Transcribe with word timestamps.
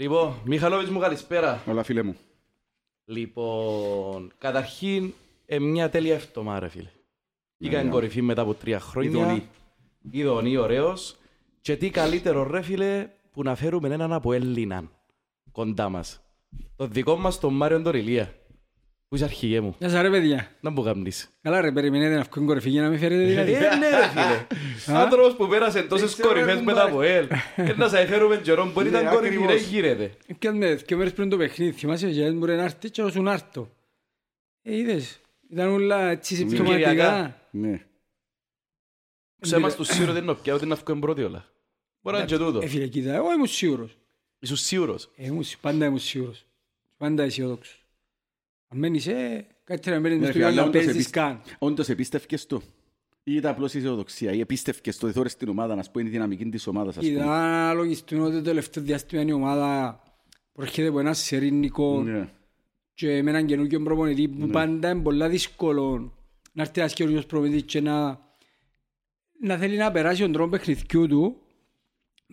Λοιπόν, 0.00 0.34
Μιχαλόβιτς 0.44 0.90
μου 0.90 0.98
καλησπέρα. 0.98 1.62
Όλα 1.66 1.82
φίλε 1.82 2.02
μου. 2.02 2.16
Λοιπόν, 3.04 4.32
καταρχήν, 4.38 5.12
ε, 5.46 5.58
μια 5.58 5.90
τέλεια 5.90 6.14
εβδομάδα, 6.14 6.58
ρε 6.58 6.68
φίλε. 6.68 6.90
Είχαν 7.58 7.84
ναι. 7.84 7.90
κορυφή 7.90 8.22
μετά 8.22 8.42
από 8.42 8.54
τρία 8.54 8.80
χρόνια. 8.80 9.10
Ειδονή. 9.10 9.48
Ειδονή, 10.10 10.56
ωραίος. 10.56 11.16
Και 11.60 11.76
τι 11.76 11.90
καλύτερο, 11.90 12.42
ρε 12.42 12.62
φίλε, 12.62 13.08
που 13.32 13.42
να 13.42 13.54
φέρουμε 13.54 13.88
έναν 13.88 14.12
από 14.12 14.32
Έλληναν 14.32 14.90
κοντά 15.52 15.88
μας. 15.88 16.20
Το 16.76 16.86
δικό 16.86 17.16
μας 17.16 17.38
τον 17.38 17.54
Μάριον 17.54 17.82
Τωριλία. 17.82 18.34
Πού 19.10 19.16
είσαι 19.16 19.24
αρχηγέ 19.24 19.60
μου, 19.60 19.74
Γεια 19.78 19.88
σας 19.88 20.00
ρε 20.02 20.10
παιδιά. 20.10 20.50
να 20.60 20.70
μου 20.70 20.82
καμνείς. 20.82 21.30
Καλά 21.42 21.60
ρε, 21.60 21.72
περιμένετε 21.72 22.14
να 22.14 22.22
βγουν 22.32 22.46
κορυφή 22.46 22.70
για 22.70 22.82
να 22.82 22.88
μην 22.88 22.98
φέρετε 22.98 23.22
Ε, 23.22 23.26
δηλαδή. 23.26 23.52
ναι 23.78 23.88
ρε 23.90 24.08
φίλε. 24.08 24.46
Άνθρωπος 24.98 25.36
που 25.36 25.48
πέρασε 25.48 25.82
τόσες 25.82 26.12
ξέρω, 26.12 26.28
κορυφές 26.28 26.54
ρε, 26.54 26.60
μετά 26.60 26.72
μπάρε. 26.90 26.90
από 26.90 27.02
ελ. 27.02 27.28
Και 27.66 27.74
να 27.76 27.88
σας 27.88 28.00
έφερουμε 28.00 28.36
καιρό, 28.36 28.70
μπορεί 28.72 28.90
να 28.90 28.96
Ναι, 29.00 29.02
ήταν 29.06 29.14
κορυφή, 29.14 29.36
ρε 29.36 29.42
ακριβώς. 29.44 29.66
γύρεται. 29.66 30.12
Και 30.38 30.50
με 30.50 30.74
δύο 30.74 30.96
μέρες 30.96 31.12
πριν 31.12 31.28
το 31.28 31.36
παιχνίδι, 31.36 31.72
θυμάσαι 31.72 32.10
και 32.10 32.30
μπορεί 32.30 32.56
να 32.56 32.62
έρθει 32.62 32.90
και 32.90 33.02
όσουν 33.02 33.28
άρτο. 33.28 33.70
Ε, 34.62 34.76
είδες, 34.76 35.20
ήταν 35.50 35.68
όλα 35.68 36.10
έτσι 36.10 36.34
συμπτωματικά. 36.34 36.76
Κυριακά. 36.90 37.36
Ναι. 37.50 37.80
Ξέμας 39.40 39.76
τους 39.76 39.86
σίγουρος 39.86 40.14
δεν 40.14 40.22
είναι 40.22 40.34
πια 40.34 40.54
ότι 40.54 40.66
να 40.66 40.74
βγουν 40.74 41.00
πρώτοι 41.00 41.22
όλα. 41.22 41.44
Μπορεί 42.00 42.16
να 42.16 42.22
είναι 42.22 42.30
και 42.32 42.38
τούτο. 42.44 42.58
Ε, 42.62 42.66
φίλε, 42.66 42.86
κοίτα, 42.86 43.14
εγώ 43.14 43.32
ήμουν 43.32 43.46
σίγουρος. 43.46 43.96
Ήσουν 44.38 44.56
σίγουρος. 44.56 45.10
Ε, 45.16 45.26
ήμουν, 45.26 45.44
πάντα 45.60 45.84
ήμουν 45.86 45.98
σίγουρος. 45.98 46.44
Πάντα 46.96 47.22
αισιόδοξος. 47.22 47.79
Αν 48.72 48.78
μένεις, 48.78 49.06
ε, 49.06 49.46
κάτι 49.64 49.90
να 49.90 50.00
μένεις 50.00 50.18
Ναι, 50.18 50.24
μες 50.24 50.28
στο 50.34 50.38
φίλε, 50.38 50.44
να 50.44 50.50
αλλά 50.50 50.62
όντως 50.62 50.72
παίζεις 50.84 50.94
επίσ- 50.94 51.10
καν. 51.14 51.40
Όντως 51.58 51.88
επίστευκες 51.88 52.46
το. 52.46 52.62
Ή 53.22 53.34
ήταν 53.34 53.50
απλώς 53.50 53.74
αισιοδοξία. 53.74 54.32
Ή 54.32 54.40
επίστευκες 54.40 54.98
το. 54.98 55.06
Εθώρες 55.06 55.36
την 55.36 55.48
ομάδα, 55.48 55.74
να 55.74 55.82
σου 55.82 55.90
πω, 55.90 56.00
είναι 56.00 56.08
η 56.08 56.12
δυναμική 56.12 56.44
της 56.48 56.66
ομάδας, 56.66 56.96
ας 56.96 57.04
Κοίτα, 57.04 57.22
πούμε. 57.22 57.34
αν 57.34 57.76
λογιστούν 57.76 58.20
ότι 58.20 58.34
το 58.34 58.42
τελευταίο 58.42 58.82
διάστημα 58.82 59.22
η 59.22 59.32
ομάδα 59.32 60.00
προέρχεται 60.52 60.88
από 60.88 60.98
ένα 61.00 61.14
σερίνικο 61.14 62.02
Ναι. 62.02 62.28
και 62.94 63.22
με 63.22 63.30
έναν 63.30 63.46
καινούργιο 63.46 63.82
προπονητή 63.82 64.28
που 64.28 64.46
πάντα 64.48 64.90
είναι 64.90 65.00
πολλά 65.02 65.28
δύσκολο 65.28 66.12
να 66.52 66.62
έρθει 66.62 66.80
ένας 66.80 66.92
καινούργιος 66.92 67.26
προπονητής 67.26 67.62
και 67.62 67.80
να, 67.80 68.20
να 69.40 69.56
θέλει 69.56 69.76
να 69.76 69.90
περάσει 69.90 70.20
τον 70.22 70.32
τρόπο 70.32 70.50
παιχνιδιού 70.50 71.06
του 71.06 71.36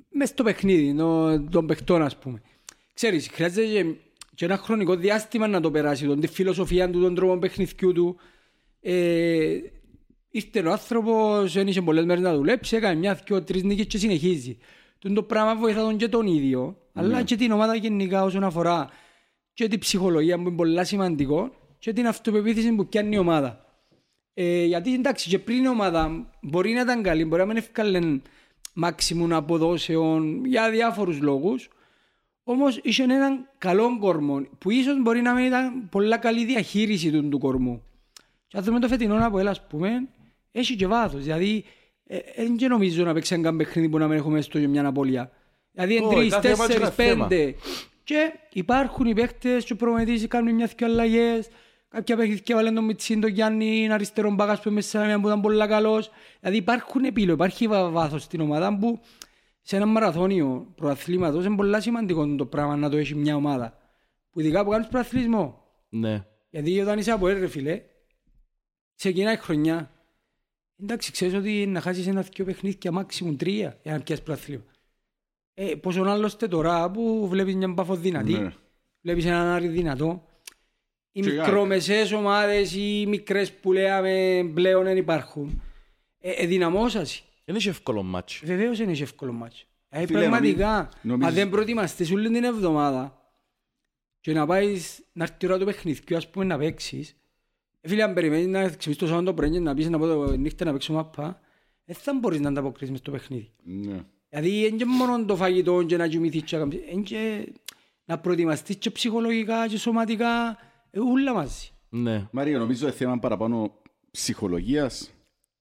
μες 0.10 0.30
στο 0.30 0.44
παιχνίδι 0.44 0.96
των, 0.96 1.50
των 1.50 1.66
παιχτών 1.68 2.02
ας 2.02 2.18
πούμε. 2.18 2.42
Ξέρεις, 2.94 3.28
χρειάζεται 3.28 3.96
και, 4.38 4.46
και 4.46 4.46
ένα 4.46 4.58
χρονικό 4.58 4.96
διάστημα 4.96 5.48
να 5.48 5.62
το 5.62 5.72
περάσει, 5.72 6.06
τον, 6.06 6.20
τη 6.20 6.28
φιλοσοφία 6.28 6.90
του, 6.90 7.02
τον 7.02 7.16
τρόπο 7.16 7.38
παιχνιδιού 7.38 7.92
του. 7.92 8.20
Ε, 8.82 9.58
ήρθε 10.30 10.60
ο 10.60 10.72
άνθρωπος, 10.72 11.54
δεν 11.54 11.68
είχε 11.68 11.82
πολλές 11.82 12.06
μέρες 12.06 12.24
να 12.24 12.36
δουλέψει, 12.36 12.76
έκανε 12.76 12.96
μια, 12.96 13.22
δυο, 13.26 13.44
τρεις 13.44 13.64
νίκες 13.64 13.86
και 13.86 13.98
συνεχίζει. 13.98 14.58
Τον 15.00 15.14
το 15.14 15.24
πράγμα 15.24 15.56
βοηθά 15.56 15.82
τον 15.82 15.98
και 15.98 16.08
τον 16.08 16.28
ίδιο, 16.28 16.78
αλλά 16.94 17.24
και 17.24 17.36
την 17.36 17.52
ομάδα 17.52 17.76
γενικά 17.76 18.24
όσον 18.24 18.44
αφορά 18.44 18.90
και 19.54 19.68
την 19.68 19.80
ψυχολογία 19.80 20.36
που 20.36 20.48
είναι 20.48 20.56
πολύ 20.56 20.86
σημαντικό 20.86 21.52
και 21.80 21.94
την 21.94 22.08
αυτοπεποίθηση 22.08 22.72
που 22.72 22.88
πιάνει 22.88 23.16
η 23.16 23.18
ομάδα. 23.18 23.66
Ε, 24.34 24.66
γιατί 24.66 24.94
εντάξει 24.94 25.30
και 25.30 25.40
πριν 25.40 25.64
η 25.64 25.68
ομάδα 25.68 26.30
μπορεί 26.42 26.74
να 26.74 26.82
ήταν 26.82 27.04
καλή, 27.04 27.26
μπορεί 27.26 27.42
να 27.42 27.48
μην 27.48 27.58
έφκαλε 27.58 28.00
μάξιμουν 28.74 29.34
αποδόσεων 29.34 30.46
για 30.46 30.70
διάφορους 30.70 31.22
λόγους 31.22 31.70
όμως 32.50 32.80
είχε 32.84 33.04
έναν 33.04 33.50
καλό 33.58 33.98
κορμό 34.00 34.46
που 34.58 34.72
ίσως 34.72 35.02
μπορεί 35.02 35.22
να 35.22 35.34
μην 35.34 35.46
ήταν 35.46 35.90
πολλά 35.90 36.18
καλή 36.18 36.46
διαχείριση 36.46 37.12
του, 37.12 37.30
του 37.30 37.40
κορμού. 37.40 37.82
Και 38.48 38.58
αν 38.58 38.64
δούμε 38.64 38.80
το 38.80 38.88
φετινό 38.88 39.26
από 39.26 39.40
έλα, 39.40 39.50
ας 39.50 39.68
πούμε, 39.68 40.08
έχει 40.52 40.76
και 40.76 40.88
βάθος. 40.88 41.24
Δηλαδή, 41.24 41.64
δεν 42.36 42.56
και 42.58 42.68
νομίζω 42.68 43.04
να 43.04 43.14
παίξει 43.14 43.34
έναν 43.34 43.58
παιχνίδι 43.58 43.90
που 43.90 43.98
να 43.98 44.08
μην 44.08 44.18
έχουμε 44.18 44.42
στο 44.42 44.60
και 44.60 44.68
μια 44.68 44.86
απώλεια. 44.86 45.32
Δηλαδή, 45.72 45.96
εν 45.96 46.04
Όχι, 46.04 46.16
τρεις, 46.16 46.30
κάθε 46.32 46.48
μάτσο 46.50 46.66
τέσσερις, 46.68 46.98
είναι 46.98 47.10
θέμα. 47.10 47.28
πέντε. 47.28 47.56
Και 48.04 48.32
υπάρχουν 48.54 49.06
οι 49.06 49.14
παίκτες 49.14 49.64
και 49.64 49.74
ο 49.74 49.76
προπονητής 49.76 50.28
κάνουν 50.28 50.56
μια 50.56 50.70
δυο 50.78 50.88
αλλαγές. 50.88 51.48
Κάποια 51.90 52.16
παιχνίδια 52.16 52.56
βάλουν 52.56 52.76
τον 52.76 52.84
Μιτσίν, 52.84 53.22
τον 53.22 53.30
Γιάννη, 53.30 53.84
ένα 53.84 53.94
αριστερό 53.94 54.32
μπάγας 54.32 54.62
που 54.62 54.72
μέσα 54.72 55.06
σε 55.06 55.18
που 55.18 55.28
ήταν 55.28 55.42
πολύ 55.42 55.68
καλός. 55.68 56.12
Δηλαδή 56.40 56.58
υπάρχουν 56.58 57.04
επίλογοι, 57.04 57.34
υπάρχει 57.34 57.68
βα- 57.68 57.90
βάθος 57.90 58.24
στην 58.24 58.42
ομάδα 58.42 58.78
που 58.78 59.00
σε 59.68 59.76
ένα 59.76 59.86
μαραθώνιο 59.86 60.72
προαθλήματος 60.76 61.46
είναι 61.46 61.56
πολύ 61.56 61.82
σημαντικό 61.82 62.36
το 62.36 62.46
πράγμα 62.46 62.76
να 62.76 62.90
το 62.90 62.98
έχει 62.98 63.16
μια 63.16 63.36
ομάδα. 63.36 63.78
Που 64.30 64.40
ειδικά 64.40 64.64
που 64.64 64.70
κάνεις 64.70 64.88
προαθλισμό. 64.88 65.64
Ναι. 65.90 66.26
Γιατί 66.50 66.80
όταν 66.80 67.00
είσαι 67.00 67.12
από 67.12 67.28
ρε 67.28 67.48
φίλε, 67.48 67.82
ξεκινάει 68.96 69.34
η 69.34 69.38
χρονιά. 69.38 69.92
Εντάξει, 70.82 71.12
ξέρεις 71.12 71.34
ότι 71.34 71.66
να 71.66 71.82
χάσεις 71.82 72.08
ένα 72.08 72.22
δυο 72.22 72.46
παιχνίδια 72.46 72.92
μάξιμου 72.92 73.36
τρία 73.36 73.80
για 73.84 73.92
να 73.92 74.00
πιάσεις 74.00 74.24
προαθλήμα. 74.24 74.64
Ε, 75.54 75.76
πόσο 75.76 76.02
άλλωστε 76.04 76.48
τώρα 76.48 76.92
που 76.92 77.28
βλέπεις 77.28 77.56
μια 77.56 77.68
μπαφο 77.68 77.96
δυνατή, 77.96 78.34
Ναι. 78.34 78.54
βλέπεις 79.02 79.26
έναν 79.26 79.48
άρι 79.48 79.68
δυνατό. 79.68 80.26
Οι 81.12 81.22
Και 81.22 81.30
μικρομεσαίες 81.32 82.12
ομάδες 82.12 82.76
ή 82.76 83.02
οι 83.02 83.06
μικρές 83.06 83.54
που 83.54 83.74
λέμε 83.74 84.44
πλέον 84.54 84.84
δεν 84.84 84.98
υπάρχουν. 84.98 85.62
Ε, 86.20 86.32
ε, 86.32 86.46
δυναμώσασαι. 86.46 87.22
Δεν 87.48 87.56
είναι 87.56 87.70
εύκολο 87.70 88.04
μάτσο. 88.04 88.46
Βεβαίως 88.46 88.80
είναι 88.80 88.92
εύκολο 88.92 89.32
μάτσο. 89.32 89.66
Ε, 89.90 90.06
Φίλε, 90.06 90.20
πραγματικά, 90.20 90.76
νομι- 90.76 90.90
νομίζεις- 91.02 91.28
αν 91.28 91.34
δεν 91.34 91.50
προετοιμαστείς 91.50 92.12
όλη 92.12 92.30
την 92.32 92.44
εβδομάδα 92.44 93.22
και 94.20 94.34
να 94.34 94.46
πάεις 94.46 95.04
να 95.14 95.24
έρθει 95.24 95.36
η 95.40 95.46
ώρα 95.46 95.58
του 95.58 95.66
παιχνιδιού, 95.66 96.16
ας 96.18 96.30
πούμε, 96.30 96.46
να 96.46 96.58
παίξεις, 96.58 97.16
ε, 97.82 97.88
φίλε, 97.88 98.04
αν 98.04 98.14
περιμένεις 98.14 98.48
να 98.48 98.62
ξυπνήσεις 98.68 98.96
το 98.98 99.08
Σάββατο 99.08 99.34
πρωί 99.34 99.52
και 99.52 99.60
να 99.60 99.74
πεις 99.74 99.90
να 99.90 99.98
πω 99.98 100.06
το 100.08 100.38
νύχτα 100.38 100.66
να 100.66 100.72
παίξω 100.72 100.94
μάπα, 100.94 101.40
δεν 101.86 101.96
θα 101.96 102.14
μπορείς 102.14 102.40
να 102.40 102.50
ανταποκρίσεις 102.50 102.90
μες 102.90 103.00
στο 103.00 103.12
παιχνίδι. 103.12 103.52
Ναι. 103.64 104.04
Δηλαδή, 104.30 104.68
είναι 104.68 104.78
και 104.78 104.86
μόνο 104.86 105.26
το 105.26 105.36
φαγητό 105.36 105.84
και 105.84 105.98
να 105.98 106.08
κοιμηθείς 106.08 106.44
και 106.44 106.56
να 106.58 106.62
κάνεις- 106.62 106.92
είναι 106.92 107.02
και 107.02 107.52
να 108.06 108.20
προετοιμαστείς 108.20 108.76
και 108.76 108.90
ψυχολογικά 108.92 109.68
και 109.68 109.78
σωματικά, 109.78 110.58
ε, 110.92 111.00
ούλα 111.00 111.34
μαζί. 111.34 111.70
Ναι. 111.90 112.28
Μαρία, 112.32 112.58
νομίζω 112.58 112.86
είναι 112.88 112.96
θέμα 112.96 113.20
παραπάνω 113.20 113.72
ψυχολογίας 114.12 115.12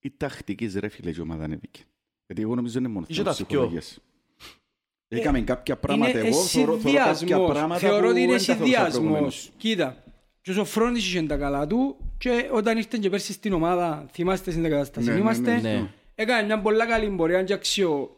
ή 0.07 0.13
τακτικής 0.17 0.75
ρε 0.75 0.87
φίλε 0.87 1.09
η 1.17 1.19
ομάδα 1.19 1.43
ανέβηκε. 1.43 1.81
Γιατί 2.25 2.41
εγώ 2.41 2.55
νομίζω 2.55 2.79
είναι 2.79 2.87
μόνος 2.87 3.09
Είχε 3.09 3.17
θέμα 3.21 3.29
τα 3.31 3.35
δυο. 3.37 3.45
ψυχολογίας. 3.47 3.99
Έκαμε 5.07 5.41
κάποια 5.41 5.77
πράγματα 5.77 6.09
Είναι 6.19 6.27
εγώ, 6.27 6.41
θεωρώ 6.41 6.77
θεωρώ 6.77 6.97
κάποια 6.97 7.13
συνδυασμός. 7.15 7.51
πράγματα 7.53 7.79
Θεωρώ 7.79 8.03
που 8.03 8.09
ότι 8.09 8.21
είναι 8.21 8.35
δεν 8.37 8.45
τα 8.45 8.53
θεωρούσα 8.55 8.81
προηγουμένως. 8.89 9.33
συνδυασμός. 9.35 9.51
Κοίτα, 9.57 10.03
και 10.41 10.51
ο 10.51 10.53
Σοφρόνης 10.53 11.05
είχε 11.07 11.21
τα 11.23 11.37
καλά 11.37 11.67
του 11.67 11.97
και 12.17 12.49
όταν 12.51 12.77
ήρθε 12.77 12.97
και 13.01 13.09
πέρσι 13.09 13.33
στην 13.33 13.53
ομάδα, 13.53 14.05
θυμάστε 14.11 14.51
στην 14.51 14.63
κατάσταση, 14.63 15.07
Ναι, 15.07 15.13
ναι, 15.13 15.19
είμαστε, 15.19 15.55
ναι, 15.55 15.61
ναι. 15.73 15.89
έκανε 16.15 16.45
μια 16.45 16.61
πολλά 16.61 16.85
καλή 16.85 17.09
πορεία 17.09 17.43
και 17.43 17.53
αξιο 17.53 18.17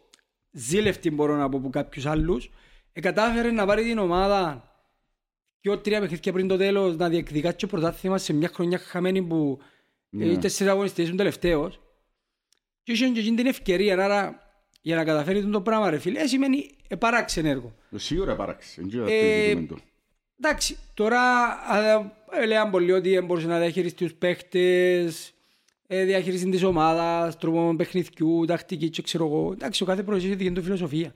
ζήλευτη 0.51 1.11
μπορώ 1.11 1.35
να 1.35 1.49
πω 1.49 1.57
από 1.57 1.69
κάποιους 1.69 2.05
άλλους. 2.05 2.49
Ε, 2.93 2.99
κατάφερε 3.01 3.51
να 3.51 3.65
πάρει 3.65 3.83
την 3.83 3.97
ομάδα 3.97 4.63
και 5.59 5.77
τρία 5.77 5.99
παιχνίδια 5.99 6.31
πριν 6.33 6.47
το 6.47 6.57
τέλος 6.57 6.95
να 6.95 7.09
διεκδικάσει 7.09 7.55
το 7.55 7.67
πρωτάθλημα 7.67 8.17
σε 8.17 8.33
μια 8.33 8.47
χρονιά 8.53 8.77
χαμένη 8.77 9.21
που 9.23 9.57
Ναι. 9.59 9.63
ε, 9.63 9.67
οι 10.09 10.37
τέσσερις 10.37 10.71
αγωνιστές 10.71 11.05
ήσουν 11.05 11.17
τελευταίος. 11.17 11.79
Και 12.83 12.91
είχε 12.91 13.07
και 13.09 13.19
εκείνη 13.19 13.35
την 13.35 13.45
ευκαιρία, 13.45 14.03
άρα 14.03 14.49
για 14.81 14.95
να 14.95 15.03
καταφέρει 15.03 15.49
το 15.49 15.61
πράγμα 15.61 15.89
ρε 15.89 15.97
φίλε, 15.97 16.19
ε, 16.19 16.27
σημαίνει 16.27 16.69
ε, 16.87 16.95
παράξενο 16.95 17.47
έργο. 17.47 17.75
Σίγουρα 17.95 18.35
παράξει. 18.35 18.81
Δεν 18.81 18.89
ξέρω 18.89 19.05
Ε, 19.09 19.55
τι 19.55 19.65
το 19.65 19.75
το. 19.75 19.81
Εντάξει, 20.41 20.77
τώρα 20.93 21.21
α, 21.69 21.89
ε, 22.31 22.45
λέγαν 22.45 22.69
πολλοί 22.69 22.91
ότι 22.91 23.09
δεν 23.09 23.25
μπορούσε 23.25 23.47
να 23.47 23.59
διαχειριστεί 23.59 24.03
τους 24.03 24.13
παίχτες, 24.13 25.33
ε, 25.87 26.03
διαχείριση 26.03 26.49
της 26.49 26.63
ομάδας, 26.63 27.37
τρόπο 27.37 27.75
παιχνιδιού, 27.75 28.45
τακτική 28.45 28.89
και 28.89 29.01
ξέρω 29.01 29.25
εγώ. 29.25 29.51
Εντάξει, 29.51 29.83
ο 29.83 29.85
κάθε 29.85 30.03
project 30.07 30.15
έχει 30.15 30.35
δική 30.35 30.51
του 30.51 30.63
φιλοσοφία. 30.63 31.13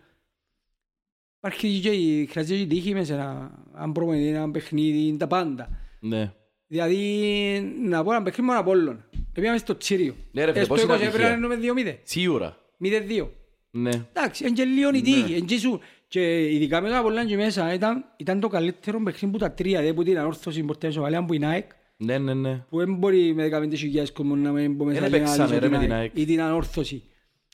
Υπάρχει 1.38 1.80
και 1.80 1.90
η 1.90 2.26
χρειάζεται 2.26 2.56
και 2.56 2.62
η 2.62 2.68
τύχη 2.68 2.94
μέσα, 2.94 3.14
ένα, 3.14 3.60
αν 3.74 3.92
προπονητή, 3.92 4.28
ένα 4.28 4.52
παιχνίδι, 4.52 5.18
τα 5.18 5.28
πάντα. 5.28 5.70
Ναι. 6.00 6.34
Δηλαδή, 6.68 7.76
να 7.84 8.04
πω 8.04 8.12
ένα 8.12 8.22
παιχνίδι 8.22 8.48
μόνο 8.48 8.60
Απόλλων. 8.60 9.04
Πήγαμε 9.34 9.58
στο 9.58 9.78
Τσίριο. 9.78 10.16
Ναι, 10.32 10.46
ρε 10.46 10.52
φίλε, 10.52 10.62
Ε, 10.62 10.66
στο 10.66 10.74
πώς 10.74 10.84
είναι 10.84 10.94
20 10.94 10.96
έπρεπε 10.96 11.18
ατυχία. 11.26 11.38
να 11.48 11.54
είναι 11.54 11.92
2-0. 11.92 11.98
Σίγουρα. 12.04 12.58
0-2. 12.84 13.28
Ναι. 13.72 13.92
Εντάξει, 14.14 14.44
είναι 14.44 14.54
και 14.54 14.64
λίγο 14.64 14.90
η 14.94 15.02
τύχη, 15.02 15.32
είναι 15.36 15.46
και 15.46 15.58
σου. 15.58 15.80
Και 16.08 16.52
ειδικά 16.54 16.82
με 16.82 16.90
το 16.90 16.96
Απολλάν 16.98 17.28
και 17.28 17.36
μέσα 17.36 17.74
ήταν, 17.74 18.06
ήταν 18.18 18.40
το 18.40 18.48
καλύτερο 18.48 19.02
παιχνίδι 19.04 19.34
που 19.34 19.40
τα 19.40 19.52
τρία, 19.52 19.82
δε 19.82 19.94
που 19.94 20.04
την 20.04 20.18
ανόρθωση 20.20 20.64
πορτές 20.64 20.94
Σοβαλέα 20.94 21.26
που 21.26 21.34
η 21.34 21.46
ΑΕΚ, 21.46 21.72
Ναι, 21.98 22.18
ναι, 22.18 22.34
ναι. 22.34 22.66
που 22.70 22.78
δεν 22.78 22.96
μπορεί 22.96 23.34
με 23.34 23.50
15.000 23.52 24.10
κόσμο 24.14 24.36
να 24.36 24.52
μην 24.52 24.78
πω 24.78 24.86
μέσα 24.86 24.98
Εν 24.98 25.04
και 25.04 25.10
να 25.10 25.16
έπαιξανε, 25.18 25.48
λύσω 25.48 25.60
ρε, 25.60 25.70
με 25.70 25.78
την 25.80 25.94
ΑΕΚ. 25.94 26.12
Ή 26.18 26.26
την 26.26 26.42
ανόρθωση. 26.42 27.04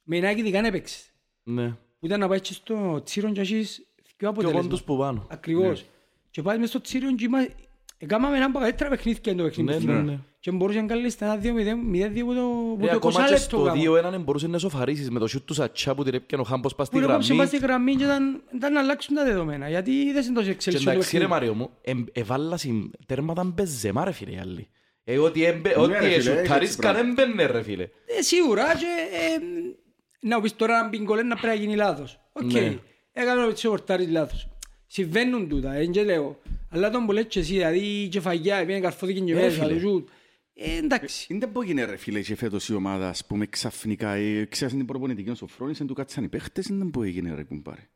Με 0.04 0.16
την 0.16 0.26
ΑΕΚ 0.26 0.38
ειδικά 0.38 0.62
δεν 0.62 0.66
έπαιξε. 0.74 1.00
Ναι. 1.44 1.68
Που 2.00 2.06
ήταν 2.06 2.20
να 2.20 2.28
πάει 2.28 2.40
και 2.40 2.54
στο 2.54 3.02
Τσίρον 3.06 3.34
και 3.34 3.42
έχεις 3.42 3.76
δυο 3.78 4.14
Και 4.18 4.26
ο 4.26 4.30
αποτέλεσμα. 4.30 4.62
πόντος 4.62 4.84
που 4.84 4.98
πάνω. 4.98 5.28
Ακριβώς. 5.30 5.86
Και 6.32 6.42
πάει 6.42 6.58
μες 6.58 6.70
στο 6.70 6.82
Τσίρον 6.82 7.16
και 7.16 7.24
είμαστε... 7.26 7.54
Έκαναμε 8.02 8.36
έναν 8.36 8.50
από 8.50 8.54
τα 8.54 8.60
καλύτερα 8.60 8.90
παιχνίδια 8.90 9.36
το 9.36 9.44
παιχνίδι. 9.44 9.62
Ναι, 9.64 9.74
που 9.78 9.86
ναι, 9.86 9.92
θυμάμαι. 9.92 10.12
ναι. 10.12 10.18
Και 10.40 10.52
μπορούσε 10.52 10.80
να 10.82 10.86
κάνεις 10.88 11.16
ένα 11.16 11.40
2-0 11.44 11.46
0-2 11.46 12.20
που 12.26 12.34
το, 12.34 12.42
που 12.42 12.78
Ρε, 12.82 12.88
το 12.88 12.94
20 12.94 12.96
ακόμα 12.96 13.24
και 13.26 13.32
λεπτό 13.32 13.38
στο 13.38 13.64
κάναμε. 14.02 14.18
2-1 14.18 14.24
μπορούσε 14.24 14.48
να 14.48 14.58
σοφαρίσεις 14.58 15.10
με 15.10 15.20
το 15.20 15.28
σιούτ 15.28 15.46
του 15.46 15.54
Σατσά 15.54 15.96
που 15.96 16.04
την 16.04 16.14
έπιανε 16.14 16.44
ο 16.44 16.46
Χάμπος 16.46 16.76
πας 16.76 16.88
στη 16.88 16.98
Που 17.00 17.04
έκοψε 17.04 17.26
γραμμή. 17.34 17.40
πας 17.40 17.48
στη 17.48 17.58
γραμμή 17.68 17.96
και 17.96 18.04
ήταν, 18.04 18.42
ήταν 18.56 18.74
να 18.74 18.80
αλλάξουν 18.80 19.16
τα 19.16 19.24
δεδομένα. 19.24 19.70
Γιατί 19.70 19.92
είδες 19.92 20.28
εντός 20.28 20.44
Και 20.46 20.50
εξέλιξη 20.52 20.86
το 20.86 20.92
εντάξει 20.92 21.18
ρε 21.18 21.24
παιχνίδι. 21.24 21.40
Μάριο 21.40 21.54
μου, 21.54 21.70
εμ- 21.82 22.08
εβάλλασαν 22.18 22.92
τέρματα 23.06 23.44
μπεζεμά 23.44 24.06
ρε 24.06 24.12
φίλε 24.12 24.32
οι 24.32 24.38
άλλοι. 24.38 24.70
Ε, 25.04 25.18
ότι 25.18 25.44
εμπε- 25.44 25.76
Ναι, 25.78 25.82
ότι 25.84 25.92
ρε, 25.92 25.98
φίλε, 26.00 26.14
έχεις 26.14 26.28
εσουταρίσκαν 26.28 26.96
έτσι 26.96 27.10
έμπαινε 27.10 27.46
ρε 27.46 27.62
φίλε. 27.64 27.84
Ε, 28.18 28.22
σίγουρα 28.22 28.64
και 28.76 28.86
ε, 29.12 30.28
να 30.28 30.42
πεις 30.42 30.56
τώρα 30.56 30.78
αν 30.78 30.90
μπει 30.90 30.98
γκολ 30.98 31.28
να 31.28 31.36
πρέπει 31.36 31.58
να 31.58 31.64
γίνει 31.64 31.76
λάθος. 31.76 32.20
Οκ. 32.34 32.52
Ναι. 32.54 32.78
Έκανε 33.12 33.44
ο 33.46 33.54
Τσιορτάρης 33.54 34.10
λάθος. 34.10 34.48
Συμβαίνουν 34.88 35.50
τούτα, 35.50 35.70
δεν 35.72 35.92
και 35.92 36.04
λέω. 36.04 36.40
Αλλά 36.70 36.90
τον 36.90 37.06
που 37.06 37.12
λες 37.12 37.26
και 37.28 37.40
εσύ, 37.40 37.54
δηλαδή 37.54 37.80
η 37.80 38.08
κεφαγιά, 38.08 38.60
πήγαινε 38.60 38.80
καρφώθηκε 38.80 39.20
και 39.20 39.32
Ε, 39.32 39.36
μέσα, 39.36 39.64
φίλε. 39.64 39.74
το 39.74 39.80
ζουτ. 39.80 40.10
Ε, 40.54 40.78
εντάξει. 40.78 41.28
Είναι 41.30 41.40
δεν 41.40 41.50
μπορεί 41.50 41.74
να 41.74 41.86
ρε 41.86 41.98
φίλε 41.98 42.22
και 42.22 42.36
φέτος 42.36 42.70
η 42.70 42.74
ομάδα, 42.74 43.10
ας 43.10 43.26
πούμε, 43.26 43.46
ξαφνικά, 43.46 44.12
ε, 44.14 44.46
ξέρεις 44.46 44.74
την 44.74 44.86
προπονητική 44.86 45.34
σου 45.34 45.48
φρόνησε, 45.48 45.86
του 45.86 45.94
κάτσαν 45.94 46.24
οι 46.24 46.30
παίχτες, 46.30 46.66
είναι 46.66 46.78
δεν 46.78 46.88
μπορεί 46.88 47.22
να 47.22 47.36
ρε 47.36 47.44
κουμπάρε. 47.44 47.90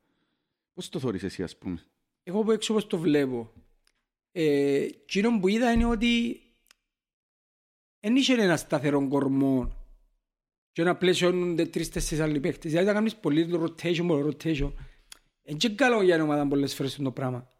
Πώς 0.73 0.89
το 0.89 0.99
θωρείς 0.99 1.23
εσύ, 1.23 1.43
ας 1.43 1.57
πούμε; 1.57 1.77
Εγώ 2.23 2.43
που 2.43 2.51
έξω 2.51 2.73
όπως 2.73 2.87
το 2.87 2.97
βλέπω, 2.97 3.53
ε, 4.31 4.83
εκείνο 4.83 5.39
που 5.39 5.47
είδα 5.47 5.71
είναι 5.71 5.85
ότι 5.85 6.41
δεν 7.99 8.15
είχε 8.15 8.33
ένα 8.33 8.57
σταθερό 8.57 9.07
κορμό 9.07 9.77
και 10.71 10.83
να 10.83 10.95
πλαισιώνονται 10.95 11.65
τρεις-τέσσερις 11.65 12.23
άλλοι 12.23 12.39
παίχτες. 12.39 12.71
Δηλαδή 12.71 12.87
θα 12.87 12.93
κάνεις 12.93 13.15
πολύ 13.15 13.49
rotation, 13.53 14.05
πολύ 14.07 14.35
rotation. 14.37 14.71
Είναι 15.43 15.57
και 15.57 15.69
καλό 15.69 16.01
για 16.01 16.15
μια 16.15 16.23
ομάδα 16.23 16.47
πολλές 16.47 16.75
φορές 16.75 16.95
το 16.95 17.11
πράγμα. 17.11 17.52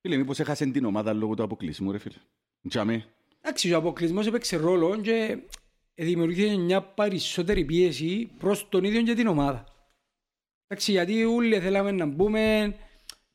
Φίλε, 0.00 0.16
μήπως 0.16 0.40
έχασε 0.40 0.66
την 0.66 0.84
ομάδα 0.84 1.12
λόγω 1.12 1.34
του 1.34 1.42
αποκλεισμού, 1.42 1.92
ρε 1.92 1.98
φίλε. 1.98 2.16
Τζάμε. 2.68 3.04
Εντάξει, 3.40 3.72
ο 3.72 3.76
αποκλεισμός 3.76 4.26
έπαιξε 4.26 4.56
ρόλο 4.56 5.00
και 5.00 5.38
δημιουργήθηκε 5.94 6.56
μια 6.56 6.82
περισσότερη 6.82 7.64
πίεση 7.64 8.30
προς 8.38 8.68
τον 8.68 8.84
ίδιο 8.84 9.02
και 9.02 9.14
την 9.14 9.26
ομάδα. 9.26 9.64
Εντάξει, 10.66 10.90
γιατί 10.92 11.24
όλοι 11.24 11.60
θέλαμε 11.60 11.90
να 11.90 12.06
μπούμε, 12.06 12.74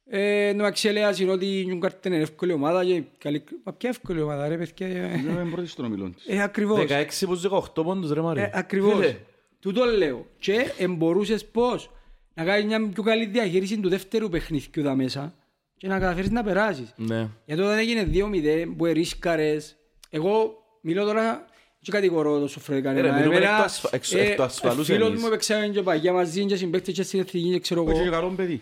ε, 0.06 0.54
να 0.56 0.68
αξιέλεας 0.68 1.20
είναι 1.20 1.32
ότι 1.32 1.60
η 1.62 1.66
Νιουγκάρτ 1.66 2.06
είναι 2.06 2.18
εύκολη 2.18 2.52
ομάδα 2.54 2.86
και 2.86 3.04
καλή... 3.18 3.44
Μα 3.64 3.74
ποια 3.74 3.90
εύκολη 3.90 4.22
ομάδα 4.22 4.48
ρε 4.48 4.58
παιδιά. 4.58 4.88
ε, 4.88 5.18
Είναι 5.18 5.50
πρώτη 5.52 5.68
στον 5.68 5.86
ομιλό 5.86 6.10
της. 6.10 6.26
Ε, 6.28 6.42
ακριβώς. 6.42 6.86
16 6.90 7.06
προς 7.26 7.48
18 7.76 7.84
πόντους 7.84 8.12
ρε 8.12 8.22
Μάρι. 8.22 8.42
Ε, 8.42 8.50
ακριβώς. 8.54 8.94
Φίλε, 8.94 9.18
Τούτο 9.60 9.86
λέω. 9.86 10.26
Και 10.40 10.74
εμπορούσες 10.78 11.46
πώς; 11.46 11.92
Να 12.34 12.44
κάνεις 12.44 12.66
μια 12.66 12.90
πιο 12.90 13.04
καλή 13.04 13.26
διαχείριση 13.26 13.80
του 13.80 13.90
δεύτερου 13.90 14.30
παιχνιδιού 14.30 14.82
εδώ 14.82 14.96
μέσα 14.96 15.34
και 15.78 15.88
να 15.88 16.00
καταφέρεις 16.00 16.30
να 16.32 16.44
περάσεις. 16.44 16.94
Ναι. 16.96 17.28
Γιατί 17.46 17.62
όταν 17.62 17.78
έγινε 17.78 18.04
2-0 18.14 18.74
που 18.78 18.86
ερίσκαρες, 18.86 19.76
εγώ 20.10 20.54
μιλώ 20.82 21.06
τώρα 21.06 21.46
και 21.80 21.92
κατηγορώ 21.92 22.40
το 22.40 22.48
Σοφρέδη 22.48 22.80
Ε, 22.80 22.84
κανένα. 22.84 23.08
ρε, 23.12 23.14
μιλούμε 23.18 23.36
Εμένα, 23.36 23.52
εκ 23.52 23.58
του 23.58 23.64
ασφα- 23.64 23.90
εξ- 23.96 24.14
εκ 24.14 24.36
του 24.36 24.44
ασφαλούς 24.44 24.86
φίλος 24.86 25.08
εμείς. 25.08 25.22
μου 25.22 25.28
έπαιξαν 25.28 25.72
και 25.72 25.82
παγιά 25.82 26.14
μαζί 26.14 26.46
και 26.46 26.56
συμπαίκτες 26.56 26.94
και 26.94 27.04
στην 27.04 27.20
εθνική 27.20 27.52
και 27.52 27.60
ξέρω 27.60 27.84
Όχι 27.84 27.94
και 27.94 28.00
εγώ. 28.00 28.12
καλό 28.12 28.30
παιδί. 28.30 28.62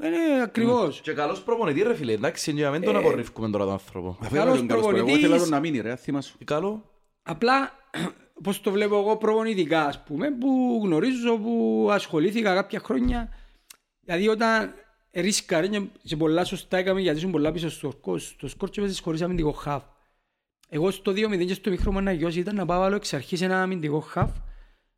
Ε, 0.00 0.08
ναι, 0.08 0.42
ακριβώς. 0.42 1.00
Και 1.00 1.12
καλός 1.12 1.42
προπονητής 1.42 1.82
ρε 1.82 1.94
φίλε, 1.94 2.12
εντάξει, 2.12 2.50
για 2.52 2.64
να 2.64 2.70
μην 2.70 2.82
τον 2.82 2.94
Ε, 2.94 2.98
απορρίφουμε 2.98 3.50
τώρα 3.50 3.64
τον 3.64 3.72
άνθρωπο. 3.72 4.16
Αφού 4.20 4.34
Καλός 4.34 4.54
ήταν 4.54 4.66
καλός 4.66 4.84
προπονητής. 4.86 5.24
Εγώ 5.24 5.34
θέλω 5.36 5.46
να 5.50 5.60
μείνει 5.60 5.80
ρε, 5.80 5.96
θυμάσαι. 5.96 6.32
Τι 6.38 6.44
καλό. 6.44 6.90
Απλά, 7.22 7.72
όπως 8.40 8.60
το 8.60 8.70
βλέπω 8.70 8.96
εγώ 8.98 9.16
προπονητικά, 9.16 9.84
ας 9.84 10.02
πούμε, 10.02 10.30
που 10.30 10.80
γνωρίζω, 10.84 11.36
που 11.38 11.88
ασχολήθηκα 11.90 12.54
κάποια 12.54 12.80
χρόνια. 12.80 13.28
Δηλαδή 14.00 14.28
όταν 14.28 14.74
ρίσκαρε 15.20 15.66
και- 15.68 15.82
και 16.02 16.16
πολλά 16.16 16.44
σωστά 16.44 16.76
έκαμε 16.76 17.00
γιατί 17.00 17.18
ήσουν 17.18 17.30
πολλά 17.30 17.52
πίσω 17.52 17.70
στο 17.70 17.90
σκορ. 17.90 18.18
Στο 18.20 18.48
σκορ 18.48 18.70
και 18.70 18.80
παίζεις 18.80 19.00
χωρίς 19.00 19.22
αμυντικό 19.22 19.52
χαφ. 19.52 19.82
Εγώ 20.68 20.90
στο 20.90 21.12
2-0 21.12 21.44
και 21.46 21.54
στο 21.54 21.70
μικρό 21.70 21.92
μου 21.92 21.98
αναγκαιός 21.98 22.36
ήταν 22.36 22.54
να 22.54 22.66
πάω 22.66 22.82
άλλο 22.82 22.96
εξ 22.96 23.14
αρχής 23.14 23.40
ένα 23.40 23.62
αμυντικό 23.62 24.00
χαφ, 24.00 24.30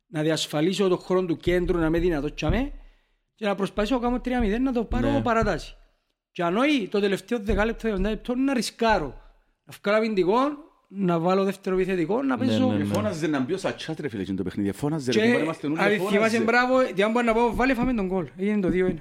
να 0.07 0.21
διασφαλίσω 0.21 0.87
το 0.87 0.97
χρόνο 0.97 1.27
του 1.27 1.37
κέντρου 1.37 1.77
να 1.79 1.85
είμαι 1.85 1.99
δυνατός 1.99 2.33
τσάμε 2.33 2.71
και 3.35 3.45
να 3.45 3.55
προσπαθήσω 3.55 3.95
να 3.95 4.01
κάνω 4.01 4.19
3-0 4.25 4.59
να 4.61 4.71
το 4.71 4.83
πάρω 4.83 5.11
Ναι. 5.11 5.21
παράταση. 5.21 5.75
Και 6.31 6.43
αν 6.43 6.57
όχι, 6.57 6.87
το 6.91 6.99
τελευταίο 6.99 7.39
δεκάλεπτο, 7.39 7.89
δεκάλεπτο 7.89 8.35
να 8.35 8.53
ρισκάρω. 8.53 9.21
Να 9.65 9.73
βγάλω 9.83 9.97
αμυντικό, 9.97 10.35
να 10.87 11.19
βάλω 11.19 11.43
δεύτερο 11.43 11.75
επιθετικό, 11.75 12.23
να 12.23 12.37
παίζω 12.37 12.67
ναι, 12.71 12.77
ναι. 12.77 12.83
Φώναζε 12.83 13.27
να 13.27 13.39
μπει 13.39 13.53
ο 13.53 13.57
Σατσάτ 13.57 13.99
ρε 13.99 14.09
φίλε 14.09 14.23
και 14.23 14.33
το 14.33 14.43
παιχνίδι. 14.43 14.71
Φώναζε 14.71 15.11
ρε, 15.11 15.19
και 15.19 15.25
κουμπάρε, 15.25 15.43
είμαστε 15.43 15.67
νουλοι, 15.67 15.79
αν 15.81 15.89
θυμάσαι 15.89 16.13
φώναζε. 16.15 16.39
μπράβο, 16.39 16.83
τι 16.95 17.03
αν 17.03 17.11
μπορεί 17.11 17.25
να 17.25 17.33
πω, 17.33 17.55
βάλε 17.55 17.73
φάμε 17.73 17.93
τον 17.93 18.07
κόλ. 18.07 18.27
Έγινε 18.37 18.59
το 18.61 18.69
2-1. 18.71 18.95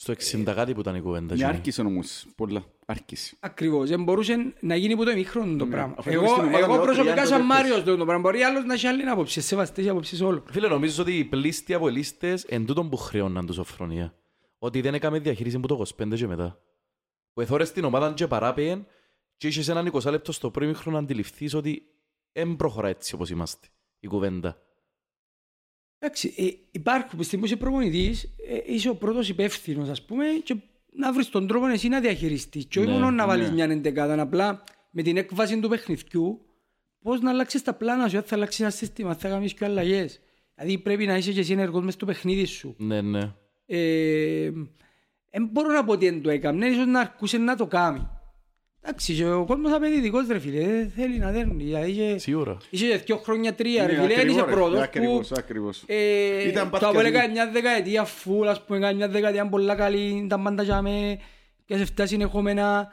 Στο 0.00 0.12
60 0.12 0.42
κάτι 0.54 0.74
που 0.74 0.80
ήταν 0.80 0.94
η 0.94 1.00
κουβέντα. 1.00 1.26
Ναι, 1.26 1.32
εκείνη. 1.32 1.48
άρχισε 1.56 1.80
όμως 1.80 2.26
πολλά. 2.36 2.64
Άρχισε. 2.86 3.36
Ακριβώς, 3.40 3.88
δεν 3.88 4.02
μπορούσε 4.02 4.52
να 4.60 4.76
γίνει 4.76 4.96
που 4.96 5.04
το 5.04 5.10
ημίχρονο 5.10 5.56
το 5.56 5.64
Ναι. 5.64 5.70
πράγμα. 5.70 5.94
Αφού 5.98 6.10
Εγώ, 6.10 6.20
είμαι 6.22 6.30
στην 6.30 6.42
ομάδα 6.44 6.64
εγώ 6.64 6.76
με 6.76 6.82
προσωπικά 6.82 7.14
30 7.14 7.26
σαν 7.26 7.38
παίκτες. 7.46 7.46
Μάριος 7.46 7.82
το 7.84 8.04
πράγμα. 8.04 8.18
Μπορεί 8.18 8.42
άλλος 8.42 8.64
να 8.64 8.74
έχει 8.74 8.86
άλλη 8.86 9.02
άποψη, 9.08 9.40
σεβαστές 9.40 9.84
οι 9.84 9.88
άποψεις 9.88 10.20
όλων. 10.20 10.42
Φίλε, 10.50 10.68
νομίζω 10.68 11.02
ότι 11.02 11.18
οι 11.18 11.24
πλήστοι 11.24 11.74
από 11.74 11.88
λίστες 11.88 12.44
εν 12.44 12.66
τούτον 12.66 12.88
που 12.88 12.96
χρεώναν 12.96 13.46
τους 13.46 13.54
Σοφρονία. 13.54 14.14
Ότι 14.58 14.80
δεν 14.80 14.94
έκαμε 14.94 15.18
διαχείριση 15.18 15.58
που 15.58 15.66
το 15.66 15.74
25 15.98 16.14
και 16.16 16.26
μετά; 16.26 16.60
Που 17.32 17.40
εθώρες 17.40 17.72
την 17.72 17.84
ομάδα 17.84 18.12
και 18.12 18.26
παράπαιεν 18.26 18.86
και 19.36 19.46
είχες 19.48 19.68
έναν 19.68 19.86
20 19.92 20.10
λεπτό 20.10 20.32
στο 20.32 20.50
πρώτο 20.50 20.74
χρόνο 20.74 20.96
να 20.98 21.02
αντιληφθείς 21.02 21.54
ότι 21.54 21.82
δεν 22.32 22.56
προχωρά 22.56 22.88
έτσι 22.88 23.14
όπως 23.14 23.30
είμαστε 23.30 23.66
η 24.00 24.06
κουβέντα. 24.06 24.62
Εντάξει, 25.98 26.34
ε, 26.36 26.46
υπάρχουν 26.70 27.16
που 27.16 27.22
στιγμή 27.22 27.44
είσαι 27.44 27.56
προπονητής, 27.56 28.22
ε, 28.24 28.72
είσαι 28.74 28.88
ο 28.88 28.94
πρώτος 28.94 29.28
υπεύθυνος 29.28 29.88
ας 29.88 30.02
πούμε 30.04 30.24
και 30.44 30.56
να 30.92 31.12
βρεις 31.12 31.28
τον 31.28 31.46
τρόπο 31.46 31.66
εσύ 31.66 31.88
να 31.88 32.00
διαχειριστείς. 32.00 32.64
Και 32.66 32.78
όχι 32.78 32.88
Ναι, 32.88 32.94
μόνο 32.94 33.10
να 33.10 33.26
βάλεις 33.26 33.48
ναι. 33.48 33.54
μια 33.54 33.64
εντεκάδα, 33.64 34.20
απλά 34.20 34.64
με 34.90 35.02
την 35.02 35.16
έκβαση 35.16 35.60
του 35.60 35.68
παιχνιδιού 35.68 36.40
πώς 37.02 37.20
να 37.20 37.30
αλλάξεις 37.30 37.62
τα 37.62 37.74
πλάνα 37.74 38.08
σου, 38.08 38.16
αν 38.16 38.22
θα 38.22 38.34
αλλάξεις 38.34 38.60
ένα 38.60 38.70
σύστημα, 38.70 39.10
αν 39.10 39.16
θα 39.16 39.28
κάνεις 39.28 39.54
και 39.54 39.64
αλλαγές. 39.64 40.20
Δηλαδή 40.54 40.78
πρέπει 40.78 41.06
να 41.06 41.16
είσαι 41.16 41.32
και 41.32 41.40
εσύ 41.40 41.52
ενεργός 41.52 41.84
μες 41.84 41.94
στο 41.94 42.06
παιχνίδι 42.06 42.44
σου. 42.44 42.74
Ναι, 42.78 43.00
ναι. 43.00 43.32
Ε, 43.66 44.50
δεν 45.30 45.48
μπορώ 45.52 45.72
να 45.72 45.84
πω 45.84 45.92
ότι 45.92 46.08
δεν 46.10 46.22
το 46.22 46.30
έκαμε, 46.30 46.66
ίσως 46.66 46.86
να 46.86 47.00
αρκούσε 47.00 47.38
να 47.38 47.56
το 47.56 47.66
κάνει. 47.66 48.08
Εντάξει, 48.82 49.14
και 49.14 49.24
ο 49.26 49.44
κόσμος 49.44 49.72
απαιτητικός 49.72 50.26
ρε 50.28 50.38
φίλε, 50.38 50.60
δεν 50.66 50.90
θέλει 50.90 51.18
να 51.18 51.30
δέρνει. 51.30 51.64
Δηλαδή, 51.64 51.90
είχε- 51.90 52.18
Σίγουρα. 52.18 52.56
Είχε 52.70 52.88
και 52.88 52.96
δύο 53.06 53.16
χρόνια 53.16 53.54
τρία 53.54 53.86
ρε 53.86 53.92
Ναι, 53.92 53.98
φίλε, 54.02 54.06
δεν 54.08 54.16
ακριβώς, 54.18 54.36
είσαι 54.36 54.44
ρε. 54.46 54.52
πρώτος 54.52 54.74
που 54.74 54.80
Ακριβώς, 54.82 55.32
ακριβώς. 55.32 55.82
ε, 55.86 56.48
Ήταν 56.48 56.64
το 56.64 56.70
πάθηκας 56.70 56.90
Απόλλη 56.92 57.06
η- 57.06 57.08
έκανε 57.16 57.32
μια 57.32 57.50
δεκαετία 57.50 58.04
φουλ, 58.04 58.48
ας 58.48 58.64
πούμε, 58.64 58.78
έκανε 58.78 58.94
μια 58.94 59.08
δεκαετία 59.08 59.48
πολλά 59.48 59.74
καλή, 59.74 60.26
τα 60.28 60.38
πάντα 60.40 60.62
τζάμε 60.62 61.18
και 61.64 61.76
σε 61.76 61.84
φτάσει 61.84 62.08
συνεχόμενα. 62.08 62.88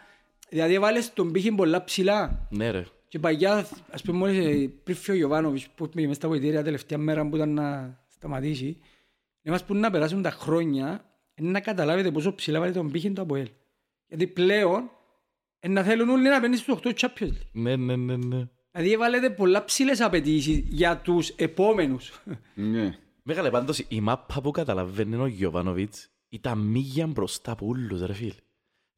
Δηλαδή 0.50 0.74
έβαλες 0.74 1.14
τον 1.14 1.32
πύχη 1.32 1.52
πολλά 1.52 1.84
ψηλά. 1.84 2.48
Ναι 2.50 2.70
ρε. 2.72 2.84
Και 3.08 3.20
παγιά, 3.20 3.68
ας 3.92 4.02
πούμε, 4.02 4.18
μόλις 4.18 4.38
ε, 4.46 4.70
πριν 4.84 4.96
φύγει 4.98 5.12
ο 5.12 5.20
Γιωβάνοβιτς 5.20 5.68
που 5.76 5.90
πήγε 5.90 6.08
μες 6.08 6.16
στα 6.16 6.28
βοητήρια 6.28 6.64
τελευταία 6.64 6.98
μέρα 6.98 7.28
που 7.30 7.36
ήταν 7.36 7.54
να 7.54 7.98
σταματήσει, 8.10 8.78
εμάς 9.42 9.64
που 9.64 9.76
να 9.76 9.92
περάσουν 9.92 10.22
τα 10.22 10.32
χρόνια, 10.32 11.06
είναι 11.36 11.50
να 11.50 11.60
καταλάβετε 11.60 12.12
πόσο 12.12 12.36
ψηλά 12.36 12.60
βάλει 12.60 12.72
τον 12.74 12.92
πύχη 12.92 13.12
του 13.12 13.22
Αποέλ. 13.22 13.48
Γιατί 14.08 14.28
πλέον, 14.28 14.78
ε, 14.80 14.88
να 15.68 15.84
θέλουν 15.84 16.10
όλοι 16.10 16.30
να 16.30 16.40
παίρνει 16.40 16.56
στους 16.56 16.78
8 16.84 16.92
Champions 16.94 17.24
League. 17.24 17.48
Ναι, 17.52 17.76
ναι, 17.76 17.96
ναι, 17.96 18.16
ναι. 18.16 18.48
Δηλαδή 18.72 18.94
έβαλετε 18.94 19.30
πολλά 19.30 19.66
ψηλές 19.66 20.02
απαιτήσεις 20.02 20.58
για 20.58 20.98
τους 20.98 21.30
επόμενους. 21.30 22.22
Ναι. 22.54 22.98
Μεγάλε 23.24 23.50
πάντως 23.50 23.86
η 23.88 24.02
μάπα 24.02 24.42
που 24.42 24.52
καταλαβαίνει 24.52 25.16
ο 25.16 25.26
Γιωβάνοβιτς 25.26 26.10
ήταν 26.30 26.58
μίγια 26.58 27.08
μπροστά 27.08 27.52
από 27.52 27.68
όλους 27.68 28.02
ρε 28.02 28.14
φίλ. 28.14 28.34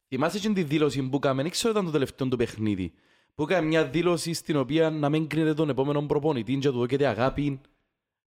Θυμάσαι 0.07 0.39
και 0.39 0.49
τη 0.49 0.63
δήλωση 0.63 1.01
που 1.09 1.15
έκαμε, 1.15 1.41
δεν 1.41 1.51
ξέρω 1.51 1.71
ήταν 1.71 1.85
το 1.85 1.91
τελευταίο 1.91 2.27
του 2.27 2.37
παιχνίδι. 2.37 2.93
Που 3.35 3.43
έκανε 3.43 3.67
μια 3.67 3.85
δήλωση 3.85 4.33
στην 4.33 4.57
οποία 4.57 4.89
να 4.89 5.09
μην 5.09 5.27
κρίνεται 5.27 5.53
τον 5.53 5.69
επόμενο 5.69 6.01
προπονητή 6.01 6.57
και 6.57 6.67
να 6.67 6.73
του 6.73 6.79
δώκεται 6.79 7.07
αγάπη 7.07 7.61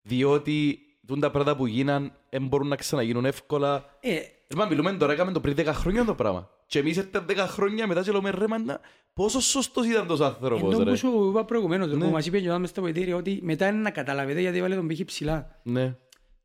διότι 0.02 0.78
τούν 1.06 1.20
τα 1.20 1.30
πράγματα 1.30 1.56
που 1.56 1.66
γίναν 1.66 2.12
δεν 2.30 2.46
μπορούν 2.46 2.68
να 2.68 2.76
ξαναγίνουν 2.76 3.24
εύκολα. 3.24 3.96
Ε, 4.00 4.14
Ρε 4.48 4.56
μα 4.56 4.66
μιλούμε 4.66 4.92
τώρα, 4.92 5.12
έκαμε 5.12 5.32
το 5.32 5.40
πριν 5.40 5.56
10 5.58 5.66
χρόνια 5.66 6.04
το 6.04 6.14
πράγμα. 6.14 6.50
Και 6.70 6.78
εμείς 6.78 6.96
ήταν 6.96 7.26
10 7.28 7.36
χρόνια 7.48 7.86
μετά 7.86 8.02
και 8.02 8.12
λέμε 8.12 8.30
ρε 8.30 8.46
μάνα, 8.48 8.80
πόσο 9.14 9.40
σωστός 9.40 9.86
ήταν 9.86 10.06
τόσο 10.06 10.24
άνθρωπος 10.24 10.74
Ενώ 10.74 10.84
ρε. 10.84 10.90
που 10.90 10.96
σου 10.96 11.28
είπα 11.30 11.44
προηγουμένως, 11.44 11.92
Ναι. 11.92 12.04
που 12.04 12.10
μας 12.10 12.26
είπε 12.26 12.40
και 12.40 12.50
ο 12.50 12.58
μες 12.58 12.68
στα 12.70 12.80
βοητήρια, 12.82 13.16
ότι 13.16 13.38
μετά 13.42 13.68
είναι 13.68 13.78
να 13.78 13.90
καταλαβαίνετε 13.90 14.40
γιατί 14.40 14.60
βάλε 14.60 14.74
τον 14.74 14.86
πύχη 14.86 15.04
ψηλά. 15.04 15.60
Ναι. 15.62 15.96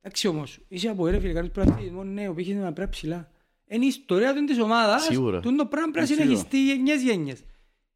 Εντάξει 0.01 0.27
όμως, 0.27 0.59
είσαι 0.67 0.87
από 0.89 1.07
ρε 1.07 1.19
φίλε, 1.19 1.33
κάνεις 1.33 1.51
προαθλητισμό, 1.51 2.03
ναι, 2.03 2.27
ο 2.29 2.33
πύχης 2.33 2.51
είναι 2.53 2.63
να 2.63 2.73
πρέπει 2.73 2.89
ψηλά. 2.89 3.29
Είναι 3.67 3.83
η 3.85 3.87
ιστορία 3.87 4.33
του 4.35 4.43
της 4.43 4.59
ομάδας, 4.59 5.03
Σίγουρα. 5.03 5.39
τούν 5.39 5.55
το 5.57 5.65
πράγμα 5.65 5.91
πρέπει 5.91 6.07
να 6.07 6.13
Ε, 6.13 6.17
σίγουρα. 6.17 6.37
συνεχιστεί 6.37 6.73
γενιές 6.75 7.01
γενιές. 7.01 7.43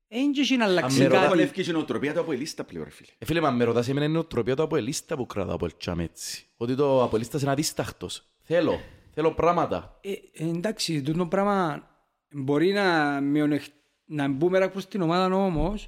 Εν 0.07 0.31
και 0.31 0.41
έχει 0.41 0.57
να 0.57 0.65
αλλάξει 0.65 0.97
με 0.97 1.03
Μετά 1.03 1.15
κάτι. 1.15 1.27
βολεύκε 1.27 1.61
και 1.63 1.69
η 1.69 1.73
νοοτροπία 1.73 2.13
του 2.13 2.19
από 2.19 2.33
η 2.33 2.37
λίστα 2.37 2.63
πλέον 2.63 2.83
ρε 2.83 2.89
φίλε. 2.89 3.09
Ε, 3.17 3.25
φίλε, 3.25 3.41
μα 3.41 3.51
με 3.51 3.63
ρωτάς 3.63 3.87
εμένα 3.89 4.05
είναι 4.05 4.13
η 4.13 4.15
νοοτροπία 4.15 4.55
του 4.55 4.63
Αποελίστα 4.63 5.15
που 5.15 5.25
κρατά 5.25 5.53
από 5.53 5.65
ελτσάμε 5.65 6.03
έτσι. 6.03 6.45
Ότι 6.57 6.75
το 6.75 7.03
Αποελίστας 7.03 7.41
είναι 7.41 7.51
αδίσταχτος. 7.51 8.23
Θέλω, 8.41 8.79
θέλω 9.13 9.31
πράγματα. 9.33 9.99
Ε, 10.01 10.11
εντάξει, 10.49 11.01
τούτο 11.01 11.25
πράγμα 11.25 11.87
μπορεί 12.31 12.71
να, 12.71 13.19
μειονεχ... 13.21 13.65
να 14.05 14.27
μπούμε 14.27 14.69
προς 14.69 14.87
την 14.87 15.01
ομάδα 15.01 15.35
όμως, 15.35 15.87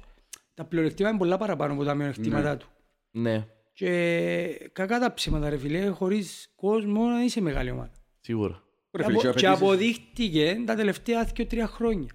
τα 0.54 0.64
πλεονεκτήματα 0.64 1.10
είναι 1.14 1.18
πολλά 1.24 1.36
παραπάνω 1.36 1.72
από 1.72 1.84
τα 1.84 1.94
μειονεκτήματά 1.94 2.56
του. 2.56 2.68
Ναι, 3.10 3.46
Και 3.72 4.70
κακά 4.72 4.98
τα 4.98 5.14
ψήματα 5.14 5.48
ρε 5.48 5.56
φίλε, 5.56 5.88
χωρίς 5.88 6.52
κόσμο 6.56 7.06
να 7.06 7.22
είσαι 7.24 7.40
μεγάλη 7.40 7.70
ομάδα. 7.70 7.90
σίγουρα. 8.20 8.62
Ρε 8.92 9.02
Και 9.02 9.08
φίλε, 9.08 9.18
απο- 9.18 9.32
και 9.32 9.38
Και 9.40 9.46
απαιτήσεις- 9.46 9.62
αποδείχτηκε 9.68 10.62
τα 10.66 10.74
τελευταία 10.74 11.24
δύο 11.24 11.46
τρία 11.46 11.66
χρόνια. 11.66 12.08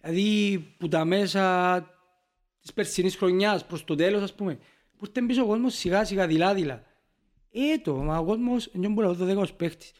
Δηλαδή 0.00 0.58
που 0.78 0.88
τα 0.88 1.04
μέσα 1.04 1.86
της 2.60 2.72
περσινής 2.72 3.16
χρονιάς 3.16 3.66
προς 3.66 3.84
το 3.84 3.94
τέλος 3.94 4.22
ας 4.22 4.34
πούμε 4.34 4.58
που 4.96 5.04
ήρθε 5.06 5.26
πίσω 5.26 5.42
ο 5.42 5.46
κόσμος 5.46 5.74
σιγά 5.74 6.04
σιγά 6.04 6.26
δειλά 6.26 6.54
δειλά. 6.54 6.82
Ε, 7.50 7.78
το, 7.78 7.94
μα 7.96 8.18
ο 8.18 8.24
κόσμος 8.24 8.70
δεν 8.72 8.92
μπορεί 8.92 9.06
να 9.06 9.16
το 9.16 9.24
δέκα 9.24 9.40
ως 9.40 9.52
παίχτης. 9.52 9.92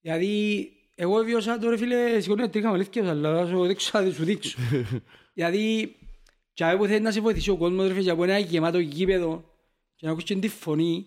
Δηλαδή 0.00 0.68
εγώ 0.98 1.20
έβιωσα 1.20 1.58
τώρα 1.58 1.76
φίλε 1.76 2.20
σηκώνει 2.20 2.48
τρίχα 2.48 2.68
με 2.68 2.74
αλήθεια 2.74 3.10
αλλά 3.10 3.36
θα 3.36 3.46
σου 3.46 3.66
δείξω 3.66 3.90
θα 3.90 4.10
σου 4.12 4.24
δείξω. 4.24 4.58
δηλαδή 5.34 5.96
και 6.52 6.64
αν 6.64 6.78
που 6.78 6.86
θέλει 6.86 7.00
να 7.00 7.10
σε 7.10 7.20
βοηθήσει 7.20 7.50
ο 7.50 7.56
κόσμος 7.56 7.86
ρε 7.88 7.94
φίλε 7.94 8.10
από 8.10 8.24
ένα 8.24 8.38
γεμάτο 8.38 8.78
γήπεδο 8.78 9.44
και 9.94 10.06
να 10.06 10.12
ακούσεις 10.12 10.28
και 10.28 10.36
τη 10.36 10.48
φωνή 10.48 11.06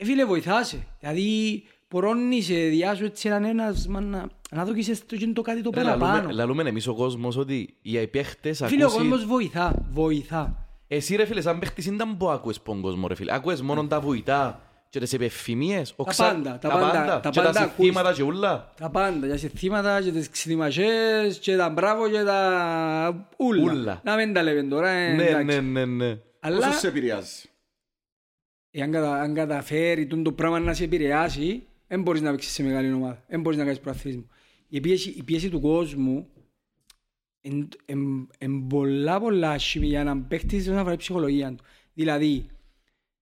ε, 0.00 0.04
φίλε, 0.04 0.24
βοηθάσαι. 0.24 0.86
Δηλαδή, 1.00 1.62
σπορώνει 1.84 2.40
σε 2.42 2.54
διάσου 2.54 3.04
έτσι 3.04 3.28
έναν 3.28 3.44
ένας, 3.44 3.86
μα 3.86 4.00
να, 4.00 4.28
να 4.50 4.64
δοκίσεις 4.64 5.06
το, 5.06 5.16
και 5.16 5.26
το 5.26 5.42
κάτι 5.42 5.62
το 5.62 5.70
Ρε, 5.74 5.82
λαλούμε- 5.82 6.08
παραπάνω. 6.08 6.34
Λαλούμε 6.34 6.62
εμείς 6.68 6.86
ο 6.86 6.94
κόσμος 6.94 7.36
ότι 7.36 7.74
οι 7.82 8.06
παίχτες 8.06 8.62
Φίλε, 8.66 8.82
ο 8.84 8.86
ακούσει... 8.86 9.00
κόσμος 9.00 9.24
βοηθά, 9.24 9.86
βοηθά. 9.90 10.66
Εσύ 10.88 11.16
ρε 11.16 11.24
φίλε, 11.24 11.40
σαν 11.40 11.58
παίχτης 11.58 11.84
δεν 11.86 12.12
μπορεί 12.16 12.30
να 12.32 12.38
ακούεις 12.38 12.60
πον 12.60 12.80
κόσμο 12.80 13.06
ρε 13.08 13.14
φίλε. 13.14 13.34
Ακούεις 13.34 13.62
μόνο 13.62 13.86
τα 13.86 14.00
βουητά 14.00 14.67
και 14.90 15.00
τις 15.00 15.12
επεφημίες. 15.12 15.92
ο 15.96 16.04
Τα 16.04 16.10
ξα- 16.10 16.32
πάντα, 16.32 16.58
τα 16.58 16.68
πάντα, 16.68 17.20
τα 17.20 17.30
Και 17.30 17.38
πάντα 17.40 17.52
τα 17.52 17.60
ακούς. 17.60 17.74
συστήματα 17.76 18.12
και 18.12 18.22
ούλα. 18.22 18.72
Τα 18.76 18.90
πάντα, 18.90 19.26
για 19.26 19.36
συστήματα 19.36 20.02
και 20.02 20.12
τις 20.12 20.30
ξυδημασίες 20.30 21.38
και 21.38 21.56
τα 21.56 21.70
μπράβο 21.70 22.10
και 22.10 22.22
τα 22.22 23.28
ούλα. 23.36 23.62
Ούλα. 23.72 24.00
Να 24.04 24.16
μην 24.16 24.32
τα 24.32 24.42
λέμε 24.42 24.62
τώρα, 24.62 24.88
ε, 24.88 25.12
Ναι, 25.14 25.24
εντάξει. 25.24 25.44
ναι, 25.60 25.60
ναι, 25.60 25.84
ναι. 25.84 26.18
Αλλά 26.40 26.56
Πόσος 26.56 26.78
σε 26.78 26.88
επηρεάζει; 26.88 27.48
εάν 28.70 28.90
κατα, 28.92 29.20
αν 29.20 29.34
καταφέρει 29.34 30.06
τούτο 30.06 30.22
το 30.22 30.32
πράγμα 30.32 30.58
να 30.58 30.74
σε 30.74 30.84
επηρεάσει, 30.84 31.66
δεν 31.86 32.02
μπορείς 32.02 32.20
να 32.20 32.30
παίξεις 32.30 32.52
σε 32.52 32.62
μεγάλη 32.62 32.92
ομάδα. 32.92 33.24
Δεν 33.28 33.40
μπορείς 33.40 33.58
να 33.58 33.64
κάνεις 33.64 33.80
προαθλήσιμο. 33.80 34.24
Η 34.68 34.80
πίεση, 34.80 35.10
η 35.10 35.22
πίεση 35.22 35.48
του 35.48 35.60
κόσμου 35.60 36.28
είναι 37.40 38.66
πολλά 38.68 39.20
πολλά 39.20 39.50
άσχημη 39.50 39.86
για 39.86 40.04
να 40.04 40.16
παίχτης 40.18 40.60
όσον 40.66 40.78
αφορά 40.78 40.92
η 40.92 40.96
ψυχολογία 40.96 41.48
του. 41.54 41.64
Δηλαδή, 41.94 42.46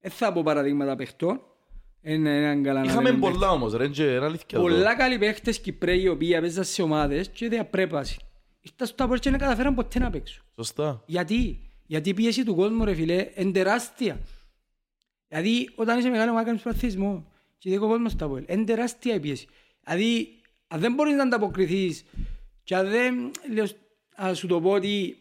δεν 0.00 0.10
θα 0.10 0.32
πω 0.32 0.42
παραδείγματα 0.42 0.96
παιχτών, 0.96 1.30
είναι 1.30 1.40
έναν 2.12 2.62
καλά 2.62 2.80
να 2.80 2.86
Είχαμε 2.86 3.10
λέμε 3.10 3.20
πολλά 3.20 3.50
όμως 3.50 3.72
ρε, 3.72 3.88
και 3.88 4.02
είναι 4.02 4.24
αλήθεια. 4.24 4.58
Πολλά 4.58 4.94
καλοί 4.94 5.18
παίχτες 5.18 5.60
Κυπρέοι 5.60 6.00
οι 6.00 6.08
οποίοι 6.08 6.40
παίζαν 6.40 6.64
σε 6.64 6.82
ομάδες 6.82 7.28
και 7.28 7.48
διαπρέπαση. 7.48 8.16
Ήρθαν 8.60 8.86
στο 8.86 9.04
Απόλλη 9.04 9.20
και 9.20 9.30
δεν 9.30 9.38
καταφέραν 9.38 9.74
ποτέ 9.74 9.98
να 9.98 10.10
παίξουν. 10.10 10.44
Σωστά. 10.54 11.02
Γιατί; 11.06 11.70
Γιατί 11.86 12.08
η 12.08 12.14
πίεση 12.14 12.44
του 12.44 12.54
κόσμου 12.54 12.84
ρε 12.84 12.94
φίλε 12.94 13.30
είναι 13.34 13.52
τεράστια. 13.52 14.20
Δηλαδή 15.28 15.70
όταν 15.74 15.98
είσαι 15.98 16.08
μεγάλο 16.08 16.30
ομάδα 16.30 16.46
κάνεις 16.46 16.62
προαθλισμό 16.62 17.32
και 17.58 17.70
δει 17.70 17.76
ο 17.76 17.80
κόσμος 17.88 18.12
στο 18.12 18.24
Απόλλη, 18.24 18.46
είναι 18.48 18.64
τεράστια 18.64 19.14
η 19.14 19.20
πίεση. 19.20 19.48
Δηλαδή 19.84 20.40
αν 20.66 20.80
δεν 20.80 20.94
μπορείς 20.94 21.14
να 21.14 21.22
ανταποκριθείς 21.22 22.04
και 22.62 22.76
αν 22.76 22.88
δεν, 22.88 23.30
λέω, 23.52 23.66
ας 24.16 24.38
σου 24.38 24.46
το 24.46 24.60
πω 24.60 24.70
ότι 24.70 25.16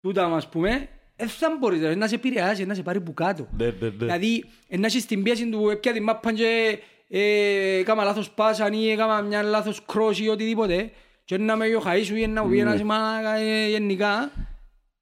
τούτα 0.00 0.28
μας 0.28 0.48
πούμε, 0.48 0.88
δεν 1.18 1.28
θα 1.28 1.56
μπορείς 1.60 1.80
ρε, 1.80 1.94
να 1.94 2.06
σε 2.06 2.14
επηρεάσει, 2.14 2.64
να 2.64 2.74
σε 2.74 2.82
πάρει 2.82 3.00
που 3.00 3.14
κάτω. 3.14 3.48
Ναι, 3.56 3.64
ναι, 3.66 3.72
ναι. 3.80 3.88
Δηλαδή, 3.88 4.44
να 4.68 4.86
έχεις 4.86 5.06
την 5.06 5.22
πίεση 5.22 5.48
του 5.48 5.68
έπια 5.68 5.92
τη 5.92 6.00
μάπα 6.00 6.32
και 6.32 6.78
ε, 7.08 7.78
έκαμα 7.78 8.04
λάθος 8.04 8.30
πάσαν 8.30 8.72
ή 8.72 8.90
έκαμα 8.90 9.20
μια 9.20 9.42
λάθος 9.42 9.84
κρός 9.84 10.20
ή 10.20 10.28
οτιδήποτε 10.28 10.90
και 11.24 11.38
να 11.38 11.56
με 11.56 11.66
γιοχαεί 11.66 12.02
σου 12.02 12.16
ή 12.16 12.26
να 12.26 12.44
μου 12.44 12.50
πει 12.50 12.58
ένας 12.58 12.82
μάνα 12.82 13.34
ε, 13.34 13.68
γενικά, 13.68 14.32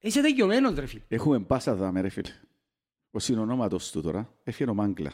είσαι 0.01 0.21
δικαιωμένος 0.21 0.75
ρε 0.75 0.87
φίλε. 0.87 1.03
Έχουμε 1.09 1.41
πάσα 1.41 1.75
δάμε 1.75 2.01
ρε 2.01 2.09
φίλε. 2.09 2.31
Ο 3.11 3.19
συνονόματος 3.19 3.91
του 3.91 4.03
τώρα 4.03 4.33
έφυγε 4.45 4.71
ο 4.71 4.75
Μάγκλα. 4.75 5.13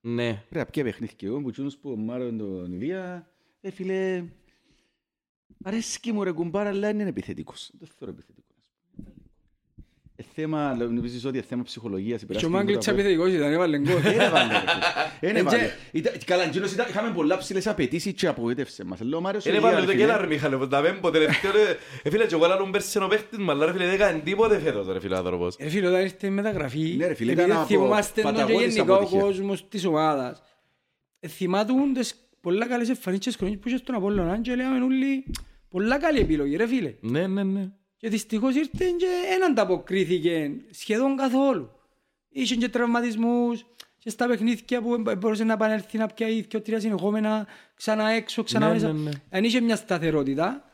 Ναι. 0.00 0.44
Ρε, 0.50 0.64
ποια 0.64 0.84
παιχνίδι 0.84 1.14
και 1.14 1.26
εγώ 1.26 1.40
που 1.40 1.50
τσούνος 1.50 1.76
που 1.76 1.90
ο 1.90 1.96
Μάρον 1.96 2.38
τον 2.38 2.72
Ιδία, 2.72 3.30
ρε 3.62 3.70
φίλε, 3.70 4.24
αρέσκει 5.64 6.12
μου 6.12 6.24
ρε 6.24 6.32
κουμπάρα, 6.32 6.68
αλλά 6.68 6.88
είναι 6.88 7.02
επιθετικός. 7.02 7.70
Δεν 7.78 7.88
θέλω 7.98 8.10
επιθετικός. 8.10 8.47
Ε, 10.20 10.24
θέμα, 10.34 10.74
νομίζεις 10.74 11.24
ότι 11.24 11.36
είναι 11.36 11.46
θέμα 11.48 11.62
ψυχολογίας. 11.62 12.24
Και 12.38 12.46
ο 12.46 12.48
Μάγκλητς 12.48 12.86
επιθετικός 12.86 13.32
ήταν, 13.32 13.52
έβαλε 13.52 13.78
γκολ. 13.78 14.00
Δεν 14.00 14.20
έβαλε, 14.20 14.52
ρε 14.52 14.58
φίλε. 14.58 14.82
Δεν 15.20 15.36
έβαλε. 15.40 15.58
Ε, 15.62 15.70
Ήταν- 15.92 16.12
Καλά, 16.24 16.42
εκείνος 16.42 16.72
ήταν- 16.72 16.86
είχαμε 16.88 17.10
πολλά 17.14 17.38
ψηλές 17.38 17.66
απαιτήσεις 17.66 18.12
και 18.12 18.26
απογοήτευσε 18.26 18.84
μας. 18.84 19.00
Λέω, 19.00 19.20
Μάριος, 19.20 19.44
Είναι 19.44 19.56
Ηλία, 19.56 19.68
βάλε 19.68 19.80
ρε 19.80 19.86
το 19.86 19.92
φίλε. 19.92 20.04
κέλα 20.04 20.18
ρε 20.20 20.26
Μιχάλε, 20.26 20.56
που 20.56 20.68
τα 20.68 20.80
πέμπω 20.80 21.10
τελευταίο 21.10 21.52
ρε. 21.52 21.76
Ε, 22.02 22.10
φίλε, 22.10 22.26
και 22.26 22.34
εγώ 22.34 22.46
λάλλον 22.46 22.70
πέρσι 22.70 22.98
ο 22.98 23.06
παίχτης 23.08 23.38
μου, 23.38 23.50
αλλά 23.50 23.66
ρε 23.66 23.72
φίλε 23.72 23.84
δεν 23.84 23.94
έκανε 23.94 24.18
τίποτε 24.18 24.58
φέτος 24.58 24.86
ρε 24.88 25.00
φίλε 25.00 25.16
άνθρωπος. 25.16 25.56
Ρε 25.60 25.68
φίλε, 25.68 25.86
όταν 25.88 26.00
ήρθε 26.00 26.26
η 26.26 26.30
μεταγραφή, 26.30 26.94
Ναι, 26.98 27.06
ρε 27.06 27.14
φίλε, 27.14 27.32
επειδή 27.32 27.48
ήταν 27.48 27.56
από 27.60 27.66
θυμάστε 27.66 28.22
τον 28.22 28.34
και 28.34 28.40
παταγώδης 28.40 28.74
γενικά 28.74 28.92
ο 28.92 28.96
αποτυχία. 28.96 29.20
κόσμος 29.20 29.68
της 29.68 29.84
ομάδας, 29.84 30.42
ε, 31.20 31.28
θυμάτουν 31.28 31.92
τις 31.92 32.14
πολλά 32.40 32.66
καλές 32.66 32.88
εμφανίσεις 32.88 33.36
χρονιές 33.36 33.58
που 33.60 33.68
είχε 33.68 33.76
στον 33.76 33.94
Απόλλωνα 33.94 34.40
και 34.40 34.54
λέγαμε 34.54 34.84
όλοι 34.84 35.24
πολλά 35.68 35.98
καλή 35.98 36.18
επιλογή 36.20 36.56
ρε 36.56 36.66
φίλε. 36.66 36.94
Ναι, 37.00 37.26
ναι, 37.26 37.42
ναι. 37.42 37.68
Και 38.00 38.08
δυστυχώς 38.08 38.54
ήρθε 38.54 38.84
και 38.98 39.06
δεν 39.28 39.44
ανταποκρίθηκε 39.44 40.50
σχεδόν 40.70 41.16
καθόλου. 41.16 41.70
Είχε 42.28 42.54
και 42.54 42.68
τραυματισμούς 42.68 43.64
και 43.98 44.10
στα 44.10 44.26
παιχνίδια 44.26 44.82
που 44.82 45.02
μπορούσε 45.18 45.44
να 45.44 45.52
επανέλθει 45.52 45.98
να 45.98 46.06
πιάει 46.06 46.44
και 46.44 46.60
τρία 46.60 46.80
συνεχόμενα 46.80 47.46
ξανά 47.74 48.08
έξω, 48.08 48.42
ξανά 48.42 48.66
Ναι, 48.66 48.72
μέσα. 48.72 48.92
ναι, 48.92 49.00
ναι. 49.02 49.10
Δεν 49.30 49.44
είχε 49.44 49.60
μια 49.60 49.76
σταθερότητα 49.76 50.64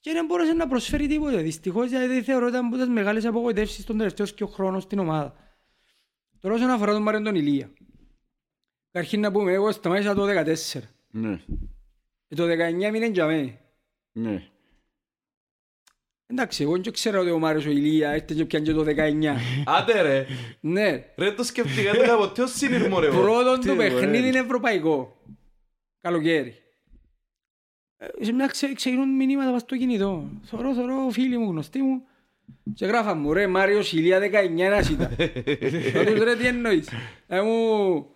και 0.00 0.12
δεν 0.12 0.26
μπορούσε 0.26 0.52
να 0.52 0.68
προσφέρει 0.68 1.06
τίποτα. 1.06 1.36
Δυστυχώς 1.36 1.88
δηλαδή 1.90 2.22
θεωρώ 2.22 2.46
ότι 2.46 2.54
ήταν 2.54 2.66
από 2.66 2.76
τις 2.76 2.88
μεγάλες 2.88 3.24
απογοητεύσεις 3.24 3.84
των 3.84 3.96
τελευταίων 3.98 4.28
και 4.34 4.44
χρόνων 4.44 4.80
στην 4.80 4.98
ομάδα. 4.98 5.34
Τώρα 6.40 6.54
όσον 6.54 6.70
αφορά 6.70 6.92
τον 6.92 7.02
Μάριον 7.02 7.24
τον 7.24 7.34
Ηλία. 7.34 7.70
Καταρχήν 8.90 9.20
να 9.20 9.32
πούμε, 9.32 9.52
εγώ 9.52 9.70
σταμάτησα 9.72 10.14
το 10.14 10.24
14. 10.26 10.80
Ναι, 11.10 11.36
Και 12.28 12.34
το 12.34 12.44
19 12.44 12.90
μείνε 12.90 13.06
για 13.06 13.26
μένα. 13.26 13.50
ναι. 14.12 14.48
Εντάξει, 16.26 16.62
εγώ 16.62 16.78
δεν 16.78 16.92
ξέρω 16.92 17.20
ότι 17.20 17.30
ο 17.30 17.38
Μάριος 17.38 17.66
ο 17.66 17.70
Ηλία 17.70 18.10
έρθει 18.10 18.34
και 18.34 18.44
πιάνε 18.44 18.64
και 18.64 18.72
το 18.72 18.84
19. 18.84 19.36
Άντε 19.78 20.02
ρε. 20.02 20.26
ναι, 20.60 21.04
Ρε 21.16 21.30
το 21.32 21.42
σκεφτήκα, 21.42 21.92
δεν 21.92 22.02
είχα 22.04 22.16
ποτέ 22.16 22.42
ως 22.42 22.52
συνειρμό 22.56 23.00
ρε. 23.00 23.06
εγώ. 23.06 23.20
πρώτον 23.20 23.60
Τι 23.60 23.66
το 23.66 23.72
ωραίο. 23.72 23.88
παιχνίδι 23.98 24.28
είναι 24.28 24.38
ευρωπαϊκό. 24.38 25.16
Καλοκαίρι. 26.00 26.54
Ε, 27.96 28.24
Σε 28.24 28.32
μια 28.32 28.46
ξε, 28.46 28.72
ξεκινούν 28.74 29.16
μηνύματα 29.16 29.52
πας 29.52 29.60
στο 29.60 29.76
κινητό. 29.76 30.30
Θωρώ, 30.44 30.74
θωρώ, 30.74 31.08
φίλοι 31.10 31.38
μου, 31.38 31.50
γνωστοί 31.50 31.82
μου. 31.82 32.02
Και 32.74 32.86
γράφα 32.86 33.14
μου, 33.14 33.32
ρε 33.32 33.46
Μάριος 33.46 33.92
Ηλία 33.92 34.18
19 34.20 34.58
ένας 34.58 34.88
ήταν. 34.88 35.14
Θα 35.92 36.04
τους 36.04 36.18
ρε 36.22 36.36
τι 36.36 36.46
εννοείς. 36.46 36.88
Ε, 37.26 37.40
μου, 37.40 38.06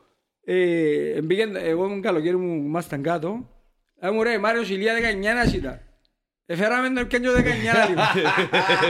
ε, 0.45 1.21
μπήκε- 1.23 1.55
εγώ 1.57 1.85
ήμουν 1.85 2.00
καλοκαίρι 2.02 2.37
μου, 2.37 2.55
ήμασταν 2.55 3.02
κάτω. 3.02 3.49
Ε, 4.00 4.11
μου 4.11 4.23
ρε 4.23 4.38
Μάριος 4.38 4.71
Ηλία 4.71 4.95
19 4.95 5.31
ένας 5.31 5.55
ήταν. 5.55 5.81
Εφέραμε 6.52 6.88
τον 6.90 7.07
πιάνιο 7.07 7.33
19 7.33 7.38
λίγο. 7.88 8.00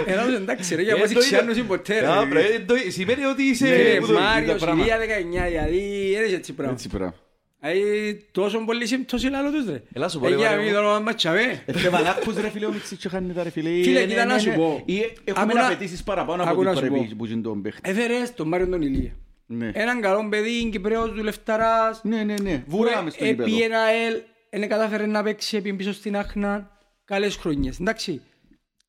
Ενώ 0.06 0.34
εντάξει 0.36 0.74
ρε, 0.74 0.82
για 0.82 0.94
Ε, 0.94 0.98
μας 0.98 1.04
το 1.04 1.10
είδα. 1.10 1.20
ξιάνωση 1.20 1.62
ποτέ 1.62 2.00
ρε. 2.00 2.06
Α, 2.06 2.24
μπρε, 2.24 2.42
το- 2.66 2.74
Σημαίνει 2.88 3.24
ότι 3.24 3.42
είσαι... 3.42 3.66
Ναι, 3.66 4.00
που 4.00 4.06
το- 4.06 4.12
Μάριος, 4.12 4.58
τα 4.60 4.64
πράγματα. 4.64 4.82
Ηλία 4.84 4.98
19, 5.44 5.48
δηλαδή 5.48 6.12
δεν 6.16 6.24
είναι 6.26 6.36
έτσι 6.36 6.52
πράγμα. 6.52 6.72
Έτσι 6.74 6.88
πράγμα. 6.88 7.14
Δηλαδή 7.60 8.26
τόσο 8.32 8.58
πολύ 8.64 8.86
σύμπτωση 8.86 9.28
λάλο 9.28 9.50
τους 9.50 9.66
ρε. 9.66 9.82
Έλα 9.92 10.08
σου 10.08 10.18
πω, 10.18 10.26
ρε, 10.28 10.32
Εκεί 10.34 10.42
Μάριο 10.42 10.58
αμήν 10.58 10.72
μου. 10.74 10.80
το 10.82 10.90
όνομα 10.94 11.14
τσαβέ. 11.14 11.62
Ε, 11.66 11.72
Θεμανάκους 11.72 12.34
ρε 12.40 12.48
φίλε, 12.50 12.66
ο 12.66 12.72
Μιξής 12.72 12.98
και 12.98 13.08
χάνει 13.08 13.32
τα 13.32 13.42
ρε 13.42 13.50
φίλε. 13.50 13.82
Φίλε, 13.82 14.00
Ε, 14.00 14.06
κοίτα 14.06 14.20
ναι, 14.20 14.24
να 14.28 14.34
ναι, 14.34 14.40
σου 14.40 14.48
ναι. 14.48 14.54
πω. 14.56 14.82
Ή, 14.84 14.98
ε, 14.98 15.12
Έχουμε 15.24 15.44
Άκου 15.52 15.56
να- 15.56 15.66
απαιτήσεις 15.66 16.02
παραπάνω 16.02 16.42
από 16.42 16.50
άκου 16.50 16.60
ό,τι 16.60 16.68
να 16.68 16.74
σου 16.74 16.80
πρέπει 16.80 16.94
πω. 17.08 17.14
που 17.18 17.26
είναι 17.26 17.40
τον 17.42 17.62
παίχτη. 17.62 17.90
Έφερες 17.90 18.34
τον 18.34 18.48
Μάριο 18.48 18.66
τον 18.68 18.82
Ηλία. 18.82 19.12
Ναι. 19.46 19.70
Έναν 19.74 20.00
καλό 20.00 20.28
παιδί, 20.28 20.68
Κυπρέος 20.72 21.10
του 21.10 21.22
Λεφταράς. 21.22 22.00
Ναι, 22.04 22.22
ναι, 22.22 22.34
ναι. 22.42 22.56
που 22.58 22.76
Βουράμε 22.76 23.10
στο 23.10 23.24
επί 23.24 23.42
γήπεδο. 23.50 23.64
ένα 23.64 23.78
ελ, 24.06 24.20
δεν 24.50 24.68
κατάφερε 24.68 25.06
να 25.06 25.22
παίξει 25.22 25.56
επί 25.56 25.72
πίσω 25.72 25.92
στην 25.92 26.16
Άχνα. 26.16 26.70
Καλές 27.10 27.36
χρονιές. 27.36 27.80
Εντάξει, 27.80 28.20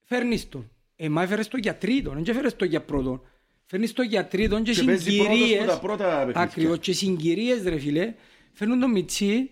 φέρνεις 0.06 0.50
τον. 0.50 0.70
Ε, 0.96 1.10
μα 1.10 1.22
έφερες 1.24 1.48
τον 1.48 1.60
για 1.60 1.76
τρίτον, 1.78 2.14
δεν 2.14 2.24
και 2.24 2.32
έφερες 2.32 2.56
τον 2.56 2.68
για 2.68 2.82
πρώτον. 2.82 3.22
Φέρνεις 3.66 3.94
τον 3.94 4.06
για 4.06 4.28
τρίτον 4.28 4.64
και 4.64 4.72
Και 4.72 4.84
παίζεις 4.84 5.16
πρώτος 5.18 5.28
που 5.28 5.34
συγκυρίες. 5.44 5.66
τα 5.66 5.80
πρώτα 5.80 6.16
παιχνίδια. 6.18 6.42
Ακριβώς 6.42 6.80
και 6.80 6.94
συγκυρίες 6.94 7.64
ρε 7.64 7.78
φίλε. 7.80 8.14
Φέρνουν 8.54 8.80
τον 8.80 8.92
Μιτσί 8.92 9.50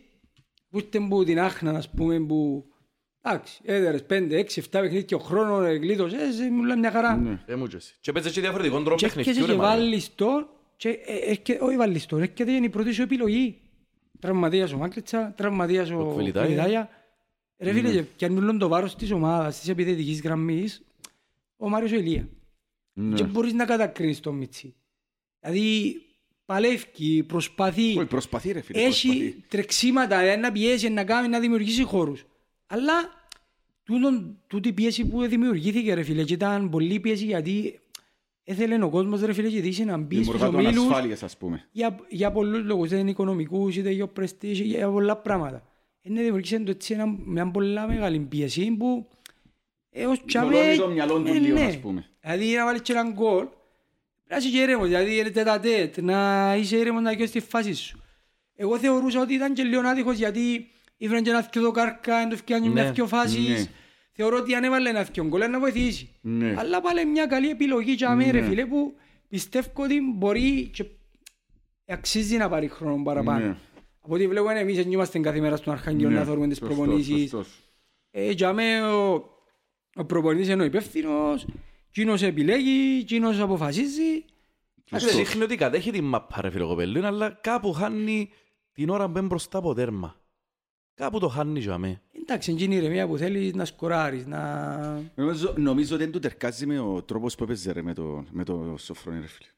που 0.69 0.77
ήρθε 0.77 0.99
που 1.09 1.23
την 1.23 1.39
Άχνα 1.39 1.71
ας 1.71 1.89
πούμε 1.89 2.19
που... 2.19 2.65
Εντάξει, 3.21 3.61
έδερες 3.65 4.03
πέντε, 4.03 4.37
έξι, 4.37 4.59
εφτά 4.59 4.79
παιχνίδια 4.81 5.17
ο 5.17 5.19
χρόνος 5.19 5.65
εγκλήτωσες, 5.67 6.39
ε, 6.39 6.49
μου 6.49 6.63
λέει 6.63 6.77
μια 6.77 6.91
χαρά. 6.91 7.15
Ναι. 7.15 7.39
Ε, 7.45 7.55
μου 7.55 7.67
και 7.67 7.75
εσύ. 7.75 7.95
Και 8.01 8.11
παίζεις 8.11 8.31
και 8.31 8.41
διαφορετικών 8.41 8.79
τρόπων 8.83 8.97
Και 8.97 9.05
παιχνιδιού, 9.05 9.31
έρχεσαι 9.31 9.51
ρε, 9.51 9.57
και 9.57 9.61
Μάριο. 9.67 9.81
βάλεις 9.83 10.15
τον 10.15 10.47
και 10.75 10.89
ε, 10.89 11.29
έρχε- 11.29 11.61
όχι 11.61 11.75
βάλεις 11.77 12.05
τον, 12.05 12.21
έρχεται 12.21 12.51
είναι 12.51 12.65
η 12.65 12.69
πρώτη 12.69 12.91
σου 12.91 13.01
επιλογή. 13.01 13.59
Τραυματίας 14.19 14.71
ο 14.73 14.77
Μάκλητσα, 14.77 15.33
τραυματίας 15.37 15.89
ο 15.91 16.11
Κβιλιτάγια. 16.13 16.89
Κβιλιτάγια. 17.59 17.81
Ρε 17.81 17.89
φίλε, 17.91 18.01
και 18.01 18.07
πιάνουν 18.17 18.49
όλο 18.49 18.57
το 18.57 18.67
βάρος 18.67 18.95
της 18.95 19.11
ομάδας, 19.11 19.59
της 19.59 19.69
επιθετικής 19.69 20.21
γραμμής, 20.21 20.81
ο 21.57 21.69
Μάριος 21.69 21.91
ο 21.91 21.95
Ηλία. 21.95 22.29
Ναι. 22.93 23.15
Και 23.15 23.23
μπορείς 23.23 23.53
να 23.53 23.65
κατακρίνεις 23.65 24.19
τον 24.19 24.35
Μιτσί. 24.35 24.75
Δηλαδή, 25.39 25.95
παλεύει, 26.45 27.23
προσπαθεί, 27.23 27.97
Όχι, 27.97 28.05
προσπαθεί 28.05 28.51
ρε 28.51 28.61
φίλε. 28.61 28.81
προσπαθεί. 28.81 29.09
έχει 29.19 29.43
τρεξίματα 29.47 30.19
ε, 30.19 30.35
να 30.35 30.51
πιέσει, 30.51 30.89
να 30.89 31.03
κάνει, 31.03 31.27
να 31.27 31.39
δημιουργήσει 31.39 31.83
χώρους. 31.83 32.25
Αλλά 32.67 32.93
τούτον, 33.83 34.37
τούτη 34.47 34.67
η 34.69 34.73
πίεση 34.73 35.05
που 35.05 35.21
δημιουργήθηκε 35.27 35.93
ρε 35.93 36.03
φίλε 36.03 36.23
και 36.23 36.33
ήταν 36.33 36.69
πολύ 36.69 36.99
πίεση 36.99 37.25
γιατί 37.25 37.79
έθελε 38.43 38.83
ο 38.83 38.89
κόσμος 38.89 39.21
ρε 39.21 39.33
φίλε 39.33 39.49
και 39.49 39.61
δείξει 39.61 39.83
να 39.83 39.97
μπει 39.97 40.15
στους 40.23 40.25
Δημιουργά 40.25 40.45
των 40.51 40.65
ομίλους 40.65 40.83
ασφάλειας 40.85 41.23
ας 41.23 41.37
πούμε. 41.37 41.67
για, 41.71 41.95
για 42.09 42.31
πολλούς 42.31 42.63
λόγους, 42.63 42.87
είτε 42.87 42.97
είναι 42.97 43.09
οικονομικούς, 43.09 43.75
είτε 43.75 43.91
για 43.91 44.07
πρεστής, 44.07 44.59
για 44.59 44.89
πολλά 44.89 45.17
πράγματα. 45.17 45.63
Είναι 46.01 46.21
δημιουργήσε 46.21 46.59
το 46.59 46.71
έτσι 46.71 46.93
ένα, 46.93 47.15
μια 47.25 47.51
πολλά 47.51 47.87
μεγάλη 47.87 48.19
πίεση 48.19 48.71
που 48.71 49.09
έως 49.89 50.21
Θολώνει 50.27 50.77
το 50.77 50.89
μυαλό 50.89 51.21
του 51.21 51.27
ε, 51.27 51.37
λίγο, 51.37 51.59
ναι. 51.59 51.65
ας 51.65 51.79
πούμε. 51.79 52.05
Δηλαδή 52.21 52.55
να 52.55 52.65
βάλεις 52.65 52.81
και 52.81 52.91
έναν 52.91 53.11
γκολ, 53.13 53.47
να 54.27 54.37
είσαι 54.37 54.49
και 54.49 54.57
ήρεμος, 54.57 54.87
δηλαδή 54.87 55.17
είναι 55.17 55.29
τέτα 55.29 55.59
τέτ, 55.59 55.97
να 55.97 56.55
είσαι 56.59 56.77
ήρεμος 56.77 57.01
να 57.01 57.11
γιώσεις 57.11 57.31
τη 57.31 57.39
φάση 57.39 57.73
σου. 57.73 58.03
Εγώ 58.55 58.77
θεωρούσα 58.77 59.21
ότι 59.21 59.33
ήταν 59.33 59.53
και 59.53 59.63
λίγο 59.63 59.87
άδικος 59.87 60.17
γιατί 60.17 60.67
ήφεραν 60.97 61.23
και 61.23 61.29
ένα 61.29 61.41
θκιο 61.41 61.61
το 61.61 61.71
κάρκα, 61.71 62.17
εν 62.17 62.29
το 62.29 62.35
φτιάνει 62.35 62.67
Ναι, 62.67 62.73
μια 62.73 62.85
θκιο 62.91 63.03
ναι. 63.03 63.09
φάσεις. 63.09 63.69
Θεωρώ 64.11 64.37
ότι 64.37 64.55
αν 64.55 64.63
έβαλε 64.63 64.89
ένα 64.89 65.03
θκιο 65.03 65.25
γκολ 65.25 65.49
να 65.49 65.59
βοηθήσει. 65.59 66.09
Ναι. 66.21 66.55
Αλλά 66.57 66.81
πάλι 66.81 67.05
μια 67.05 67.25
καλή 67.25 67.49
επιλογή 67.49 67.91
για 67.91 68.15
μένα 68.15 68.31
ρε 68.31 68.39
Ναι. 68.39 68.47
φίλε 68.47 68.65
που 68.65 68.95
πιστεύω 69.27 69.69
ότι 69.75 70.01
μπορεί 70.15 70.69
και 70.73 70.85
αξίζει 71.87 72.37
να 72.37 72.49
πάρει 72.49 72.67
χρόνο 72.67 73.03
παραπάνω. 73.03 73.57
Ναι. 74.09 74.15
Από 74.15 74.23
ό,τι 74.23 74.27
βλέπουμε 74.27 74.59
εμείς 74.59 74.75
δεν 74.75 74.91
είμαστε 74.91 75.19
κάθε 75.19 75.39
μέρα 75.39 75.55
στον 75.55 75.73
Αρχάγγελο 75.73 76.09
να 76.09 76.23
θεωρούμε 76.23 76.47
τις 76.47 76.57
σωστός, 76.57 76.77
προπονήσεις. 76.77 77.29
σωστός. 77.29 77.47
Ε, 78.11 78.31
για 78.31 78.53
μέ 78.53 78.81
ο, 78.81 79.13
ο 79.95 80.05
προπονητής 80.05 80.47
είναι 80.47 80.61
ο 80.61 80.65
υπεύθυνος, 80.65 81.45
εκείνος 81.89 82.21
επιλέγει, 82.21 82.99
εκείνος 83.01 83.39
αποφασίζει. 83.39 84.25
Εντάξει, 84.91 85.15
δείχνει 85.15 85.43
ότι 85.43 85.55
κατέχει 85.55 85.91
την 85.91 86.03
μάπα 86.03 86.41
ρε 86.41 86.49
φιλοκοπέλου, 86.49 87.05
αλλά 87.05 87.39
κάπου 87.41 87.73
χάνει 87.73 88.29
την 88.71 88.89
ώρα 88.89 89.09
που 89.09 89.17
είναι 89.17 89.27
μπροστά 89.27 89.57
από 89.57 89.73
τέρμα. 89.73 90.15
Κάπου 90.93 91.19
το 91.19 91.27
χάνει 91.27 91.59
για 91.59 91.77
μέ. 91.77 92.01
Εντάξει, 92.21 92.51
εκείνη 92.51 92.75
η 92.75 92.77
ηρεμία 92.77 93.07
που 93.07 93.17
θέλεις 93.17 93.53
να 93.53 93.65
σκοράρεις, 93.65 94.25
να... 94.25 95.01
Νομίζω, 95.15 95.53
νομίζω 95.57 95.95
ότι 95.95 96.03
δεν 96.03 96.11
του 96.13 96.19
τερκάζει 96.19 96.65
με 96.65 96.79
ο 96.79 97.03
τρόπος 97.03 97.35
που 97.35 97.43
έπαιζε 97.43 97.71
ρε, 97.71 97.81
με 97.81 97.93
το, 97.93 98.25
με 98.31 98.43
το 98.43 98.75
Σοφρόνι 98.77 99.19
ρε 99.19 99.27
φίλε. 99.27 99.49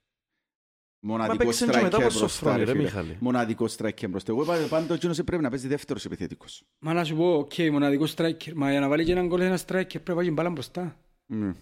Μοναδικό 1.04 1.44
παίξαν 1.46 1.70
και 1.70 1.82
μετά 1.82 1.98
striker 1.98 2.02
από 2.02 2.10
μπροστά 2.18 2.28
Σοφρόνη, 2.28 2.58
ρε 2.58 2.64
ρε, 2.64 2.72
φίλε. 2.72 2.84
Μιχάλη. 2.84 3.18
Μοναδικό 3.20 3.66
striker 3.78 4.10
μπροστά. 4.10 4.32
Εγώ 4.32 4.42
είπα 4.44 4.68
πάντα 4.70 4.94
ότι 4.94 5.24
πρέπει 5.24 5.44
να 5.44 5.50
παίζει 5.50 5.68
δεύτερος 5.68 6.06
επιθετικός. 6.06 6.64
Μα 6.80 6.94
να 6.94 7.04
σου 7.04 7.16
πω, 7.16 7.34
οκ, 7.34 7.54
μοναδικό 7.72 8.06
striker. 8.16 8.52
Μα 8.56 8.72
για 8.72 8.80
να 8.80 8.88
βάλει 8.88 9.04
και 9.06 9.12
έναν 9.12 9.28
γκολ 9.28 9.42
ένα 9.42 9.58
striker 9.58 9.86
πρέπει 9.90 10.10
να 10.10 10.14
βάλει 10.14 10.26
την 10.26 10.36
μπάλα 10.36 10.50
μπροστά. 10.50 10.98
Ναι. 11.26 11.54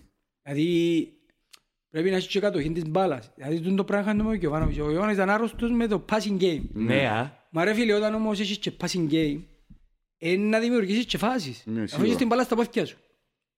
Δηλαδή 0.44 1.14
πρέπει 1.90 2.10
να 2.10 2.16
έχει 2.16 2.28
και 2.28 2.40
κατοχή 2.40 2.72
της 2.72 2.88
μπάλας. 2.88 3.32
Δηλαδή 3.36 3.60
τούτο 3.60 3.76
το 3.76 3.84
πράγμα 3.84 4.06
κάνουμε 4.06 4.30
ο 4.30 4.34
Γιοβάνοβιτς. 4.34 4.78
Ο 4.78 4.82
Γιοβάνοβιτς 4.82 5.18
ήταν 5.18 5.30
άρρωστος 5.30 5.72
με 5.72 5.88
το 5.88 6.06
passing 6.12 6.42
game. 6.42 6.62
Ναι, 6.74 7.08
α. 7.08 7.38
Μα 7.52 7.64
ρε 7.64 7.74
φίλε, 7.74 7.94
όταν 7.94 8.14
όμως 8.14 8.40
έχεις 8.40 8.58
και 8.58 8.72
passing 8.82 9.12
game, 9.12 9.40
είναι 10.18 10.46
να 10.46 10.60
δημιουργήσεις 10.60 11.06
και 11.06 11.18
φάσεις. 11.18 11.64
Ναι, 11.66 11.78
Αφού 11.80 11.88
σίγουρα. 11.88 12.06
έχεις 12.06 12.18
την 12.18 12.28
μπάλα 12.28 12.44
στα 12.44 12.56
πόδκια 12.56 12.86
σου. 12.86 12.98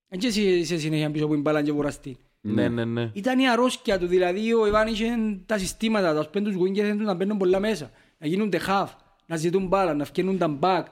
Δεν 0.07 0.19
και 0.19 0.27
εσύ 0.27 0.63
σε 0.63 0.77
συνέχεια 0.77 1.11
πίσω 1.11 1.23
από 1.23 1.33
την 1.33 1.41
μπάλα 1.41 1.61
και 1.63 1.71
βουραστεί. 1.71 2.17
Ναι, 2.41 2.67
ναι, 2.69 2.85
ναι. 2.85 3.09
Ήταν 3.13 3.39
η 3.39 3.49
αρρώστκια 3.49 3.99
του, 3.99 4.07
δηλαδή 4.07 4.53
ο 4.53 4.67
Ιβάν 4.67 4.87
είχε 4.87 5.05
τα 5.45 5.57
συστήματα, 5.57 6.13
τα, 6.13 6.21
τους 6.23 6.55
wingers 6.55 6.75
θέλουν 6.75 7.03
να 7.03 7.13
μπαίνουν 7.13 7.37
πολλά 7.37 7.59
μέσα, 7.59 7.91
να 8.17 8.27
γίνονται 8.27 8.59
half, 8.67 8.87
να 9.25 9.35
ζητούν 9.35 9.67
μπάλα, 9.67 9.93
να 9.93 10.05
φτιάχνουν 10.05 10.37
τα 10.37 10.59
back. 10.61 10.83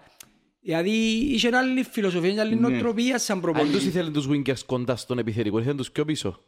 Δηλαδή 0.61 0.91
είχε 1.33 1.49
άλλη 1.55 1.83
φιλοσοφία, 1.83 2.29
είχε 2.29 2.39
άλλη 2.39 2.55
Ναι. 2.55 2.67
νοοτροπία 2.69 3.17
σαν 3.19 3.35
Αν 3.37 3.41
τους 3.43 3.51
προπονητής. 3.51 3.85
ήθελε 3.85 4.09
τους 4.11 4.27
wingers 4.31 4.59
κοντά 4.65 4.95
στον 4.95 5.17
επιθετικό, 5.19 5.59
ήθελε 5.59 5.75
τους 5.75 5.91
πιο 5.91 6.05
πίσω. 6.05 6.39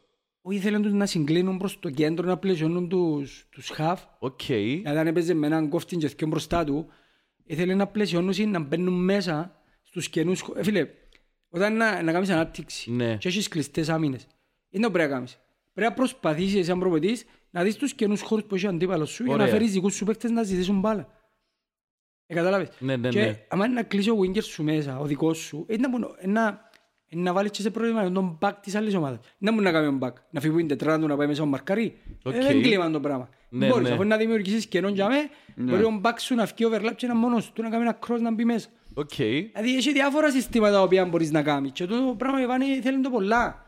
Όχι 0.42 0.56
ήθελαν 0.58 0.82
τους 0.82 0.92
να 0.92 1.06
συγκλίνουν 1.06 1.58
προς 1.58 1.78
το 1.78 1.90
κέντρο, 1.90 2.26
να 2.26 2.36
πλαισιώνουν 2.38 2.88
τους, 2.88 3.46
τους 3.50 3.72
half. 3.78 3.96
OK. 4.18 4.40
Δηλαδή 4.46 4.98
αν 4.98 5.06
έπαιζε 5.06 5.34
με 5.34 5.46
έναν 5.46 5.68
κόφτιν 5.68 5.98
και 5.98 6.06
δυο 6.08 6.26
μπροστά 6.26 6.64
του, 6.64 6.86
ήθελε 7.44 7.74
να 7.74 7.86
πλαισιώνουν, 7.86 8.50
να 8.50 8.58
μπαίνουν 8.60 9.04
μέσα 9.04 9.62
στους 9.82 10.08
κενούς 10.08 10.40
χω- 10.40 10.56
Ε, 10.58 10.62
φίλε, 10.62 10.86
όταν 11.48 11.76
να, 11.76 12.02
να 12.02 12.12
κάνεις 12.12 12.28
ανάπτυξη 12.30 12.90
Ναι. 12.92 13.16
και 13.16 13.28
έχεις 13.28 13.48
κλειστές 13.48 13.88
άμυνες, 13.88 14.26
είναι 14.72 14.84
το 14.84 14.90
πρέπει 14.90 15.08
να 15.10 15.14
κάνεις. 15.14 15.38
Πρέπει 15.72 15.88
να 15.90 15.94
προσπαθήσεις 15.96 16.66
σαν 16.66 16.78
προπονητής 16.78 17.24
να 17.50 17.62
δεις 17.62 17.76
τους 17.76 17.94
κενούς 17.94 18.20
χώρους 18.22 18.44
που 18.44 18.54
έχει 18.54 18.66
ο 18.66 18.68
αντίπαλος 18.68 19.10
σου 19.10 19.24
για 19.24 19.36
να 19.36 19.42
Ωραία. 19.42 19.54
φέρεις 19.54 19.72
δικούς 19.72 19.94
σου 19.94 20.04
παίκτες 20.04 20.30
να 20.30 20.42
ζητήσουν 20.42 20.80
μπάλα. 20.80 21.08
Ε, 22.26 22.34
κατάλαβες. 22.34 22.68
Ναι, 22.78 22.96
ναι, 22.96 23.08
Και 23.08 23.20
ναι. 23.20 23.44
άμα 23.48 23.64
είναι 23.64 23.74
να 23.74 23.82
κλείσει 23.82 24.10
ο 24.10 24.16
winger 24.20 24.42
σου 24.42 24.62
μέσα, 24.62 24.98
ο 24.98 25.04
δικός 25.04 25.38
σου, 25.38 25.66
είναι 25.68 25.88
να, 25.88 25.88
μπορεί- 25.88 26.22
είναι 26.24 26.32
να, 26.32 26.60
είναι 27.08 27.22
να 27.22 27.32
βάλεις 27.32 27.50
και 27.50 27.62
σε 27.62 27.70
πρόβλημα 27.70 28.10
τον 28.12 28.38
back 28.42 28.52
της 28.62 28.74
άλλης 28.74 28.94
ομάδας. 28.94 29.18
Είναι 29.38 29.50
να 29.50 29.52
μπορεί 29.52 29.64
να 29.64 29.72
κάνει 29.72 29.98
τον 29.98 30.08
back, 30.08 30.12
να 30.30 30.40
φύγει 30.40 30.52
που 30.52 30.58
είναι 30.58 30.68
τετράδα 30.68 30.98
του 31.02 31.06
να 31.06 31.16
πάει 31.16 31.26
μέσα 31.26 31.42
ο 31.42 31.46
μαρκαρί. 31.46 31.96
Οκ. 32.22 32.34
Ε, 32.34 32.38
δεν 32.38 32.62
κλείμα 32.62 32.90
το 32.90 33.00
πράγμα. 33.00 33.28
Ναι, 33.48 33.66
Μπορείς, 33.68 33.88
ναι. 33.88 33.94
αφού 33.94 34.04
να 34.04 34.16
δημιουργήσεις 34.16 34.66
κενόν 34.66 34.94
για 34.94 35.08
μέ, 35.08 35.16
μπορεί 35.56 35.82
ο 35.84 36.00
back 36.04 36.14
σου 36.18 36.34
να 36.34 36.46
φύγει 36.46 36.70
overlap 36.72 36.92
και 36.96 37.06
να 37.06 37.14
μόνος 37.14 37.52
του 37.52 37.62
να 37.62 37.68
κάνει 37.70 37.82
ένα 37.82 37.98
cross 38.06 38.20
να 38.20 38.32
μπει 38.32 38.44
μέσα. 38.44 38.68
Οκ. 38.94 39.14
Δηλαδή 39.16 39.76
έχει 39.76 39.92
διάφορα 39.92 40.30
συστήματα 40.30 40.72
τα 40.72 40.82
οποία 40.82 41.04
μπορείς 41.04 41.30
να 41.30 41.42
κάνεις 41.42 41.72
και 41.72 41.86
το 41.86 42.14
πράγμα 42.18 42.40
Ιβάνη 42.40 42.80
θέλει 42.80 43.00
το 43.00 43.10
πολλά. 43.10 43.66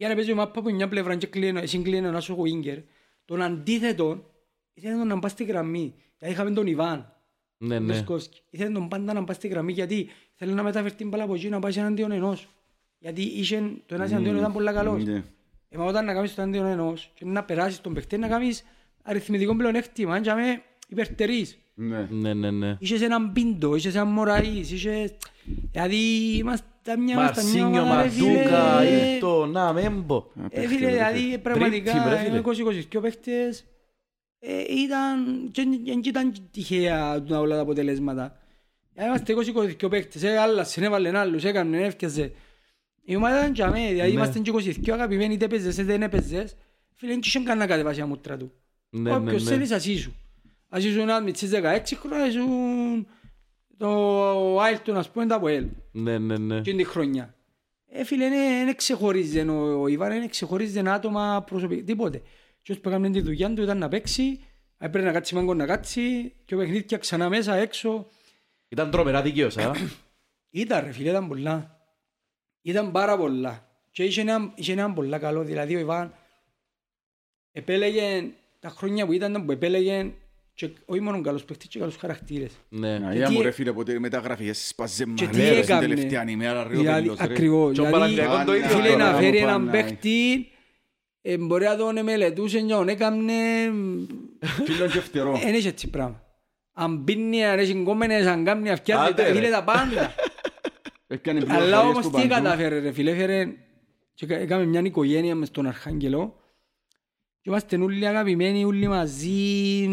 Για 0.00 0.08
να 0.08 0.14
παίζει 0.14 0.32
ο 0.32 0.34
μάπα 0.34 0.58
από 0.58 0.70
μια 0.70 0.88
πλευρά 0.88 1.16
και 1.16 1.26
κλείνει, 1.26 1.60
εσύ 1.60 1.78
κλείνει 1.78 2.06
ένας 2.06 2.28
ο 2.28 2.36
winger, 2.38 2.82
τον 3.24 3.42
αντίθετο 3.42 4.30
ήθελε 4.74 4.96
τον 4.96 5.06
να 5.06 5.18
πάει 5.18 5.30
στη 5.30 5.44
γραμμή. 5.44 5.94
Δηλαδή 6.18 6.34
είχαμε 6.34 6.50
τον 6.50 6.66
Ιβάν, 6.66 7.12
Ναι, 7.58 7.74
τον 7.74 7.86
ναι. 7.86 7.92
Βεσκόφσκι. 7.92 8.42
Ήθελε 8.50 8.70
τον 8.70 8.88
πάντα 8.88 9.12
να 9.12 9.24
πάει 9.24 9.36
στη 9.36 9.48
γραμμή 9.48 9.72
γιατί 9.72 10.08
θέλει 10.34 10.52
να 10.52 10.62
μεταφέρει 10.62 10.94
την 10.94 11.08
μπάλα 11.08 11.22
από 11.22 11.34
εκεί 11.34 11.48
να 11.48 11.58
πάει 11.58 11.72
σε 11.72 11.80
εναντίον 11.80 12.10
ενός. 12.12 12.48
Γιατί 12.98 13.22
είχε, 13.22 13.72
το 13.86 13.94
ένας 13.94 14.10
εναντίον 14.10 14.36
ήταν 14.36 14.52
πολύ 14.52 14.72
καλός. 14.72 15.04
Ναι. 15.04 15.22
Ε, 15.68 15.76
μα 15.76 15.84
όταν 15.84 16.04
να 16.04 16.14
κάνεις 16.14 16.34
το 16.34 16.42
εναντίον 16.42 16.66
ενός 16.66 17.10
και 17.14 17.24
να 17.24 17.44
περάσεις 17.44 17.80
τον 17.80 17.94
παιχτή 17.94 18.18
να 18.18 18.28
κάνεις 18.28 18.64
αριθμητικό 19.02 19.56
πλεονέκτημα, 19.56 20.14
αν 20.14 20.22
και 20.22 20.32
με 20.32 20.62
υπερτερείς. 20.88 21.58
Ναι. 21.74 22.08
Ναι, 22.10 22.34
ναι, 22.34 22.50
ναι. 22.50 22.76
Είχες 22.78 23.02
έναν 23.02 23.32
Πίντο, 23.32 23.74
είχες 23.74 23.94
έναν 23.94 24.18
Μωραΐς, 24.18 24.72
είχες... 24.72 25.14
Δηλαδή 25.72 25.96
είμαστε 26.36 26.66
μια 26.84 27.14
είμαστε 27.14 27.42
μια 27.42 27.62
Μαρσίνιο, 27.64 27.82
ομάδα, 27.82 28.02
ρε 28.02 28.08
Μαντούκα, 28.08 28.78
φίλε. 28.78 29.14
Ήρτο, 29.14 29.46
να, 29.46 29.72
Μέμπο. 29.72 30.26
Ε, 30.50 30.66
φίλε, 30.66 30.88
δηλαδή 30.90 31.38
πραγματικά 31.38 31.90
Τρίψιμ, 31.92 32.10
ρε, 32.10 32.16
φίλε. 32.16 32.28
είναι 32.28 32.42
20-22 32.96 33.00
παίχτες. 33.02 33.64
Ε, 34.38 34.58
ήταν, 34.68 35.48
και 35.50 35.62
δεν 35.84 36.00
ήταν 36.04 36.32
τυχαία 36.50 37.22
τα 37.22 37.38
όλα 37.40 37.54
τα 37.56 37.62
αποτελέσματα. 37.62 38.36
Ε, 38.94 39.04
Είμαστε 39.04 39.34
20-22 39.84 39.90
παίχτες, 39.90 40.22
ε, 40.22 40.38
άλλασαν, 40.38 40.84
έβαλαν 40.84 41.16
άλλους, 41.16 41.44
έκαναν, 41.44 41.74
έφτιαζε. 41.80 42.32
Η 43.04 43.16
ομάδα 43.16 43.38
ήταν 43.38 43.52
και 43.52 43.62
αμέ, 43.62 43.78
δηλαδή 43.88 44.08
Ναι. 44.10 44.16
είμαστε 44.16 44.38
και 44.38 44.50
22 44.50 44.90
αγαπημένοι, 44.92 45.34
είτε 45.34 45.44
έπαιζες, 45.44 45.74
είτε 45.74 45.82
δεν 45.82 46.02
έπαιζες. 46.02 46.56
Φίλε, 46.94 47.10
δεν 47.12 47.20
είχε 47.24 47.38
κανένα 47.40 47.66
κατεβάσει 47.66 48.02
μούτρα 48.02 48.36
του. 48.36 48.52
Ναι, 48.90 49.10
ναι, 49.10 49.16
Όποιος 49.16 49.44
ναι. 49.44 49.50
θέλεις 49.50 49.70
ασύσου. 49.70 50.12
Ασύσου 50.68 51.04
να 51.04 51.20
μητσείς 51.20 51.50
16 51.50 51.96
χρόνια, 51.96 52.24
ασύσου 52.24 52.46
το 53.80 54.60
Άιλτον, 54.60 54.96
ας 54.96 55.10
πούμε, 55.10 55.26
τα 55.26 55.34
από 55.34 55.48
ελ 55.48 55.66
Ναι, 55.92 56.18
ναι, 56.18 56.38
ναι. 56.38 56.56
εκείνη 56.56 56.82
τη 56.82 56.88
χρονιά. 56.88 57.34
Ε, 57.86 58.04
φίλε, 58.04 58.28
δεν 58.64 58.76
ξεχωρίζει 58.76 59.48
ο, 59.48 59.80
ο 59.80 59.86
Ιβάν, 59.86 60.08
δεν 60.08 60.28
ξεχωρίζει 60.28 60.82
άτομα 60.88 61.44
προσωπικά, 61.46 61.82
τίποτε. 61.82 62.22
Και 62.62 62.72
όσο 62.72 62.80
που 62.80 62.88
έκαμε 62.88 63.10
τη 63.10 63.20
δουλειά 63.20 63.54
του 63.54 63.62
ήταν 63.62 63.78
να 63.78 63.88
παίξει, 63.88 64.40
έπρεπε 64.78 65.06
να 65.06 65.12
κάτσει 65.12 65.34
μάγκο 65.34 65.54
να 65.54 65.66
κάτσει 65.66 66.32
και 66.44 66.54
ο 66.54 66.58
παιχνίδια 66.58 66.98
ξανά 66.98 67.28
μέσα 67.28 67.54
έξω. 67.54 68.06
Ήταν 68.68 68.90
τρομερά 68.90 69.22
δικαίος, 69.22 69.56
α. 69.56 69.72
Ήταν 70.50 70.84
ρε 70.84 70.92
φίλε, 70.92 71.08
ήταν 71.08 71.28
πολλά. 71.28 71.80
Ήταν 72.62 72.90
πάρα 72.90 73.16
πολλά. 73.16 73.68
Και 73.90 74.04
είχε 74.04 74.20
έναν, 74.20 74.52
είχε 74.54 74.72
έναν 74.72 74.94
πολλά 74.94 75.18
καλό, 75.18 75.42
δηλαδή 75.42 75.76
ο 75.76 75.78
Ιβάν 75.78 76.14
επέλεγε 77.52 78.30
τα 78.58 78.68
χρόνια 78.68 79.06
που 79.06 79.12
ήταν 79.12 79.44
που 79.44 79.52
επέλεγε 79.52 80.12
και 80.66 80.70
όχι 80.84 81.00
μόνο 81.00 81.20
καλούς 81.20 81.44
παίχτες 81.44 81.66
και 81.66 81.78
καλούς 81.78 81.96
χαρακτήρες. 81.96 82.50
Ναι. 82.68 82.98
Να, 82.98 83.10
Και 83.12 83.16
είδα 83.18 83.26
τι 83.26 83.32
μου 83.32 83.40
ε- 83.40 83.42
ρε 83.44 83.50
φίλε 83.50 83.72
ποτέ 83.72 83.98
μεταγραφές 83.98 84.66
σπάζε 84.68 85.04
Και 85.14 85.24
μα 85.24 85.30
τι 85.30 85.36
ρε, 85.38 85.44
στην 85.46 85.58
έκαμνε. 85.58 85.86
τελευταία 85.88 86.24
ημέρα 86.30 86.62
ρε 86.68 86.74
ο 86.76 86.78
Δηλαδή, 86.78 87.02
Πέλος, 87.02 87.18
ρε. 87.18 87.24
ακριβώς. 87.24 87.72
Και 87.74 87.80
ο 87.80 87.84
Δηλαδή, 87.84 88.00
Παναθηναϊκός 88.16 88.44
το 88.44 88.54
ίδιο 88.54 88.68
φίλε, 88.68 88.88
τώρα, 88.88 89.10
να 89.10 89.16
ο 89.16 89.20
φέρει 89.20 89.36
έναν 89.38 89.54
Παναθηναϊκός. 89.56 89.90
παίχτη, 89.90 90.48
ε, 91.22 91.36
μπορεί 91.38 91.64
να 91.64 91.76
τον 91.76 92.02
μελετούσε 92.04 92.60
και 92.60 92.66
τον 92.72 92.88
έκαμνε, 92.88 93.32
Φίλον 94.64 94.90
και 94.90 95.00
φτερό. 95.00 95.38
δεν 95.42 95.54
έχει 95.54 95.66
έτσι 95.68 95.90
πράγμα. 95.90 96.22
Αν 96.72 97.04
πίνει, 97.04 97.44
αν 97.44 97.58
έχει 97.58 97.82
κόμενες, 97.82 98.26
αν 98.26 98.44
κάνει 98.44 98.70
αυτιά, 98.70 99.00
Άντε, 99.00 99.22
ρε. 99.26 99.32
φίλε 99.34 99.50
τα 99.50 99.64
πάντα. 99.64 100.14
Έκανε 101.06 101.38
Αλλά 101.38 101.46
πληροφορίες 101.48 101.82
όμως 101.82 102.04
του 102.06 102.10
τι 102.10 102.26
παντού. 102.28 102.28
κατάφερε 102.44 102.78
ρε 102.78 102.92
φίλε, 102.92 103.10
έφερε 103.10 103.48
και 104.14 104.26
κα- 104.26 104.36
έκαμε 104.38 104.64
μια 104.64 104.80
οικογένεια 104.80 105.34
μες 105.34 105.48
στον 105.48 105.66
Αρχάγγελο 105.66 106.34
και 107.42 107.50
είμαστε 107.50 107.76
όλοι 107.76 108.06
αγαπημένοι, 108.06 108.64
όλοι 108.64 108.88
μαζί. 108.88 109.88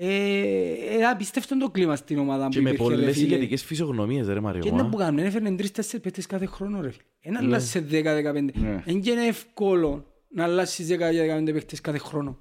Ε, 0.00 0.72
ε, 0.98 1.04
απίστευτο 1.04 1.58
το 1.58 1.70
κλίμα 1.70 1.96
στην 1.96 2.18
ομάδα 2.18 2.44
που 2.44 2.50
Και 2.50 2.60
με 2.60 2.70
υπήρχε, 2.70 2.88
ρε 2.88 2.94
πολλές 2.96 3.16
φίλε; 3.16 3.26
ηγετικές 3.26 3.64
φυσιογνωμίες, 3.64 4.26
ρε 4.26 4.40
Μάριο. 4.40 4.60
Και 4.60 4.70
μου, 4.70 4.76
να 4.76 4.82
α. 4.82 4.88
που 4.88 4.96
κάνουν, 4.96 5.18
έφερνε 5.18 5.56
τρεις-τέσσερις 5.56 6.04
παίκτες 6.04 6.26
κάθε 6.26 6.46
χρόνο 6.46 6.80
ρε 6.80 6.90
φίλε. 6.90 7.02
Ένα 7.20 7.38
αλλάζει 7.38 7.66
σε 7.66 7.86
10-15. 7.90 8.52
Ναι. 8.54 8.82
Δεν 8.84 8.96
είναι 8.96 9.26
εύκολο 9.26 10.04
να 10.28 10.44
αλλάσεις 10.44 10.88
10-15 10.90 11.52
παίκτες 11.52 11.80
κάθε 11.80 11.98
χρόνο. 11.98 12.38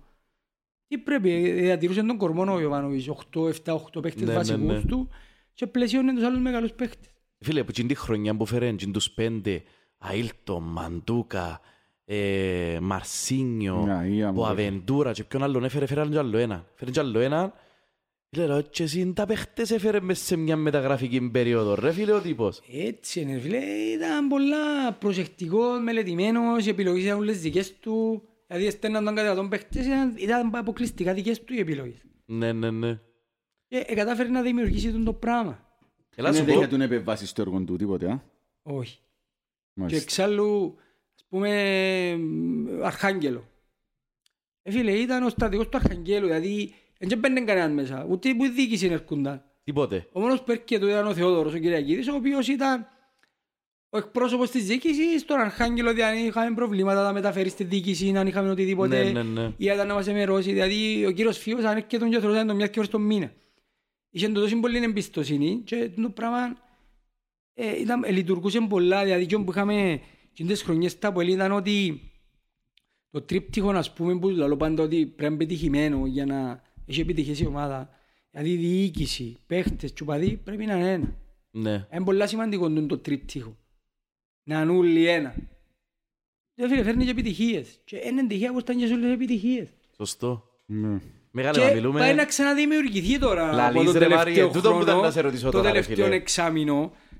Τι 0.87 0.97
πρέπει, 0.97 1.31
ε, 1.33 1.53
διατηρούσε 1.53 2.03
τον 2.03 2.17
κορμό 2.17 2.53
ο 2.53 2.59
Ιωβάνοβιτς, 2.59 3.07
8-7-8 3.07 4.01
παίκτες 4.01 4.21
Ναι, 4.21 4.31
ναι, 4.31 4.33
βασικούς 4.33 4.73
ναι. 4.73 4.81
του 4.81 5.09
και 5.53 5.67
πλαισιώνει 5.67 6.13
τους 6.13 6.23
άλλους 6.23 6.39
μεγάλους 6.39 6.71
παίκτες. 6.71 7.11
Φίλε, 7.39 7.63
που 7.63 7.71
την 7.71 7.95
χρονιά 7.95 8.35
που 8.35 8.45
φέραν 8.45 8.77
την 8.77 8.91
τους 8.91 9.11
πέντε, 9.11 9.63
Αίλτο, 10.11 10.59
Μαντούκα, 10.59 11.61
ε, 12.09 12.77
Μαρσίνιο, 12.81 13.75
Ναι, 13.85 14.09
είδα 14.09 14.31
μου, 14.31 14.41
ο 14.41 14.43
ρε. 14.45 14.49
Αβεντούρα 14.51 15.11
και 15.11 15.23
ποιον 15.23 15.43
άλλον 15.43 15.63
έφερε, 15.63 15.83
έφεραν 15.83 16.09
κι 16.11 16.17
άλλο 16.17 16.37
ένα. 16.37 16.65
Έφερε 16.73 16.91
κι 16.91 16.99
άλλο 16.99 17.19
ένα. 17.19 17.53
Φίλε, 18.29 18.45
ρε, 18.45 18.61
και 18.61 18.83
εσύ 18.83 19.13
τα 19.13 19.25
παίχτες 19.25 19.71
έφερε 19.71 19.99
μες 19.99 20.19
σε 20.19 20.35
μια 20.35 20.55
μεταγραφική 20.55 21.29
περίοδο, 21.29 21.75
ρε 21.75 21.91
φίλε 21.91 22.11
ο 22.11 22.21
τύπος. 22.21 22.61
Έτσι 22.71 23.21
είναι 23.21 23.39
φίλε, 23.39 23.57
ήταν 23.95 24.27
πολλά 24.27 24.93
προσεκτικός, 24.93 25.81
μελετημένος, 25.81 26.65
οι 26.65 26.69
επιλογές 26.69 27.03
ήταν 27.03 27.17
όλες 27.17 27.41
δικές 27.41 27.79
του. 27.79 28.21
Δηλαδή 28.47 28.69
στέλναν 28.69 29.05
τον 29.05 29.15
κατά 29.15 29.35
τον 29.35 29.49
παίκτες, 29.49 29.85
ήταν, 29.85 30.13
ήταν 30.17 30.55
αποκλειστικά 30.55 31.13
δικές 31.13 31.43
του 31.43 31.53
οι 31.53 31.59
επιλογές. 31.59 32.05
Ναι, 32.25 32.51
ναι, 32.53 32.71
ναι. 32.71 32.99
Και 33.67 33.83
ε, 33.87 33.93
κατάφερε 33.95 34.29
να 34.29 34.41
δημιουργήσει 34.41 34.91
τον 34.91 35.03
το 35.03 35.13
πράγμα. 35.13 35.65
Έλα 36.15 36.29
Είναι 36.29 36.37
σου 36.37 36.43
πω, 36.43 36.51
δέχεται 36.51 36.67
του 36.67 36.77
να 36.77 36.83
επεμβάσει 36.83 37.25
στο 37.27 37.41
έργο 37.41 37.59
του 37.63 37.75
τίποτε, 37.75 38.09
α. 38.11 38.21
Όχι. 38.63 38.95
Και 38.95 39.81
Μάλιστα. 39.81 40.01
εξάλλου, 40.01 40.75
ας 40.77 40.86
πούμε, 41.29 42.15
μ, 42.17 42.83
Αρχάγγελο. 42.83 43.47
Ε, 44.61 44.71
φίλε, 44.71 44.91
ήταν 44.91 45.23
ο 45.23 45.29
στρατηγός 45.29 45.69
του 45.69 45.77
Αρχαγγέλου, 45.77 46.25
δηλαδή 46.25 46.73
δεν 46.99 47.17
μπαίνε 47.19 47.41
κανέναν 47.41 47.73
μέσα, 47.73 48.05
ούτε 48.09 48.33
που 48.33 48.45
η 48.45 48.49
διοίκηση 48.49 48.87
έρχονταν. 48.87 49.43
τίποτε. 49.63 50.07
Ο 50.11 50.19
μόνος 50.19 50.41
που 50.43 50.51
έρχεται 50.51 50.85
ήταν 50.85 51.07
ο 51.07 51.13
Θεόδωρος, 51.13 51.53
ο 51.53 51.57
Κυριακίδης, 51.57 52.07
ο 52.07 52.15
οποίος 52.15 52.47
ήταν 52.47 52.87
ο 53.89 53.97
εκπρόσωπος 53.97 54.49
της 54.51 54.65
διοίκησης 54.65 55.21
στον 55.21 55.39
Αρχάγγελο, 55.39 55.93
δηλαδή 55.93 56.17
αν 56.19 56.25
είχαμε 56.25 56.55
προβλήματα 56.55 57.03
να 57.03 57.13
μεταφέρεις 57.13 57.51
στη 57.51 57.63
διοίκηση, 57.63 58.17
αν 58.17 58.27
είχαμε 58.27 58.49
οτιδήποτε, 58.49 59.03
Ναι, 59.11 59.23
ναι, 59.23 59.41
ναι. 59.41 59.53
ή 59.57 59.65
ήταν 59.65 59.87
να 59.87 59.93
μας 59.93 60.07
εμερώσει, 60.07 60.51
δηλαδή 60.51 61.05
ο 61.05 61.11
κύριος 61.11 61.37
Φίος 61.37 61.63
αν 61.63 61.75
έρχεται 61.75 61.97
τον 61.97 62.09
και 62.09 62.19
θεωρούσαν 62.19 62.47
τον 62.47 62.55
μιας 62.55 62.69
και 62.69 62.79
ώρες 62.79 62.91
τον 62.91 63.01
μήνα. 63.01 63.31
είχε 64.09 64.27
το 64.29 64.41
τόσο 64.41 64.59
πολύ 64.59 64.83
εμπιστοσύνη 64.83 65.61
και 65.65 65.89
το 66.01 66.09
πράγμα 66.09 66.57
ε, 67.53 67.79
ήταν, 67.79 68.03
ε, 68.03 68.11
λειτουργούσε 68.11 68.59
πολλά, 68.69 69.03
δηλαδή 69.03 69.25
και 69.25 69.37
που 69.37 69.51
είχαμε 69.51 70.01
τις 70.45 70.61
χρονιές 70.61 70.99
τα 70.99 71.11
πολύ 71.11 71.31
ήταν 71.31 71.51
ότι 71.51 72.01
το 73.09 73.21
τρίπτυχο, 73.21 73.69
ας 73.69 73.93
πούμε, 73.93 74.19
που 74.19 74.29
λέω 74.29 74.57
πάντα 74.57 74.83
ότι 74.83 75.05
πρέπει 75.05 75.21
να 75.21 75.27
είναι 75.27 75.37
πετυχημένο 75.37 76.05
για 76.05 76.25
να 76.25 76.61
έχει 76.85 77.01
επιτυχήσει 77.01 77.43
η 77.43 77.47
ομάδα. 77.47 77.89
Δηλαδή 78.31 78.51
η 78.51 78.55
διοίκηση, 78.57 79.37
παίχτες, 79.47 79.93
τσουπαδί 79.93 80.37
πρέπει 80.43 80.65
να 80.65 80.75
είναι 80.75 80.91
ένα. 80.91 81.15
Ναι. 81.51 81.87
Είναι 81.93 82.03
πολλά 82.03 82.27
σημαντικό 82.27 82.69
το- 82.73 82.85
το 82.85 82.97
τρίπτυχο. 82.97 83.57
Να 84.43 84.61
είναι 84.61 84.71
όλοι 84.71 85.07
ένα. 85.07 85.35
Δεν 86.55 86.69
φίλε, 86.69 86.83
φέρνει 86.83 87.03
και 87.05 87.09
επιτυχίες. 87.11 87.79
Και 87.83 87.97
είναι 88.05 88.27
τυχαία 88.27 88.51
πως 88.53 88.61
ήταν 88.61 88.77
και 88.77 88.85
σε 88.87 88.93
όλες 88.93 89.05
τις 89.05 89.13
επιτυχίες. 89.13 89.67
Σωστό. 89.95 90.43
Ναι. 90.65 90.99
Μεγάλε 91.31 91.59
να 91.63 91.67
Και 91.69 91.73
μιλούμε. 91.75 91.99
πάει 91.99 92.13
να 92.15 92.25
ξαναδημιουργηθεί 92.25 93.19
τώρα 93.19 93.53
Λαλείς, 93.53 93.81
από 93.81 93.91
το 93.91 93.99
ρε, 93.99 94.07
Μάριε, 94.07 94.33
τελευταίο 94.33 94.49
τούτο 94.49 94.69
που 94.73 94.81
ήταν 94.81 94.87
χρόνο, 94.87 95.01
να 95.01 95.11
σε 95.11 95.21
ρωτήσω 95.21 95.45
το 95.45 95.51
τώρα, 95.51 95.63
ρε, 95.63 95.71
τελευταίο 95.81 96.05
φίλε. 96.05 96.19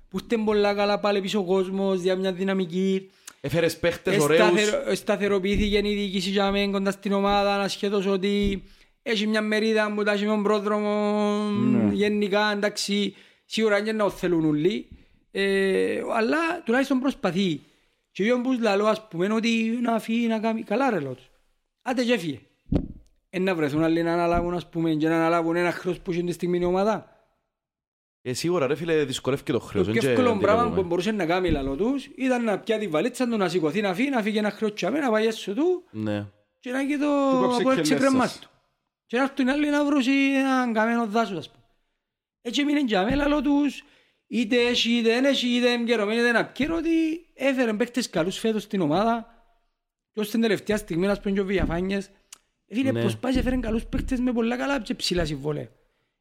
Εξάμηνο, 0.07 0.09
που 0.09 0.17
είστε 0.17 0.37
πολλά 0.37 0.73
καλά 0.73 0.99
πάλι 0.99 1.21
πίσω 1.21 1.39
ο 1.39 1.43
κόσμος, 1.43 2.01
για 2.01 2.15
μια 2.15 2.31
δυναμική. 2.33 3.09
Έφερες 3.41 3.77
παίχτες 3.79 4.19
ωραίους. 4.19 4.41
Εσταθερο- 4.41 4.95
Σταθεροποιήθηκε 4.95 5.77
η 5.77 5.81
διοίκηση 5.81 6.29
για 6.29 6.51
μένα 6.51 6.71
κοντά 6.71 6.91
στην 6.91 7.11
ομάδα, 7.13 7.61
ασχέτως 7.61 8.05
ότι 8.05 8.63
έχει 9.03 9.27
μια 9.27 9.41
μερίδα 9.41 9.93
που 9.93 10.03
τα 10.03 10.11
έχει 10.11 10.23
με 10.25 10.29
τον 10.29 10.43
πρόδρομο 10.43 11.33
Ναι. 11.49 11.93
γενικά, 11.93 12.51
εντάξει, 12.51 13.15
σίγουρα 13.45 13.81
δεν 13.83 13.95
να 13.95 14.09
θέλουν 14.09 14.45
όλοι, 14.45 14.87
ε, 15.31 16.01
αλλά 16.17 16.37
τουλάχιστον 16.65 16.99
προσπαθεί. 16.99 17.61
Και 18.11 18.23
εγώ 18.27 18.41
που 18.41 18.57
λαλώ, 18.61 18.85
ας 18.85 19.07
πούμε, 19.07 19.33
ότι 19.33 19.79
να 19.81 19.99
φύγει 19.99 20.27
να 20.27 20.39
κάνει, 20.39 20.63
καλά 20.63 20.89
ρε 20.89 20.99
λέω 20.99 21.13
τους. 21.13 21.29
Άντε 21.81 22.03
και 22.03 22.13
έφυγε. 22.13 22.39
Ε, 23.29 23.39
να 23.39 23.55
βρεθούν 23.55 23.83
άλλοι 23.83 24.03
να 24.03 24.13
αναλάβουν, 24.13 24.53
ας 24.53 24.69
πούμε, 24.69 24.93
και 24.93 25.07
να 25.07 25.15
αναλάβουν 25.15 25.55
ένα 25.55 25.71
χρέος 25.71 25.99
που 25.99 26.11
έχει 26.11 26.23
τη 26.23 26.31
στιγμή 26.31 26.57
η 26.59 26.63
ομάδα. 26.63 27.15
Ε, 28.29 28.33
σίγουρα 28.33 28.67
ρε 28.67 28.75
φίλε 28.75 29.03
δυσκολεύει 29.03 29.43
και 29.43 29.51
το 29.51 29.57
Το 29.59 29.63
χρέος. 29.65 29.87
πιο 29.87 30.01
δεν 30.01 30.09
εύκολο 30.11 30.27
και 30.31 30.37
πράγμα 30.37 30.49
αντιλαμβάνομαι. 30.61 30.81
που 30.81 30.87
μπορούσε 30.87 31.11
να 31.11 31.25
κάνει 31.25 31.49
λαλό 31.51 31.75
τους 31.75 32.05
ήταν 32.15 32.43
να 32.43 32.59
πιάσει 32.59 32.79
τη 32.81 32.87
βαλίτσα 32.87 33.27
του, 33.27 33.37
να 33.37 33.49
σηκωθεί, 33.49 33.81
να 33.81 33.93
φύγει, 33.93 34.09
να 34.09 34.21
φύγει 34.21 34.37
ένα 34.37 34.51
χρέος 34.51 34.73
τσάμε, 34.73 34.99
να 34.99 35.09
πάει 35.11 35.25
έσω 35.25 35.53
του 35.53 35.83
Ναι. 35.91 36.25
και 36.59 36.71
να 36.71 36.79
έχει 36.79 36.97
το 36.97 37.05
Του 37.31 37.39
κόψε 37.41 37.61
από 37.61 37.73
και 37.73 37.79
εξεκρεμάς 37.79 38.13
μέσα. 38.17 38.39
του. 38.39 38.49
Και 39.05 39.17
να 39.17 39.23
έρθουν 39.23 39.47
οι 39.47 39.51
άλλοι 39.51 39.69
να 39.69 39.85
βρουν 39.85 40.01
έναν 40.37 40.73
καμένο 40.73 41.05
δάσος, 41.05 41.37
ας 41.37 41.49
πούμε. 41.51 41.63
Έτσι 42.41 42.61
έμεινε 42.61 42.83
τζάμε 42.85 43.15
λαλό 43.15 43.41
τους, 43.41 43.83
είτε 44.27 44.55
έχει, 44.55 44.91
είτε 44.91 45.09
δεν 45.09 45.25
έχει, 45.25 45.47
είτε 45.47 45.71
εμπικαιρωμένοι, 45.71 46.19
είτε 46.19 46.25
δεν 46.31 46.35
απκαιρω 46.37 46.75
ότι 46.75 46.89
έφερε 47.33 47.73
παίκτες 47.73 48.09
καλούς 48.09 48.37
φέτος 48.39 48.63
στην 48.63 48.81
ομάδα 48.81 49.27
και 50.11 50.19
ως 50.19 50.29
την 50.29 50.41
τελευταία 50.41 50.77
στιγμή, 50.77 51.07
ας 51.07 51.19
πούμε, 51.21 51.33
και 51.35 51.41
ο 51.41 51.45
Βιαφάνιες, 51.45 52.05
ε, 52.67 52.75
φίλε, 52.75 52.91
Ναι. 52.91 53.01
προσπάθησε 53.01 53.39
έφερε 53.39 53.55
καλούς 53.57 53.85
παίκτες 53.85 54.19
με 54.19 54.31
πολλά 54.33 54.57
καλά 54.57 54.79
και 54.81 54.95
ψηλά 54.95 55.25
συμβόλαια. 55.25 55.67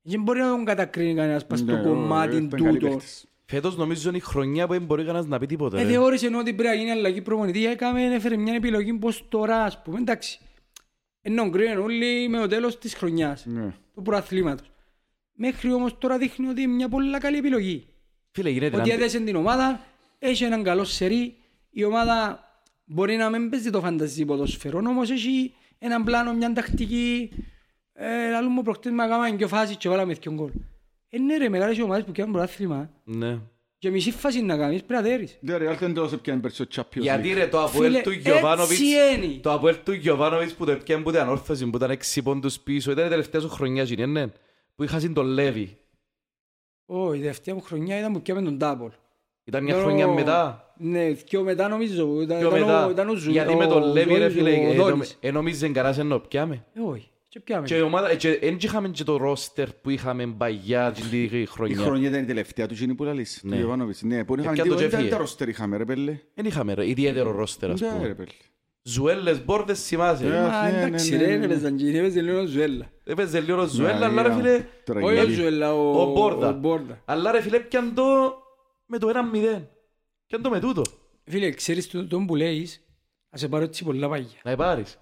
Δεν 0.08 0.22
μπορεί 0.22 0.40
να 0.40 0.48
τον 0.48 0.64
κατακρίνει 0.64 1.14
κανένας 1.14 1.46
πας 1.46 1.58
στο 1.58 1.72
Ναι, 1.76 1.82
κομμάτι 1.82 2.36
ήταν 2.36 2.48
καλοί 2.48 2.78
τούτο. 2.78 2.86
παίχτες. 2.94 3.26
Φέτος 3.44 3.76
νομίζω 3.76 4.08
είναι 4.08 4.16
η 4.18 4.20
χρονιά 4.20 4.66
που 4.66 4.72
δεν 4.72 4.82
μπορεί 4.82 5.04
κανένας 5.04 5.26
να 5.26 5.38
πει 5.38 5.46
τίποτα. 5.46 5.78
Ε, 5.78 5.82
ρε. 5.82 5.88
θεώρησε 5.90 6.26
ότι 6.26 6.54
πρέπει 6.54 6.68
να 6.68 6.74
γίνει 6.74 6.90
αλλαγή 6.90 7.22
προπονητή, 7.22 7.66
έκαμε, 7.66 8.14
έφερε 8.14 8.36
μια 8.36 8.54
επιλογή 8.54 8.92
πως 8.94 9.24
τώρα, 9.28 9.62
ας 9.62 9.82
πούμε, 9.82 9.98
εντάξει. 9.98 10.38
Ενώ 11.22 11.50
κρίνουν 11.50 11.78
όλοι 11.82 12.28
με 12.28 12.38
το 12.38 12.46
τέλος 12.46 12.78
της 12.78 12.94
χρονιάς, 12.94 13.46
Ναι. 13.46 13.74
του 13.94 14.02
προαθλήματος. 14.02 14.70
Μέχρι 15.32 15.72
όμως 15.72 15.98
τώρα 15.98 16.18
δείχνει 16.18 16.48
ότι 16.48 16.62
είναι 16.62 16.72
μια 16.72 16.88
πολύ 16.88 17.18
καλή 17.18 17.36
επιλογή. 17.36 17.86
Φίλε 18.30 18.50
γίνεται 18.50 18.76
Ότι 18.76 18.88
να... 18.88 18.94
έδεσε 18.94 19.20
την 19.20 19.36
ομάδα, 19.36 19.80
έχει 20.18 20.44
έναν 20.44 20.62
καλό 20.62 20.84
σερί, 20.84 21.36
η 21.70 21.84
ομάδα 21.84 22.40
μπορεί 22.84 23.16
να 23.16 23.30
μην 23.30 23.50
παίζει 23.50 23.70
το 23.70 23.80
φανταζή 23.80 24.24
ποδοσφαιρό, 24.24 24.78
όμως 24.78 25.10
έχει 25.10 25.54
έναν 25.78 26.04
πλάνο, 26.04 26.32
μια 26.34 26.52
τακτική, 26.52 27.30
ε, 27.96 28.30
λαλού 28.30 28.48
μου 28.48 28.62
προχτές 28.62 28.92
με 28.92 29.04
έκαναν 29.04 29.36
και 29.36 29.46
φάση 29.46 29.76
και 29.76 29.88
βάλαμε 29.88 30.12
δυο 30.14 30.32
γκολ. 30.32 30.50
Ε, 31.08 31.18
ναι 31.18 31.36
ρε, 31.36 31.48
μεγάλες 31.48 31.76
οι 31.78 31.82
ομάδες 31.82 32.04
που 32.04 32.12
κάνουν 32.14 32.32
πρωτάθλημα 32.32 32.90
Ναι. 33.04 33.38
και 33.78 33.90
μισή 33.90 34.10
φάση 34.10 34.42
να 34.42 34.56
κάνεις 34.56 34.82
πρέπει 34.84 35.02
να 35.02 35.08
δέρεις. 35.08 35.38
Ναι, 35.40 35.56
ρε, 35.56 35.74
δεν 35.74 35.94
τόσο 35.94 36.18
πιάνει 36.18 36.40
περισσότερο 36.40 36.82
Champions 36.92 37.00
Γιατί 37.00 37.30
League. 37.32 37.36
ρε 37.36 37.46
το 37.46 37.62
Αποέλ 37.64 37.84
Φίλε, 37.90 38.00
του 38.00 38.10
Γιωβάνοβιτς 38.10 38.80
έτσι 38.80 39.26
είναι. 39.26 39.38
Το 39.40 39.52
Αποέλ 39.52 39.76
του 39.84 39.92
Γιωβάνοβιτς 39.92 40.54
που 40.54 40.64
το 40.64 40.70
έπιαν 40.70 41.02
που 41.02 41.10
ήταν 41.10 41.28
όρθωση 41.28 41.66
που 41.66 41.76
ήταν 41.76 41.90
έξι 41.90 42.22
πόντους 42.22 42.58
πίσω 42.60 42.90
Ήταν 42.90 43.06
η 43.06 43.08
τελευταία 43.08 43.40
σου 43.40 43.48
χρονιά 43.48 43.82
γίνει, 43.82 44.06
ναι 44.06 44.26
Που 44.74 44.82
είχασαν 44.82 45.14
τον 45.14 45.26
Λέβη 45.26 45.78
Όχι, 46.86 47.16
η 47.18 47.20
τελευταία 47.20 47.54
μου 47.54 47.60
χρονιά 47.60 47.98
ήταν 47.98 48.12
που 48.12 48.22
πιάμε 48.22 48.42
τον 48.42 48.58
Τάπολ. 48.58 48.90
Ήταν 49.44 49.62
μια 49.64 49.72
Ήταν 49.74 49.84
χρονιά 49.86 50.06
ο- 50.06 50.14
μετά 50.14 50.72
Ναι, 50.78 51.08
δυο 51.10 51.42
μετά 51.42 51.68
νομίζω. 51.68 52.20
Ήταν, 52.22 52.38
Πιο 52.38 52.48
ήταν 52.48 52.60
μετά 52.60 52.86
ο, 52.86 52.90
ήταν 52.90 53.08
ο 53.08 53.14
Ζου, 53.14 53.30
Γιατί 53.30 53.52
ο 53.52 53.56
με 53.56 53.66
τον 53.66 53.82
Λέβη 53.92 54.12
ρε 54.14 54.18
Ζώης, 54.20 54.32
φίλε 54.34 54.50
ο 54.50 54.54
ε, 54.54 54.74
Δόνης. 54.74 54.78
νομι- 54.90 55.06
ε, 55.20 55.30
νομίζαν 55.30 55.72
κανένας 55.72 55.98
ενώ 55.98 56.18
πιάμε 56.18 56.64
Ε, 56.72 56.80
όχι, 56.80 57.10
και 57.36 57.42
πιάμε. 57.44 57.66
Και 57.66 57.76
η 57.76 57.80
ομάδα, 57.80 58.10
ε, 58.10 58.16
και 58.16 58.30
εν 58.30 58.56
είχαμε 58.60 58.88
και 58.88 59.04
το 59.04 59.16
ρόστερ 59.16 59.72
που 59.72 59.90
είχαμε 59.90 60.26
παγιά 60.26 60.92
την 60.92 61.04
τη 61.10 61.22
Η 61.40 61.46
χρονιά 61.46 61.76
χρονιά 61.76 62.08
ήταν 62.08 62.22
η 62.22 62.24
τελευταία 62.26 62.66
τους 62.66 62.78
γίνει 62.78 62.94
που 62.94 63.04
λαλείς, 63.04 63.38
του 63.40 63.48
Ναι. 63.48 63.56
Γιωβάνοβιτς. 63.56 64.02
Ναι, 64.02 64.24
που 64.24 64.34
είχαν 64.38 64.52
Έπιαν 64.52 64.68
το 64.68 64.74
δύο, 64.74 64.76
και 64.76 64.84
έφυγε. 64.94 65.06
ήταν 65.06 65.18
τα 65.18 65.24
ρόστερ 65.24 65.48
είχαμε 65.48 65.76
ρε 65.76 65.84
πέλε. 65.84 66.18
Δεν 66.34 66.44
είχαμε 66.44 66.74
ρε, 66.74 66.88
ιδιαίτερο 66.88 67.30
ρόστερ 67.30 67.70
ας 67.70 67.80
Ναι, 67.80 67.88
ρε 67.88 67.94
πούμε 67.94 68.14
πέλε. 68.14 68.28
Ζουέλες, 68.82 69.44
μπόρδες, 69.44 69.86
θυμάσαι 69.86 70.26
Ε, 70.26 70.28
Μα 70.40 70.70
ναι, 70.70 70.82
εντάξει 70.82 71.10
ναι, 71.10 71.16
ρε, 71.16 71.26
ναι, 71.26 71.32
ναι, 71.32 71.38
ναι. 71.38 71.46
παίζαν 71.46 71.76
και 71.76 71.98
έπαιζε 71.98 72.20
λίγο 72.20 72.40
ο 72.40 72.46
Ζουέλα. 72.46 72.90
Έπαιζε 73.04 73.40
λίγο 73.40 73.60
ο 73.62 73.66
Ζουέλα, 73.66 73.98
Ναι, 73.98 74.04
αλλά 74.04 74.22
ρε 74.22 74.28
ναι. 74.28 74.34
φίλε 74.34 74.64
Τώρα 74.84 75.00
Όχι 75.00 75.18
ο 75.18 75.22
γέλει. 75.22 75.34
Ζουέλα, 75.34 75.74
ο 75.74 76.00
Ο 76.02 76.12
Μπόρδα. 76.12 76.48
ο 76.48 76.52
Μπόρδα. 76.52 77.02
Αλλά 77.04 77.30
ρε 77.30 77.40
φίλε 77.40 77.58
πιαν 77.60 77.94
το 77.94 78.02
με 78.86 78.98
το 78.98 79.08
1-0 79.08 79.62
Πιαν 80.26 80.42
το 80.42 80.50
με 80.50 80.60
τούτο 80.60 80.82
Φίλε, 81.24 81.50
ξέρεις 81.50 81.88
το- 81.90 82.06
τον 82.06 82.26
που 82.26 82.34
λέεις, 82.36 82.80
να 83.30 83.38
σε 83.38 83.48
πάρω 83.48 83.64
έτσι 83.64 83.84
πολλά 83.84 84.08
παγιά. 84.08 84.38
Να 84.44 84.56
πάρεις 84.56 84.98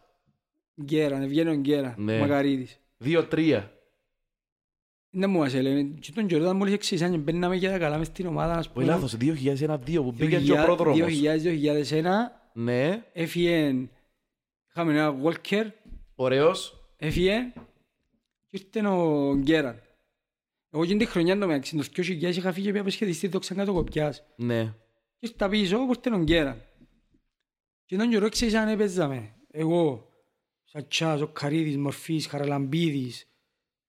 Γκέρα, 0.82 1.18
να 1.18 1.26
βγαίνει 1.26 1.50
ο 1.50 1.54
Γκέρα, 1.54 1.94
Ναι. 1.98 2.16
ο 2.16 2.20
Μακαρίτης. 2.20 2.80
2-3 3.04 3.68
Δεν 5.10 5.30
μου 5.30 5.38
μας 5.38 5.54
έλεγε, 5.54 5.82
και 5.82 6.12
τον 6.12 6.28
Γιώργο 6.28 6.54
μόλις 6.54 6.74
εξήσαν 6.74 7.10
και 7.10 7.16
μπαίναμε 7.18 7.58
και 7.58 7.68
τα 7.68 7.78
καλά 7.78 7.98
μες 7.98 8.06
στην 8.06 8.26
ομάδα, 8.26 8.52
ας 8.52 8.58
Όχι 8.66 8.74
πούμε. 8.74 8.84
λάθος, 8.84 9.16
2001-2 9.16 10.02
που 10.02 10.14
πήγε 10.14 10.40
και 10.40 10.52
ο 10.52 10.64
πρόδρομος 10.64 10.98
2000-2001, 10.98 12.30
Ναι, 12.52 13.04
έφυγε, 13.12 13.74
είχαμε 14.70 14.92
ένα 14.92 15.14
Walker, 15.24 15.64
ωραίος 16.14 16.84
έφυγε 16.96 17.52
και 18.50 18.60
ήρθε 18.74 18.88
ο 18.88 19.34
Γκέραν. 19.36 19.78
Εγώ 20.70 20.82
εκείνη 20.82 20.98
τη 20.98 21.06
χρονιά 21.06 21.38
το 21.38 21.46
μεταξύ, 21.46 21.76
το 21.76 21.82
2000 21.92 22.36
είχα 22.36 22.52
φύγει 22.52 22.78
από 22.78 22.90
σχεδιστή 22.90 23.28
δόξα 23.28 23.54
κάτω 23.54 23.72
κοπιάς. 23.72 24.24
Ναι 24.36 24.64
Και 25.18 25.28
ήρθα 25.30 25.48
πίσω 25.48 25.76
που 25.86 25.92
ήρθε 25.96 26.14
ο 26.14 26.22
Γκέραν. 26.22 26.62
Και 27.84 27.96
τον 27.96 28.10
καιρό 28.10 28.28
ξέρεις 28.28 28.54
αν 28.54 28.68
έπαιζαμε. 28.68 29.34
Εγώ, 29.50 30.08
Σατσάς, 30.78 31.20
ο 31.20 31.26
Καρίδης, 31.26 31.76
Μορφής, 31.76 32.26
Χαραλαμπίδης, 32.26 33.26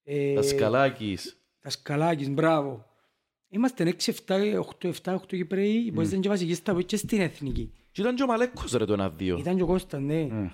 ε, 0.04 0.34
Δασκαλάκης 0.34 1.38
Δασκαλάκης, 1.62 2.30
μπράβο. 2.30 2.86
Είμαστε 3.50 3.84
6, 3.84 4.12
7, 4.12 4.60
8, 4.60 4.88
7, 4.88 5.13
8 5.13 5.36
Κυπρέοι 5.36 5.91
που 5.91 6.02
ήταν 6.02 6.19
και 6.21 6.30
βασικοί 6.30 6.54
στα 6.54 6.74
που 6.74 6.82
και 6.82 6.98
στην 6.98 7.21
Εθνική. 7.21 7.71
Και 7.91 8.02
ήταν 8.02 8.15
και 8.15 8.24
ο 8.24 8.26
Μαλέκος 8.26 8.71
ρε 8.71 8.86
το 8.86 8.93
1-2 9.19 9.38
Ήταν 9.39 9.56
και 9.56 9.62
ο 9.62 9.65
Κώστας, 9.65 10.02
ναι. 10.02 10.19
Ε. 10.21 10.52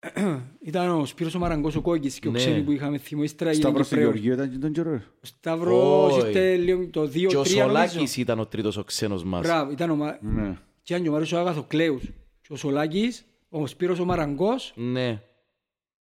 Ήταν 0.68 0.88
ο 0.90 1.04
Σπύρος 1.06 1.34
ο 1.34 1.38
Μαραγκός, 1.38 1.76
ο 1.76 1.80
Κόκκης 1.80 2.18
και 2.18 2.28
ο 2.28 2.30
Ναι. 2.30 2.38
Ξένη 2.38 2.62
που 2.62 2.72
είχαμε 2.72 2.98
θυμό. 2.98 3.22
Ύστερα 3.22 3.50
έγινε 3.50 3.64
Σταύρος 3.64 3.88
του 3.88 3.94
Κυπρέος. 3.94 4.14
Γεωργίου 4.14 4.32
ήταν 4.32 4.50
και 4.50 4.58
τον 4.58 4.72
καιρό. 4.72 4.90
ρε. 4.90 4.96
Ο 4.96 5.20
Σταύρος 5.26 6.16
Όχι. 6.16 6.26
ήρθε 6.26 6.56
λίγο 6.56 6.88
το 6.90 7.02
2-3 7.06 7.10
Και 7.28 7.36
ο 7.36 7.42
νομίζω. 7.42 7.60
Σολάκης 7.60 8.16
ήταν 8.16 8.38
ο 8.38 8.46
τρίτος 8.46 8.76
ο 8.76 8.84
ξένος 8.84 9.24
μας 9.24 9.40
Μπράβο, 9.46 9.70
ήταν 9.70 9.90
ο 9.90 9.96
Μα- 9.96 10.18
Ναι. 10.22 10.58
και 10.82 10.92
ήταν 10.92 11.02
και 11.02 11.08
ο 11.08 11.12
Μάριος 11.12 11.32
ο 11.32 11.38
Αγαθοκλέους. 11.38 12.02
Και 12.42 12.52
ο 12.52 12.56
Σολάκης, 12.56 13.24
ο 13.48 13.66
Σπύρος 13.66 13.98
ο 13.98 14.04
Μαραγκός. 14.04 14.72
Ναι 14.76 15.20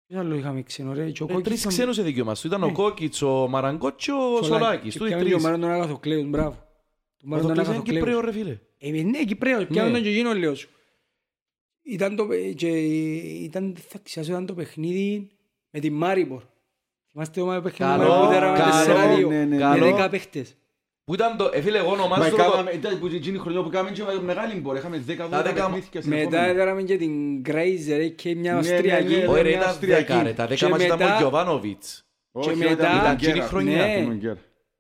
Ποιος 0.08 0.20
άλλο 0.20 0.36
είχαμε 0.36 0.62
ξένο 0.62 0.94
ρε. 0.94 1.12
Και 1.12 1.24
ο 1.24 1.26
Ε, 1.30 1.34
Κόκκης 1.34 1.48
Τρεις 1.48 1.60
ήταν- 1.60 1.72
ξένους 1.74 1.96
σε 1.96 2.02
δίκιο 2.02 2.26
μας 2.26 2.44
Ήταν 2.44 2.64
ο 2.64 2.66
Ναι. 2.66 2.72
Κόκκιτς, 2.72 3.22
ο 3.22 3.48
Μαραγκός 3.48 3.94
και 3.96 4.12
ο 4.12 4.44
Σολάκης 4.44 4.94
Και 4.94 4.98
Τούτοι 5.00 5.10
πιάμε 5.10 5.24
και 5.24 5.30
ο 5.30 5.32
τρεις 5.32 5.44
Μάριος 5.44 5.62
τον 5.62 5.72
Αγαθοκλέους, 5.72 6.26
μπράβο. 6.30 6.50
Τον 7.18 7.24
Ο 7.24 7.28
Μάριος 7.30 7.48
τον 7.48 7.56
Δοκλής 7.56 7.68
είναι 7.68 7.76
Αγαθοκλέους. 7.76 8.00
Κυπρέο 8.06 8.22
ρε 8.22 8.32
φίλε 8.32 8.58
Ε, 8.78 9.04
ναι, 9.04 9.24
Κυπρέος, 9.24 9.66
πιάμε 9.68 9.88
Ναι. 9.90 9.94
τον 9.94 10.04
και 10.04 10.10
εκείνο 10.10 10.34
λέω 10.34 10.56
σου. 10.56 10.70
Ήταν 11.84 12.16
το, 12.16 12.26
παι- 12.28 12.56
και, 12.56 12.68
ήταν, 13.44 13.76
θα 13.88 14.00
ξεχάσω, 14.04 14.32
ήταν 14.32 14.46
το 14.46 14.54
παιχνίδι 14.54 15.30
με 15.70 15.80
την 15.80 15.94
Μάριπορ. 15.94 16.42
Θυμάστε 17.12 17.40
το 17.40 17.46
παιχνίδι 17.46 17.74
Καλό, 17.92 18.22
που 18.22 18.28
δέραμε 18.28 18.58
καλό, 18.58 18.86
4-2 19.26 19.28
ναι, 19.30 19.38
ναι, 19.38 19.46
με 19.46 19.58
καλό. 19.58 19.86
10 19.98 20.08
παίχτες. 20.10 20.56
Που 21.12 21.18
ήταν 21.18 21.38
το, 21.38 21.50
ε 21.54 21.62
φίλε 21.62 21.78
εγώ 21.78 21.88
Μα 21.88 21.94
ονομάζω 21.94 22.36
το 22.36 22.44
έκαναμε- 22.44 22.74
ήταν 22.74 23.00
που 23.00 23.06
εκείνη 23.06 23.36
η 23.36 23.40
χρονιά 23.40 23.62
που 23.64 23.70
κάναμε 23.70 23.92
και 23.92 24.04
μεγάλη 24.26 24.60
μπόρ. 24.60 24.76
Είχαμε 24.78 25.04
10 25.08 25.16
Τα 25.30 25.42
12 25.42 25.44
δέκα- 25.44 25.70
παιχνίδια 25.92 26.02
Μετά 26.24 26.46
έδεραμε 26.46 26.82
και 26.82 26.98
την 26.98 27.42
Grazer 27.46 28.12
και 28.16 28.36
μια 28.36 28.54
Ναι, 28.54 28.60
Αυστριακή. 28.60 29.14
ναι, 29.14 29.18
ναι. 29.18 29.28
Όχι 29.28 29.42
ρε 29.42 29.48
μια 29.50 29.58
ήταν 29.58 29.70
Αυστριακή. 29.70 30.12
10 30.14 30.24
ρε 30.24 30.34
Τα 30.34 30.48
10 30.48 30.56
Και 30.56 30.68
μας 30.68 30.84
ήταν 30.84 30.98
μετά- 30.98 31.16
ο 31.16 31.18
Γιωβάνοβιτς 31.20 32.06
και 32.40 32.56
μετά- 32.56 32.72
Ήταν 32.74 33.12
εκείνη 33.14 33.38
η 33.38 33.42
χρονιά. 33.42 33.76
Ναι. 33.86 34.36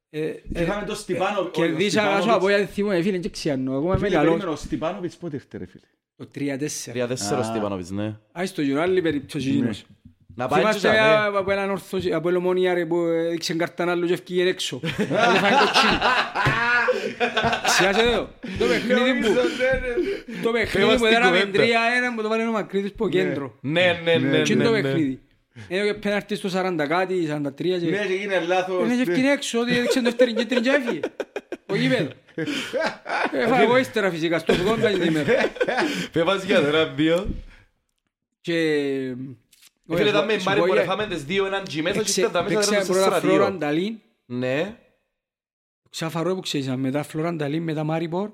Ε, 0.09 0.25
ε, 0.53 0.61
Είχαμε 0.61 0.85
τον 0.85 0.95
Στυπάνο. 0.95 1.43
Κερδίσα 1.49 2.01
αγάσο 2.03 2.31
από 2.31 2.47
ένα 2.47 2.65
θύμο, 2.65 2.89
ε, 2.93 3.01
φίλε, 3.01 3.17
και 3.17 3.29
ξιανώ. 3.29 3.73
Εγώ 3.73 3.83
είμαι 3.85 3.97
μεγάλος. 3.99 4.43
Ο 4.43 4.55
Στυπάνοβιτς 4.55 5.15
πότε 5.15 5.35
ήρθε 5.35 5.57
ρε 5.57 5.65
φίλε; 5.65 5.83
Το 6.15 6.25
3-4. 6.33 6.91
3-4 6.93 7.35
ο 7.37 7.39
Α. 7.39 7.43
Στιβάνοβιτς 7.43 7.89
ναι 7.89 8.15
Άι 8.31 8.45
στο 8.45 8.61
γύρω, 8.61 8.81
άλλη 8.81 9.01
περίπτωση 9.01 9.49
εκείνος. 9.49 9.83
Να 10.35 10.47
πάει 10.47 10.63
και 10.63 10.67
Θυμάστε 10.67 10.89
τζαμέ. 10.89 11.37
από 11.37 11.51
έναν 11.51 11.69
ορθός, 11.69 12.05
από 12.11 12.29
ελομόνια 12.29 12.73
ρε 12.73 12.85
που 12.85 12.97
έδειξε 12.97 13.53
καρτάν 13.53 13.89
άλλο 13.89 14.05
και 14.05 14.13
ευκήγε 14.13 14.47
έξω. 14.49 14.79
Αλλά 15.09 15.33
φάει 15.33 15.51
κοτσίνη. 15.51 15.97
Ξιάσε 17.63 18.01
εδώ. 18.01 18.29
Το 18.59 18.65
παιχνίδι 18.65 19.19
που... 19.19 19.33
Το 20.43 20.51
παιχνίδι 20.51 20.85
που 20.85 20.87
Είμαστε 20.87 21.09
δέραμε 21.09 21.39
κουβέντα. 21.39 21.63
3-1 21.63 21.67
που 22.15 22.21
το 22.21 22.29
βάλει 22.29 22.47
ο 22.47 22.51
Μακρύδης 22.51 22.91
από 22.91 23.09
κέντρο. 23.09 23.57
Ναι 23.61 23.99
ναι 24.03 24.15
ναι 24.15 24.41
Τι 24.41 24.53
είναι 24.53 24.63
το 24.63 24.71
ναι, 24.71 24.81
ναι. 24.81 24.81
παιχνίδι; 24.81 25.21
Έδωκε 25.67 25.93
πέναρτη 25.93 26.35
στο 26.35 26.49
40 26.53 26.85
κάτι, 26.87 27.27
43 27.31 27.37
Ναι, 27.37 27.43
και... 27.47 27.77
και 27.77 28.13
έγινε 28.13 28.39
λάθος. 28.39 28.83
Είναι 28.83 29.01
ευκαιρία 29.01 29.31
έξω, 29.31 29.59
ότι 29.59 29.77
έδειξε 29.77 29.97
το 29.99 30.03
δεύτερη 30.03 30.33
και 30.33 30.45
τρίτη 30.45 30.61
και 30.61 30.69
έφυγε. 30.69 30.99
Ο 31.65 31.75
γήπεδο. 31.75 32.09
Έφαγε 33.43 33.63
εγώ 33.63 33.77
ύστερα 33.77 34.09
φυσικά, 34.09 34.39
στο 34.39 34.53
80 34.53 34.77
την 34.93 35.03
ημέρα. 35.03 35.29
Πέβας 36.11 36.43
για 36.43 36.59
θεραπείο. 36.59 37.27
Και... 38.41 38.55
Ε, 39.91 39.95
Φίλε, 39.95 40.09
ήταν 40.09 40.25
με 40.25 40.37
Σου 40.37 40.43
Μάρι 40.47 40.59
πω, 40.59 40.65
που 40.65 40.73
για- 40.73 40.81
έφαμε 40.81 41.07
τις 41.07 41.23
δύο 41.25 41.45
έναν 41.45 41.63
τζι 41.63 41.81
μέσα 41.81 41.93
και 41.93 41.99
παίξε- 41.99 42.17
ήταν 42.17 42.31
τα 42.31 42.43
μέσα 42.43 42.55
παίξαμε 42.55 42.75
ήταν 42.77 42.87
πρώτα 42.87 43.03
τέσσερα 43.03 43.21
Φλόρα 43.21 43.45
δύο. 43.45 43.55
Ανταλίν, 43.55 43.99
Ναι. 44.25 44.77
ξαφαρό 45.89 46.35
που 46.35 46.41
ξέρεις, 46.41 46.67
μετά 46.75 47.03
Φλόρα 47.03 47.27
Ανταλίν, 47.27 47.63
μετά 47.63 47.83
Μάριμπορ, 47.83 48.31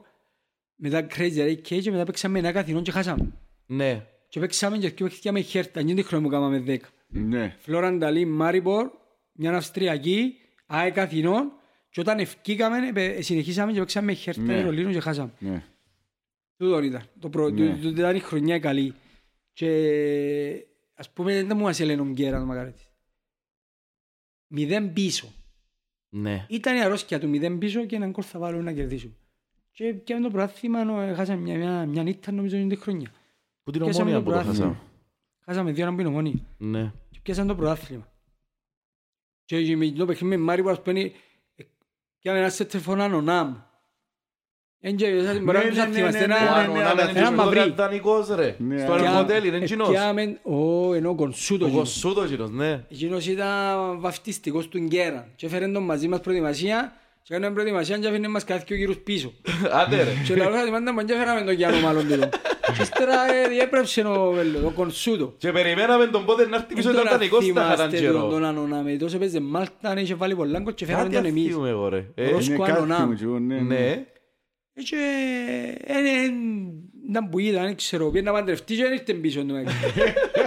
μετά 0.76 1.08
Crazy 1.16 1.38
Ray 1.38 1.56
Cage 1.70 1.82
και 1.82 1.92
μετά 1.92 2.04
παίξαμε 2.04 2.40
ένα 2.40 2.52
καθηνόν 2.52 2.84
και 2.84 2.92
χάσαμε. 2.92 3.32
Ναι. 3.66 4.06
Και 4.30 4.40
παίξαμε 4.40 4.78
και 4.78 5.04
παίξαμε 5.04 5.40
χέρτα, 5.40 5.82
δεν 5.84 5.96
την 5.96 6.04
χρόνο 6.06 6.24
που 6.24 6.30
κάναμε 6.30 6.60
10. 6.68 6.78
Ναι. 7.08 7.56
Φλόρα 7.60 7.88
Ανταλίν, 7.88 8.30
Μάριμπορ, 8.30 8.90
μια 9.32 9.54
Αυστριακή, 9.56 10.34
ΑΕΚ 10.66 10.98
Αθηνών 10.98 11.52
και 11.90 12.00
όταν 12.00 12.20
ευκήκαμε 12.20 12.78
ε, 12.96 13.22
συνεχίσαμε 13.22 13.72
και 13.72 13.80
παίξαμε 13.80 14.14
χέρτα 14.14 14.42
Ναι. 14.42 14.56
Βερολίνου 14.56 14.92
και 14.92 15.00
χάσαμε. 15.00 15.32
Ναι. 15.40 15.64
Τούτον 16.58 16.84
ήταν. 16.84 17.02
Το 17.20 17.30
προ... 17.30 17.50
Ναι. 17.50 17.76
τούτο 17.76 17.90
ήταν 17.90 18.16
η 18.16 18.20
χρονιά 18.20 18.60
καλή. 18.60 18.94
Και 19.54 19.70
ας 20.98 21.12
πούμε 21.14 21.44
δεν 21.44 21.58
μου 21.58 21.64
μας 21.64 21.80
έλεγε 21.80 22.02
ο 22.02 22.06
Γκέραν 22.06 22.42
ο 22.42 22.46
Μακαρέτης. 22.46 22.90
Μηδέν 24.48 24.94
πίσω. 24.94 25.34
Ναι. 26.10 26.46
Ήταν 26.50 26.76
η 26.76 26.82
αρρώσκια 26.82 27.20
του 27.20 27.30
μηδέν 27.30 27.58
πίσω 27.58 27.86
και 27.86 27.96
έναν 27.96 28.12
κόλ 28.12 28.24
θα 28.28 28.40
βάλω 28.40 28.62
να 28.62 28.74
κερδίσω. 28.74 29.10
Και 29.72 29.94
πιάμε 29.94 30.22
το 30.22 30.30
πρωτάθλημα, 30.30 31.04
ε, 31.04 31.14
χάσαμε 31.14 31.42
μια, 31.42 31.58
μια, 31.58 31.86
μια 31.86 32.04
νύχτα 32.04 32.32
νομίζω 32.32 32.58
είναι 32.58 32.76
τη 32.76 32.82
χρονιά. 32.82 33.12
Που 33.64 33.72
την 33.72 33.82
Πιάσαμε 33.82 34.12
ομόνια 34.12 34.26
το 34.26 34.32
που 34.32 34.38
το 34.38 34.44
πρωτάθλημα. 34.44 34.74
χάσαμε; 34.74 34.92
Χάσαμε 35.46 35.72
δύο 35.72 35.86
να 35.86 35.92
μπει 35.92 36.06
ομόνια. 36.06 36.46
Ναι. 36.58 36.92
Και 37.10 37.20
πιάσαμε 37.22 37.48
το 37.48 37.56
πρωτάθλημα. 37.56 38.12
Και 39.46 39.64
και 39.64 39.76
με 39.76 39.92
το 39.92 40.06
παιχνίδι 40.06 40.38
με 40.38 40.44
Μάρι 40.44 40.62
που 40.62 40.70
ας 40.70 40.82
πούμε, 40.82 41.00
ε, 41.56 41.64
πιάμε 42.20 42.40
ένας 42.40 42.54
σετ 42.54 42.78
φωνάν 42.78 43.14
ο 43.14 43.22
τους 47.14 47.30
μαυρί. 47.36 47.60
πω 47.60 47.74
δανεικός 47.76 48.28
ρε. 48.36 48.56
Ναι, 48.60 48.80
Στο 48.80 48.92
αλλά- 48.94 49.10
αεροποτέλ 49.10 49.44
είναι 49.46 49.58
εκείνος. 49.58 49.90
Επιάμε, 49.90 50.38
ω, 50.44 50.94
ενώ 50.94 51.16
κονσούτο 51.16 51.66
Ο 51.66 51.68
εκείνος. 51.68 51.88
Κοσσούτος 51.90 52.26
εκείνος, 52.26 52.50
ναι. 52.52 52.84
Εκείνος 52.92 53.28
ήταν 53.28 53.48
βαφτιστικός 54.00 54.68
του 54.68 54.78
Γκέραν 54.78 55.26
και 55.36 55.46
έφερε 55.46 55.68
τον 55.68 55.84
μαζί 55.84 56.08
μας 56.08 56.20
προετοιμασία 56.20 56.94
και 57.24 57.34
κάνουμε 57.34 57.52
προετοιμασία 57.54 57.98
και 57.98 58.08
αφήνε 58.08 58.28
μας 58.28 58.44
κάθε 58.44 58.64
δύο 58.68 58.78
γύρους 58.78 58.98
πίσω. 58.98 59.34
Άντε 59.82 59.96
ρε. 59.96 60.10
Και 60.26 60.36
λέω 60.36 60.62
ότι 60.62 60.72
μάντα 60.72 60.94
μου 60.94 61.04
και 61.06 61.14
έφεραμε 61.14 61.42
τον 61.42 61.54
Γιάννο 61.54 61.80
μάλλον 61.80 62.08
τούτο. 62.08 62.30
Και 62.78 62.82
ύστερα 62.82 63.14
ε, 63.34 63.48
διέπρεψε 63.48 64.02
ο 64.02 64.32
Βέλλο, 64.32 64.60
το 64.60 64.70
κονσούτο. 64.70 65.34
Και 65.38 65.52
περιμέναμε 65.52 66.06
τον 66.06 66.26
πότε 66.26 66.48
να 66.48 66.56
έρθει 66.56 66.74
πίσω 66.74 66.92
Δεν 66.92 67.00
ήταν 67.02 67.12
δανεικός 67.12 67.44
στα 67.44 67.54
θυμάστε 67.54 67.70
χατάν 67.76 67.90
τον- 67.90 68.00
καιρό. 68.00 68.28
τον 68.30 68.46
Ανωνάμε, 68.46 68.92
τόσο 68.92 69.18
παίζε 69.18 69.40
Μάλτα, 69.40 69.72
αν 69.82 69.98
είχε 69.98 70.16
βάλει 70.16 70.36
πολλά 70.36 70.60
γκολ 70.60 70.74
και 70.74 70.86
φέραμε 70.86 71.04
Κάτι 71.04 71.16
τον 71.16 71.26
εμείς. 71.26 71.46
αθιούμε 71.46 71.70
εγώ 71.70 71.88
ρε. 71.90 72.06
Ε, 72.16 72.30
Ρος- 72.30 72.46
Είναι 72.48 72.56
Σκουάνο 72.56 72.74
κάτι 72.74 72.88
Ναμ. 72.88 73.10
μου 73.10 73.16
και 73.16 73.24
εγώ, 73.24 73.40
ναι, 73.40 73.56
ναι. 73.56 73.62
Ναι. 73.62 73.76
Ε, 73.76 74.06
και 74.84 74.98
ήταν 77.10 77.30
που 77.30 77.40
ήταν, 77.40 77.76
ξέρω, 77.76 78.10
πήγαινε 78.10 78.32
να 78.32 78.38
παντρευτεί 78.38 78.76
και 78.76 78.84
δεν 78.84 78.94
ήρθε 78.94 79.14
πίσω 79.14 79.46
του 79.46 79.54
μέχρι. 79.54 79.74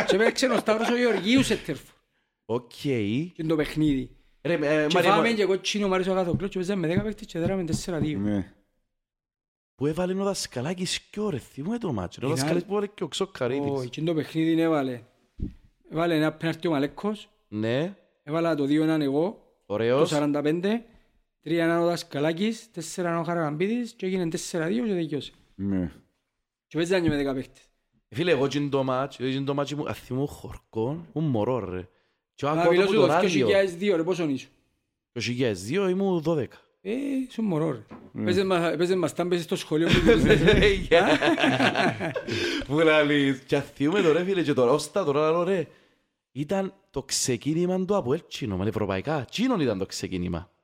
Και 0.06 0.16
παίξε 0.16 0.46
ο 0.46 0.58
Σταύρος 0.58 0.90
ο 0.90 0.96
Γεωργίου 0.96 1.42
σε 1.42 1.56
τέρφο. 1.56 1.94
Οκ. 2.44 2.70
Και 3.34 3.44
το 3.48 3.56
παιχνίδι. 3.56 4.10
Και 4.88 5.00
φάμε 5.02 5.32
και 5.32 5.44
κοτσίνο 5.44 5.88
Μαρίς 5.88 6.06
ο 6.06 6.12
Αγαθοκλός 6.12 6.50
και 6.50 6.56
παίζαμε 6.56 6.86
δέκα 6.86 7.02
παίχτες 7.02 7.26
και 7.26 7.38
δέραμε 7.38 7.64
τέσσερα 7.64 7.98
δύο. 7.98 8.44
Που 9.74 9.86
έβαλε 9.86 10.20
ο 10.20 10.24
Δασκαλάκης 10.24 11.00
κι 11.00 11.20
ώρε, 11.20 11.38
θυμούμε 11.38 11.78
το 11.78 11.92
μάτσο. 11.92 12.20
Ο 12.24 12.28
Δασκαλάκης 12.28 12.64
που 12.64 12.72
έβαλε 12.72 12.86
και 12.86 13.04
ο 13.04 13.08
Ξοκαρίδης. 13.08 13.70
Όχι, 13.70 13.88
και 13.88 14.00
το 14.00 14.14
παιχνίδι 14.14 14.60
έβαλε. 14.60 15.02
Έβαλε 15.90 16.14
ένα 16.14 16.32
πέναρτι 16.32 16.68
ο 16.68 16.70
Μαλέκος. 16.70 17.28
Ναι. 17.48 17.94
Έβαλα 18.22 18.54
το 18.54 18.64
δύο 18.64 18.82
έναν 18.82 19.02
εγώ. 19.02 19.54
Ωραίος. 19.66 20.10
Το 20.10 20.16
45. 20.16 20.80
Τρία 21.42 21.64
είναι 21.64 21.78
ο 21.78 21.84
Δασκαλάκης, 21.84 22.70
τέσσερα 22.70 23.10
είναι 23.10 23.18
ο 23.18 23.22
Χαραγαμπίδης 23.22 23.92
και 23.92 24.06
έγινε 24.06 24.28
τέσσερα-δύο 24.28 24.86
και 24.86 24.92
δικαιώσε. 24.92 25.32
Ναι. 25.54 25.92
Και 26.66 26.76
παίζανε 26.76 27.08
με 27.08 27.16
δέκα 27.16 27.34
παίχτες. 27.34 27.62
Φίλε, 28.08 28.30
εγώ 28.30 28.46
γίνω 28.46 28.68
το 28.68 28.82
μάτς, 28.82 29.18
γίνω 29.18 29.44
το 29.44 29.54
μάτς 29.54 29.74
μου, 29.74 29.88
αθήμω 29.88 30.26
χορκό, 30.26 31.06
ήμουν 31.12 31.30
μωρό 31.30 31.58
ρε. 31.58 31.88
Και 32.34 32.46
ακούω 32.46 32.86
το 32.86 32.92
το 32.92 33.06
ράδιο. 33.06 33.46
Το 33.46 33.52
2002 33.80 33.96
ρε, 33.96 34.02
πόσο. 34.02 34.26
Το 35.12 35.20
2002 35.20 35.90
ήμουν 35.90 36.22
12. 36.26 36.44
Ε, 36.80 36.92
ήσουν 37.28 37.44
μωρό 37.44 37.70
ρε. 37.70 37.84
Ναι. 38.12 38.24
Παίζες 38.76 38.96
μας 38.96 39.14
τάμπες 39.14 39.42
στο 39.42 39.56
σχολείο 39.56 39.88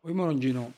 Όχι 0.06 0.14
μόνο 0.14 0.34
Τζίνο. 0.38 0.72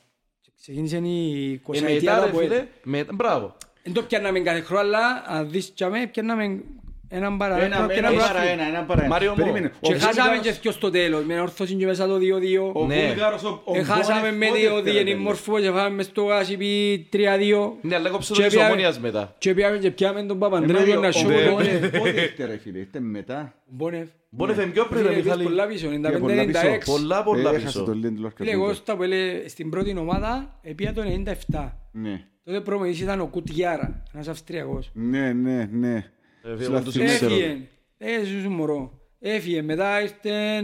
Ξεκίνησε 0.61 0.97
η 0.97 1.53
Ε, 1.53 1.59
20 1.67 1.79
μετά 1.81 1.87
ετία 1.87 2.19
ρε 2.19 2.29
από 2.29 2.37
φίλε, 2.37 2.67
με- 2.83 3.05
μπράβο. 3.13 3.55
Δεν 3.83 3.93
το 3.93 4.03
πιάνναμε 4.03 4.39
κάθε 4.39 4.59
χρόνο, 4.61 4.81
αλλά 4.81 5.23
αν 5.27 5.49
δεις 5.51 5.73
τσάμε, 5.73 6.07
πιάνναμε 6.07 6.63
έναν 7.11 7.37
παρά 7.37 7.55
Ένα 7.55 7.65
ένα 7.77 7.87
και 7.87 7.93
ένα 7.93 8.07
ένα 8.07 8.17
παρά 8.17 8.29
πρωτάθλημα. 8.29 8.51
ένα, 8.67 8.67
ένα 8.77 8.83
παρά 8.83 8.99
ένα. 9.01 9.09
Μάριο 9.09 9.29
μου. 9.29 9.35
Περίμενε. 9.35 9.71
Και 9.81 9.93
Ο 9.93 9.97
χάσαμε 9.97 10.13
Βούλγαρος- 10.13 10.41
και 10.45 10.51
δυο 10.61 10.71
στο 10.71 10.89
τέλος, 10.89 11.23
με 11.25 11.39
όρθωση 11.41 11.73
και 11.73 11.85
μέσα 11.85 12.07
το 12.07 12.17
2-2. 12.17 12.71
Ο 12.73 12.85
Ναι. 12.85 13.05
Βούλγαρος, 13.07 13.43
ο- 13.43 13.61
ο 13.65 13.75
Ε, 13.77 13.83
Χάσαμε 13.83 14.19
Μπόνεφ 14.19 14.37
με 14.37 14.45
πότε 14.45 14.59
δύο 14.59 14.69
έφερε 14.77 14.91
διενή 14.91 15.09
τέλος. 15.09 15.23
μορφό 15.23 15.59
και 15.59 15.69
φάμε 15.71 15.89
μες 15.95 16.05
στο 16.05 16.23
γάσιπι 16.23 17.07
3-2. 17.11 17.77
Ναι, 17.81 17.95
αλλά 17.95 18.09
κόψε 18.09 18.33
το 18.33 18.39
Και 18.39 18.45
της 18.45 18.53
πιάμε- 18.53 18.71
ομόνιας 18.71 18.99
μετά. 18.99 19.35
Και 19.37 19.53
πήγαμε 19.53 19.77
και 19.77 19.91
πιάμε 19.91 20.23
τον 20.23 20.35
Ε, 20.37 20.39
Παπαντρέου 20.39 20.77
Μάριο, 20.79 20.99
να 20.99 21.07
ο 21.07 21.11
σιούμε 21.11 21.33
τον 21.41 21.53
Μπόνεφ 21.53 21.79
Μπόνεφ. 21.79 21.97
πότε 21.97 22.21
ήρθε, 22.21 22.45
ρε 22.45 22.57
φίλε, 22.57 22.77
ήρθε 22.77 22.99
μετά; 22.99 23.53
Μπόνεφ. 23.65 24.07
Μπορεί 24.29 24.51
να 24.51 24.57
φεύγει 24.57 24.71
πιο 24.71 24.85
πριν, 24.85 24.97
Φίλε, 24.97 25.09
ρε 25.09 25.15
πήγες 25.15 25.25
Μιχάλη. 25.25 25.43
πολλά 25.43 25.67
πίσω, 25.67 25.89
Για 25.89 25.99
πολλά 26.19 26.33
95-96. 26.35 26.77
πίσω. 26.77 26.91
Πολλά, 26.91 27.23
πολλά 27.23 27.49
Ε, 27.49 27.53
πίσω. 27.53 27.55
έχασα 27.63 27.83
το 27.83 27.93
Λέντ 27.95 28.19
Λόρκα 28.19 28.35
Φίλε, 28.37 28.51
εγώ 28.51 28.63
τότε. 28.63 28.75
στα 28.75 28.95
που 28.95 29.03
έλεγε 29.03 29.47
στην 29.49 29.69
πρώτη 29.69 29.95
ομάδα 29.97 30.59
επία 30.61 30.93
το 30.93 31.01
97. 31.01 31.77
Ναι. 31.91 32.21
Τότε 32.45 32.59
προμηθής 32.61 33.01
ήταν 33.01 33.19
ο 33.19 33.25
Κουτιάρα, 33.27 34.03
ένας 34.13 34.27
Αυστριακός. 34.27 34.89
Ναι, 34.93 35.33
ναι, 35.33 35.69
ναι. 35.71 36.05
Ε, 36.51 36.55
φίλε, 36.55 36.63
Συλλα- 36.63 36.81
τους 36.81 36.93
Θυμάμαι. 36.93 37.13
ξέρω. 37.13 37.33
Έφυγε. 37.33 37.57
Ε, 37.97 38.23
σου 38.43 38.49
μωρό. 38.49 38.99
Έφυγε. 39.19 39.61
Μετά 39.61 40.01
ήρθε... 40.01 40.59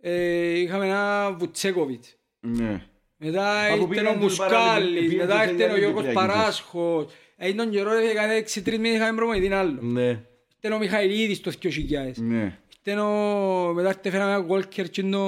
ε, 0.00 0.58
είχαμε 0.58 0.86
ένα 0.86 1.32
Βουτσέκοβιτς. 1.38 2.16
Ναι. 2.40 2.82
Μετά 3.16 3.64
Από 3.66 3.74
ήρθε 3.74 3.86
πήγαινε 3.88 4.08
ο 4.08 4.12
τους 4.26 4.36
παραλυμ- 4.36 4.62
Μουσκάλης. 4.62 5.00
πήγαινε 5.00 5.22
Μετά 5.24 5.34
τους 5.42 5.50
ήρθε 5.50 5.62
ο 5.62 5.66
Αγιάννη 5.66 5.78
Γιώργος 5.78 6.04
Κυπριακής. 6.04 6.32
Παράσχος. 6.34 7.12
Ε, 7.36 7.52
τον 7.52 7.70
καιρό 7.70 7.92
ρε, 7.92 8.10
έκανε 8.10 8.34
έξι 8.34 8.62
τρεις 8.62 8.78
μήνες 8.78 8.96
είχαμε 8.98 9.16
προμονητήν 9.16 9.54
άλλο. 9.54 9.78
Ναι. 9.80 10.20
Ήρθε 10.60 10.74
ο 10.76 10.78
Μιχαηλίδης 10.78 11.40
το 11.40 11.52
2000. 11.62 12.12
Ναι. 12.16 12.58
Ήρθε 12.84 13.00
ο... 13.00 13.72
Μετά 13.74 13.88
ήρθε 13.88 14.10
φέραμε 14.10 14.32
ένα 14.32 14.46
Walker 14.48 14.88
και 14.90 15.02
το... 15.02 15.18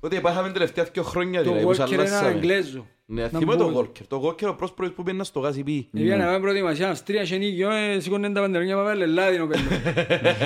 Ότι 0.00 0.16
υπάρχαμε 0.16 0.50
τελευταία 0.50 0.84
δύο 0.92 1.02
χρόνια 1.02 1.42
Το 1.42 1.48
δηλαδή, 1.54 1.64
που 1.64 1.70
Walker 1.70 1.92
ένα 1.92 2.06
σαλάσαμε. 2.06 2.28
Αγγλέζο. 2.28 2.86
Ναι, 3.14 3.22
Να 3.22 3.28
θυμώ 3.38 3.56
το 3.56 3.64
μπούμε. 3.70 3.78
Walker. 3.80 4.06
Το 4.08 4.22
Walker 4.26 4.48
ο 4.48 4.54
πρόσπορος 4.54 4.92
που 4.92 5.02
πήγαινα 5.02 5.24
στο 5.24 5.40
γάζι 5.40 5.62
πει. 5.62 5.88
Επειδή 5.94 6.08
να 6.10 6.24
πάμε 6.24 6.40
προετοιμασία, 6.40 6.88
Αυστρία 6.90 7.24
και 7.24 7.36
νίκη, 7.36 7.62
ε, 7.62 8.00
σηκώνε 8.00 8.32
τα 8.32 8.40
παντελόνια 8.40 8.76
πάμε 8.76 8.94
Λελάδι 8.94 9.40
ο 9.40 9.46
πέλος. 9.46 9.64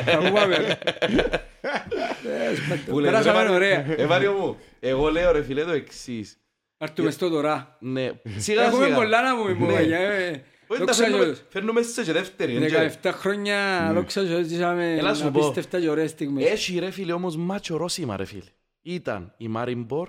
Θα 0.04 0.18
πού 0.18 0.32
πάμε. 0.34 0.54
Ε, 0.54 2.54
σπάτε. 2.56 2.90
Που 2.90 2.98
λέει, 2.98 3.10
Περάσαμε 3.10 3.42
ρε, 3.42 3.48
ωραία. 3.48 3.94
Ε, 4.00 4.06
Μάριο 4.06 4.32
μου, 4.32 4.56
εγώ 4.80 5.10
λέω 5.10 5.32
ρε 5.32 5.42
φίλε 5.42 5.64
το 5.64 5.70
εξής. 5.70 6.38
Άρτουμε 6.78 7.10
στο 7.10 7.28
τώρα. 7.28 7.76
Ναι, 7.80 8.10
σιγά 8.36 8.62
Έχουμε 8.62 8.84
σιγά. 8.84 8.96
πολλά 8.96 9.22
να 9.22 9.36
πούμε, 9.36 9.66
Ναι. 9.66 9.76
παιδιά, 9.76 9.98
ε. 9.98 10.28
Όχι, 10.66 10.80
τα 10.80 10.86
Δόξα 10.86 11.02
φέρνουμε- 11.02 11.26
Τω. 11.36 11.42
Φέρνουμε 11.48 11.82
σε 11.82 12.02
και 12.02 12.12
δεύτερη. 12.12 12.56
έτσι. 12.56 12.98
17 13.02 13.12
χρόνια, 13.12 13.90
δόξα 13.94 14.26
Τω, 14.26 14.42
ζήσαμε 14.42 14.96
Έλα 14.96 15.14
σου 15.14 15.22
πω. 15.22 15.28
απίστευτα 15.28 15.80
και 15.80 15.88
ωραίες 15.90 16.10
στιγμές. 16.10 16.50
Έχει 16.50 16.78
ρε 16.78 16.90
φίλε 16.90 17.12
όμως 17.12 17.36
μάτσο 17.36 17.76
ρώσιμα 17.76 18.16
ρε 18.16 18.24
φίλε. 18.24 18.42
Ήταν 18.82 19.34
η 19.36 19.48
Μάριμπορ 19.48 20.08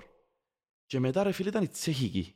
και 0.86 1.00
μετά 1.00 1.24
ρε 1.24 1.32
φίλε 1.32 1.50
ήταν 1.50 1.64
η 1.64 1.68
Τσεχική. 1.68 2.32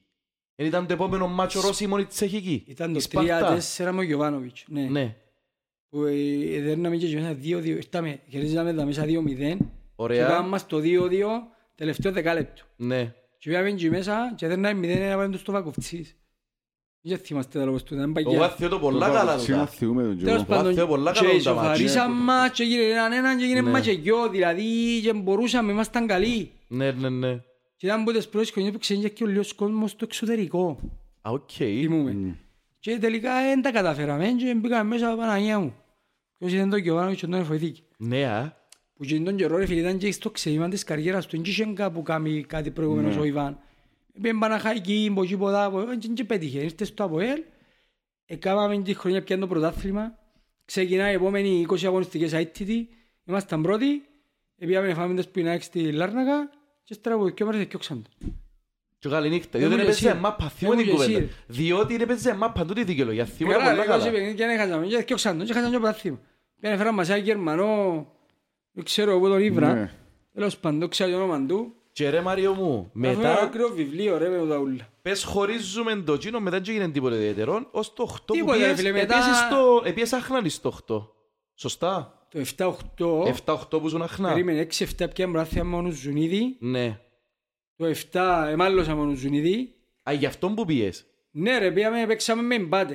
Εν 0.61 0.67
ήταν 0.67 0.87
το 0.87 0.93
επόμενο 0.93 1.27
μάτσο 1.27 1.61
ρώσιμο 1.61 1.95
η 1.99 2.05
Τσεχική. 2.05 2.63
Ήταν 2.67 2.89
Η 2.91 2.93
το 2.93 2.99
Σπαρτά. 2.99 3.57
3-4 3.77 3.91
με 3.91 3.97
ο 3.99 4.01
Γιωβάνοβιτς. 4.01 4.63
Ναι. 4.67 4.81
Ναι, 4.81 5.15
Που 5.89 6.03
ε, 6.05 6.61
δέρναμε 6.61 6.95
και 6.95 7.15
μέσα 7.19 7.33
2-2. 7.33 7.65
Ήρθαμε, 7.65 8.19
κερδίζαμε 8.29 8.73
τα 8.73 8.85
μέσα 8.85 9.03
2-0. 9.03 9.07
Και 9.37 9.57
ωραία. 9.95 10.27
κάναμε 10.27 10.47
μας 10.49 10.65
το 10.67 10.77
2-2 10.77 10.83
τελευταίο 11.75 12.11
δεκάλεπτο. 12.11 12.63
Ναι. 12.75 13.03
Και 13.37 13.49
πήγαμε 13.49 13.71
και 13.71 13.89
μέσα 13.89 14.33
και 14.35 14.47
δέρναμε 14.47 14.87
0-1 14.87 14.99
απέναντι 15.13 15.37
στο 15.37 15.51
Βακοφτσής. 15.51 16.15
Δεν 17.01 17.17
θυμάστε 17.17 17.59
τα 17.59 17.65
λόγος 17.65 17.83
του, 17.83 17.93
ήταν 17.93 18.13
Εγώ 18.15 18.29
παγιά. 18.29 18.45
αθιώ 18.45 18.67
το 18.69 18.79
πολλά 18.79 19.09
καλά 19.09 19.35
του. 19.35 19.41
Σήμερα 19.41 19.63
τα. 19.65 19.71
θυμούμε 19.71 20.03
τον 20.03 20.17
Τέλος 20.17 20.35
Τζο. 20.35 20.45
πάντων, 20.45 20.65
Βάθεω 20.65 20.87
πολλά 20.87 21.11
και 21.11 21.19
καλά 21.19 21.29
τα 21.31 21.35
ισοφαρίσαμε 21.35 22.15
μας 22.23 22.51
και 22.51 22.63
έγινε 22.63 22.83
έναν 22.83 23.11
έναν 23.11 23.37
και 23.37 23.43
έγινε 23.43 23.61
Ναι. 23.61 23.69
μας 23.69 23.81
και 23.81 23.91
γιο, 23.91 24.29
δηλαδή 24.29 24.63
και 25.03 25.13
μπορούσαμε, 25.13 25.71
ήμασταν 25.71 26.07
καλοί. 26.07 26.51
Ναι, 26.67 26.91
ναι, 26.91 27.09
ναι. 27.09 27.39
Και 27.81 27.87
ήταν 27.87 28.01
από 28.01 28.11
τις 28.11 28.29
πρώτες 28.29 28.51
χρονιές 28.51 28.73
που 28.73 28.79
ξεκίνησε 28.79 29.13
και 29.13 29.23
ο 29.23 29.27
λίγος 29.27 29.53
κόσμος 29.53 29.91
στο 29.91 30.05
εξωτερικό, 30.05 30.79
Α, 31.21 31.31
οκ. 31.31 31.49
θυμούμε. 31.53 32.37
Και 32.79 32.97
τελικά 32.97 33.41
δεν 33.41 33.61
τα 33.61 33.71
καταφέραμε 33.71 34.27
και 34.27 34.55
μπήκαμε 34.55 34.89
μέσα 34.89 35.07
από 35.07 35.17
Παναγία 35.17 35.59
μου. 35.59 35.75
Και 36.37 36.45
όσοι 36.45 36.57
δεν 36.57 36.69
το 36.69 36.77
Γιωβάνο 36.77 37.13
και 37.13 37.21
τον 37.21 37.33
εφοηθήκε. 37.33 37.81
Ναι, 37.97 38.25
α. 38.25 38.57
Που 38.93 39.03
και 39.05 39.19
τον 39.19 39.35
καιρό 39.35 39.57
ρε 39.57 39.65
φίλε 39.65 39.79
ήταν 39.79 39.97
και 39.97 40.11
στο 40.11 40.29
ξεκίνημα 40.31 40.69
της 40.69 40.83
καριέρας 40.83 41.25
του, 41.25 41.35
δεν 41.35 41.45
είχε 41.45 41.65
κάπου 41.65 42.01
κάνει 42.01 42.43
κάτι 42.43 42.71
προηγούμενος 42.71 43.17
ο 43.17 43.23
Ιβάν. 43.23 43.59
Πήγαινε 44.21 44.39
Παναχαϊκή, 44.39 45.09
που 45.13 45.22
τζιει 45.22 45.37
ποδά, 45.37 45.69
δεν 45.69 45.99
και 46.13 46.23
πέτυχε, 46.23 46.59
ήρθε 46.59 46.85
στο 46.85 47.03
ΑΠΟΕΛ, 47.03 47.41
έκαναμε 48.25 48.81
τη 48.81 48.93
χρονιά 48.93 49.23
πια 49.23 49.39
το 49.39 49.47
πρωτάθλημα, 49.47 50.17
ξεκινάει 50.65 51.11
η 51.11 51.15
επόμενη 51.15 51.65
20 51.69 51.85
αγωνιστικές 51.85 52.33
αίτητη, 52.33 52.89
ήμασταν 53.25 53.61
πρώτοι, 53.61 54.01
Επήγαμε 54.57 54.87
να 54.87 54.93
φάμε 54.95 55.15
τις 55.15 55.27
πινάκες 55.27 55.65
στη 55.65 55.91
Λάρνακα 55.91 56.49
και 56.83 56.93
στερα 56.93 57.15
από 57.15 57.25
δυο 57.25 57.45
μέρες 57.45 57.61
εκιόξαν 57.61 58.01
το. 58.19 58.27
Και 58.99 59.09
καλή 59.09 59.29
νύχτα. 59.29 59.59
Δεν 59.59 59.59
Διότι 59.59 59.75
μου 59.75 59.81
είναι 59.81 59.83
και 59.91 59.95
εσύ. 59.97 60.03
παίζε 60.05 60.19
μάπα, 60.19 60.49
θυμώ 60.49 60.69
Δεν 60.75 60.79
την 60.79 60.89
μου 60.91 60.97
και 60.97 61.03
κουβέντα. 61.05 61.23
εσύ. 61.25 61.35
Διότι 61.47 61.93
είναι 61.93 62.05
παίζε 62.05 62.33
μάπα, 62.33 62.65
τούτη 62.65 62.79
η 62.79 62.83
δικαιολογία. 62.83 63.25
Θυμώ 63.25 63.51
τα 63.51 63.57
Καλά, 63.57 63.69
πολλά 63.69 63.83
εγώ 63.83 63.91
σε 63.93 63.99
καλά. 63.99 64.11
παιχνίδι 64.11 64.35
και 64.35 64.45
δεν 64.45 64.55
έχασαμε 64.59 64.85
και 64.85 64.95
εκιόξαν 64.95 65.37
το 65.37 65.43
και 65.45 65.51
έχασαν 65.51 65.69
και 65.69 65.75
ο 65.75 65.79
πρωτάθλημα. 65.79 66.19
Πήγαν 66.59 66.77
φέραν 66.77 66.93
μας 66.93 67.09
ένα 67.09 67.17
Γερμανό, 67.17 68.05
δεν 68.71 68.83
ξέρω 68.83 69.15
από 69.15 69.27
τον 69.27 69.39
Ήβρα. 69.41 69.73
Ναι. 69.73 69.91
Τέλος 70.33 70.57
πάντων, 70.57 70.89
ξέρω 70.89 71.09
το 71.11 71.15
όνομα 71.17 71.45
του. 71.45 71.73
Και 71.93 72.09
ρε 72.09 72.21
Μάριο 72.21 72.53
μου, 72.53 72.79
Αυτό 72.95 72.99
είναι 72.99 73.07
ένα 73.07 73.17
μετά 73.17 73.41
ακραίο 73.41 73.67
βιβλίο 73.69 74.17
ρε 74.17 74.29
με 74.29 74.47
τα 74.47 74.57
ούλα. 74.57 74.87
πες 75.01 75.23
χωρίζουμε 75.23 75.95
το 75.95 76.17
τσίνο, 76.17 76.39
μετά 76.39 76.59
δεν 76.59 76.65
έγινε 76.75 76.89
τίποτα 76.91 77.15
ιδιαίτερο, 77.15 77.67
ως 77.71 77.93
το 77.93 78.03
8 78.03 78.15
που 78.25 78.33
Τίποτα, 78.33 78.57
ρε 78.57 78.63
πιες, 78.65 78.75
φίλε, 78.77 78.91
μετά- 78.91 79.15
επίσης 79.15 79.37
στο- 79.37 79.81
επίσης 79.85 80.13
άχναν 80.13 80.49
στο 80.49 80.67
8. 80.69 81.11
Σωστά. 81.55 82.20
Το 82.31 82.39
7-8, 82.57 83.35
7-8 83.45 83.81
που 83.81 83.87
ζουν 83.87 84.01
άχναν. 84.01 84.31
περίμενε 84.31 84.67
6-7 84.77 85.13
πια 85.13 85.27
μπράθια 85.27 85.63
μόνος 85.65 85.95
Ζουνίδη. 85.95 86.55
Ναι. 86.59 86.99
Το 87.75 87.85
7 88.11 88.47
εμάλλωσα 88.49 88.95
μόνος 88.95 89.17
Ζουνίδη. 89.19 89.75
Α, 90.09 90.13
γι' 90.13 90.25
αυτό 90.25 90.49
που 90.49 90.65
πιες. 90.65 91.05
Ναι 91.31 91.57
ρε, 91.57 91.71
πήγαμε, 91.71 92.05
παίξαμε 92.07 92.41
με 92.41 92.59
μπάτε. 92.59 92.93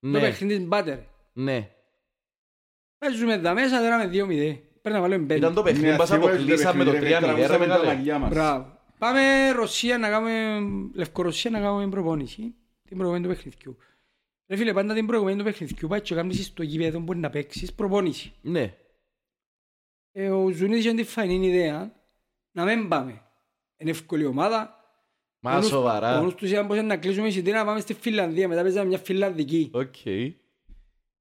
Το 0.00 0.08
Ναι, 0.08 0.20
παιχνίδι 0.20 0.64
μπάτε 0.64 0.94
ρε. 0.94 1.06
ναι. 1.32 1.70
Παίζουμε 2.98 3.32
εδώ 3.32 3.52
μέσα, 3.52 3.80
δέραμε 3.80 4.04
2-0. 4.04 4.08
Πρέπει 4.82 4.96
να 4.96 5.00
βάλουμε 5.00 5.34
Ήταν 5.34 5.54
το 5.54 5.60
5. 5.60 5.64
παιχνίδι, 5.64 5.96
μας 5.96 6.12
αποκλείσαμε 6.12 6.84
το 6.84 6.90
3-0, 6.90 7.46
ρε 7.46 7.58
μεγάλε. 7.58 8.28
Μπράβο. 8.28 8.78
Πάμε 8.98 9.50
Ρωσία 9.50 9.98
να 9.98 10.08
κάνουμε, 10.08 10.60
Λευκορωσία 10.94 11.50
να 11.50 11.60
κάνουμε 11.60 11.88
προπόνηση. 11.88 12.54
Την 12.88 12.96
προηγούμενη 12.96 13.26
του 13.26 13.30
παιχνιδιού. 13.34 13.76
Ρε 14.48 14.56
φίλε, 14.56 14.72
πάντα 14.72 14.94
την 14.94 15.06
προηγούμενη 15.06 15.38
του 15.38 15.44
παιχνιδιού 15.44 15.88
πάει 15.88 16.00
και 16.00 16.14
κάνεις 16.14 16.44
στο 16.46 16.62
γήπεδο 16.62 16.98
που 16.98 17.04
μπορεί 17.04 17.18
να 17.18 17.30
παίξεις 17.30 17.72
προπόνηση. 17.74 18.32
Ναι. 18.40 18.74
Ε, 20.12 20.30
ο 20.30 20.48
Ζουνίδης 20.50 20.84
είχε 20.84 20.94
την 20.94 21.04
φαεινή 21.04 21.46
ιδέα 21.46 21.92
να 22.52 22.64
μην 22.64 22.88
πάμε. 22.88 23.22
Είναι 23.76 23.90
εύκολη 23.90 24.24
ομάδα. 24.24 24.76
Μα 25.40 25.50
Μόνος- 25.50 25.66
σοβαρά. 25.66 26.16
Μόνος 26.16 26.34
τους 26.34 26.50
είπαν 26.50 26.66
πως 26.66 26.76
είναι 26.76 26.86
να 26.86 26.96
κλείσουμε 26.96 27.26
εισιτήρια 27.28 27.58
να 27.58 27.64
πάμε 27.64 27.80
στη 27.80 27.94
Φιλανδία. 27.94 28.48
Μετά 28.48 28.62
παίζαμε 28.62 28.86
μια 28.88 28.98
Φιλανδική. 28.98 29.70
Οκ. 29.72 29.94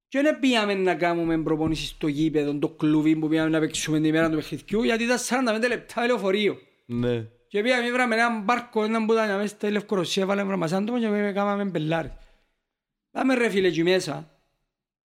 Και 0.10 0.22
δεν 0.22 0.40
πήγαμε 0.40 0.74
να 0.74 0.96
κάνουμε 0.96 1.38
προπόνηση 1.44 1.86
στο 1.86 2.08
γήπεδο, 2.08 2.58
το 2.60 2.70
κλουβί 2.70 3.16
που 3.16 3.28
πήγαμε 3.28 3.50
να 3.50 3.60
παίξουμε 3.60 3.98
την 3.98 4.06
ημέρα 4.06 4.30
του 4.30 4.36
παιχνιδιού, 4.36 4.84
γιατί 4.84 5.04
ήταν 5.04 5.18
45 5.20 5.68
λεπτά 5.68 6.06
λεωφορείο. 6.06 6.58
Ναι. 6.86 7.26
Και 7.48 7.62
πήγαμε 7.62 7.92
ηύραμε 7.92 8.16
έναν 8.16 8.42
πάρκο, 8.44 8.84
έναν 8.84 9.06
που 9.06 9.14
ήταν 9.14 9.36
μέσα 9.36 9.48
στη 9.48 9.72
Λευκορωσία, 9.72 10.26
βάλαμε 10.26 10.50
ραμασάντομα 10.52 11.00
και 11.00 11.06
πήγαμε 11.08 11.32
κάναμε 11.32 11.64
μπελάρες. 11.64 12.12
Πάμε 13.18 13.34
ρε 13.36 13.50
φίλε 13.50 13.68
εκεί 13.68 13.84
μέσα, 13.84 14.42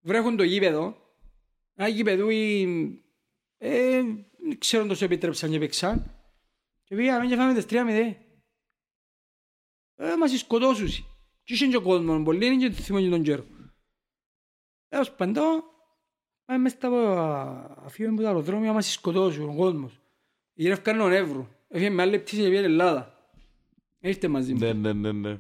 βρέχουν 0.01 0.37
το 0.37 0.43
γήπεδο, 0.43 0.97
ένα 1.75 1.89
γήπεδούι, 1.89 2.63
ε, 3.59 4.03
δεν 4.39 4.59
ξέρω 4.59 4.83
αν 4.83 4.89
τόσο 4.89 5.05
επίτρεψαν 5.05 5.51
και 5.51 5.59
παίξαν, 5.59 6.15
και 6.85 6.95
πήγαμε 6.97 7.27
και 7.27 7.37
φάμε 7.37 7.55
τις 7.55 7.67
3-0. 7.69 8.15
Ε, 9.97 10.17
μας 10.19 10.39
σκοτώσουν. 10.39 10.89
Και 11.43 11.53
είχε 11.53 11.67
και 11.67 11.79
κόσμος, 11.79 12.23
πολύ 12.23 12.47
είναι 12.47 12.69
και 12.69 12.75
θυμώ 12.75 13.01
και 13.01 13.09
τον 13.09 13.23
καιρό. 13.23 13.45
Έως 14.89 15.13
παντό, 15.13 15.63
πάμε 16.45 16.59
μες 16.61 16.73
στα 16.73 16.89
αφήμε 17.85 18.09
από 18.09 18.21
το 18.21 18.27
αεροδρόμιο, 18.27 18.73
μας 18.73 18.93
σκοτώσουν 18.93 19.49
ο 19.49 19.55
κόσμος. 19.55 20.01
Γυρεύκαν 20.53 20.99
τον 20.99 21.13
Εύρο. 21.13 21.49
Έφυγε 21.69 21.91
με 21.91 22.03
άλλη 22.03 22.19
πτήση 22.19 22.43
και 22.43 22.49
πήγε 22.49 22.63
Ελλάδα. 22.63 23.29
Ήρθε 24.01 24.29
μαζί 24.29 24.53
μου. 24.53 24.59
Ναι, 24.59 24.73
ναι, 24.73 24.93
ναι, 24.93 25.13
ναι. 25.13 25.39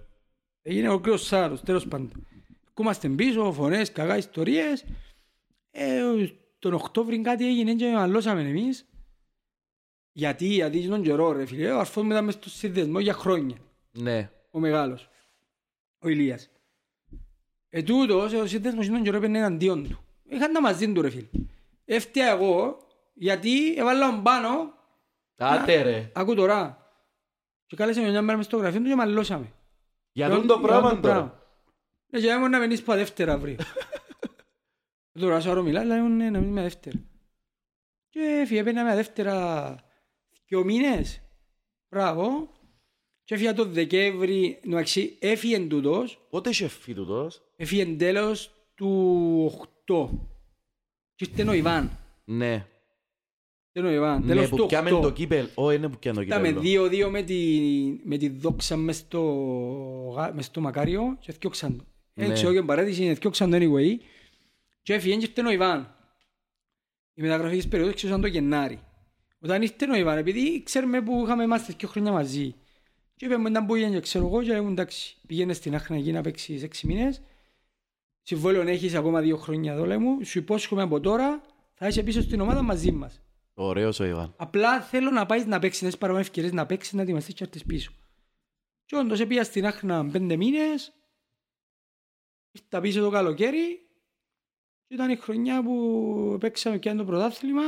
Έγινε 0.63 0.89
ο 0.89 1.01
κρύος 1.01 1.23
Σάρος, 1.23 1.63
τέλος 1.63 1.89
πάντων. 1.89 2.27
Κούμαστε 2.75 3.09
πίσω, 3.09 3.53
φωνές, 3.53 3.93
κακά 3.93 4.17
ιστορίες. 4.17 4.85
Ε, 5.71 6.03
τον 6.59 6.75
Οκτώβρη 6.75 7.21
κάτι 7.21 7.47
έγινε 7.47 7.75
και 7.75 7.93
μαλώσαμε 7.93 8.41
εμείς. 8.41 8.87
Γιατί, 10.13 10.47
γιατί 10.47 10.89
τον 10.89 11.03
καιρό 11.03 11.33
ρε 11.33 11.47
φίλε, 11.47 11.71
ο 11.71 11.79
αρφός 11.79 12.03
μου 12.03 12.11
ήταν 12.11 12.25
μες 12.25 12.35
στο 12.35 12.51
συνδεσμό 12.51 13.01
για 13.01 13.13
χρόνια. 13.13 13.57
Ναι. 13.91 14.31
Ο 14.51 14.59
μεγάλος. 14.59 15.09
Ο 15.99 16.09
Ηλίας. 16.09 16.51
Ε, 17.69 17.83
τούτος, 17.83 18.33
ο 18.33 18.47
σύνδεσμος 18.47 18.87
τον 18.87 19.03
καιρό 19.03 19.17
έπαιρνε 19.17 19.39
εναντίον 19.39 19.89
του. 19.89 20.05
Είχαν 20.25 20.53
τα 20.53 20.61
μαζί 20.61 20.93
του 20.93 21.03
ρε 21.03 21.11
φίλε. 21.11 21.29
Έφτια 21.85 22.27
εγώ, 22.27 22.77
γιατί 23.15 23.75
έβαλα 23.75 24.11
τον 24.11 24.23
πάνω 24.23 24.81
Άτε 25.37 25.83
ρε. 25.83 26.11
Ακού 26.15 26.35
τώρα. 26.35 26.87
Και 27.67 27.77
κάλεσε 27.77 28.01
με 28.01 28.11
μια 28.11 28.23
μέρα 28.23 28.37
μες 28.37 28.47
στο 28.47 28.57
γραφείο 28.57 28.81
του 28.81 28.89
και 28.89 28.95
μαλλώσαμε. 28.95 29.53
Για 30.13 30.29
τον 30.29 30.47
το 30.47 30.59
πράγμα 30.59 31.01
τώρα. 31.01 31.41
Ναι, 32.12 32.20
και 32.20 32.29
έμουν 32.29 32.51
να 32.51 32.59
μείνεις 32.59 32.83
πα 32.83 32.96
δεύτερα 32.96 33.33
αύριο. 33.33 33.57
Τώρα 35.12 35.40
σου 35.40 35.51
άρο 35.51 35.62
μιλάς, 35.62 35.83
αλλά 35.83 35.96
ήμουν 35.96 36.16
να 36.16 36.38
μείνεις 36.38 36.55
με 36.55 36.62
δεύτερα. 36.62 36.98
Και 38.09 38.20
έφυγε, 38.42 38.61
έπαιρνα 38.61 38.85
με 38.85 38.94
δεύτερα 38.94 39.77
δυο 40.46 40.64
μήνες. 40.64 41.20
Μπράβο. 41.88 42.51
Και 43.25 43.35
έφυγε 43.35 43.53
το 43.53 43.64
Δεκέμβρη, 43.64 44.61
εντάξει, 44.64 45.16
έφυγε 45.20 45.61
τούτος, 45.66 46.27
Πότε 46.31 46.51
είχε 46.51 46.68
φύγει 46.68 46.96
τούτος; 46.96 47.42
έφυγε 47.57 47.87
τέλος 47.96 48.55
του 48.75 49.66
8. 49.87 50.09
Και 51.14 51.27
ήρθε 51.31 51.48
ο 51.51 51.53
Ιβάν. 51.53 51.98
Ναι. 52.25 52.66
Ήρθε 53.72 53.88
ο 53.88 53.92
Ιβάν, 53.92 54.20
Ναι, 54.20 54.27
τέλος 54.27 54.48
που 54.48 54.57
του 54.57 54.66
πιάμε 54.66 54.90
το 54.90 55.07
8. 55.07 55.12
κύπελ. 55.14 55.48
Ω, 55.55 55.70
είναι 55.70 55.88
που 55.88 55.98
πιάμε 55.98 56.16
το 56.16 56.22
Ήταν 56.27 56.40
με 56.40 56.48
κύπελο. 56.53 56.85
2-2 57.07 57.11
με 57.11 57.22
τη, 57.22 57.61
με 58.05 58.16
τη 58.16 58.29
δόξα 58.29 58.77
μες 58.77 58.96
στο, 58.96 59.20
γα- 60.16 60.35
μες 60.35 60.44
στο 60.44 60.61
Μακάριο 60.61 61.16
και 61.20 61.33
θκιόξαν 61.33 61.77
το. 61.77 61.85
Ναι. 61.85 61.91
Έτσι, 62.14 62.46
όχι 62.46 62.64
παρέτηση, 62.64 63.05
είναι 63.05 63.14
θκιόξαν 63.14 63.51
το 63.51 63.57
anyway. 63.61 63.96
Και 64.83 64.94
έφυγε 64.94 65.16
και 65.16 65.25
ήρθε 65.27 65.46
ο 65.46 65.51
Ιβάν. 65.51 65.94
Η 67.14 67.22
μεταγραφή 67.22 67.57
της 67.57 67.68
περίοδος 67.68 67.94
ξέρωσαν 67.94 68.20
το 68.20 68.27
Γενάρη. 68.27 68.81
Όταν 69.40 69.62
ήρθε 69.62 69.90
ο 69.90 69.94
Ιβάν, 69.94 70.18
επειδή 70.18 70.62
ξέρουμε 70.62 71.03
που 71.03 71.22
είχαμε 71.25 71.42
είμαστε 71.42 71.75
δύο 71.79 71.88
χρόνια 71.88 72.12
μαζί. 72.12 72.55
Και 73.14 73.25
είπε 73.25 73.37
μου 73.37 73.46
ήταν 73.46 73.66
που 73.66 73.75
έγινε, 73.75 74.01
ξέρω 74.01 74.27
εγώ, 74.27 74.42
και 74.42 74.53
λέγουν 74.53 74.70
εντάξει, 74.70 75.16
πήγαινε 75.27 75.53
στην 75.53 75.75
Άχνα 75.75 75.96
εκεί 75.96 76.12
να 76.12 76.20
παίξεις 76.20 76.62
έξι 76.62 76.87
μήνες. 76.87 77.22
Συμβόλαιο 78.22 78.62
έχεις 78.62 78.94
ακόμα 78.94 79.20
δύο 79.20 79.37
χρόνια 79.37 79.72
εδώ, 79.72 79.87
λέει 79.87 79.98
μου. 79.98 80.25
Σου 80.25 80.38
υπόσχομαι 80.38 80.83
από 80.83 81.01
τώρα 81.01 81.42
θα 81.75 81.87
είσαι 81.87 82.03
πίσω 82.03 82.22
στην 82.22 82.40
ομάδα 82.40 82.62
μαζί 82.62 82.92
μας. 82.92 83.20
Ωραίος 83.55 84.01
ο 84.01 84.05
Ιβάν. 84.05 84.35
Απλά 84.37 84.81
θέλω 84.81 85.11
να 85.11 85.27
πάεις 85.27 85.46
να 85.46 85.59
παίξεις, 85.59 85.83
να 85.83 85.87
έχεις 85.87 85.98
παρόμοιες 85.98 86.27
ευκαιρίες 86.27 86.53
να 86.53 86.66
παίξεις, 86.66 86.92
να 86.92 87.03
ετοιμαστείς 87.03 87.35
και 87.35 87.42
να 87.42 87.51
έρθεις 87.53 87.64
πίσω. 87.66 87.92
Και 88.85 88.96
όντως 88.96 89.20
έπια 89.20 89.44
στην 89.44 89.66
Άχνα 89.66 90.07
πέντε 90.07 90.37
μήνες, 90.37 90.92
ήρθα 92.53 92.81
πίσω 92.81 93.01
το 93.03 93.11
καλοκαίρι 93.11 93.81
και 94.88 94.95
ήταν 94.95 95.11
η 95.11 95.17
χρονιά 95.17 95.62
που 95.62 96.37
παίξαμε 96.41 96.79
και 96.79 96.91
το 96.93 97.05
πρωτάθλημα 97.05 97.62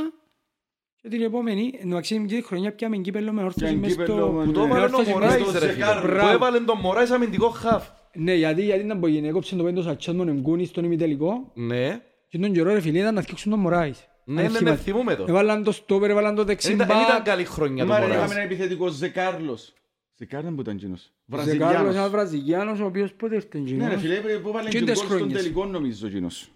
και 1.01 1.07
την 1.09 1.21
επόμενη, 1.21 1.79
εντάξει 1.81 2.25
και 2.27 2.35
τη 2.35 2.41
χρονιά 2.41 2.75
πιάμε 2.75 2.97
κύπελλο 2.97 3.31
με 3.31 3.43
όρθωση 3.43 3.65
Πιάμε 3.65 3.79
μες 3.79 3.89
κύπελλο 3.91 4.15
στο... 4.17 4.31
με- 4.31 4.45
Που 4.45 4.51
το 4.51 4.59
Ναι, 4.59 4.65
έβαλε 4.65 4.81
ο 4.81 4.83
όρθωση 4.85 5.05
μες 5.05 5.13
Μωράης 5.13 5.43
στο- 5.47 5.51
ρε 5.51 5.59
φίλε. 5.59 5.71
Ζεκάρ, 5.73 6.01
Που 6.01 6.07
μπράβο. 6.07 6.31
έβαλε 6.31 6.59
τον 6.59 6.79
Μωράης 6.79 7.11
αμυντικό 7.11 7.49
χαφ. 7.49 7.87
Ναι, 8.13 8.33
γιατί, 8.33 8.63
γιατί 8.63 8.83
ήταν 8.85 8.99
που 8.99 9.05
έγινε, 9.05 9.27
έκοψε 9.27 9.55
το 9.55 9.63
πέντο 9.63 9.81
σατσιόν 9.81 10.17
τον 10.17 10.27
Εμκούνη 10.27 10.65
στον 10.65 10.83
ημιτελικό 10.83 11.51
Ναι. 11.53 12.01
και 12.27 12.37
τον 12.37 12.51
καιρό 12.53 12.73
ρε 12.73 12.79
φίλε 12.81 12.99
ήταν 12.99 13.13
να 13.13 13.21
φτιάξουν 13.21 13.51
τον 13.51 13.59
Μωράης. 13.59 14.07
Ναι, 14.27 14.41
Αν 14.41 14.45
ναι, 14.45 14.51
ναι, 14.51 14.57
θυμάστε. 14.57 14.83
θυμούμε 14.83 15.15
το. 15.15 15.25
Έβαλαν 15.27 15.63
το 15.63 15.71
στόπερ, 15.71 16.09
έβαλαν 16.09 16.35
το 16.35 16.43
Δεν 16.43 16.55
ήταν- 16.59 16.77
δεν 16.77 16.77
δεξιμπάκ. 16.87 17.09
ήταν 17.09 17.23
καλή 17.23 17.45
χρονιά 17.45 17.83
του 17.83 17.89
Μα 17.89 17.99
ρε, 17.99 18.05
Μωράης. 18.05 18.21
είχαμε 18.23 18.33
ένα 18.41 18.43
επιθετικό 18.51 18.87
Ζεκάρλος. 18.87 19.73
Ζεκάρλος 20.17 20.53
που 20.55 20.61
ήταν 20.61 20.75
εκείνος. 20.75 21.11
Ο 21.31 21.37
Ζεκάρλος, 21.37 21.69
ένας 21.69 21.73
Βραζιλιάνος. 21.81 22.09
Βραζιλιάνος, 22.11 22.79
ο 22.79 22.85
οποίος 22.85 23.13
πότε 23.13 23.35
ήρθε 23.35 23.57
Ναι 23.59 23.87
ρε 23.87 23.93
εκείνος. 23.95 24.19
φίλε, 24.21 24.37
που 24.39 24.51
βάλε 24.51 24.69
Και 24.69 24.79
και 24.79 24.85
τις 24.85 24.93
γκολ 24.95 25.05
στον 25.05 25.17
χρόνιες. 25.17 25.41
τελικό 25.41 25.65
νομίζω 25.65 26.07
εκείνος. 26.07 26.49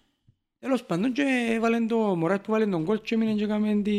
Τέλος 0.60 0.84
πάντων 0.84 1.12
και 1.12 1.48
έβαλε 1.52 1.80
το 1.86 1.98
Μωράης 1.98 2.42
που 2.42 2.52
βάλε 2.52 2.66
τον 2.66 2.86
κόλ 2.86 3.02
και 3.02 3.16
έμεινε 3.16 3.34
και 3.34 3.44
έκαμε 3.44 3.82
τη... 3.84 3.92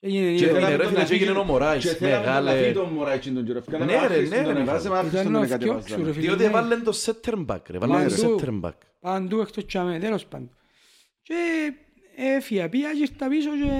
Έγινε 0.00 0.24
Και 0.34 0.44
η- 0.44 0.48
έμεινε, 0.48 0.48
θέλαμε 0.48 0.76
ρε 0.76 0.82
τον 0.82 0.86
φίλε, 0.88 0.98
να 1.00 1.04
και 1.06 1.14
έγινε 1.14 1.26
φύγει- 1.30 1.40
ο 1.42 1.44
Μωράης. 1.44 1.84
Και 1.84 1.94
θέλαμε 1.94 2.14
τον 2.24 2.24
Μεγάλε. 2.24 2.50
να 2.52 2.56
φύγει 2.60 2.72
τον 2.72 2.88
Μωράης 2.92 3.24
τον 3.32 3.44
καιρό. 3.44 3.62
Κάναμε 3.70 3.92
Ναι, 3.92 3.98
ρε, 3.98 4.04
άχρηστο 4.04 4.36
ναι, 4.36 4.42
τον 4.42 4.54
ρε, 4.54 4.60
εβάζαμε, 4.60 5.02
Μιχάλη. 5.02 5.06
άχρηστο 5.06 5.20
Ήταν 5.20 5.32
τον 5.32 5.40
ο 5.42 5.44
εκατεβάζαμε. 5.44 5.82
φτιόξου, 5.82 6.04
ρε 6.04 6.12
φίλε. 6.12 6.26
Διότι 6.26 6.42
ναι. 6.42 6.48
έβαλε 6.48 6.76
το 6.76 6.92
center 7.04 7.46
back 7.46 7.58
ρε. 7.70 7.78
Βάλε 7.78 8.06
το 8.06 8.14
Παντού. 8.22 8.38
center 8.40 8.60
back. 8.68 8.72
Παντού 9.00 9.40
εκτός 9.40 9.66
τσάμε, 9.66 9.98
τέλος 9.98 10.26
πάντων. 10.26 10.50
Και 11.22 11.34
έφυγε, 12.16 12.68
πήγα 12.68 12.92
και 12.92 13.00
ήρθα 13.00 13.28
πίσω 13.28 13.50
και 13.50 13.70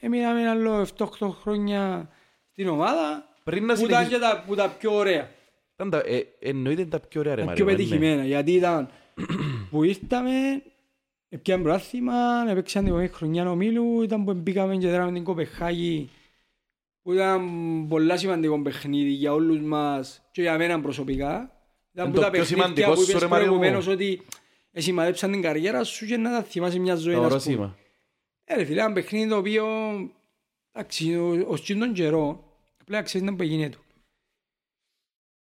έμειναμε 0.00 0.48
άλλο 0.48 0.86
7-8 0.96 1.28
χρόνια 1.40 2.10
στην 2.52 2.68
ομάδα 2.68 3.28
Πριν 3.44 3.64
να 3.66 3.74
που 3.74 3.84
ήταν 3.84 4.04
συνεχίσουμε. 4.04 4.16
και 4.28 4.34
τα, 4.36 4.44
που 4.46 4.54
τα 4.54 4.68
πιο 4.68 4.94
ωραία, 4.94 5.30
Ήταν 5.74 5.90
τα- 5.90 6.02
ε, 6.06 6.22
Εννοείται 6.38 6.80
είναι 6.80 6.90
τα 6.90 7.00
πιο 7.00 7.20
ωραία 7.20 7.34
ρε 7.34 7.40
τα 7.40 7.46
Μάριο. 7.46 7.64
πιο 7.64 7.74
ναι, 7.74 7.82
ναι. 7.82 7.88
πετυχημένα. 7.88 8.24
Γιατί 8.24 8.52
ήταν 8.52 8.88
που 9.70 9.82
ήρθαμε, 9.84 10.30
πιάνε 11.42 11.62
προάθλημα, 11.62 12.14
έπαιξαν 12.48 12.80
την 12.82 12.90
επόμενη 12.92 13.08
χρονιά 13.12 13.50
ομίλου, 13.50 14.02
ήταν 14.02 14.24
που 14.24 14.34
μπήκαμε 14.34 14.76
και 14.76 14.88
δράμε 14.88 15.12
την 15.12 15.24
Κοπεχάγη 15.24 16.10
που 17.02 17.12
ήταν 17.12 17.48
πολλά 17.88 18.16
σημαντικό 18.16 18.62
παιχνίδι 18.62 19.10
για 19.10 19.32
όλους 19.32 19.60
μας 19.60 20.22
και 20.32 20.40
για 20.42 20.58
μένα 20.58 20.80
προσωπικά. 20.80 21.50
Ήταν 21.92 22.06
Είναι 22.06 22.14
που 22.14 22.20
το 22.20 22.20
τα 22.26 22.30
πιο 22.30 22.40
παιχνίδια 22.40 22.64
σημαντικό 22.64 22.92
που 22.92 23.02
σου, 23.04 23.10
είπες 23.10 23.22
ρε, 23.22 23.28
Μάριο 23.28 23.46
μου. 23.52 23.52
προηγουμένως 23.58 23.86
ότι 23.86 24.20
εσημαδέψαν 24.70 25.30
την 25.32 25.42
καριέρα 25.42 25.84
σου 25.84 26.06
και 26.06 26.16
να 26.16 26.30
τα 26.30 26.42
θυμάσαι 26.42 26.78
μια 26.78 26.94
ζωή. 26.94 27.14
Ωραίο 27.14 27.36
ας 27.36 27.44
πούμε. 27.44 27.54
σήμα. 27.54 27.76
Ε, 28.44 28.54
ρε 28.56 28.64
φίλε, 28.64 28.80
ένα 28.82 28.92
παιχνίδι 28.92 29.28
το 29.28 29.36
οποίο, 29.36 29.66
εντάξει, 30.72 31.14
ο- 31.16 31.44
ως 31.48 31.60
και 31.60 31.74
τον 31.74 31.92
καιρό, 31.92 32.43
απλά 32.84 33.02
ξέρεις 33.02 33.26
να 33.26 33.34
που 33.36 33.42
γίνεται. 33.42 33.76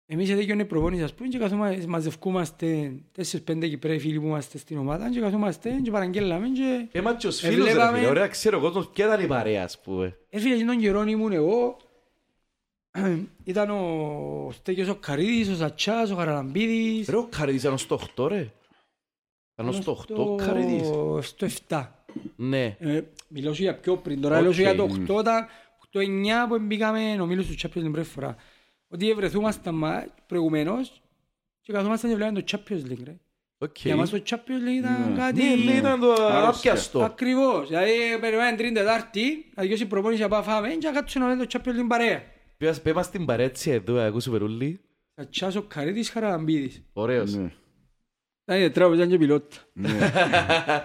Εμείς 0.06 0.30
εδώ 0.30 0.40
είναι 0.40 0.64
προπόνηση 0.64 1.02
ας 1.02 1.14
πούμε 1.14 1.28
και 1.28 1.38
καθόμαστε, 1.38 1.86
μαζευκούμαστε 1.86 2.92
τέσσερις-πέντε 3.12 3.68
Κυπρέοι 3.68 3.98
φίλοι 3.98 4.20
που 4.20 4.26
είμαστε 4.26 4.58
στην 4.58 4.78
ομάδα 4.78 5.10
και 5.10 5.20
καθόμαστε 5.20 5.80
και 5.82 5.90
παραγγέλαμε 5.90 6.48
και... 6.48 6.88
Έμα 6.92 7.14
και 7.16 7.26
ως 7.26 7.38
φίλος 7.40 7.64
ρε 7.64 7.70
Εβλέπαμε- 7.70 7.98
φίλε, 7.98 8.10
ωραία 8.10 8.28
ξέρω 8.28 8.58
ο 8.58 8.60
κόσμος 8.60 8.88
ποια 8.88 9.06
ήταν 9.06 9.24
η 9.24 9.26
παρέα 9.26 9.64
ας 9.64 9.80
πούμε. 9.80 10.18
Ε, 10.30 10.38
φίλε, 10.40 10.54
εκείνον 10.54 10.74
τον 10.74 10.82
καιρό 10.84 11.02
ήμουν 11.02 11.32
εγώ, 11.32 11.76
ήταν 13.44 13.70
ο 13.70 14.50
Στέκιος 14.52 14.88
ο 14.88 14.94
Καρίδης, 14.94 15.48
ο 15.48 15.54
Σατσάς, 15.54 16.10
ο 16.10 16.14
Χαραλαμπίδης. 16.14 17.08
Ρε 17.08 17.16
ο 17.16 17.26
Καρίδης 17.30 17.62
ήταν 17.62 17.78
στο 17.78 18.00
8 18.16 18.28
ρε. 18.28 18.50
Ήταν 19.58 19.72
στο 19.72 20.04
8 20.08 20.14
ο 20.16 20.34
Καρίδης. 20.36 20.86
Στο 21.26 21.46
7. 21.68 21.86
Ναι. 22.36 22.76
Ε, 22.78 23.00
Μιλώ 23.28 23.54
σου 23.54 23.62
για 23.62 23.76
πιο 23.76 23.96
πριν, 23.96 24.20
τώρα 24.20 24.36
Οκ. 24.36 24.42
λέω 24.42 24.52
σου 24.52 24.60
για 24.60 24.74
το 24.76 24.88
8 25.08 25.20
ήταν 25.20 25.46
8-9 25.92 25.98
που 26.48 26.58
μπήκαμε 26.60 27.14
νομίζω 27.16 27.42
στο 27.42 27.54
Champions 27.62 27.82
την 27.82 27.92
πρώτη 27.92 28.08
φορά. 28.08 28.36
Ότι 28.88 29.10
ευρεθούμασταν 29.10 29.74
μα- 29.76 30.06
προηγουμένως 30.26 31.02
και 31.60 31.72
καθόμασταν 31.72 32.10
και 32.10 32.16
βλέπαμε 32.16 32.42
το 32.42 32.58
Champions 32.58 32.90
League 32.90 33.02
ρε. 33.04 33.16
Οκ. 33.58 33.78
Για 33.80 33.96
μας 33.96 34.10
το 34.10 34.22
Champions 34.26 34.36
League 34.66 34.78
ήταν 34.78 35.10
Ναι. 35.12 35.16
κάτι... 35.18 35.42
Ναι, 35.42 35.54
ναι, 35.64 35.76
ήταν 35.78 36.00
το 36.00 36.12
Άρρωστα. 36.12 36.48
άπιαστο. 36.48 37.02
Ακριβώς. 37.02 37.68
Δηλαδή 37.68 37.90
περιμένουμε 38.20 38.56
τρίτη 38.56 38.74
Τετάρτη, 38.74 39.50
να 39.54 39.62
δικαιώσει 39.62 39.82
η 39.82 39.86
προπόνηση 39.86 40.22
να 40.22 40.28
πάμε 40.28 40.44
φάμε 40.44 40.68
και 40.68 40.86
να 40.86 40.92
κάτσουμε 40.92 41.24
να 41.26 41.32
δούμε 41.32 41.46
το 41.46 41.58
Champions 41.64 41.80
League 41.80 41.86
παρέα. 41.88 42.22
Πες 42.56 42.80
πες 42.82 42.92
μας 42.92 43.06
στην 43.06 43.24
παρέτσι 43.24 43.70
εδώ, 43.70 44.00
ακούσου 44.00 44.30
περούλη. 44.30 44.80
Θα 45.14 45.28
τσάσω 45.28 45.62
Καρίτης 45.62 46.10
Χαραλαμπίδης. 46.10 46.82
Ωραίος. 46.92 47.34
Ναι. 47.34 47.50
Ήταν 48.44 48.62
η 48.62 48.70
τράπεζα 48.70 49.06
και 49.06 49.18
πιλότα. 49.18 49.56
Ναι. 49.72 49.88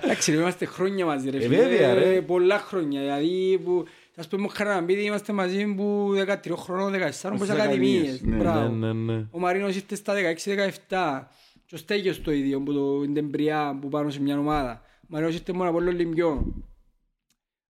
Εντάξει 0.03 0.32
ρε, 0.32 0.38
είμαστε 0.38 0.66
χρόνια 0.66 1.06
μαζί 1.06 1.30
ρε 1.30 1.38
Ε, 1.38 1.41
φίλε. 1.41 1.56
βέβαια, 1.56 1.93
ρε. 1.93 2.14
Ε, 2.16 2.22
Πολλά 2.22 2.58
χρόνια. 2.60 3.01
Δηλαδή 3.01 3.60
που... 3.64 3.86
Ας 4.16 4.28
πούμε 4.28 4.45
ο 4.45 4.47
Χαραλαμπίδη 4.53 5.01
είμαστε 5.03 5.34
μαζί 5.34 5.66
που 5.74 6.11
13 6.16 6.55
χρονών, 6.55 6.93
14 6.93 7.11
Στις 7.11 7.26
όπως 7.26 7.49
ακαδημίες. 7.49 8.01
ακαδημίες, 8.01 8.22
ναι. 8.22 8.36
Ναι, 8.36 8.38
Μπράβο. 8.43 8.70
ναι, 8.76 8.93
ναι. 8.93 9.28
Ο 9.32 9.39
Μαρίνος 9.39 9.76
ήρθε 9.76 9.95
στα 9.95 10.13
16-17. 10.13 11.28
Και 11.66 11.76
ο 11.76 11.78
Στέγιος 11.78 12.22
το 12.22 12.32
ίδιο 12.32 12.61
που 12.61 12.74
το 12.74 13.03
Ιντεμπριά 13.03 13.78
που 13.82 13.89
πάνω 13.89 14.09
σε 14.09 14.22
μια 14.22 14.39
ομάδα. 14.39 14.82
Ο 15.01 15.05
Μαρίνος 15.07 15.34
ήρθε 15.36 15.53
μόνο 15.53 15.70
από 15.70 15.78
όλο 15.78 15.91
Λιμπιό. 15.91 16.53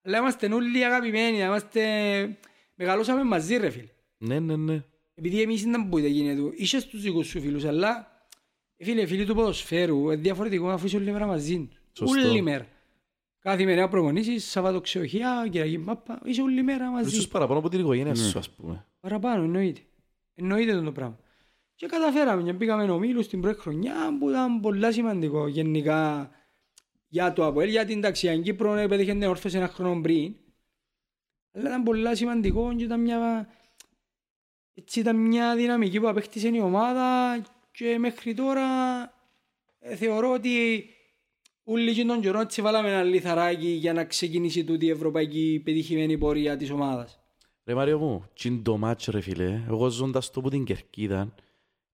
Αλλά 0.01 0.17
είμαστε 0.17 0.53
όλοι 0.53 0.85
αγαπημένοι, 0.85 1.37
είμαστε... 1.37 1.81
Μεγαλώσαμε 2.75 3.23
μαζί 3.23 3.57
ρε 3.57 3.69
φίλε. 3.69 3.87
Ναι, 4.17 4.39
ναι, 4.39 4.55
ναι. 4.55 4.83
Επειδή 5.15 5.41
εμείς 5.41 5.61
ήταν 5.61 5.89
που 5.89 5.97
γίνεται 5.97 6.35
του, 6.35 6.53
είχες 6.55 6.87
τους 6.87 7.01
δικούς 7.01 7.27
σου 7.27 7.41
φίλους, 7.41 7.65
αλλά 7.65 8.07
ε, 8.77 8.83
φίλε, 8.85 9.05
φίλοι 9.05 9.25
του 9.25 9.35
ποδοσφαίρου, 9.35 10.03
είναι 10.11 10.15
διαφορετικό 10.15 10.69
αφού 10.69 10.85
είσαι 10.85 10.97
όλη 10.97 11.11
μέρα 11.11 11.25
μαζί 11.25 11.57
του. 11.57 11.77
Σωστό. 11.97 12.29
Όλη 12.29 12.41
μέρα. 12.41 12.67
Κάθε 13.43 13.63
μέρα 13.65 13.87
προπονήσεις, 13.87 14.49
Σαββάτο 14.49 14.81
ξεοχεία, 14.81 15.47
Κυριακή 15.51 15.77
μάπα, 15.77 16.21
είσαι 16.23 16.41
όλη 16.41 16.63
μέρα 16.63 16.89
μαζί. 16.89 17.09
Ίσως 17.09 17.27
παραπάνω 17.27 17.59
από 17.59 17.69
την 17.69 17.79
οικογένεια 17.79 18.11
Ναι. 18.11 18.17
σου 18.17 18.37
ας 18.39 18.49
πούμε. 18.49 18.85
Παραπάνω, 18.99 19.43
εννοείται. 19.43 19.81
Εννοείται 20.33 20.81
το 20.81 20.91
πράγμα. 20.91 21.19
Και 21.75 21.85
καταφέραμε 21.85 22.43
και 22.43 22.53
πήγαμε 22.53 22.91
ομίλους 22.91 23.27
την 23.27 23.41
πρώτη 23.41 23.59
χρονιά 23.59 24.17
που 24.19 24.29
ήταν 24.29 24.59
πολλά 24.59 24.91
σημαντικό 24.91 25.47
γενικά 25.47 26.29
για 27.07 27.33
το 27.33 27.45
ΑΠΟΕΛ, 27.45 27.69
γιατί 27.69 27.93
εντάξει, 27.93 28.29
αν 28.29 28.41
Κύπρο 28.41 28.75
επέτυχε 28.75 29.11
την 29.11 29.23
όρθωση 29.23 29.57
ένα 29.57 29.67
χρόνο 29.67 30.01
πριν. 30.01 30.35
Αλλά 31.51 31.67
ήταν 31.69 31.83
πολλά 31.83 32.15
σημαντικό 32.15 32.75
και 32.75 32.83
ήταν 32.83 32.99
μια, 33.01 33.47
έτσι 34.73 34.99
ήταν 34.99 35.15
μια 35.15 35.55
δυναμική 35.55 35.99
που 35.99 36.07
απέκτησε 36.07 36.47
η 36.47 36.59
ομάδα 36.59 37.37
και 37.71 37.97
μέχρι 37.99 38.33
τώρα 38.33 38.65
ε, 39.79 39.95
θεωρώ 39.95 40.31
ότι 40.31 40.49
όλοι 41.63 41.93
και 41.93 42.05
τον 42.05 42.21
καιρό 42.21 42.39
έτσι 42.39 42.61
βάλαμε 42.61 42.89
ένα 42.89 43.03
λιθαράκι 43.03 43.67
για 43.67 43.93
να 43.93 44.05
ξεκινήσει 44.05 44.63
τούτη 44.63 44.85
η 44.85 44.89
ευρωπαϊκή 44.89 45.61
πετυχημένη 45.65 46.17
πορεία 46.17 46.57
της 46.57 46.69
ομάδας. 46.71 47.19
Ρε 47.65 47.73
Μάριο 47.73 47.97
μου, 47.99 48.23
τσιν 48.33 48.63
το 48.63 48.77
μάτς 48.77 49.05
ρε 49.05 49.21
φίλε, 49.21 49.63
εγώ 49.67 49.89
ζώντας 49.89 50.31
το 50.31 50.41
που 50.41 50.49
την 50.49 50.63
Κερκίδα, 50.63 51.33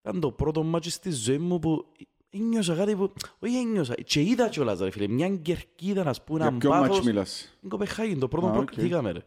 ήταν 0.01 0.19
το 0.19 0.31
πρώτο 0.31 0.63
μάτς 0.63 0.93
στη 0.93 1.11
ζωή 1.11 1.37
μου 1.37 1.59
που 1.59 1.85
ένιωσα 2.29 2.75
κάτι 2.75 2.95
που, 2.95 3.13
όχι 3.39 3.55
ένιωσα, 3.57 3.93
και 3.93 4.21
είδα 4.21 4.49
κιόλας 4.49 4.79
ρε 4.79 4.91
φίλε, 4.91 5.07
μια 5.07 5.29
Κερκίδα 5.29 6.03
να 6.03 6.13
πούμε, 6.25 6.39
Για 6.39 6.47
έναν 6.47 6.59
ποιο 6.59 6.69
μάτς 6.69 6.87
πάθος, 6.87 7.05
μιλάς; 7.05 7.57
την 7.59 7.69
Κοπεχάγη, 7.69 8.15
το 8.15 8.27
πρώτο 8.27 8.47
Α, 8.47 8.51
που 8.51 8.57
οκ. 8.57 8.63
προκληθήκαμε 8.65 9.11
ρε. 9.11 9.19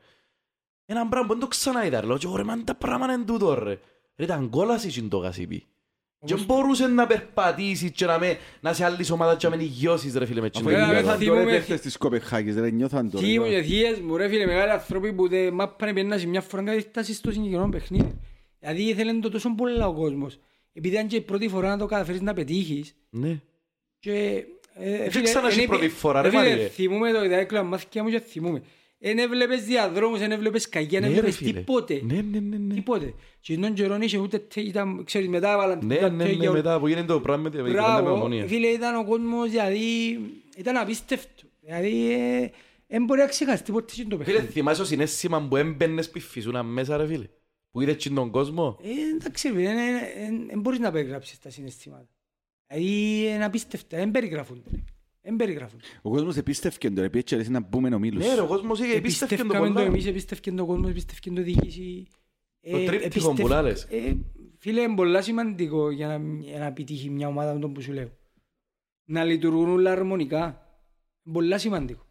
Έναν 0.86 1.08
πράγμα 1.08 1.26
που 1.26 1.32
δεν 1.32 1.42
το 1.42 1.48
ξαναείδα 1.48 2.00
ρε, 2.00 2.06
λέω 2.06 2.18
και 2.18 2.26
εγώ 2.26 2.36
ρε 2.36 2.42
μαν 2.42 2.64
τα 2.64 2.74
πράγματα 2.74 3.12
είναι 3.12 3.24
τούτο 3.24 3.54
ρε. 3.54 3.78
Ρε 4.16 4.24
ήταν 4.24 4.50
κόλαση 4.50 4.88
τσιν 4.88 5.08
το 5.08 5.16
γασίπι. 5.16 5.66
Και 6.24 6.34
μπορούσε 6.46 6.86
να 6.86 7.06
περπατήσει 7.06 7.90
και 7.90 8.04
να, 8.06 8.18
με, 8.18 8.38
να 8.60 8.72
σε 8.72 8.84
άλλη 8.84 9.06
ομάδα 9.12 9.36
και 9.36 9.48
να 9.48 9.56
μην 9.56 9.64
υγιώσεις 9.66 10.14
ρε 10.14 10.26
φίλε 10.26 10.40
με 10.40 10.50
τσιν 10.50 10.66
Αφού 10.66 10.74
το 10.74 10.80
Ρε, 10.80 10.86
γήπεδο. 10.86 11.08
θα 11.08 11.16
νιώθαν 11.16 11.26
τώρα 11.26 11.40
οι 11.40 11.42
θυμούμε- 11.42 11.58
παίχτες 11.58 11.80
της 11.80 11.96
Κοπεχάγης, 11.96 12.56
ρε, 12.56 12.70
νιώθαν 12.70 13.10
τώρα. 13.10 13.26
Τι 13.26 13.38
μου 13.38 13.48
και 13.48 13.62
θείες 13.62 14.00
μου 14.00 14.16
ρε 14.16 14.28
φίλε 14.28 14.46
μεγάλοι 14.46 14.70
άνθρωποι 14.70 15.12
που 15.12 15.28
δεν 15.28 15.54
μάπανε 15.54 15.92
πέννα 15.92 16.18
σε 16.18 16.26
μια 16.26 16.40
φορά 16.40 16.62
κάτι 16.62 16.80
φτάσει 16.80 17.14
στο 17.14 17.30
συγκεκριμένο 17.32 17.68
παιχνίδι. 17.68 18.18
Δηλαδή 18.58 18.82
ήθελε 18.82 19.12
το 19.12 19.30
τόσο 19.30 19.54
πολλά 19.54 19.86
ο 19.86 19.92
κόσμος. 19.94 20.38
Επειδή 20.72 20.94
ήταν 20.94 21.06
και 21.06 21.16
η 21.16 21.20
πρώτη 21.20 21.48
φορά 21.48 21.68
να 21.68 21.78
το 21.78 21.86
καταφέρεις 21.86 22.20
να 22.20 22.32
πετύχεις. 22.34 22.94
Ναι. 23.10 23.40
Και, 23.98 24.44
ε, 24.74 25.08
Δεν 25.08 25.22
ξανά 25.22 25.50
η 25.62 25.66
πρώτη 25.66 25.88
φορά, 25.88 26.22
ρε, 26.22 26.28
φίλε, 26.28 26.40
Μάριε. 26.48 26.66
θυμούμαι 26.68 27.12
το 27.12 27.28
δάκλα 27.28 27.62
μάθηκια 27.62 28.02
μου 28.02 28.08
και 28.10 28.20
θυμούμαι. 28.20 28.62
Εν 29.04 29.18
έβλεπες 29.18 29.64
διαδρόμους, 29.64 30.20
εν 30.20 30.30
έβλεπες 30.32 30.68
καγιά, 30.68 30.98
εν 30.98 31.04
Ναι, 31.04 31.10
ρε, 31.10 31.14
έβλεπες 31.16 31.36
φίλε. 31.36 31.52
τίποτε. 31.52 32.00
Ναι, 32.04 32.20
ναι, 32.30 32.38
ναι, 32.40 32.56
ναι. 32.56 32.74
Τίποτε. 32.74 33.14
Και 33.40 33.56
τον 33.56 33.74
καιρό 33.74 33.98
είχε 34.00 34.18
ούτε 34.18 34.38
τε- 34.38 34.64
ήταν, 34.64 35.04
ξέρεις, 35.04 35.28
μετά 35.28 35.52
έβαλαν 35.52 35.78
Ναι, 35.86 35.96
τα 35.96 36.08
ναι, 36.10 36.24
τέτοια, 36.24 36.48
ναι, 36.50 36.50
μετά 36.56 36.78
που 36.78 36.86
γίνεται 36.88 37.06
το 37.06 37.20
πράγμα 37.20 37.42
με 37.42 37.50
την 37.50 37.58
κουβέντα 37.60 37.80
με 37.94 38.00
Μπράβο, 38.00 38.12
ομονία. 38.12 38.46
φίλε, 38.46 38.66
ήταν 38.66 38.94
ο 38.96 39.04
κόσμος, 39.04 39.50
δηλαδή, 39.50 39.80
ήταν 40.56 40.76
απίστευτο. 40.76 41.42
Δηλαδή, 41.60 42.12
ε, 42.12 42.50
δεν 42.86 43.04
μπορεί 43.04 43.20
να 43.20 43.26
ξεχαστεί 43.26 43.72
ποτέ 43.72 43.92
και 43.96 44.04
το 44.08 44.16
Φίλε, 44.16 44.24
παιχνίδι. 44.24 44.52
θυμάσαι 44.52 44.80
το 44.80 44.86
συναίσθημα 44.86 45.46
που 45.48 45.56
έμπαινες 45.56 46.10
που 46.10 46.20
φυσούνα 46.20 46.62
μέσα 46.62 46.96
ρε 46.96 47.06
φίλε. 47.06 47.26
Που 47.70 47.80
είδες 47.80 47.96
και 47.96 48.10
τον 48.10 48.30
κόσμο; 48.30 48.78
Ε, 48.82 49.14
εντάξει, 49.16 49.48
φίλε, 49.48 49.72
δεν 50.48 50.60
μπορείς 50.60 50.78
να 50.78 50.90
περιγράψεις 50.90 51.38
τα 51.38 51.50
συναισθήματα. 51.50 52.08
Δηλαδή, 52.68 53.26
είναι 53.34 53.44
απίστευτα, 53.44 53.96
δεν 53.96 54.10
περιγραφούνται. 54.10 54.70
Δεν 55.22 55.36
περιγραφούνται. 55.36 55.82
Ο 56.02 56.10
κόσμος 56.10 56.36
επίστευκε 56.36 56.90
τώρα, 56.90 57.10
πήγε 57.10 57.22
και 57.42 57.50
να 57.50 57.60
μπούμε 57.60 57.94
ομίλους. 57.94 58.26
Ναι 58.26 58.34
ρε, 58.34 58.40
ο 58.40 58.46
κόσμος 58.46 58.80
είχε 58.80 58.96
επίστευκε 58.96 59.36
το 59.36 59.42
Επίστευκαμε 59.42 59.66
το 59.68 59.72
πολλά. 59.74 59.86
εμείς, 59.86 60.06
επίστευκε 60.06 60.52
το 60.52 60.66
κόσμο, 60.66 60.86
επίστευκε 60.88 61.30
το 61.30 61.42
διοίκηση. 61.42 62.06
Το 62.70 62.76
Ε, 62.76 62.84
τρίπτυχο 62.84 63.06
επίστευ- 63.06 63.40
που 63.40 63.48
λάλες. 63.48 63.86
ε, 63.90 64.16
Φίλε, 64.58 64.80
είναι 64.80 64.94
πολλά 64.94 65.22
σημαντικό 65.22 65.90
για 65.90 66.06
να, 66.06 66.20
για 66.44 66.58
να 66.58 66.64
επιτύχει 66.66 67.10
μια 67.10 67.28
ομάδα 67.28 67.54
με 67.54 67.60
τον 67.60 67.72
που 67.72 67.80
σου 67.80 67.92
λέω. 67.92 68.10
Να 69.04 69.24
λειτουργούν 69.24 69.68
όλα 69.68 69.92
αρμονικά. 69.92 70.44
Είναι 71.24 71.34
πολλά 71.34 71.58
σημαντικό. 71.58 72.06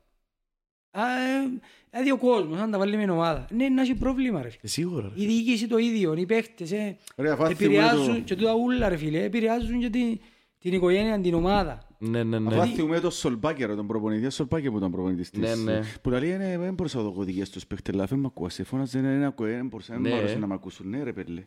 Α, 0.91 1.01
ε, 1.01 1.59
Δηλαδή 1.89 2.11
ο 2.11 2.17
κόσμος, 2.17 2.59
αν 2.59 2.71
τα 2.71 2.77
βάλει 2.77 2.97
με 2.97 3.11
ομάδα, 3.11 3.47
ναι, 3.51 3.69
να 3.69 3.81
έχει 3.81 3.95
πρόβλημα 3.95 4.41
ρε 4.41 4.49
φίλε. 4.49 4.61
Ε, 4.63 4.67
Σίγουρα 4.67 5.11
ρε. 5.15 5.21
Η 5.23 5.25
διοίκηση 5.25 5.67
το 5.67 5.77
ίδιο, 5.77 6.13
οι 6.13 6.25
παίχτες, 6.25 6.71
ε, 6.71 6.97
Ρε, 7.17 7.29
αφού 7.31 7.43
θυμούμε 7.55 7.77
επηρεάζουν 7.77 8.13
το- 8.15 8.19
και 8.21 8.35
τούτα 8.35 8.53
ούλα 8.55 8.89
ρε 8.89 8.97
φίλε, 8.97 9.23
επηρεάζουν 9.23 9.79
και 9.79 9.89
την, 9.89 10.19
την 10.59 10.73
οικογένεια, 10.73 11.19
την 11.21 11.33
ομάδα. 11.33 11.87
Ναι, 12.03 12.23
ναι, 12.23 12.37
Αφού 12.37 12.49
ναι. 12.59 12.65
θυμούμε 12.65 12.99
το 12.99 13.09
Σολμπάκερ, 13.09 13.75
τον 13.75 13.87
προπονητή, 13.87 14.25
ο 14.25 14.29
Σολμπάκερ 14.29 14.71
που 14.71 14.77
ήταν 14.77 14.91
προπονητής 14.91 15.29
της. 15.29 15.39
Ναι, 15.39 15.55
ναι. 15.55 15.79
Που 16.01 16.09
λέει, 16.09 16.29
«Ε, 16.31 16.57
δεν 16.57 16.73
μπορούσα 16.73 16.97
να 16.97 17.03
δω 17.03 17.13
οδηγίες 17.17 17.47
στους 17.47 17.67
παίχτες, 17.67 17.93
αλλά 17.93 18.05
δεν 18.05 18.19
μ' 18.19 18.25
ακούω, 18.25 18.49
σε 18.49 18.63
φώναζε, 18.63 18.99
δεν 19.01 19.23
ακούω, 19.23 19.47
δεν 19.47 19.67
μπορούσα, 19.67 19.93
δεν 19.93 20.01
Ναι. 20.01 20.09
μ' 20.09 20.13
άρεσε 20.13 20.37
να 20.37 20.47
μ' 20.47 20.51
ακούσουν, 20.53 20.89
ναι 20.89 21.03
ρε 21.03 21.13
πέλε. 21.13 21.43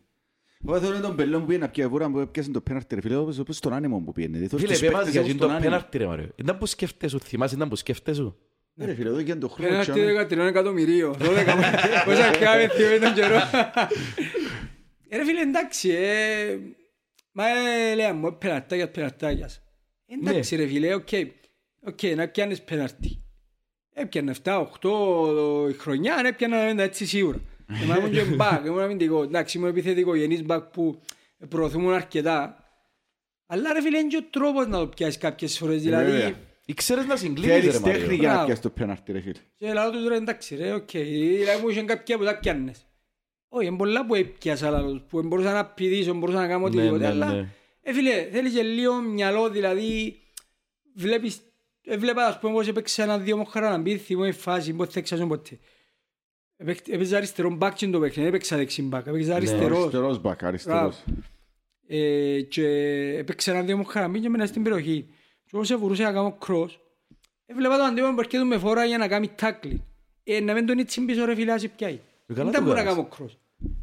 Εγώ 0.67 0.79
θέλω 0.81 1.01
τον 1.01 1.17
πελόν 1.17 1.41
που 1.41 1.47
πήγε 1.47 1.59
να 1.59 1.69
πιάει 1.69 1.87
βούρα 1.89 2.11
που 2.11 2.19
έπιασε 2.19 2.51
το 2.51 2.61
πέναρτι 2.61 2.95
ρε 2.95 3.01
φίλε, 3.01 3.17
όπως 3.17 3.39
όπως 3.39 3.57
στον 3.57 3.73
άνεμο 3.73 4.01
που 4.01 4.13
πήγαινε. 4.13 4.37
Δηλαδή, 4.39 4.57
Φίλε, 4.57 4.69
τους 4.73 4.81
πέ 4.81 4.87
μας 4.91 4.95
παίχτες 4.95 5.13
για 5.13 5.21
όπως 5.21 5.31
εκείνο 5.33 5.45
στον 5.47 5.49
το 5.49 5.55
άνεμο. 5.57 5.71
πέναρτι 5.71 5.99
ρε 5.99 6.07
Μάριο. 6.07 6.29
Ήταν 6.37 6.59
που 6.59 6.67
σκέφτεσαι, 6.67 7.19
θυμάσαι 7.19 7.55
ήταν 7.55 7.69
που 7.69 7.77
σκέφτεσαι. 7.77 8.33
Ναι, 8.75 8.85
ρε 8.85 8.95
φίλε, 8.95 9.09
εδώ 9.09 9.23
και 9.23 9.35
το 9.35 9.49
χρόνο. 9.49 9.75
Ένα 9.75 9.81
τσάμε. 9.83 10.25
τι 10.25 10.35
13 10.35 10.39
εκατομμυρίο, 10.39 11.17
12 11.19 11.25
πόσα 12.05 12.31
κάμε 12.31 12.69
θυμάμαι 12.69 12.99
τον 13.01 13.15
καιρό. 13.15 13.37
Ε, 15.09 15.17
Ρε 15.17 15.25
φίλε, 15.25 15.41
εντάξει, 15.41 15.89
ε, 15.91 16.59
μα 17.33 17.45
ε, 17.49 17.95
λέει 17.95 18.13
μου, 18.13 18.39
πεναρτάκιας, 18.39 18.91
πεναρτάκιας. 18.91 19.63
Εντάξει 20.07 20.57
ρε 20.57 20.67
φίλε, 20.67 20.95
οκ, 20.95 21.09
οκ, 21.87 22.03
να 22.17 22.29
πιάνεις 22.29 22.63
πεναρτί. 22.63 23.19
Έπιανε 23.93 24.35
7, 24.45 24.67
8 24.83 25.71
η 25.71 25.73
χρονιά, 25.73 26.15
αν 26.15 26.27
έπιανα 26.27 26.57
έτσι 26.83 27.07
σίγουρα. 27.07 27.41
Εμάς 27.83 27.99
ήμουν 27.99 28.11
και 28.13 28.25
μπακ, 28.37 28.65
ήμουν 28.65 28.81
αμυντικό. 28.81 29.23
Εντάξει, 29.23 29.57
ήμουν 29.59 29.69
επιθετικό, 29.69 30.15
γενής 30.15 30.43
μπακ 30.45 30.63
που 30.63 31.01
προωθούμουν 31.49 31.93
αρκετά. 31.93 32.59
Αλλά 33.47 33.73
ρε 33.73 33.83
φίλε, 33.83 33.99
είναι 33.99 34.09
και 34.09 34.17
ο 34.17 34.25
τρόπος 34.31 34.67
να 34.67 34.79
το 34.79 34.87
πιάσεις 34.87 35.19
κάποιες 35.19 35.59
φορές, 35.59 35.83
δηλαδή... 35.83 36.11
βέβαια. 36.11 36.35
Ήξερες 36.67 37.07
να 37.07 37.17
συγκλίνεις 37.17 37.55
Θέλεις 37.55 37.73
ρε 37.73 37.79
τέχνη 37.81 38.01
Μάριο. 38.01 38.15
για 38.17 38.23
να 38.29 38.33
Μπράβο. 38.33 38.45
πιάσεις 38.47 38.63
το 38.63 38.71
πέναρτι 38.71 39.13
ρε 39.13 39.21
φίλε. 39.21 39.39
Και 39.57 39.73
λέω 39.73 39.91
τους 39.91 40.09
ρε 40.09 40.15
εντάξει 40.17 40.57
ρε, 40.57 40.73
οκ. 40.73 40.91
Δηλαδή 40.91 41.63
μου 41.63 41.69
είχαν 41.69 41.87
κάποια 41.87 42.19
που 42.19 42.25
τα 42.25 42.39
πιάννες. 42.39 42.87
Όχι, 43.49 43.67
είναι 43.67 43.77
πολλά 43.77 44.07
που 44.07 44.15
έπιασα 44.15 44.71
λαλούς, 44.71 45.01
που 45.09 45.23
μπορούσα 45.23 45.53
να 45.53 45.65
πηδήσω, 45.67 46.15
μπορούσα 46.15 46.39
να 46.39 46.47
κάνω 46.49 46.59
Ναι, 46.61 46.67
οτιδήποτε, 46.67 46.99
ναι, 47.03 47.07
αλλά... 47.07 47.49
ναι. 47.85 47.91
Ε, 47.91 47.93
φίλε, 47.95 48.29
θέλεις 48.33 48.53
και 48.55 48.63
λίγο 48.63 48.95
μυαλό, 49.01 49.51
δηλαδή... 49.51 50.19
Βλέπεις... 50.95 51.39
Έβλεπα, 51.87 52.27
ας 52.27 52.39
πούμε, 52.39 52.53
πώς 52.53 52.69
έπαιξε 52.69 53.03
ένα 53.03 53.19
δύο 53.19 53.37
μοχαρά 53.37 53.71
να 53.71 53.79
μπει, 53.79 53.97
θυμώ 53.99 54.23
η 54.27 54.33
φάση, 54.33 54.73
πώς 54.73 54.89
θα 54.89 54.99
έξασαν 54.99 55.29
ποτέ. 55.29 55.59
Έπαιξε- 56.57 56.89
Έπαιζε 56.89 57.17
αριστερό 57.17 57.51
μπακ 57.51 57.75
και 57.75 57.87
το 57.87 57.99
παιχνίδι, 58.01 58.29
έπαιξα 58.29 58.57
δεξί 58.57 58.83
μπακ, 58.83 59.07
έπαιξε 59.07 59.29
Ναι, 59.29 59.35
αριστερός. 59.35 59.79
Αριστερός 59.79 60.21
μπακ, 60.21 60.45
αριστερός. 60.45 61.05
Ε, 61.87 62.41
και 62.41 62.67
έπαιξε 63.19 63.51
ένα 63.51 63.63
δύο 63.63 63.77
μοχαρά 63.77 64.09
μπει 64.09 64.21
και 64.21 64.29
μένα 64.29 64.47
στην 64.47 64.63
περιοχή. 64.63 65.07
Και 65.45 65.57
όπως 65.57 65.71
εβουρούσε 65.71 66.03
να 66.03 66.13
κάνω 66.13 66.39
cross, 66.47 66.69
έβλεπα 67.47 67.77
τον 67.77 67.87
αντίπαλο 67.87 68.15
που 68.15 68.21
έρχεται 68.21 68.45
με 68.45 68.59
φορά 68.59 68.85
για 68.85 68.99
να 68.99 69.09
κάνει 69.09 69.31
tackling. 69.41 69.79
Ε, 70.25 70.41
να 70.41 70.55
μην 70.55 70.67
τον 70.67 70.79
έτσι 70.79 71.05
πίσω 71.05 71.25
ρε 71.25 71.35
φίλε, 71.35 71.53
ας 71.53 71.69
πιάει. 71.77 72.01
Ε, 72.27 72.35
καλά 72.35 72.51
Δεν 72.51 72.61
το 72.61 72.67
μπορώ 72.67 72.77
να 72.83 72.85
κάνεις. 72.85 72.95
κάνω 72.95 73.09
cross. 73.19 73.37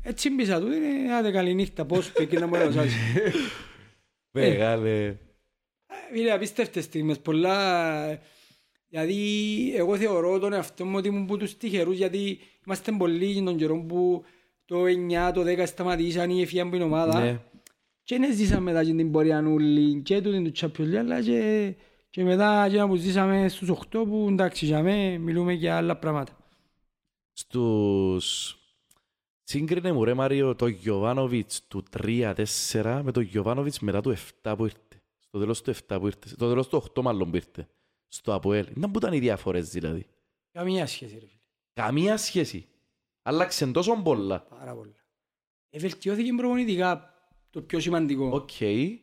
Έτσι 0.04 0.30
μπήσα 0.30 0.60
του, 0.60 0.72
είναι 0.72 1.14
άντε 1.14 1.32
καλή 1.32 1.54
νύχτα, 1.54 1.86
πώς 1.86 2.12
πήγε 2.12 2.40
να 2.40 2.48
μου 2.48 2.56
έδωσες. 2.62 2.92
Μεγάλε. 4.32 5.18
Είναι 6.16 6.32
απίστευτες 6.32 6.84
στιγμές, 6.84 7.20
πολλά... 7.20 8.20
Γιατί 8.88 9.16
εγώ 9.76 9.98
θεωρώ 9.98 10.40
τον 10.40 10.54
εαυτό 10.54 10.86
μου 10.86 10.98
ότι 10.98 11.08
ήμουν 11.08 11.26
που 11.26 11.38
τους 11.38 11.58
τυχερούς, 11.58 11.98
γιατί 11.98 12.40
είμαστε 12.66 12.92
πολλοί 12.92 13.44
τον 13.44 13.58
καιρό 13.58 13.78
που 13.78 14.24
το 14.66 14.84
9, 14.84 15.32
το 15.34 15.42
10 15.42 15.64
σταματήσαν 15.66 16.30
ή 16.30 16.42
έφυγαν 16.42 16.68
από 16.68 16.76
την 16.76 16.86
ομάδα. 16.86 17.20
Ναι. 17.20 17.40
Και 18.04 18.18
δεν 18.18 18.36
ζήσαμε 18.36 18.62
μετά 18.62 18.84
και 18.84 18.94
την 18.94 19.12
πορεία 19.12 19.42
νουλή 19.42 20.02
και 20.02 20.22
τούτην 20.22 20.44
του 20.44 20.52
Champions 20.56 20.82
League, 20.82 20.96
αλλά 20.96 21.22
και, 21.22 21.74
και 22.10 22.24
μετά 22.24 22.68
και 22.70 22.78
να 22.78 22.88
που 22.88 22.96
ζήσαμε 22.96 23.48
στους 23.50 23.70
8 23.70 23.80
που 23.90 24.28
εντάξει 24.30 24.66
για 24.66 24.82
μέ, 24.82 25.18
μιλούμε 25.18 25.54
για 25.54 25.78
άλλα 25.78 25.98
πράγματα. 25.98 26.38
Στους... 27.34 28.56
Σύγκρινε 29.44 29.92
μου 29.92 30.04
ρε 30.04 30.14
Μάριο 30.14 30.56
το 30.56 30.68
Γιωβάνοβιτς 30.68 31.68
του 31.68 31.84
3-4 31.98 33.02
με 33.04 33.12
το 33.12 33.22
Γιωβάνοβιτς 33.22 33.80
μετά 33.80 34.02
του 34.02 34.16
7 34.44 34.54
που 34.58 34.64
ήρθε. 34.66 34.78
Στο 35.20 35.40
τέλος 35.40 35.62
του 35.62 35.74
7 35.88 35.98
που 36.00 36.06
ήρθε. 36.08 36.28
Στο 36.28 36.48
τέλος 36.50 36.68
του 36.68 36.84
8 36.96 37.02
μάλλον 37.02 37.30
που 37.30 37.36
ήρθε. 37.36 37.68
Στο 38.08 38.34
ΑΠΟΕΛ. 38.34 38.68
Δεν 38.74 38.92
που 38.92 38.98
ήταν 39.00 39.14
οι 39.14 39.20
διαφορές 39.20 39.70
δηλαδή. 39.70 40.06
Καμία 40.52 40.88
σχέση 40.88 41.14
ρε 41.14 41.20
φίλε, 41.26 41.42
Καμία 41.74 42.18
σχέση. 42.18 42.66
Άλλαξε 43.22 43.68
τόσο 43.68 44.02
πολλά. 44.04 44.40
πάρα 44.42 44.76
πολλά. 44.76 44.96
Εβελτιώθηκε 45.70 46.34
προπονητικά 46.34 47.14
το 47.50 47.62
πιο 47.62 47.80
σημαντικό. 47.80 48.30
Οκ. 48.34 48.62
Ε, 48.62 49.00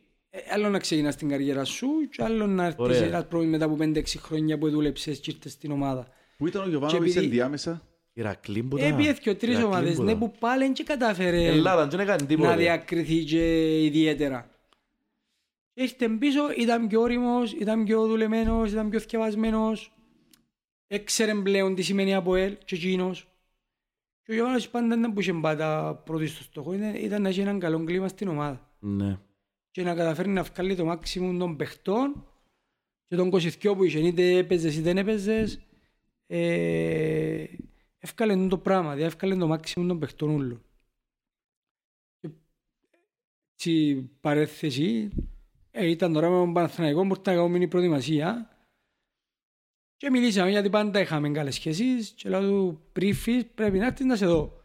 άλλο 0.53 0.69
να 0.69 0.79
ξεκινάς 0.79 1.15
την 1.15 1.29
καριέρα 1.29 1.63
σου 1.63 1.87
και 2.11 2.23
άλλο 2.23 2.47
να 2.47 2.63
έρθεις 2.65 2.79
Ωραία. 2.79 3.03
ένας 3.03 3.27
πρόβλημα 3.27 3.51
μετά 3.51 3.65
από 3.65 3.75
5-6 3.79 4.17
χρόνια 4.19 4.57
που 4.57 4.69
δούλεψες 4.69 5.19
και 5.19 5.31
ήρθες 5.31 5.51
στην 5.51 5.71
ομάδα. 5.71 6.07
Πού 6.37 6.47
ήταν 6.47 6.63
ο 6.63 6.67
Γιωβάνοβιτς 6.69 7.11
επειδή- 7.15 7.25
ενδιάμεσα; 7.25 7.87
Ηρακλή 8.19 8.63
που 8.63 8.77
Ε, 8.77 8.91
πήγε 8.91 9.13
και 9.13 9.35
τρεις 9.35 9.49
Ηρακλή 9.49 9.65
ομάδες, 9.67 9.95
που 9.95 10.03
ναι, 10.03 10.11
ήταν. 10.11 10.19
που 10.19 10.37
πάλι 10.39 10.63
δεν 10.63 10.73
και 10.73 10.83
κατάφερε 10.83 11.45
Ελλάδα, 11.45 11.87
δεν 11.87 11.99
έκανε 11.99 12.17
να 12.21 12.27
τίποτα. 12.27 12.55
διακριθεί 12.55 13.23
και 13.23 13.83
ιδιαίτερα. 13.83 14.49
Και 15.73 15.81
Ήρθε 15.81 16.09
πίσω, 16.09 16.41
ήταν 16.57 16.87
πιο 16.87 17.01
όριμος, 17.01 17.53
ήταν 17.53 17.83
πιο 17.83 18.07
δουλεμένος, 18.07 18.71
ήταν 18.71 18.89
πιο 18.89 18.99
θκευασμένος. 18.99 19.91
Έξερε 20.87 21.35
πλέον 21.35 21.75
τι 21.75 21.81
σημαίνει 21.81 22.15
από 22.15 22.35
ελ 22.35 22.57
και 22.65 22.75
εκείνος. 22.75 23.27
Και 24.23 24.31
ο 24.31 24.35
Γιώργος 24.35 24.69
πάντα 24.69 24.87
δεν 24.97 25.13
που 25.13 25.19
είχε 25.19 25.33
πάντα 25.33 25.95
πρώτη 25.95 26.27
στο 26.27 26.43
στόχο, 26.43 26.73
ήταν, 26.73 26.95
ήταν 26.95 27.21
να 27.21 27.29
έχει 27.29 27.39
έναν 27.39 27.59
καλό 27.59 27.83
κλίμα 27.83 28.07
στην 28.07 28.27
ομάδα. 28.27 28.69
Ναι. 28.79 29.17
Και 29.71 29.83
να 29.83 29.95
καταφέρει 29.95 30.29
να 30.29 30.43
βγάλει 30.43 30.75
το 30.75 30.85
μάξιμουμ 30.85 31.37
των 31.37 31.55
παιχτών 31.55 32.27
και 33.07 33.15
των 33.15 33.29
22 33.33 33.75
που 33.75 33.83
είχε, 33.83 33.99
είτε 33.99 34.37
έπαιζες 34.37 34.73
είτε 34.73 34.81
δεν 34.83 34.97
έπαιζες. 34.97 35.59
Ε, 36.27 37.43
εύκαλε 37.99 38.47
το 38.47 38.57
πράγμα, 38.57 38.93
δηλαδή 38.93 39.03
εύκαλε 39.13 39.35
το 39.35 39.47
μάξιμουμ 39.47 39.87
των 39.87 39.99
παιχτών 39.99 40.29
όλων. 40.29 40.63
Και 42.19 42.29
Έτσι 43.53 44.01
παρέθεση, 44.21 45.09
ε, 45.71 45.89
ήταν 45.89 46.13
τώρα 46.13 46.29
με 46.29 46.35
τον 46.35 46.53
Παναθηναϊκό 46.53 47.07
που 47.07 47.15
ήρθα 47.17 47.31
εγώ 47.31 47.47
μείνει 47.47 47.67
προετοιμασία 47.67 48.53
και 49.95 50.09
μιλήσαμε 50.09 50.49
γιατί 50.49 50.69
πάντα 50.69 50.99
είχαμε 50.99 51.29
καλές 51.29 51.55
σχέσεις 51.55 52.09
και 52.11 52.29
λέω 52.29 52.41
του 52.41 52.89
πρίφης 52.91 53.45
πρέπει 53.45 53.77
να 53.77 53.85
έρθεις 53.85 54.05
να 54.05 54.15
σε 54.15 54.25
δω. 54.25 54.63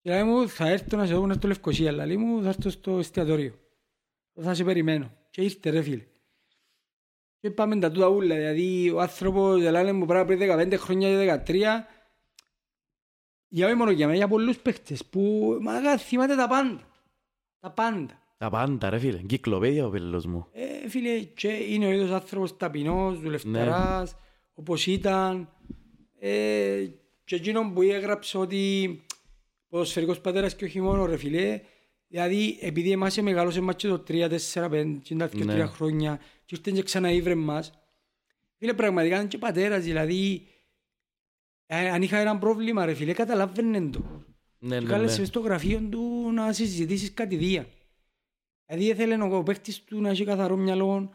Και 0.00 0.10
λέει 0.10 0.22
μου 0.22 0.48
θα 0.48 0.68
έρθω 0.68 0.96
να 0.96 1.06
σε 1.06 1.12
δω 1.12 1.18
που 1.18 1.24
είναι 1.24 1.34
στο 1.34 1.48
Λευκοσία, 1.48 1.90
αλλά 1.90 2.06
λέει 2.06 2.16
μου 2.16 2.42
θα 2.42 2.48
έρθω 2.48 2.70
στο 2.70 2.98
εστιατόριο. 2.98 3.58
Θα 4.40 4.54
σε 4.54 4.64
περιμένω. 4.64 5.16
Και 5.30 5.42
ήρθε 5.42 5.70
ρε 5.70 5.82
φίλε. 5.82 6.06
Και 7.42 7.50
πάμε 7.50 7.78
τα 7.78 7.90
τούτα 7.90 8.08
ούλα, 8.08 8.34
δηλαδή 8.34 8.90
ο 8.90 9.00
άνθρωπος 9.00 9.60
λένε 9.60 9.92
μου 9.92 10.06
πράγμα 10.06 10.24
πριν 10.24 10.74
15 10.74 10.78
χρόνια 10.78 11.08
και 11.08 11.42
13 11.46 11.56
για 13.48 13.66
όχι 13.66 13.76
μόνο 13.76 13.90
για 13.90 14.06
μένα, 14.06 14.18
για 14.18 14.28
πολλούς 14.28 14.58
παίχτες 14.58 15.04
που 15.04 15.56
μα 15.60 15.98
θυμάται 15.98 16.36
τα 16.36 16.48
πάντα. 16.48 16.80
Τα 17.60 17.70
πάντα. 17.70 18.22
Τα 18.38 18.50
πάντα 18.50 18.90
ρε 18.90 18.98
φίλε. 18.98 19.18
Κυκλοπαίδια 19.18 19.86
ο 19.86 19.90
πέλος 19.90 20.26
μου. 20.26 20.46
Ε, 20.52 20.88
φίλε, 20.88 21.18
και 21.18 21.48
είναι 21.48 21.86
ο 21.86 21.90
ίδιος 21.90 22.10
άνθρωπος 22.10 22.56
ταπεινός, 22.56 23.20
δουλευταράς, 23.20 24.16
όπως 24.54 24.86
ήταν. 24.86 25.48
Ε, 26.18 26.86
και 27.24 27.34
εκείνον 27.34 27.74
που 27.74 27.82
έγραψε 27.82 28.38
ότι 28.38 29.00
ποδοσφαιρικός 29.68 30.20
πατέρας 30.20 30.56
και 30.56 30.64
όχι 30.64 30.80
μόνο 30.80 31.06
ρε 31.06 31.16
φίλε, 31.16 31.60
δηλαδή 32.12 32.58
επειδή 32.60 32.90
εμάς 32.90 33.16
μεγάλωσε 33.20 33.60
μας 33.60 33.74
και 33.76 33.88
το 33.88 34.02
3, 34.08 34.28
4, 34.28 34.68
5, 34.68 34.98
και 35.02 35.14
τα 35.14 35.26
δύο, 35.26 35.44
Ναι. 35.44 35.52
τρία 35.52 35.66
χρόνια 35.66 36.20
και 36.44 36.54
ήρθαν 36.58 36.74
και 36.74 36.82
ξανά 36.82 37.10
ήβρε 37.10 37.34
μας. 37.34 37.72
Φίλε, 38.58 38.72
πραγματικά 38.72 39.16
είναι 39.16 39.26
και 39.28 39.38
πατέρας, 39.38 39.84
δηλαδή 39.84 40.46
ε, 41.66 41.90
αν 41.90 42.02
είχα 42.02 42.18
ένα 42.18 42.38
πρόβλημα 42.38 42.84
ρε 42.84 42.94
φίλε, 42.94 43.12
καταλάβαινε 43.12 43.90
το. 43.90 44.24
Ναι, 44.58 44.74
Και 44.78 44.82
ναι, 44.84 44.88
κάλεσε 44.88 45.20
ναι. 45.20 45.26
στο 45.26 45.40
γραφείο 45.40 45.80
του 45.90 46.30
να 46.32 46.52
συζητήσεις 46.52 47.14
κατηδία. 47.14 47.66
Δηλαδή 48.66 48.84
ήθελε 48.86 49.22
ο 49.22 49.42
παίκτης 49.42 49.84
του 49.84 50.00
να 50.00 50.08
έχει 50.08 50.24
καθαρό 50.24 50.56
μυαλό, 50.56 51.10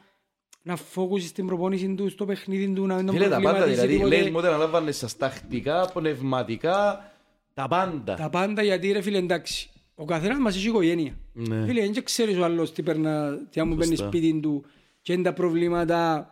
να 0.62 0.76
φόκουσει 0.76 1.28
στην 1.28 1.46
προπόνηση 1.46 1.94
του, 1.96 2.10
στο 2.10 2.26
παιχνίδι 2.26 2.74
του, 2.74 2.86
να 2.86 2.96
μην 2.96 3.06
τον 3.06 3.16
Φίλε, 3.16 3.28
τα 3.28 3.36
πάντα 3.36 3.42
προβληματίζει 3.50 3.76
δηλαδή. 3.76 3.96
τίποτε. 3.98 4.16
Λέει 4.22 4.32
μου 4.32 4.38
όταν 4.38 4.54
αναλάβανες 4.54 4.98
στα 4.98 5.10
τακτικά, 5.18 5.90
πνευματικά, 5.94 7.12
τα 7.54 7.68
πάντα. 7.68 8.16
Τα 8.16 8.30
πάντα 8.30 8.64
γιατί 8.64 8.92
ρε 8.92 9.02
φίλε 9.02 9.18
εντάξει. 9.18 9.70
Ο 10.00 10.06
καθένας 10.06 10.38
μας 10.38 10.56
έχει 10.56 10.68
οικογένεια. 10.68 11.18
Ναι. 11.34 11.66
Φίλε, 11.66 11.90
δεν 11.90 12.04
ξέρεις 12.04 12.38
ο 12.38 12.44
άλλος 12.44 12.74
τι, 12.74 12.84
περνά, 12.84 13.38
τι 13.50 13.60
αν 13.60 13.68
μου 13.68 13.76
παίρνει 13.76 13.96
Σωστά. 13.96 14.08
σπίτι 14.08 14.40
του 14.40 14.66
και 15.02 15.14
είναι 15.14 15.24
τα 15.24 15.34
προβλήματα 15.34 16.30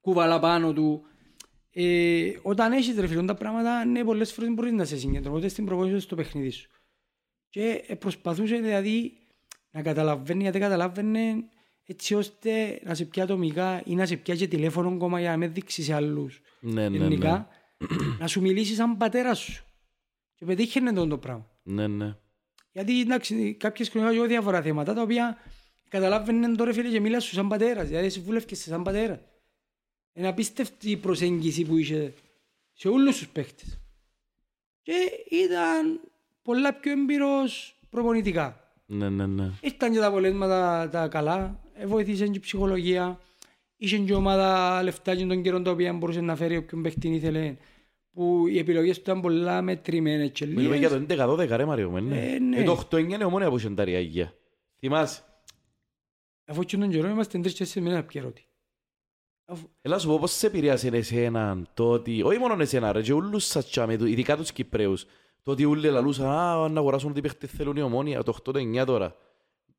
κουβαλά 0.00 0.38
πάνω 0.40 0.72
του. 0.72 1.02
Ε, 1.70 2.32
όταν 2.42 2.72
έχεις 2.72 2.98
ρε 2.98 3.06
φίλε 3.06 3.24
τα 3.24 3.34
πράγματα, 3.34 3.84
ναι, 3.84 4.04
πολλές 4.04 4.32
φορές 4.32 4.54
μπορείς 4.54 4.72
να 4.72 4.84
σε 4.84 4.96
συγκεντρώνεις 4.96 5.52
στην 5.52 5.64
προπόνηση 5.64 5.94
σου 5.94 6.00
στο 6.00 6.14
παιχνίδι 6.14 6.50
σου. 6.50 6.70
Και 7.48 7.84
ε, 7.86 7.94
προσπαθούσε 7.94 8.56
δηλαδή 8.56 9.12
να 9.70 9.82
καταλαβαίνει 9.82 10.42
γιατί 10.42 10.58
καταλάβαινε 10.58 11.44
έτσι 11.86 12.14
ώστε 12.14 12.80
να 12.84 12.94
σε 12.94 13.04
πιάσει 13.04 13.30
ατομικά 13.30 13.82
ή 13.84 13.94
να 13.94 14.06
σε 14.06 14.16
πιάσει 14.16 14.48
τηλέφωνο 14.48 14.88
ακόμα 14.88 15.20
για 15.20 15.30
να 15.30 15.36
με 15.36 15.48
δείξεις 15.48 15.84
σε 15.84 15.94
άλλους 15.94 16.40
Ναι, 16.60 16.88
ναι, 16.88 16.96
ελληνικά, 16.96 17.48
να 18.18 18.26
σου 18.26 18.40
μιλήσει 18.40 18.74
σαν 18.74 18.96
πατέρας 18.96 19.38
σου. 19.38 19.64
Και 20.34 20.44
πετύχαινε 20.44 20.92
τον 20.92 21.08
το 21.08 21.18
πράγμα. 21.18 21.50
Ναι, 21.62 21.86
ναι. 21.86 22.16
Γιατί 22.72 23.00
εντάξει, 23.00 23.54
κάποιες 23.54 23.88
χρονιές 23.88 24.14
έχω 24.14 24.26
διάφορα 24.26 24.62
θέματα 24.62 24.94
τα 24.94 25.02
οποία 25.02 25.38
καταλάβαινε 25.88 26.54
το 26.54 26.64
ρε 26.64 26.72
φίλε 26.72 26.88
και 26.88 27.00
μίλα 27.00 27.20
σου 27.20 27.34
σαν 27.34 27.48
πατέρας. 27.48 27.86
Δηλαδή 27.88 28.06
εσύ 28.06 28.20
βούλευκες 28.20 28.58
σαν 28.58 28.82
πατέρα. 28.82 29.20
Είναι 30.12 30.28
απίστευτη 30.28 30.90
η 30.90 30.96
προσέγγιση 30.96 31.64
που 31.64 31.76
είχε 31.76 32.14
σε 32.72 32.88
όλους 32.88 33.18
τους 33.18 33.28
παίχτες. 33.28 33.78
Και 34.82 34.94
ήταν 35.30 36.00
πολλά 36.42 36.74
πιο 36.74 36.92
έμπειρος 36.92 37.78
προπονητικά. 37.90 38.72
Ναι, 38.86 39.08
ναι, 39.08 39.26
ναι. 39.26 39.50
Ήρθαν 39.60 39.92
και 39.92 39.98
τα 39.98 40.06
αποτελέσματα 40.06 40.88
τα 40.88 41.08
καλά, 41.08 41.60
ε, 41.74 41.86
βοήθησε 41.86 42.26
και 42.26 42.36
η 42.36 42.40
ψυχολογία. 42.40 43.20
Είχε 43.76 43.98
και 43.98 44.14
ομάδα 44.14 44.82
λεφτά 44.82 45.16
και 45.16 45.26
των 45.26 45.42
καιρών 45.42 45.62
τα 45.62 45.70
οποία 45.70 45.92
μπορούσε 45.92 46.20
να 46.20 46.36
φέρει 46.36 46.56
όποιον 46.56 46.82
παίχτη 46.82 47.08
ήθελε. 47.08 47.56
Που 48.14 48.46
οι 48.46 48.58
επιλογές 48.58 48.96
του 48.96 49.02
ήταν 49.02 49.20
πολλά 49.20 49.62
μετρημένες 49.62 50.30
και 50.30 50.46
Μιλούμε 50.46 50.76
για 50.76 50.88
λίγες. 50.98 51.16
το 51.16 51.32
11-12 51.32 51.56
ρε 51.56 51.64
Μαριο 51.64 51.90
μου, 51.90 52.00
ναι. 52.00 52.32
Ε, 52.32 52.38
ναι. 52.38 52.56
Ε, 52.60 52.64
το 52.64 52.86
8-9 52.90 52.98
είναι 52.98 53.24
ομόνια 53.24 53.50
που 53.50 53.56
είχε 53.56 53.70
τα 53.70 53.84
ριάγια. 53.84 54.34
Θυμάσαι; 54.78 55.22
Αφού 56.46 56.62
και 56.62 56.76
τον 56.76 56.90
καιρό 56.90 57.08
είμαστε 57.08 57.38
τρεις-τέσσερις 57.38 57.82
μήνες 57.88 57.98
απκαιρώτη. 58.02 58.46
Αφού... 59.44 59.68
Έλα 59.82 59.98
σου 59.98 60.08
πω 60.08 60.18
πώς 60.18 60.32
σε 60.32 60.46
επηρέασε 60.46 60.88
εσένα 60.88 61.62
το 61.74 61.90
ότι, 61.90 62.22
όχι 62.22 62.38
μόνο 62.38 62.62
εσένα 62.62 62.92
ρε, 62.92 63.02
και 63.02 63.12
όλους 63.12 63.44
σας 63.44 63.68
τσάμε, 63.68 63.96
του- 63.96 64.06
ειδικά 64.06 64.36
τους 64.36 64.52
Κυπρέους, 64.52 65.04
το 65.42 65.50
ότι 65.50 65.64
όλοι 65.64 65.88
λαλούσαν, 65.88 66.26
α, 66.28 66.68
να 66.68 66.80
αγοράσουν 66.80 67.10
ό,τι 67.10 67.20
παίχτες 67.20 67.50
θέλουν 67.50 67.76
οι 67.76 67.82
ομόνια, 67.82 68.22
το 68.22 68.36
8-9 68.44 68.84
τώρα. 68.86 69.16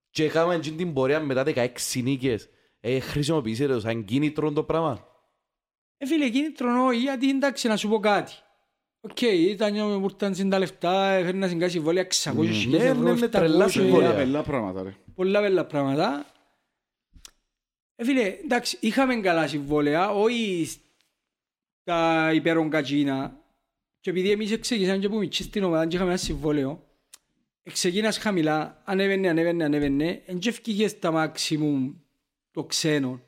Και 0.10 0.24
έκαναν 0.24 0.60
και 0.62 0.72
την 0.72 0.94
πορεία 0.94 1.20
μετά 1.20 1.44
16 1.44 2.02
νίκες. 2.04 2.50
Ε, 2.80 3.00
χρησιμοποιήσε 3.00 3.68
το 3.68 3.80
σαν 3.80 4.06
κίνητρο 4.06 4.52
το 4.52 4.64
πράγμα. 4.64 5.08
Ε, 6.04 6.06
φίλε, 6.06 6.30
κίνητρο 6.30 6.86
όχι, 6.86 6.98
γιατί 7.00 7.30
εντάξει 7.30 7.68
να 7.68 7.78
σου 7.78 7.90
πω 7.90 8.00
κάτι. 8.00 8.34
Οκ, 9.02 9.22
ήταν 9.22 10.02
που 10.02 10.08
ήρθαν 10.12 10.34
στην 10.34 10.50
τα 10.50 10.60
λεφτά, 10.60 11.12
έφερε 11.12 11.38
να 11.38 11.48
συγκάσει 11.48 11.72
συμβόλαια 11.72 12.08
600 12.24 12.34
Ναι, 12.36 12.52
χιλιάδες 12.52 12.98
ναι, 12.98 13.10
ευρώ, 13.10 13.14
ναι, 13.14 13.28
τρελά 13.28 13.66
700, 13.66 13.70
συμβόλαια. 13.70 14.10
Πολλά 14.10 14.24
πελλά 14.24 14.44
πράγματα 14.44 14.84
ρε. 14.84 14.96
πολλά 15.16 15.42
πελλά 15.42 15.66
πράγματα. 15.66 16.26
Ε, 17.96 18.04
φίλε, 18.04 18.38
εντάξει, 18.44 18.78
είχαμε 18.80 19.16
καλά 19.16 19.48
συμβόλαια, 19.48 20.10
όχι 20.10 20.68
τα 21.84 22.32
υπερογκατσίνα. 22.34 23.42
Και 24.00 24.10
επειδή 24.10 24.32
εμείς 24.32 24.60
ξεκινήσαμε 24.60 25.00
και 25.00 25.10
που 25.10 25.18
μιτσιοί 25.18 25.44
στην 25.44 25.64
ομάδα 25.64 25.88
και 25.88 25.96
είχαμε 25.96 26.12
ένα 26.12 26.20
συμβόλαιο, 26.20 26.84
ξεκίνας 27.72 28.18
χαμηλά, 28.18 28.82
ανέβαινε, 28.84 29.30
ανέβαινε, 29.30 29.64
ανέβαινε, 29.64 30.22
εν 30.26 30.40
και 30.40 30.50
ευκήγες 30.50 30.92
στα 30.92 31.12
maximum 31.14 31.94
το 32.52 32.64
ξένο. 32.64 33.22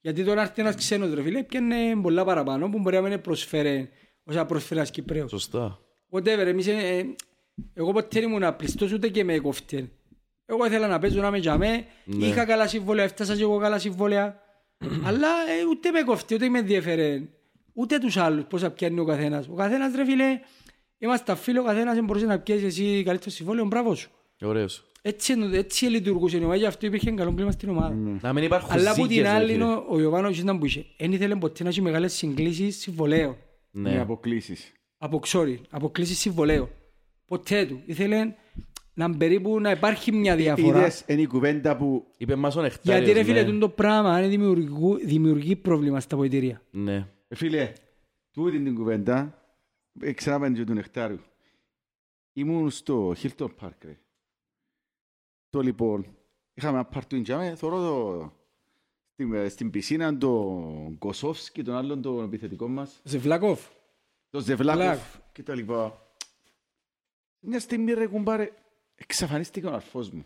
Γιατί 0.00 0.24
τώρα 0.24 0.40
έρθει 0.40 0.60
ένας 0.60 0.74
ξένος 0.74 1.14
ρε 1.14 1.22
φίλε, 1.22 1.42
πιάνε 1.42 1.76
πολλά 2.02 2.24
παραπάνω 2.24 2.68
που 2.68 2.78
μπορεί 2.78 2.96
να 2.96 3.08
μην 3.08 3.20
προσφέρει 3.20 3.88
όσα 4.24 4.46
προσφέρει 4.46 4.80
ένας 4.80 4.90
Κυπρέος. 4.90 5.30
Σωστά. 5.30 5.78
Whatever, 6.10 6.46
εμείς, 6.46 6.66
ε, 6.66 6.72
ε, 6.72 7.04
εγώ 7.74 7.92
ποτέ 7.92 8.08
δεν 8.20 8.22
ήμουν 8.22 8.42
απλιστός 8.42 8.92
ούτε 8.92 9.08
και 9.08 9.24
με 9.24 9.38
κοφτή. 9.38 9.92
Εγώ 10.46 10.66
ήθελα 10.66 10.86
να 10.86 10.98
παίζω 10.98 11.20
να 11.20 11.30
με 11.30 11.40
τζαμέ, 11.40 11.84
Ναι. 12.04 12.26
είχα 12.26 12.44
καλά 12.44 12.66
συμβόλαια, 12.68 13.04
έφτασα 13.04 13.36
και 13.36 13.42
εγώ 13.42 13.58
καλά 13.58 13.78
συμβόλαια. 13.78 14.40
Αλλά 15.06 15.28
ε, 15.28 15.64
ούτε 15.70 15.90
με 15.90 16.02
κοφτή, 16.02 16.34
ούτε 16.34 16.48
με 16.48 16.58
ενδιαφέρε. 16.58 17.22
Ούτε 17.72 17.98
τους 17.98 18.16
άλλους 18.16 18.44
πώς 18.44 18.60
θα 18.60 18.70
πιάνει 18.70 19.00
ο 19.00 19.04
καθένας. 19.04 19.48
Ο 19.48 19.54
καθένας 19.54 19.94
ρε 19.94 20.04
φίλε 20.04 20.40
Είμαστε 21.02 21.34
φίλοι, 21.34 21.58
ο 21.58 21.64
καθένας 21.64 21.94
δεν 21.94 22.04
μπορούσε 22.04 22.26
να 22.26 22.38
πιέσει 22.38 22.64
εσύ 22.64 23.02
καλύτερο 23.04 23.30
συμβόλαιο, 23.30 23.64
μπράβο 23.64 23.94
σου. 23.94 24.10
Ωραίος. 24.40 24.84
Έτσι, 25.02 25.32
εννο- 25.32 25.54
έτσι 25.54 25.84
λειτουργούσε 25.84 26.36
η 26.36 26.40
ομάδα, 26.40 26.56
γι' 26.56 26.66
αυτό 26.66 26.86
υπήρχε 26.86 27.10
καλό 27.10 27.34
κλίμα 27.34 27.50
στην 27.50 27.68
ομάδα. 27.68 27.94
Να 28.22 28.32
μην 28.32 28.44
υπάρχουν 28.44 28.70
Αλλά 28.72 28.90
από 28.90 29.00
την 29.00 29.10
ζήκες, 29.10 29.22
ρε 29.22 29.28
άλλη, 29.28 29.52
φίλε. 29.52 29.64
ο- 29.64 29.84
ο 29.88 30.00
Ιωβάνοβιτς 30.00 30.38
ήταν 30.40 30.58
που 30.58 30.66
είχε. 30.66 30.86
Εν 30.96 31.12
ήθελε 31.12 31.36
ποτέ 31.36 31.62
να 31.62 31.68
έχει 31.68 31.80
μεγάλες 31.80 32.12
συγκλήσεις 32.12 32.76
συμβολέων. 32.76 33.36
Με 33.70 33.90
Ναι. 33.90 34.00
αποκλήσεις. 34.00 34.72
Από, 34.98 35.20
sorry, 35.26 35.56
αποκλήσεις 35.70 36.18
συμβολέων. 36.18 36.68
Ποτέ 37.26 37.66
του. 37.66 37.82
Ήθελε 37.86 38.34
να 38.94 39.16
περίπου 39.16 39.60
να 39.60 39.70
υπάρχει 39.70 40.12
μια 40.12 40.36
διαφορά. 40.36 40.78
Είδες, 40.78 41.04
είναι 41.06 41.20
η 41.20 41.26
κουβέντα 41.26 41.76
που 41.76 42.06
Είπε 42.16 42.34
μας 42.34 42.56
ο 42.56 42.60
Νεκτάριος, 42.60 43.04
Γιατί 43.04 43.18
ρε 43.20 43.24
φίλε, 43.24 43.40
ναι. 43.42 43.46
τούτο 43.46 43.58
το 43.58 43.68
πράγμα 43.68 44.18
είναι 44.18 44.28
δημιουργού- 44.28 45.00
δημιουργεί 45.04 45.56
πρόβλημα 45.56 46.00
στα 46.00 46.16
ποητήρια. 46.16 46.62
Ναι. 46.70 47.06
Ε, 47.28 47.34
Φίλε, 47.34 47.72
τούτη 48.32 48.60
την 48.62 48.74
κουβέντα, 48.74 49.42
ε, 50.00 50.12
ξαναπέντε 50.12 50.58
και 50.58 50.64
του 50.64 50.72
Νεκτάριου. 50.74 51.20
Ήμουν 52.32 52.70
στο 52.70 53.14
Hilton 53.22 53.48
Park, 53.60 53.72
ρε. 53.84 53.98
Το 55.50 55.60
λοιπόν, 55.60 56.16
είχαμε 56.54 56.78
ένα 56.78 56.84
παρτούιν 56.84 57.22
και 57.22 57.32
άμε, 57.32 57.54
θωρώ 57.54 57.76
το, 57.78 58.32
στην, 59.12 59.34
ε, 59.34 59.48
στην 59.48 59.70
πισίνα 59.70 60.16
τον 60.18 60.98
Κοσόφσκι, 60.98 61.62
τον 61.62 61.74
άλλον 61.74 62.02
τον 62.02 62.24
επιθετικό 62.24 62.68
μας, 62.68 63.00
Ζεβλάκοφ. 63.04 63.60
τον 64.30 64.40
Ζεβλάκοφ 64.42 64.82
Βλάκοφ. 64.82 65.16
και 65.32 65.42
τα 65.42 65.54
λοιπά. 65.54 66.08
Μια 67.40 67.60
στιγμή 67.60 67.92
ρε 67.92 68.06
κουμπάρε, 68.06 68.52
εξαφανίστηκε 68.94 69.66
ο 69.66 69.72
αρφός 69.74 70.10
μου. 70.10 70.24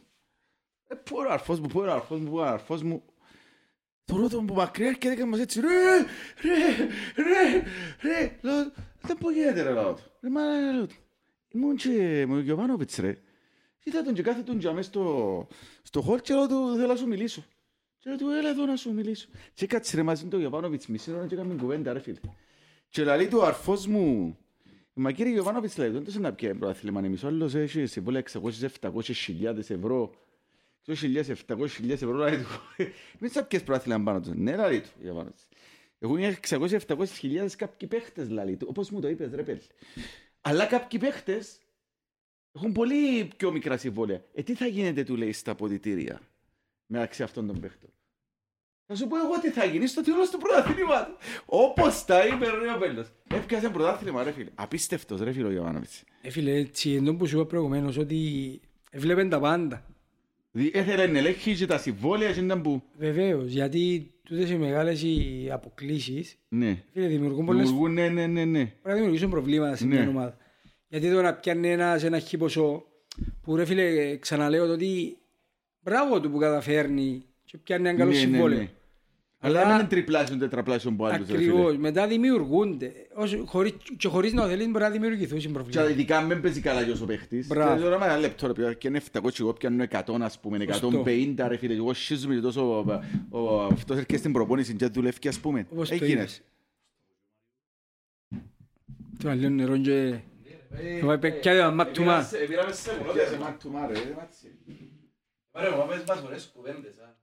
Ε, 0.86 0.94
πού 0.94 1.18
είναι 1.18 1.28
ο 1.28 1.32
αρφός 1.32 1.60
μου, 1.60 1.66
πού 1.66 1.80
είναι 1.80 1.90
ο 1.90 1.94
αρφός 1.94 2.20
μου, 2.20 2.30
πού 2.30 2.38
είναι 2.38 2.48
ο 2.48 2.52
αρφός 2.52 2.82
μου. 2.82 3.02
Θωρώ 4.04 4.28
τον 4.28 4.46
που 4.46 4.54
μακριά 4.54 4.92
και 4.92 5.08
έκανε 5.08 5.30
μας 5.30 5.40
έτσι, 5.40 5.60
ρε, 5.60 5.68
ρε, 6.42 6.86
ρε, 7.16 7.62
ρε. 8.00 8.38
Λέω, 8.42 8.72
δεν 9.00 9.18
πω 9.18 9.30
γίνεται 9.30 9.62
ρε 9.62 9.70
λαό 9.70 9.94
του. 9.94 10.02
Ρε 10.20 10.30
μα, 10.30 10.40
λέω 10.72 10.86
του. 10.86 10.94
Ήμουν 11.48 11.76
και 11.76 12.24
με 12.28 12.36
ο 12.36 12.40
Γιωβάνοβιτς 12.40 12.96
ρε. 12.96 13.18
Είδα 13.86 14.02
τον 14.02 14.14
και 14.14 14.22
κάθε 14.22 14.42
τον 14.42 14.58
και 14.58 14.68
αμέσως 14.68 14.86
στο, 14.86 15.46
στο 15.82 16.00
χολ 16.00 16.20
και 16.20 16.34
λέω 16.34 16.48
του, 16.48 16.74
θέλω 16.74 16.86
να 16.86 16.96
σου 16.96 17.06
μιλήσω. 17.06 17.44
Και 17.98 18.08
λέω 18.08 18.18
του, 18.18 18.30
έλα 18.30 18.48
εδώ 18.48 18.66
να 18.66 18.76
σου 18.76 18.92
μιλήσω. 18.92 19.28
Και 19.54 19.66
κάτσε 19.66 19.96
ρε 19.96 20.02
μαζί 20.02 20.24
με 20.24 20.30
τον 20.30 20.40
Γιωβάνοβιτς 20.40 20.86
μισή 20.86 21.12
ώρα 21.12 21.26
και 21.26 21.34
έκαμε 21.34 21.54
κουβέντα 21.54 21.92
ρε 21.92 21.98
φίλε. 21.98 22.18
Και 22.88 23.04
λέει 23.04 23.28
του 23.28 23.38
ο 23.38 23.44
αρφός 23.44 23.86
μου, 23.86 24.36
Μα 24.96 25.12
κύριε 25.12 25.32
Γιωβάνοβιτς 25.32 25.76
λέει, 25.76 25.88
δεν 25.88 26.04
τόσο 26.04 26.18
να 26.18 26.32
πιέει 26.32 26.54
προάθλημα, 26.54 27.00
εμείς 27.04 27.22
ο 27.22 27.26
άλλος 27.26 27.54
έχει 27.54 27.86
συμβόλαια 27.86 28.22
600-700 28.80 29.02
χιλιάδες 29.02 29.70
ευρώ. 29.70 30.14
600.000-700.000 30.86 31.90
ευρώ, 31.90 32.12
λέει 32.12 32.36
του. 32.36 32.46
Μην 33.18 33.30
θα 33.30 33.44
πιέσεις 33.44 33.66
προάθλημα 33.66 34.02
πάνω 34.02 34.20
τους. 34.20 34.32
Ναι, 34.34 34.56
λέει 34.56 34.80
του, 34.80 34.88
Γιωβάνοβιτς. 35.00 35.48
Έχουν 35.98 36.18
600-700 36.88 37.06
χιλιάδες 37.06 37.56
κάποιοι 37.56 37.88
παίχτες, 37.88 38.28
λέει 38.28 38.56
του, 38.56 38.66
όπως 38.70 38.90
μου 38.90 39.00
το 39.00 39.08
είπες, 39.08 39.30
ρε 39.34 39.42
παιδί. 39.42 39.66
Αλλά 40.40 40.66
κάποιοι 40.66 40.98
παίχτες 40.98 41.58
έχουν 42.54 42.72
πολύ 42.72 43.28
πιο 43.36 43.52
μικρά 43.52 43.76
συμβόλαια. 43.76 44.22
Ε, 44.34 44.42
τι 44.42 44.54
θα 44.54 44.66
γίνεται, 44.66 45.02
του 45.04 45.16
λέει, 45.16 45.32
στα 45.32 45.50
αποδητήρια 45.50 46.20
μεταξύ 46.86 47.22
αυτών 47.22 47.46
των 47.46 47.60
παίχτων. 47.60 47.90
Θα 48.86 48.94
σου 48.94 49.06
πω 49.06 49.16
εγώ 49.16 49.40
τι 49.40 49.50
θα 49.50 49.64
γίνει 49.64 49.86
στο 49.86 50.02
τέλος 50.02 50.30
του 50.30 50.38
πρωταθλήματος. 50.38 51.14
Όπως 51.46 52.04
τα 52.04 52.26
είπε 52.26 52.44
ρε 52.44 52.72
ο 52.76 52.78
Πέλλος. 52.78 53.06
Έπιασε 53.34 53.68
πρωτάθλημα 53.68 54.22
ρε 54.22 54.32
φίλε. 54.32 54.50
Απίστευτος 54.54 55.20
ρε 55.20 55.32
φίλε 55.32 55.46
ο 55.46 55.50
Γιωβάνοβιτς. 55.50 56.04
Ε, 56.22 56.30
φίλε, 56.30 56.50
έτσι, 56.54 56.92
ενώ 56.92 57.14
που 57.14 57.26
σου 57.26 57.36
είπα 57.36 57.46
προηγουμένως, 57.46 57.96
ότι 57.96 58.60
έβλεπεν 58.90 59.28
τα 59.28 59.40
πάντα. 59.40 59.84
Δι- 60.50 60.76
Έθελε 60.76 61.06
να 61.06 61.18
ελέγχει 61.18 61.54
και 61.56 61.66
τα 61.66 61.78
συμβόλαια 61.78 62.32
και 62.32 62.40
ήταν 62.40 62.62
που... 62.62 62.82
Βεβαίως, 62.98 63.52
γιατί 63.52 64.12
τούτες 64.22 64.50
οι 64.50 64.56
μεγάλες 64.56 65.02
οι 65.02 65.48
αποκλήσεις, 65.52 66.36
Ναι. 66.48 66.82
φίλε, 66.92 67.06
δημιουργούν 67.06 67.44
πολλές 67.46 67.62
Δημιουργούν, 67.66 67.92
ναι, 67.92 68.08
ναι, 68.08 68.26
ναι, 68.26 68.44
ναι. 68.44 68.64
Πρέπει 68.64 68.82
να 68.88 68.94
δημιουργήσουν 68.94 69.30
προβλήματα 69.30 69.76
σε 69.76 69.86
Ναι. 69.86 70.00
μια 70.00 70.08
ομάδα. 70.08 70.36
Γιατί 70.94 71.06
εδώ 71.08 71.22
να 71.22 71.34
πιάνει 71.34 71.68
ένας 71.70 72.02
ένα 72.02 72.18
χι 72.18 72.36
ποσό 72.36 72.84
που 73.42 73.56
ρε 73.56 73.64
φίλε 73.64 74.16
ξαναλέω 74.16 74.66
το 74.66 74.72
ότι 74.72 75.16
μπράβο 75.82 76.20
του 76.20 76.30
που 76.30 76.38
καταφέρνει 76.38 77.22
και 77.44 77.58
πιάνει 77.58 77.88
ένα 77.88 77.98
καλό 77.98 78.10
Ναι, 78.10 78.16
ναι, 78.16 78.22
συμβόλαιο. 78.22 78.58
ναι. 78.58 78.68
Αλλά 79.38 79.68
να 79.68 79.74
είναι 79.74 79.84
τριπλάσιο, 79.84 80.36
τετραπλάσιο 80.36 80.90
από 80.90 81.04
άλλους 81.04 81.28
ρε 81.30 81.36
φίλε. 81.36 81.50
Ακριβώς. 81.50 81.76
Μετά 81.76 82.06
δημιουργούνται. 82.06 82.92
Όσο- 83.14 83.44
χωρίς- 83.46 83.74
Και 83.96 84.08
χωρίς 84.08 84.32
να 84.32 84.46
θέλεις 84.46 84.66
μπορεί 84.66 84.84
να 84.84 84.90
δημιουργηθούν 84.90 85.38
Και 85.38 85.48
προβλήματα. 85.48 85.90
ειδικά 85.90 86.20
με 86.20 86.34
παίζει 86.36 86.60
καλά 86.60 86.84
και 86.84 86.90
ο 87.02 87.04
παίχτης. 87.06 87.46
Μπράβο. 87.46 87.74
Και 87.76 87.82
τώρα 87.82 87.98
με 87.98 88.04
ένα 88.04 88.16
λεπτό 88.18 88.46
ρε 88.46 88.52
παιδιά, 88.52 88.72
και 88.72 88.88
είναι 88.88 88.96
700 88.96 89.30
και 89.36 89.42
εγώ 89.42 89.52
πιάνω 89.52 89.82
100 89.82 90.22
ας 90.24 90.40
πούμε, 90.40 90.58
Σωστό. 90.68 90.86
150 90.86 91.48
ρε 91.48 91.56
φίλε. 91.56 91.72
Και 91.72 91.78
εγώ 91.78 91.92
σχίζομαι 91.94 92.34
και 92.34 92.40
τόσο, 92.40 92.84
ο- 93.30 93.38
ο- 93.38 93.60
αυτός 93.72 93.96
έρχεται 93.96 94.16
στην 94.16 94.32
προπόνηση 94.32 94.74
και 94.74 94.86
δουλεύει 94.86 95.28
ας 95.28 95.38
πούμε. 95.40 95.66
Όπως 95.72 95.88
το 95.88 95.94
Έγινες. 95.94 96.12
είπες. 96.22 96.42
Τώρα 99.22 99.34
λέω 99.34 99.48
νερό 99.50 99.76
και... 99.76 100.18
Θα 101.00 101.06
πάει 101.06 101.18
παιδιά 101.18 101.58
τα 101.58 101.70
μάτ 101.70 101.92
του 101.94 102.02
μα. 102.02 102.28
Πήραμε 102.48 102.72
σε 102.72 102.90
Πιάσε 103.12 103.38
μάτ 103.38 103.60
του 103.62 103.70
μάρε, 103.70 103.92
ρε, 103.92 104.14
μάτσι. 104.16 104.58
Ωραία, 105.50 105.76
μα 105.76 105.84
πες 105.84 106.02
μας 106.08 106.22
ωραίες 106.26 106.50
κουβέντες, 106.54 106.90
α. 106.98 107.22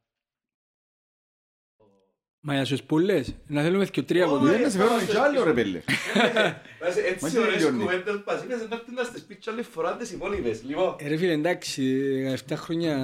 Μα 2.43 2.53
για 2.53 2.65
στους 2.65 2.83
πουλές. 2.83 3.35
Να 3.47 3.61
θέλουμε 3.61 3.85
και 3.85 4.01
τρία 4.03 4.25
από 4.25 4.37
Δεν 4.37 4.61
να 4.61 4.69
σε 4.69 4.77
φέρω 4.77 4.89
κι 5.09 5.17
άλλο 5.17 5.43
ρε 5.43 5.53
πέλε. 5.53 5.81
Μα 6.81 6.87
Έτσι 6.87 7.31
τι 7.31 7.37
ωραίες 7.39 7.53
τελειώνει. 7.53 7.79
κουβέντες 7.83 8.21
πας, 8.23 8.43
είπες 8.43 8.57
να 8.69 8.75
έρθουν 8.75 8.93
να 8.93 9.03
στις 9.03 9.23
πεις 9.23 9.37
κι 9.37 9.49
άλλη 9.49 9.61
φορά 9.63 9.95
τις 9.95 10.11
υπόλοιπες. 10.11 10.63
Λοιπόν, 10.63 10.95
Ε, 10.99 11.07
Ρε 11.07 11.17
φίλε 11.17 11.31
εντάξει, 11.31 11.83
17 12.47 12.53
χρόνια... 12.55 12.97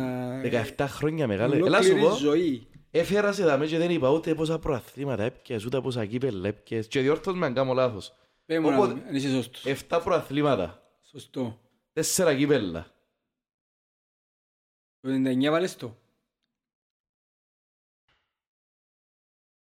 17 0.77 0.85
χρόνια 0.87 1.27
μεγάλε. 1.27 1.55
Έλα 1.55 1.81
σου 1.81 1.89
Ολόκληρη 1.91 1.99
πω, 2.09 2.15
ζωή. 2.15 2.67
έφερα 2.91 3.31
σε 3.31 3.43
δαμές 3.43 3.69
και 3.69 3.77
δεν 3.77 3.89
είπα 3.89 4.09
ούτε 4.09 4.33
πόσα 4.35 4.59
προαθλήματα 4.59 5.23
έπιες, 5.23 5.65
ούτε 5.65 5.81
πόσα 5.81 6.05
κύπελα 6.05 6.47
έπιες. 6.47 6.87
Και 6.87 6.99
διόρθως 7.01 7.35
με 7.35 7.45
αν 7.45 7.53
κάνω 7.53 7.73
λάθος. 7.73 8.13
Πες 8.47 8.59
μου 8.59 8.69
να 8.69 8.77
Οπότε- 8.77 8.93
δούμε, 8.93 9.07
αν 9.07 9.15
είσαι 9.15 9.29
σωστός. 9.29 9.65
7 9.65 10.01
προαθλήματα, 10.03 10.81
Σωστό. 11.01 11.59
4 11.93 12.35
κύπελα. 12.37 12.91
Το 14.99 15.09
99 15.09 15.49
βάλες 15.49 15.75
το. 15.75 15.97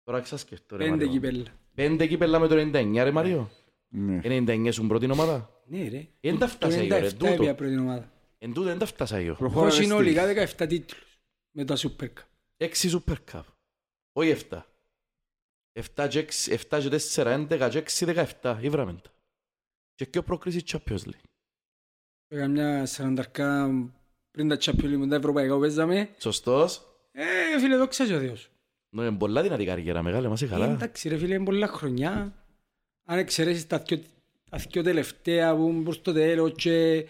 Τώρα 0.04 0.22
ξασκεφτώ 0.22 0.76
ρε 0.78 0.84
Πέντε 0.84 0.96
Μάριο. 0.96 1.12
κυπέλλα. 1.12 1.46
Πέντε 1.76 2.08
κύπελα 2.08 2.40
με 2.40 2.48
το 2.48 2.56
99 2.56 3.04
ρε 3.04 3.12
Μάριο. 3.12 3.52
Ναι. 3.88 4.20
99 4.24 4.70
σου 4.72 4.88
πρώτη 4.88 5.12
ομάδα. 5.12 5.62
Ναι 5.66 5.88
ρε. 5.88 6.08
Εν 6.20 6.38
τα 6.38 6.48
φτάσα 6.48 6.78
εγώ, 6.80 6.88
ρε, 6.98 7.00
Το 7.00 7.06
97 7.08 7.18
τούτο. 7.18 7.32
έπια 7.34 7.56
πρώτη 7.56 7.78
ομάδα. 7.78 8.12
Εν 8.38 8.54
τούτο 8.54 8.68
δεν 8.68 8.78
τα 8.78 8.86
φτάσα 8.86 9.18
εγώ. 9.18 9.36
Προχώρα 9.36 9.68
Έχω 9.68 9.76
ρε 9.78 9.82
συνολικά 9.84 10.26
17 10.26 10.68
τίτλους. 10.68 11.20
Με 11.52 11.66
τα 11.66 11.76
Super 11.78 12.04
Cup. 12.04 12.24
6 12.58 12.90
Super 12.92 13.16
Cup. 13.32 13.42
Όχι 14.12 14.30
7. 14.30 14.66
7 15.96 16.08
και 16.10 16.28
6, 16.46 16.58
7 16.70 16.80
και 16.80 16.90
4, 16.90 17.48
11 17.50 17.70
και 17.72 17.84
6, 18.06 18.26
17. 18.42 18.58
Ήβραμε 18.62 18.94
τα. 18.94 19.10
Και 19.96 20.06
πιο 20.06 20.24
πρόκριση 20.24 20.64
Champions 20.68 21.04
League. 21.06 21.30
Πήγα 22.28 22.48
μια 22.48 22.86
σαρανταρκά 22.86 23.70
πριν 24.32 24.48
τα 24.48 24.58
Champions 24.60 24.94
League, 24.94 25.10
τα 25.10 25.16
ευρωπαϊκά 25.16 25.54
που 25.54 25.60
παίζαμε. 25.60 26.10
Σωστός. 26.18 26.82
Ε, 27.12 27.60
φίλε, 27.60 27.78
δόξα 27.78 28.06
και 28.06 28.16
ο 28.16 28.20
Θεός. 28.20 28.50
Ναι, 28.90 29.02
είναι 29.02 29.18
πολλά 29.18 29.42
δυνατή 29.42 29.66
καριέρα 29.66 30.04
μεγάλη, 30.04 30.28
μας 30.28 30.42
Ε, 30.42 30.48
καλά. 30.48 30.66
Εντάξει 30.66 31.10
ρε 31.10 31.18
φίλε, 31.18 31.34
είναι 31.34 31.44
πολλά 31.44 31.68
χρονιά. 31.68 32.34
Αν 33.04 33.18
εξαιρέσεις 33.18 33.68
τα 33.68 33.78
δυο, 33.78 34.00
τα 34.50 34.58
δυο 34.58 34.84
τελευταία 34.84 35.56
που 35.56 35.68
ήμουν 35.68 35.84
προς 35.84 36.02
το 36.02 36.14
τέλος 36.14 36.52
και 36.56 37.06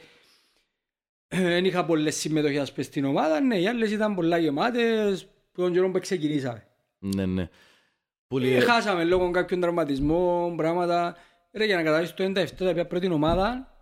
δεν 1.27 1.65
είχα 1.65 1.85
πολλές 1.85 2.15
συμμετοχές 2.15 2.61
ας 2.61 2.71
πούμε, 2.71 2.83
στην 2.83 3.05
ομάδα, 3.05 3.39
ναι, 3.39 3.59
οι 3.59 3.67
άλλες 3.67 3.91
ήταν 3.91 4.15
πολλά 4.15 4.37
γεμάτες 4.37 5.25
που 5.51 5.61
τον 5.61 5.73
καιρό 5.73 5.91
που 5.91 5.99
ξεκινήσαμε. 5.99 6.67
Ναι, 6.99 7.25
ναι. 7.25 7.49
Που 8.29 8.37
Ε, 8.37 8.41
λέει, 8.41 8.59
χάσαμε 8.59 9.03
λόγω 9.03 9.31
κάποιων 9.31 9.59
τραυματισμών, 9.59 10.55
πράγματα. 10.55 11.15
Ρε, 11.51 11.65
για 11.65 11.75
να 11.75 11.83
καταλάβεις 11.83 12.13
το 12.13 12.23
97 12.23 12.45
τα 12.57 12.69
οποία 12.69 12.87
πρώτη 12.87 13.11
ομάδα, 13.11 13.73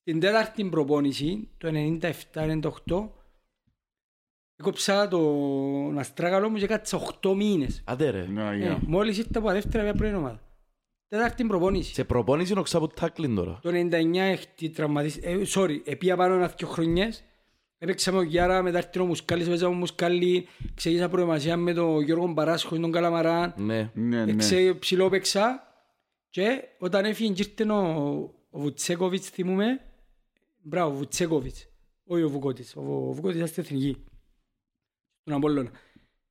στην 0.00 0.20
τέταρτη 0.20 0.64
προπόνηση, 0.64 1.48
το 1.58 1.68
97-98, 1.68 3.08
έκοψα 4.56 5.08
τον 5.08 5.98
αστράγαλο 5.98 6.48
μου 6.50 6.56
και 6.56 6.66
κάτσα 6.66 7.00
8 7.22 7.34
μήνες. 7.34 7.82
Άντε 7.86 8.10
ρε. 8.10 8.26
Ναι, 8.26 8.50
Ε, 8.50 8.56
για. 8.56 8.80
μόλις 8.86 9.18
ήρθα 9.18 9.38
από 9.38 9.46
τα 9.46 9.52
δεύτερα 9.52 9.82
πια 9.84 9.94
πρώτη 9.94 10.14
ομάδα. 10.14 10.40
Τέταρτη 11.08 11.44
προπόνηση. 11.44 11.94
Σε 11.94 12.04
προπόνηση 12.04 12.50
είναι 12.50 12.60
ο 12.60 12.62
ξάπου 12.62 12.86
τάκλιν 12.86 13.34
τώρα. 13.34 13.58
Το 13.62 13.70
99 13.70 14.14
έχει 14.16 14.70
τραυματίσει. 14.70 15.20
Ε, 15.22 15.38
sorry, 15.54 15.80
επία 15.84 16.16
πάνω 16.16 16.34
ένα 16.34 16.46
δυο 16.56 16.66
χρονιές. 16.68 17.24
Έπαιξα 17.82 18.12
με 18.12 18.18
ο 18.18 18.22
Γιάρα, 18.22 18.62
μετά 18.62 18.78
ήρθε 18.78 19.00
ο 19.00 19.04
Μουσκάλης, 19.06 19.48
παίζαμε 19.48 19.74
ο 19.74 19.78
Μουσκάλη, 19.78 20.46
ξεκίνησα 20.74 21.08
προετοιμασία 21.08 21.56
με 21.56 21.72
τον 21.72 22.00
Γιώργο 22.02 22.34
Παράσχο, 22.34 22.78
τον 22.78 22.92
Καλαμαράν. 22.92 23.54
Ναι. 23.56 23.90
Ναι, 23.94 24.24
ναι. 24.24 24.32
Εξε, 24.32 24.74
ψηλό 24.78 25.08
παίξα 25.08 25.62
και 26.30 26.62
όταν 26.78 27.04
έφυγε 27.04 27.32
και 27.32 27.42
ήρθε 27.48 27.72
ο, 27.72 28.16
ο 28.50 28.60
Βουτσέκοβιτς, 28.60 29.28
θυμούμε, 29.28 29.80
μπράβο, 30.62 30.96
Βουτσέκοβιτς, 30.96 31.66
όχι 32.04 32.22
ο 32.22 32.28
Βουκώτης, 32.28 32.76
ο, 32.76 32.80
ο 32.80 33.12
Βουκώτης 33.12 33.36
ήταν 33.36 33.48
στην 33.48 33.62
Εθνική, 33.62 34.04
στον 35.20 35.36
Απόλλωνα. 35.36 35.70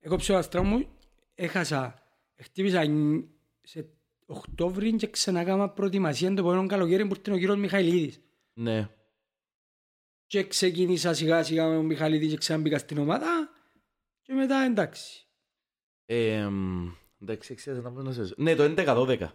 Έκοψε 0.00 0.32
ο 0.32 0.36
αστρά 0.36 0.62
μου, 0.62 0.86
έχασα, 1.34 1.94
χτύπησα 2.42 2.84
νι- 2.84 3.24
σε 3.62 3.88
Οκτώβρη 4.26 4.92
και 4.92 5.06
ξανακάμα 5.06 5.70
προετοιμασία 5.70 6.28
το 6.34 6.40
επόμενο 6.40 6.66
καλοκαίρι 6.66 7.06
που 7.06 7.14
ήρθε 7.16 7.32
ο 7.32 7.38
κύριος 7.38 7.56
Μιχαηλίδης. 7.56 8.20
Ναι. 8.52 8.88
Και 10.30 10.46
ξεκίνησα 10.46 11.14
σιγά 11.14 11.42
σιγά 11.42 11.68
με 11.68 11.74
τον 11.74 11.84
Μιχαηλίδη 11.84 12.28
και 12.28 12.36
ξαναμπήκα 12.36 12.78
στην 12.78 12.98
ομάδα 12.98 13.50
και 14.22 14.32
μετά 14.32 14.56
εντάξει. 14.56 15.26
Ε, 16.04 16.48
μ, 16.48 16.88
Εντάξει, 17.22 17.52
εξήγησα 17.52 17.82
να 17.82 17.92
πω 17.92 18.02
να 18.02 18.12
σας- 18.12 18.32
Ναι, 18.36 18.54
το 18.54 18.62
11-12. 18.62 19.32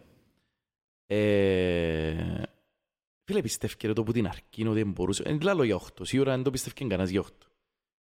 Ε, 1.06 2.44
Φίλε, 3.24 3.42
πιστεύκε 3.42 3.88
ρε 3.88 3.94
το 3.94 4.04
που 4.04 4.12
την 4.12 4.28
αρκεί 4.28 4.68
ότι 4.68 4.82
δεν 4.82 4.92
μπορούσε. 4.92 5.24
Δεν 5.24 5.42
λάλλω 5.42 5.64
για 5.64 5.76
8. 5.76 6.06
Σίγουρα 6.06 6.32
δεν 6.36 6.44
το 6.44 6.52
πιστεύκε 6.52 6.84
κανένας 6.84 7.10
για 7.10 7.20
8. 7.20 7.48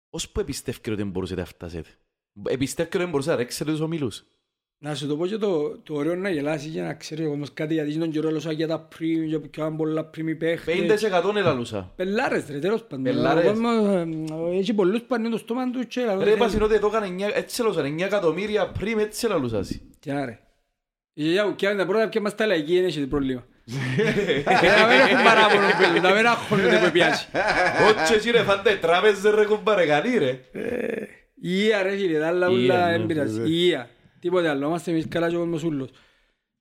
Ως 0.09 0.29
που 0.29 0.39
επιστεύκε 0.39 0.91
ότι 0.91 1.01
δεν 1.01 1.09
μπορούσε 1.11 1.35
να 1.35 1.45
φτάσετε; 1.45 1.89
Επιστεύκε 2.47 2.89
ότι 2.95 3.03
δεν 3.03 3.09
μπορούσε 3.09 3.29
να 3.29 3.35
ρέξετε 3.35 3.71
τους 3.71 3.79
ομίλους; 3.79 4.23
Να 4.81 4.95
σου 4.95 5.07
το 5.07 5.15
πω 5.17 5.25
και 5.27 5.37
το, 5.37 5.77
το 5.83 5.93
ωραίο 5.93 6.15
να 6.15 6.29
γελάσεις 6.29 6.73
και 6.73 6.81
να 6.81 6.93
ξέρεις 6.93 7.25
ο 7.25 7.29
κόσμος 7.29 7.53
κάτι 7.53 7.73
γιατί 7.73 7.91
στον 7.91 8.11
καιρό 8.11 8.27
έλωσα 8.27 8.51
για 8.51 8.67
τα 8.67 8.79
πριμ, 8.79 9.23
για 9.23 9.39
πιο 9.39 9.73
πολλά 9.77 10.05
πριμ 10.05 10.37
παίχτες. 10.37 10.75
50% 11.33 11.35
ελαλούσα. 11.35 11.91
Πελάρες 11.95 12.43
ρε, 12.51 12.59
τέλος 12.59 12.83
πάντων. 12.83 13.03
Πελάρες. 13.03 13.45
Ο 13.45 13.49
κόσμος, 13.49 13.85
ε, 14.53 14.57
Έχει 14.57 14.73
πολλούς 14.73 14.99
που 15.01 15.15
ανοίγουν 15.15 15.31
το 15.31 15.37
στόμα 15.37 15.69
τους 15.71 15.85
και 15.85 16.01
λαλούν, 16.01 16.23
Ρε, 16.23 16.29
ε, 16.29 16.33
είπα 16.33 16.49
συνότι 16.49 16.73
εδώ 16.75 16.87
έκανε 16.87 17.05
9 17.05 17.31
έτσι 17.33 17.61
ελαλούσα. 17.61 17.81
9 17.83 18.05
εκατομμύρια 18.05 18.67
πριν 18.67 18.99
έτσι 18.99 19.25
ελαλούσα. 19.25 19.61
Τι 19.99 20.11
άρα, 20.11 20.25
ρε. 20.25 20.39
Η 21.13 21.21
γιαγιά 21.23 21.45
μου 21.47 21.55
πιάνει 21.55 21.77
τα 21.77 21.85
πρώτα 21.85 22.07
και 22.07 22.19
μας 22.19 22.35
τα 22.35 22.45
λαϊκή, 22.45 22.75
δεν 22.75 22.85
έχει 22.85 23.07
πρόβλημα. 23.07 23.43
Ε, 23.97 24.41
Να 24.79 24.87
μην 24.87 24.99
έχουν 24.99 25.23
παράπονο, 25.23 25.67
παιδί, 25.79 25.99
να 25.99 26.13
μην 26.13 26.25
αγχώνεται 26.25 26.79
που 26.85 26.91
πιάσει. 26.91 27.27
Όχι 27.89 28.13
εσύ 28.13 28.31
ρε 28.31 28.43
φάντε 28.43 28.75
τράπεζες 28.81 29.31
ρε 29.33 29.45
κουμπάρε 29.45 29.85
κανεί 29.85 30.17
ρε. 30.17 30.39
Υγεία 31.41 31.81
ρε 31.83 31.95
φίλε, 31.97 32.19
τα 32.19 32.27
άλλα 32.27 32.47
Υγεία, 32.47 32.73
ούλα 32.75 32.85
ναι, 32.91 32.97
δεν 32.97 33.05
πειράζει. 33.05 33.31
βέβαια. 33.33 33.47
Υγεία. 33.47 33.89
Τίποτε 34.19 34.49
άλλο, 34.49 34.67
είμαστε 34.67 34.91
εμείς 34.91 35.07
καλά 35.07 35.29
και 35.29 35.35
ο 35.35 35.39
κόσμος 35.39 35.63
ούλος. 35.63 35.89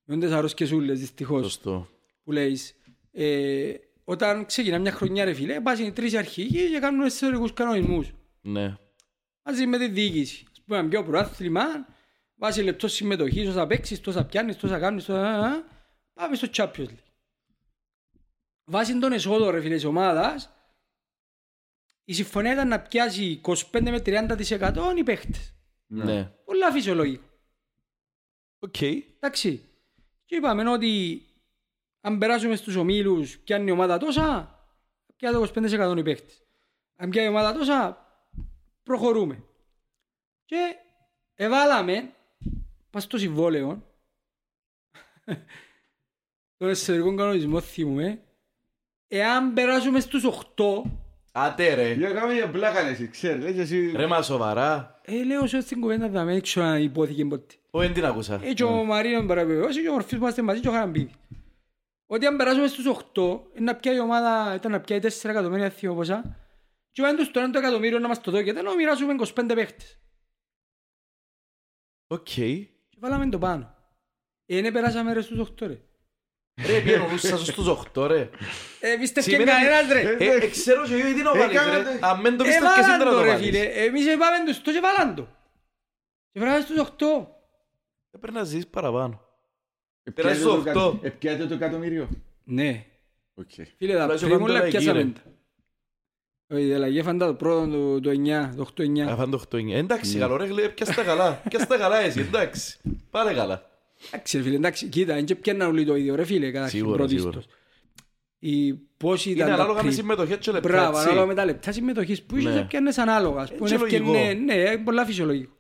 Με 0.05 0.19
τις 0.19 0.31
αρρώσκες 0.31 0.73
ούλες, 0.73 0.99
δυστυχώς. 1.01 1.43
Σωστό. 1.45 1.89
που 2.25 2.33
λέεις, 2.33 2.75
ε, 3.13 3.75
όταν 4.05 4.47
ξεκινά 4.47 4.79
μια 4.79 4.93
χρονιά 4.93 5.25
ρε 5.25 5.33
φίλε, 5.33 5.61
πας 5.61 5.79
είναι 5.79 5.93
τρεις 5.93 6.15
αρχηγοί 6.15 6.71
και 6.71 6.79
κάνουν 6.79 7.01
εσωτερικούς 7.01 7.53
κανονισμούς. 7.53 8.11
Ναι. 8.41 8.77
Μαζί 9.43 9.67
με 9.67 9.79
τη 9.79 9.89
διοίκηση. 9.89 10.47
Ας 10.53 10.63
πούμε, 10.65 10.79
αν 10.79 10.89
πιο 10.89 11.05
προάθλημα, 11.05 11.63
βάσει 12.35 12.63
λεπτό 12.63 12.89
συμμετοχής, 12.89 13.49
όσα 13.49 13.67
παίξεις, 13.67 14.01
τόσα 14.01 14.25
πιάνεις, 14.25 14.57
τόσα 14.57 14.79
κάνεις, 14.79 15.05
τόσα... 15.05 15.21
α, 15.21 15.53
α, 15.53 15.65
Πάμε 16.15 16.37
στο 16.37 16.49
Champions 16.53 16.87
League. 16.87 17.03
Βάσει 18.65 18.99
των 18.99 19.13
εσόδων 19.13 19.51
ρε 19.51 19.61
φίλε 19.61 19.75
της 19.75 19.85
ομάδας, 19.85 20.51
η 22.05 22.13
συμφωνία 22.13 22.53
ήταν 22.53 22.69
να 22.69 22.81
πιάσει 22.81 23.41
25 23.45 23.57
με 23.71 24.03
30% 24.05 24.97
οι 24.97 25.03
παίχτες. 25.03 25.55
Ναι. 25.87 26.25
Πολλά 26.45 26.73
φυσιολογικό. 26.73 27.28
Οκ. 28.59 28.81
Εντάξει. 28.81 29.65
Και 30.25 30.37
είπαμε 30.37 30.71
ότι 30.71 31.23
αν 32.01 32.19
περάσουμε 32.19 32.57
στους 32.57 32.77
ομίλους 32.77 33.39
πιάνει 33.39 33.69
η 33.69 33.71
ομάδα 33.71 33.99
τόσα, 33.99 34.59
πιάνει 35.17 35.37
το 35.37 35.53
25% 35.55 35.97
οι 35.99 36.03
παίχτες. 36.03 36.43
Αν 36.97 37.11
πιάνει 37.11 37.27
η 37.27 37.31
ομάδα 37.31 37.53
τόσα, 37.59 38.07
προχωρούμε. 38.83 39.45
Και 40.45 40.77
εβάλαμε, 41.35 42.13
πας 42.91 43.03
στο 43.03 43.19
συμβόλαιο, 43.19 43.83
τον 46.57 46.69
εσωτερικό 46.69 47.15
κανονισμό 47.15 47.61
θυμούμε, 47.61 48.23
εάν 49.09 49.53
περάσουμε 49.53 50.01
στους 50.01 50.25
8, 50.25 50.83
Άτε 51.33 51.75
ρε. 51.75 51.93
Για 51.93 52.13
κάμε 52.13 52.35
για 52.35 52.51
πλάκα 52.51 52.79
εσύ, 52.79 53.09
ξέρεις, 53.09 53.45
λες 53.45 53.57
εσύ... 53.57 53.93
Ρε 53.97 54.07
μα 54.07 54.23
σοβαρά. 54.23 55.01
ε, 55.05 55.25
λέω 55.25 55.47
σε 55.47 55.61
στην 55.61 55.81
κουβέντα 55.81 56.11
θα 56.11 56.25
με 56.25 56.41
ξέρω 56.41 56.67
αν 56.67 56.83
υπόθηκε 56.83 57.25
ποτέ. 57.25 57.55
Ω, 57.71 57.79
δεν 57.79 57.93
την 57.93 58.05
άκουσα. 58.05 58.41
Έτσι 58.43 58.63
ο 58.65 58.71
Μαρίνο 58.85 59.27
παραβεβαιώσει 59.27 59.83
και 59.83 59.89
ο 59.89 59.93
Μορφής 59.93 60.11
που 60.11 60.17
είμαστε 60.23 60.43
μαζί 60.43 60.61
και 60.61 60.69
ο 60.69 60.73
Χαραμπίδης. 60.73 61.15
Ότι 62.07 62.27
αν 62.27 62.37
περάσουμε 62.37 62.67
στους 62.67 62.87
8, 62.87 63.41
είναι 63.55 63.65
να 63.73 63.77
πιάει 63.77 63.97
η 63.97 64.01
ομάδα, 64.01 64.55
ήταν 64.55 64.71
να 64.71 64.81
πιάει 64.81 65.01
4 65.03 65.31
εκατομμύρια 65.31 65.71
θείο 65.71 65.95
ποσά 65.95 66.37
και 66.93 67.03
πάνε 67.03 67.17
τους 67.19 67.31
το 67.31 67.41
ένα 67.41 67.51
το 67.51 67.59
εκατομμύριο 67.59 67.99
να 67.99 68.09
μας 68.09 68.21
το 68.21 68.31
δώκεται, 68.31 68.63
να 68.63 68.75
μοιράσουμε 68.75 69.15
25 69.35 69.55
παίχτες. 69.55 69.99
Οκ. 72.07 72.25
Και 72.25 72.97
βάλαμε 72.99 73.29
το 73.29 73.39
πάνω. 73.39 73.75
Ε, 74.47 74.61
ναι, 74.61 74.73
περάσαμε 74.73 75.13
ρε 75.13 75.21
στους 75.21 75.39
8 75.39 75.67
ρε. 75.67 75.79
Ρε 76.67 76.81
πιένω 76.81 77.17
σας 77.17 77.47
στους 77.47 77.67
8 77.95 78.07
ρε. 78.07 78.31
Ε, 78.81 78.97
πίστευκε 78.99 79.31
Σημαίνει 79.31 79.51
ότι- 79.51 79.61
κανένας 79.61 79.93
ρε. 79.93 80.01
Ε, 80.25 80.35
ε, 80.45 80.49
ξέρω 80.49 80.87
και 80.87 80.95
εγώ 80.95 81.07
γιατί 81.07 81.23
να 81.23 81.31
βάλεις 81.37 81.47
ρε. 81.57 81.63
Έκανατε. 81.63 81.99
Αν 82.07 82.23
δεν 82.23 82.37
το 82.37 82.45
Ε, 82.45 82.47
πιστεύεις 82.47 82.75
βάλαν 82.77 82.99
δεν 82.99 83.09
το 83.09 83.15
το 83.15 83.23
ρε 83.23 83.29
βάλεις. 83.29 83.47
φίλε. 83.47 83.63
Εμείς 83.65 84.05
είπαμε 84.07 84.37
τους 84.47 84.61
το 84.63 84.73
και 84.73 84.81
βάλαν 84.81 85.15
το. 85.15 85.29
Και 86.33 86.39
περάσαμε 86.41 86.65
στους 86.65 86.79
8. 86.79 87.27
Ε, 88.11 88.19
Πρέπει 88.19 88.37
να 88.37 88.45
ζεις 88.45 88.67
παραπάνω. 88.67 89.21
Επιάτε 90.03 90.23
Περάσεις 90.29 90.43
το 90.45 90.51
στο 90.51 90.61
εκατο- 90.61 90.87
οκτώ. 90.87 91.07
Επιάτε 91.07 91.47
το 91.47 91.55
εκατομμύριο. 91.55 92.09
Ναι. 92.45 92.85
Οκ. 93.35 93.51
Φίλε, 93.77 93.93
τα 93.95 94.01
Τουλάχιστον 94.03 94.29
πρίμουλα 94.31 94.55
κάνουν 94.59 94.71
το 94.73 94.79
πιάσαμε 94.79 95.01
εκεί, 95.01 95.13
τα. 95.13 96.57
Όχι, 96.57 96.67
η 96.67 96.73
αλλαγή 96.75 96.99
έφαντα 96.99 97.27
το 97.27 97.35
πρώτο, 97.35 97.67
το- 97.71 98.01
το 98.01 98.11
9, 98.11 98.53
το 98.57 98.63
8-9. 98.63 99.09
Αφάν 99.09 99.31
το 99.31 99.37
8-9. 99.37 99.75
Εντάξει, 99.77 100.19
καλό 100.19 100.37
ρε, 100.37 100.45
γλε, 100.45 100.69
πιάσ' 100.69 100.95
τα 100.95 101.03
καλά. 101.03 101.43
Πιάσ' 101.49 101.67
τα 101.67 101.77
καλά 101.77 101.99
εσύ, 101.99 102.21
εντάξει. 102.21 102.79
Πάρε 103.11 103.35
καλά. 103.35 103.67
Εντάξει 104.11 104.37
ρε 104.37 104.43
φίλε, 104.43 104.57
εντάξει, 104.57 104.87
κοίτα, 104.89 105.15
δεν 105.15 105.25
και 105.25 105.35
πιάννα 105.35 105.67
όλοι 105.67 105.85
το 105.85 105.97
ίδιο 105.97 106.15
ρε 106.15 106.25
φίλε, 106.25 106.51
καταρχήν 106.51 106.79
Σίγουρα, 106.79 106.97
πρωτίστως. 106.97 107.33
σίγουρα. 107.33 107.57
Οι 108.41 108.73
πόσοι 108.97 109.31
ήταν 109.31 109.47
Είναι 109.47 109.57
τα 109.57 109.63
ανάλογα 109.63 109.83
με 109.83 109.89
πριν. 109.89 109.99
συμμετοχές 110.01 110.37
και 110.39 110.51
λεπτά, 110.53 110.69
Μπράβο, 110.69 110.91
έτσι. 110.97 111.03
ανάλογα 111.09 111.27
με 111.27 111.35
τα 111.35 111.45
λεπτά 111.45 111.73
συμμετοχής 111.73 112.23
που 112.23 112.37
είχες 112.37 112.55
Ναι. 112.55 112.61
έπιανες 112.61 112.99
ανάλογας. 112.99 113.43
Ας 113.43 113.57
πούμε, 113.57 113.71
Έτσι 113.71 113.75
έφτιανε- 113.85 114.07
λογικό. 114.09 114.33
Ναι, 114.45 114.53
είναι 114.53 114.79
πολλά 114.79 115.05
φυσιολογικό. 115.05 115.53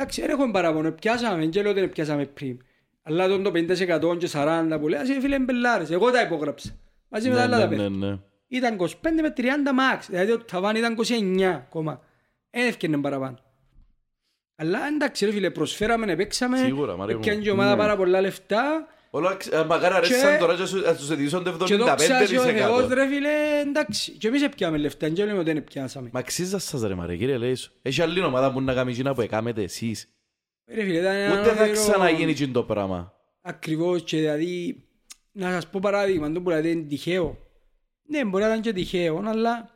Εντάξει, 0.00 0.20
δεν 0.20 0.30
έχουμε 0.30 0.52
παράπονο, 0.52 0.90
πιάσαμε, 0.92 1.46
και 1.46 1.62
λέω 1.62 1.70
ότι 1.70 1.80
δεν 1.80 1.90
πιάσαμε 1.90 2.24
πριν. 2.26 2.58
Αλλά 3.02 3.28
τον 3.28 3.42
το 3.42 3.50
50% 3.54 4.18
και 4.18 4.28
40% 4.32 4.76
που 4.80 4.88
λέει, 4.88 5.00
«Ας, 5.00 5.08
φίλε 5.20 5.38
μπελάρες, 5.38 5.90
εγώ 5.90 6.10
τα 6.10 6.20
υπόγραψα. 6.20 6.70
Μαζί 7.08 7.28
με 7.28 7.34
τα 7.34 7.46
Ναι, 7.46 7.54
άλλα 7.54 7.58
τα 7.64 7.68
ναι, 7.68 7.76
παιδιά. 7.76 7.88
ναι, 7.88 8.06
ναι. 8.06 8.18
Ήταν 8.48 8.76
25 8.80 8.86
με 9.22 9.32
30 9.36 9.42
max, 9.42 10.00
δηλαδή 10.08 10.30
το 10.30 10.38
ταβάν 10.44 10.76
ήταν 10.76 10.96
29 11.40 11.42
ακόμα. 11.42 12.00
Δεν 12.50 12.66
έφτιανε 12.66 12.98
παραπάνω. 12.98 13.38
Αλλά 14.56 14.78
εντάξει 14.94 15.24
ρε 15.24 15.30
φίλε, 15.32 15.50
προσφέραμε, 15.50 16.16
παίξαμε, 16.16 16.56
Σίγουρα, 16.56 16.96
Μαρία 16.96 17.14
μου. 17.14 17.20
έπιανε 17.20 17.40
και 17.40 17.48
η 17.48 17.52
ομάδα 17.52 17.70
Ναι. 17.70 17.76
πάρα 17.76 17.96
πολλά 17.96 18.20
λεφτά 18.20 18.86
Όλα, 19.10 19.34
ξ- 19.36 19.52
ε, 19.54 19.64
μακάρι 19.64 19.94
αρέσαν 19.94 20.38
τώρα 20.38 20.56
και 20.56 20.64
σου- 20.66 20.80
να 20.82 20.96
τους 20.96 21.10
ειδήσουν 21.10 21.44
το 21.44 21.64
και 21.64 21.74
δόξα 21.76 21.98
σε 21.98 22.12
ο 22.12 22.26
Θεός 22.26 22.86
75%. 22.88 22.94
ρε 22.94 23.06
φίλε, 23.08 23.60
εντάξει. 23.60 24.12
Και 24.12 24.28
εμείς 24.28 24.42
έπιαμε 24.42 24.78
λεφτά, 24.78 25.08
και 25.08 25.24
λέμε 25.24 25.38
ότι 25.38 25.52
δεν 25.52 25.64
πιάσαμε. 25.64 26.10
Μα 26.12 26.20
αξίζας 26.20 26.64
σας 26.64 26.82
ρε 26.82 26.94
μαρέ, 26.94 27.16
κύριε 27.16 27.36
Λέησο. 27.36 27.70
Έχει 27.82 28.02
άλλη 28.02 28.22
ομάδα 28.22 28.52
που 28.52 28.60
να 28.60 28.74
κάνει 28.74 28.90
εκείνα 28.90 29.14
που 29.14 29.20
έκαμετε 29.20 29.62
εσείς. 29.62 30.08
Ρε 30.66 30.82
φίλε, 30.82 30.98
ήταν 30.98 31.14
ένα 31.14 31.40
Ούτε 31.40 31.52
θα 31.54 31.62
όνειρο- 31.62 31.76
ξαναγίνει 31.78 32.30
εκείνο 32.30 32.52
το 32.52 32.62
πράγμα. 32.62 33.12
Ακριβώς 33.42 34.02
και 34.02 34.16
δηλαδή, 34.16 34.82
να 35.32 35.50
σας 35.50 35.68
πω 35.68 35.78
παράδειγμα, 35.82 36.32
το 36.32 36.40
που 36.40 36.48
λέτε 36.48 36.68
είναι 36.68 36.82
τυχαίο. 36.82 37.38
Ναι, 38.08 38.24
μπορεί 38.24 38.42
να 38.42 38.48
ήταν 38.48 38.60
και 38.62 38.72
τυχαίο, 38.72 39.22
αλλά 39.26 39.70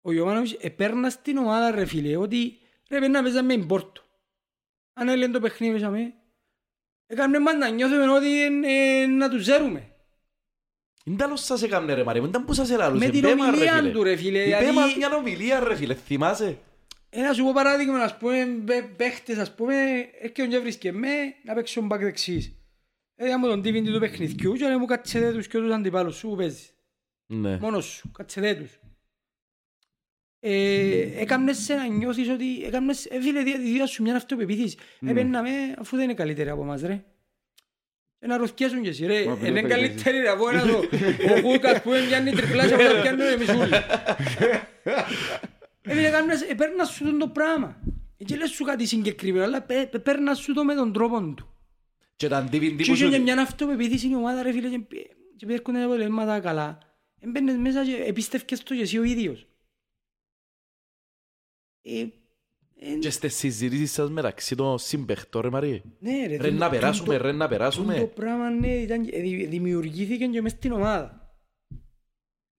ο 0.00 0.12
Ιωάννοβιτς 0.12 0.52
επέρνα 0.52 1.10
στην 1.10 1.36
ομάδα 1.36 1.70
ρε 1.70 1.84
φίλε, 1.84 2.16
ότι 2.16 2.58
ρε 2.90 2.98
πρέπει 2.98 3.08
να 3.12 3.22
παίζαμε 3.22 3.56
με 3.56 3.64
Πόρτο. 3.64 4.02
Αν 4.92 5.08
έλεγε 5.08 5.32
το 5.32 5.40
παιχνίδι 5.40 5.72
παίζαμε, 5.72 6.12
έκαμε 7.06 7.38
μας 7.38 7.54
να 7.54 7.68
νιώθουμε 7.68 8.10
ότι 8.12 8.42
ε, 8.66 9.06
να 9.06 9.28
τους 9.30 9.42
ζέρουμε. 9.42 9.88
Είναι 11.04 11.16
τέλος 11.16 11.44
σας 11.44 11.62
έκαμνε 11.62 11.94
ρε 11.94 12.04
μαρέ, 12.04 12.20
μου, 12.20 12.26
ήταν 12.26 12.44
που 12.44 12.52
σας 12.52 12.70
ελαλούσε. 12.70 13.04
Με 13.06 13.10
την 13.12 13.20
Πέ 13.22 13.34
μας, 13.34 13.46
ρε, 13.46 13.52
ομιλία 13.52 13.72
φίλε. 13.76 13.90
του 13.90 14.02
ρε 14.02 14.16
φίλε, 14.16 14.38
Πέ 14.38 14.44
δηλαδή- 14.44 14.70
μας 14.70 14.96
μια 14.96 15.14
ομιλία 15.14 15.60
ρε 15.60 15.74
φίλε, 15.76 15.94
θυμάσαι; 15.94 16.58
Ε, 17.10 17.20
να 17.20 17.32
σου 17.32 17.42
πω 17.44 17.52
παράδειγμα, 17.54 17.98
ας 17.98 18.16
πούμε, 18.18 18.46
παι- 18.64 18.84
παίχτες, 18.96 19.38
ας 19.38 19.54
πούμε, 19.54 19.74
έρχεται 20.20 20.46
και 20.46 20.58
βρίσκε 20.58 20.92
με 20.92 21.08
να 21.44 21.54
παίξω 21.54 21.80
μπακ 21.80 22.00
δεξής. 22.00 22.52
Ε, 23.16 23.36
μου 23.36 23.46
τον 23.46 23.62
τύβιντι 23.62 23.92
του 23.92 23.98
παιχνιδιού 23.98 24.52
και 24.52 24.64
λέει 24.66 24.76
μου 24.76 24.86
κάτσετε 24.86 25.32
τους 25.32 25.46
και 25.46 25.58
τους 25.58 25.72
αντιπάλους 25.72 26.16
σου 26.16 26.28
που 26.28 26.36
παίζεις. 26.36 26.74
Ναι. 27.26 27.56
Μόνος 27.56 27.84
σου, 27.86 28.10
κάτσετε 28.10 28.54
τους. 28.54 28.78
Ε, 30.46 31.20
έκαμνες 31.20 31.58
σε 31.58 31.74
να 31.74 31.86
νιώθεις 31.86 32.28
ότι 32.28 32.62
έκαμνες, 32.64 33.06
ε, 33.06 33.20
φίλε, 33.20 33.42
δι- 33.42 33.60
δι- 33.60 33.86
σου 33.86 34.02
μια 34.02 34.16
αυτοπεποίθηση. 34.16 34.76
Έπαιρναμε 35.06 35.50
αφού 35.78 35.96
δεν 35.96 36.04
είναι 36.04 36.14
καλύτεροι 36.14 36.48
από 36.50 36.62
εμάς, 36.62 36.80
ρε. 36.82 37.04
Και 38.20 38.26
να 38.26 38.36
ρωθιάσουν 38.36 38.82
και 38.82 38.88
εσύ, 38.88 39.06
ρε. 39.06 39.24
Μα, 39.24 39.32
Είναι 39.42 39.60
πιλότα 39.60 39.68
καλύτεροι 39.74 40.18
ρε, 40.18 40.28
από 40.28 40.48
ένας 40.48 40.64
ο, 40.68 40.78
ο 41.36 41.40
Κούκας 41.42 41.82
που 41.82 41.90
δεν 41.90 42.06
πιάνει 42.06 42.30
τριπλάσια 42.32 42.74
από 42.76 42.84
τα 42.84 43.00
πιάνουν 43.02 43.26
εμείς 43.26 43.48
όλοι. 43.48 43.70
Έφυγε 45.82 46.08
κάνοντας, 46.08 46.42
επέρνας 46.42 46.88
σου 46.90 47.04
τον 47.04 47.18
το 47.18 47.28
πράγμα. 47.28 47.76
Και 48.24 48.36
λες 48.36 48.50
σου 48.50 48.64
κάτι 48.64 48.86
συγκεκριμένο, 48.86 49.44
αλλά 49.44 49.62
πέ- 49.62 49.86
πέ- 49.90 50.02
παίρνας 50.02 50.38
σου 50.38 50.52
το 50.54 50.64
με 50.64 50.74
τον 50.74 50.92
τρόπο 50.92 51.20
του. 51.36 51.48
Και 52.16 52.28
τα 52.28 52.36
αντίβιντι 52.36 52.82
Και 52.82 52.90
που 52.90 52.94
είχε 52.96 53.04
σου... 53.04 53.10
και 53.10 53.18
μια 53.18 53.40
αυτοπεποίθηση 53.40 54.08
η 54.08 54.14
ομάδα 54.14 54.42
ρε 54.42 54.52
φίλε 54.52 54.68
και 54.68 54.78
πι- 54.78 55.06
και 55.36 55.46
έρχονται 55.48 55.78
τα 55.78 55.84
αποτελέσματα 55.84 56.40
καλά. 56.40 56.78
Έμπαινες 57.20 57.56
μέσα 57.56 57.84
και 57.84 58.02
επίστευκες 58.06 58.62
το 58.62 58.74
και 58.74 58.80
εσύ 58.80 58.98
ο 58.98 59.02
ίδιος. 59.02 59.46
Ε, 61.86 62.00
ε, 62.92 62.94
Και 63.00 63.10
στις 63.10 63.34
συζητήσεις 63.34 63.92
σας 63.92 64.10
μεταξύ 64.10 64.54
των 64.54 64.78
συμπαιχτών 64.78 65.42
ρε 65.42 65.50
Μαρία. 65.50 65.80
ναι, 65.98 66.26
ρε, 66.26 66.36
Ρε 66.36 66.48
το- 66.48 66.54
να 66.54 66.64
το- 66.64 66.70
περάσουμε, 66.70 67.16
το- 67.16 67.22
ρε 67.22 67.32
να 67.32 67.44
Το 67.44 67.48
περάσουμε. 67.50 68.04
πράγμα 68.14 68.50
ναι, 68.50 68.68
ήταν, 68.74 69.08
ε, 69.12 69.20
δη- 69.20 69.48
δημιουργήθηκε 69.48 70.26
και 70.26 70.40
μες 70.42 70.52
στην 70.52 70.72
ομάδα. 70.72 71.34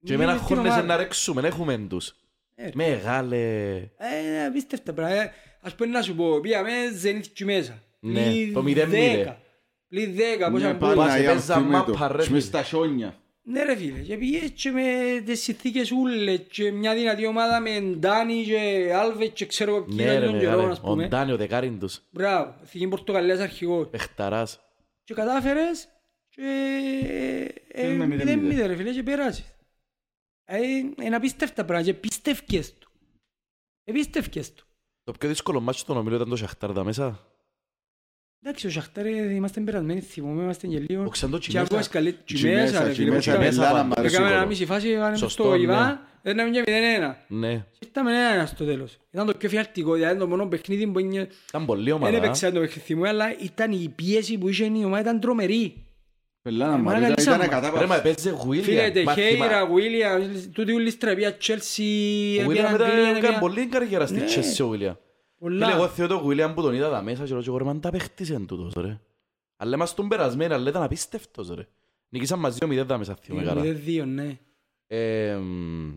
Και 0.03 0.17
με 0.17 0.23
ένα 0.23 0.33
Μες 0.33 0.41
στην 0.41 0.55
χώνεσαι 0.55 0.73
ομάδα. 0.73 0.87
να 0.87 0.97
ρέξουμε, 0.97 1.41
να 1.41 1.47
έχουμε 1.47 1.77
τους. 1.89 2.15
Ε, 2.55 2.63
ρε. 2.63 2.71
Μεγάλε. 2.75 3.73
Ε, 3.97 4.45
απίστευτα 4.47 4.93
πράγματα. 4.93 5.21
Ε, 5.21 5.31
Ας 5.61 5.75
πούμε 5.75 5.89
να 5.89 6.01
σου 6.01 6.15
πω, 6.15 6.39
πήγαμε 6.39 6.71
Zenit 7.03 7.25
και 7.33 7.45
μέσα. 7.45 7.83
Ναι, 7.99 8.23
Πλην 8.29 8.53
το 8.53 8.61
0-0. 8.63 8.87
δέκα. 8.89 9.39
Πλην 9.87 10.15
δέκα, 10.15 10.51
πόσα 10.51 10.67
Ναι, 10.67 10.73
μπούλα. 10.73 10.93
πάντα 10.93 11.05
Πας, 11.05 11.19
η 11.19 11.23
έπαιζα 11.23 11.53
αμφή 11.55 11.67
με 11.69 11.77
μάπα, 11.77 12.07
ρε, 12.07 12.13
το. 12.17 12.23
φίλε. 12.23 12.35
Μες 12.35 12.43
στα 12.43 12.63
χιόνια. 12.63 13.19
Ναι 13.47 13.63
ρε 13.63 13.75
φίλε, 13.75 13.99
και 13.99 14.17
πήγες 14.17 14.49
και 14.51 14.71
με 14.71 14.83
τις 15.25 15.41
συνθήκες 15.41 15.91
ούλες 15.91 16.41
και 16.51 16.71
μια 16.71 16.93
δυνατή 16.95 17.25
ομάδα 17.25 17.59
με 17.59 17.79
Ντάνι 17.81 18.43
και 18.43 18.91
Άλβες 18.95 19.29
και 19.33 19.45
ξέρω 19.45 19.75
εγώ 19.75 19.83
ποιοι 19.85 19.95
Ναι 19.97 20.03
ήταν 20.03 20.19
ρε 20.19 20.25
τον 20.25 20.39
καιρό, 20.39 20.51
μεγάλε. 20.55 20.71
ας 20.71 20.79
Ο 20.79 20.81
πούμε. 20.81 21.07
Ντάνι, 21.07 21.31
ο 21.31 21.37
δεκάριν 21.37 21.79
τους. 21.79 22.01
Μπράβο, 22.11 22.55
εθνική 22.63 22.87
Πορτογαλίας 22.87 23.39
αρχηγός. 23.39 23.87
Πεχταράς. 23.89 24.59
Και 25.03 25.13
κατάφερες 25.13 25.87
και 26.29 26.41
ε, 27.67 27.87
Είναι 27.91 28.05
μηδέν 28.05 28.07
μηδέν 28.07 28.39
μηδέν. 28.39 28.39
μηδέν 28.39 28.67
ρε 28.67 28.75
φίλε 28.75 28.91
και 28.93 29.03
περάσεις. 29.03 29.45
Ε, 30.45 30.57
Είναι 31.01 31.15
απίστευτα 31.15 31.65
πράγματα 31.65 31.91
και 31.91 31.97
πίστευκες 31.97 32.73
του. 32.77 32.91
Επίστευκες 33.83 34.53
του. 34.53 34.65
Το 35.03 35.11
πιο 35.19 35.29
δύσκολο 35.29 35.59
μάτσο 35.59 35.79
στον 35.79 35.97
ομίλιο 35.97 36.15
ήταν 36.17 36.29
το 36.29 36.35
Σαχτάρ 36.35 36.73
τα 36.73 36.83
Εντάξει, 38.47 38.67
ο 38.67 38.69
Σαχτάρ 38.69 39.05
ε, 39.05 39.33
είμαστε 39.33 39.61
περασμένοι, 39.61 39.99
θυμούμε, 40.01 40.43
είμαστε 40.43 40.67
και 40.67 40.79
λίγο. 40.87 41.03
Ο 41.05 41.09
Ξαντός 41.09 41.47
Και 41.47 41.57
ακούω 41.57 41.67
Τσιμέσα. 41.67 41.89
καλή 41.89 42.15
Τσιμέσα, 42.25 42.63
τσιμέσα 42.65 42.83
ρε 42.83 42.93
φίλε. 42.93 42.93
Τσιμέσα, 42.93 43.31
που 43.31 43.37
Τσιμέσα 43.37 43.51
ήταν- 43.51 43.55
Μπελάνα, 43.55 43.71
πάντα. 43.71 43.83
μ' 43.87 43.91
αρέσει 43.99 44.13
Έκαμε 44.15 44.27
ένα 44.29 44.37
κόλο. 44.37 44.49
μισή 44.49 44.65
φάση, 44.65 44.89
έκανε 44.89 45.15
Σωστό, 45.17 45.43
στο 45.43 45.55
ναι. 45.55 45.61
Ιβάν, 45.61 45.99
έδιναμε 46.21 46.49
και 46.49 46.63
0-1. 46.65 47.15
Ναι. 47.27 47.53
Και 47.79 47.85
Ήρθαμε 47.87 48.11
1-1 48.43 48.45
στο 48.45 48.65
τέλος. 48.65 48.97
Ήταν 49.11 49.25
το 49.25 49.33
πιο 49.37 49.49
φιαλτικό, 49.49 49.93
δηλαδή 49.93 50.19
το 50.19 50.27
μόνο 50.27 50.45
παιχνίδι 50.47 50.87
που 50.87 50.99
είναι... 50.99 51.27
Ήταν 51.49 51.65
πολύ 51.65 51.83
Δεν 51.83 51.93
ομάδα. 51.93 52.17
έπαιξα 52.17 52.51
το 52.51 52.59
παιχνίδι 52.59 52.95
μου, 52.95 53.07
αλλά 53.07 53.25
ήταν 53.39 53.71
η 53.71 53.93
πίεση 53.95 54.37
που 54.37 54.49
είχε 54.49 54.65
η 54.65 54.83
ομάδα, 54.85 54.99
ήταν 55.01 55.19
τρομερή. 55.19 55.85
Πελάνα 56.41 56.71
μου, 56.71 56.89
Εμένα 56.89 56.97
ήταν 56.97 57.01
καλύψαμε. 57.01 57.45
ήταν 57.45 57.49
Ρε 57.49 57.55
μα 57.55 57.71
κατάπαυση. 57.71 58.01
παίζε 58.01 58.29
Φίλε, 58.63 58.81
Γουίλιαμ. 58.89 59.05
Τεχέιρα, 59.05 59.65
Βίλιαμ, 59.65 60.21
τούτη 60.53 60.71
ούλης 60.73 60.93
στραπία, 60.93 61.37
Chelsea, 61.41 62.45
Ο 62.47 62.51
έπιαν 62.51 62.65
William 62.65 62.81
Αγγλία, 62.81 62.87
ήταν 62.87 62.99
έκανε 63.03 63.17
έπιαν- 63.17 63.39
πολύ 63.39 63.65
καριέρα 63.65 64.05
στη 64.07 64.15
Ναι. 64.19 64.25
Chelsea 64.35 64.65
ο 64.65 64.69
William. 64.73 64.95
Πολλά. 65.37 65.65
Φίλε, 65.65 65.77
εγώ 65.77 65.87
θεωρώ 65.87 66.19
το 66.19 66.27
William 66.27 66.51
που 66.55 66.61
τον 66.61 66.73
είδα 66.73 66.89
τα 66.89 67.01
μέσα 67.01 67.25
και 67.25 67.33
λέω 67.33 67.57
«Ρε, 67.57 67.63
μαν 67.63 67.79
τα 67.79 67.89
παίχτησε 67.89 68.39
τούτος 68.39 68.73
ρε. 68.73 68.99
Αλλά 69.57 69.75
είμαστε 69.75 69.95
τον 69.95 70.07
περασμένοι, 70.09 70.53
αλλά 70.53 70.69
ήταν 70.69 70.83
απίστευτος 70.83 71.49
ρε. 71.49 71.67
Νικήσαν 72.09 72.39
μαζί 72.39 72.63
ο 72.63 72.67
0 72.67 72.85
τα 72.87 72.97
μέσα 72.97 73.15
θυμούμε 73.15 73.43
Είναι 73.43 73.53
καλά. 73.53 73.79
0-2, 73.85 74.03
ναι. 74.05 74.39
Ε, 74.87 75.35
μ, 75.35 75.93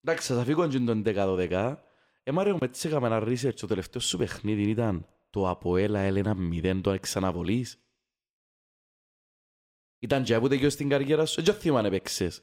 Εντάξει, 0.00 0.26
σας 0.26 0.38
αφήγω 0.38 0.68
και 0.68 0.78
τον 0.78 1.02
10-12. 1.06 1.76
Ε, 2.22 2.32
Μάριο, 2.32 2.52
με 2.52 2.66
έτσι 2.66 2.88
έκαμε 2.88 3.06
ένα 3.06 3.22
research. 3.22 3.54
Το 3.54 3.66
τελευταίο 3.66 4.00
σου 4.00 4.16
παιχνίδι 4.18 4.62
ήταν 4.62 5.06
το 5.30 5.48
Αποέλα 5.48 6.00
Έλενα 6.00 6.36
0 6.52 6.80
το 6.82 6.98
ξαναβολείς. 7.00 7.78
Ήταν 9.98 10.22
και 10.22 10.38
που 10.38 10.48
τελειώσει 10.48 10.76
την 10.76 10.88
καριέρα 10.88 11.26
σου. 11.26 11.40
Έτσι 11.40 11.52
θυμάμαι 11.52 11.78
αν 11.78 11.84
έπαιξες. 11.84 12.42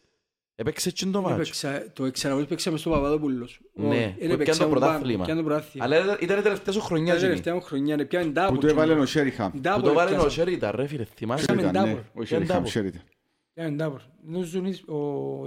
Έπαιξες 0.58 0.94
και 0.94 1.06
το 1.06 1.22
μάτσο. 1.22 1.36
Έπαιξα- 1.36 1.92
Το 1.94 2.06
εξαραβόλ 2.06 2.46
παίξαμε 2.46 2.78
στο 2.78 2.90
Παπαδόπουλος. 2.90 3.60
Ναι, 3.74 3.86
Όχι, 3.88 3.96
που 3.96 4.00
δεν 4.00 4.12
έπιανε 4.14 4.36
παίξαμε 4.38 4.74
το 4.74 4.80
πάνω, 4.80 4.86
πρωτάθλημα. 4.92 5.22
έπιανε 5.22 5.42
το 5.42 5.46
πρωτάθλημα. 5.48 5.86
Αλλά 5.86 6.04
ήταν- 6.04 6.18
ήταν 6.22 6.40
η 6.40 6.42
τελευταία 6.42 6.74
σου 6.74 6.82
χρονιά. 6.82 7.04
Ήταν 7.06 7.16
η 7.16 7.18
Τζιμί. 7.18 7.30
τελευταία 7.32 7.54
μου 7.54 7.62
χρονιά, 7.62 7.96
ρε, 7.96 8.06
πιάνε 8.06 8.32
double. 8.36 8.48
Που 8.54 8.58
το 8.58 8.68
έβαλε 8.68 8.92
ο 8.92 8.94
τζιμί. 8.94 9.08
Σέριχαμ. 9.08 9.52
Που 9.52 9.58
Double 9.64 9.82
το 9.84 9.94
βάλε 9.94 10.10
ο 10.10 10.14
πιάσαμε. 10.14 10.30
Σέριτα, 10.30 10.72
ρε 10.72 10.88
φίλε, 10.88 11.04
θυμάσαι; 11.16 11.46
Πιάσαμε 11.46 11.70
Ήταν, 11.70 11.88
ναι. 11.90 11.96
double. 11.96 12.22
Ο 12.22 12.26
Σέριχαμ, 12.26 12.64
double. 12.64 12.68
Σέριτα. 12.70 13.00
Πιάνε 13.54 13.86
double. 13.86 14.02
Νομίζω 14.26 14.58
είναι 14.58 14.76
ο 14.86 14.98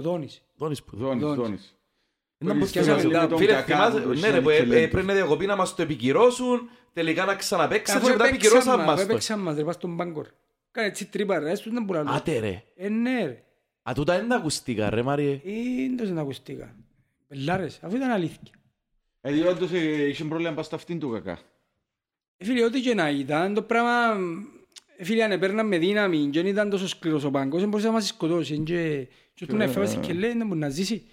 Δόνης. 0.01 0.41
Δόνης 0.55 0.83
που. 0.83 0.95
Δόνης, 0.97 1.23
Δόνης. 1.23 1.37
Δόνης. 1.37 1.77
Ήταν 2.41 2.53
Που 2.53 2.59
πως 2.59 2.71
πιάσαμε 2.71 3.03
με 3.03 3.23
double. 3.23 3.29
τον 3.29 3.37
Φίλε, 3.37 3.51
Κακά, 3.53 3.65
θυμάσαι, 3.65 3.99
τον 4.01 4.19
ναι 4.19 4.29
ρε, 4.29 4.41
που 4.41 4.49
Σέριχ 4.49 4.67
και 4.67 4.73
ε, 4.73 4.77
ε, 4.77 4.79
Λέντο. 4.79 4.91
πρέπει 4.91 5.07
να 5.07 5.13
διακοπεί 5.13 5.45
να 5.45 5.55
μας 5.55 5.75
το 5.75 5.81
επικυρώσουν, 5.81 6.69
τελικά 6.93 7.25
να 7.25 7.35
ξαναπαίξαμε 7.35 7.99
και 7.99 8.05
Αφού 8.05 8.17
μετά 8.17 8.27
έπαιξαν 8.27 8.51
επικυρώσαν 8.57 8.77
μας, 8.77 8.85
μας 8.87 8.95
αφού 8.97 9.05
το. 9.05 9.11
έπαιξαν 9.11 9.39
μας, 9.39 9.55
ρε, 9.55 9.63
πας 9.63 9.75
στον 9.75 9.95
μπάγκορ. 9.95 10.25
Κάνε 10.71 10.87
έτσι 10.87 11.05
τρύπα, 11.05 11.39
ρε, 11.39 11.51
έστω 11.51 11.69
ήταν 11.69 11.85
που 11.85 11.93
λαλώ. 11.93 12.09
Άτε 12.11 12.39
ρε. 12.39 12.63
Ε, 12.75 12.89
ναι, 12.89 13.23
ρε. 13.25 13.43
Α, 13.89 13.93
τούτα 13.95 14.17
είναι 14.19 14.27
τα 14.27 14.35
ακουστικά 14.35 14.89
ρε 14.89 15.01
Μάριε. 15.01 15.33
Ε, 15.33 15.39
δεν 15.87 15.97
το 15.97 16.05
δεν 16.05 16.17
ακουστήκα. 16.17 16.75
Πελάρες, 17.27 17.79
αφού 17.83 17.95
ήταν 17.95 18.09
αλήθεια. 18.09 18.51
Ε, 19.21 19.31
διότι 19.31 19.49
όντως, 19.49 19.71
ε, 19.71 20.07
είχε 20.07 20.23
πρόβλημα 20.23 20.53
πας 20.53 20.65
στο 20.65 20.75
αυτήν 20.75 20.99
του 20.99 21.09
κακά. 21.09 21.39
Ε, 22.37 22.45
Φίλε, 22.45 22.63
ό,τι 22.63 22.81
και 22.81 22.93
να 22.93 23.09
ήταν, 23.09 23.53
το 23.53 23.61
πράγμα... 23.61 24.17
ε, 24.97 25.03
Φίλε, 25.03 25.23
αν 25.23 25.31
έπαιρναν 25.31 25.67
με 25.67 25.77
δύναμη 25.77 26.29
και 26.29 26.41
δεν 26.41 26.51
ήταν 26.51 26.69
τόσο 26.69 26.87
σκληρός 26.87 27.23
ο 27.23 27.31
πάγκος, 27.31 27.59
δεν 27.59 27.69
μπορούσε 27.69 27.87
να 27.87 27.93
μας 27.93 28.07
σκοτώσεις. 28.07 28.57
ε, 28.59 28.63
Και 28.63 29.07
και 29.33 29.45
που 29.45 29.55
να 29.55 29.63
εφεύγασε 29.63 29.97
και 29.99 30.13
λέει, 30.13 30.33
δεν 30.33 30.47
μπορεί 30.47 30.59
να 30.59 30.69
ζήσει. 30.69 31.05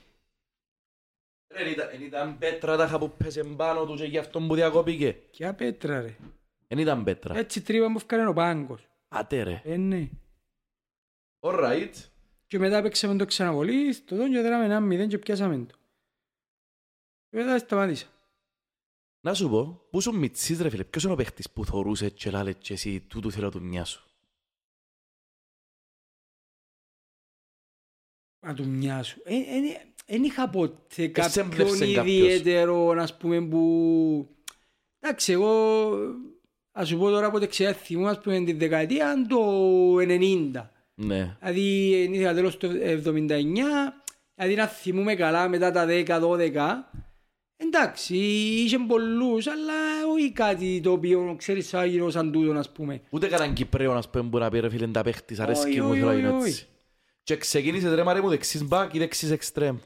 Ρε, 1.49 1.63
εν 1.65 1.71
ήταν- 1.71 1.89
εν 1.93 2.03
ήταν 2.03 2.39
πέτρα 2.39 2.77
τα 2.77 2.99
που 2.99 3.11
πέσε 3.17 3.45
πάνω 3.45 3.87
του 3.87 3.95
και 3.95 4.05
γι' 4.05 4.19
αυτό 4.19 4.41
που 4.41 4.55
διακόπηκε. 4.55 5.17
Και 5.31 5.47
απέτρα, 5.47 6.01
ρε. 6.01 6.17
Εν 6.69 6.79
ήταν 6.79 7.05
πέτρα. 7.05 7.39
Έτσι 7.39 7.63
τρύπα 7.63 7.89
μου 7.89 7.97
έφκανε 7.97 8.29
ο 8.29 8.33
πάγκος. 8.33 8.89
Άτε 9.09 9.43
ρε. 9.43 9.63
Ε, 9.65 9.77
ναι. 9.77 10.09
Alright. 11.41 11.93
Και 12.47 12.59
μετά 12.59 12.83
παίξαμε 12.83 13.17
το 13.17 13.25
ξαναβολή, 13.25 13.93
στο 13.93 14.17
τον 14.17 14.31
και 14.31 14.41
δέραμε 14.41 14.65
ένα 14.65 14.81
μηδέν 14.81 15.09
και 15.09 15.19
πιάσαμε 15.19 15.57
το. 15.57 15.75
Και 17.31 17.37
μετά 17.37 17.59
σταμάτησα. 17.59 18.07
Να 19.21 19.35
σου 19.35 19.49
πω, 19.49 19.87
πού 19.91 20.01
σου 20.01 20.15
μητσής 20.15 20.61
ρε 20.61 20.69
φίλε, 20.69 20.85
ποιος 20.85 21.05
είναι 21.05 21.13
ο 21.13 21.17
παίχτης 21.17 21.51
που 21.51 21.65
θωρούσε 21.65 22.11
και 22.11 22.31
λάλε 22.31 22.53
και 22.53 22.73
εσύ 22.73 23.01
τούτου 23.01 23.31
θέλω 23.31 23.51
του 23.51 23.63
μια 23.63 23.85
σου. 23.85 24.05
Να 28.41 28.55
του 28.55 28.67
μοιάσου. 28.69 29.21
Δεν 30.07 30.25
είχα 30.25 30.51
ποτέ 30.51 31.09
κάποιον 31.09 31.51
έμπνευσε 31.51 31.93
κάποιος. 31.93 32.15
ιδιαίτερο, 32.15 32.89
ας 32.89 33.17
πούμε, 33.17 33.49
που... 33.49 34.37
Εντάξει, 35.01 35.33
εγώ... 35.33 35.93
Ας 36.73 36.89
σου 36.89 36.99
πω 36.99 37.11
τώρα 37.11 37.27
από 37.27 37.39
δεξιά 37.39 37.73
θυμώ, 37.73 38.07
ας 38.07 38.21
πούμε, 38.21 38.45
την 38.45 38.59
δεκαετία 38.59 39.27
το 39.29 39.97
90. 39.97 40.69
Ναι. 40.99 41.37
Δηλαδή, 41.41 41.91
ήθελα 42.13 42.35
τέλος 42.35 42.57
του 42.57 42.71
79, 42.83 43.23
δηλαδή 44.35 44.55
να 44.55 44.67
θυμούμε 44.67 45.15
καλά 45.15 45.49
μετά 45.49 45.71
τα 45.71 45.87
10-12. 45.89 46.91
Εντάξει, 47.57 48.17
είχε 48.17 48.79
πολλούς, 48.79 49.47
αλλά 49.47 49.75
όχι 50.13 50.33
κάτι 50.33 50.81
το 50.81 50.93
οποίο 50.93 51.35
ξέρεις 51.39 51.69
σαν 51.69 51.89
γύρω 51.89 52.11
σαν 52.11 52.33
τούτο, 52.33 52.53
ας 52.53 52.73
πούμε. 52.73 53.01
Ούτε 53.11 53.27
κανέναν 53.29 53.55
Κυπρέο 53.55 53.95
να 53.95 54.01
πούμε 54.01 54.29
που 54.31 54.39
να 54.39 54.51
πει 54.51 54.61
ρε 54.61 54.69
φίλε 54.71 54.87
τα 54.87 55.03
παίχτης, 55.03 55.41
αρέσκει 55.41 55.69
Όχι, 55.69 55.81
μου 55.81 55.89
όχι, 55.91 55.99
θέλω 55.99 56.11
να 56.11 56.17
όχι, 56.17 56.25
γίνω 56.27 56.37
όχι. 56.37 56.49
έτσι. 56.49 56.67
Και 57.23 57.37
ξεκίνησες 57.37 57.95
ρε 57.95 58.03
Μάρια 58.03 58.23
μου 58.23 58.29
δεξής 58.29 58.65
μπακ 58.65 58.95
ή 58.95 58.99
δεξής 58.99 59.31
εξτρέμ. 59.31 59.77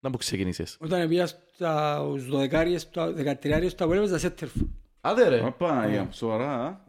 Να 0.00 0.10
που 0.10 0.16
ξεκίνησες. 0.18 0.76
Όταν 0.80 1.08
πήγα 1.08 1.26
στα 1.26 2.02
12 2.32 2.74
στα 2.78 3.12
13 3.16 3.68
στα 3.68 3.86
βόλευες 3.86 4.10
τα 4.10 4.18
σέτερφο. 4.18 4.68
Άντε 5.00 5.28
ρε. 5.28 5.44
Απάναγια, 5.44 6.08
σοβαρά. 6.12 6.50
α. 6.64 6.80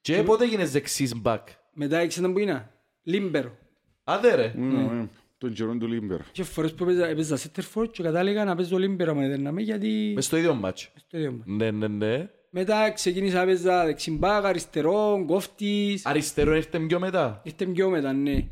Και 0.00 0.22
πότε 0.22 0.46
γίνες 0.46 0.70
δεξής 0.72 1.14
μπακ; 1.16 1.48
Μετά 1.72 1.98
έξανα 1.98 2.32
που 2.32 2.38
είναι, 2.38 2.70
λίμπερο. 3.02 3.56
Άντε 4.04 4.34
ρε. 4.34 4.52
Ναι, 4.56 4.82
ναι. 4.82 5.08
Τον 5.38 5.52
καιρόν 5.52 5.78
του 5.78 5.86
Λίμπερ. 5.86 6.20
Και 6.32 6.42
φορές 6.44 6.74
που 6.74 6.84
έπαιζα, 6.84 7.06
έπαιζα 7.06 7.36
σέτερφο 7.36 7.86
και 7.86 8.02
κατάληγα 8.02 8.44
να 8.44 8.54
παίζω 8.56 8.78
λίμπερο 8.78 9.14
με 9.14 9.24
έδερναμε 9.24 9.62
γιατί... 9.62 10.12
Μες 10.14 10.24
στο 10.24 10.36
ίδιο 10.36 10.54
μάτσο. 10.54 10.90
στο 10.96 11.16
ίδιο 11.18 11.32
μου. 11.32 11.42
Ναι, 11.46 11.70
ναι, 11.70 11.88
ναι. 11.88 12.30
Μετά 12.50 12.90
ξεκίνησα 12.90 13.38
να 13.38 13.44
παίζα 13.44 13.84
δεξιμπάκ, 13.84 14.44
αριστερό, 14.44 15.24
κόφτης. 15.26 16.06
Αριστερό 16.06 16.54
ήρθε 16.54 16.78
πιο 16.78 16.98
μετά; 16.98 17.40
Ήρθε 17.44 17.66
πιο 17.66 17.88
μετά, 17.88 18.12
ναι. 18.12 18.48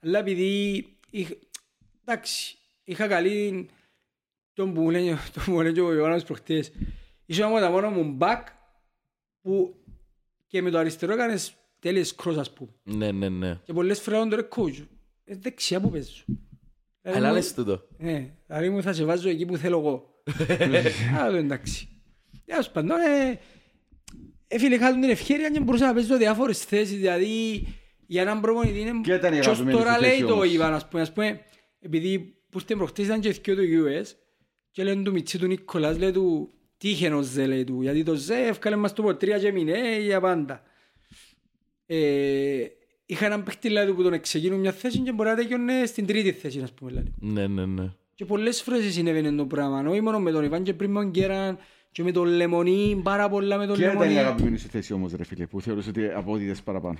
Αλλά 0.00 0.18
επειδή... 0.18 0.84
είχ- 1.10 1.38
Εντάξει, 2.04 2.56
είχα 2.84 3.06
καλή... 3.06 3.68
Τον 4.52 4.72
που 4.74 4.80
μου 4.80 4.90
λένε, 4.90 5.10
τον 5.34 5.44
που 5.44 5.50
μου 5.50 5.56
λένε 5.60 5.72
και 5.72 5.80
ο 5.80 5.92
Ιωάννης 5.94 6.24
προχτές. 6.24 6.72
Ήσουν 7.26 7.44
από 7.44 7.58
τα 7.58 7.70
μόνο 7.70 7.90
μου 7.90 8.04
μπακ 8.04 8.46
που 9.42 9.74
και 10.46 10.62
με 10.62 10.70
το 10.70 10.78
αριστερό 10.78 11.12
έκανες 11.12 11.54
τέλειες 11.82 12.14
κρός, 12.14 12.36
ας 12.36 12.52
πούμε. 12.52 12.70
Ναι, 12.82 13.10
ναι, 13.12 13.28
ναι. 13.28 13.58
Και 13.64 13.72
πολλές 13.72 14.00
φορές 14.00 14.20
τον 14.20 14.30
ρε 14.34 14.48
coach. 14.56 14.86
Ε, 15.24 15.34
δεξιά 15.36 15.80
που 15.80 15.90
παίζω. 15.90 16.24
Δηλαδή 17.02 17.18
Αλλά 17.18 17.28
μου- 17.28 17.34
λες 17.34 17.54
τούτο. 17.54 17.86
Ναι, 17.98 18.34
δηλαδή 18.46 18.70
μου 18.70 18.82
θα 18.82 18.92
σε 18.92 19.04
βάζω 19.04 19.28
εκεί 19.28 19.44
που 19.46 19.56
θέλω 19.56 19.78
εγώ. 19.78 20.22
Α, 21.20 21.30
το 21.30 21.36
εντάξει. 21.36 21.88
Τέλος 22.44 22.70
πάντων, 22.70 22.96
ε, 23.00 23.38
ε, 24.46 24.58
φίλε, 24.58 24.74
είχα 24.74 24.92
την 24.92 25.02
ευκαιρία 25.02 25.50
και 25.50 25.60
μπορούσα 25.60 25.86
να 25.86 25.94
παίζω 25.94 26.16
διάφορες 26.16 26.64
θέσεις, 26.64 26.96
δηλαδή 26.96 27.66
για 28.06 28.22
έναν 28.22 28.40
προπονητή 28.40 28.80
είναι... 28.80 29.00
Ποια 29.02 29.14
ήταν 29.14 29.32
η 29.32 29.38
Ποιος 29.38 29.46
αγαπημένη 29.46 29.78
τώρα 29.78 29.94
σου 29.94 30.00
θέση 30.00 30.10
λέει 30.18 30.28
το 30.28 30.32
όμως; 30.32 30.52
Ιβάν, 30.52 30.72
ας 30.72 30.88
πούμε, 30.88 31.02
ας 31.02 31.12
πούμε, 31.12 31.40
επειδή 31.78 32.18
που 32.50 32.58
ήρθε 32.58 32.74
προχτές 32.76 33.04
ήταν 33.06 33.20
και 33.20 33.30
δυο 33.32 33.54
του 33.54 33.86
US 33.86 34.04
και 34.70 34.84
λένε 34.84 35.02
του 35.02 35.12
Μιτσί 35.12 35.38
του 35.38 35.46
Νίκολας, 35.46 35.98
λέει 35.98 36.10
του, 36.10 36.52
τύχαινος 36.76 37.26
Ζε, 37.26 37.46
λέει 37.46 37.64
του, 37.64 37.82
γιατί 37.82 38.02
το 38.02 38.14
Ζε 38.14 38.34
έφκαλε 38.34 38.76
μας 38.76 38.92
το 38.92 39.02
ποτρία 39.02 39.38
και 39.38 39.52
μείνε 39.52 39.98
για 39.98 40.20
πάντα. 40.20 40.62
Ε, 41.96 42.66
είχα 43.06 43.26
έναν 43.26 43.42
παίχτη 43.42 43.68
δηλαδή, 43.68 43.92
που 43.92 44.02
τον 44.02 44.12
εξεγίνουν 44.12 44.60
μια 44.60 44.72
θέση 44.72 44.98
και 44.98 45.12
μπορεί 45.12 45.28
να 45.28 45.34
τελειώνε 45.36 45.86
στην 45.86 46.06
τρίτη 46.06 46.32
θέση, 46.32 46.60
ας 46.60 46.72
πούμε. 46.72 46.90
Δηλαδή. 46.90 47.12
Ναι, 47.20 47.46
ναι, 47.46 47.66
ναι. 47.66 47.90
Και 48.14 48.24
πολλές 48.24 48.62
φορές 48.62 48.92
συνέβαινε 48.92 49.32
το 49.32 49.44
πράγμα, 49.46 49.84
όχι 49.88 50.00
μόνο 50.00 50.18
με 50.20 50.30
τον 50.30 50.44
Ιβάν 50.44 50.62
και 50.62 50.74
πριν 50.74 50.90
με 50.90 51.00
τον 51.00 51.10
Γκέραν 51.10 51.58
και 51.92 52.02
με 52.02 52.12
τον 52.12 52.26
Λεμονί, 52.26 53.00
πάρα 53.04 53.28
πολλά 53.28 53.56
με 53.58 53.66
τον 53.66 53.76
Ποια 53.76 53.86
ήταν 53.92 53.96
η 54.02 54.04
Λεμονί. 54.04 54.18
αγαπημένη 54.26 54.56
σου 54.58 54.68
θέση 54.68 54.92
όμως 54.92 55.12
ρε 55.12 55.24
φίλε 55.24 55.46
που 55.46 55.60
θεωρείς 55.60 55.86
ότι 55.86 56.08
απόδιδες 56.10 56.62
παραπάνω; 56.62 56.98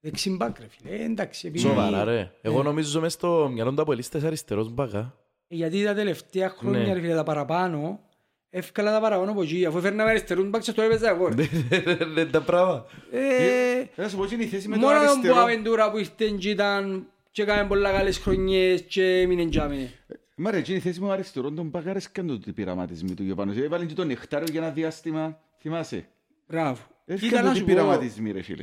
Δεξιμπάκ 0.00 0.58
ρε 0.58 0.66
φίλε, 0.68 0.94
Ε, 0.96 1.04
εντάξει. 1.04 1.46
επειδή- 1.46 1.62
Σοβαρά 1.68 2.04
ρε. 2.04 2.16
Ναι. 2.16 2.30
Εγώ 2.42 2.62
νομίζω 2.62 3.00
μες 3.00 3.12
στο 3.12 3.50
μυαλό 3.52 3.72
του 3.74 3.82
Αποελίστες 3.82 4.24
αριστερός 4.24 4.70
μπακά. 4.70 5.14
Γιατί 5.48 5.84
τα 5.84 5.94
τελευταία 5.94 6.48
χρόνια 6.48 6.80
Ναι. 6.86 6.92
ρε 6.92 7.00
φίλε 7.00 7.14
τα 7.14 7.22
παραπάνω, 7.22 8.00
εύκολα 8.50 8.92
τα 8.92 9.00
παραπάνω 9.00 9.30
από 9.30 9.42
εκεί, 9.42 9.64
αφού 9.64 9.78
έφερνα 9.78 10.04
με 10.04 10.10
αριστερούς 10.10 10.48
μπακ 10.50 10.62
και 10.62 10.70
στο 10.70 10.82
έπαιζα 10.82 11.08
εγώ. 11.08 11.28
ρε. 11.28 11.48
Δεν 12.14 12.30
τα 12.30 12.40
πράγμα. 12.40 12.86
Ε, 13.12 13.84
Θα 13.94 14.08
σου 14.08 14.16
πω 14.16 14.22
ότι 14.22 14.34
είναι 14.34 14.42
η 14.42 14.46
θέση 14.46 14.68
με 14.68 14.74
το 14.74 14.80
Μόνο 14.80 14.98
τον 14.98 15.08
αριστερό. 15.08 15.34
Μποαβεντούρα 15.34 15.90
που 15.90 15.98
ήρθε 15.98 16.28
και 16.38 16.50
ήταν 16.50 17.06
και 17.30 17.42
έκανε 17.42 17.68
πολλά 17.68 17.92
καλές 17.92 18.18
χρονιές 18.18 18.82
και 18.82 19.20
έμεινε 19.20 19.48
τζάμε. 19.48 19.90
Μα 20.34 20.50
ρε, 20.50 20.56
εκείνη 20.56 20.76
η 20.76 20.80
θέση 20.80 21.00
με 21.00 21.06
το 21.06 21.12
αριστερό 21.12 21.50
τον 21.50 21.70
παγάρες 21.70 22.10
καν 22.12 22.40
το 22.44 22.52
πειραματισμοί 22.52 23.14
του 23.14 23.22
Γιωβάνος. 23.22 23.56
Έβαλε 23.56 23.84
και 23.84 23.94
τον 23.94 24.06
Νεκτάριο 24.06 24.46
για 24.50 24.60
ένα 24.60 24.70
διάστημα, 24.70 25.38
θυμάσαι; 25.60 26.06
Μπράβο. 26.48 26.80
Έφυγαν 27.06 27.30
Κοίτα 27.30 27.42
να 27.42 27.48
τότε 27.48 27.58
σου 27.58 27.64
πω, 27.64 27.74
πειραματισμοί 27.74 28.30
ρε 28.32 28.42
φίλε. 28.42 28.62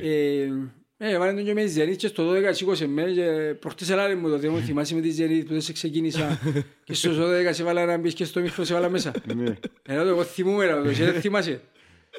Ε, 1.00 1.12
ε, 1.12 1.18
βάλε 1.18 1.32
τον 1.32 1.44
και 1.44 1.54
με 1.54 1.64
τη 1.64 1.74
Zenit 1.76 1.96
και 1.96 2.06
στο 2.06 2.32
12 2.32 2.48
σήκωσε 2.50 2.86
μες 2.86 3.12
και 3.14 3.54
προχτές 3.60 3.90
ελάλε 3.90 4.14
μου 4.14 4.28
το 4.28 4.38
θέμα, 4.38 4.60
θυμάσαι 4.60 4.94
με 4.94 5.00
τη 5.00 5.14
Zenit 5.18 5.42
που 5.46 5.52
δεν 5.52 5.60
σε 5.60 5.72
ξεκίνησα 5.72 6.40
και 6.84 6.94
στο 6.94 7.10
12 7.16 7.48
σε 7.50 7.62
βάλα 7.64 7.84
να 7.84 7.98
μπεις 7.98 8.14
και 8.14 8.24
στο 8.24 8.40
μίχρο 8.40 8.64
σε 8.64 8.74
βάλα 8.74 8.88
μέσα. 8.88 9.12
Ναι. 9.36 9.54
Ενώ 9.82 10.02
το 10.02 10.08
εγώ 10.08 10.24
θυμούμαι, 10.24 10.66
ρε, 10.66 10.72
το 10.82 10.88
εσύ 10.88 11.04
δεν 11.04 11.20
θυμάσαι. 11.20 11.60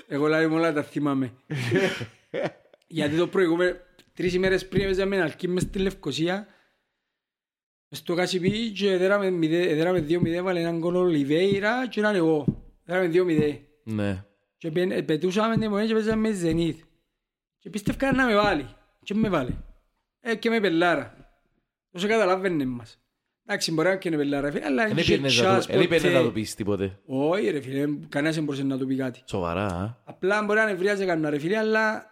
Εγώ 0.07 0.27
λάβει 0.27 0.47
μου 0.47 0.55
όλα 0.55 0.73
τα 0.73 0.83
θυμάμαι. 0.83 1.33
Γιατί 2.87 3.15
το 3.17 3.27
προηγούμενο, 3.27 3.75
τρεις 4.13 4.33
ημέρες 4.33 4.67
πριν 4.67 4.83
έπαιζα 4.83 5.05
με 5.05 5.21
αλκή 5.21 5.47
μες 5.47 5.61
στη 5.63 5.79
Λευκοσία. 5.79 6.47
Μες 7.89 7.99
στο 7.99 8.15
Κασιπί 8.15 8.71
και 8.71 8.97
δέραμε 8.97 9.29
μηδέ- 9.29 9.75
δέραμε 9.75 10.05
2-0, 10.09 10.25
έβαλε 10.25 10.59
έναν 10.59 10.79
κόλλο 10.79 11.03
Λιβέιρα 11.03 11.87
και 11.87 11.99
έναν 11.99 12.15
εγώ. 12.15 12.63
Δέραμε 12.83 13.09
2-0. 13.13 13.57
Ναι. 13.83 14.23
Και 14.57 14.71
πεν- 14.71 15.03
πετούσαμε 15.03 15.53
την 15.53 15.63
επόμενη 15.63 15.87
και 15.87 15.93
παίζαμε 15.93 16.29
με 16.29 16.37
Zenit. 16.43 16.75
Και 17.59 17.69
πίστευκα 17.69 18.11
να 18.13 18.25
με 18.25 18.35
βάλει. 18.35 18.67
Και 19.03 19.13
με 19.13 19.29
βάλε. 19.29 19.53
Ε, 20.19 20.35
και 20.35 20.49
με 20.49 20.59
πελάρα. 20.59 21.13
Όσο 21.91 22.07
καταλάβαινε 22.07 22.65
μας. 22.65 22.99
Εντάξει, 23.45 23.71
μπορεί 23.71 23.87
να 23.87 23.95
και 23.95 24.07
είναι 24.07 24.17
πελάρα, 24.17 24.51
φίλε, 24.51 24.65
αλλά 24.65 24.87
Δεν 24.87 24.97
είχε 24.97 25.13
έπαιρνε 25.13 25.41
να 25.41 25.57
chance 25.57 25.59
το- 25.65 25.73
δεν 25.73 25.81
έπαιρνε 25.81 26.07
ποτέ. 26.07 26.17
να 26.17 26.23
το 26.23 26.31
πεις 26.31 26.55
τίποτε. 26.55 26.99
Όχι 27.05 27.49
ρε 27.49 27.61
φίλε, 27.61 27.87
κανένας 28.09 28.35
δεν 28.35 28.43
μπορούσε 28.43 28.63
να 28.63 28.77
του 28.77 28.87
πει 28.87 28.95
κάτι. 28.95 29.21
Σοβαρά, 29.25 29.65
α. 29.65 29.95
Απλά 30.05 30.43
μπορεί 30.43 30.59
να 30.59 30.65
νευρίαζε 30.65 31.05
κανένα 31.05 31.29
ρε 31.29 31.39
φίλε, 31.39 31.57
αλλά 31.57 32.11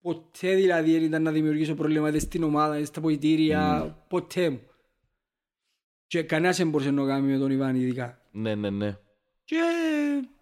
ποτέ 0.00 0.54
δηλαδή 0.54 0.92
δεν 0.92 1.02
ήταν 1.02 1.22
να 1.22 1.30
δημιουργήσω 1.30 1.74
προβλήματα 1.74 2.08
είτε 2.08 2.18
στην 2.18 2.42
ομάδα, 2.42 2.76
είτε 2.76 2.84
στα 2.86 3.00
ποητήρια, 3.00 3.96
ποτέ 4.08 4.50
μου. 4.50 4.60
Και 6.06 6.22
κανένας 6.22 6.56
δεν 6.56 6.68
μπορούσε 6.70 6.90
να 6.90 7.00
το 7.02 7.06
κάνει 7.06 7.32
με 7.32 7.38
τον 7.38 7.50
Ιβάν 7.50 7.74
ειδικά. 7.74 8.18
Ναι, 8.30 8.54
ναι, 8.54 8.70
ναι. 8.70 8.96
Και 9.44 9.56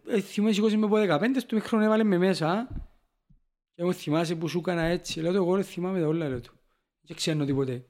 ε, 0.09 0.21
θυμάμαι 0.21 0.53
σηκώσει 0.53 0.77
με 0.77 0.85
από 0.87 0.97
15, 0.97 1.25
στο 1.39 1.55
μικρό 1.57 1.81
έβαλε 1.81 2.05
με 2.05 2.19
μέσα. 2.19 2.69
Και 3.77 3.85
μου 3.85 3.95
θυμάσαι 3.95 4.35
που 4.35 4.49
σου 4.49 4.59
έκανα 4.59 4.83
έτσι. 4.83 5.21
Λέω 5.21 5.31
του, 5.31 5.37
εγώ 5.37 5.55
ρε 5.55 5.63
θυμάμαι 5.63 6.01
τα 6.01 6.07
όλα, 6.07 6.29
λέω 6.29 6.41
του. 6.41 6.53
Δεν 7.01 7.17
ξέρω 7.17 7.45
τίποτε. 7.45 7.85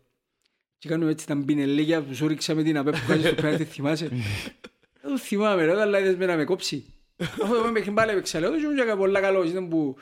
Και 0.79 0.89
κάνω 0.89 1.07
έτσι 1.09 1.27
τα 1.27 1.35
μπινελίγια 1.35 2.03
που 2.03 2.15
σου 2.15 2.27
ρίξα 2.27 2.55
με 2.55 2.63
την 2.63 2.79
απέ 2.79 2.91
που 2.91 3.05
κάνεις 3.09 3.27
στο 3.27 3.35
πέναντι, 3.35 3.65
θυμάσαι. 3.65 4.09
Δεν 4.09 5.11
το 5.11 5.19
θυμάμαι, 5.19 5.65
ρε, 5.65 5.81
αλλά 5.81 5.99
είδες 5.99 6.17
με 6.17 6.27
να 6.27 6.37
με 6.37 6.45
κόψει. 6.45 6.85
Αφού 7.17 7.55
το 7.55 7.71
μέχρι 7.73 7.91
πάλι 7.91 8.11
έπαιξα, 8.11 8.41
λέω 8.41 8.51
του, 8.51 8.57
και 8.57 8.65
ήμουν 8.65 8.77
και 8.77 8.95
πολλά 8.97 9.21
καλός, 9.21 9.51
ήταν 9.51 9.69
που... 9.69 9.97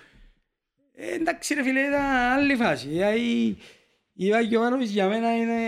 Ε, 0.93 1.15
εντάξει 1.15 1.55
ρε 1.55 1.63
φίλε, 1.63 1.81
ήταν 1.81 2.03
άλλη 2.05 2.57
φάση. 2.57 2.89
Η, 3.19 3.59
η 4.13 4.31
Βάγιο 4.31 4.61
Μάνοβης 4.61 4.91
για 4.91 5.09
μένα 5.09 5.37
είναι... 5.37 5.59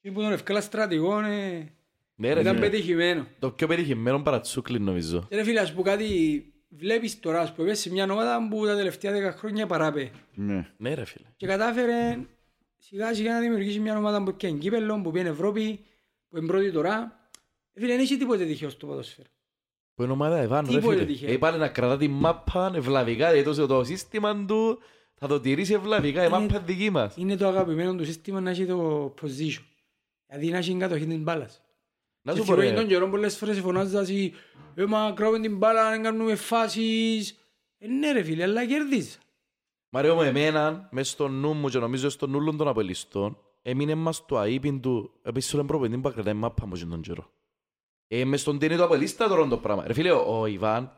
Και 0.00 0.10
που 0.10 0.20
τον 0.20 0.32
ευκάλα 0.32 0.60
στρατηγό, 0.60 1.18
είναι... 1.18 1.72
Ναι, 2.14 2.32
ρε, 2.32 2.40
Ήταν 2.40 2.54
φίλε. 2.54 2.68
πετυχημένο. 2.68 3.26
Το 3.38 3.50
πιο 3.50 3.66
πετυχημένο 3.66 4.22
παρατσούκλι 4.22 4.80
νομίζω. 4.80 5.26
Και 5.28 5.36
ρε 5.36 5.44
φίλε, 5.44 5.60
ας 5.60 5.72
πω 5.74 5.82
κάτι, 5.82 6.51
βλέπεις 6.76 7.20
τώρα, 7.20 7.40
ας 7.40 7.52
πούμε, 7.54 7.74
σε 7.74 7.90
μια 7.90 8.04
ομάδα 8.04 8.48
που 8.50 8.66
τα 8.66 8.76
τελευταία 8.76 9.12
δέκα 9.12 9.32
χρόνια 9.32 9.66
παράπε. 9.66 10.10
Ναι. 10.34 10.68
Ναι, 10.76 10.94
ρε 10.94 11.04
φίλε. 11.04 11.26
Και 11.36 11.46
κατάφερε 11.46 12.18
σιγά 12.78 13.14
σιγά 13.14 13.32
να 13.32 13.40
δημιουργήσει 13.40 13.78
μια 13.78 13.96
ομάδα 13.98 14.22
που 14.22 14.34
πιάνει 14.34 14.58
κύπελλο, 14.58 15.00
που 15.00 15.10
πιάνει 15.10 15.28
Ευρώπη, 15.28 15.80
που 16.28 16.36
είναι 16.36 16.46
πρώτη 16.46 16.72
τώρα. 16.72 17.20
Ε, 17.72 17.80
Φίλε, 17.80 17.92
δεν 17.92 18.00
έχει 18.02 18.16
τίποτε 18.16 18.44
τυχαίο 18.44 18.70
στο 18.70 18.86
ποδόσφαιρο. 18.86 19.28
Που 19.94 20.02
είναι 20.02 20.12
ομάδα 20.12 20.38
Εβάν, 20.38 20.66
ρε 20.66 20.72
Τίποτε 20.74 20.94
φίλε. 20.94 21.06
τυχαίο. 21.06 21.32
Ε, 21.32 21.36
πάλι 21.38 21.58
να 21.58 21.68
κρατά 21.68 21.96
τη 21.96 22.08
μάπα 22.08 22.72
ευλαβικά, 22.74 23.32
γιατί 23.34 23.54
το, 23.56 23.66
το 23.66 23.84
σύστημα 23.84 24.44
του 24.44 24.78
θα 25.14 25.26
το 25.26 25.40
τηρήσει 25.40 25.72
ευλαβικά, 25.72 26.22
η 26.22 26.26
Είναι- 26.28 26.38
μάπα 26.38 26.54
είναι 26.54 26.62
δική 26.66 26.90
μας. 26.90 27.16
Είναι 27.16 27.36
το 27.36 27.46
αγαπημένο 27.48 27.94
του 27.94 28.04
σύστημα 28.04 28.40
να 28.40 28.50
έχει 28.50 28.66
το 28.66 29.14
position. 29.22 29.62
Δηλαδή 30.26 30.50
να 30.50 30.56
έχει 30.58 30.76
κατοχή 30.76 31.06
της 31.06 31.18
μπάλας. 31.18 31.61
Να 32.22 32.32
Και 32.32 32.38
σου 32.38 32.44
πω 32.44 32.52
θυμάμαι 32.52 32.72
τον 32.72 32.82
ρε, 32.82 32.88
καιρό 32.88 33.08
πολλές 33.08 33.36
φορές 33.36 33.58
φωνάζοντας 33.58 34.10
«Ε, 34.10 34.32
«Ε, 34.74 34.86
μα 34.86 35.12
κράουμε 35.16 35.40
την 35.40 35.56
μπάλα, 35.56 35.90
δεν 35.90 36.02
κάνουμε 36.02 36.34
φάσεις». 36.34 37.38
Ε, 37.78 37.86
ναι 37.86 38.12
ρε 38.12 38.22
φίλε, 38.22 38.42
αλλά 38.42 38.66
κερδίζει. 38.66 39.18
Μαρέω 39.88 40.14
μου 40.14 40.22
εμένα, 40.22 40.88
μες 40.90 41.08
στο 41.08 41.28
νου 41.28 41.52
μου 41.52 41.68
και 41.68 41.78
νομίζω 41.78 42.08
στο 42.08 42.26
νου 42.26 42.56
των 42.56 42.68
απολυστών, 42.68 43.38
έμεινε 43.62 43.94
μας 43.94 44.26
το 44.26 44.38
αείπιν 44.38 44.80
του, 44.80 45.10
επίσης 45.22 45.50
στον 45.50 45.66
προπονητή 45.66 46.00
που 46.00 46.12
κρατάει 46.12 46.34
μάπα 46.34 46.66
μου 46.66 46.74
και 46.74 46.84
τον 46.84 47.00
καιρό. 47.00 47.30
Ε, 48.08 48.24
μες 48.24 48.40
στον 48.40 48.56
DNA 48.56 48.76
του 48.76 48.84
απολύστα 48.84 49.28
τώρα 49.28 49.48
το 49.48 49.58
πράγμα. 49.58 49.86
Ρε 49.86 49.92
φίλε, 49.92 50.12
ο, 50.12 50.40
ο 50.40 50.46
Ιβάν 50.46 50.92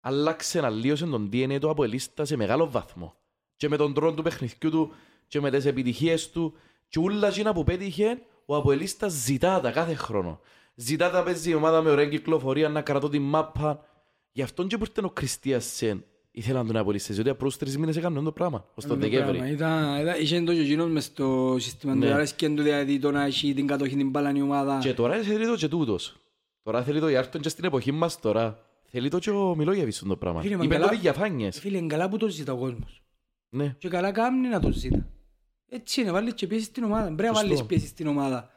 άλλαξε 0.00 0.60
να 0.60 0.70
λύωσε 0.70 1.06
τον 1.06 1.28
DNA 1.32 1.56
του 1.60 1.70
απολύστα 1.70 2.24
σε 2.24 2.36
μεγάλο 2.36 2.70
βαθμό. 2.70 3.14
Και 3.56 3.68
με 3.68 3.76
τον 3.76 3.94
τρόπο 3.94 4.16
του 4.16 4.22
παιχνιδιού 4.22 4.70
του 4.70 4.92
και 5.26 5.40
με 5.40 5.50
τις 5.50 5.64
επιτυχίες 5.64 6.30
του 6.30 6.54
και 6.88 6.98
όλα 6.98 7.28
εκείνα 7.28 7.52
που 7.52 7.64
πέτυχε, 7.64 8.22
ο 8.46 8.56
Αποελίστας 8.56 9.12
ζητά 9.12 9.60
τα 9.60 9.70
κάθε 9.70 9.94
χρόνο. 9.94 10.40
Ζητά 10.74 11.10
τα 11.10 11.22
παίζει 11.22 11.50
η 11.50 11.54
ομάδα 11.54 11.82
με 11.82 11.90
ωραία 11.90 12.06
κυκλοφορία, 12.08 12.68
να 12.68 12.80
κρατώ 12.80 13.08
την 13.08 13.22
μάπα. 13.22 13.84
Γι' 14.32 14.42
αυτόν 14.42 14.68
και 14.68 14.76
που 14.78 14.84
ήρθε 14.88 15.06
ο 15.06 15.10
Κριστίας 15.10 15.64
Σεν, 15.64 16.04
ήθελαν 16.30 16.66
τον 16.66 16.76
Αποελίστας, 16.76 17.14
διότι 17.14 17.30
απλώς 17.30 17.56
τρεις 17.56 17.78
μήνες 17.78 17.96
έκαναν 17.96 18.24
το 18.24 18.32
πράγμα, 18.32 18.64
ως 18.74 18.84
τον 18.84 19.00
Το 19.00 19.08
πράγμα. 19.08 19.26
Δεκέμβρη. 19.26 19.52
Ήταν, 19.54 20.00
ήταν, 20.00 20.20
είχε 20.20 20.40
το 20.40 20.52
και 20.54 20.60
εκείνος 20.60 20.90
μες 20.90 21.04
στο 21.04 21.56
σύστημα 21.58 21.92
του, 21.92 21.98
Ναι. 21.98 22.12
αρέσκει 22.12 22.54
του 22.54 22.62
δηλαδή 22.62 22.98
το 22.98 23.10
να 23.10 23.24
έχει 23.24 23.54
την 23.54 23.66
κατοχή 23.66 23.96
την 23.96 24.10
μπάλα 24.10 24.32
η 24.36 24.42
ομάδα. 24.42 24.78
Και 24.78 24.94
τώρα 24.94 25.14
θέλει 25.22 25.46
το 25.46 25.54
και 25.54 25.68
τούτος. 25.68 26.16
Τώρα 26.62 26.82
θέλει 26.82 27.00
το 27.00 27.08
η 27.08 27.16
Άρτον 27.16 27.40
και 27.40 27.48
στην 27.48 27.64
εποχή 27.64 27.92
μας 27.92 28.20
τώρα. 28.20 28.58
Θέλει 28.84 29.08
το 29.08 29.18
και 29.18 29.30
ο 29.30 29.54
Μιλόγεβης 29.56 29.98
το 30.08 30.16
πράγμα. 30.16 30.40
Φίλε, 30.40 30.56
μα 30.56 30.64
Είπε 30.64 30.74
καλά- 30.74 30.88
το 30.88 30.96
διαφάνειες. 30.98 31.58
Φίλε, 31.60 31.76
είναι 31.78 31.86
καλά 31.86 32.08
που 32.08 32.16
το 32.16 32.28
ζητά 32.28 32.52
ο 32.52 32.56
κόσμος. 32.56 33.02
Ναι. 33.48 33.74
Και 33.78 33.88
καλά 33.88 34.10
κάνει 34.12 34.48
να 34.48 34.60
το 34.60 34.70
ζητά. 34.70 35.06
Έτσι 35.74 36.00
είναι, 36.00 36.10
βάλεις 36.12 36.34
και 36.34 36.46
πίεση 36.46 36.64
στην 36.64 36.84
ομάδα. 36.84 37.04
Πρέπει 37.04 37.22
να 37.22 37.28
Σωστό. 37.28 37.46
βάλεις 37.46 37.64
πίεση 37.66 37.86
στην 37.86 38.06
ομάδα. 38.06 38.50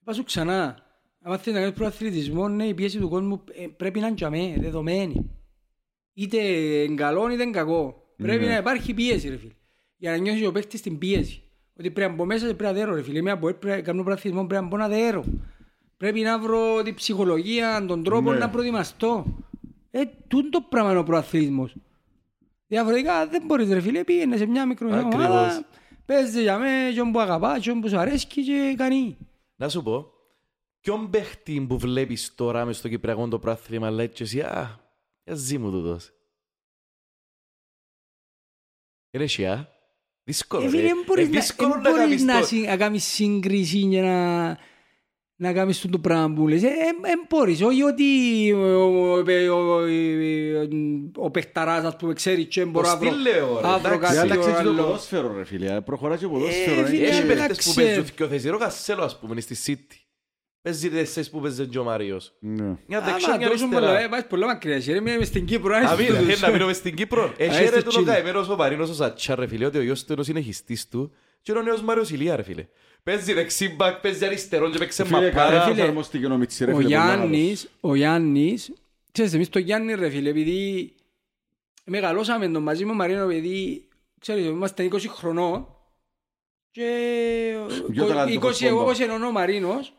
Είπα 0.00 0.12
σου 0.12 0.24
ξανά, 0.24 0.78
άμα 1.22 1.36
θέλεις 1.36 1.54
να 1.58 1.64
κάνεις 1.64 1.76
προαθλητισμό, 1.78 2.48
ναι, 2.48 2.64
η 2.66 2.74
πίεση 2.74 2.98
του 2.98 3.08
κόσμου 3.08 3.44
ε, 3.52 3.66
πρέπει 3.66 4.00
να 4.00 4.06
είναι 4.06 4.16
για 4.18 4.30
μέ, 4.30 4.54
δεδομένη. 4.58 5.30
Είτε 6.14 6.38
είναι 6.82 6.94
καλό 6.94 7.30
είτε 7.30 7.42
είναι 7.42 7.50
κακό. 7.52 8.02
Πρέπει 8.16 8.44
Ναι. 8.44 8.50
να 8.50 8.56
υπάρχει 8.56 8.94
πίεση, 8.94 9.28
ρε 9.28 9.36
φίλε. 9.36 9.52
Για 9.96 10.10
να 10.10 10.16
νιώσεις 10.16 10.46
ο 10.46 10.52
παίκτης 10.52 10.80
την 10.82 10.98
πίεση. 10.98 11.42
Ότι 11.78 11.90
πρέπει 11.90 12.10
να 12.10 12.16
μπω 12.16 12.24
μέσα 12.24 12.46
και 12.46 12.54
πρέπει 12.54 12.72
να 12.74 12.78
δέρω, 12.78 12.94
ρε 12.94 13.02
φίλε. 13.02 13.18
Είμαι 13.18 13.30
από 13.30 13.48
ΕΡ, 13.48 13.54
πρέπει 13.54 13.76
να 13.76 13.82
κάνω 13.82 14.02
προαθλητισμό, 14.02 14.46
πρέπει 14.46 14.62
να 14.62 14.68
μπω 14.68 14.76
να 14.76 14.88
δέρω. 14.88 15.24
Πρέπει 15.96 16.20
να 16.20 16.38
βρω 16.38 16.82
την 16.82 16.94
ψυχολογία, 16.94 17.84
τον 17.86 18.02
τρόπο 18.02 18.32
Ναι. 18.32 18.38
να 18.38 18.50
προετοιμαστώ. 18.50 19.24
Ε, 19.90 20.02
τούτο 20.28 20.48
το 20.48 20.60
πράγμα 20.68 20.90
είναι 20.90 20.98
ο 20.98 21.02
προαθλητισμός. 21.02 21.76
Διαφορετικά 22.66 23.26
δεν 23.26 23.42
μπορείς 23.46 23.68
ρε 23.68 23.80
φίλε, 23.80 24.04
πήγαινες 24.04 24.38
σε 24.38 24.46
μια 24.46 24.66
μικρή 24.66 24.92
Ακριβώς. 24.92 25.14
ομάδα, 25.14 25.64
παίζει 26.06 26.42
για 26.42 26.58
μέ, 26.58 26.92
και 26.94 27.02
που 27.12 27.20
αγαπά, 27.20 27.58
και 27.58 27.72
που 27.72 27.88
σου 27.88 27.98
αρέσκει 27.98 28.44
και 28.44 28.74
κάνει. 28.76 29.16
Να 29.56 29.68
σου 29.68 29.82
πω, 29.82 30.12
ποιον 30.80 31.10
παίχτη 31.10 31.66
που 31.68 31.78
βλέπεις 31.78 32.34
τώρα 32.34 32.64
μες 32.64 32.76
στο 32.76 32.88
Κυπριακό 32.88 33.28
το 33.28 33.38
πράθλημα 33.38 33.90
λέει 33.90 34.08
και 34.08 34.22
εσύ, 34.22 34.40
α, 34.40 34.80
για 35.24 35.34
ζει 35.34 35.58
μου 35.58 35.70
τούτος. 35.70 36.12
Είναι 39.10 39.24
εσύ, 39.24 39.46
α. 39.46 39.68
Δύσκολο, 40.24 40.62
Ε, 40.62 40.64
ρε. 40.64 40.70
φίλε, 40.70 40.82
δεν 40.82 41.02
μπορείς 41.06 41.24
Ε, 41.24 41.30
να- 41.30 41.40
δύσκολο 41.40 41.72
δεν 41.72 41.82
να 41.82 41.90
μπορείς 41.90 42.04
κάνεις 42.04 42.22
να 42.24 42.40
το- 42.40 42.46
συ- 42.46 42.66
να 42.66 42.76
κάνεις 42.76 43.04
σύγκριση 43.04 43.78
για 43.78 44.02
να 44.02 44.58
να 45.36 45.52
κάνεις 45.52 45.80
το 45.80 45.98
πράγμα 45.98 46.34
που 46.34 46.48
λες. 46.48 46.62
Ε, 46.62 46.66
ε, 46.66 46.70
ε, 46.70 47.12
μπορείς, 47.28 47.62
όχι 47.62 47.82
ότι 47.82 48.04
ο- 50.64 50.76
ο- 50.76 51.10
ο- 51.16 51.20
ο- 51.20 51.24
ο 51.24 51.30
παιχταράς 51.30 51.84
ας 51.84 51.96
πούμε 51.96 52.12
ξέρει 52.12 52.44
και 52.44 52.64
μπορώ 52.64 52.88
να 52.88 52.96
βρω 52.96 53.10
στυλ 53.10 53.22
λέω, 53.22 53.60
ρε, 53.60 53.66
να 53.68 53.78
βρω 53.78 53.94
εντάξει. 53.94 54.00
κάτι 54.00 54.14
Και 54.14 54.20
άλλαξε 54.32 54.48
και 54.50 54.54
το 54.54 54.58
άλλο. 54.70 54.82
ποδόσφαιρο 54.82 55.34
ρε 55.36 55.44
φίλε. 55.44 55.80
Προχωρά 55.80 56.16
και 56.16 56.22
το 56.22 56.28
ποδόσφαιρο. 56.30 56.80
Ε, 56.80 56.84
φίλε, 56.84 57.04
ε, 57.04 57.08
Έχει 57.08 57.20
και- 57.20 57.26
παίχτες 57.26 57.56
που 57.56 57.70
εντάξει. 57.70 57.74
παίζουν 57.74 58.04
και 58.14 58.22
ο 58.24 58.28
Θεσίρο 58.28 58.58
Κασέλο, 58.58 59.02
ας 59.02 59.18
πούμε, 59.18 59.32
είναι 59.32 59.40
στη 59.40 59.56
City. 59.66 59.96
Παίζει 60.62 60.90
τέσσερις 60.90 61.30
που 61.30 61.40
παίζει 61.40 61.66
και 61.66 61.78
ο 61.78 61.84
Μάριος. 61.84 62.32
Ναι. 62.40 62.62
Μια 62.86 62.98
Άμα 62.98 63.06
δεξιά, 63.12 63.36
μια 63.36 63.48
τόσο 63.48 63.66
πολλά, 63.68 63.78
ε, 63.86 63.88
αριστερά. 63.88 64.08
πάει 64.08 64.22
πολλά 64.24 64.46
μακριά. 64.46 64.74
Εσύ, 64.74 64.92
ρε, 64.92 65.00
μείνε 65.00 65.18
μες 65.18 65.26
στην 65.26 65.44
Κύπρο. 65.44 65.74
Α, 65.74 65.78
άσε 65.78 66.02
μην, 66.02 66.06
τους. 66.26 66.42
ε, 66.42 66.46
να 66.46 66.50
μείνουμε 66.52 66.72
στην 66.72 66.94
Κύπρο. 66.94 67.32
Έχει 67.36 67.50
Άσε 67.50 67.70
ρε 67.70 67.82
το 67.82 67.90
τον 67.90 68.02
Chile. 68.02 68.06
καημένος 68.06 68.48
ο 68.48 68.56
Μαρίνος 68.56 68.90
ο 68.90 68.94
Σατσά, 68.94 69.34
ρε 69.34 69.46
φίλε, 69.46 69.66
ότι 69.66 69.78
ο 69.78 69.82
γιος 69.82 70.04
του 70.04 70.12
είναι 70.12 70.20
ο 70.20 70.24
συνεχιστής 70.24 70.88
του 70.88 71.12
και 71.42 71.50
είναι 71.52 71.60
ο 71.60 71.62
νέος 71.64 71.82
Μάριος 71.82 72.10
Ηλία, 72.10 72.36
ρε 72.36 72.42
φίλε. 72.42 72.66
Παίζει 73.02 73.32
δεξί 73.32 73.68
μπακ, 73.76 74.00
παίζει 74.00 74.24
αριστερό 74.24 74.70
και 74.70 74.78
παίξει 74.78 75.04
Φίλε, 75.04 75.30
καλά 75.30 75.44
μαπάρα. 75.50 75.60
φίλε, 75.70 75.82
εφαρμοστήκε 75.82 76.26
ο 76.26 76.36
Μιτσί, 76.36 76.64
ρε 76.64 76.72
Ο 76.72 76.76
φίλε, 76.76 76.88
πολλά 76.96 77.14
Γιάννης, 77.16 77.68
ο 77.80 77.94
Γιάννης, 77.94 78.72
ξέρεις 79.14 79.34
εμείς 79.34 79.48
το 79.48 79.58
Γιάννη 79.58 79.94
ρε 79.94 80.08
φίλε, 80.10 80.28
επειδή 80.28 80.94
μεγαλώσαμε 81.84 82.48
τον 82.48 82.62
μαζί 82.62 82.82
με 82.82 82.88
τον 82.88 82.96
Μαρίνο, 82.96 83.22
επειδή 83.22 83.88
ξέρεις, 84.20 84.44
είμαστε 84.44 84.84
20 84.84 84.98
χρονών 85.08 85.66
και 86.70 86.88
Πιο 87.90 88.06
ταλαντούχος 88.06 88.60
20 88.60 88.66
εγώ, 88.66 88.78
πόμπα. 88.78 88.92
20 88.92 89.00
ενώνω 89.00 89.26
ο 89.26 89.32
Μαρίνος 89.32 89.94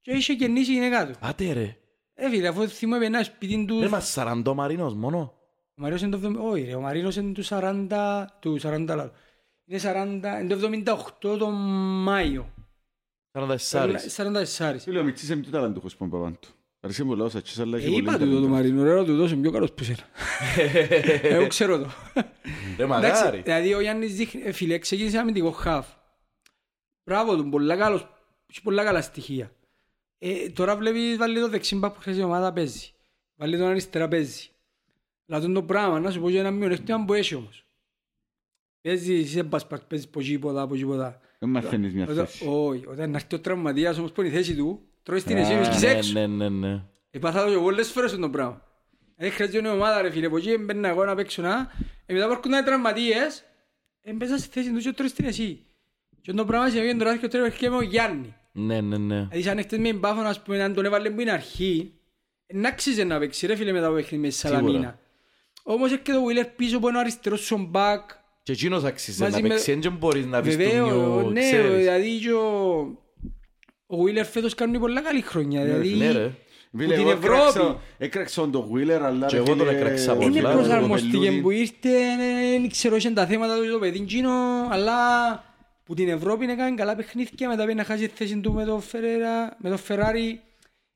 και 0.00 0.10
είχε 0.10 0.32
γεννήσει 0.32 0.70
η 0.70 0.74
γυναίκα 0.74 1.06
του. 1.06 1.14
Άτε 1.20 1.52
ρε. 1.52 1.76
Ε 2.14 2.28
φίλε, 2.30 2.48
αφού 2.48 2.68
θυμάμαι 2.68 3.06
ένα 3.06 3.22
σπίτι 3.22 3.64
του, 3.64 3.80
Ρε 3.80 3.88
μας 3.88 4.10
σαραντό 4.10 4.54
Μαρίνος 4.54 4.94
μόνο. 4.94 5.18
ο 5.76 5.80
Μαρίνος 5.80 6.02
είναι 6.02 6.16
το 6.16 6.26
70, 6.28 6.50
όχι 6.52 6.62
ρε, 6.62 6.74
ο 6.74 6.80
Μαρίνος 6.80 7.16
είναι 7.16 7.32
του 7.32 7.42
40, 7.44 8.24
του 8.40 8.58
40 8.62 8.84
λάθος. 8.86 9.12
Είναι 9.64 9.78
40, 9.78 10.40
είναι 10.40 10.56
το 10.56 10.94
78 11.30 11.38
τον 11.38 11.54
Μάιο. 12.02 12.52
Σαραντασσάρις. 13.32 14.16
44. 14.16 14.78
Φίλε, 14.78 14.98
ο 14.98 15.04
Μιτσής 15.04 15.28
είναι 15.28 15.40
πιο 15.40 15.50
ταλαντούχος 15.50 15.96
που 15.96 16.04
είναι 16.04 16.12
παπάν 16.12 16.38
του. 16.88 16.94
Αρέσει 16.94 17.04
μου 17.04 17.16
λαός, 17.16 17.34
ατσίς, 17.34 17.58
αλλά 17.58 17.76
έχει 17.76 17.86
Ε, 17.86 17.88
πολύ 17.90 18.02
είπα 18.02 18.12
του 18.12 18.18
το 18.18 18.24
ταλέντο. 18.24 18.48
Μαρίνο, 18.48 18.82
ρε, 18.82 19.04
του 19.04 19.16
δώσω 19.16 19.36
πιο 19.36 19.50
καλός 19.50 19.72
που 19.72 19.84
σένα. 19.84 19.98
Εγώ 21.34 21.46
ξέρω 21.46 21.78
το. 21.78 21.88
Ρε 22.14 22.84
Εντάξει, 22.84 22.86
μαγάρι. 22.86 23.40
δηλαδή 23.40 23.74
ο 23.74 23.80
Γιάννης 23.80 24.14
δείχνει, 24.16 24.42
ε, 24.44 24.52
φίλε, 24.52 24.78
ξεκίνησε 24.78 25.18
αμυντικό 25.18 25.50
χαφ. 25.50 25.86
Μπράβο 27.04 27.36
του, 27.36 27.48
πολλά 27.48 27.76
καλός, 27.76 28.08
έχει 28.50 28.62
πολλά 28.62 28.84
καλά 28.84 29.02
στοιχεία. 29.02 29.52
Ε, 30.18 30.48
τώρα 30.48 30.76
βλέπεις, 30.76 31.16
βάλει 31.16 31.40
το 31.40 31.48
δεξιμπά 31.48 31.90
που 31.90 32.00
χρειάζεται 32.00 32.24
η 32.24 32.28
ομάδα 32.28 32.52
παίζει. 32.52 32.92
Βάλει 33.36 33.58
τον 33.58 33.66
αριστερά 33.66 34.08
παίζει. 34.08 34.48
Αλλά 35.28 35.40
τον 35.40 35.52
το 35.54 35.62
πράγμα, 35.62 36.00
να 36.00 36.10
σου 36.10 36.20
πω 36.20 36.28
για 36.28 36.40
ένα 36.40 36.50
μειονέκτημα 36.50 37.04
που 37.04 37.14
έχει 37.14 37.34
όμως. 37.34 37.64
Παίζεις 38.80 39.30
σε 39.30 39.42
μπασπαρτ, 39.42 39.82
παίζεις 39.88 40.06
από 40.06 40.20
γήποδα, 40.20 40.62
από 40.62 40.74
γήποδα. 40.74 41.20
Δεν 41.38 41.48
μαθαίνεις 41.48 41.94
μια 41.94 42.06
Όταν- 42.08 42.26
θέση. 42.26 42.44
Όχι, 42.48 42.86
όταν 42.86 43.14
έρθει 43.14 43.34
ο 43.34 43.40
τραυματίας 43.40 43.98
όμως 43.98 44.12
που 44.12 44.20
είναι 44.20 44.30
η 44.30 44.32
θέση 44.32 44.56
του, 44.56 44.87
τρώεις 45.08 45.22
στην 45.22 45.36
εσύ, 45.36 45.52
Α, 45.52 45.56
βρίσκεις 45.56 45.82
Ναι, 45.82 45.88
έξω. 45.90 46.12
ναι, 46.12 46.26
ναι, 46.26 46.48
ναι. 46.48 46.82
Επάθα 47.10 47.44
το 47.44 47.50
και 47.50 47.56
πολλές 47.58 47.90
φορές 47.90 48.10
αυτό 48.10 48.22
το 48.22 48.30
πράγμα. 48.30 48.62
Δηλαδή 49.16 49.34
χρειάζεται 49.36 49.60
μια 49.60 49.72
ομάδα 49.72 50.02
ρε 50.02 50.10
φίλε, 50.10 50.26
από 50.26 50.36
εκεί 50.36 50.56
μπαίνα 50.56 50.88
εγώ 50.88 51.04
να 51.04 51.14
παίξω 51.14 51.42
να... 51.42 51.70
Ε, 52.06 52.12
μετά 52.12 52.26
που 52.26 52.30
έρχονταν 52.32 52.60
οι 52.60 52.64
τραυματίες, 52.64 53.44
Έμπαιζα 54.02 54.38
στη 54.38 54.48
θέση 54.52 54.72
τους 54.72 54.82
και 54.84 54.92
τρώεις 54.92 55.12
την 55.12 55.24
εσύ. 55.24 55.64
Και 56.20 56.32
το 56.32 56.44
πράγμα 56.44 56.68
σε 56.68 56.80
βγαίνει 56.80 56.98
τώρα 56.98 57.16
και 57.16 57.28
τώρα 57.28 57.48
και 57.48 57.70
με 57.70 57.76
ο 57.76 57.82
Γιάννη. 57.82 58.34
Ναι, 58.52 58.80
ναι, 58.80 58.96
ναι. 58.96 59.14
Δηλαδή 59.20 59.42
σαν 59.42 59.58
έχτες 59.58 59.78
με 59.78 59.92
μπάφον, 59.92 60.26
ας 60.26 60.42
πούμε, 60.42 60.62
αν 60.62 60.74
τον 60.74 60.84
έβαλε 60.84 61.10
που 61.10 61.20
είναι 61.20 61.30
αρχή, 61.30 61.92
να 62.54 62.68
άξιζε 62.68 63.04
να 63.04 63.18
παίξει 63.18 63.46
ρε 63.46 63.56
φίλε 63.56 63.72
μετά 63.72 63.86
από 63.86 63.94
παιχνίδι 63.94 64.22
με 64.22 64.28
τη 64.28 64.34
Σίγουρα. 64.34 64.58
Σαλαμίνα. 64.60 64.98
Όμως 65.62 65.92
έχει 65.92 66.00
και 66.02 66.12
το 66.12 66.18
Wheeler 66.28 66.46
πίσω 66.56 66.78
που 66.78 66.88
είναι 66.88 66.96
ο 66.96 67.00
αριστερός 67.00 67.44
στον 67.44 67.64
μπακ. 67.64 68.10
Και 68.42 68.52
εκείνος 68.52 68.84
αξίζει 68.84 69.22
Μαζί 69.22 69.34
να 69.34 69.40
με- 69.42 69.48
παίξει, 69.48 69.74
δεν 69.74 69.92
μπορείς 69.92 70.26
να 70.26 70.40
πεις 70.40 70.56
του 70.56 70.62
Βεβαίως, 70.62 70.90
νιου, 71.22 71.30
ναι, 71.30 71.40
ξέρεις. 71.40 71.76
δηλαδή 71.76 72.18
και 72.18 72.32
ο, 72.32 72.98
ο 73.90 73.96
Wheeler 74.04 74.24
φέτος 74.30 74.54
κάνει 74.54 74.78
πολλά 74.78 75.00
καλή 75.00 75.20
χρονιά. 75.20 75.64
Δηλαδή, 75.64 75.88
Ναι 75.94 76.12
ρε. 76.12 76.30
Φίλε, 76.76 76.94
την 76.94 77.00
εγώ 77.02 77.10
Ευρώπη. 77.10 77.26
έκραξα- 77.34 77.80
έκραξα 77.98 78.50
τον 78.50 78.70
Wheeler, 78.72 79.00
αλλά... 79.02 79.26
Και 79.26 79.36
ρε 79.36 79.42
εγώ 79.42 79.56
τον 79.56 79.66
φίλε, 79.66 79.78
έκραξα 79.78 80.12
ο 80.12 80.14
πολλά. 80.16 80.26
είναι 80.28 80.40
Πολλά, 80.40 80.54
προσαρμοστήκε 80.54 81.12
Κοπελούδη- 81.16 81.42
που 81.42 81.50
ήρθε, 81.50 81.90
δεν 82.58 82.68
ξέρω, 82.70 82.96
είχε 82.96 83.10
τα 83.10 83.26
θέματα 83.26 83.56
του 83.56 83.70
το 83.72 83.78
παιδί 83.78 84.04
Τζίνο, 84.04 84.30
αλλά 84.70 84.96
που 85.84 85.94
την 85.94 86.08
Ευρώπη 86.08 86.44
έκανε 86.44 86.74
καλά 86.74 86.94
παιχνίδια, 86.96 87.48
μετά 87.48 87.62
πήγε 87.62 87.74
να 87.74 87.84
χάσει 87.84 88.08
τη 88.08 88.14
θέση 88.16 88.40
του 88.40 88.52
με 88.52 88.64
το 88.64 88.78
Φερέρα, 88.80 89.56
με 89.58 89.70
το 89.70 89.76
Φεράρι. 89.76 90.40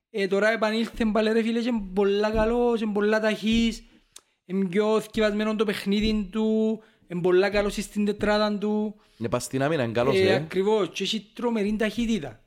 Ε, 0.09 0.27
τώρα 0.27 0.51
επανήλθε 0.51 1.05
πάλι 1.11 1.31
ρε 1.31 1.41
φίλε, 1.43 1.59
είναι 1.59 1.81
πολλά 1.93 2.29
καλός, 2.31 2.81
είναι 2.81 2.93
πολλά 2.93 3.19
ταχύς, 3.19 3.83
είναι 4.45 4.65
πιο 4.65 4.99
θκευασμένο 4.99 5.55
το 5.55 5.65
παιχνίδι 5.65 6.29
του, 6.31 6.79
είναι 7.07 7.21
πολλά 7.21 7.49
καλός 7.49 7.73
στην 7.73 8.05
τετράδα 8.05 8.57
του. 8.57 8.95
Είναι 9.17 9.29
πας 9.29 9.43
στην 9.43 9.63
άμυνα, 9.63 9.83
είναι 9.83 9.91
καλός, 9.91 10.15
Ε, 10.15 10.21
ε. 10.23 10.33
ακριβώς, 10.33 10.89
και 10.93 11.03
έχει 11.03 11.29
τρομερή 11.33 11.75
ταχύτητα. 11.79 12.42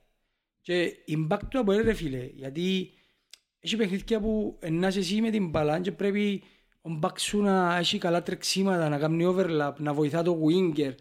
Και 0.66 0.96
impact 1.08 1.42
του 1.50 1.58
από 1.58 1.72
ρε 1.72 1.92
φίλε, 1.92 2.30
γιατί 2.34 2.92
έχει 3.58 3.76
παιχνίδια 3.76 4.20
που 4.20 4.58
να 4.70 4.86
είσαι 4.86 4.98
εσύ 4.98 5.20
με 5.20 5.30
την 5.30 5.48
μπαλά 5.48 5.80
και 5.80 5.92
πρέπει 5.92 6.42
ο 6.80 6.90
μπακς 6.90 7.22
σου 7.22 7.42
να 7.42 7.76
έχει 7.76 7.98
καλά 7.98 8.22
τρεξίματα, 8.22 8.88
να 8.88 8.98
κάνει 8.98 9.24
overlap, 9.28 9.72
να 9.78 9.92
βοηθά 9.94 10.22
το 10.22 10.40
winger. 10.46 10.94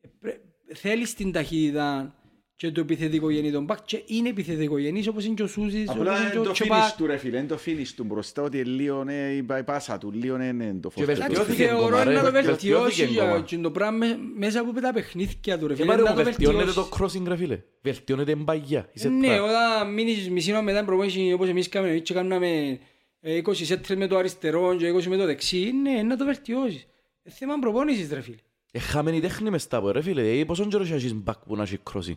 Ε, 0.00 0.08
πρέ- 0.20 0.40
Θέλεις 0.74 1.14
την 1.14 1.32
ταχύτητα 1.32 2.19
και 2.60 2.70
το 2.70 2.80
επιθετικό 2.80 3.30
γεννή 3.30 3.50
των 3.52 3.64
μπακ 3.64 3.78
και 3.84 4.02
είναι 4.06 4.28
επιθετικό 4.28 4.78
γεννής 4.78 5.06
όπως 5.08 5.24
είναι 5.24 5.34
και 5.34 5.42
ο 5.42 5.46
Σούζης, 5.46 5.88
όπως 5.88 6.00
Απλά 6.00 6.12
είναι 6.12 6.20
είναι 6.22 6.30
και 6.32 6.38
ο 6.38 6.42
το 6.42 6.50
Τσοπάκ. 6.52 6.78
finish 6.82 6.94
του 6.96 7.06
ρε 7.06 7.16
φίλε, 7.16 7.38
είναι 7.38 7.46
το 7.46 7.58
finish 7.66 7.88
του 7.96 8.04
μπροστά 8.04 8.42
ότι 8.42 8.64
λίγο 8.64 9.00
είναι 9.00 9.32
η 9.32 9.36
η 9.58 9.62
πάσα 9.62 9.98
του, 9.98 10.12
λίγο 10.12 10.34
είναι 10.42 10.78
το 10.80 10.88
Και 10.94 11.04
φόρτο 11.04 11.12
του. 11.12 11.18
βελτιώθηκε 11.20 11.52
φίλε. 11.56 11.70
ακόμα, 11.70 11.88
Θεωρώ 11.88 12.10
ρε, 12.10 12.14
να 12.16 12.22
το 12.24 12.30
βελτιώθηκε 12.32 12.72
βελτιώσει 12.74 13.04
ακόμα. 13.18 13.36
για- 13.36 13.40
και 13.44 13.56
το 13.58 13.70
πράγμα 13.70 13.96
με- 14.06 14.18
μέσα 14.36 14.60
από 14.60 14.80
τα 14.80 14.92
παιχνίδια 14.92 15.58
του 15.58 15.66
ρε 15.66 15.74
Και 15.74 15.80
φίλε. 15.82 15.86
πάρε 15.94 16.02
να 16.02 16.10
μου 16.10 16.16
το 16.16 16.24
βελτιώνεται 16.24 16.72
το 16.72 16.82
βελτιώσει. 16.82 17.18
crossing 17.22 17.26
ρε 17.28 17.36
φίλε. 17.36 17.62
Βελτιώνεται 17.82 18.34
μπαγιά. 18.34 18.88
η 18.92 18.98
σετρά. 18.98 19.16
Ναι, 19.16 19.40
όταν 19.40 19.92
μείνεις 19.94 20.30
μισή 20.30 20.50
ώρα 20.52 20.62
μετά 20.62 20.76
την 20.78 20.86
προπόνηση 20.86 21.32
όπως 21.34 21.48
εμείς 21.48 21.68
κάνουμε 21.68 21.92
εμείς 21.92 22.02
και 22.02 22.14
κάνουμε 22.14 22.78
ε, 23.20 23.36
20 23.36 23.64
σέτρες 23.64 23.96
με 23.98 24.06
το 24.06 24.16
αριστερό 24.16 24.74
και 24.76 24.88
20 24.92 25.06
με 25.06 25.16
το 25.16 25.24
δεξί, 25.26 25.72
ναι, 25.82 26.02
να 26.02 26.16
το 26.16 26.24
βελτιώσεις. 26.24 26.86
Ε, 27.22 27.30
Θέμα 27.30 27.58
προπόνησης 27.58 28.10
ρε 28.12 28.20
φίλε. 28.20 28.36
Ε, 28.72 28.78
χαμένη 28.78 29.20
τέχνη 29.20 29.50
μες 29.50 29.66
τα 29.66 29.80
πω, 29.80 29.90
ρε 29.90 30.02
φίλε. 30.02 30.38
Ε, 30.38 30.44
πόσον 30.44 30.68
καιρό 30.68 30.82
έχεις 30.82 31.14
μπακ 31.14 31.38
που 31.46 31.56
να 31.56 31.62
έχεις 31.62 31.78
crossing; 31.92 32.16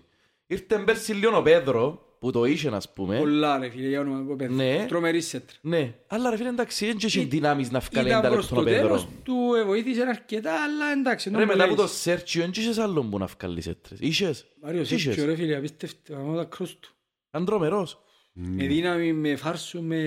Ήρθε 0.54 0.78
πέρσι 0.78 1.14
λίγο 1.14 1.38
ο 1.38 1.42
Πέδρο, 1.42 2.02
που 2.20 2.32
το 2.32 2.46
είχε, 2.46 2.70
ας 2.70 2.94
πούμε. 2.94 3.18
Πολλά 3.18 3.58
ρε 3.58 3.70
φίλε, 3.70 3.88
για 3.88 4.00
όνομα 4.00 4.18
από 4.20 4.36
παιδί. 4.36 4.54
Ναι. 4.54 4.86
Τρομερή 4.88 5.22
σέτρα. 5.22 5.58
Ναι, 5.62 5.94
αλλά 6.08 6.30
ρε 6.30 6.36
φίλε, 6.38 6.50
εντάξει, 6.50 6.86
δεν 6.86 6.98
έχει 7.04 7.24
δυνάμεις 7.24 7.72
να 7.72 7.80
βγάλει 7.80 8.08
Ήταν 8.10 8.22
90 8.26 8.32
προς 8.32 8.44
λεπτό 8.52 8.56
ο 8.56 8.64
το 8.64 8.70
τέλος 8.70 9.06
Πέδρο. 9.06 9.12
του 9.24 9.54
ε, 9.56 9.64
βοήθησε 9.64 10.02
αρκετά, 10.02 10.64
αλλά 10.64 10.92
εντάξει. 10.92 11.30
Ρε, 11.30 11.38
δεν 11.38 11.48
μετά 11.48 11.64
από 11.64 11.72
μου 11.72 11.78
το 11.78 11.88
Σέρτσιο, 11.88 12.42
δεν 12.42 12.52
είχες 12.56 12.78
άλλον 12.78 13.10
που 13.10 13.18
να 13.18 13.26
βγάλει 13.26 13.62
σέτρες. 13.62 14.00
Είχες; 14.02 14.46
Μάριο 14.62 14.82
Είχες; 14.82 15.02
Σέρτσιο 15.02 15.26
ρε 15.26 15.36
φίλε, 15.36 15.56
απίστευτο, 15.56 16.16
άμα 16.16 16.36
τα 16.36 16.44
κρός 16.44 16.78
του. 16.80 16.94
Ήταν 17.30 17.46
τρομερός. 17.46 18.00
Με 18.34 18.66
δύναμη, 18.66 19.14
με 19.14 19.36
φάρσο, 19.36 19.82
με 19.82 20.02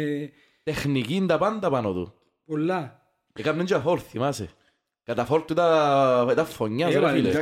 Τεχνική 0.62 1.14
είναι 1.14 1.26
τα 1.26 1.38
πάντα 1.38 1.70
πάνω 1.70 1.92
του. 1.92 2.14
πολλά. 2.44 3.00
Έκαμε 3.32 3.64
και 3.64 3.78
φόλ, 3.78 4.00
θυμάσαι. 4.08 4.48
Κατά 5.02 5.24
φόλ 5.24 5.44
του 5.44 5.52
ήταν 5.52 6.28
ήταν 6.28 6.46
φωνιάς, 6.46 6.90
ρε 6.92 6.96
Έβαλε, 6.96 7.16
φίλε. 7.16 7.40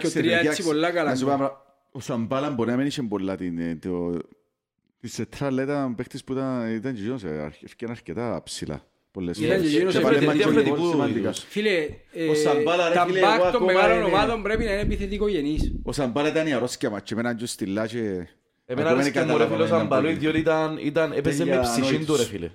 Και 1.98 2.10
ο 2.10 2.14
Εντάξει, 2.14 2.26
τρία 2.26 2.36
ρε, 2.36 2.36
έτσι 2.36 2.40
εντάξει, 2.40 2.40
πολλά 2.42 2.44
καλά. 2.46 2.46
να 2.46 2.46
σου 2.46 2.48
πω 2.48 2.48
ένα 2.48 2.48
πράγμα. 2.48 2.48
Ο 2.48 2.48
Σαμπάλα 2.48 2.50
μπορεί 2.50 2.70
να 2.70 2.76
μην 2.76 2.86
είχε 2.86 3.02
πολλά 3.02 3.36
την... 3.36 3.58
ε, 3.58 3.76
το- 3.76 4.18
Τη 5.00 5.08
σετρά, 5.10 5.46
αλλά 5.46 5.62
ήταν 5.62 5.94
παίχτης 5.94 6.24
που 6.24 6.32
ήταν 6.32 6.74
ήταν 6.74 6.94
και 6.94 7.00
εκείνος, 7.00 7.24
ε, 7.24 7.28
αρχ- 7.28 7.62
ευκαιρία 7.64 7.94
αρκετά 7.94 8.40
ψηλά. 8.44 8.86
Πολλές 9.10 9.38
Ήταν 9.38 9.48
φορές. 9.56 9.70
και 9.70 9.76
εκείνος 9.76 9.94
Και 9.94 10.00
πάλι 10.00 10.16
επιθετικός. 10.16 10.44
μαζί 10.44 10.54
με 10.56 10.62
Διαφορετικού 10.62 10.86
γκολ 10.86 10.90
σημαντικά. 11.06 11.28
είδους. 11.28 11.44
Φίλε, 11.48 11.88
ε, 12.12 12.28
Ο 12.28 12.34
Σαμπάλα, 12.34 12.88
ρε 12.88 12.94
τα 12.94 13.06
φίλε, 13.06 13.20
μπακ 13.20 13.34
εγώ 13.34 13.44
των 13.44 13.48
ακόμα 13.54 13.72
μεγάλων 13.72 13.96
είναι- 13.96 14.06
ομάδων 14.06 14.42
πρέπει 14.42 14.64
να 14.64 14.72
είναι 14.72 14.80
επιθετικό 14.80 15.28
γενής. 15.28 15.72
Ο 15.82 15.92
Σαμπάλα 15.92 16.28
ήταν 16.28 16.46
η 16.46 16.52
αρρώσκια 16.52 16.90
μας 16.90 17.02
και 17.02 17.14
εμένα 17.14 17.34
και 17.34 17.46
στυλά 17.46 17.86
και... 17.86 17.98
Εμένα 17.98 18.26
ακόμα 18.66 18.88
αρέσει 19.00 19.10
δεν 19.10 19.26
και 19.26 19.32
μου 19.32 19.38
ρε 19.38 19.44
φίλος 19.44 19.58
καταλάβαμε 19.58 19.82
Αμπαλούι, 19.82 20.08
έναν 20.08 20.20
διότι 20.20 20.38
ήταν, 20.38 20.78
ήταν, 20.80 21.12
έπαιζε 21.12 21.44
με 21.44 21.50
για 21.50 21.60
ψυχή 21.60 21.80
ανόητους. 21.80 22.06
του 22.06 22.16
ρε 22.16 22.24
φίλε. 22.24 22.50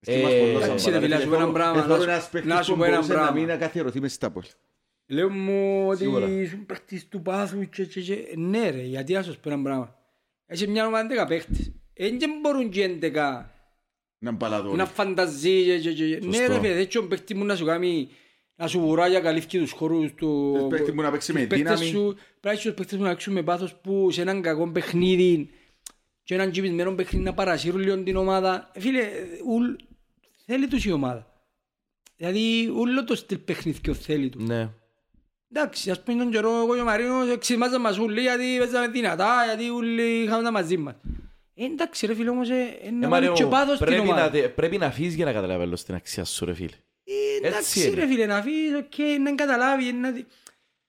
Σκεφάς 0.00 0.32
Ε, 0.32 0.38
πολύ 0.38 0.54
ο 0.54 0.56
εντάξει, 0.58 0.84
Σαμπάλα, 0.84 0.98
ρε 0.98 1.04
φίλε, 1.06 1.14
να 1.14 1.20
σου 1.20 1.28
πω 1.28 1.34
ένα 1.34 1.40
θέλω- 1.42 1.52
πράγμα, 1.52 1.80
θέλω 1.82 1.94
να 1.94 2.00
σου- 2.00 2.08
ένας 2.08 2.28
παίχτης 2.30 2.52
να 2.52 2.62
σου 2.62 2.72
που 2.72 2.78
πω 2.78 2.84
ένα 2.84 2.92
μπορούσε 2.94 3.12
να 3.12 3.18
πράγμα. 3.20 3.40
μην 3.46 3.58
καθιερωθεί 3.58 4.00
μες 4.00 4.12
στα 4.12 4.30
πόλη. 4.30 4.46
Λέω 5.10 5.30
μου 5.30 5.86
ότι 5.88 5.98
Σίγουρα. 5.98 6.28
ήσουν 6.28 6.66
παίχτης 6.66 7.08
του 7.08 7.22
πάθου 7.22 7.68
και, 7.68 7.84
και, 7.84 8.00
και. 8.00 8.32
Ναι 8.36 8.70
ρε, 8.70 8.82
γιατί 8.82 9.12
να 9.12 9.22
σας 9.22 9.38
πω 9.38 9.50
ένα 9.50 9.62
πράγμα. 9.62 9.96
Έχει 10.46 10.68
μια 10.68 10.86
ομάδα 10.86 11.24
10 11.24 11.28
παίχτες. 11.28 11.72
Δεν 11.94 12.18
και 12.18 12.26
μπορούν 12.42 12.70
και 12.70 12.98
11 13.02 13.12
Να 14.18 14.30
μπαλαδόρει. 14.32 14.76
να 14.76 14.86
φανταζεί 14.86 15.64
και, 15.64 15.78
και, 15.78 15.92
και. 15.92 16.18
Ναι 16.26 16.36
Σωστό. 16.36 16.52
ρε 16.52 16.60
φίλε, 16.60 16.78
έτσι 16.78 16.98
ο 16.98 17.06
παίχτης 17.06 17.36
μου 17.36 17.44
να 17.44 17.56
σου 17.56 17.64
κάνει 17.64 18.08
να 18.54 18.66
σου 18.66 18.80
βουρά 18.80 19.08
για 19.08 19.20
καλύφκει 19.20 19.58
τους 19.58 19.70
χώρους 19.70 20.14
του. 20.14 20.52
Ένας 20.56 20.68
παίχτης 20.68 20.94
που 20.94 21.02
να 21.02 21.10
παίξει 21.10 21.32
με 21.32 21.38
τους 21.38 21.48
παίχτες 21.48 21.80
δύναμη; 21.80 21.96
Σου, 21.96 22.16
πρέπει 22.40 22.56
τους 22.56 22.74
παίχτες 22.74 22.98
που 22.98 23.02
να 23.04 23.08
παίξουν 23.08 23.32
με 23.32 23.42
πάθος 23.42 23.74
που 23.74 24.10
σε 24.10 24.20
έναν 24.20 24.42
κακό 24.42 24.70
παιχνίδι 24.70 25.50
και 26.22 26.34
έναν 26.34 26.50
τσιπισμένο 26.50 26.94
παιχνίδι 26.94 27.24
να 27.24 27.34
παρασύρουν 27.34 27.80
λίγο 27.80 28.02
την 28.02 28.16
ομάδα. 28.16 28.70
Ε, 28.74 28.80
Φίλε, 28.80 29.02
ουλ, 29.46 29.74
θέλει 30.46 30.66
τους 30.66 30.84
η 30.84 30.92
ομάδα. 30.92 31.32
Δηλαδή, 32.16 32.68
ούλο 32.76 33.04
το 33.04 33.14
στυλ 33.14 33.38
παιχνίδι 33.38 33.92
θέλει 33.94 34.28
τους. 34.28 34.44
Ναι. 34.44 34.70
Εντάξει, 35.52 35.90
ας 35.90 36.02
πούμε 36.02 36.18
τον 36.22 36.30
καιρό 36.30 36.56
εγώ 36.56 36.74
και 36.74 36.80
ο 36.80 36.84
Μαρίνος 36.84 37.28
εξημάζαμε 37.28 37.82
μας 37.88 37.98
ούλοι 37.98 38.20
γιατί 38.20 38.56
παίζαμε 38.58 38.88
δυνατά, 38.88 39.44
γιατί 39.46 39.70
ούλοι 39.70 40.02
είχαμε 40.22 40.42
τα 40.42 40.50
μαζί 40.50 40.76
μας. 40.76 40.94
Ε, 41.54 41.64
εντάξει 41.64 42.06
ρε 42.06 42.14
φίλε 42.14 42.30
όμως, 42.30 42.50
ε, 42.50 42.54
ε, 42.82 42.86
Ε, 42.86 42.90
να 42.90 43.08
Μάριο 43.08 43.26
βάλει 43.26 43.38
και 43.38 43.44
μου, 43.44 43.50
πάθος 43.50 43.74
στην 43.74 43.86
πρέπει 43.86 44.02
να, 44.06 44.12
ομάδα. 44.12 44.30
τε- 44.30 44.48
πρέπει 44.48 44.78
να 44.78 44.86
αφήσεις 44.86 45.14
για 45.14 45.24
να 45.24 45.32
καταλαβαίνεις 45.32 45.84
την 45.84 45.94
αξία 45.94 46.24
σου 46.24 46.44
ρε 46.44 46.54
φίλε. 46.54 46.68
Ε, 47.04 47.12
έτσι 47.36 47.46
Εντάξει 47.46 47.86
είναι. 47.86 48.00
ρε 48.00 48.06
φίλε, 48.06 48.26
να 48.26 48.36
αφήσεις, 48.36 48.74
οκ, 48.74 49.20
να 49.22 49.34
καταλάβει, 49.34 49.92
να, 49.92 50.10
δει- 50.10 50.26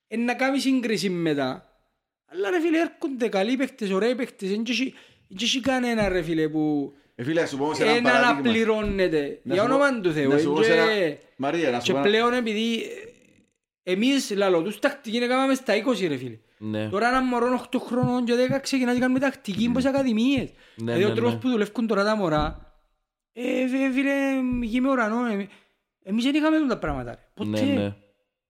ε, 0.07 0.17
να 0.17 0.33
κάνει 0.33 0.59
σύγκριση 0.59 1.09
μετά. 1.09 1.63
Αλλά 2.31 2.49
ρε 2.49 2.61
φίλε, 2.61 2.79
έρχονται 2.79 3.27
καλοί 3.29 3.55
παίχτες, 3.57 3.89
ωραίοι 3.91 4.15
παίχτες, 4.15 4.49
δεν 4.49 4.63
έχει- 4.67 4.93
δεν 5.27 5.37
έχει 5.41 5.59
κανένα 5.59 6.09
ρε 6.09 6.21
φίλε 6.21 6.47
που 6.49 6.93
Ε, 7.15 7.23
φίλε, 7.23 7.41
να 7.41 7.47
σου 7.47 7.57
πω 7.57 7.73
σε 7.73 7.83
ένα 7.83 7.91
ε, 7.91 7.95
να 7.99 8.01
παράδειγμα. 8.11 8.29
αναπληρώνεται. 8.39 9.39
Να 9.43 9.53
Για 9.53 9.63
σου 9.63 9.69
πω- 9.69 9.75
όνομα 9.77 9.99
του 10.01 10.11
Θεού. 10.13 10.29
να 10.29 10.35
ε, 10.35 10.39
σου 10.39 10.53
πω 10.53 10.63
σε 10.63 10.69
και- 10.69 10.75
ένα- 10.79 11.17
Μαρία, 11.35 11.71
να 11.71 11.79
σου 11.79 11.85
Και 11.85 11.91
πω 11.91 11.97
ένα- 11.97 12.07
πλέον 12.07 12.33
επειδή 12.33 12.73
ε, 12.75 13.08
εμείς 13.83 14.29
λαλό 14.31 14.61
τους 14.61 14.79
τακτική 14.79 15.19
να 15.19 15.27
κάναμε 15.27 15.53
στα 15.53 15.73
20 15.85 16.07
ρε 16.07 16.17
φίλε. 16.17 16.39
Ναι. 16.57 16.89
Τώρα 16.89 17.07
ένα 17.07 17.21
μωρό 17.23 17.65
8 17.71 17.79
χρόνων 17.79 18.25
και 18.25 18.33
10 18.51 18.59
ξεκινά 18.61 18.93
και 18.93 18.99
κάνουμε 18.99 19.19
τακτική 19.19 19.69
στις 19.73 19.85
ακαδημίες. 19.85 20.49
Ναι, 20.75 20.83
Δηλαδή 20.93 21.03
ο 21.03 21.07
ναι, 21.07 21.13
τρόπος 21.15 21.33
ναι. 21.33 21.39
που 21.39 21.49
δουλεύουν 21.49 21.87
τώρα 21.87 22.03
τα 22.03 22.15
μωρά, 22.15 22.73
ε, 23.33 23.67
φι- 23.67 23.93
φίλε, 23.93 24.13
γη 24.61 24.81
με 24.81 24.89
ουρανό. 24.89 25.25
ε, 25.25 25.47
Εμείς 26.03 26.23
δεν 26.23 26.35
είχαμε 26.35 26.67
τα 26.67 26.77
πράγματα. 26.77 27.11
ρε. 27.11 27.27
Ποτέ. 27.33 27.65
Ναι, 27.65 27.73
ναι. 27.73 27.95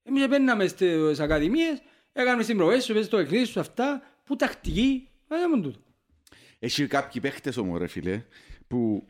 Εμείς 0.04 0.28
μπαίναμε 0.28 0.68
στις 0.68 1.20
ακαδημίες, 1.20 1.82
έκαναμε 2.12 2.44
στην 2.44 2.58
προβέση 2.58 2.82
σου, 2.86 2.94
παίζεις 2.94 3.10
το 3.10 3.18
παιχνίδι 3.18 3.46
σου, 3.46 3.60
αυτά, 3.60 4.02
που 4.24 4.36
τακτική, 4.36 5.10
δεν 5.28 5.38
έκαναμε 5.40 5.62
τούτο. 5.64 5.80
Έχει 6.60 6.88
κάποιοι 6.88 7.22
παίχτες 7.22 7.58
όμως 7.58 7.80
ρε 7.80 7.88
φίλε 7.88 8.24
που 8.68 9.08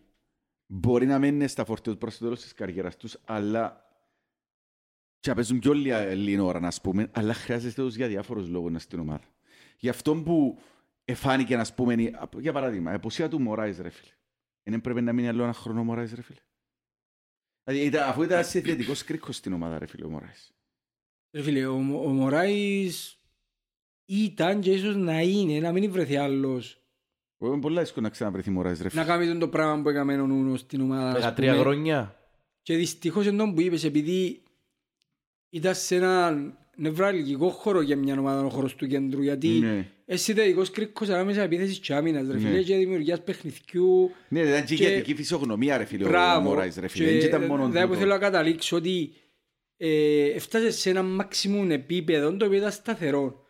μπορεί 0.65 1.05
να 1.05 1.19
μένουν 1.19 1.47
στα 1.47 1.65
φορτία 1.65 1.95
προς 1.95 2.17
το 2.17 2.23
τέλος 2.23 2.41
της 2.41 2.53
καριέρας 2.53 2.97
τους 2.97 3.17
αλλά 3.25 3.88
και 5.19 5.29
να 5.29 5.35
παίζουν 5.35 5.59
πιο 5.59 5.73
λίγα- 5.73 6.13
λίγη 6.13 6.39
ώρα 6.39 6.59
να 6.59 6.71
πούμε 6.83 7.09
αλλά 7.13 7.33
χρειάζεται 7.33 7.81
τους 7.81 7.95
για 7.95 8.07
διάφορους 8.07 8.47
λόγους 8.49 8.71
να 8.71 8.79
στην 8.79 8.99
ομάδα. 8.99 9.23
Γι' 9.77 9.89
αυτό 9.89 10.15
που 10.15 10.59
εφάνηκε 11.05 11.55
να 11.55 11.65
πούμε 11.75 11.93
η- 11.93 12.15
για 12.39 12.53
παράδειγμα 12.53 12.91
η 12.91 12.93
απουσία 12.95 13.29
του 13.29 13.41
Μωράης 13.41 13.79
ρε 13.79 13.89
φίλε. 13.89 14.11
Δεν 14.63 14.81
πρέπει 14.81 15.01
να 15.01 15.13
μείνει 15.13 15.27
άλλο 15.27 15.43
ένα 15.43 15.53
χρόνο 15.53 15.79
ο 15.79 15.83
Μωράης 15.83 16.13
ρε 16.13 16.21
φίλε. 16.21 16.39
Δηλαδή, 17.63 17.85
ήταν- 17.85 18.09
αφού 18.09 18.23
ήταν 18.23 18.43
σε 18.45 18.61
θετικός 18.61 19.03
κρίκος 19.03 19.35
στην 19.35 19.53
ομάδα 19.53 19.79
ρε 19.79 19.85
φίλε 19.85 20.05
ο 20.05 20.09
Μωράης. 20.09 20.51
Ρε 21.35 21.41
φίλε, 21.41 21.65
ο, 21.65 21.75
ο 21.75 22.09
Μωράης 22.13 23.19
ήταν 24.05 24.59
και 24.61 24.71
ίσως 24.71 24.95
να 24.95 25.21
είναι, 25.21 25.59
να 25.59 25.71
μην 25.71 25.91
βρεθεί 25.91 26.15
άλλος 26.17 26.73
Εγώ 27.41 27.51
Είναι 27.51 27.61
πολλά 27.61 27.81
δύσκολο 27.81 28.05
να 28.05 28.11
ξαναβρεθεί 28.11 28.49
Μωράης 28.49 28.81
ρε 28.81 28.89
φίλε. 28.89 29.01
να 29.01 29.07
κάνει 29.07 29.27
τον 29.27 29.39
το 29.39 29.47
πράγμα 29.47 29.81
που 29.83 29.89
έκαμε 29.89 30.21
ο 30.21 30.27
Νούνος 30.27 30.59
στην 30.59 30.81
ομάδα. 30.81 31.07
ας 31.09 31.13
Δεκατρία 31.13 31.51
πούμε. 31.51 31.63
χρόνια. 31.63 32.19
Και 32.61 32.75
δυστυχώς 32.75 33.25
εν 33.27 33.37
τόν 33.37 33.53
που 33.53 33.61
είπες, 33.61 33.83
επειδή 33.83 34.43
ήταν 35.49 35.75
σε 35.75 35.95
ένα 35.95 36.37
νευραλγικό 36.75 37.49
χώρο 37.49 37.81
για 37.81 37.95
μια 37.97 38.19
ομάδα 38.19 38.45
ο 38.45 38.49
χώρος 38.49 38.75
του 38.75 38.87
κέντρου, 38.87 39.21
γιατί 39.21 39.47
Ναι. 39.47 39.87
εσύ 40.05 40.33
τελικός 40.33 40.71
κρίκος 40.71 41.09
ανάμεσα 41.09 41.41
επίθεσης 41.41 41.79
και 41.79 41.93
άμυνας, 41.93 42.27
ρε 42.27 42.33
Ναι. 42.33 42.39
φίλε, 42.39 42.61
και 42.63 42.75
δημιουργίας 42.75 43.21
παιχνιδιού. 43.23 44.11
Ναι, 44.27 44.39
ήταν 44.39 44.65
και 44.65 44.75
Και- 44.75 44.83
ηγετική 44.83 45.15
φυσιογνωμία 45.15 45.77
ρε 45.77 45.85
φίλε 45.85 46.05
ο 46.05 46.07
Μπράβο. 46.07 46.49
Μωράης 46.49 46.77
ρε 46.77 46.87
φίλε. 46.87 47.05
Και 47.05 47.17
Δεν 47.17 47.27
ήταν 47.27 47.45
μόνο 47.45 47.65
δηλαδή 47.67 47.81
που 47.81 47.87
τούτο. 47.87 47.99
θέλω 47.99 48.11
να 48.13 48.19
καταλήξω 48.19 48.75
ότι 48.75 49.11
ε, 49.77 50.23
έφτασε 50.29 50.71
σε 50.71 50.89
ένα 50.89 51.03
μάξιμουμ 51.03 51.71
επίπεδο 51.71 52.35
το 52.37 52.45
οποίο 52.45 52.57
ήταν 52.57 52.71
σταθερό. 52.71 53.43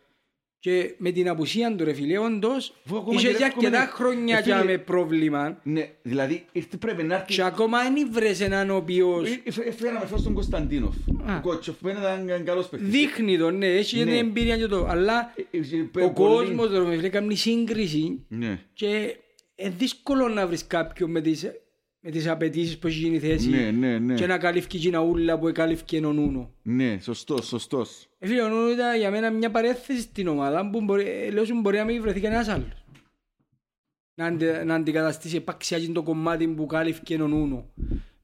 Και 0.62 0.94
με 0.98 1.10
την 1.10 1.28
απουσία 1.28 1.74
του 1.76 1.84
ρε 1.84 1.92
φίλε, 1.92 2.18
όντως, 2.18 2.74
Αφού 2.86 2.96
ακόμα 2.96 3.14
είχε 3.20 3.28
και 3.30 3.36
για 3.36 3.46
εύχομαι- 3.46 3.66
αρκετά 3.74 3.92
χρόνια 3.94 4.38
Ε, 4.38 4.42
φίλε- 4.42 4.56
για 4.56 4.64
με 4.64 4.78
πρόβλημα 4.78 5.60
Ναι, 5.62 5.88
δηλαδή 6.02 6.44
ήρθε 6.52 6.76
πρέπει 6.76 7.02
να 7.02 7.14
έρθει... 7.14 7.34
και 7.34 7.42
ακόμα 7.42 7.82
δεν 7.82 8.08
βρες 8.12 8.40
έναν 8.40 8.70
ο 8.70 8.76
οποίος 8.76 9.28
Ε, 9.30 9.40
ε, 9.44 9.50
φε- 9.50 9.72
Φέραμε 9.72 10.06
φως 10.06 10.22
τον 10.22 10.34
Κωνσταντίνοφ. 10.34 10.94
Α. 11.26 11.36
Ο 11.36 11.40
Κότσοφ 11.42 11.76
φαίνεται 11.82 12.22
ήταν 12.26 12.44
καλός 12.44 12.68
παίκτης. 12.68 12.88
δείχνει 12.88 13.38
τον, 13.38 13.56
ναι, 13.58 13.66
έχει 13.66 13.98
Ναι. 13.98 14.04
την 14.04 14.12
εμπειρία 14.14 14.56
και 14.58 14.66
το, 14.66 14.86
αλλά 14.88 15.32
Ε, 15.36 15.58
ε, 15.58 15.60
ε, 16.00 16.04
ο 16.04 16.10
πολύ- 16.12 16.14
κόσμος 16.14 16.70
ρε 16.70 16.96
φίλε 16.96 17.08
κάνει 17.08 17.34
σύγκριση 17.36 18.24
Ναι. 18.28 18.60
και 18.72 19.16
είναι 19.56 19.74
δύσκολο 19.78 20.28
να 20.28 20.46
βρεις 20.46 20.66
κάποιον 20.66 21.10
με 21.10 21.20
τις, 21.20 21.46
με 22.00 22.10
τις 22.10 22.28
απαιτήσεις 22.28 22.78
που 22.78 22.86
έχει 22.86 22.98
γίνει 22.98 23.16
η 23.16 23.18
θέση 23.18 23.48
Ναι, 23.48 23.70
ναι, 23.70 23.98
ναι. 23.98 24.14
και 24.14 24.26
να 24.26 24.38
καλύφει 24.38 24.78
την 24.78 24.96
ούλα 24.96 25.38
που 25.38 25.52
καλύφει 25.52 26.04
ο 26.04 26.12
Νούνο. 26.12 26.54
Ναι, 26.62 26.98
σωστός, 27.00 27.46
σωστός. 27.46 28.08
Ε, 28.18 28.26
φίλε, 28.26 28.42
ο 28.42 28.48
Νούνο 28.48 28.70
ήταν 28.70 28.98
για 28.98 29.10
μένα 29.10 29.30
μια 29.30 29.50
παρέθεση 29.50 30.00
στην 30.00 30.28
ομάδα 30.28 30.70
που 30.70 30.80
μπορεί, 30.80 31.08
ε, 31.08 31.30
λέω 31.30 31.44
σου 31.44 31.60
μπορεί 31.60 31.76
να 31.76 31.84
μην 31.84 32.02
βρεθεί 32.02 32.20
κανένας 32.20 32.48
άλλος. 32.48 32.84
Να, 34.14 34.26
αντι, 34.26 34.44
να 34.64 34.74
αντικαταστήσει 34.74 35.36
επαξιά 35.36 35.92
το 35.92 36.02
κομμάτι 36.02 36.48
που 36.48 36.66
κάλυφε 36.66 37.22
ο 37.22 37.26
Νούνο. 37.26 37.70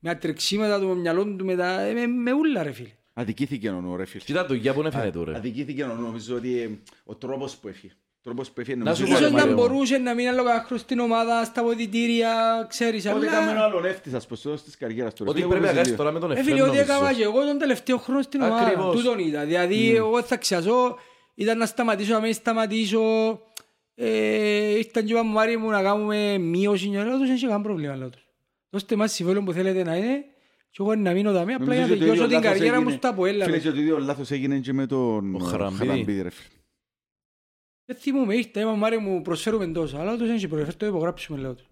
Με 0.00 0.12
τα 0.12 0.18
τρεξίματα 0.18 0.80
του, 0.80 0.86
με 0.86 0.94
μυαλό 0.94 1.24
του, 1.36 1.44
με, 1.44 1.56
τα, 1.56 1.80
ε, 1.80 1.92
με, 1.92 2.06
με 2.06 2.32
ούλα 2.32 2.62
ρε 2.62 2.72
φίλε. 2.72 2.90
Αδικήθηκε 3.18 3.70
ο 3.70 3.80
Νου, 3.80 3.96
ρε 3.96 4.04
φίλε. 4.04 4.22
Κοίτα 4.24 4.46
το 4.46 4.54
για 4.54 4.74
που 4.74 4.80
είναι 4.80 4.90
φαίνεται 4.90 5.24
ρε. 5.24 5.36
Αδικήθηκε 5.36 5.82
ο 5.82 5.86
Νου, 5.86 6.02
νομίζω 6.02 6.36
ότι 6.36 6.60
ε, 6.60 6.70
ο 7.04 7.14
τρόπος 7.14 7.56
που 7.56 7.68
έφυγε. 7.68 7.92
Ο 8.26 8.28
τρόπος 8.28 8.50
που 8.50 8.60
έφυγε 8.60 8.76
Να 8.76 8.84
νομίζω 8.84 9.06
σου 9.06 9.12
ότι- 9.12 9.20
πω, 9.22 9.26
Ίσως 9.28 9.40
ρε, 9.40 9.44
να 9.44 9.52
Μάριο. 9.52 9.68
μπορούσε 9.68 9.98
να 9.98 10.14
μην 10.14 10.28
αλλογάχρω 10.28 10.76
στην 10.76 10.98
ομάδα, 10.98 11.44
στα 11.44 11.62
βοηθητήρια, 11.62 12.32
ξέρεις, 12.68 13.06
Ότι 13.06 13.26
έκαμε 13.26 13.50
ένα 13.50 13.50
αλλά... 13.50 13.64
άλλον 13.64 13.84
έφτης, 13.84 14.14
ας 14.14 14.26
πω, 14.26 14.34
στο 14.34 14.44
τέλος 14.48 14.62
της 14.62 14.76
καριέρας 14.76 15.14
του. 15.14 15.24
ρε 15.24 15.30
Ότι 15.30 15.38
φίλε, 15.40 15.50
πρέπει 15.50 15.64
να 15.64 15.70
όπως 15.70 15.76
κάνεις 15.82 15.88
δύο. 15.94 15.98
τώρα 16.04 16.12
με 16.12 16.20
τον 16.20 16.30
Ε, 16.30 16.32
Εφραίμ 16.32 16.48
φίλε, 16.56 16.60
ό,τι 16.68 16.76
νομίζω. 16.76 16.92
έκανα 16.94 17.12
και 17.12 17.22
εγώ 17.22 17.44
τον 17.46 17.58
τελευταίο 17.58 17.96
χρόνο 17.98 18.22
στην 18.22 18.40
ομάδα, 18.42 18.66
Ακριβώς. 18.66 18.96
τούτον 18.96 19.18
είδα. 19.18 19.44
Δηλαδή, 19.44 19.94
εγώ 19.96 20.22
θα 20.22 20.36
ξιασώ, 20.36 20.96
ήταν 21.34 21.58
να 21.58 21.66
σταματήσω, 21.66 22.12
να 22.12 22.20
μην 22.20 22.32
σταματήσω. 22.34 23.00
Ε, 23.94 24.76
ήρθαν 24.78 25.04
και 25.04 25.12
είπαν 25.12 25.26
μου, 25.26 25.32
Μάρη 25.32 25.56
μου, 25.56 25.70
να 25.70 25.82
κάνουμε 25.82 26.38
μείωση. 26.38 26.86
Και 26.88 26.96
λέω 26.96 27.04
τους, 27.10 27.18
δεν 27.26 27.30
έχει 27.30 27.40
κανένα 27.42 27.60
πρόβλημα, 27.62 27.96
λέω 27.96 28.08
τους. 28.10 28.22
Δώστε 28.70 28.96
μας 28.96 29.12
συμφέρον 29.12 29.44
που 29.44 29.52
θέλετε 29.52 29.82
να 29.84 29.96
είναι 29.96 30.24
και 30.70 30.76
εγώ 30.82 30.94
να 30.94 31.12
μείνω 31.12 31.32
δαμέ, 31.32 31.54
απλά 31.54 31.74
για 31.74 31.82
να 31.82 31.88
Νομίζω 31.88 31.92
ότι 31.94 31.98
τελειώσω 31.98 32.22
το 32.22 32.28
την 32.28 32.36
ίδιο 32.38 32.50
καριέρα 32.50 32.76
μου 32.76 32.82
λάθος 32.84 32.98
στα 32.98 33.08
Αποέλ. 33.08 33.40
έγινε- 33.40 33.44
Φίλε, 33.58 33.58
και 33.58 33.70
το 33.76 33.80
ίδιο 33.80 33.98
λάθος 33.98 34.30
έγινε 34.30 34.58
και 34.58 34.72
με 34.72 34.86
τον 34.86 35.34
Ο 35.34 35.38
ε, 35.46 35.48
Χαραμπίδη. 35.50 35.78
Χαραμπίδη, 35.86 36.22
ρε 36.22 36.30
φίλε. 36.30 36.48
Δεν 37.86 37.96
θυμούμαι, 37.96 38.36
ήρθα, 38.36 38.60
είπα 38.60 38.74
Μάρη 38.74 38.98
μου, 38.98 39.22
προσφέρουμε 39.22 39.66
τόσα. 39.66 40.00
Αλλά 40.00 40.16
τους 40.16 40.26
δεν 40.26 40.36
έχει 40.36 40.48
προσφέρει, 40.48 40.76
το 40.76 40.86
υπογράψουμε, 40.86 41.38
λέω 41.38 41.54
τους. 41.54 41.66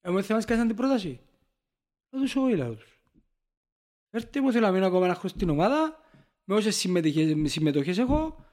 Ε, 0.00 0.10
μου 0.10 0.22
θέλεις 0.22 0.46
να 0.46 0.66
την 0.66 0.76
πρόταση. 0.76 1.20
Λέω 2.10 2.22
τους, 2.22 2.36
όχι, 2.36 2.56
λέω 2.56 2.74
τους. 2.74 3.00
Έρθει 4.10 4.40
μου, 4.40 4.52
θέλω 4.52 4.66
να 4.66 4.72
μείνω 4.72 4.86
ακόμα 4.86 5.04
ένα 5.04 5.14
χρόνο 5.14 5.28
στην 5.28 5.48
ομάδα, 5.50 6.00
με 6.44 6.54
όσες 6.54 6.76
συμμετοχές, 6.76 7.50
συμμετοχές 7.52 7.98
έχω 7.98 8.44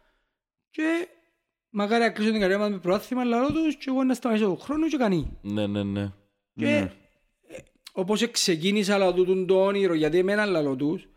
και 0.69 1.07
μακάρι 1.69 2.03
να 2.03 2.09
κλείσω 2.09 2.31
την 2.31 2.39
καριέρα 2.39 2.61
μας 2.61 2.71
με 2.71 2.77
προάθλημα, 2.77 3.23
λέω 3.23 3.47
τους 3.51 3.75
και 3.75 3.85
εγώ 3.87 4.03
να 4.03 4.13
σταματήσω 4.13 4.45
τον 4.47 4.57
χρόνο 4.57 4.87
και 4.87 4.97
κανεί. 4.97 5.37
Ναι, 5.41 5.67
ναι, 5.67 5.83
ναι. 5.83 6.11
Και 6.55 6.65
Ναι. 6.65 6.77
ε, 6.77 6.91
όπως 7.91 8.31
ξεκίνησα 8.31 8.97
λαό 8.97 9.13
του 9.13 9.45
το 9.45 9.65
όνειρο, 9.65 9.93
γιατί 9.93 10.17
εμένα 10.17 10.45
λαό 10.45 10.75
τους, 10.75 11.07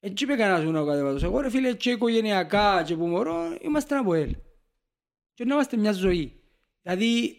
έτσι 0.00 0.24
είπε 0.24 0.34
κανένας 0.34 0.64
μου 0.64 0.70
να 0.70 0.84
κατεβάσω. 0.84 1.26
Εγώ 1.26 1.40
ρε 1.40 1.50
φίλε 1.50 1.74
και 1.74 1.90
οικογενειακά 1.90 2.82
και 2.82 2.96
που 2.96 3.06
μωρώ, 3.06 3.56
είμαστε 3.60 3.96
από 3.96 4.14
ελ. 4.14 4.36
Και 5.34 5.44
να 5.44 5.54
είμαστε 5.54 5.76
μια 5.76 5.92
ζωή. 5.92 6.32
Δηλαδή, 6.82 7.36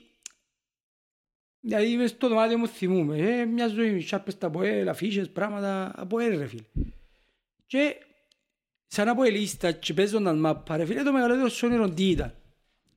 δηλαδή 1.59 1.95
μες 1.95 2.09
στο 2.09 2.27
δωμάτιο 2.27 2.57
μου 2.57 2.67
θυμούμε, 2.67 3.17
ε, 3.17 3.45
μια 3.45 3.67
ζωή, 3.67 3.99
σάρπες 4.01 4.37
τα 4.37 4.47
από 4.47 4.61
ελ, 4.61 4.89
αφίσες, 4.89 5.29
πράγματα, 5.29 5.91
από 5.95 6.19
ελ 6.19 6.37
ρε 6.37 6.47
φίλε. 6.47 6.63
Και 7.65 7.95
σαν 8.87 9.07
από 9.07 9.23
ελίστα 9.23 9.71
και 9.71 9.93
παίζονταν 9.93 10.39
μάπα, 10.39 10.77
ρε 10.77 10.85
φίλε, 10.85 11.03
το 11.03 11.11
μεγαλύτερο 11.11 11.49
σου 11.49 11.67
όνειρο 11.67 11.89
τι 11.89 12.09
ήταν. 12.09 12.33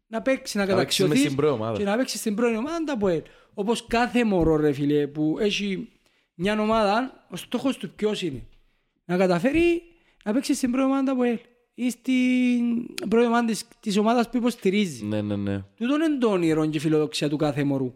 Να 0.07 0.23
παίξει, 0.23 0.57
να 0.57 0.65
Να 0.67 0.75
παίξεις 0.75 1.01
μες 1.01 1.09
καταξιωθείς 1.09 1.21
στην 1.21 1.37
πρώτη 1.37 1.55
ομάδα. 1.55 1.79
και 1.79 1.85
να 1.85 1.97
παίξεις 1.97 2.21
στην 2.21 2.35
πρώτη 2.35 2.57
ομάδα 2.57 2.85
τα 2.85 2.93
ΑΠΟΕΛ. 2.93 3.23
Όπως 3.55 3.87
κάθε 3.87 4.25
μωρό 4.25 4.57
ρε 4.57 4.73
φίλε 4.73 5.07
που 5.07 5.37
έχει 5.41 5.93
μια 6.35 6.61
ομάδα, 6.61 7.27
ο 7.31 7.37
στόχος 7.37 7.77
του 7.77 7.91
ποιος 7.91 8.23
είναι. 8.23 8.47
Να 9.05 9.17
καταφέρει 9.17 9.83
να 10.25 10.33
παίξει 10.33 10.55
στην 10.55 10.71
πρώτη 10.71 10.87
ομάδα 10.87 11.03
τα 11.03 11.13
ΑΠΟΕΛ 11.13 11.39
ή 11.81 11.91
στην 11.91 12.95
πρώτη 13.09 13.27
ομάδα 13.27 13.47
της, 13.47 13.69
της 13.81 13.97
ομάδας 13.97 14.31
που 14.31 14.37
υποστηρίζει. 14.37 15.05
Ναι, 15.05 15.23
ναι, 15.23 15.37
ναι. 15.37 15.63
Τούτο 15.77 15.95
είναι 15.95 16.19
το 16.19 16.31
όνειρο 16.31 16.67
και 16.67 16.77
η 16.77 16.81
φιλοδοξία 16.81 17.29
του 17.29 17.37
κάθε 17.37 17.65
μωρού. 17.65 17.95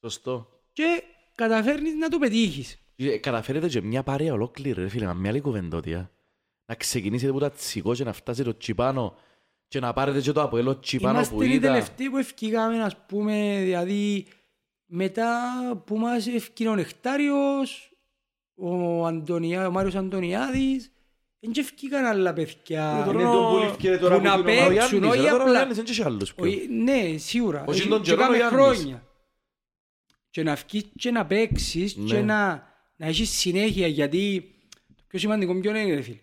Σωστό. 0.00 0.48
Και 0.72 1.02
καταφέρνεις 1.34 1.94
να 1.94 2.08
το 2.08 2.18
πετύχεις. 2.18 2.78
Ε, 2.96 3.16
Καταφέρετε 3.18 3.68
και 3.68 3.80
μια 3.82 4.02
παρέα 4.02 4.32
ολόκληρη, 4.32 4.82
ρε 4.82 4.88
φίλε, 4.88 5.06
με 5.06 5.14
μια 5.14 5.30
άλλη 5.30 5.40
κουβεντότια. 5.40 6.10
Να 6.66 6.74
ξεκινήσετε 6.74 7.30
από 7.30 7.40
τα 7.40 7.50
τσικό 7.50 7.94
και 7.94 8.04
να 8.04 8.12
φτάσετε 8.12 8.50
το 8.50 8.56
τσιπάνο 8.56 9.16
και 9.68 9.80
να 9.80 9.92
πάρετε 9.92 10.20
και 10.20 10.32
το 10.32 10.42
αποέλο 10.42 10.78
τσιπάνο 10.78 11.18
που 11.20 11.24
Είμαστε 11.24 11.46
οι 11.46 11.52
είδα. 11.54 11.68
τελευταίοι 11.68 12.10
που 12.10 12.16
ευκήκαμε, 12.16 12.82
ας 12.82 12.96
πούμε, 13.06 13.60
δηλαδή 13.62 14.26
μετά 14.86 15.40
που 15.86 15.96
μας 15.96 16.26
ευκήκε 16.26 16.68
ο 16.68 16.74
Νεκτάριος, 16.74 17.92
ο, 18.54 19.06
Αντωνιά, 19.06 19.66
ο 19.66 19.70
Μάριος 19.70 19.94
Αντωνιάδης, 19.94 20.91
δεν 21.44 21.52
και 21.52 21.60
ευκήκαν 21.60 22.04
άλλα 22.04 22.32
παιδιά. 22.32 23.04
Είναι 23.12 23.22
το 23.22 23.48
που 23.50 23.58
λήφθηκε 23.64 23.96
τώρα 23.98 24.20
που 24.20 24.28
από 24.28 24.28
να 24.28 24.44
την 24.44 24.52
ομάδα. 24.52 24.66
Ο 24.66 24.68
παίξουν, 24.68 24.98
Γιάννης, 24.98 25.10
όχι 25.10 25.20
ρε, 25.22 25.28
τώρα 25.30 25.38
ο 25.42 25.46
απλά. 25.46 25.52
Γιάννης 25.52 25.76
δεν 25.76 25.84
έχει 25.88 26.02
άλλους 26.02 26.34
πιο. 26.34 26.44
Όχι, 26.44 26.68
Ναι, 26.70 27.16
σίγουρα. 27.16 27.64
Όχι 27.68 27.80
Έχει- 27.80 27.88
τον 27.88 28.02
και 28.02 28.10
καιρό 28.10 28.22
ο 28.22 28.24
κάμε 28.24 28.36
Γιάννης. 28.36 28.60
χρόνια. 28.62 29.06
Και 30.30 30.42
να 30.42 30.54
βγεις 30.54 30.84
και 30.96 31.10
να 31.10 31.26
παίξεις 31.26 31.96
Ναι. 31.96 32.04
και 32.04 32.20
να, 32.20 32.66
να 32.96 33.06
έχεις 33.06 33.30
συνέχεια 33.30 33.86
γιατί 33.86 34.50
το 34.96 35.02
πιο 35.06 35.18
σημαντικό 35.18 35.60
ποιο 35.60 35.76
είναι 35.76 35.94
ρε 35.94 36.00
φίλε. 36.02 36.18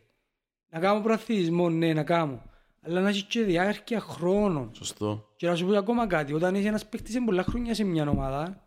Να 0.69 0.79
κάνω 0.79 1.01
προαθλητισμό, 1.01 1.69
ναι, 1.69 1.93
να 1.93 2.03
κάνω. 2.03 2.43
Αλλά 2.81 3.01
να 3.01 3.09
έχεις 3.09 3.23
και 3.23 3.41
διάρκεια 3.43 3.99
χρόνων. 3.99 4.71
Σωστό. 4.75 5.33
Και 5.35 5.47
να 5.47 5.55
σου 5.55 5.65
πω 5.65 5.77
ακόμα 5.77 6.07
κάτι, 6.07 6.33
όταν 6.33 6.55
είσαι 6.55 6.67
ένας 6.67 6.85
παίκτης 6.89 7.13
σε 7.13 7.21
πολλά 7.25 7.43
χρόνια 7.43 7.73
σε 7.73 7.83
μια 7.83 8.09
ομάδα, 8.09 8.63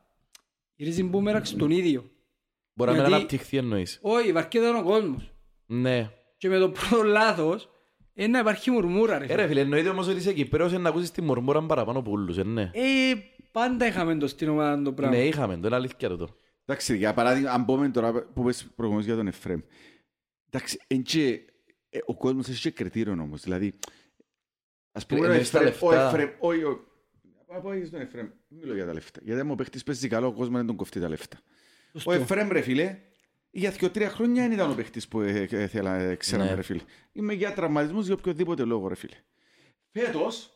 γυρίζεις 0.75 1.05
μπούμεραξ 1.05 1.49
στον 1.49 1.71
ίδιο. 1.71 2.11
Μπορεί 2.75 2.91
να 2.91 2.97
μην 2.97 3.07
Γιατί- 3.07 3.15
αναπτυχθεί 3.23 3.57
εννοείς. 3.57 3.99
Όχι, 4.03 4.29
υπάρχει 4.29 4.59
εδώ 4.59 4.79
ο 4.79 4.83
κόσμος. 4.83 5.33
Ναι. 5.67 6.11
Και 6.43 6.49
με 6.49 6.59
το 6.59 6.71
πρώτο 6.71 7.03
λάθος, 7.03 7.71
είναι 8.15 8.29
να 8.29 8.39
υπάρχει 8.39 8.71
μουρμούρα 8.71 9.19
ρε 9.19 9.25
Ε, 9.25 9.27
ρε 9.27 9.35
φίλε. 9.35 9.47
φίλε, 9.47 9.61
εννοείται 9.61 9.89
όμως 9.89 10.09
ότι 10.09 10.17
είσαι 10.17 10.33
Κυπρέος 10.33 10.73
να 10.73 10.89
ακούσεις 10.89 11.11
τη 11.11 11.23
μορμούρα 11.23 11.63
παραπάνω 11.63 11.99
από 11.99 12.11
όλους, 12.11 12.39
ε, 12.39 12.43
ναι. 12.43 12.71
Ε, 12.75 13.13
πάντα 13.53 13.87
είχαμε 13.87 14.17
το 14.17 14.27
στην 14.27 14.49
ομάδα 14.49 14.83
το 14.83 14.93
πράγμα. 14.93 15.17
Ναι, 15.17 15.25
είχαμε, 15.27 15.57
το 15.57 15.67
είναι 15.67 15.77
αλήθεια 15.77 16.09
το. 16.17 16.37
Εντάξει, 16.65 16.97
για 16.97 17.15
παράδειγμα, 17.15 17.51
αν 17.51 17.65
πούμε 17.65 17.89
τώρα 17.89 18.13
που 18.13 18.43
πες 18.45 18.67
προηγουμένως 18.77 19.07
για 19.09 19.17
τον 19.17 19.27
Εφραίμ. 19.27 19.61
Εντάξει, 20.51 20.79
εν 20.87 21.03
και, 21.03 21.41
ε, 21.91 21.99
ο 22.05 22.17
κόσμος 22.17 22.49
έχει 22.49 22.61
και 22.61 22.71
κριτήριο 22.71 23.13
όμως. 23.13 23.43
Δηλαδή, 23.43 23.79
ας 24.93 25.07
πούμε, 25.07 25.21
ο 25.21 25.25
Εννοείς 25.25 25.51
τα 25.51 25.59
Εφραίμ, 25.61 25.89
ο 25.89 25.91
λεφτά. 25.91 26.07
Εφραίμ, 26.09 26.31
όχι, 26.39 26.63
ο- 26.63 26.85
να 27.53 27.61
πάω 27.61 27.73
στον 27.87 28.01
Εφραίμ, 28.01 28.27
δεν 28.49 28.59
μιλώ 28.61 28.75
για 28.75 28.87
τα 28.87 28.93
λεφτά. 28.93 29.21
Γιατί 29.23 29.41
αν 29.41 29.51
ο 29.51 29.55
παίχτης 29.55 29.83
παίζει 29.83 30.09
καλό, 30.09 30.27
ο 30.27 30.33
κόσμος 30.33 30.57
δεν 30.57 30.67
τον 30.67 30.77
κοφτεί 30.77 31.01
τα 31.01 31.09
λεφτά. 31.09 31.39
Σωστό. 31.93 32.11
Ο 32.11 32.15
Εφραίμ, 32.15 32.49
ρε 32.51 32.61
φίλε, 32.61 32.99
για 33.55 33.71
δύο-τρία 33.71 34.11
χρόνια 34.11 34.43
δεν 34.43 34.53
ήταν 34.53 34.71
ο 34.71 34.75
παίχτης 34.75 35.09
που 35.09 35.21
ε, 35.21 35.47
ε, 35.51 35.67
θέλα, 35.67 35.95
ε, 35.95 36.15
ξέραμε, 36.17 36.49
Ναι. 36.49 36.55
ρε 36.55 36.63
φίλε. 36.63 36.81
Είμαι 37.13 37.33
για 37.33 37.53
τραυματισμούς 37.55 38.07
για 38.07 38.15
οποιοδήποτε 38.15 38.65
λόγο, 38.65 38.89
ρε 38.89 38.95
φίλε. 38.95 39.17
Φέτος, 39.99 40.51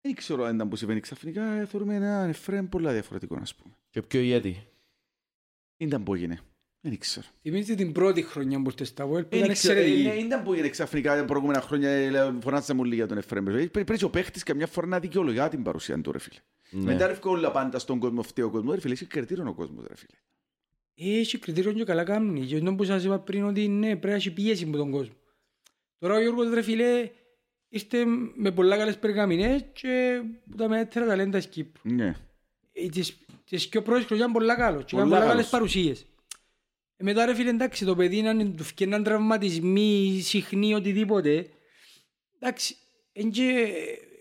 δεν 0.00 0.14
ξέρω 0.14 0.44
αν 0.44 0.54
ήταν 0.54 0.68
που 0.68 0.76
συμβαίνει 0.76 1.00
ξαφνικά, 1.00 1.44
ε, 1.52 1.66
θεωρούμε 1.66 1.94
έναν 1.94 2.28
Εφραίμ 2.28 2.68
πολλά 2.68 2.92
διαφορετικό, 2.92 3.36
ας 3.40 3.54
πούμε. 3.54 3.74
Και 3.90 4.02
ποιο 4.02 4.20
ηγέτη. 4.20 4.66
Ήταν 5.76 6.02
που 6.02 6.14
έγινε. 6.14 6.40
Δεν 6.80 6.98
ξέρω. 6.98 7.26
Θυμίζετε 7.42 7.74
την 7.84 7.92
πρώτη 7.92 8.22
χρονιά 8.22 8.62
που 8.62 8.68
ήρθες 8.70 8.88
στα 8.88 9.06
Βουέλ 9.06 9.22
που 9.24 9.34
ήταν 9.34 9.46
Δεν 9.46 9.56
ξέρω, 9.56 9.78
εξαιρετική. 9.78 10.08
ε, 10.08 10.18
ήταν 10.24 10.42
που 10.42 10.52
έγινε 10.52 10.68
ξαφνικά 10.68 11.16
τα 11.16 11.24
προηγούμενα 11.24 11.60
χρόνια, 11.60 11.90
ε, 11.90 12.10
λέει, 12.10 12.38
φωνάζα 12.42 12.74
μου 12.74 12.84
λίγα 12.84 13.06
τον 13.06 13.18
Εφραίμ. 13.18 13.48
Ε, 13.48 13.66
Πρέπει 13.66 14.04
ο 14.04 14.10
παίχτης 14.10 14.42
καμιά 14.42 14.66
φορά 14.66 14.86
να 14.86 15.00
δικαιολογά 15.00 15.48
την 15.48 15.62
παρουσία 15.62 16.00
του, 16.00 16.12
ρε 16.12 16.18
φίλε. 16.18 16.38
Ναι. 16.70 16.82
Μετά 16.92 17.06
ρεύκω 17.06 17.30
όλα 17.30 17.50
πάντα 17.50 17.78
στον 17.78 17.98
κόσμο, 17.98 18.22
φταίει 18.22 18.44
ο 18.44 18.50
κόσμος, 18.50 18.74
ρε 18.74 18.80
φίλε, 18.80 18.92
έχει 18.92 19.06
κριτήριο 19.06 19.44
ο 19.48 19.54
κόσμος, 19.54 19.84
ρε 19.86 19.96
φίλε. 19.96 20.18
Έχει 20.98 21.38
κριτήριο 21.38 21.72
και 21.72 21.84
καλά 21.84 22.04
κάνει. 22.04 22.40
Και 22.46 22.56
αυτό 22.56 22.74
που 22.74 22.84
σας 22.84 23.04
είπα 23.04 23.18
πριν 23.18 23.44
ότι 23.44 23.68
ναι, 23.68 23.88
πρέπει 23.88 24.06
να 24.06 24.14
έχει 24.14 24.30
πίεση 24.30 24.64
από 24.68 24.76
τον 24.76 24.90
κόσμο. 24.90 25.14
Τώρα 25.98 26.14
ο 26.14 26.20
Γιώργος 26.20 26.50
ρε 26.54 26.62
φίλε 26.62 27.10
ήρθε 27.68 28.04
με 28.34 28.50
πολλά 28.50 28.76
καλές 28.76 28.98
περγαμινές 28.98 29.64
και 29.72 30.20
που 30.50 30.56
τα 30.56 30.68
μέτρα 30.68 31.06
ταλέντα 31.06 31.38
της 31.38 31.46
Κύπρου. 31.46 31.92
Ναι. 31.94 32.14
Ε, 32.72 32.88
Τις, 32.88 33.16
τις 33.48 33.68
πιο 33.68 33.82
πρώτες 33.82 34.04
χρονιά 34.04 34.24
είναι 34.24 34.32
πολλά 34.32 34.54
καλός 34.56 34.84
και 34.84 34.90
Πολλά 34.96 35.02
έκανε 35.06 35.08
πολλά 35.08 35.18
καλός. 35.20 35.32
καλές 35.34 35.48
παρουσίες. 35.48 36.06
Ε, 36.96 37.04
μετά 37.04 37.26
ρε 37.26 37.34
φίλε 37.34 37.50
εντάξει 37.50 37.84
το 37.84 37.94
παιδί 37.96 38.22
να 38.22 38.30
είναι- 38.30 38.44
του 38.44 38.62
φκέναν 38.64 39.02
τραυματισμοί, 39.02 40.20
συχνοί, 40.22 40.74
οτιδήποτε. 40.74 41.46
Εντάξει, 42.38 42.76
εν 43.12 43.30
και, 43.30 43.72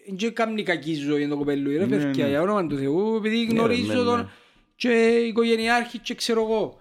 εν 0.07 0.15
και 0.15 0.29
κάμνει 0.29 0.63
κακή 0.63 0.93
ζωή 0.93 1.27
το 1.27 1.37
κοπέλου, 1.37 1.71
ρε 1.71 1.85
Ναι, 1.85 1.97
παιδιά, 1.97 2.23
ναι. 2.23 2.29
για 2.29 2.41
όνομα 2.41 2.67
του 2.67 2.77
Θεού, 2.77 3.15
επειδή 3.15 3.37
Ναι, 3.37 3.51
γνωρίζω 3.53 3.87
ναι, 3.93 4.03
τον 4.03 4.17
ναι. 4.19 4.27
Και 4.75 5.17
οικογενειάρχη 5.17 5.99
και 5.99 6.15
ξέρω 6.15 6.41
εγώ. 6.41 6.79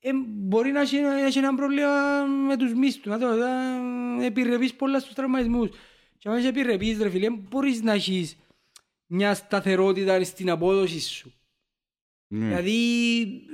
Ε, 0.00 0.10
μπορεί 0.26 0.70
να 0.70 0.80
έχει, 0.80 1.00
να 1.00 1.26
έχει 1.26 1.38
ένα 1.38 1.54
πρόβλημα 1.54 2.22
με 2.46 2.56
τους 2.56 2.74
μίστους, 2.74 3.04
να 3.06 3.18
το 3.18 3.26
να 3.26 4.24
επιρρεπείς 4.24 4.74
πολλά 4.74 5.00
στους 5.00 5.14
τραυματισμούς. 5.14 5.70
Και 6.18 6.28
αν 6.28 6.38
είσαι 6.38 6.48
επιρρεπείς 6.48 6.98
ρε 6.98 7.10
φίλε, 7.10 7.30
μπορείς 7.30 7.82
να 7.82 7.92
έχεις 7.92 8.36
μια 9.06 9.34
σταθερότητα 9.34 10.24
στην 10.24 10.50
απόδοση 10.50 11.00
σου. 11.00 11.32
Ναι. 12.28 12.46
Δηλαδή, 12.46 12.76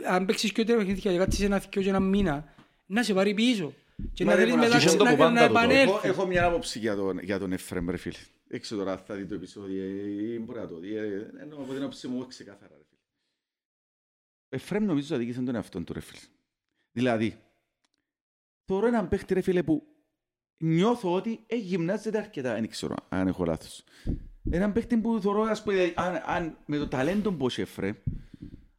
αν 0.08 0.26
παίξεις 0.26 0.52
και 0.52 0.60
ο 0.60 0.64
παιχνίδια 0.64 1.12
και 1.12 1.18
κάτσεις 1.18 1.44
ένα 1.44 1.58
θκυο 1.60 1.82
και 1.82 1.88
ένα 1.88 2.00
μήνα, 2.00 2.54
να 2.86 3.02
σε 3.02 3.14
πάρει 3.14 3.34
πίσω. 3.34 3.74
Και 4.12 4.24
Μα 4.24 4.30
να 4.30 4.36
ρε, 4.36 4.42
θέλεις 4.44 4.56
μόνο 4.56 4.68
μετά 4.68 4.78
και 4.84 4.90
να 4.90 4.96
το 4.96 5.04
να 5.04 5.16
πάντα 5.16 5.38
το 5.38 5.44
επανέλθεις. 5.44 5.84
Εγώ 5.84 6.00
έχω 6.02 6.26
μια 6.26 6.44
άποψη 6.44 6.78
για 6.78 6.96
τον, 6.96 7.18
για 7.18 7.38
τον 7.38 7.52
Εφρέμ, 7.52 7.88
ρε 7.90 7.96
φίλε. 7.96 8.18
Έξω 8.48 8.76
τώρα 8.76 8.96
θα 8.98 9.14
δει 9.14 9.26
το 9.26 9.34
επεισόδιο 9.34 9.84
ή 9.84 10.38
μπορεί 10.38 10.58
να 10.58 10.68
το 10.68 10.78
δει. 10.78 10.96
ε, 10.96 11.02
Ενώ 11.42 11.56
από 11.56 11.72
την 11.72 11.80
άποψη 11.80 12.08
μου 12.08 12.26
ξεκάθαρα, 12.26 12.72
ρε 12.76 12.82
φίλε. 14.58 14.74
Ο 14.74 14.76
Εφρέμ 14.76 14.84
νομίζω 14.84 15.14
αδίκησε 15.14 15.42
τον 15.42 15.54
εαυτόν 15.54 15.84
του, 15.84 15.92
ρε 15.92 16.00
φίλε. 16.00 16.20
Δηλαδή, 16.92 17.36
θεωρώ 18.64 18.86
έναν 18.86 19.08
παίχτη, 19.08 19.34
ρε 19.34 19.40
φίλε, 19.40 19.62
που 19.62 19.86
νιώθω 20.56 21.12
ότι 21.12 21.40
ε, 21.46 21.56
γυμνάζεται 21.56 22.18
αρκετά, 22.18 22.52
δεν 22.52 22.68
ξέρω 22.68 22.94
αν 23.08 23.26
έχω 23.26 23.44
λάθος. 23.44 23.84
Έναν 24.50 24.72
παίχτη 24.72 24.96
που 24.96 25.18
θεωρώ, 25.20 25.42
ας 25.42 25.62
πούμε, 25.62 25.92
αν, 25.96 26.22
αν, 26.26 26.56
με 26.66 26.78
το 26.78 26.88
ταλέντο 26.88 27.32
που 27.32 27.46
έχει 27.46 27.60
Εφρέμ, 27.60 27.94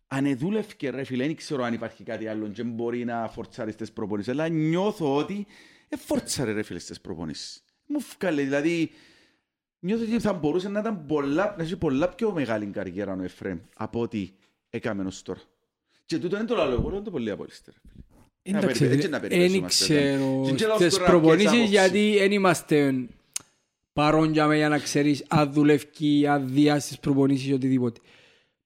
αν 0.08 0.26
εδούλευκε 0.26 0.90
ρε 0.90 1.04
φίλε, 1.04 1.26
δεν 1.26 1.36
ξέρω 1.36 1.64
αν 1.64 1.74
υπάρχει 1.74 2.04
κάτι 2.04 2.28
άλλο 2.28 2.48
και 2.48 2.64
μπορεί 2.64 3.06
να 3.06 3.28
φορτσάρει 3.28 3.72
στις 3.72 3.92
προπονήσεις, 3.92 4.32
αλλά 4.32 4.48
νιώθω 4.48 5.16
ότι 5.16 5.46
ε, 5.90 5.96
φορτσάρε 5.96 6.52
ρε 6.52 6.64
φίλε 6.64 6.80
στις 6.80 7.02
προπονήσεις. 7.02 7.64
Μου 7.88 8.00
φκάλε, 8.00 8.42
δηλαδή, 8.42 8.92
νιώθω 9.80 10.04
ότι 10.04 10.20
θα 10.20 10.34
μπορούσε 10.34 10.70
να 10.70 10.80
ήταν 10.80 11.06
πολλά, 11.06 11.56
να 11.58 11.64
έχει 11.64 11.78
πολλά 11.78 12.10
πιο 12.10 12.32
μεγάλη 12.32 12.66
καριέρα 12.66 13.14
ο 13.14 13.22
Εφρέμ 13.22 13.60
από 13.76 14.00
ό,τι 14.00 14.32
έκαμε 14.70 15.04
ως 15.04 15.22
τώρα. 15.22 15.42
Και 16.06 16.18
τούτο 16.20 16.36
είναι 16.38 16.46
το 16.46 16.62
άλλο, 16.62 16.74
εγώ 16.74 16.90
λέω 16.90 17.02
το 17.02 17.12
πολύ 17.12 17.32
απολύστε 17.32 17.72
ρε 17.72 17.78
φίλε. 17.82 17.94
Να 18.52 18.58
Εντάξει, 18.58 18.80
περι- 18.82 18.94
έτσι 18.96 19.10
να 19.10 19.20
δεν 19.20 19.30
περιπέσουμε 19.30 19.68
ξέρω 19.68 20.42
Και 20.46 20.52
και 20.52 20.66
λαός 20.66 20.66
στις 20.66 20.66
τώρα 20.66 20.74
να 20.74 20.78
πιέζεις 20.78 20.98
προπονήσεις 21.00 21.48
άποψη. 21.52 21.66
γιατί 21.70 22.16
δεν 22.18 22.32
είμαστε 22.32 23.08
παρόν 23.94 24.32
για 24.34 24.44
μένα 24.48 24.58
για 24.60 24.70
να 24.70 24.80
ξέρεις 24.80 25.24
αν 25.28 25.54
δουλεύει, 25.54 26.28
αν 26.28 26.50
διά 26.50 26.80
στις 26.80 27.00
προπονήσεις 27.00 27.48
ή 27.48 27.54
οτιδήποτε. 27.54 28.00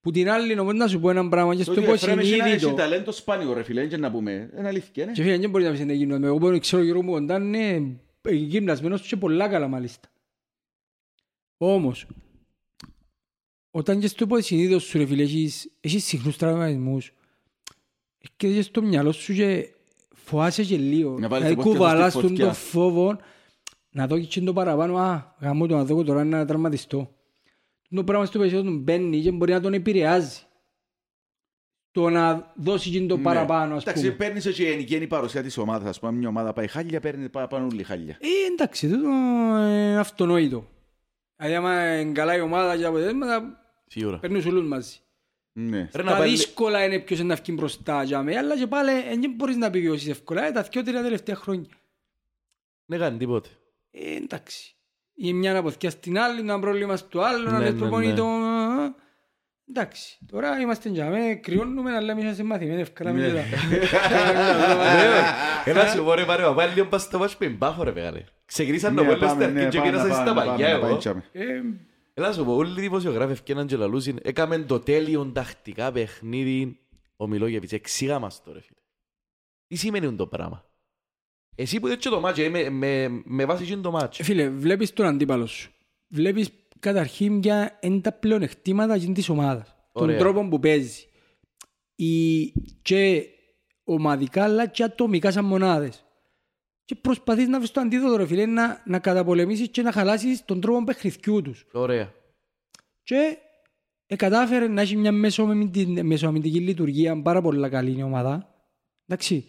Που 0.01 0.11
την 0.11 0.29
άλλη 0.29 0.59
όμως 0.59 0.73
να 0.73 0.87
σου 0.87 0.99
πω 0.99 1.09
ένα 1.09 1.29
πράγμα 1.29 1.51
και 1.55 1.63
Το 1.63 1.63
στο 1.63 1.71
ότι 1.71 1.81
πω 1.81 1.91
ο 1.91 1.93
Εφρέμ 1.93 2.19
έχει 2.19 2.33
ένα- 2.33 2.43
έχει 2.45 2.53
συνείδητο. 2.59 2.81
ταλέντο 2.81 3.11
σπάνιο 3.11 3.53
ρε 3.53 3.63
φίλε, 3.63 3.79
είναι 3.81 3.89
και 3.89 3.97
να 3.97 4.11
πούμε, 4.11 4.49
είναι 4.57 4.67
αλήθεια, 4.67 5.05
ναι. 5.05 5.11
Και 5.11 5.21
φίλε, 5.21 5.37
δεν 5.37 5.49
μπορεί 5.49 5.63
να 5.63 5.71
πεις 5.71 5.79
να 5.85 5.93
γίνω. 5.93 6.25
Εγώ 6.25 6.37
μπορεί 6.37 6.59
ξέρω 6.59 6.83
γύρω 6.83 7.01
μου 7.01 7.11
κοντά 7.11 7.35
είναι 7.35 7.95
γυμνασμένος 8.29 9.07
και 9.07 9.15
πολλά 9.17 9.47
καλά 9.49 9.67
μάλιστα. 9.67 10.09
Όμως, 11.57 12.05
όταν 13.71 13.99
και 13.99 14.07
στο 14.07 14.23
υποσυνείδητο 14.23 14.79
σου 14.79 14.97
ρε 14.97 15.05
φίλε 15.05 15.23
έχεις, 15.23 15.71
έχεις 15.79 16.03
συχνούς 16.05 16.37
τραυματισμούς 16.37 17.11
και 18.37 18.53
και 18.53 18.61
στο 18.61 18.81
μυαλό 18.81 19.11
σου 19.11 19.33
και 19.33 19.67
φοάσαι 20.15 20.63
και 20.63 20.77
λίγο. 20.77 21.09
Να 21.19 21.27
βάλεις 21.27 21.45
Δηλαδή 21.47 21.55
το 21.55 21.61
πόδι 21.61 21.77
κουβαλάς 21.77 22.11
στη 22.11 22.21
τον 22.21 22.29
φωτιά. 22.29 22.45
το 22.47 22.53
φόβο 22.53 23.17
να 23.89 24.07
δω 24.07 24.19
και 24.19 24.41
το 24.41 24.53
παραπάνω. 24.53 24.97
Α, 24.97 25.35
γαμώ 25.39 25.67
το 25.67 25.75
να 25.75 25.83
δω 25.85 26.03
τώρα 26.03 26.23
να 26.23 26.45
τραυματιστώ. 26.45 27.13
Το 27.95 28.03
πράγμα 28.03 28.25
στο 28.25 28.39
περισσότερο 28.39 28.71
του 28.71 28.79
μπαίνει 28.79 29.21
και 29.21 29.31
μπορεί 29.31 29.51
να 29.51 29.59
τον 29.61 29.73
επηρεάζει. 29.73 30.39
Το 31.91 32.09
να 32.09 32.53
δώσει 32.55 32.89
και 32.89 33.01
το 33.05 33.17
Ναι. 33.17 33.23
παραπάνω 33.23 33.75
ας 33.75 33.81
Εντάξει, 33.83 34.01
πούμε. 34.03 34.15
παίρνεις 34.15 34.43
και 34.53 34.63
η 34.63 34.83
γενική 34.83 35.07
παρουσία 35.07 35.43
της 35.43 35.57
ομάδας, 35.57 35.89
ας 35.89 35.99
πούμε, 35.99 36.11
μια 36.11 36.27
ομάδα 36.27 36.53
πάει 36.53 36.67
χάλια, 36.67 36.99
παίρνει 36.99 37.29
πάνω 37.29 37.67
όλοι 37.71 37.83
χάλια. 37.83 38.17
Ε, 38.19 38.51
εντάξει, 38.51 38.89
τούτο 38.89 39.07
είναι 39.09 39.97
αυτονόητο. 39.99 40.67
Δηλαδή, 41.35 41.55
άμα 41.55 41.99
είναι 41.99 42.11
καλά 42.11 42.35
η 42.35 42.41
ομάδα 42.41 42.75
και 42.75 42.81
τα 42.81 42.87
αποτελέσματα, 42.87 43.59
Σίγουρα. 43.87 44.17
παίρνουν 44.19 44.47
όλους 44.47 44.67
μαζί. 44.67 44.97
Ναι. 45.67 45.89
Ρε 45.93 46.03
να 46.03 46.11
Τα 46.11 46.17
πάλι- 46.17 46.29
δύσκολα 46.31 46.83
είναι 46.85 46.99
ποιος 46.99 47.19
είναι 47.19 47.27
να 47.27 47.41
βγει 47.43 47.53
μπροστά 47.57 48.03
για 48.03 48.21
μένα, 48.23 48.39
αλλά 48.39 48.57
και 48.57 48.67
πάλι 48.67 48.91
ε, 48.91 49.15
δεν 49.19 49.31
μπορείς 49.35 49.55
να 49.55 49.65
επιβιώσεις 49.65 50.07
εύκολα. 50.09 50.45
Ε, 50.47 50.51
τα 50.51 50.61
δυο 50.61 50.83
τρία 50.83 51.01
τελευταία 51.01 51.35
χρόνια. 51.35 51.69
Δεν 52.85 52.99
κάνει 52.99 53.17
τίποτε. 53.17 53.49
Ε, 53.91 54.15
εντάξει. 54.15 54.73
Η 55.13 55.33
μια 55.33 55.57
αποθηκιά 55.57 55.89
στην 55.89 56.19
άλλη, 56.19 56.39
ένα 56.39 56.59
πρόβλημα 56.59 56.95
στο 56.97 57.21
άλλο, 57.21 57.43
Ναι, 57.45 57.51
να 57.51 57.59
λες 57.59 57.73
ναι, 57.73 57.79
προπονητό. 57.79 58.23
ε, 58.25 58.93
Εντάξει, 59.71 60.17
τώρα 60.31 60.59
είμαστε 60.59 60.89
για 60.89 61.09
μένα, 61.09 61.35
κρυώνουμε, 61.35 61.95
αλλά 61.95 62.11
εμείς 62.11 62.23
είμαστε 62.23 62.43
μαθημένοι, 62.43 62.81
εύκολα 62.81 63.11
με 63.11 63.19
Ναι. 63.19 63.27
τίποτα. 63.27 63.89
Ένα 65.65 65.85
σου 65.87 66.03
πω 66.03 66.13
ρε 66.13 66.25
πάρε, 66.25 66.43
μα 66.43 66.53
πάλι 66.53 66.73
λίγο 66.73 66.85
πας 66.87 67.01
στο 67.01 67.17
μάτς 67.17 67.37
με 67.39 67.47
μπάφο 67.47 67.83
ρε 67.83 67.91
μεγάλε. 67.91 68.23
Ξεκινήσαν 68.45 68.95
το 68.95 69.01
Ναι, 69.01 69.07
πόλο 69.07 69.19
πάμε, 69.19 69.43
στην 69.43 69.53
ναι, 69.55 69.59
αρχή 69.59 69.71
και 69.71 69.77
πάμε, 69.77 69.89
γίνασαν 69.89 70.09
πάμε, 70.11 70.23
στα 70.29 70.33
πάμε, 70.33 70.51
παγιά 70.51 70.79
πάμε, 70.79 70.87
εγώ. 70.87 71.23
Πάμε. 72.19 72.27
Ε, 72.27 72.31
Έλα 72.31 72.33
σου 72.33 72.45
πω, 72.45 72.55
όλοι 72.55 72.79
οι 72.79 72.81
δημοσιογράφοι 72.81 73.31
ευκαιναν 73.31 73.67
και 73.67 73.75
λαλούσιν, 73.75 74.19
έκαμε 74.21 74.59
το 74.59 74.79
τέλειο 74.79 75.25
τακτικά 75.25 75.91
παιχνίδι 75.91 76.79
ο 77.15 77.27
Μιλόγεβιτς. 77.27 77.71
Εξήγα 77.71 78.19
μας 78.19 78.43
το 78.43 78.53
ρε 78.53 78.61
φίλε. 78.61 78.79
Τι 79.67 79.75
σημαίνει 79.75 80.15
το 80.15 80.27
πράγμα; 80.27 80.65
Εσύ 81.55 81.79
που 81.79 81.87
έτσι 81.87 82.09
το 82.09 82.19
μάτσο, 82.19 82.41
ε, 82.41 82.49
με, 82.49 82.69
με, 82.69 83.21
με 83.25 83.45
βάση 83.45 83.63
εκείνο 83.63 83.81
το 83.81 83.91
μάτσο. 83.91 84.21
Ε, 84.21 84.25
Φίλε, 84.25 84.49
βλέπεις 84.49 84.93
τον 84.93 85.05
αντίπαλος 85.05 85.51
σου. 85.51 85.71
Βλέπεις 86.07 86.49
καταρχήν 86.79 87.39
ποια 87.39 87.79
είναι 87.81 88.01
τα 88.01 88.11
πλεονεκτήματα 88.11 88.93
εκείνης 88.93 89.15
της 89.15 89.29
ομάδας. 89.29 89.75
Τον 89.93 90.03
Ωραία. 90.03 90.17
τρόπο 90.17 90.47
που 90.47 90.59
παίζεις. 90.59 91.07
Η... 91.95 92.45
Και 92.81 93.25
ομαδικά 93.83 94.43
αλλά 94.43 94.67
και 94.67 94.83
ατομικά 94.83 95.31
σαν 95.31 95.45
μονάδες. 95.45 96.05
Και 96.89 96.95
προσπαθείς 96.95 97.47
να 97.47 97.57
βρεις 97.57 97.71
το 97.71 97.81
αντίδοτο 97.81 98.15
ρε 98.15 98.25
φίλε, 98.25 98.45
να, 98.45 98.83
να 98.85 98.99
καταπολεμήσεις 98.99 99.69
και 99.69 99.81
να 99.81 99.91
χαλάσεις 99.91 100.45
τον 100.45 100.61
τρόπο 100.61 100.83
παιχνιδιού 100.83 101.41
τους. 101.41 101.65
Ωραία. 101.71 102.13
Και 103.03 103.37
ε, 104.07 104.15
κατάφερε 104.15 104.67
να 104.67 104.81
έχει 104.81 104.97
μια 104.97 105.11
μεσοαμυντική, 105.11 106.03
μεσοαμυντική 106.03 106.59
λειτουργία 106.59 107.21
πάρα 107.21 107.41
πολύ 107.41 107.69
καλή 107.69 107.97
η 107.97 108.03
ομάδα. 108.03 108.55
Εντάξει. 109.07 109.45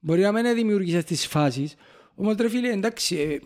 Μπορεί 0.00 0.20
να 0.20 0.32
μην 0.32 0.54
δημιούργησες 0.54 1.04
τις 1.04 1.26
φάσεις, 1.26 1.74
όμως 2.14 2.34
ρε 2.36 2.48
φίλε, 2.48 2.70
εντάξει, 2.70 3.16
ε, 3.16 3.38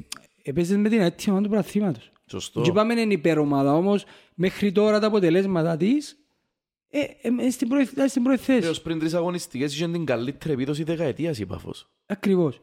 έπαιζες 0.42 0.76
με 0.76 0.88
την 0.88 1.00
έτοιμα 1.00 1.40
του 1.40 1.48
πρωταθλήματος. 1.48 2.12
Σωστό. 2.26 2.60
Και 2.60 2.70
είπαμε 2.70 3.00
είναι 3.00 3.12
υπερομάδα, 3.12 3.72
όμως 3.74 4.04
μέχρι 4.34 4.72
τώρα 4.72 5.00
τα 5.00 5.06
αποτελέσματα 5.06 5.76
της 5.76 6.16
ε, 6.88 7.00
ε, 7.00 7.46
ε, 7.46 7.50
στην 7.50 7.68
πρώτη- 7.68 7.92
ήταν 7.92 8.08
στην 8.08 8.22
πρώτη 8.22 8.38
θέση. 8.38 8.66
Έως 8.66 8.82
πριν 8.82 8.98
τρεις 8.98 9.14
αγωνιστικές 9.14 9.74
είχε 9.74 9.88
την 9.88 10.04
καλύτερη 10.04 10.54
επίδοση 10.54 10.82
δεκαετίας 10.82 11.38
η 11.38 11.46
Πάφος. 11.46 11.90
Ακριβώς. 12.06 12.60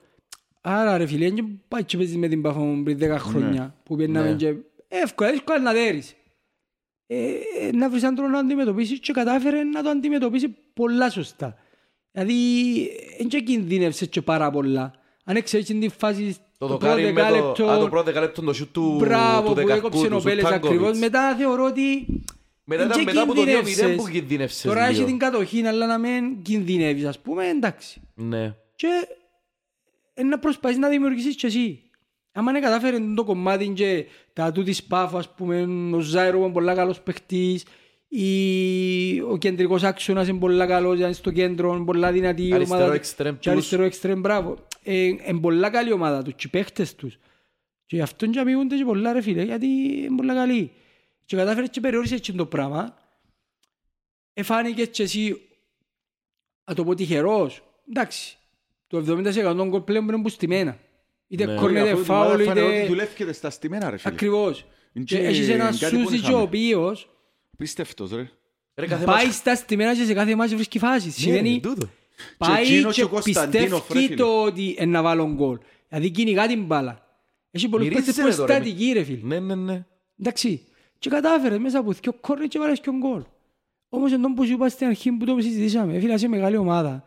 Άρα 0.62 0.98
ρε 0.98 1.06
φίλε, 1.06 1.30
δεν 1.30 1.62
πάει 1.68 1.84
και 1.84 1.98
παίζεις 1.98 2.18
με 2.18 2.28
την 2.28 2.42
Πάφο 2.42 2.60
μου 2.60 2.84
πριν 2.84 2.98
10 3.02 3.16
χρόνια 3.20 3.76
που 3.84 3.96
πιέναμε 3.96 4.30
Ναι. 4.30 4.36
και 4.36 4.54
εύκολα, 4.88 5.32
δύσκολα 5.32 5.60
να 5.60 5.72
δέρεις. 5.74 6.14
Ε, 7.08 7.18
ε, 7.62 7.72
να 7.74 7.90
βρεις 7.90 8.02
έναν 8.02 8.16
τρόπο 8.16 8.32
να 8.32 8.40
αντιμετωπίσεις 8.40 9.00
και 9.00 9.12
κατάφερε 9.14 9.64
να 9.64 9.84
το 9.84 9.90
αντιμετωπίσει 9.90 10.56
πολλά 10.74 11.10
σωστά. 11.10 11.56
Δηλαδή, 12.12 12.34
δεν 13.18 13.28
και 13.28 13.40
κινδύνευσες 13.40 14.08
και 14.08 14.22
πάρα 14.22 14.50
πολλά. 14.52 14.94
Αν 15.24 15.36
έξερες 15.36 15.66
την 15.66 15.92
φάση 15.92 16.36
Το 16.58 16.68
το 16.68 16.78
πρώτο 16.78 16.78
δοκάρι 16.78 17.02
με 17.04 17.08
το... 17.10 17.14
δεκάλεπτο, 17.16 17.70
Α, 17.70 17.80
το 17.80 17.90
πρώτο 17.90 18.04
δεκάλεπτο 18.06 18.42
το 18.42 18.54
σιούτ 18.54 18.74
του, 18.74 18.96
μπράβο 19.00 19.42
του 19.42 19.48
που 19.48 19.54
δεκαρκού, 19.54 19.88
έκοψε 19.88 20.06
ο 20.14 20.18
του 20.18 20.24
Πέλες 20.24 20.44
ακριβώς, 20.44 20.68
Σουτάνκοβιτς. 20.70 21.00
μετά 21.00 21.36
θεωρώ 21.36 21.66
ότι 21.66 22.06
Μετά 22.64 22.88
δεν 22.88 22.92
ήταν 22.92 23.00
και 23.00 23.06
μετά 23.12 23.22
από 23.22 23.34
το 23.34 23.42
2-0 23.42 23.46
κινδύνευσες. 23.46 23.96
που 23.96 24.08
κινδύνευσες 24.12 24.62
Τώρα 24.62 24.84
έχει 24.86 24.94
λίγο. 24.94 25.06
την 25.06 25.18
κατοχή, 25.18 25.66
αλλά 25.66 25.86
να 25.86 25.98
μην 25.98 26.42
κινδυνεύεις, 26.42 27.06
ας 27.06 27.20
πούμε, 27.20 27.48
εντάξει. 27.48 28.02
Ναι. 28.16 28.54
Και 28.76 28.88
ε, 28.88 29.14
να 30.24 30.40
προσπαθείς 30.40 30.78
να 30.78 30.90
δημιουργήσεις 30.90 31.36
και 31.36 31.48
εσύ. 31.48 31.84
Άμα 32.32 32.52
δεν 32.52 32.62
κατάφερε 32.62 32.98
το 33.16 33.24
κομμάτι 33.24 33.68
και 33.68 34.06
τα 34.34 34.52
του 34.52 34.64
της 34.64 34.84
Πάφου, 34.84 35.18
ας 35.18 35.34
πούμε, 35.34 35.62
ο 35.96 36.00
Ζάιρο 36.00 36.38
είναι 36.38 36.52
πολύ 36.52 36.76
καλός 36.76 37.02
παίχτης, 37.02 37.66
η... 38.08 39.22
ο 39.22 39.38
κεντρικός 39.38 39.84
άξονας 39.84 40.28
είναι 40.28 40.40
πολύ 40.40 40.68
καλός, 40.68 41.00
είναι 41.00 41.12
στο 41.12 41.32
κέντρο, 41.32 41.76
είναι 41.76 41.86
πολύ 41.86 42.12
δυνατή 42.12 42.48
η 42.48 42.54
Αριστερό 42.54 42.80
ομάδα. 42.80 42.96
εξτρέμ 42.96 43.34
Και 43.34 43.40
τους. 43.40 43.52
αριστερό 43.52 43.84
εξτρέμ, 43.84 44.20
μπράβο. 44.20 44.68
Ε, 44.84 45.04
είναι 45.04 45.40
πολύ 45.42 45.70
καλή 45.70 45.90
η 45.90 45.94
ομάδα 45.94 46.24
τους, 46.24 46.34
και 46.34 46.44
οι 46.46 46.50
παίχτες 46.50 46.96
τους. 46.96 47.18
Και 47.86 47.96
γι' 47.96 48.02
αυτόν 48.02 48.32
και 48.32 48.40
αμοιούνται 48.40 48.78
και 48.78 48.84
πολλά 48.86 49.14
ρε 49.14 49.22
φίλε, 49.22 49.44
γιατί 49.44 49.66
είναι 49.68 50.16
πολύ 50.16 50.34
καλή. 50.34 50.72
Και 51.26 51.36
κατάφερες 51.36 51.70
και 51.70 51.80
περιόρισες 51.80 52.20
και 52.20 52.32
το 52.32 52.46
πράγμα. 52.46 52.98
Εφάνηκε 54.34 54.86
και 54.86 55.04
εσύ, 55.04 55.42
να 56.64 56.74
το 56.74 56.84
πω 56.84 56.96
τυχερός, 56.96 57.64
εντάξει, 57.90 58.38
το 58.90 58.98
70% 59.08 59.34
των 59.58 59.70
γκολ 59.70 59.82
πλέον 59.82 60.08
είναι 60.08 60.18
μπουστημένα. 60.18 60.78
Είτε 61.28 61.46
Ναι. 61.46 61.56
κόρνερ, 61.56 61.88
Αφού 61.88 62.02
η 62.02 62.04
φάουλ, 62.04 62.26
ομάδα 62.26 62.38
φαίνεται 62.44 62.62
ότι 62.62 62.76
είτε... 62.76 62.88
δουλεύκεται 62.88 63.34
στα 63.34 63.50
στημένα, 63.50 63.90
ρε 63.90 63.98
φίλε. 63.98 64.14
Ακριβώς. 64.14 64.66
Είναι 64.94 65.06
Και 65.06 65.18
και 65.18 65.26
έχεις 65.28 65.50
έναν 65.50 65.78
κάτι 65.78 65.96
που 65.96 66.02
Σούζη 66.04 66.16
είχαμε. 66.16 66.34
και 66.34 66.40
ο 66.40 66.42
οποίος 66.42 67.10
Πίστευτος, 67.58 68.12
ρε. 68.12 68.30
Ρε, 68.76 68.88
κάθε 68.88 69.06
πάει 69.06 69.24
μάτς- 69.26 69.36
στα 69.38 69.56
στημένα 69.56 69.96
και 69.96 70.04
σε 70.04 70.14
κάθε 70.14 70.36
μάτς 70.36 70.56
βρίσκει 70.56 70.80
φάσεις. 70.80 71.06
Ναι, 71.06 71.12
Σημαίνει 71.24 71.54
ρε, 71.54 71.60
τούτο. 71.60 71.90
πάει 72.38 72.64
εκείνος 72.64 72.94
και 72.96 73.00
και 73.02 73.06
ο 73.08 73.10
Κωνσταντίνοφ, 73.10 73.70
ρε, 73.72 73.78
πιστεύει 73.80 74.06
φίλε. 74.06 74.16
το 74.16 74.44
ότι 74.44 74.76
είναι 74.80 74.86
να 74.92 75.02
βάλω 75.02 75.34
γκολ. 75.34 75.58
Δηλαδή 75.90 76.10
κυνηγά 76.10 76.48
την 76.48 76.64
μπάλα. 76.66 77.06
Έχει 77.52 77.70
πολλούς 77.70 77.88
Μυρίζει, 77.88 78.06
παίκτες 78.06 78.24
ρε, 78.26 78.32
τώρα, 78.32 78.46
προστατικοί 78.46 78.92
ρε 78.94 79.04
φίλε. 79.04 79.20
Ναι, 79.24 79.40
ναι, 79.40 79.56
ναι. 79.56 79.86
Εντάξει. 80.20 80.62
Και 81.00 81.10
κατάφερες 81.10 81.58
μέσα 81.58 81.80
από 81.80 81.92
δυο 81.92 82.14
κόρνερ 82.22 82.48
και 82.48 82.60
βάλες 82.60 82.80
και 82.80 82.90
ο 82.90 82.94
γκολ. 82.94 83.22
Όμως 83.90 84.12
εντός 84.12 84.32
που 84.36 84.46
σου 84.46 84.52
είπα 84.52 84.70
στην 84.70 84.88
αρχή 84.88 85.12
που 85.12 85.26
το 85.26 85.36
συζητήσαμε, 85.40 85.96
ε, 85.96 86.00
φίλε, 86.00 86.14
είσαι 86.14 86.28
μεγάλη 86.28 86.58
ομάδα. 86.58 87.04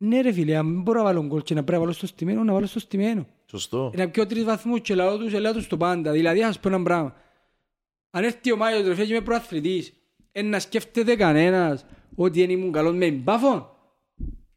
Ναι 0.00 0.20
ρε 0.20 0.32
φίλε, 0.32 0.56
αν 0.56 0.72
δεν 0.72 0.82
μπορώ 0.82 0.98
να 0.98 1.04
βάλω 1.04 1.24
γκολ 1.26 1.42
και 1.42 1.54
να 1.54 1.60
πρέπει 1.64 1.72
να 1.72 1.78
βάλω 1.78 1.92
στο 1.92 2.06
στημένο, 2.06 2.44
να 2.44 2.52
βάλω 2.52 2.66
στο 2.66 2.78
στημένο. 2.78 3.26
Σωστό. 3.46 3.92
Να 3.96 4.08
πιω 4.08 4.26
τρεις 4.26 4.44
βαθμούς 4.44 4.80
και 4.80 4.94
λαό 4.94 5.18
τους, 5.18 5.32
ελάω 5.32 5.52
τους 5.52 5.66
το 5.66 5.76
πάντα. 5.76 6.12
Δηλαδή, 6.12 6.42
ας 6.42 6.60
πω 6.60 6.68
ένα 6.68 6.82
πράγμα. 6.82 7.14
Αν 8.10 8.24
έρθει 8.24 8.52
ο 8.52 8.56
Μάιος 8.56 8.82
τροφέα 8.82 9.04
και 9.04 9.12
είμαι 9.12 9.22
προαθλητής, 9.22 9.92
ε, 10.32 10.42
να 10.42 10.58
σκέφτεται 10.58 11.16
κανένας 11.16 11.84
ότι 12.14 12.40
δεν 12.40 12.50
ήμουν 12.50 12.72
καλός 12.72 12.94
με 12.94 13.10
μπάφον. 13.10 13.70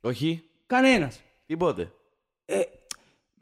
Όχι. 0.01 0.43
Κανένας. 0.65 1.21
Τίποτε. 1.45 1.91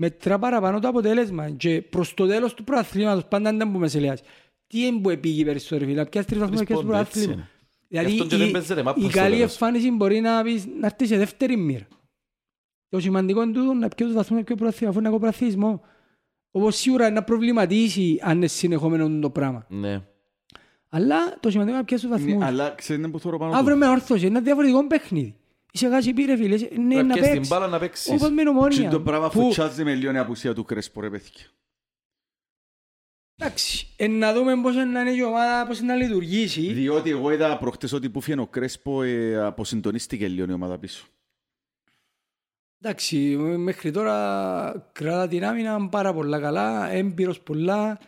Μετρά 0.01 0.39
παραπάνω 0.39 0.79
το 0.79 0.87
αποτέλεσμα 0.87 1.49
και 1.49 1.81
προς 1.81 2.13
το 2.13 2.27
τέλος 2.27 2.53
του 2.53 2.63
προαθλήματος 2.63 3.25
πάντα 3.25 3.53
δεν 3.53 3.71
πούμε 3.71 3.87
σε 3.87 3.99
λιάς. 3.99 4.21
Τι 4.67 4.85
είναι 4.85 4.99
που 4.99 5.09
επήγει 5.09 5.45
περισσότερο 5.45 5.85
φίλε, 5.89 6.05
ποιες 6.05 6.25
τρεις 6.25 6.39
βαθμούς 6.39 6.57
Τρεις 6.57 6.69
και 6.69 6.75
στο 6.75 6.83
πόντους, 6.83 6.99
έτσι 6.99 7.23
προαθλήμα. 7.25 7.49
Είναι. 7.89 8.01
Δηλαδή 8.01 8.09
Γι' 8.11 8.21
αυτόν 8.21 8.27
και 8.27 8.37
δεν 8.37 8.47
η, 8.47 8.51
παίζεται 8.51 8.83
μάπα 8.83 8.99
η 8.99 9.03
στο 9.03 9.11
καλή 9.19 9.35
τέλος. 9.35 9.51
εμφάνιση 9.51 9.91
μπορεί 9.91 10.19
να, 10.19 10.43
πεις, 10.43 10.65
να 10.79 10.85
έρθει 10.85 11.05
σε 11.07 11.17
δεύτερη 11.17 11.57
μοίρα. 11.57 11.87
Το 12.89 12.99
σημαντικό 12.99 13.41
είναι 13.43 13.51
τούτο 13.53 13.73
να 13.73 13.87
πιω 13.87 14.05
τους 14.05 14.15
βαθμούς 14.15 14.37
να 14.37 14.43
πιω 14.43 14.55
προαθήμα, 14.55 14.89
αφού 14.89 14.99
είναι 14.99 15.07
ακόμα 15.07 15.21
προαθλητισμό. 15.21 15.81
Όπως 16.51 16.75
σίγουρα 16.75 17.05
είναι 17.05 17.15
να 17.15 17.23
προβληματίσει 17.23 18.19
αν 18.21 18.37
είναι 18.37 18.47
συνεχόμενο 18.47 19.19
το 19.19 19.29
πράγμα. 19.29 19.65
Ναι. 19.69 20.01
Αλλά 20.89 21.17
το 21.39 21.49
σημαντικό 21.49 21.69
είναι 21.75 21.77
να 21.77 21.83
πιάσεις 21.83 22.07
τους 22.09 22.17
Ναι, 22.17 22.25
βαθμούς. 22.25 22.43
Αλλά 22.47 22.69
ξέρετε 22.69 23.07
που 23.07 23.19
θέλω 23.19 23.37
πάνω 23.37 23.55
Αύριο 23.55 23.73
του; 23.73 23.79
με 23.79 23.87
όρθωση, 23.87 24.25
είναι 24.25 24.35
ένα 24.35 24.45
διαφορετικό 24.45 24.87
παιχνίδι. 24.87 25.35
Είσαι 25.71 25.87
γάση 25.87 26.13
πήρε 26.13 26.35
φίλε, 26.37 26.55
ναι, 26.57 26.65
Πρέπει 26.67 26.85
να 26.93 27.03
να 27.03 27.13
πιέσεις 27.13 27.21
την 27.23 27.31
παίξεις. 27.33 27.47
μπάλα 27.49 27.67
να 27.67 27.79
παίξεις. 27.79 28.11
Όπως 28.11 28.29
με 28.29 28.35
Και 28.35 28.43
νομόνια. 28.43 28.89
το 28.89 28.99
πράγμα 29.01 29.29
Που- 29.29 29.41
φουτσάζει 29.41 29.83
με 29.83 29.93
λίγο 29.95 30.11
η 30.13 30.17
απουσία 30.17 30.53
του 30.53 30.63
Κρέσπο, 30.63 31.01
ρε 31.01 31.09
παιδιά. 31.09 31.45
Εντάξει, 33.41 33.87
ε, 33.95 34.07
να 34.07 34.33
δούμε 34.33 34.61
πώς 34.61 34.73
είναι 34.73 34.83
να 34.85 35.01
είναι 35.01 35.11
η 35.11 35.23
ομάδα, 35.23 35.67
πώς 35.67 35.79
είναι 35.79 35.93
να 35.93 35.99
λειτουργήσει. 36.03 36.73
Διότι 36.73 37.09
εγώ 37.09 37.31
είδα 37.31 37.57
προχτές 37.57 37.93
ότι 37.93 38.09
που 38.09 38.21
φύγει 38.21 38.39
ο 38.39 38.47
Κρέσπο 38.47 39.01
ε, 39.03 39.35
αποσυντονίστηκε 39.45 40.27
λίγο 40.27 40.45
η 40.49 40.53
ομάδα 40.53 40.77
πίσω. 40.77 41.05
Εντάξει, 42.81 43.17
μέχρι 43.57 43.91
τώρα 43.91 44.89
κρατά 44.91 45.27
την 45.27 45.45
άμυνα 45.45 45.89
πάρα 45.89 46.13
πολλά 46.13 46.39
καλά, 46.39 46.91
έμπειρος 46.91 47.39
πολλά, 47.41 47.99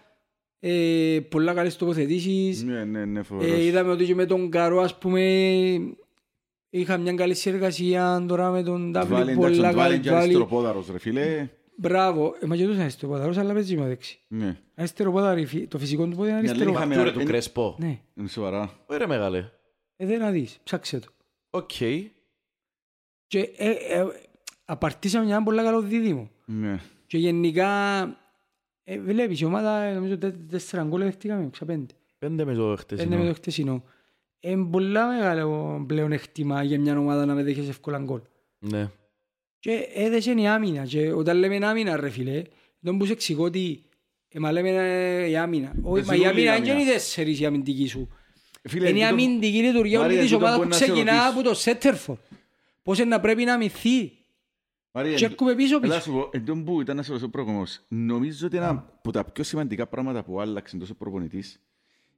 ε, 0.59 1.19
πολλά 1.29 1.53
καλές 1.53 1.77
τοποθετήσεις. 1.77 2.63
Ναι, 2.63 2.83
ναι, 2.83 3.05
ναι, 3.05 3.19
Ε, 3.19 3.23
φοβερός. 3.23 3.59
είδαμε 3.59 3.91
ότι 3.91 4.05
και 4.05 4.15
με 4.15 4.25
τον 4.25 4.49
Καρό, 4.49 4.81
ας 4.81 4.97
πούμε, 4.97 5.21
είχα 6.69 6.97
μια 6.97 7.13
καλή 7.13 7.33
συνεργασία 7.33 8.25
τώρα 8.27 8.49
με 8.51 8.63
τον 8.63 8.91
Βάλει, 8.93 9.07
Ντάβλη, 9.07 9.31
εντάξει, 9.31 9.35
πολλά 9.35 9.67
τον 9.69 9.77
Βάλει 9.77 9.89
καλή. 9.89 9.99
και 9.99 10.09
Βάλει. 10.09 10.21
αριστεροπόδαρος, 10.21 10.87
ρε 10.91 10.99
φίλε. 10.99 11.49
Μπράβο, 11.81 12.35
ε, 12.39 12.45
μα 12.45 12.55
και 12.55 12.63
τους 12.65 12.73
είναι 12.73 12.81
αριστεροπόδαρος, 12.81 13.37
αλλά 13.37 13.53
παίζει 13.53 13.77
με 13.77 13.85
δεξί. 13.87 14.19
Ναι. 14.27 14.57
Αριστεροπόδαρη, 14.75 15.45
φι- 15.45 15.69
το 15.69 15.77
φυσικό 15.77 16.07
του 16.07 16.15
πόδι 16.15 16.29
είναι 16.29 16.31
Ναι, 16.31 16.37
αριστερό. 16.37 16.63
λέει, 16.65 16.73
είχαμε- 16.73 16.95
Του 16.95 17.03
ρε 17.03 17.11
του 17.11 17.19
είναι- 17.19 17.29
Κρέσπο. 17.29 17.75
Ναι, 17.79 17.99
Είναι 18.15 18.27
σοβαρά. 18.27 18.71
Ωραία 18.85 19.07
μεγάλε. 19.07 19.49
ε, 19.95 20.05
δεν 20.05 20.19
να 20.19 20.31
δεις, 20.31 20.59
ψάξε 20.63 20.99
το. 20.99 21.07
Οκ. 21.49 21.71
Και 23.27 23.39
ε, 23.57 23.69
ε, 23.69 24.05
απαρτήσαμε 24.65 25.25
μια 25.25 25.43
πολύ 25.43 25.63
καλό 25.63 25.81
δίδυμο. 25.81 26.29
Ναι. 26.45 26.79
Και 27.07 27.17
γενικά, 27.17 28.01
ε, 28.83 28.99
βλέπεις, 28.99 29.39
η 29.39 29.45
ομάδα, 29.45 29.81
ε, 29.81 29.93
νομίζω, 29.93 30.17
τε- 30.17 30.35
τέσσερα 30.49 30.83
γκολ 30.83 31.01
δεχτήκαμε, 31.01 31.49
ξαπέντε. 31.49 31.93
Πέντε 32.17 32.45
με 32.45 32.53
το 32.53 32.61
Είναι 32.61 32.69
με 32.69 32.75
χτεσινό. 32.77 33.25
το 33.27 33.33
χτεσινό. 33.33 33.83
Είναι 34.39 34.65
πολλά 34.65 35.07
μεγάλο 35.07 35.83
πλέον 35.87 36.11
εκτιμά 36.11 36.63
για 36.63 36.79
μια 36.79 36.97
ομάδα 36.97 37.25
να 37.25 37.33
με 37.33 37.43
δέχεις 37.43 37.69
εύκολα 37.69 37.97
γκολ. 37.99 38.21
Ναι. 38.59 38.89
Και 39.61 39.87
έδεσε 39.93 40.31
η 40.31 40.47
άμυνα. 40.47 40.85
Και 40.85 41.11
όταν 41.13 41.37
λέμε 41.37 41.65
άμυνα, 41.67 41.95
ρε 41.97 42.09
φίλε, 42.09 42.41
δεν 42.79 42.95
μπορείς 42.95 43.11
εξηγώ 43.13 43.43
ότι 43.43 43.83
ε, 44.29 44.39
μα 44.39 44.51
λέμε 44.51 44.69
ε, 44.69 45.27
η 45.29 45.35
άμυνα. 45.37 45.73
Όχι, 45.81 46.05
μα 46.05 46.13
η 46.13 46.17
ζητούν 46.17 46.31
άμυνα 46.31 46.51
η 46.51 46.55
δεν 46.55 46.63
είναι 46.63 46.71
άμυνα. 46.71 46.89
οι 46.89 46.93
τέσσερις 46.93 47.39
η 47.39 47.45
αμυντική 47.45 47.87
σου. 47.87 48.09
Φίλε, 48.63 48.89
Είναι 48.89 48.97
η 48.99 49.01
τούτο- 49.01 49.13
αμυντική 49.13 49.61
λειτουργία 49.61 49.99
όλη 49.99 50.07
Μαρία, 50.07 50.21
της 50.21 50.31
τούτο 50.31 50.45
ομάδας 50.45 50.57
μπορεί 50.57 50.69
που 50.69 50.73
να 50.79 50.85
σε 50.85 50.91
ξεκινά 50.91 51.11
ρωτήσω. 51.11 51.29
από 51.31 51.41
το 51.49 51.53
Σέτερφορ. 51.55 52.17
Πώς 52.83 52.97
είναι 52.99 53.07
να 53.07 53.19
πρέπει 53.19 53.43
να 53.43 53.53
αμυνθεί. 53.53 54.11
Μαρία, 54.91 55.15
Και 55.15 55.25
έρχομαι 55.25 55.55
πίσω 55.55 55.75
Έλα 55.83 55.87
πίσω. 55.87 55.99
σου 56.01 56.11
πω, 56.11 56.29
εν 56.31 56.45
τω 56.45 56.55
που 56.55 56.81
ήταν 56.81 56.95
να 56.95 57.01
σε 57.03 57.09
ρωτήσω 57.09 57.29
προηγούμενος, 57.29 57.79
νομίζω 57.87 58.45
ότι 58.47 58.57
ένα 58.57 58.69
από 58.69 59.11
τα 59.11 59.23
πιο 59.25 59.43
σημαντικά 59.43 59.87
πράγματα 59.87 60.23
που 60.23 60.41
άλλαξε 60.41 60.77
τόσο 60.77 60.93
προπονητής 60.93 61.59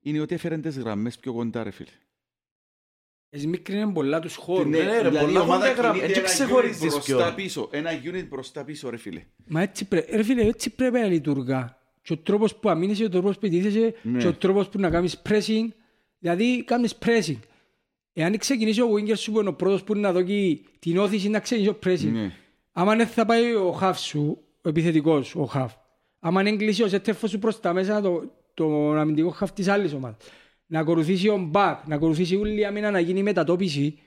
είναι 0.01 0.19
ότι 0.19 0.33
έφερε 0.35 0.57
τις 0.57 0.77
γραμμές 0.77 1.17
πιο 1.19 1.33
κοντά, 1.33 1.63
ρε 1.63 1.71
φίλε. 1.71 1.89
Εσμίκρινε 3.35 3.91
πολλά 3.91 4.19
τους 4.19 4.35
χώρους. 4.35 4.65
Ναι, 4.71 4.77
ρε, 4.77 4.97
δηλαδή 4.97 5.17
πολλά 5.17 5.39
η 5.39 5.43
ομάδα 5.43 5.67
κοντά 5.69 5.81
γραμμ- 5.81 5.93
κινείται 5.93 6.05
έτσι 6.07 6.19
ένα 6.19 6.29
ξεχωρίζεις 6.29 6.95
unit 6.95 7.01
ποιο. 7.03 7.15
μπροστά 7.15 7.33
πίσω, 7.33 7.67
ένα 7.71 7.89
unit 8.03 8.25
μπροστά 8.29 8.63
πίσω, 8.63 8.89
ρε 8.89 8.97
φίλε. 8.97 9.23
Μα 9.47 9.61
έτσι, 9.61 9.85
πρέ... 9.87 10.05
ρε 10.11 10.23
φίλε, 10.23 10.41
έτσι 10.41 10.69
πρέπει 10.69 10.99
να 10.99 11.05
λειτουργά. 11.05 11.77
Και 12.01 12.13
ο 12.13 12.17
τρόπος 12.17 12.55
που 12.55 12.69
αμήνεσαι, 12.69 12.99
και 12.99 13.05
ο 13.05 13.09
τρόπος 13.09 13.37
που 13.37 13.45
ειδήθεσαι, 13.45 13.93
Ναι. 14.01 14.17
και 14.19 14.27
ο 14.27 14.33
τρόπος 14.33 14.69
που 14.69 14.79
να 14.79 14.89
κάνεις 14.89 15.21
pressing. 15.29 15.67
Δηλαδή, 16.19 16.63
κάνεις 16.63 16.97
pressing. 17.05 17.39
Εάν 18.13 18.37
ξεκινήσει 18.37 18.81
ο 18.81 18.89
winger 18.93 19.17
σου 19.17 19.31
που 19.31 19.39
είναι 19.39 19.49
ο 19.49 19.53
πρώτος 19.53 19.83
που 19.83 19.93
είναι 19.93 20.01
να 20.01 20.11
δώσει 20.13 20.63
την 20.79 20.97
όθηση 20.97 21.29
να 21.29 21.39
ξεκινήσει 21.39 21.69
ο 21.75 21.79
pressing. 21.85 22.11
Ναι. 22.11 22.31
Άμα 22.71 22.95
δεν 22.95 23.07
θα 23.07 23.25
πάει 23.25 23.53
ο 23.55 23.77
half 23.81 23.93
σου, 23.95 24.37
ο 24.61 24.69
επιθετικός, 24.69 25.35
ο 25.35 25.49
half. 25.53 25.67
Άμα 26.19 26.43
δεν 26.43 26.57
κλείσει 26.57 26.83
ο 26.83 26.87
σέτερφος 26.87 27.29
σου 27.29 27.39
προς 27.39 27.59
τα 27.59 27.73
μέσα, 27.73 28.01
το, 28.01 28.23
το 28.53 28.91
αμυντικό 28.91 29.35
half 29.39 29.47
της 29.53 29.67
άλλης 29.67 29.93
ομάδας. 29.93 30.17
Να 30.67 30.79
ακολουθήσει 30.79 31.27
ο 31.27 31.49
back, 31.53 31.75
να 31.85 31.95
ακολουθήσει 31.95 32.35
όλη 32.35 32.59
η 32.59 32.65
άμυνα 32.65 32.91
να 32.91 32.99
γίνει 32.99 33.19
η 33.19 33.23
μετατόπιση. 33.23 33.99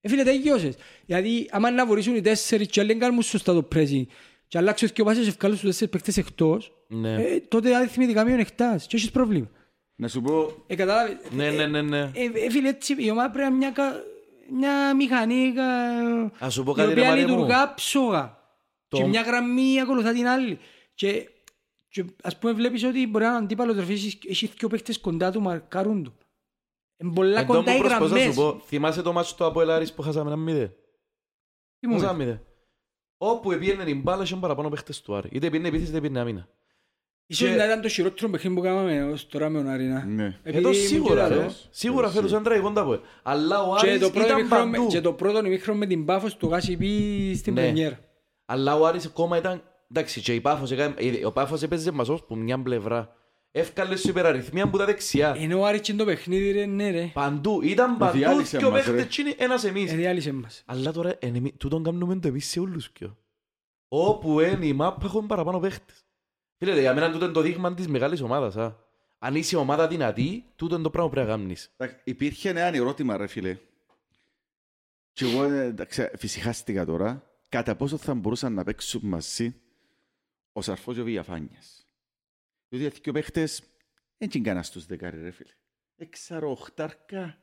Ε, 0.00 0.08
φίλε, 0.08 0.22
τελειώσες. 0.22 0.74
Γιατί 1.06 1.48
άμα 1.50 1.70
να 1.70 1.86
βορήσουν 1.86 2.14
οι 2.16 2.20
τέσσερις 2.20 2.66
και 2.68 2.80
άλλοι 2.80 2.88
δεν 2.88 2.98
κάνουν 2.98 3.22
σωστά 3.22 3.52
το 3.54 3.68
pressing 3.74 4.04
και 4.48 4.58
αλλάξεις 4.58 4.92
και 4.92 5.00
ο 5.02 5.04
πάσες 5.04 5.24
και 5.24 5.30
βγάλουν 5.38 5.56
τους 5.58 5.66
τέσσερις 5.66 5.92
παίκτες 5.92 6.16
εκτός, 6.16 6.72
Ναι. 6.88 7.14
ε, 7.14 7.40
τότε 7.48 7.74
αριθμητικά 7.76 8.24
μειονεκτάς 8.24 8.86
και 8.86 8.96
έχεις 8.96 9.10
πρόβλημα. 9.10 9.48
Να 9.96 10.08
σου 10.08 10.20
πω, 10.22 10.64
Ε, 10.66 10.74
κατάλαβες. 10.74 11.16
Ναι, 11.30 11.50
ναι, 11.50 11.66
ναι, 11.66 11.82
ναι. 11.82 11.98
Ε, 12.00 12.24
ε, 12.44 12.50
φίλε, 12.50 12.68
έτσι 12.68 12.94
η 12.98 13.10
ομάδα 13.10 13.30
πρέπει 13.30 13.48
να 13.48 13.54
είναι 13.54 13.64
μια, 13.64 13.70
κα- 13.70 14.02
μια 14.58 14.94
μηχανή 14.96 15.52
κα- 15.54 16.32
Ας 16.46 16.52
σου 16.54 16.62
πω 16.64 16.70
η 16.70 16.74
κάτι, 16.74 16.86
ρε 16.94 17.00
οποία 17.00 17.10
Μαρία 17.10 17.26
μου. 17.28 17.32
λειτουργά 17.34 17.74
ψόγα. 17.74 18.38
Το- 18.88 18.96
Και 18.96 19.04
μια 19.04 19.20
γραμμή 19.22 19.80
ακολουθά 19.80 20.12
την 20.12 20.26
άλλη. 20.26 20.58
Και, 20.94 21.28
και 21.92 22.04
ας 22.22 22.38
πούμε 22.38 22.52
βλέπεις 22.52 22.84
ότι 22.84 23.06
μπορεί 23.06 23.24
να 23.24 23.30
είναι 23.30 23.38
αντίπαλος 23.38 23.76
ρε 23.76 23.82
φίλε, 23.84 23.96
έχει- 23.96 24.18
έχει 24.28 24.46
δύο 24.58 24.68
παίχτες 24.68 24.98
κοντά 25.00 25.30
του 25.30 25.40
μαρκάρουν 25.40 26.02
του. 26.02 26.14
Είναι 27.02 27.12
πολλά 27.12 27.40
Εν 27.40 27.46
τω 27.46 27.52
κοντά 27.52 27.70
που 27.70 27.76
οι 27.76 27.80
προσπαθώ 27.80 28.04
να 28.06 28.14
γραμμές. 28.16 28.34
σου 28.34 28.40
πω, 28.40 28.60
θυμάσαι 28.66 29.02
το 29.02 29.12
μάτσο 29.12 29.34
του 29.34 29.44
Αποέλ 29.44 29.70
Άρης 29.70 29.92
που 29.92 30.02
χάσαμε 30.02 30.26
ένα 30.32 30.36
μηδέ. 30.40 30.76
Τι 31.78 31.86
μου 31.88 31.98
Χάσαμε 31.98 32.22
είπες. 32.22 32.34
μηδέ. 32.34 32.44
Όπου 33.16 33.52
επίενε 33.52 33.90
η 33.90 34.00
μπάλα 34.04 34.22
είχαν 34.22 34.40
παραπάνω 34.40 34.68
παίχτες 34.68 35.00
του 35.02 35.14
Άρη. 35.14 35.28
Είτε 35.32 35.46
επίενε 35.46 35.68
επίθεση 35.68 35.88
είτε 35.88 35.98
επίενε 35.98 36.20
άμυνα. 36.20 36.48
Ίσως 37.26 37.48
και- 37.48 37.54
να 37.56 37.64
ήταν 37.64 37.80
το 37.80 37.88
χειρότερο 37.88 38.30
παιχνίδι 38.30 38.56
που 38.56 38.62
κάναμε 38.62 39.04
ως 39.04 39.26
τώρα 39.26 39.48
με 39.48 39.58
τον 39.58 39.68
Αρίνα. 39.68 40.04
ναι. 40.04 40.26
Επειδή 40.42 40.58
Εδώ 40.58 40.68
ήμουν 40.72 40.80
σίγουρα 40.86 41.22
και 41.22 41.28
ρε. 41.28 41.36
λαλός. 41.36 41.68
Σίγουρα 41.70 42.06
Ε, 42.08 42.10
φέτος 42.10 42.30
ήταν 42.30 42.42
τραγικό 42.42 42.72
τα 42.72 42.80
Αποέλ. 42.80 43.00
Αλλά 43.22 43.62
ο 43.62 43.76
Και 43.76 43.88
Άρης 43.88 44.00
το 44.00 44.10
πρώτο 44.10 44.26
ήταν 44.26 44.38
ημίχρονο 44.38 44.66
με- 44.66 44.76
παντού. 44.76 44.90
και 44.90 45.00
το 45.00 45.12
πρώτο 45.12 45.38
ημίχρονο 45.46 45.78
με 45.78 45.86
την 45.86 46.04
Πάφος 46.04 46.36
του 46.36 46.46
Γάση 46.48 46.76
πει 46.76 47.34
στην 47.36 47.54
Ναι. 47.54 47.60
πρεμιέρα. 47.62 47.98
Αλλά 48.46 48.78
ο 48.78 48.86
Άρης 48.86 49.06
ακόμα 49.06 49.36
ήταν... 49.36 49.62
Εντάξει, 49.94 50.20
και 50.20 50.34
η 50.34 50.40
Πάφος, 50.40 50.70
έκανε- 50.70 50.94
ε, 50.98 51.26
ο 51.26 51.32
Πάφος 51.32 51.62
έπαιζε 51.62 51.90
μας 51.90 52.08
ως 52.08 52.24
που 52.24 52.36
μια 52.36 52.62
πλευρά. 52.62 53.16
Εύκαλε 53.50 53.96
σου 53.96 54.08
υπεραριθμία 54.08 54.70
που 54.70 54.78
τα 54.78 54.84
δεξιά. 54.84 55.34
Ενώ 55.38 55.60
ο 55.60 55.64
Άρης 55.66 55.80
και 55.80 55.94
το 55.94 56.04
παιχνίδι 56.04 56.50
ρε, 56.50 56.66
ναι 56.66 56.90
ρε. 56.90 57.10
Παντού. 57.14 57.62
Ήταν 57.62 57.96
παντού 57.98 58.16
διάλυσε 58.18 58.56
και 58.58 58.64
ο 58.64 58.70
μας, 58.70 58.86
ρε. 58.86 58.92
παίχτες 58.92 59.16
είναι 59.18 59.34
ένας 59.38 59.64
εμείς. 59.64 59.92
Εδιάλυσε 59.92 60.32
μας. 60.32 60.62
Αλλά 60.66 60.92
τώρα 60.92 61.14
εν 61.18 61.34
εμεί- 61.34 61.54
τούτον 61.58 61.82
κάνουμε 61.82 62.16
το 62.18 62.28
εμείς 62.28 62.46
σε 62.48 62.60
όλους 62.60 62.90
πιο. 62.90 63.16
Όπου 63.88 64.40
είναι 64.40 64.66
η 64.66 64.72
μάπα 64.72 65.00
έχουν 65.06 65.26
παραπάνω 65.26 65.58
παίχτες. 65.60 66.04
Φίλε, 66.58 66.80
για 66.80 66.94
μένα 66.94 67.10
τούτο 67.12 67.24
είναι 67.24 67.34
το 67.34 67.40
δείγμα 67.40 67.74
της 67.74 67.88
μεγάλης 67.88 68.20
ομάδας. 68.22 68.56
Α. 68.56 68.76
Αν 69.18 69.34
είσαι 69.34 69.56
ομάδα 69.56 69.88
δυνατή, 69.88 70.44
τούτο 70.56 70.74
είναι 70.74 70.82
το 70.84 70.90
πράγμα 70.90 71.08
που 71.10 71.14
πρέπει 71.14 71.30
να 71.30 71.36
κάνεις. 71.36 71.70
Εντάξει, 71.76 72.00
Υπήρχε 72.04 72.48
ένα 72.48 72.60
ερώτημα, 72.60 73.16
ρε 73.16 73.26
φίλε. 73.26 73.58
Και 75.12 75.24
εγώ 75.24 75.42
ε, 75.44 75.64
εντάξει, 75.64 76.08
φυσικάστηκα 76.18 76.84
τώρα. 76.84 77.26
Κατά 77.48 77.76
πόσο 77.76 77.96
θα 77.96 78.14
μπορούσαν 78.14 78.54
να 78.54 78.64
παίξουν 78.64 79.00
μαζί; 79.04 79.54
Ο 80.52 80.62
Σαρφός 80.62 80.94
και 80.94 81.00
ο 81.00 81.04
Βιαφάνιας. 81.04 81.86
Διότι 82.68 82.86
αυτοί 82.86 83.08
οι 83.08 83.12
παίχτες 83.12 83.62
δεν 84.18 84.30
είναι 84.34 84.44
κανένας 84.44 84.66
στους 84.66 84.86
δεκάρι, 84.86 85.22
ρε 85.22 85.30
φίλε. 85.30 85.50
Εξαροχτάρκα. 85.96 87.36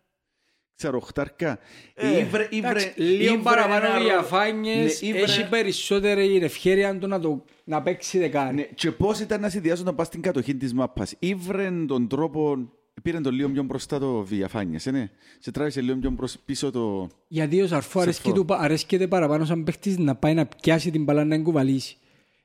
Εξαροχτάρκα. 0.74 1.60
Ε, 1.94 2.20
Ήβρε, 2.20 2.48
ήβρε, 2.52 2.70
Εντάξει, 2.70 3.02
Λίγο 3.02 3.34
ήβρε 3.34 3.44
παραπάνω 3.44 3.86
ένα 3.86 3.98
ρο- 3.98 4.04
διαφάνειες, 4.04 5.02
Ναι, 5.02 5.08
ήβρε- 5.08 5.24
έχει 5.24 5.50
περισσότερη 5.50 6.36
ευκαιρία 6.44 6.98
του 7.00 7.08
να, 7.08 7.20
το, 7.20 7.46
να 7.64 7.82
παίξει 7.82 8.18
δεκάρι. 8.20 8.56
Ναι, 8.56 8.62
και 8.64 8.92
πώς 8.92 9.20
ήταν 9.20 9.42
να 9.42 9.50
συνδυάσουν 9.50 9.86
να 9.86 9.94
πας 9.94 10.08
στην 10.08 10.22
κατοχή 10.22 10.56
της 10.56 10.74
μάπας. 10.74 11.16
Ήβρεν 11.20 11.88
τον 11.88 12.08
τρόπο, 12.08 12.72
πήρε 13.02 13.20
τον 13.22 13.34
λίγο 13.34 13.50
πιο 13.50 13.64
μπροστά 13.64 14.00
το 14.00 14.24
Βιαφάνιας, 14.24 14.86
ε, 14.86 14.92
ναι. 14.92 15.10
Σε 15.40 15.52
τράβησε 15.52 15.82
λίγο 15.82 15.98
πιο 15.98 16.10
μπρος- 16.10 16.40
πίσω 16.46 16.72
το... 16.72 17.10
Γιατί 17.28 17.62
ο 17.62 17.68
Σαρφό 17.68 18.00
αρέσκει 18.00 18.28
Σαρφό. 18.30 18.44
του- 18.46 18.54
αρέσκεται 18.56 19.08
παραπάνω 19.08 19.46
σαν 19.46 19.64
παίχτης 19.64 19.98
να 19.98 20.16
πάει 20.16 20.34
να 20.34 20.46
πιάσει 20.46 20.92
την 20.92 21.04
μπαλά 21.04 21.26
να 21.26 21.36
την 21.36 21.44
κουβαλήσει. 21.44 21.98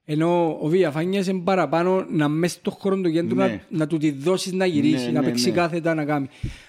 Ενώ 0.05 0.59
ο 0.61 0.69
Βιαφάνιας 0.69 1.27
είναι 1.27 1.41
παραπάνω 1.45 2.07
να 2.11 2.29
μέσα 2.29 2.55
στο 2.55 2.71
χώρο 2.71 3.01
του 3.01 3.11
κέντρου 3.11 3.37
Ναι. 3.37 3.47
να, 3.47 3.79
να 3.79 3.87
του 3.87 3.97
τη 3.97 4.11
δώσεις 4.11 4.53
να 4.53 4.67
γυρίσει, 4.67 5.05
Ναι, 5.07 5.11
να 5.13 5.21
ναι, 5.21 5.27
παίξει 5.27 5.49
ναι. 5.49 5.55
κάθετα 5.55 5.95
να 5.95 6.05
κάνει. 6.05 6.27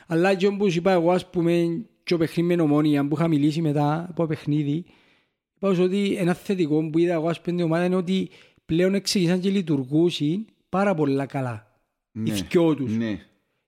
Αλλά 0.07 0.34
και 0.34 0.48
όπως 0.48 0.76
είπα 0.76 0.91
εγώ 0.91 1.12
ας 1.12 1.30
πούμε 1.30 1.86
και 2.03 2.14
ο 2.14 2.18
παιχνίδι 2.18 2.56
με 2.56 2.62
ομόνια 2.62 3.07
που 3.07 3.16
είχα 3.16 3.28
μιλήσει 3.28 3.62
μετά 3.62 4.06
από 4.10 4.26
παιχνίδι 4.26 4.86
είπα 5.56 5.70
ως 5.70 5.80
ότι 5.80 6.16
ένα 6.20 6.34
θετικό 6.34 6.90
που 6.90 6.98
είδα 6.98 7.14
εγώ 7.14 7.28
ας 7.30 7.41
πούμε 7.41 7.56
την 7.57 7.66
ομάδα 7.66 7.86
είναι 7.86 7.95
ότι 7.95 8.30
πλέον 8.66 8.94
εξηγήσαν 8.95 9.40
και 9.40 9.49
λειτουργούσαν 9.49 10.45
πάρα 10.70 10.94
πολλά 10.94 11.26
καλά. 11.26 11.80
Οι 12.12 12.20
Ναι, 12.20 12.34
δυο 12.34 12.76
τους. 12.76 12.98
Ναι. 12.98 13.20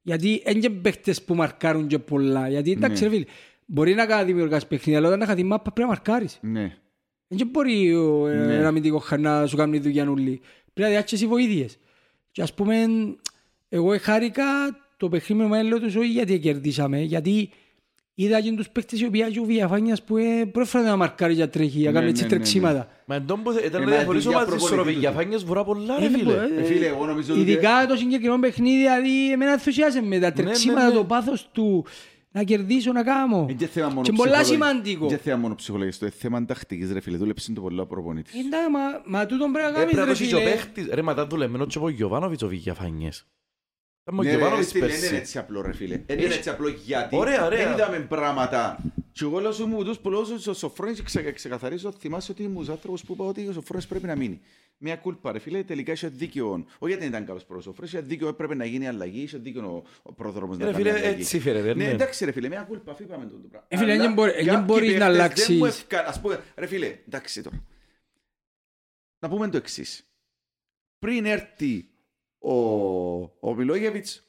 Γιατί 0.02 0.42
είναι 0.46 0.60
και 0.60 0.70
παίχτες 0.70 1.24
που 1.24 1.36
μαρκάρουν 1.36 1.88
και 1.88 2.00
πολλά. 2.00 2.50
Γιατί 2.50 2.72
εντάξει 2.72 3.04
Ναι. 3.04 3.10
ρε 3.10 3.16
φίλε, 3.16 3.26
μπορεί 3.66 3.94
να 3.94 4.06
κάνει 4.06 4.26
δημιουργάς 4.26 4.68
παιχνίδια, 4.68 4.98
αλλά 5.00 5.08
όταν 5.08 5.22
έχεις 5.22 5.36
τη 5.36 5.44
μάπα 5.44 5.62
πρέπει 5.64 5.80
να 5.82 5.88
μαρκάρεις. 5.88 6.40
Ναι. 6.42 6.78
Δεν 7.28 7.48
μπορεί 7.52 7.96
ο, 7.96 8.28
ε, 8.28 8.36
Ναι. 8.36 8.54
ένα 8.54 8.68
αμυντικό 8.68 8.98
χάρ 8.98 9.20
να 9.20 9.46
σου 9.46 9.56
κάνει 9.58 9.80
δουλειά 9.80 10.08
ούλη. 10.10 10.42
Πρέπει 10.74 10.82
να 10.82 10.88
διάξεις 10.88 11.22
οι 11.22 11.28
βοήθειες. 11.28 11.78
Και 12.32 12.42
ας 12.42 12.54
πούμε, 12.54 12.76
εγώ 13.70 13.98
χάρηκα 14.02 14.44
το 14.98 15.10
παιχνίδι 15.10 15.42
με 15.44 15.48
μέλλον 15.48 15.80
τους 15.82 15.96
όχι 15.96 16.08
γιατί 16.08 16.40
κερδίσαμε, 16.40 17.02
γιατί 17.02 17.50
είδα 18.14 18.42
και 18.42 18.52
τους 18.52 18.70
παίχτες 18.70 19.00
οι 19.02 19.06
οποίοι 19.06 19.26
έχουν 19.32 19.46
διαφάνειας 19.48 20.04
που 20.04 20.18
ε, 20.18 20.46
πρόφερα 20.52 20.84
να 20.84 20.96
μαρκάρει 20.96 21.34
για 21.34 21.50
τρέχει, 21.50 21.80
για 21.80 21.92
Ναι, 21.92 21.98
κάνει 21.98 22.10
έτσι 22.10 22.22
ναι, 22.24 22.28
ναι, 22.28 22.34
ναι. 22.36 22.40
τρεξίματα. 22.42 22.88
Μα 23.06 23.16
εντός 23.16 23.40
που 23.44 23.52
ήταν 23.66 23.82
Ε, 23.82 23.86
να 23.86 23.90
μα 23.92 23.96
διαφορήσω 23.98 24.30
για 24.30 24.38
μαζί 24.40 24.52
σου 24.58 24.66
ρε 24.68 24.70
προπονητή 24.76 25.00
για 25.00 25.10
τους. 25.12 25.18
φάνιες 25.20 25.44
βουρά 25.44 25.64
πολλά 25.64 26.00
ρε 26.00 26.06
Ε, 26.06 26.10
φίλε. 26.10 26.34
ε, 26.34 26.60
Ε, 26.60 26.64
φίλε, 26.64 26.86
εγώ 26.86 27.06
νομίζω 27.06 27.34
ότι... 27.34 27.42
Ειδικά 27.42 27.86
το 27.90 27.96
συγκεκριμένο 27.96 28.40
παιχνίδι, 28.40 28.78
δηλαδή 28.78 29.32
εμένα 29.32 29.52
ενθουσιάζε 29.52 30.02
με 30.02 30.20
τα 30.20 30.32
τρεξίματα, 30.32 30.82
ναι, 30.84 30.88
ναι. 30.90 30.94
το 30.96 31.04
πάθος 31.04 31.50
του. 31.52 31.86
Να 32.32 32.44
κερδίσω, 32.44 32.92
να 32.92 33.04
κάνω. 33.04 33.38
Είναι 33.50 33.54
και 33.54 33.68
θέμα 33.68 33.88
μόνο 33.88 34.02
Και 34.02 34.12
πολλά 34.12 34.42
ψυχολογίας. 34.42 34.48
σημαντικό. 34.72 35.06
Είναι 35.06 35.16
και 35.16 35.22
θέμα 35.22 35.38
μόνο 35.38 35.56
ψυχολογίας, 35.56 35.98
το 35.98 36.06
είναι 36.06 36.16
θέμα 36.20 36.46
τακτικής 36.46 36.92
ρε 36.92 37.00
φίλε, 37.00 37.18
δούλεψε 37.18 37.54
το 37.54 37.62
πολλά 37.62 37.82
ο 37.82 37.86
προπονητής. 37.86 38.34
Εντάξει, 38.34 38.70
μα, 38.72 38.80
μα 39.20 39.26
τούτον 39.26 39.52
πρέπει 39.52 39.72
να 39.74 39.80
Ε, 39.82 39.84
κάνεις 39.84 39.94
πρέπει 39.94 39.96
να 39.96 40.04
ρε 40.04 40.10
δώσει 40.10 40.28
και 40.28 40.36
ο 40.36 40.38
φίλε. 40.38 40.50
παίχτης. 40.50 40.88
Ρε, 40.94 41.02
μα 41.02 41.14
τα 41.14 41.28
δουλεμένος 41.28 41.68
και 41.68 41.78
από 41.78 41.88
ο 41.88 41.90
Γιωβάνοβιτς 41.90 42.42
ο 42.44 42.48
Βηγιαφάνιες. 42.48 43.26
Είναι 44.12 44.38
πέρσι. 44.80 45.16
έτσι 45.16 45.38
απλό 45.38 45.62
ρε 45.62 45.74
φίλε. 45.74 46.02
Δεν 46.06 46.20
είναι 46.20 46.34
έτσι 46.34 46.50
απλό 46.50 46.68
γιατί 46.70 47.16
Ωραία, 47.16 47.46
ωραία. 47.46 47.64
δεν 47.66 47.74
είδαμε 47.74 48.00
πράγματα. 48.00 48.78
Και 49.12 49.24
εγώ 49.24 49.40
λέω 49.40 49.52
σου 49.52 49.66
μου 49.66 49.84
τους 49.84 50.00
που 50.00 50.10
λέω 50.10 50.26
στο 50.26 50.54
Σοφρόνης 50.54 51.02
ξε- 51.04 51.34
ξεκαθαρίζω 51.34 51.92
θυμάσαι 51.92 52.32
ότι 52.32 52.44
ήμουν 52.44 52.70
άνθρωπος 52.72 53.04
που 53.04 53.14
είπα 53.14 53.26
ότι 53.26 53.48
ο 53.48 53.52
Σοφρόνης 53.54 53.88
πρέπει 53.88 54.06
να 54.06 54.16
μείνει. 54.16 54.42
Μια 54.78 54.96
κούλπα 54.96 55.32
ρε 55.32 55.40
φίλε, 55.40 55.64
τελικά 55.64 55.92
είχε 55.92 56.08
δίκιο. 56.08 56.50
Όχι 56.52 56.66
γιατί 56.80 57.00
δεν 57.00 57.08
ήταν 57.08 57.26
καλός 57.26 57.46
προς 57.46 57.60
ο 57.60 57.62
Σοφρόνης, 57.62 57.94
είχε 57.94 58.02
δίκιο 58.02 58.28
έπρεπε 58.28 58.56
να 58.56 58.66
γίνει 58.66 58.88
αλλαγή, 58.88 59.22
είχε 59.22 59.38
δίκιο 59.38 59.66
ο, 59.68 59.84
ο 60.02 60.14
πρόδρομος 60.14 60.58
να 60.58 60.66
Ρε 60.66 60.72
κάνει 60.72 60.84
φίλε, 60.84 60.98
αλλαγή. 60.98 61.22
έτσι 61.22 61.40
φέρεται, 61.40 61.74
Ναι, 61.76 61.84
ναι. 61.86 61.90
εντάξει 61.92 62.26
ρε 62.26 62.32
φίλε, 62.32 62.48
μια 62.48 62.62
κούλπα, 62.62 62.96
φύγαμε 62.96 63.26
το 63.26 63.32
το 63.32 63.48
πράγμα. 63.48 63.68
Ε, 63.70 63.78
φίλε, 63.78 63.92
Αλλά 63.92 64.02
δεν 64.04 64.14
μπορεί- 64.14 64.32
κάποιοι 64.32 64.46
δεν 64.50 64.64
μπορείς 64.64 64.82
να 64.94 64.98
παίχτες 64.98 65.08
δεν 65.08 65.16
αλλάξεις. 65.16 65.58
μου 65.58 65.66
ευκα- 65.66 66.08
Ας 66.08 66.22
πούμε, 66.22 66.44
ρε 66.56 66.66
φίλε, 66.66 66.98
εντάξει 67.08 67.42
τώρα. 67.44 67.64
Να 69.20 69.30
πούμε 69.30 69.50
το 69.50 69.58
εξής. 69.58 70.08
Πριν 71.00 71.26
έρθει 71.26 71.90
ο, 72.40 72.54
ο 73.40 73.54
Μιλόγεβιτς, 73.56 74.24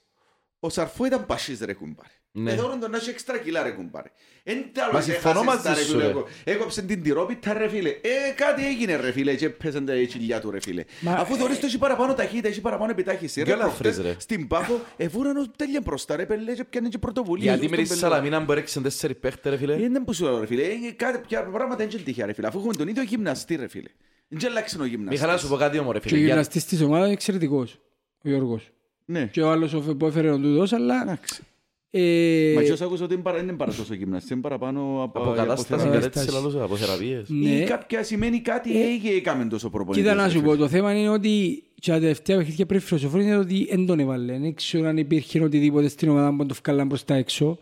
ο 0.61 0.69
Σαρφό 0.69 1.05
ήταν 1.05 1.27
πασίς 1.27 1.61
ρε 1.61 1.73
κουμπάρε. 1.75 2.09
Ναι. 2.33 2.53
Εδώ 2.53 2.79
τον 2.81 2.91
να 2.91 2.97
έχει 2.97 3.11
έξτρα 3.11 3.39
κιλά 3.39 3.63
ρε 3.63 3.71
κουμπάρε. 3.71 4.11
Εν 4.43 4.65
τέλος 4.73 4.93
Μα 4.93 5.01
συμφωνώ 5.01 5.41
έχασες 5.41 5.63
τα, 5.63 5.69
μαζί 5.71 5.81
ρε 5.81 5.87
σου, 5.87 5.93
φίλε, 5.93 6.05
ρε. 6.05 6.11
εγώ. 6.11 6.27
Έκοψε 6.45 6.83
την 6.83 7.03
τυρόπιτα 7.03 7.53
ρε 7.53 7.69
φίλε. 7.69 7.89
Ε, 7.89 7.99
κάτι 8.37 8.67
έγινε 8.67 8.97
ρε 8.97 9.13
φίλε 9.13 9.35
και 9.35 9.49
πέσαν 9.51 9.87
τα 9.87 9.95
χιλιά 9.95 10.41
του 10.41 10.51
ρε 10.51 10.61
φίλε. 10.61 10.85
Μα, 11.01 11.13
Αφού 11.13 11.35
ε, 11.35 11.39
θωρείς 11.39 11.61
το 11.61 11.67
έχει 11.67 11.79
παραπάνω 11.79 12.15
ταχύτητα, 12.15 12.49
έχει 12.49 12.61
παραπάνω 12.61 12.91
επιτάχυση. 12.91 13.43
Κι 13.43 13.49
Ρε 13.49 13.55
όλα 13.55 13.63
προχτές 13.65 13.95
φρες, 13.95 14.07
ρε. 14.07 14.15
στην 14.21 14.47
Πάφο, 14.47 14.81
εβούραν 14.97 15.53
τέλεια 15.57 15.81
μπροστά 15.81 16.17
ρε 16.17 16.27
πέλε 16.27 16.55
και 16.55 16.65
πιάνε 16.65 16.89
και 16.89 16.99
πρωτοβουλία. 16.99 17.55
Γιατί 17.55 17.69
με 17.77 17.77
τη 17.83 17.97
Σαλαμίνα 17.97 18.45
που 18.45 18.53
έρεξαν 18.53 18.83
τέσσερις 18.83 19.17
παίχτες, 19.17 19.51
ρε 19.53 19.59
φίλε. 19.59 19.75
Είναι 19.83 20.01
που 20.01 20.13
σου 20.13 20.25
λέω 20.25 20.39
ρε 20.41 20.47
φίλε, 20.47 20.63
είναι 20.63 20.91
κάτι 20.91 21.19
πια 21.27 21.43
πράγματα 21.45 21.83
είναι 21.83 21.93
και 21.93 21.99
τυχαία 21.99 22.27
ρε 22.27 22.33
φίλε. 22.33 22.47
Αφού 22.47 22.59
έχουμε 22.59 22.75
τον 22.75 22.89
ίδιο 22.89 23.03
γυμναστή 23.03 23.55
ρε 23.57 23.69
φίλε. 23.69 23.89
Δεν 24.29 24.39
και 24.39 24.47
αλλάξε 24.47 24.81
ο 24.81 24.85
γυμναστής. 24.85 25.21
Μιχαλά, 25.21 25.39
σου 25.39 25.49
πω 25.49 25.57
κάτι 25.57 25.79
όμω, 25.79 25.93
ρε 25.93 25.99
Και 25.99 26.05
ο 26.07 26.09
φίλε. 26.09 26.19
Για- 26.21 26.29
γυμναστής 26.29 26.65
της 26.65 26.81
ομάδας 26.83 27.05
είναι 27.05 27.13
εξαιρετικός, 27.15 27.79
ο 28.25 28.29
Γιώργος. 28.29 28.71
Ναι, 29.05 29.27
Και 29.33 29.43
ο 29.43 29.51
άλλος 29.51 29.73
ο 29.75 29.81
Φε- 29.81 29.95
που 29.95 30.07
έφερε 30.07 30.31
τον 30.31 30.43
τούτος, 30.43 30.73
αλλά... 30.73 31.03
εντάξει. 31.03 31.43
ε, 31.91 32.53
Μα 32.55 32.63
και 32.63 32.73
όσο 32.73 32.85
άκουσα 32.85 33.05
ότι 33.05 33.15
είναι 33.15 33.23
παρα- 33.23 33.37
δεν 33.37 33.49
είναι 33.49 33.57
παρά 33.57 33.75
τόσο 33.75 33.95
γυμναστή, 33.95 34.33
είναι 34.33 34.43
παραπάνω 34.43 34.81
από 35.03 35.21
Από 35.23 35.31
κατάσταση, 35.33 35.51
αποθεραπεία. 35.73 35.91
θεραπεία. 35.91 36.09
κατέτηση, 36.09 36.33
λαλούσα, 36.35 36.63
από 36.63 36.77
θεραπείες. 36.77 37.29
Ναι. 37.29 37.49
Ή 37.49 37.65
κάποια 37.65 38.03
σημαίνει 38.03 38.41
κάτι 38.41 38.83
έγινε 38.83 39.15
έκαμε 39.15 39.45
τόσο 39.45 39.71
προπονητής. 39.71 40.03
Κοίτα 40.03 40.15
να 40.17 40.23
ρε 40.25 40.31
σου 40.31 40.39
φίλε. 40.39 40.51
πω, 40.51 40.57
το 40.57 40.69
θέμα 40.69 40.93
είναι 40.99 41.09
ότι 41.09 41.63
και 41.81 41.91
τα 41.91 41.99
τελευταία 41.99 42.37
παιχνίδια 42.37 42.67
πριν 42.67 42.81
φιλοσοφούν 42.81 43.21
είναι 43.21 43.37
ότι 43.37 43.67
δεν 43.71 43.87
τον 43.87 43.99
έβαλε. 44.01 44.39
Δεν 44.39 44.55
ξέρω 44.55 44.87
αν 44.89 44.97
υπήρχε 44.97 45.41
οτιδήποτε 45.43 45.89
στην 45.89 46.09
ομάδα 46.09 46.37
που 46.37 46.47
το 46.47 46.55
βγάλαν 46.65 46.89
προς 46.89 47.05
τα 47.05 47.15
έξω. 47.15 47.59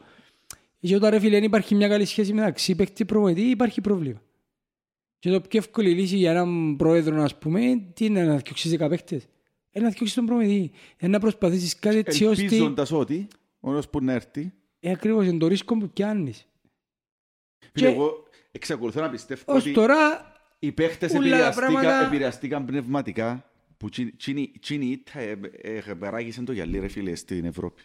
Και 0.81 0.95
όταν 0.95 1.11
ρε 1.11 1.19
φίλε, 1.21 1.37
αν 1.37 1.43
υπάρχει 1.43 1.75
μια 1.75 1.89
καλή 1.89 2.05
σχέση 2.05 2.33
μεταξύ 2.33 2.75
παίκτη 2.75 3.05
προπονητή, 3.05 3.41
υπάρχει 3.43 3.81
πρόβλημα. 3.81 4.21
Και 5.19 5.31
το 5.31 5.41
πιο 5.41 5.59
εύκολη 5.59 5.91
λύση 5.91 6.17
για 6.17 6.31
έναν 6.31 6.75
πρόεδρο, 6.77 7.23
ας 7.23 7.39
πούμε, 7.39 7.61
τι 7.95 8.05
είναι 8.05 8.25
να 8.25 8.37
διώξεις 8.37 8.71
δέκα 8.71 8.89
παίκτες. 8.89 9.27
Είναι 9.77 9.85
να 9.85 9.91
διώξεις 9.91 10.15
τον 10.15 10.27
προπονητή. 10.27 10.71
Είναι 10.99 11.11
να 11.13 11.19
προσπαθήσεις 11.21 11.79
κάτι 11.79 11.97
έτσι 11.97 12.25
ώστε... 12.25 12.43
Ελπίζοντας 12.43 12.91
ότι, 12.93 13.29
όνος 13.61 13.89
που 13.89 14.01
να 14.03 14.13
έρθει, 14.13 14.53
Ε, 14.81 14.91
ακριβώς, 14.91 15.27
είναι 15.27 15.39
το 15.39 15.47
ρίσκο 15.47 15.79
που 15.79 15.89
πιάνεις. 15.89 16.47
φίλε, 17.73 17.89
Και- 17.89 17.95
εγώ 17.95 18.25
εξακολουθώ 18.53 19.01
να 19.01 19.11
πιστεύω 19.11 19.43
Ως 19.47 19.63
ότι 19.63 19.73
τώρα, 19.73 20.33
οι 20.59 20.73
παίχτες 20.73 21.13
όλα 21.13 21.21
τα 21.21 21.27
επηρεαστήκα- 21.27 21.67
πράγματα- 21.71 22.07
επηρεαστήκαν 22.07 22.65
πνευματικά 22.65 23.51
που 23.77 23.89
τσίνη 24.61 24.87
ήττα 24.87 25.19
ε, 25.21 25.39
ε, 25.63 25.81
περάγησαν 25.99 26.45
το 26.45 26.53
γυαλί 26.53 26.79
ρε 26.79 26.89
φίλε 26.89 27.15
στην 27.15 27.45
Ευρώπη. 27.45 27.83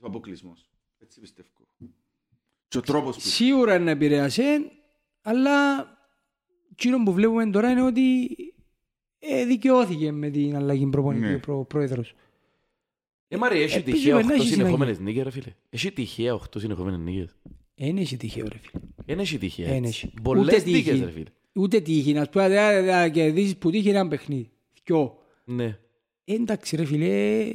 Ο 0.00 0.06
αποκλεισμός. 0.06 0.68
Έτσι 0.98 1.20
πιστεύω. 1.20 1.48
Και 2.68 2.78
ο 2.78 2.80
τρόπος 2.80 3.14
που... 3.16 3.20
σίγουρα 3.20 3.78
να 3.78 3.90
επηρέασε, 3.90 4.70
αλλά 5.22 5.78
εκείνο 6.72 7.02
που 7.02 7.12
βλέπουμε 7.12 7.50
τώρα 7.50 7.70
είναι 7.70 7.82
ότι 7.82 8.28
ε, 9.22 9.44
δικαιώθηκε 9.44 10.12
με 10.12 10.30
την 10.30 10.56
αλλαγή 10.56 10.86
προπονητή 10.86 11.26
Ναι. 11.26 11.34
ο 11.34 11.38
προ- 11.38 11.66
πρόεδρος. 11.66 12.14
Ε, 13.28 13.36
Μάρη, 13.36 13.62
έχει 13.62 13.76
Επίσης, 13.78 14.00
τυχαία 14.00 14.16
περνάει 14.16 14.36
8 14.38 14.40
στη 14.42 14.52
συνεχόμενες 14.52 14.98
νίκες, 14.98 15.22
ρε 15.22 15.30
φίλε. 15.30 15.54
Έχει 15.70 15.92
τυχαία 15.92 16.34
8 16.34 16.58
συνεχόμενες 16.58 16.98
νίκες. 17.00 17.36
Δεν 17.74 17.96
έχει 17.96 18.16
τυχαίο 18.16 18.46
ρε 18.52 18.58
φίλε. 18.58 18.82
Δεν 19.06 19.18
έχει 19.18 19.38
τυχαία. 19.38 19.68
Δεν 19.68 19.84
έτσι. 19.84 20.06
έχει. 20.06 20.20
Πολλές 20.22 20.44
Ούτε 20.62 20.70
νίκες, 20.70 20.92
τύχη. 20.92 21.04
ρε 21.04 21.10
φίλε. 21.10 21.24
Ούτε 21.52 21.80
τύχη. 21.80 22.12
Να 22.12 22.24
σου 22.24 22.30
πω 22.30 22.40
να 22.40 22.80
να 22.80 23.08
κερδίσεις 23.08 23.56
που 23.56 23.70
τύχη 23.70 23.88
ένα 23.88 24.08
παιχνίδι. 24.08 24.50
Δυο. 24.84 25.18
Ναι. 25.44 25.78
Ε, 26.24 26.34
Εντάξει 26.34 26.76
ρε 26.76 26.84
φίλε. 26.84 27.50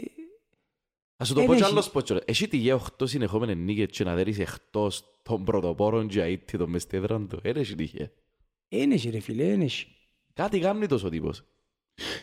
Ας 1.18 1.28
σου 1.28 1.34
το 1.34 1.40
Εν 1.40 1.46
πω 1.46 1.54
κι 1.56 1.62
έχει. 1.62 1.72
άλλος 1.72 1.90
πω 1.92 2.04
τώρα. 2.04 2.22
Έχει 2.26 2.48
τυχαία 2.48 2.76
8 2.76 3.08
συνεχόμενες 3.08 3.56
νίκες 3.56 3.88
και 3.98 4.04
να 4.04 4.16
δέρεις 4.16 4.40
εκτός 4.40 5.04
των 5.24 5.44
πρωτοπόρων 5.44 6.08
και 6.08 6.22
αίτητο 6.22 6.58
τον 6.58 6.70
μες 6.70 6.82
στη 6.82 6.98
έδρα 6.98 7.20
του. 7.30 7.40
Δεν 7.42 7.56
έχει 7.56 7.76
τυχαία. 7.76 8.12
Δεν 8.70 8.92
έχει 8.92 9.10
ρε 9.10 9.20
φίλε. 9.20 9.46
Δεν 9.46 9.62
έχει. 9.62 9.88
Κάτι 10.34 10.60
κάνει 10.60 10.88
τόσο 10.88 11.10
τύπος. 11.10 11.44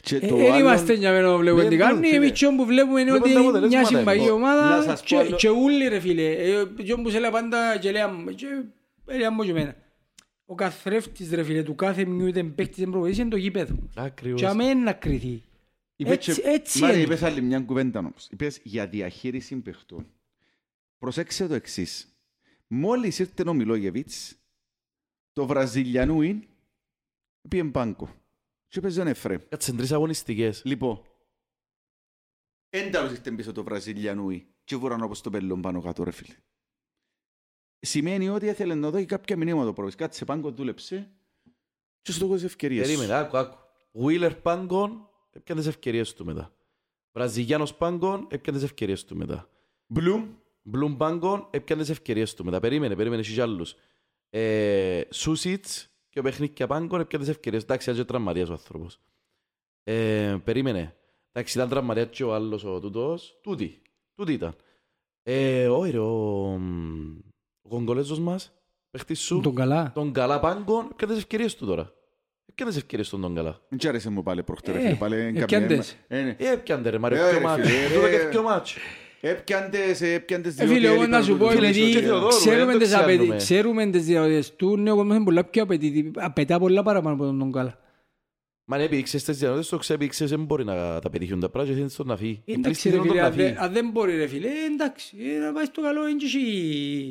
Και 0.00 0.16
Ε, 0.16 0.18
το 0.28 0.36
Δεν 0.36 0.52
άλλο- 0.52 0.58
είμαστε 0.64 0.92
για 0.92 1.12
μένα 1.12 1.28
να 1.30 1.36
βλέπουμε 1.36 1.62
Ναι, 1.62 1.68
τι 1.68 1.76
ναι, 1.76 1.82
κάνει. 1.82 2.06
φίλε. 2.06 2.16
Εμείς 2.16 2.32
τσιόν 2.32 2.56
που 2.56 2.64
βλέπουμε 2.64 3.00
είναι 3.00 3.10
Βλέπουμε 3.10 3.32
ότι 3.32 3.34
τα 3.34 3.48
είναι 3.48 3.58
αποτελέσματα, 3.58 3.88
μια 3.90 3.98
συμπαγή 3.98 4.20
είναι. 4.20 4.28
Να 4.28 4.34
ομάδα 4.34 4.82
σας 4.82 5.00
πω 5.00 5.06
και- 5.06 5.16
άλλο- 5.16 5.36
και 5.36 5.48
ούλοι 5.48 5.88
ρε 5.88 6.00
φίλε. 6.00 6.30
Ε, 6.32 6.66
Τσιόν 6.66 7.02
που 7.02 7.10
σε 7.10 7.18
λέω 7.18 7.30
πάντα 7.30 7.78
και 7.78 7.90
λέω 7.90 8.24
και 8.34 8.46
έλεγα 9.06 9.30
μου 9.32 9.42
και 9.44 9.50
εμένα. 9.50 9.76
Ο 10.46 10.54
καθρέφτης 10.54 11.30
ρε 11.30 11.42
φίλε 11.42 11.62
του 11.62 11.74
κάθε 11.74 12.04
μνιού 12.04 12.26
ήταν 12.26 12.54
παίκτης 12.54 12.76
δεν 12.78 12.90
προβολής 12.90 13.18
είναι 13.18 13.28
το 13.30 13.36
γήπεδο. 13.36 13.74
Ακριβώς. 13.94 14.40
Και 14.40 14.46
αμέν 14.46 14.82
να 14.82 14.92
κρυθεί. 14.92 15.42
Είπε 15.96 16.10
Έτσι- 16.12 16.32
και- 16.34 16.48
έτσι 16.48 16.80
Μάρια, 16.80 16.96
είναι. 16.96 17.04
είπες 17.04 17.22
άλλη 17.22 17.40
μια 17.42 17.60
κουβέντα 17.60 17.98
όμως. 17.98 18.28
Είπες 18.30 18.60
για 18.62 18.86
διαχείριση 18.86 19.56
παιχτών. 19.56 20.06
Προσέξτε 20.98 21.46
το 21.46 21.54
εξής. 21.54 22.16
Μόλις 22.66 23.18
ήρθε 23.18 23.42
ο 23.48 23.52
Μιλόγεβιτς, 23.54 24.34
το 25.32 25.46
Βραζιλιανούιν 25.46 26.42
πήγε 27.48 27.62
μπάνκο. 27.62 28.10
Και 28.72 28.78
έπαιζε 28.78 29.02
ο 29.02 29.08
Εφρέμ. 29.08 29.40
Κάτσε 29.48 29.72
τρεις 29.72 29.92
αγωνιστικές. 29.92 30.62
Λοιπόν, 30.64 31.02
ένταλος 32.68 33.10
ήρθε 33.10 33.30
πίσω 33.30 33.52
το 33.52 33.64
Βραζιλιανούι 33.64 34.46
και 34.64 34.76
βουραν 34.76 35.02
όπως 35.02 35.20
το 35.20 35.30
πέλλον 35.30 35.60
πάνω 35.60 35.82
κάτω 35.82 36.04
ρε 36.04 36.10
φίλε. 36.10 36.34
Σημαίνει 37.78 38.28
ότι 38.28 38.46
ήθελε 38.46 38.74
να 38.74 38.90
δώσει 38.90 39.04
κάποια 39.04 39.36
μηνύματα 39.36 39.66
το 39.66 39.72
πρόβλημα. 39.72 39.98
Κάτσε 39.98 40.24
πάγκο, 40.24 40.50
δούλεψε 40.50 41.10
και 42.02 42.12
σου 42.12 42.18
το 42.18 42.26
δώσει 42.26 42.44
ευκαιρίες. 42.44 42.86
Περίμενε, 42.86 43.14
άκου, 43.14 43.36
άκου. 43.36 43.56
Wheeler 43.92 44.36
πάγκον, 44.42 45.08
έπιανε 45.30 45.60
τις 45.60 45.70
ευκαιρίες 45.70 46.14
του 46.14 46.24
μετά. 46.24 46.54
Βραζιλιάνος 47.12 47.74
πάγκον, 47.74 48.26
έπιανε 48.30 48.58
τις 48.58 48.68
ευκαιρίες 48.68 49.04
του 49.04 49.16
μετά. 49.16 49.50
Μπλουμ, 49.86 50.34
Μπλουμ 50.62 50.96
πάγκον, 50.96 51.48
έπιανε 51.50 51.80
τις 51.80 51.90
ευκαιρίες 51.90 52.34
του 52.34 52.44
μετά. 52.44 52.60
Περίμενε, 52.60 52.96
περίμενε, 52.96 53.20
έχει 53.20 53.32
κι 53.32 53.40
άλλους. 53.40 53.74
Ε, 54.30 55.02
Σούσιτς 55.10 55.91
και 56.12 56.18
ο 56.18 56.22
παιχνίκια 56.22 56.66
πάγκον, 56.66 57.00
έπιανε 57.00 57.24
τις 57.24 57.34
ευκαιρίες. 57.34 57.62
Εντάξει, 57.62 57.90
έτσι 57.90 58.04
τραυματίας 58.04 58.48
ο 58.48 58.52
άνθρωπος. 58.52 58.98
Ε, 59.84 60.36
περίμενε. 60.44 60.96
Εντάξει, 61.32 61.58
ήταν 61.58 61.68
τραυματίας 61.68 62.08
και 62.10 62.24
ο 62.24 62.34
άλλος 62.34 62.64
ο 62.64 62.80
τούτος. 62.80 63.38
Τούτη. 63.42 63.82
Τούτη 64.14 64.32
ήταν. 64.32 64.54
Ε, 65.22 65.68
όχι 65.68 65.90
ρε, 65.90 65.98
ο, 65.98 66.52
ο 67.62 67.68
Κογκολέζος 67.68 68.18
μας, 68.20 68.52
παίχτης 68.90 69.20
σου, 69.20 69.40
Τον 69.40 69.54
καλά. 69.54 69.92
τον 69.94 70.12
καλά 70.12 70.40
πάγκον, 70.40 70.88
έπιανε 70.92 71.12
τις 71.12 71.22
ευκαιρίες 71.22 71.54
του 71.56 71.66
τώρα. 71.66 71.92
Έπιανε 72.46 72.70
τις 72.72 72.80
ευκαιρίες 72.80 73.08
του 73.08 73.20
τον 73.20 73.34
καλά. 73.34 73.60
δεν 73.68 73.88
άρεσε 73.88 74.10
μου 74.10 74.22
πάλι 74.22 74.42
προχτές 74.42 74.74
ρε 74.74 74.80
Ε, 74.80 74.84
φίλε. 74.84 74.94
Πάλι 74.96 75.16
ε, 75.16 75.24
καμιά- 75.24 75.46
πιάντες. 75.46 75.96
Ε, 76.08 76.22
ναι. 76.22 76.36
Ε, 76.38 76.52
έπιαντε 76.52 76.90
ρε, 76.90 76.98
μάρε, 76.98 77.14
Ε, 77.14 77.30
ποιο 77.30 77.38
ρε, 78.00 78.40
μάτσο. 78.40 78.80
Φίλε, 79.22 79.34
Τούτο 79.34 79.58
ρε. 79.62 79.62
και 79.62 79.72
ποιο 79.72 79.78
μάτσο. 79.78 80.00
Έπιαντες, 80.00 80.00
έπιαντες 80.00 80.58
Ε, 80.58 80.64
δύο 80.64 80.74
φίλε, 80.74 80.86
εγώ 80.86 80.96
τέλη 80.96 81.06
να 81.06 81.12
πάνω 81.12 81.24
σου 81.24 81.32
του 81.32 81.38
πω, 81.38 81.48
φίλου 81.48 81.64
επειδή 81.64 81.80
σου. 81.92 81.98
και 81.98 82.04
Θεοδόρου, 82.04 82.28
ξέρουμε 82.28 82.64
δεν 82.64 82.72
το 82.72 82.78
τις 82.78 82.94
απαιτήσεις- 82.94 83.36
ξέρουμε. 83.36 83.36
ξέρουμε 83.36 83.86
τις 83.86 84.04
διαδοχές 84.04 84.56
του, 84.56 84.76
ναι, 84.76 84.90
ο 84.90 84.96
κόσμος 84.96 85.16
είναι 85.16 85.24
πολλά 85.24 85.44
πιο 85.44 85.62
απαιτητή. 85.62 86.10
Απαιτά 86.16 86.58
πολλά 86.58 86.82
παραπάνω 86.82 87.14
από 87.14 87.24
τον 87.24 87.52
καλά. 87.52 87.78
Μα 88.64 88.76
ναι, 88.76 88.82
επίξες 88.84 89.24
τις 89.24 89.38
διαδοχές, 89.38 89.68
το 89.68 89.76
ξέπηξες, 89.78 90.30
δεν 90.30 90.44
μπορεί 90.44 90.64
να 90.64 90.98
τα 90.98 91.10
πετύχουν 91.10 91.40
τα 91.40 91.48
πράγματα 91.48 91.72
και 91.74 91.78
θέλεις 91.80 91.96
τον 91.96 92.06
να 92.06 92.16
φύγει. 92.16 92.42
Ε, 92.44 92.52
Εντάξει 92.52 92.62
Τρεις 92.62 92.84
ρε 92.84 92.90
θέλουν 92.90 93.06
τον 93.06 93.10
φίλε, 93.16 93.20
να 93.20 93.26
αν 93.28 93.34
δεν- 93.36 93.46
φύγει. 93.46 93.58
αν 93.64 93.72
δεν 93.72 93.90
μπορεί 93.92 94.16
ρε 94.16 94.26
φίλε, 94.26 94.46
ε, 94.46 94.50
εντάξει, 94.72 95.16
ε, 95.36 95.38
να 95.46 95.52
πάει 95.52 95.64
στο 95.64 95.82
καλό, 95.82 96.08
είναι 96.08 96.16
και 96.18 96.24
εσύ. 96.26 96.38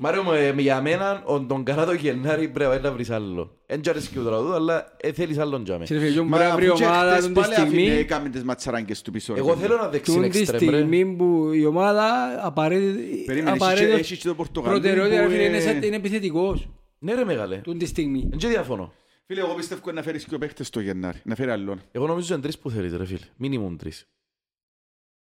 Μάριο 0.02 0.24
μου, 0.24 0.32
ε, 0.32 0.54
για 0.58 0.82
μένα, 0.82 1.22
ο- 1.26 1.40
τον 1.46 1.64
καλά 1.64 1.86
το 1.86 1.94
Γενάρη 1.94 2.48
πρέπει 2.48 2.60
να 2.60 2.70
πάει 2.70 2.80
να 2.82 2.92
βρεις 2.92 3.10
άλλο. 3.10 3.58
Εν 3.66 3.82
τζάρες 3.82 4.08
και 4.08 4.20
ο 4.20 4.24
τραγούδι, 4.24 4.54
αλλά 4.56 4.92
ε, 5.02 5.12
θέλεις 5.12 5.38
άλλον 5.38 5.64
τζάμε. 5.64 5.84
Ξέρε 5.84 6.00
φίλε, 6.00 6.22
Μα 6.22 6.28
μπορεί 6.28 6.44
να 6.44 6.56
βρει 6.56 6.68
αφού 6.68 6.76
και 6.78 6.84
ομάδα 6.86 7.12
χτες 7.12 7.24
τον 7.24 7.34
τη 7.34 7.40
πάλι 7.40 7.54
αφήνε, 7.54 7.70
στιγμή, 7.70 7.98
έκαμε 8.00 8.30
τις 8.30 8.44
ματσαράνκες 8.44 9.02
του 9.02 9.12
πίσω. 9.12 9.34
ρε 9.34 9.40
Εγώ 9.40 9.50
φίλε. 9.54 9.62
θέλω 9.68 9.78
να 9.78 9.88
δεξιν 9.90 10.22
τον 10.22 10.30
τη 10.30 10.40
εξτρέμ, 10.40 10.60
ρε. 10.62 10.66
στιγμή 10.78 11.06
που 11.06 11.50
η 11.54 11.66
ομάδα 11.66 12.06
απαραίτητη- 12.46 13.26
Περίμενε, 13.26 13.56
έχει 13.56 13.64
απαραίτητο- 13.64 13.94
και- 13.96 14.00
έχει 14.02 14.18
και 14.18 14.28
το 14.28 14.36
Πορτογαλί 14.36 14.74
προτεραιότητα, 14.80 15.22
που, 15.24 15.28
ρε 15.30 15.34
φίλε, 15.36 15.44
είναι 15.48 15.58
ε, 15.58 15.62
σαν- 15.62 15.84
είναι 15.84 15.96
επιθετικός 15.96 16.70
Ναι 17.00 17.14
ρε 17.14 17.26
μεγάλε. 17.26 17.58
τον 17.58 17.78
τη 17.78 17.86
στιγμή. 17.86 18.30
Εν 18.32 18.38
και 18.38 18.48
διαφωνώ. 18.48 18.94
Φίλε, 19.34 19.44
εγώ 19.44 19.54
πιστεύω 19.54 19.92
να 19.92 20.02
φέρεις 20.04 20.26
και 20.26 20.36
ο 20.36 20.38
παίχτες 20.38 20.68
στο 20.68 20.80
Γενάρη. 20.80 21.22
Να 21.24 21.36
φέρει 21.36 21.52
άλλον. 21.52 21.82
Εγώ 21.92 22.08
νομίζω 22.08 22.34
είναι 22.34 22.44
τρεις 22.44 22.60
που 22.60 22.70
θέλεις 22.70 22.94
ρε 22.94 23.06
φίλε. 23.06 23.26
Μίνιμουμ 23.38 23.76
τρεις. 23.76 24.08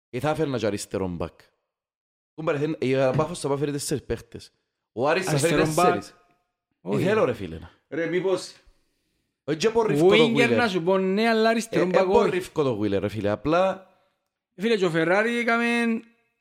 Και 0.09 0.19
θα 0.19 0.29
έφερνα 0.29 0.57
και 0.57 0.65
αριστερόν 0.65 1.15
μπακ. 1.15 1.39
Κούμπαρε, 2.33 2.57
θέλει- 2.57 2.83
η 2.83 2.93
Πάφος 2.93 3.39
θα 3.39 3.47
πάει 3.47 3.57
φέρει 3.57 3.71
τέσσερις 3.71 4.03
παίχτες. 4.03 4.51
Ο 4.91 5.07
Άρης 5.09 5.25
θα 5.25 5.37
φέρει 5.37 5.53
Αριστερόν 5.53 5.73
μπακ. 5.73 5.85
τέσσερις. 5.85 6.09
Ε, 6.09 6.87
Όχι. 6.89 7.03
Θέλω 7.03 7.25
ρε 7.25 7.33
φίλε. 7.33 7.59
Ρε, 7.89 8.05
μήπως... 8.05 8.53
Όχι 9.43 9.57
και 9.57 9.69
πω 9.69 9.81
ριφκό 9.83 10.07
το 10.07 10.23
Winger 10.23 10.49
να 10.55 10.65
Wheeler. 10.65 10.69
σου 10.69 10.83
πω 10.83 10.97
ναι, 10.97 11.27
αλλά 11.29 11.49
αριστερόν 11.49 11.87
Ε, 11.87 11.91
μπακ 11.91 12.01
ε, 12.01 12.05
πω 12.05 12.19
όχι. 12.19 12.29
ριφκό 12.29 12.63
το 12.63 12.79
Wheeler 12.81 12.99
ρε 12.99 13.07
φίλε. 13.09 13.29
Απλά 13.29 13.87
Φίλε, 14.55 14.77
και 14.77 14.85
ο 14.85 14.89
Φεράρι 14.89 15.37
έκαμε 15.37 15.65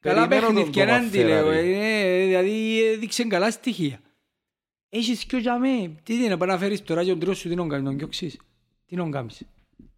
καλά 0.00 0.28
Περιμένω 0.28 0.46
τον 0.46 0.54
παιχνίδια, 0.54 0.84
Τόμα 0.84 0.96
έναν 0.96 1.10
τη 1.10 1.18
λέω. 1.24 1.44
Φεράρι. 1.46 1.72
ε, 1.72 2.24
δηλαδή 2.24 2.84
έδειξε 2.84 3.24
καλά 3.24 3.50
στοιχεία. 3.50 4.00
Έχεις 4.88 5.24
και 5.24 5.36
ο 5.36 5.40
τζαμέ. 5.40 5.94
Τι 6.02 6.14
είναι, 6.14 6.28
να 6.28 6.36
πάει 6.36 6.48
να 6.48 6.58
φέρεις 6.58 6.82
τώρα 6.82 7.02
και 7.04 7.10
τον 7.10 7.18
τρόπο 7.18 7.34
σου, 7.34 7.48
τι 7.48 7.54
να 7.54 7.66
κάνεις, 7.66 7.84
τον 7.88 7.98
διώξεις; 7.98 8.38
Τι 8.86 8.96
να 8.96 9.08
κάνεις; 9.10 9.42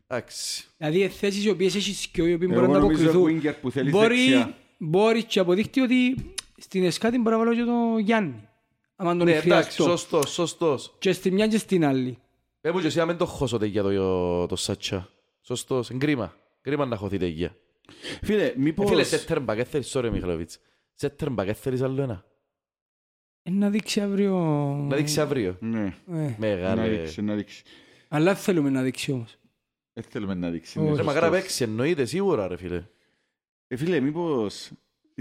Εντάξει. 0.07 0.65
Δηλαδή 0.77 1.09
θέσεις 1.09 1.45
οι 1.45 1.49
οποίες 1.51 1.75
έχεις 1.75 2.07
και 2.07 2.23
οι 2.23 2.33
οποίοι 2.35 2.49
Εγώ 2.51 2.61
μπορούν 2.61 2.75
να 2.75 2.79
νομίζω 2.79 3.11
αποκλειθούν. 3.11 3.41
winger 3.53 3.55
που 3.61 3.71
θέλεις 3.71 3.93
Μπορεί, 3.93 4.17
δεξιά. 4.17 4.55
μπορείς 4.79 5.25
και 5.25 5.39
αποδείχτει 5.41 5.81
ότι 5.81 6.15
στην 6.57 6.85
Εσκάτη 6.85 7.19
μπορεί 7.19 7.37
να 7.37 7.45
βάλω 7.45 7.55
και 7.55 7.63
τον 7.65 7.99
Γιάννη. 7.99 8.49
Αν 8.97 9.19
τον 9.19 9.27
Ναι, 9.27 9.33
εντάξει, 9.37 9.45
χρειαστώ. 9.71 9.83
σωστός, 9.83 10.31
σωστός. 10.33 10.95
Και 10.99 11.13
στη 11.13 11.31
μια 11.31 11.47
και 11.47 11.59
στην 11.59 11.85
άλλη. 11.85 12.19
Πες 12.61 12.73
και 12.81 12.87
εσύ 12.87 12.99
να 12.99 13.07
μην 13.07 13.17
το 13.17 13.27
χώσετε 13.27 13.67
για 13.67 13.83
το, 13.83 14.47
το 14.47 14.57
Σάτσα. 14.57 15.11
Σωστός, 15.41 15.91
εγκρίμα. 15.91 16.35
Κρίμα 16.61 16.87
να 16.87 16.97
χωθείτε 16.97 17.27
για. 17.27 17.57
Φίλε, 18.23 18.45
Ε, 18.45 18.55
μήπως... 18.57 18.89
Φίλε, 18.89 19.03
σέτερμπακ, 19.05 19.57
δεν 19.57 19.65
θέλεις, 19.67 19.93
sorry 19.97 20.09
Μιχαλοβίτς. 20.13 20.59
Σέτερμπακ, 20.95 21.47
δεν 21.47 21.55
θέλεις 21.55 21.83
άλλο 21.83 22.03
ένα; 22.03 22.25
Ε, 23.43 23.51
Να 23.51 23.71
δείξει 23.71 24.01
αύριο... 24.01 24.37
Να 24.89 24.97
δείξει 24.97 25.21
αύριο. 25.21 25.57
Ναι, 25.61 25.85
Ε, 25.85 25.95
να 26.13 26.35
Μεγάλε. 26.39 26.89
δείξει, 26.89 27.23
να 27.23 27.35
δείξει. 27.35 27.63
Αλλά 28.09 28.35
θέλουμε 28.35 28.71
να 28.71 28.83
δείξει 28.83 29.13
όμως. 29.13 29.37
Δεν 29.93 30.05
θέλουμε 30.09 30.35
να 30.35 30.51
δείξει. 30.51 30.79
Όχι. 30.79 30.91
ναι, 30.91 30.97
Ρε 30.97 31.03
μακάρα 31.03 31.27
σωστός. 31.27 31.41
παίξει, 31.43 31.63
εννοείται 31.65 32.05
σίγουρα 32.05 32.49
ρε 32.49 32.57
φίλε. 32.57 32.85
Ε, 33.67 33.77
φίλε, 33.77 34.01
μήπως 34.01 34.71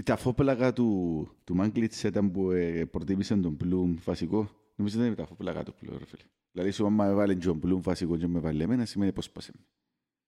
τα 0.04 0.16
φόπλαγα 0.16 0.72
του, 0.72 1.28
του 1.44 1.54
Μάγκλιτς 1.54 2.02
ήταν 2.02 2.30
που 2.30 2.50
ε, 2.50 2.84
προτίμησαν 2.84 3.42
τον 3.42 3.56
Πλούμ 3.56 3.96
βασικό. 4.04 4.50
Νομίζω 4.76 4.96
δεν 4.98 5.06
είναι 5.06 5.14
τα 5.16 5.26
φόπλαγα 5.26 5.62
του 5.62 5.74
Πλούμ, 5.80 5.98
ρε 5.98 6.04
φίλε. 6.06 6.22
Δηλαδή, 6.52 6.70
σου 6.70 6.86
άμα 6.86 7.06
έβαλε 7.06 7.34
τον 7.34 7.58
Πλούμ 7.60 7.80
βασικό 7.80 8.16
και 8.16 8.26
με 8.26 8.38
βάλε 8.38 8.64
εμένα, 8.64 8.84
σημαίνει 8.84 9.12
πως 9.12 9.30
πάσε. 9.30 9.52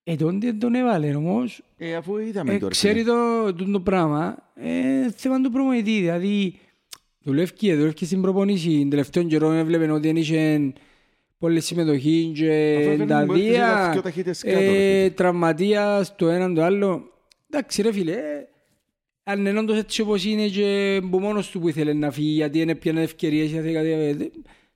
Ε, 0.03 0.15
τότε 0.15 0.37
δεν 0.37 0.59
τον 0.59 0.75
έβαλε 0.75 1.15
όμως. 1.15 1.63
Ε, 1.77 1.95
αφού 1.95 2.17
είδαμε 2.17 2.53
Ε, 2.53 2.57
τώρα. 2.57 2.71
ξέρει 2.71 3.03
το, 3.03 3.53
το, 3.53 3.71
το 3.71 3.81
πράγμα. 3.81 4.51
Ε, 4.55 5.11
θέμα 5.11 5.41
του 5.41 5.51
προπονητή. 5.51 5.99
Δηλαδή, 5.99 6.59
δουλεύει 7.23 7.53
και 7.53 7.75
δουλεύει 7.75 8.05
στην 8.05 8.21
προπονήση. 8.21 8.69
Την 8.69 8.89
τελευταίο 8.89 9.23
καιρό 9.23 9.51
έβλεπε 9.51 9.91
ότι 9.91 10.07
δεν 10.07 10.15
είχε 10.15 10.73
πολλή 11.37 11.59
συμμετοχή 11.59 12.23
Αφού 12.25 12.33
και 12.33 12.73
έφερνε 12.73 13.05
τα 13.05 13.25
μπορεί 13.25 13.39
τις 13.39 13.49
δύο 13.49 13.63
πιο 13.91 14.01
ταχύτητες 14.01 14.43
κάτω, 14.43 14.59
ρε 14.59 14.65
ε, 14.65 14.69
φίλε. 14.69 15.09
τραυματίας 15.09 16.15
το 16.15 16.29
έναν 16.29 16.53
το 16.53 16.63
άλλο. 16.63 17.11
Εντάξει 17.49 17.81
ρε 17.81 17.91
φίλε, 17.93 18.11
ε, 18.11 18.47
αν 19.23 19.45
είναι 19.45 19.59
όντως 19.59 19.77
έτσι 19.77 20.01
όπως 20.01 20.25
είναι 20.25 20.47
και 20.47 20.99
που 21.09 21.19
μόνος 21.19 21.49
του 21.49 21.59
που 21.59 21.67
ήθελε 21.67 21.93
να 21.93 22.11
φύγει 22.11 22.29
γιατί 22.31 22.59
δεν 22.59 22.69
έπιανε 22.69 23.01
ευκαιρίες 23.01 23.51
ή 23.51 23.53
κάτι, 23.73 23.91
ε, 23.91 24.13
δε- 24.13 24.27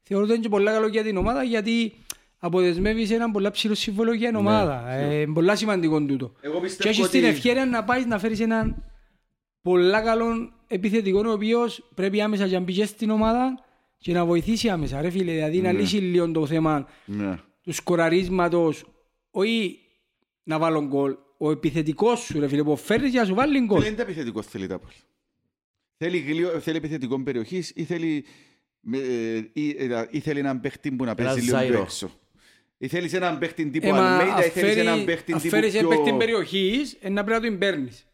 θεωρώ 0.03 0.23
ότι 0.23 0.33
είναι 0.33 0.41
και 0.43 0.49
πολλά 0.49 0.71
καλό 0.71 0.87
για 0.87 1.03
την 1.03 1.17
ομάδα 1.17 1.43
γιατί 1.43 1.93
αποδεσμεύεις 2.37 3.11
έναν 3.11 3.31
πολλά 3.31 3.51
ψηλό 3.51 3.73
συμβόλαιο 3.75 4.13
για 4.13 4.27
την 4.27 4.37
ομάδα. 4.37 4.89
Ε, 4.91 5.25
πολλά 5.33 5.55
σημαντικό 5.55 6.01
τούτο. 6.05 6.31
Εγώ 6.41 6.55
Και 6.55 6.61
πιστεύω 6.61 6.89
έχεις 6.89 7.09
την 7.09 7.19
ότι... 7.19 7.29
ευκαιρία 7.29 7.65
να 7.65 7.83
πάεις 7.83 8.05
να 8.05 8.19
φέρεις 8.19 8.39
έναν 8.39 8.83
πολλά 9.61 10.01
καλό 10.01 10.51
επιθετικό 10.67 11.21
ο 11.27 11.31
οποίος 11.31 11.89
πρέπει 11.95 12.21
άμεσα 12.21 12.47
να 12.47 12.59
μπει 12.59 12.73
και 12.73 12.85
στην 12.85 13.09
ομάδα 13.09 13.65
και 13.97 14.13
να 14.13 14.25
βοηθήσει 14.25 14.69
άμεσα 14.69 15.01
ρε 15.01 15.09
φίλε. 15.09 15.31
Δηλαδή 15.31 15.61
να 15.61 15.71
λύσει 15.71 15.97
λίγο 15.97 16.31
το 16.31 16.45
θέμα 16.45 16.87
Ναι. 17.05 17.35
του 17.61 17.71
σκοραρίσματος 17.73 18.83
όχι 19.31 19.79
να 20.43 20.59
βάλω 20.59 20.85
γκολ. 20.85 21.15
Ο 21.37 21.51
επιθετικός 21.51 22.19
σου 22.19 22.39
ρε 22.39 22.47
φίλε 22.47 22.63
που 22.63 22.75
φέρνεις 22.75 23.11
για 23.11 23.21
να 23.21 23.27
σου 23.27 23.33
βάλει 23.35 23.59
γκολ. 23.65 23.79
Φίλε, 23.81 23.91
είναι 23.91 24.01
επιθετικό 24.01 24.41
θέλει 24.41 24.67
τα 24.67 24.79
πόλη. 24.79 24.93
Θέλει, 25.97 26.17
γλυο- 26.17 26.59
θέλει 26.59 26.77
επιθετικό 26.77 27.23
περιοχής 27.23 27.71
ή 27.75 27.83
θέλει, 27.83 28.25
ε, 28.93 29.41
ή, 29.53 29.69
ε, 29.77 30.07
ή 30.09 30.19
θέλει 30.19 30.39
έναν 30.39 30.59
παίχτη 30.61 30.91
που 30.91 31.03
να 31.03 31.15
παίζει 31.15 31.39
λίγο 31.39 31.57
πιο 31.57 31.57
Ζάιρο. 31.67 31.81
έξω. 31.81 32.11
Ή 32.77 32.87
θέλεις 32.87 33.13
έναν 33.13 33.37
παίχτη 33.37 33.69
τύπου 33.69 33.87
Ε, 33.87 33.91
μα 33.91 34.17
Αλμέιδα 34.17 34.45
ή 34.45 34.49
θέλεις 34.49 34.75
έναν 34.75 34.87
αφαίρει- 34.87 35.05
παίχτη 35.05 35.33
τύπου 35.33 35.37
αφαίρεις 35.47 35.73
ένα 35.75 35.87
παίχτη 35.87 36.03
πιο... 36.03 36.17
περιοχής 36.17 36.97
ε, 36.99 37.09
να 37.09 37.23
πρέπει 37.23 37.41
να 37.43 37.49
τον 37.49 37.57
παίρνεις. 37.59 38.05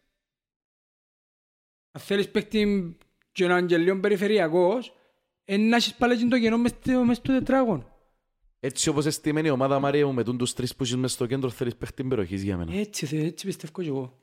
Αν 1.95 2.01
θέλεις 2.01 2.29
παίχτη 2.29 2.95
και 3.31 3.43
έναν 3.43 3.65
και 3.67 3.77
λίγο 3.77 3.99
περιφερειακός 3.99 4.93
ε, 5.45 5.57
να 5.57 5.75
έχεις 5.75 5.93
πάλι 5.95 6.17
και 6.17 6.25
το 6.25 6.39
κενό 6.39 6.57
μες 6.57 6.71
στο- 6.71 7.03
μες 7.03 7.17
στο 7.17 7.33
τετράγωνο. 7.33 7.91
Έτσι 8.59 8.89
όπως 8.89 9.05
εστιμένη 9.05 9.47
η 9.47 9.51
ομάδα 9.51 9.79
Μαρία 9.79 10.05
μου 10.05 10.13
με 10.13 10.23
τούν 10.23 10.37
τους 10.37 10.53
τρεις 10.53 10.75
που 10.75 10.83
είσαι 10.83 10.97
μες 10.97 11.11
στο 11.11 11.25
κέντρο 11.25 11.49
θέλεις 11.49 11.75
παίχτη 11.75 12.03
περιοχής 12.03 12.43
για 12.43 12.57
μένα. 12.57 12.73
Έτσι, 12.75 13.05
θε- 13.05 13.23
έτσι 13.23 13.45
πιστεύω 13.45 13.81
και 13.81 13.87
εγώ. 13.87 14.17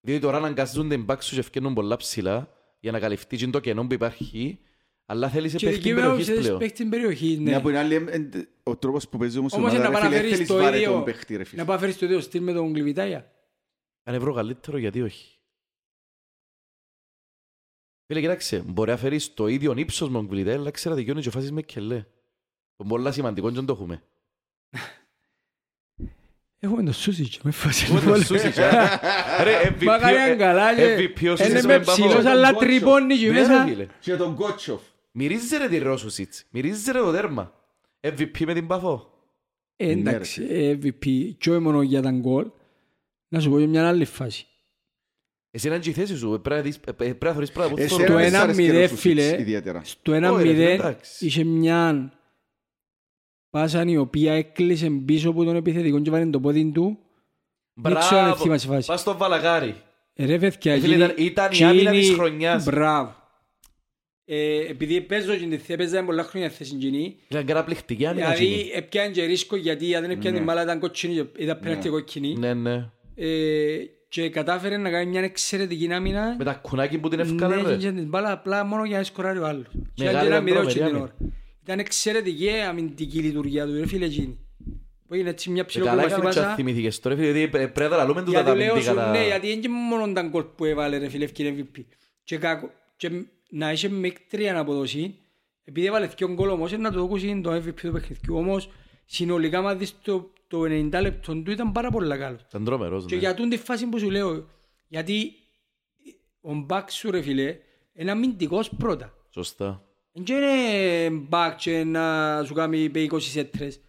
Διότι 0.00 0.20
τώρα 0.20 0.36
αναγκάζονται 0.36 0.94
οι 0.94 1.02
μπακ 1.04 1.22
σου 1.22 1.34
και 1.34 1.40
ευκαινούν 1.40 1.74
πολλά 1.74 1.96
ψηλά 1.96 2.52
για 2.80 2.92
να 2.92 2.98
καλυφθεί 2.98 3.36
και 3.36 3.46
το 3.46 3.60
κενό 3.60 3.86
που 3.86 3.92
υπάρχει 3.94 4.58
αλλά 5.06 5.28
θέλεις 5.28 5.54
Και 5.54 5.66
παίχτη 5.66 5.78
δικαίωμα 5.80 6.00
περιοχής 6.00 6.26
θέλεις 6.26 6.40
πλέον. 6.42 6.58
παίχτη 6.58 6.84
περιοχής, 6.84 7.36
ναι. 7.38 7.42
Μια 7.42 7.60
που 7.60 7.68
είναι 7.68 7.78
άλλη, 7.78 7.94
ε, 7.94 7.98
ε, 8.10 8.28
ο 8.62 8.76
τρόπος 8.76 9.08
που 9.08 9.18
παίζει 9.18 9.38
όμως 9.38 9.52
η 9.52 9.56
Όμως 9.56 9.70
ομάδα, 9.70 9.82
να 9.84 9.88
ρε 9.88 9.94
πάει 9.94 10.02
να 10.02 10.08
φίλε, 10.08 10.20
φέρεις 10.20 10.34
θέλεις 10.36 10.48
το 10.48 10.56
βάρε 10.56 10.76
ίδιο, 10.76 10.92
τον 10.92 11.04
παίχτη, 11.04 11.36
ρε 11.36 11.44
φίλε. 11.44 11.60
να 11.60 11.66
πάει 11.66 11.76
να 11.76 11.82
φέρεις 11.82 11.98
το 11.98 12.04
ίδιο 12.06 12.20
στυλ 12.20 12.42
με 12.42 12.52
τον 12.52 12.70
Γκλιβιτάγια. 12.70 13.32
Αν 14.02 14.14
ευρώ 14.14 14.32
καλύτερο 14.32 14.78
γιατί 14.78 15.02
όχι. 15.02 15.36
Φίλε 18.12 18.24
κοιτάξτε, 18.24 18.62
μπορεί 18.66 18.90
να 18.90 18.96
φέρεις 18.96 19.34
το 19.34 19.46
ίδιο 19.46 19.74
ύψος 19.76 20.08
με 20.08 20.14
τον 20.14 20.26
Κβιλιτέ 20.26 20.52
αλλά 20.52 20.70
ξέρετε 20.70 21.00
δικαιώνει 21.00 21.22
και 21.22 21.30
φάσεις 21.30 21.52
με 21.52 21.62
κελέ. 21.62 22.04
Το 22.76 22.84
πολλά 22.84 23.12
σημαντικό 23.12 23.48
και 23.48 23.54
δεν 23.54 23.64
το 23.64 23.72
έχουμε. 23.72 24.02
Έχουμε 26.58 26.82
το 26.82 26.92
Σούσιτς, 26.92 27.40
με 27.42 27.50
φάση. 27.50 27.84
Έχουμε 27.84 28.00
τον 28.00 28.24
Σούσιτς, 28.24 28.58
ε. 28.58 28.70
Ρε, 29.42 29.68
MVP, 29.68 29.84
Μακάρι 29.84 30.16
αν 30.16 30.38
καλά 30.38 30.74
και 30.74 30.94
MVP 30.96 31.18
ο 31.22 31.26
είναι 31.26 31.36
Σούσιτς 31.36 31.66
με 31.66 31.78
με 31.78 31.84
Παπό. 31.84 31.92
ψηλός 31.92 32.24
αλλά 32.24 32.54
τρυπώνει 32.54 33.16
και 33.16 33.26
Ναι, 33.30 33.32
ρε, 33.32 33.46
μέσα. 33.48 33.64
φίλε. 33.66 33.86
Και 34.00 34.16
τον 34.16 34.34
Κότσοφ. 34.34 34.82
Μυρίζει 35.12 35.56
ρε 35.56 35.68
τη 35.68 35.78
Ρώσουσιτς, 35.78 36.44
μυρίζει 36.50 36.92
ρε 36.92 36.98
το 36.98 37.12
τέρμα. 37.12 37.52
MVP 38.00 38.44
με 38.46 38.54
την 38.54 38.66
Παφό. 38.66 39.10
Ε, 39.76 39.90
Εντάξει, 39.90 40.46
ε, 40.48 40.78
MVP, 40.82 41.34
και 41.38 41.50
όχι 41.50 41.60
μόνο 41.60 41.82
για 41.82 42.02
τα 42.02 42.10
γκολ. 42.10 42.50
Να 43.28 43.40
σου 43.40 43.50
πω 43.50 43.58
για 43.58 43.68
μια 43.68 43.88
άλλη 43.88 44.04
φάση. 44.04 44.46
Εσύ 45.54 45.68
είναι 45.68 45.78
και 45.78 45.90
η 45.90 45.92
θέση 45.92 46.16
σου, 46.16 46.28
πρέπει 46.42 46.48
να 46.56 46.60
δεις- 46.62 46.80
ε, 46.86 46.92
πρέπει 46.92 47.24
να 47.24 47.32
θωρείς 47.32 47.50
πράγματα 47.52 47.76
που 47.76 47.82
Εσένα 47.82 48.00
θέλω. 48.00 48.12
Το 48.12 48.18
δεν 48.18 48.30
σ' 48.30 48.34
ένα 48.34 48.42
άρεσε 48.42 48.62
και 48.62 48.68
ο 48.70 48.72
μηδέ, 48.72 48.82
Σούσιτς 48.86 49.00
φίλε. 49.00 49.40
Ιδιαίτερα. 49.40 49.80
Στο 49.84 50.12
1-0 50.12 50.32
Όχι, 50.34 50.42
ρε, 50.46 50.52
φίλε, 50.54 50.72
εντάξει. 50.72 51.26
είχε 51.26 51.44
μια 51.44 52.12
πάσα 53.50 53.84
η 53.86 53.96
οποία 53.96 54.32
έκλεισε 54.32 54.90
πίσω 54.90 55.30
από 55.30 55.44
τον 55.44 55.56
επιθετικό 55.56 56.00
και 56.00 56.10
βάλει 56.10 56.30
το 56.30 56.40
πόδι 56.40 56.70
του. 56.74 56.98
Δεν 57.74 57.94
ξέρω 57.98 58.16
αν 58.20 58.24
Μπράβο, 58.26 58.42
θυμάσαι 58.42 58.66
φάση. 58.66 58.86
πας 58.86 59.00
στο 59.00 59.16
Βαλαγάρι. 59.16 59.74
Ε, 60.14 60.24
Ρε 60.26 60.38
παιδιά, 60.38 60.72
Ε, 60.72 60.78
φίλε, 60.80 60.94
εκείνη- 60.94 61.10
ήταν- 61.18 61.48
ήταν 61.50 61.50
η 61.60 61.64
άμυνα 61.64 61.90
της 61.90 61.98
εκείνη- 62.00 62.16
χρονιάς. 62.16 62.64
Μπράβο. 62.64 63.14
Ε, 64.24 64.58
επειδή 64.68 65.00
παίζω 65.00 65.34
και 65.36 65.60
έπαιζα 65.66 66.04
πολλά 66.04 66.22
χρόνια 66.22 66.50
θέση 66.50 66.74
εκείνη, 66.76 67.16
Ήταν 67.28 67.44
καταπληκτική 67.46 68.06
άμυνα 68.06 68.32
εκείνη. 68.32 68.48
δηλαδή 68.48 68.70
έπιανε 68.74 69.10
και 69.12 69.24
ρίσκο 69.24 69.56
γιατί 69.56 69.94
αν 69.94 70.02
δεν 70.02 70.10
έπιανε 70.10 70.36
την 70.36 70.44
μπάλα 70.46 70.62
ήταν 70.62 70.78
κότσινη 70.80 71.14
και 71.14 71.24
ήταν 71.42 71.58
πέναλτι 71.60 71.88
κόκκινη. 71.88 72.34
Ναι, 72.36 72.54
ναι. 72.54 72.90
Ε, 74.16 74.20
και 74.22 74.28
κατάφερε 74.30 74.76
να 74.76 74.90
κάνει 74.90 75.10
μια 75.10 75.20
εξαιρετική 75.20 75.92
άμυνα. 75.92 76.34
Με 76.38 76.44
τα 76.44 76.52
κουνάκι 76.54 76.98
που 76.98 77.08
την 77.08 77.18
Ναι, 77.18 77.24
ευκάλε 77.24 77.76
και 77.76 77.86
ρε. 77.86 77.92
την 77.92 78.08
μπάλα 78.08 78.32
απλά 78.32 78.64
μόνο 78.64 78.84
για 78.84 78.98
να 78.98 79.04
σκοράρει 79.04 79.38
ο 79.38 79.46
άλλος. 79.46 79.66
Και 79.94 80.04
Μεγάλη 80.04 80.16
ήταν 80.16 80.26
ένα 80.26 80.26
ήταν 80.36 80.42
μηδέν 80.42 80.54
τρομερή 80.60 80.72
και 80.72 80.78
την 80.78 80.88
άμυνα. 80.96 81.02
ώρα. 81.02 81.32
Ήταν 81.62 81.78
εξαιρετική 81.78 82.48
αμυντική 82.68 83.18
λειτουργία 83.18 83.66
του, 83.66 83.72
ρε 83.74 83.86
φίλε 83.86 84.04
εκείνη. 84.04 84.38
Που 85.06 85.14
έγινε 85.14 85.30
έτσι 85.30 85.50
μια 85.50 85.62
Και 85.62 85.78
καλά 85.80 85.90
ψηλοκοπαστή 85.90 86.12
έκαμε 86.20 86.30
και 86.34 86.40
πάσα. 86.40 86.54
θυμήθηκες 86.54 87.00
τώρα, 87.00 87.16
φίλε, 87.16 87.30
γιατί 87.38 87.48
πρέπει 87.48 87.80
να 87.80 87.88
τα 87.96 88.04
λούμε 88.04 88.20
τούτα 88.22 88.30
Γιατί 88.30 88.46
τα 88.48 88.54
λέω 88.54 88.70
αμυντικά 88.70 88.90
σου, 88.90 88.96
τα- 88.96 89.10
ναι, 89.10 89.24
γιατί 89.26 89.50
είναι 89.50 89.60
και 89.60 89.68
μόνο 89.68 90.12
τα 90.12 90.22
γκολ 90.22 90.42
που 90.56 90.64
έβαλε 90.64 90.98
ρε 90.98 91.08
φίλε 91.08 91.24
ευκαιρία 91.24 91.54
MVP. 91.74 91.84
Και, 92.24 92.36
κακό, 92.36 92.70
και 92.96 93.10
να 93.50 93.72
είχε 93.72 93.88
μεκτρία 93.88 94.58
αποδοσή, 94.58 95.14
επειδή 95.64 95.86
έβαλε 95.86 96.06
δυο 96.16 96.28
γκολ 96.32 96.48
όμως, 96.48 96.78
να 96.78 96.90
το 96.92 97.06
δώσει 97.06 97.40
το 97.42 97.52
MVP 97.54 97.74
του 97.82 97.92
παιχνιδιού. 97.92 98.36
Όμως, 98.36 98.70
συνολικά, 99.04 99.60
μα 99.62 99.74
δεις 99.74 99.94
το, 100.02 100.30
το 100.52 100.62
90 100.62 101.00
λεπτό 101.02 101.42
του 101.42 101.50
ήταν 101.50 101.72
πάρα 101.72 101.90
πολύ 101.90 102.18
καλό. 102.18 102.38
Ήταν 102.48 102.64
τρομερός, 102.64 103.04
Και 103.04 103.14
ναι. 103.14 103.20
για 103.20 103.34
τούν 103.34 103.48
τη 103.48 103.56
φάση 103.56 103.86
που 103.86 103.98
σου 103.98 104.10
λέω, 104.10 104.48
γιατί 104.88 105.32
ο 106.40 106.54
μπακ 106.54 106.90
σου 106.90 107.10
ρε 107.10 107.22
φίλε, 107.22 107.58
είναι 107.94 108.10
αμυντικός 108.10 108.70
πρώτα. 108.78 109.12
Σωστά. 109.30 109.82
Δεν 110.12 110.36
είναι 110.36 111.10
μπακ 111.10 111.56
και 111.56 111.84
να 111.84 112.44
σου 112.44 112.54
κάνει 112.54 112.90
με 112.94 113.06
20 113.10 113.20
σέτρες. 113.20 113.80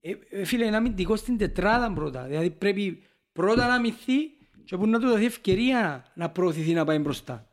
Ε, 0.00 0.12
ε, 0.30 0.44
φίλε, 0.44 0.64
είναι 0.64 0.76
αμυντικός 0.76 1.18
στην 1.18 1.38
τετράδα 1.38 1.92
πρώτα. 1.92 2.24
Δηλαδή 2.24 2.50
πρέπει 2.50 3.02
πρώτα 3.32 3.66
να 3.66 3.74
αμυνθεί 3.74 4.18
και 4.64 4.76
που 4.76 4.86
να 4.86 4.98
του 5.00 5.08
δοθεί 5.08 5.24
ευκαιρία 5.24 6.12
να 6.14 6.30
προωθηθεί 6.30 6.72
να 6.72 6.84
πάει 6.84 6.98
μπροστά. 6.98 7.48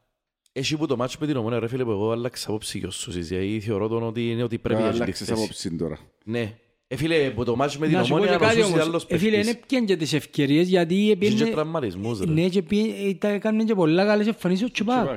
Έχει 0.51 0.77
που 0.77 0.85
το 0.85 0.97
μάτσο 0.97 1.17
με 1.21 1.27
την 1.27 1.35
ομόνια 1.35 1.59
ρε 1.59 1.67
φίλε 1.67 1.83
που 1.83 1.91
εγώ 1.91 2.11
άλλαξα 2.11 2.49
απόψη 2.49 2.77
για 2.77 2.87
όσους 2.87 3.15
γιατί 3.15 3.59
θεωρώ 3.59 3.87
τον 3.87 4.03
ότι 4.03 4.31
είναι 4.31 4.43
ότι 4.43 4.57
πρέπει 4.59 4.81
να 4.81 4.87
έχει 4.87 4.97
τη 4.97 5.03
Αλλάξες 5.03 5.27
θέση. 5.27 5.41
απόψη 5.43 5.75
τώρα. 5.75 5.99
Ναι. 6.25 6.57
Ε, 6.93 6.95
φίλε, 6.95 7.29
που 7.29 7.43
το 7.43 7.55
μάτσο 7.55 7.79
με 7.79 7.87
την 7.87 7.97
Να 7.97 8.03
σου 8.03 8.09
πω 8.09 8.15
και 8.19 8.21
ομόνια 8.23 8.37
κάτι 8.47 8.55
ρωσούσε 8.59 8.73
όμως. 8.75 8.87
άλλος 8.87 9.05
Ε, 9.07 9.17
φίλε, 9.17 9.31
παίχτης. 9.31 9.51
είναι 9.51 9.59
πιάνε 9.67 9.85
και 9.85 9.95
τις 9.97 10.13
ευκαιρίες 10.13 10.67
γιατί 10.67 10.95
Είχε 10.95 11.15
και 11.15 11.25
έπαιρνε... 11.25 11.51
τραυματισμούς 11.53 12.19
ρε. 12.19 12.31
Ναι, 12.31 12.47
και 12.47 12.61
πήγε- 12.61 12.99
ήταν- 13.09 13.33
έκανε 13.33 13.63
και 13.63 13.73
πολλά 13.75 14.05
καλές 14.05 14.27
εμφανίσεις 14.27 14.65
ο 14.65 14.71
Τσιπάκ. 14.71 15.09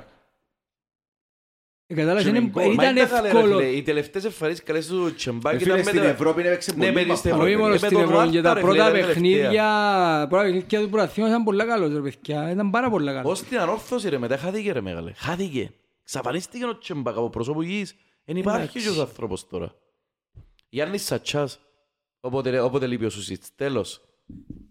Ε, 1.86 1.94
Κατάλαβες, 1.94 2.24
Και 2.24 2.30
με 2.30 2.38
είναι- 2.38 2.48
γκολ. 2.48 2.74
Μα 2.74 2.82
ήταν 2.82 2.96
ήταν 2.96 3.08
καλέ, 3.08 3.20
ρε, 3.20 3.28
εύκολο. 3.38 3.56
φίλε. 3.58 3.68
Οι 3.68 3.82
τελευταίες 3.82 4.24
εμφανίσεις 4.24 4.62
καλές 4.62 4.86
του 4.86 5.14
Τσεμπάκη 5.14 5.56
Ε, 5.56 5.58
φίλε, 5.58 5.72
ήταν 5.72 5.84
με 5.84 5.90
στην 5.90 6.00
τα- 6.02 6.06
Ευρώπη 6.08 6.40
έπαιξε 6.40 6.70
Ναι, 6.70 6.76
πολύ 6.78 6.92
με 6.92 6.98
την 7.00 7.08
μπαφά. 7.08 7.28
Ευρώπη. 7.28 7.46
Όχι 7.48 7.56
μόνο 7.56 7.70
με 7.70 7.76
στην 7.78 7.90
τον 7.90 8.00
Ευρώπη, 8.02 8.28
και 8.30 8.40
τα 8.40 8.48
Μάρτα, 8.48 8.54
ρε, 8.54 8.60
πρώτα 8.60 8.84
φίλε, 8.84 8.98
ήταν 8.98 9.08
παιχνίδια, 9.08 9.40
τελευταία. 9.42 10.26
πρώτα 10.28 10.42
παιχνίδια 10.44 10.80
του 10.80 10.88
πρωταθλήματος 10.90 11.34
ήταν 11.34 11.44
πολλά 11.44 11.64
καλός 11.64 11.92
ρε 11.92 12.00
παιδιά. 12.00 12.50
Ήταν 12.50 12.70
πάρα 12.70 12.90
πολλά 12.90 13.12
καλός. 13.12 13.30
Ως 13.32 13.42
την 13.42 13.58
ανόρθωση 13.58 14.08
ρε, 14.08 14.18
μετά 14.18 14.36
χάθηκε 14.36 14.72
ρε 14.72 14.80
μεγάλε. 14.80 15.12
Χάθηκε. 15.16 15.70
Ξαφανίστηκε 16.04 16.64
ο 16.64 16.78
Τσεμπάκ 16.78 17.16
από 17.16 17.30
πρόσωπο 17.30 17.62
γης. 17.62 17.94
Εν 18.24 18.36
υπάρχει 18.36 18.60
Εντάξει. 18.78 18.92
και 18.92 18.98
ο 18.98 19.00
άνθρωπος 19.02 19.48
τώρα. 19.48 19.72
Γιάννης 20.74 21.04
Σατσάς. 21.04 21.60
Όποτε, 22.20 22.60
όποτε 22.60 22.86
λείπει 22.86 23.04
ο 23.04 23.10
Σουσίτς. 23.10 23.48
Τέλος. 23.54 24.00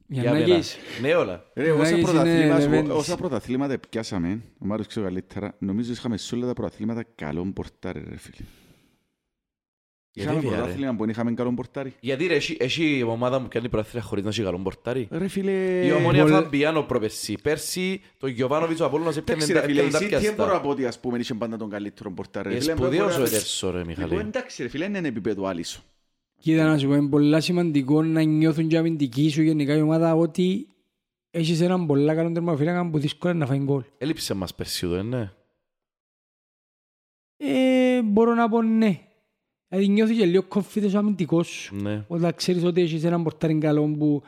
Για 0.07 0.23
μένα. 0.23 0.37
Γιαννάκης. 0.37 0.77
Ναι, 1.01 1.15
όλα. 1.15 1.51
Ρε, 1.55 1.71
όσα 1.71 1.89
Γιαννάκης 1.89 1.91
είναι 1.91 2.01
πρωταθλήμα- 2.11 2.59
Λεβέντης. 2.59 2.91
όσα 2.91 3.15
πρωταθλήματα 3.15 3.79
πιάσαμε, 3.89 4.41
ο 4.59 4.65
Μάριος 4.65 4.87
ξέρω 4.87 5.05
καλύτερα, 5.05 5.55
νομίζω 5.59 5.91
είχαμε 5.91 6.17
σε 6.17 6.35
όλα 6.35 6.45
τα 6.47 6.53
πρωταθλήματα 6.53 7.03
καλόν 7.15 7.53
πορτάρι, 7.53 8.03
ρε 8.09 8.17
φίλε. 8.17 8.45
Γιατί 10.15 10.29
Είχαμε 10.31 10.39
βία, 10.47 10.49
ρε. 10.49 10.55
πρωτάθλημα 10.61 10.91
που 10.91 10.99
δεν 10.99 11.09
είχαμε 11.09 11.33
καλόν 11.33 11.55
πορτάρι. 11.55 11.93
Γιατί 11.99 12.27
ρε, 12.27 12.35
έχει- 12.35 12.57
έχει 12.59 12.97
η 12.97 13.03
ομάδα 13.03 13.39
μου 13.39 13.47
κάνει 13.49 13.69
προάθλια 13.69 14.01
χωρίς 14.01 14.23
να 14.23 14.29
έχει 14.29 14.43
καλό 14.43 14.57
πορτάρι; 14.59 15.07
Ρε 15.11 15.27
φίλε... 15.27 15.85
Η 15.85 15.91
ομόνια 15.91 16.21
Πολλ- 16.23 16.33
Φαμπιάνο 16.35 16.83
προπερσί. 16.83 17.37
Πέρσι 17.43 18.01
το 18.17 18.27
Γιωβάνοβιτς 18.27 18.79
ο 18.79 18.85
Απόλλωνας 18.85 19.17
έπαιρνε 19.17 19.43
Εντάξει 19.43 19.65
ρε 19.67 19.73
φίλε, 19.73 19.81
η 19.81 19.85
έπαιρνε 19.87 20.09
τα 20.09 20.17
City 20.17 20.21
δεν 20.21 20.33
μπορώ 20.33 20.43
να 20.45 20.49
πιαστά. 20.51 20.61
πω 20.61 20.69
ότι 20.69 20.85
ας 20.85 20.99
πούμε 20.99 21.17
είχε 21.17 21.33
πάντα 21.33 21.57
τον 21.57 21.69
καλύτερο 21.69 22.11
πορτάρι. 22.11 22.49
ρε 22.49 22.55
Ε, 22.55 22.59
φίλε. 22.59 22.71
σπουδαίος 22.71 23.03
Μπορεί 23.03 23.15
ο 23.15 23.17
να- 23.17 23.23
Έτερσο 23.27 23.71
ρε 23.71 23.77
Λοιπόν, 23.77 23.93
Μιχαλή. 24.05 24.19
εντάξει 24.27 24.61
ρε 24.63 24.69
φίλε, 24.69 24.85
είναι 24.85 25.07
επίπεδο 25.07 25.45
Άλισο. 25.45 25.81
Κοίτα 26.43 26.65
να 26.65 26.77
σου 26.77 26.87
πω, 26.87 26.93
είναι 26.93 27.09
πολλά 27.09 27.41
σημαντικό 27.41 28.03
να 28.03 28.21
νιώθουν 28.21 28.67
και 28.67 28.77
αμυντικοί 28.77 29.29
σου 29.29 29.41
γενικά 29.41 29.75
η 29.75 29.81
ομάδα 29.81 30.15
ότι 30.15 30.67
έχεις 31.31 31.61
έναν 31.61 31.85
πολλά 31.85 32.15
καλό 32.15 32.31
τερματοφύλακα 32.31 32.89
που 32.89 32.99
δύσκολα 32.99 33.33
να 33.33 33.45
φάει 33.45 33.57
γκολ. 33.57 33.83
Έλειψε 33.97 34.33
μας 34.33 34.55
πέρσι 34.55 34.87
το, 34.87 34.95
ε, 34.95 35.01
ναι. 35.01 35.31
Ε, 37.37 38.01
μπορώ 38.01 38.33
να 38.33 38.49
πω 38.49 38.61
ναι. 38.61 38.99
Δηλαδή 39.67 39.87
νιώθεις 39.87 40.17
και 40.17 40.25
λίγο 40.25 40.45
confidence 40.49 40.93
ο 40.95 40.97
αμυντικός 40.97 41.47
σου. 41.47 41.75
Ναι. 41.75 42.05
Όταν 42.07 42.35
ξέρεις 42.35 42.63
ότι 42.63 42.81
έχεις 42.81 43.03
έναν 43.03 43.23
πορτάρι 43.23 43.57
καλό 43.57 43.87
που 43.87 44.23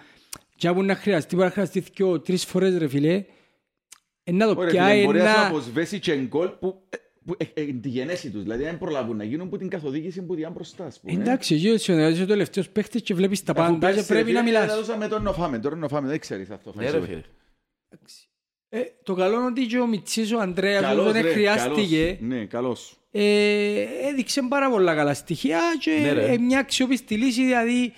και 0.55 0.67
από 0.67 0.83
να 0.83 0.95
χρειαστεί, 0.95 1.35
μπορεί 1.35 1.47
να 1.47 1.53
χρειαστεί 1.53 1.79
δυο, 1.79 2.19
τρεις 2.19 2.45
φορές 2.45 2.77
ρε 2.77 2.87
φίλε, 2.87 3.25
ε, 4.23 4.31
να 4.31 4.45
το 4.45 4.59
Ωραία, 4.59 4.71
πιάει, 4.71 4.93
φίλε, 4.93 5.05
μπορείς 5.05 5.23
να 5.23 5.29
σου 5.29 5.39
να... 5.39 5.47
αποσβέσεις 5.47 5.99
και 5.99 6.15
γκολ 6.15 6.47
που 6.47 6.67
ε, 6.67 6.71
που, 6.71 6.83
ε, 6.89 6.95
ε, 6.95 6.99
τη 7.81 7.89
γενέση 7.89 8.29
τους. 8.31 8.41
Δηλαδή, 8.41 8.67
αν 8.67 8.77
προλάβουν 8.77 9.17
να 9.17 9.23
γίνουν 9.23 9.49
που 9.49 9.57
την 9.57 9.69
καθοδήγηση 9.69 10.21
που 10.21 10.35
διάν 10.35 10.51
μπροστά, 10.51 10.85
ας 10.85 10.99
πούμε. 10.99 11.21
Εντάξει, 11.21 11.55
εσύ 11.55 11.69
είσαι 11.69 12.21
ο 12.23 12.25
τελευταίος 12.25 12.69
παίχτης 12.69 13.01
και 13.01 13.13
βλέπεις 13.13 13.43
τα 13.43 13.51
Αφού 13.51 13.61
πάντα 13.61 13.87
και 13.89 13.95
πέρσι, 13.95 14.07
πρέπει 14.07 14.31
ρε 14.31 14.37
να 14.37 14.43
φίλε, 14.43 14.51
μιλάς. 14.51 14.67
λαλούσαμε 14.71 15.07
τον 15.07 15.23
Νοφάμε, 15.23 15.59
τώρα 15.59 15.75
Νοφάμε, 15.75 16.07
δεν 16.07 16.19
ξέρεις 16.19 16.49
αυτό. 16.49 16.73
Ναι 16.75 16.89
ρε 16.89 17.01
φίλε. 17.01 17.21
Ε, 18.69 18.81
το 19.03 19.13
καλό 19.13 19.35
είναι 19.35 19.45
ότι 19.45 19.65
και 19.65 19.77
ο 19.79 19.87
Μιτσής, 19.87 20.33
ο 20.33 20.39
Ανδρέας, 20.39 20.81
Καλός, 20.81 21.03
όσο 21.03 21.13
δεν 21.13 21.21
ρε, 21.21 21.31
χρειάστηκε, 21.31 22.05
καλός. 22.05 22.17
Ναι, 22.21 22.45
καλός. 22.45 22.97
ε, 23.11 23.81
έδειξε 24.11 24.41
πάρα 24.49 24.69
πολλά 24.69 24.95
καλά 24.95 25.13
στοιχεία 25.13 25.59
και 25.79 25.99
Ναι, 26.01 26.11
ρε. 26.13 26.31
ε, 26.31 26.37
μια 26.37 26.59
αξιόπιστη 26.59 27.15
λύση, 27.15 27.43
δηλαδή 27.43 27.93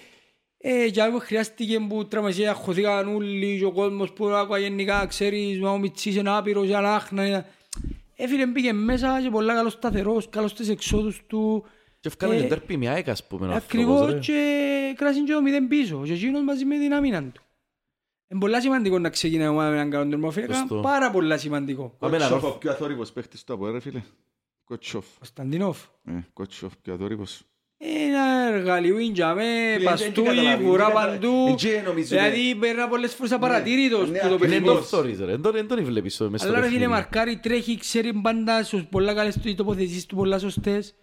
ε, 0.57 0.85
για 0.85 1.11
που 1.11 1.19
χρειάστηκε 1.19 1.79
που 1.79 2.07
τραυματισία 2.07 2.53
χωθήκαν 2.53 3.15
όλοι 3.15 3.57
και 3.57 3.65
ο 3.65 3.71
κόσμος 3.71 4.11
που 4.13 4.27
άκουα 4.27 4.57
γενικά 4.57 5.05
ξέρεις 5.05 5.61
ο 5.61 5.77
Μιτσής 5.77 6.15
είναι 6.15 6.29
άπειρος, 6.37 6.65
είναι 6.67 6.75
ανάχνα 6.77 7.45
έφυγε 8.17 8.45
μπήκε 8.47 8.73
μέσα 8.73 9.21
και 9.21 9.29
πολλά 9.29 9.53
καλός 9.53 9.73
σταθερός, 9.73 10.29
καλός 10.29 10.51
στις 10.51 10.69
εξόδους 10.69 11.23
του 11.27 11.63
Και 11.99 12.07
ευκάλε 12.07 12.35
Ε, 12.35 12.41
και 12.41 12.47
τέρπι 12.47 12.77
μια 12.77 12.91
έκα, 12.91 13.11
ας 13.11 13.27
πούμε, 13.27 13.47
ο 13.47 13.51
άνθρωπος, 13.51 13.67
ακριβώς 13.73 14.11
ρε. 14.11 14.19
και 14.19 14.93
κράσιν 14.97 15.25
και 15.25 15.33
το 15.33 15.41
μηδέν 15.41 15.67
πίσω 15.67 16.01
και 16.05 16.13
εκείνος 16.13 16.41
μαζί 16.43 16.65
με 16.65 16.77
την 16.77 16.93
άμυνα 16.93 17.23
του. 17.23 17.41
Είναι 18.29 18.39
πολλά 18.39 18.61
σημαντικό 18.61 18.99
να 18.99 19.09
ξεκινάει 19.09 19.45
η 19.45 19.49
ομάδα 19.49 19.69
με 19.69 19.75
έναν 19.75 19.89
καλό 19.89 20.09
τερμοφύλακα, 20.09 20.53
Σωστό. 20.53 20.79
πάρα 20.79 21.11
πολλά 21.11 21.37
σημαντικό. 21.37 21.95
Πάμε 21.99 22.17
να 22.17 22.23
Κότσοφ, 22.23 22.41
δω. 22.41 22.47
ο 22.49 22.57
πιο 22.57 22.71
αθόρυβος 22.71 23.11
παίχτης 23.11 23.43
του 23.43 23.53
από, 23.53 23.67
ρε 23.71 23.79
φίλε. 23.79 24.01
Κότσοφ. 24.63 25.05
Κωνσταντινόφ. 25.17 25.83
Ε, 26.05 26.11
Κότσοφ, 26.33 26.73
πιο 26.81 26.93
αθόρυβος. 26.93 27.41
Ένα 27.79 28.47
εργαλείο 28.53 28.97
είναι 28.99 29.11
για 29.13 29.33
με, 29.33 29.43
δεν 29.75 29.83
παστούι, 29.83 30.11
καταλαβαίνει, 30.25 30.63
βουρά 30.63 30.85
δεν 30.85 30.93
καταλαβαίνει. 30.95 31.19
παντού. 31.19 31.47
Εκεί 31.51 31.67
νομίζουμε. 31.85 32.21
Δηλαδή 32.21 32.55
περνά 32.55 32.87
πολλές 32.87 33.13
φορές 33.13 33.31
απαρατήρητος 33.31 34.09
ναι, 34.09 34.19
που 34.19 34.27
το 34.27 34.33
ακριβώς. 34.33 34.39
Δεν 34.39 34.49
παιχνίδι. 34.61 34.65
το 34.65 34.81
θωρείς, 34.81 35.19
ρε. 35.19 35.25
Δεν 35.25 35.41
τον- 35.41 35.51
Δεν 35.51 35.67
τον 35.67 35.83
βλέπεις 35.83 36.13
στο- 36.13 36.29
μες 36.29 36.39
στο 36.41 36.49
Αλλά 36.49 36.59
ρε 36.59 36.65
φίλε 36.65 36.77
παιχνίδι. 36.79 36.99
μαρκάρει, 37.01 37.37
τρέχει, 37.39 37.77
ξέρει 37.77 38.13
πάντα 38.13 38.63
στους 38.63 38.83
πολλά 38.85 39.13
καλές 39.13 39.37
του 39.37 39.55
τοποθετήσεις 39.55 40.05
του 40.05 40.15
πολλά 40.15 40.39
σωστές. 40.39 40.95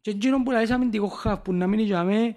Και 0.00 0.10
εκείνο 0.10 0.42
που 0.42 0.50
λες 0.50 0.70
αμυντικό 0.70 1.06
χαφ 1.08 1.40
που 1.40 1.52
να 1.52 1.66
μείνει 1.66 1.82
για 1.82 2.04
με 2.04 2.36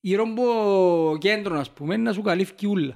γύρω 0.00 0.24
από 0.30 1.16
κέντρο 1.18 1.58
ας 1.58 1.70
πούμε 1.70 1.96
να 1.96 2.12
σου 2.12 2.22
καλύφει 2.22 2.66
ούλα. 2.66 2.94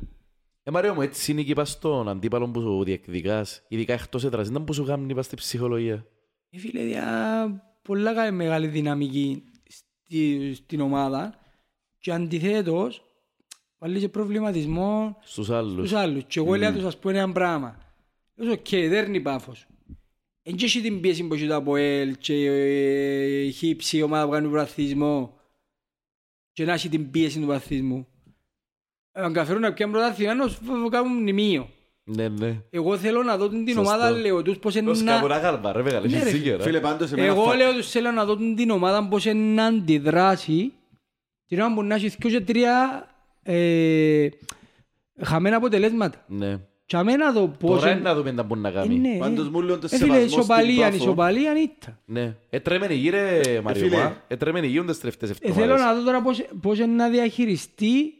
Ε, 0.62 0.70
Μάριο 0.70 0.94
μου, 0.94 1.00
έτσι 1.02 1.32
είναι 1.32 1.42
και 1.42 1.50
είπα 1.50 1.64
στον 1.64 2.08
αντίπαλο 2.08 2.48
που 2.50 2.60
σου 2.60 2.84
διεκδικάς, 2.84 3.62
ειδικά 3.68 3.92
εκτός 3.92 4.24
έδρας, 4.24 4.48
ήταν 4.48 4.64
που 4.64 4.72
σου 4.74 4.84
κάνουν 4.84 5.08
είπα 5.08 5.22
στη 5.22 5.36
ψυχολογία. 5.36 6.06
Ε, 6.50 6.58
φίλε, 6.58 6.84
δια, 6.84 7.04
πολλά 7.82 8.14
καλή- 8.14 8.34
μεγάλη 8.36 8.66
δυναμική 8.66 9.44
στη, 9.68 10.54
στην 10.54 10.80
ομάδα 10.80 11.38
και 11.98 12.12
αντιθέτως 12.12 13.04
βάλει 13.78 13.98
και 14.00 14.08
προβληματισμό 14.08 15.16
Στους 15.22 15.50
άλλους. 15.50 15.74
τους 15.74 15.92
άλλους. 15.92 16.24
Και 16.26 16.38
εγώ 16.38 16.54
λέω 16.54 16.72
τους 16.72 16.84
ας 16.84 16.98
πούμε 16.98 17.18
ένα 17.18 17.32
πράγμα. 17.32 17.76
Λέω, 18.34 18.52
οκ, 18.52 18.68
δέρνει 18.70 19.20
πάφος. 19.20 19.66
Εν 20.42 20.56
και 20.56 20.64
έχει 20.64 20.80
την 20.80 21.00
πίεση 21.00 21.24
που 21.26 21.34
έχει 21.34 21.46
το 21.46 21.54
ΑΠΟΕΛ 21.54 22.16
και 22.18 22.34
ε, 22.34 23.40
έχει 23.46 23.68
υψή 23.68 24.02
ομάδα 24.02 24.24
που 24.24 24.30
κάνει 24.30 24.48
πρωταθλητισμό 24.48 25.38
και 26.52 26.64
να 26.64 26.72
έχει 26.72 26.88
την 26.88 27.10
πίεση 27.10 27.38
του 27.40 27.44
πρωταθλητισμού. 27.46 28.06
Αν 29.12 29.32
καθαρούν 29.32 29.60
να 29.62 29.72
πιάνουν 29.72 29.94
πρωταθλητισμό, 29.94 30.44
να 30.44 30.48
σου 30.82 30.88
κάνουν 30.88 31.20
μνημείο. 31.20 31.70
Ναι, 32.04 32.28
ναι. 32.28 32.56
Εγώ 32.70 32.96
θέλω 32.98 33.22
να 33.22 33.36
δω 33.36 33.48
την 33.48 33.66
Σωστό. 33.66 33.80
ομάδα, 33.80 34.10
λέω 34.10 34.42
τους 34.42 34.58
πώς 34.58 34.74
είναι 34.74 34.90
Ως 34.90 35.02
να... 35.02 35.12
κάπου 35.14 35.26
να 35.26 35.38
γάλβα, 35.38 35.72
ρε 35.72 35.82
μεγάλε, 35.82 36.06
Ναι, 36.08 36.16
έχεις 36.16 36.24
ρε, 36.32 36.38
δίκιο, 36.38 36.56
ρε. 36.56 36.62
Φίλε, 36.62 36.80
πάντως 36.80 37.12
εμένα 37.12 37.26
Εγώ 37.28 37.42
φα- 37.44 37.54
λέω 37.56 37.72
τους 37.74 37.90
θέλω 37.90 38.10
να 38.10 38.24
δω 38.24 38.36
την 38.36 38.70
ομάδα 38.70 39.08
πώς 39.08 39.24
είναι 39.24 39.54
να 39.54 39.64
αντιδράσει 39.64 40.72
την 41.46 41.60
ώρα 41.60 41.74
που 41.74 41.82
να 41.82 41.94
έχει 41.94 42.08
δυο 42.08 42.30
και 42.30 42.40
τρία 42.44 43.06
ε, 43.42 44.28
χαμένα 45.22 45.56
αποτελέσματα. 45.56 46.24
Ναι. 46.28 46.58
Και 46.86 46.96
αμένα 46.96 47.32
δω 47.32 47.46
πώς 47.48 47.70
Τώρα 47.78 47.90
είναι- 47.90 48.00
είναι 48.00 48.08
να 48.08 48.14
δούμε 48.14 48.32
τα 48.32 48.44
που 48.44 48.56
να 48.56 48.68
Ε, 48.68 48.72
κάνει. 48.72 48.98
ναι. 48.98 49.16
Πάντως 49.18 49.48
μου 49.48 49.60
λέω 49.62 49.78
το 49.78 49.88
Ε, 49.90 49.96
φίλε, 49.96 49.98
σεβασμό 50.04 50.26
στην 50.28 50.38
ισοπαλία, 50.38 50.84
Πάφο. 50.84 50.96
ισοπαλία 50.96 51.52
ήταν. 51.62 51.98
Ναι. 52.04 52.36
Έτρεμεν 52.50 52.90
η 52.90 52.94
γη 52.94 53.08
ρε 53.10 53.40
Μάριο 53.62 53.82
φίλε. 53.82 53.96
μου, 54.04 54.12
έτρεμεν 54.28 54.64
η 54.64 54.66
γη 54.66 54.80
τις 54.84 55.00
τελευταίες 55.00 55.30
Ε, 55.30 55.34
θέλω 55.34 55.52
εβδομάδες. 55.72 55.84
να 55.84 55.94
δω 55.94 56.02
τώρα 56.04 56.22
πώς, 56.22 56.42
πώς 56.62 56.78
είναι 56.78 56.92
να 56.94 57.08
διαχειριστεί 57.08 58.14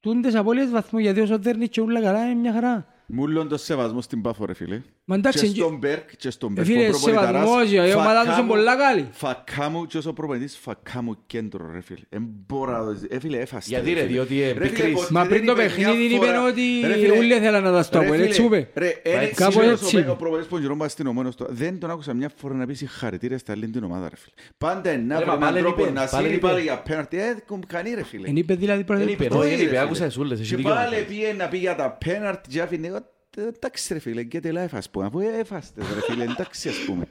τούντες 0.00 0.34
απώλειες 0.34 0.70
βαθμού, 0.70 0.98
γιατί 0.98 1.20
όσο 1.20 1.38
δέρνει 1.38 1.68
και 1.68 1.80
ούλα 1.80 2.00
καλά 2.02 2.24
είναι 2.30 2.40
μια 2.40 2.52
χαρά. 2.52 2.86
Μου 3.08 3.26
λέω 3.26 3.46
το 3.46 3.56
σεβασμό 3.56 4.00
στην 4.00 4.20
Πάφο, 4.20 4.44
ρε 4.46 4.54
φίλε. 4.54 4.80
Μα 5.04 5.14
εντάξει, 5.14 5.38
Και 5.48 5.60
στον 5.60 5.76
Μπέρκ, 5.78 6.16
και 6.16 6.30
στον 6.30 6.50
ε, 6.50 6.52
Μπέρκ. 6.54 6.66
φίλε, 6.66 6.86
ο 6.86 6.90
προπονηταράς, 6.90 7.48
σεβασμός, 7.48 7.72
η 7.72 7.78
ομάδα 7.78 7.90
τους 8.20 8.28
φακά 8.28 8.32
είναι 8.32 8.42
μου- 8.42 8.48
πολλά 8.48 8.76
καλή. 8.76 9.08
Φακά 9.10 9.68
μου 9.68 9.86
και 9.86 9.98
όσο 9.98 10.12
προπονητής 10.12 10.58
φακά 10.58 11.02
μου 11.02 11.16
κέντρο 11.26 11.70
ρε 11.72 11.80
φίλε. 11.80 12.00
Εν 12.08 12.22
μπορώ 12.46 12.72
να 12.72 12.84
το 12.84 12.90
ζητήσω. 12.92 13.14
Ε, 13.14 13.18
φίλε, 13.20 13.38
έφαστες. 13.38 13.68
Γιατί, 13.68 13.92
ρε, 13.92 14.00
φίλε. 14.00 14.12
διότι, 14.12 14.40
ε, 14.42 14.46
Ρε, 14.46 14.52
φίλε, 14.52 14.68
πικρής. 14.68 14.92
ποτέ 14.92 15.06
Μα 15.10 15.20
δεν 15.20 15.28
πριν 15.30 15.46
το 15.46 15.52
είπε 15.52 15.62
μια 15.76 15.86
παιχνίδι 15.88 16.14
φορά- 16.14 16.30
είπαν 16.30 16.46
ότι 16.46 16.62
Ρε, 16.86 16.92
φίλε, 16.92 17.18
όλοι 17.18 17.34
θέλαν 17.38 17.62
να 17.62 17.72
τα 17.72 17.82
στο 17.82 17.98
ρε, 17.98 18.04
Αποέλ, 18.04 18.20
φίλε, 18.20 18.30
έτσι 18.30 18.42
είπε. 18.44 18.68
Ρε, 18.74 18.88
ένα- 19.02 19.26
Κάπου 19.34 19.52
σήμερα 19.52 19.70
έτσι 19.70 19.96
ο- 19.96 19.98
είπε. 19.98 20.10
Ο 20.10 20.16
προπονητής 20.16 20.48
που 20.50 20.58
γυρών 20.58 20.88
στην 20.88 21.06
Ομόνος 21.06 21.34
το- 21.36 21.46
δεν 21.50 21.78
τον 21.78 21.90
άκουσα 21.90 22.14
μια 22.14 22.30
φορά 22.36 22.54
να 22.54 22.66
πεις 22.66 22.78
συγχαρητήρια 22.78 23.38
στα 23.38 23.52
άλλη 23.52 23.68
την 23.68 23.84
ομάδα 23.84 24.08
ρε 24.08 24.16
φίλε. 24.16 24.34
Πάντα 24.58 24.92
είναι 24.92 25.02
να 25.02 25.18
Ρε, 25.18 25.24
βρει 25.24 25.26
μα 25.26 25.34
έναν 25.36 25.48
πάλι 25.48 25.60
τρόπο 25.60 25.82
είπε, 25.82 25.90
να 25.92 26.04
πάλι 26.06 26.24
σύρει 26.24 26.36
είπε. 26.36 26.46
πάλι 26.46 26.62
για 26.62 26.78
πέναρτι. 26.82 27.16
Ε, 27.18 27.36
κομπκανεί 27.46 27.90
ρε 27.94 28.04
φίλε. 28.04 28.28
Εν 28.28 28.36
είπε 28.36 28.54
δηλαδή 28.54 28.84
Δεν 28.88 29.08
είπε, 29.08 29.24
πρώτα. 29.24 29.38
όχι, 29.40 29.48
ρε, 29.50 29.54
δεν 29.56 29.60
είπε, 29.64 29.68
φίλε. 29.74 29.80
άκουσα 29.82 30.04
εσούλες, 30.04 30.40
έχει 30.40 30.48
Και 30.48 30.56
δίκιο. 30.56 30.74
πάλι 30.74 31.04
πήγε 31.08 31.32
να 31.38 31.48
πει 31.48 31.58
για 31.58 31.74
τα 31.74 31.90
πέναρτι 32.04 32.48
και 32.48 32.60
άφηνε. 32.60 32.94
«Ε, 33.38 33.42
Εντάξει 33.42 33.92
ρε 33.92 33.98
φίλε, 33.98 34.26
get 34.32 34.44
a 34.46 34.52
life 34.52 34.72
ας 34.72 34.90
πούμε. 34.90 35.06
Αφού 35.06 35.20
έφαστε 35.20 35.80
ρε 35.94 36.00
φίλε, 36.00 36.24
εντάξει 36.24 36.68
ας 36.68 36.76
πούμε. 36.86 37.04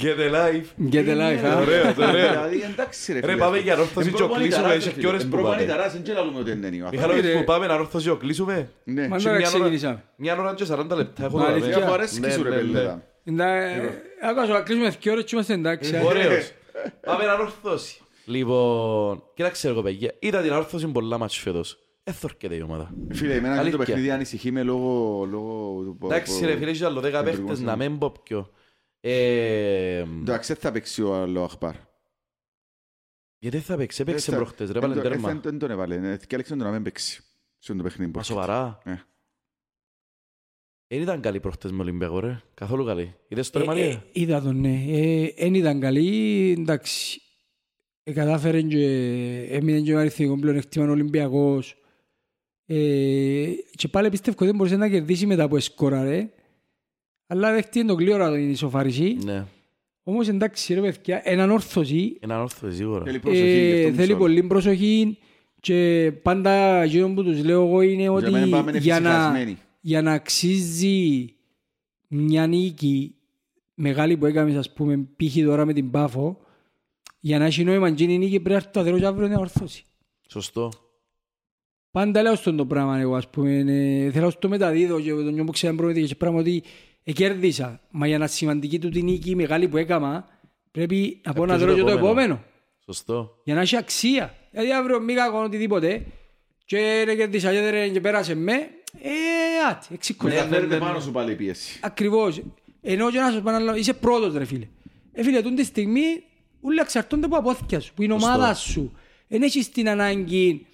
Get 0.00 0.18
a 0.18 0.34
life. 0.34 0.92
Get 0.92 1.06
the 1.08 1.16
life, 1.16 1.44
α. 1.44 1.56
Ωραίος, 1.56 1.96
ωραίος. 1.96 2.30
Δηλαδή 2.30 2.62
εντάξει 2.72 3.12
ρε 3.12 3.20
Ρε, 3.20 3.26
φίλε. 3.26 3.38
πάμε 3.38 3.58
για 3.58 3.72
ανόρθωση 3.74 4.08
Εν 4.08 4.14
και 4.14 4.22
ο 4.22 4.26
προπονηταράς, 4.26 4.66
κλείσουμε, 4.66 4.68
ρε, 4.68 4.74
έχει 4.74 4.88
φίλε. 4.88 5.00
και 5.00 5.06
ώρες 5.08 5.22
Εν 5.22 5.28
που 5.28 5.36
πάμε. 5.36 5.48
προπονηταράς, 5.48 5.92
δεν 5.92 6.02
ξέρω 6.02 6.24
να 6.24 6.40
δεν 6.42 6.62
είναι 6.62 6.84
ο 6.84 6.88
Μιχαλό, 6.90 7.20
Ρε. 7.20 7.36
που 7.38 7.44
πάμε 7.44 7.66
να 7.66 7.74
ανόρθωση 7.74 8.08
και 8.10 8.16
κλείσουμε. 8.16 8.68
Ναι. 8.84 9.08
Μα 9.08 9.16
Και 9.16 9.22
τώρα 9.24 9.36
μια 9.36 9.48
ώρα- 9.48 9.58
ξεκινήσαμε. 9.58 10.02
Μια 10.16 10.38
ώρα 10.38 10.54
και 10.54 10.64
40 10.64 10.96
λεπτά 10.96 11.24
έχω 11.24 11.36
Μα, 11.36 11.42
τώρα, 11.42 11.52
αλήθεια. 11.54 11.72
ρε. 11.72 11.78
Για 11.78 11.86
φορές 11.88 12.18
Ναι, 12.18 12.26
και 12.26 12.32
σου 12.32 12.42
ρε 12.42 12.48
ναι, 12.48 12.56
ναι. 12.56 12.62
πελέτα. 12.62 13.02
Άκουσα, 14.22 14.52
να 14.52 14.60
κλείσουμε 14.60 14.88
δύο 15.00 15.12
ώρες 15.12 15.24
και 15.24 15.30
είμαστε 15.34 15.52
εντάξει. 15.54 15.96
α. 15.96 16.00
Ωραίος. 16.04 16.50
Πάμε 17.00 17.24
να 17.24 17.32
ανόρθωση. 17.32 18.00
Λοιπόν, 18.24 19.22
κοίταξε 19.34 19.68
εγώ 19.68 19.82
παιδιά, 19.82 20.12
είδα 20.18 20.40
την 20.42 20.52
ανόρθωση 20.52 20.86
πολλά 20.86 21.18
μάτς 21.18 21.38
φέτος. 21.38 21.78
Έθορκεται 22.04 22.56
η 22.56 22.60
ομάδα. 22.60 22.94
Φίλε, 23.12 23.34
εμένα 23.34 23.48
και 23.54 23.60
το 23.60 23.60
Αλήθεια. 23.60 23.78
παιχνίδι 23.78 24.10
ανησυχεί 24.10 24.50
με 24.50 24.62
λόγω... 24.62 25.24
λόγω 25.24 25.82
του- 25.82 25.98
Εντάξει 26.06 26.44
ρε 26.44 26.56
φίλε, 26.56 26.70
έχει 26.70 26.84
άλλο 26.84 27.00
10 27.00 27.02
Εμπειρικός 27.04 27.36
παίχτες 27.38 27.60
να 27.60 27.72
είναι. 27.72 27.88
μην 27.88 27.98
πω 27.98 28.12
ποιο. 28.22 28.50
Ε, 29.00 29.96
Εντάξει, 29.98 30.52
δεν 30.52 30.62
θα 30.62 30.72
παίξει 30.72 31.02
ο 31.02 31.14
άλλο 31.14 31.42
Αχπάρ. 31.44 31.74
Γιατί 33.38 33.56
δεν 33.56 33.66
θα 33.66 33.76
παίξει, 33.76 34.02
έπαιξε 34.02 34.30
Δεν 34.30 34.34
θα- 34.38 34.44
προχτές, 34.44 34.66
ρε 34.66 34.72
δεν 34.72 34.82
βάλε 34.82 34.94
το- 34.94 35.08
τέρμα. 35.08 35.28
δεν- 35.28 35.40
Δεν 35.42 35.58
τον 35.58 35.70
έβαλε, 35.70 35.94
ε, 36.12 36.16
και 36.16 36.34
έλεξε 36.34 36.56
τον 36.56 36.64
να 36.66 36.70
μην 36.72 36.82
παίξει. 36.82 37.22
Σε 37.58 37.74
το 37.74 37.82
παιχνίδι. 37.82 38.06
Μα 38.06 38.10
προχτές. 38.12 38.26
σοβαρά. 38.34 38.78
Ε. 38.84 38.94
Δεν 40.86 41.00
ήταν 41.02 41.20
καλή 41.20 41.40
προχτές 41.40 41.70
με 41.72 41.82
Ολυμπιακό 41.82 42.20
ρε, 42.20 42.42
καθόλου 42.54 42.84
καλή. 42.84 43.14
Είδες 43.28 43.50
το 43.50 43.58
Ε, 43.58 43.62
ρε 43.62 43.66
ε, 43.70 43.74
Μαρία; 43.74 44.04
Είδα 44.12 44.40
τον, 44.42 44.60
ναι. 44.60 44.84
Εν 45.36 45.54
ήταν 45.54 45.80
καλή, 45.80 46.50
εντάξει. 46.58 47.20
Ε, 48.02 48.12
κατάφερε 48.12 48.62
και 48.62 48.86
έμεινε 49.50 49.80
και 49.80 49.94
ο 49.94 49.98
αριθμικός 49.98 50.38
πλεονέκτημα 50.40 50.86
ο 50.86 50.90
Ολυμπιακός. 50.90 51.76
Ε, 52.66 53.50
και 53.76 53.88
πάλι 53.88 54.08
πιστεύω 54.08 54.36
ότι 54.36 54.46
δεν 54.46 54.54
μπορούσε 54.56 54.76
να 54.76 54.88
κερδίσεις 54.88 55.26
μετά 55.26 55.48
που 55.48 55.56
εσκόραρε. 55.56 56.30
Αλλά 57.26 57.52
δέχτηκε 57.52 57.84
το 57.84 57.94
γλύωρα 57.94 58.32
την 58.32 58.50
ισοφάριση. 58.50 59.18
Ναι, 59.24 59.44
Όμως 60.02 60.28
εντάξει 60.28 60.74
ρε 60.74 60.80
παιδιά, 60.80 61.20
έναν 61.24 61.50
όρθωση 61.50 62.16
έναν 62.20 62.40
όρθο 62.40 62.70
σίγουρα. 62.70 63.04
Θέλει 63.04 63.18
προσοχή 63.18 63.66
γι' 63.66 63.72
αυτό 63.72 63.86
ε, 63.86 63.90
που 63.90 63.94
θέλει 63.94 64.02
σου 64.06 64.10
λέω. 64.10 64.18
πολύ 64.18 64.42
προσοχή 64.42 65.18
και 65.60 66.12
πάντα 66.22 66.82
εκείνο 66.82 67.14
που 67.14 67.22
τους 67.22 67.44
λέω 67.44 67.66
εγώ 67.66 67.80
είναι 67.80 68.02
Για 68.02 68.12
ότι 68.12 68.30
μένα 68.30 68.48
πάμε 68.48 68.70
για 68.78 69.00
να, 69.00 69.08
εφησυχασμένοι. 69.10 69.58
για 69.80 70.02
να 70.02 70.12
αξίζει 70.12 71.34
μια 72.08 72.46
νίκη 72.46 73.14
μεγάλη 73.74 74.16
που 74.16 74.26
έκαμες 74.26 74.56
ας 74.56 74.72
πούμε 74.72 75.08
π.χ. 75.16 75.44
τώρα 75.44 75.64
με 75.64 75.72
την 75.72 75.90
Πάφο 75.90 76.40
για 77.20 77.38
να 77.38 77.44
έχει 77.44 77.64
νόημα 77.64 77.88
εκείνη 77.88 78.14
η 78.14 78.18
νίκη 78.18 78.30
πρέπει 78.30 78.48
να 78.48 78.54
έρθει 78.54 78.70
το 78.70 78.80
αδερό 78.80 78.98
και 78.98 79.06
αύριο 79.06 79.28
να 79.28 79.38
ορθώσει. 79.38 79.84
Σωστό. 80.28 80.70
Πάντα 81.92 82.22
λέω 82.22 82.34
στον 82.34 82.56
το 82.56 82.66
πράγμα 82.66 82.98
εγώ, 82.98 83.14
ας 83.14 83.28
πούμε, 83.28 83.50
ε, 83.56 84.10
θέλω 84.10 84.26
να 84.26 84.32
το 84.32 84.48
μεταδίδω 84.48 85.00
και 85.00 85.10
τον 85.10 85.32
νιώ 85.32 85.44
που 85.44 85.52
ξέρω 85.52 85.74
προμηθήκε 85.74 86.06
και 86.06 86.14
πράγμα 86.14 86.38
ότι 86.38 86.62
εκέρδισα. 87.04 87.80
Μα 87.90 88.06
για 88.06 88.18
να 88.18 88.26
σημαντική 88.26 88.78
του 88.78 88.88
την 88.88 89.04
νίκη 89.04 89.36
μεγάλη 89.36 89.68
που 89.68 89.76
έκανα, 89.76 90.26
πρέπει 90.70 91.20
να 91.24 91.32
πω 91.32 91.46
να 91.46 91.52
Κάποιος 91.58 91.70
δω 91.70 91.76
και 91.76 91.90
το 91.90 91.96
επόμενο. 91.96 92.12
επόμενο; 92.14 92.42
Σωστό. 92.84 93.40
Για 93.44 93.54
να 93.54 93.60
έχει 93.60 93.76
αξία. 93.76 94.34
Δηλαδή 94.50 94.72
αύριο 94.72 95.00
μη 95.00 95.14
κάνω 95.14 95.42
οτιδήποτε 95.42 96.06
και 96.64 97.02
ρε 97.04 97.14
κερδίσα 97.14 97.52
και 97.52 97.60
δεν 97.60 97.92
και 97.92 98.00
πέρασε 98.00 98.34
με, 98.34 98.52
ε, 98.52 99.68
άτι, 99.70 99.86
εξήκωσα. 99.94 100.34
Μεταφέρεται 100.34 100.78
πάνω 100.78 101.00
σου 101.00 101.10
πάλι 101.10 101.32
η 101.32 101.34
πίεση. 101.34 101.78
Ακριβώς. 101.82 102.42
Ενώ 102.80 103.10
και 103.10 103.18
να 103.18 103.30
σου 103.30 103.42
πω 103.42 103.48
ένα 103.48 103.58
άλλο, 103.58 103.74
είσαι 103.76 103.92
πρώτος 103.92 104.34
ρε 104.34 104.44
φίλε. 104.44 104.68
Ε 105.12 105.22
φίλε, 105.22 105.42
τούτη 105.42 105.54
τη 105.54 105.64
στιγμή 105.64 106.22
όλοι 106.60 106.78
εξαρτώνται 106.80 107.26
από 107.26 107.36
απόθηκια 107.36 107.80
σου, 107.80 107.94
που 107.94 108.02
είναι 108.02 108.14
η 108.14 108.18
Σωστό. 108.18 108.34
ομάδα 108.34 108.54
σου. 108.54 108.92
Δεν 109.28 109.42
έχεις 109.42 109.70
την 109.70 109.88
ανάγκη 109.88 110.66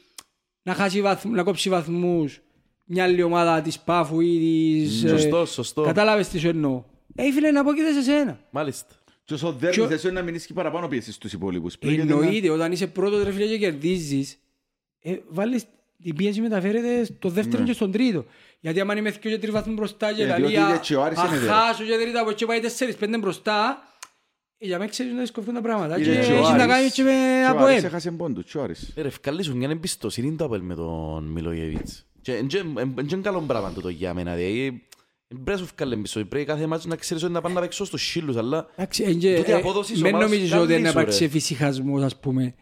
να, 0.69 0.75
χάσει 0.75 1.01
βαθμ, 1.03 1.31
να 1.31 1.43
κόψει 1.43 1.69
βαθμούς 1.69 2.41
μια 2.85 3.05
άλλη 3.05 3.23
ομάδα 3.23 3.61
της 3.61 3.79
Πάφου 3.79 4.21
ή 4.21 4.39
της... 4.83 5.05
ε, 5.05 5.09
Σωστό, 5.09 5.47
σωστό. 5.47 5.83
Κατάλαβες 5.83 6.29
τι 6.29 6.39
σου 6.39 6.49
εννοώ. 6.49 6.83
Ε 7.15 7.33
φίλε, 7.33 7.51
να 7.51 7.65
πω 7.65 7.75
και 7.75 7.83
σε 7.95 8.03
σένα. 8.03 8.41
Μάλιστα. 8.51 8.95
Και 9.25 9.35
όσο 9.35 9.53
Και- 9.53 9.59
δέρνει 9.59 9.87
θες 9.87 10.05
να 10.13 10.23
μην 10.23 10.35
ισχύει 10.35 10.53
παραπάνω 10.53 10.89
πίεσης 10.89 11.15
στους 11.15 11.33
υπόλοιπους. 11.33 11.79
Πρέπει 11.79 11.97
να- 11.97 12.03
Εννοείται, 12.03 12.51
όταν 12.51 12.73
είσαι 12.73 12.87
πρώτος 12.87 13.23
ρε 13.23 13.33
φίλε 13.33 13.47
και 13.47 13.59
κερδίζεις, 13.59 14.39
ε, 15.03 15.17
βάλεις 15.29 15.65
την 16.03 16.15
πίεση 16.15 16.41
μεταφέρεται 16.41 17.05
στο 17.05 17.29
δεύτερο 17.29 17.63
και 17.65 17.73
στον 17.73 17.93
τρίτο. 17.93 18.25
Γιατί 18.61 18.81
άμα 18.81 18.97
είμαι 18.97 19.11
δυο 19.11 19.31
και 19.31 19.39
τρεις 19.39 19.53
βαθμούς 19.53 19.75
μπροστά 19.75 20.13
και 20.13 20.25
Ναι. 20.25 20.33
Ε, 20.33 20.39
λαλεί, 20.39 20.47
διότι 20.47 20.79
και 20.81 20.95
ο 20.97 21.03
Άρης 21.03 21.19
είναι 21.19 21.29
«Α, 21.37 21.41
there». 21.41 21.47
χάσω 21.67 21.85
και 21.85 21.97
τρίτα 22.03 22.21
από 22.21 22.31
εκεί 22.31 22.47
πάει 22.47 22.61
τέσσερις 22.61 22.97
πέντε 22.97 23.19
μπροστά, 23.19 23.79
ε, 23.83 23.88
για 24.59 24.79
μένα 24.79 24.91
ξέρεις 24.91 25.13
να 25.13 25.21
δυσκοφτούν 25.21 25.55
τα 25.55 25.61
πράγματα. 25.61 26.01
Και 26.01 26.11
Είναι 26.13 26.25
και 26.27 26.33
ο 26.33 26.35
έχει 26.35 26.43
να 26.43 26.49
Άρης. 26.49 26.67
κάνει 26.67 26.91
και 26.91 27.03
με 27.03 27.11
Και 27.11 27.47
ο 27.47 27.51
από 27.51 27.65
Άρης 27.65 27.79
εμ. 27.79 27.85
έχασε 27.85 28.11
πόντους, 28.11 28.45
και 28.51 28.59
ο 28.59 28.63
Άρης. 28.63 28.93
Ε, 28.95 29.03
Ρε, 29.03 29.09
ευκάλλει 29.09 29.43
σου 29.43 29.57
μια 29.57 29.69
εμπιστοσύνη 29.71 30.35
το 30.37 30.45
Απέλ 30.45 30.61
με 30.63 30.75
τον 30.75 31.25
Μιλόγεβιτς. 31.25 32.07
Και 32.23 32.33
εν- 32.35 32.49
εν- 32.55 32.77
εν- 32.79 32.95
εν- 32.99 33.09
είναι 33.13 33.21
καλό 33.23 33.41
πράγμα 33.41 33.73
τούτο 33.73 33.89
για 33.89 34.15
μένα. 34.15 34.35
δηλαδή. 34.35 34.83
Πρέπει 35.29 35.51
να 35.51 35.57
σου 35.57 35.65
ευκάλλει 35.65 35.93
εμπιστοσύνη. 35.95 36.31
Πρέπει 36.31 36.45
κάθε 36.47 36.67
μάτσος 36.67 36.87
να 36.91 36.97
ξέρεις 36.97 37.23
ότι 37.23 37.33
να 37.33 37.41
πάνε 37.41 37.55
να 37.55 37.61
παίξω 37.61 37.85
στους 37.85 38.03
σύλλους, 38.11 38.37
αλλά 38.37 38.67
Εντάξει, 38.77 39.03
εν 39.03 39.19
και- 39.19 39.37
Τούτη 39.37 39.51
ε, 39.53 39.55
απόδοση 39.55 39.93
της 39.93 40.03
Μεν 40.03 40.15
ομάδας 40.15 40.31
νομίζεις 40.31 40.51
καλή 40.51 40.63
ότι 40.63 40.73
είναι 40.73 40.83
να 40.83 40.89
σου, 40.89 40.95
ρε. 40.95 41.01
υπάρξει 41.01 41.25
εφησυχασμός, 41.25 42.03
ας 42.03 42.17
πούμε. 42.17 42.55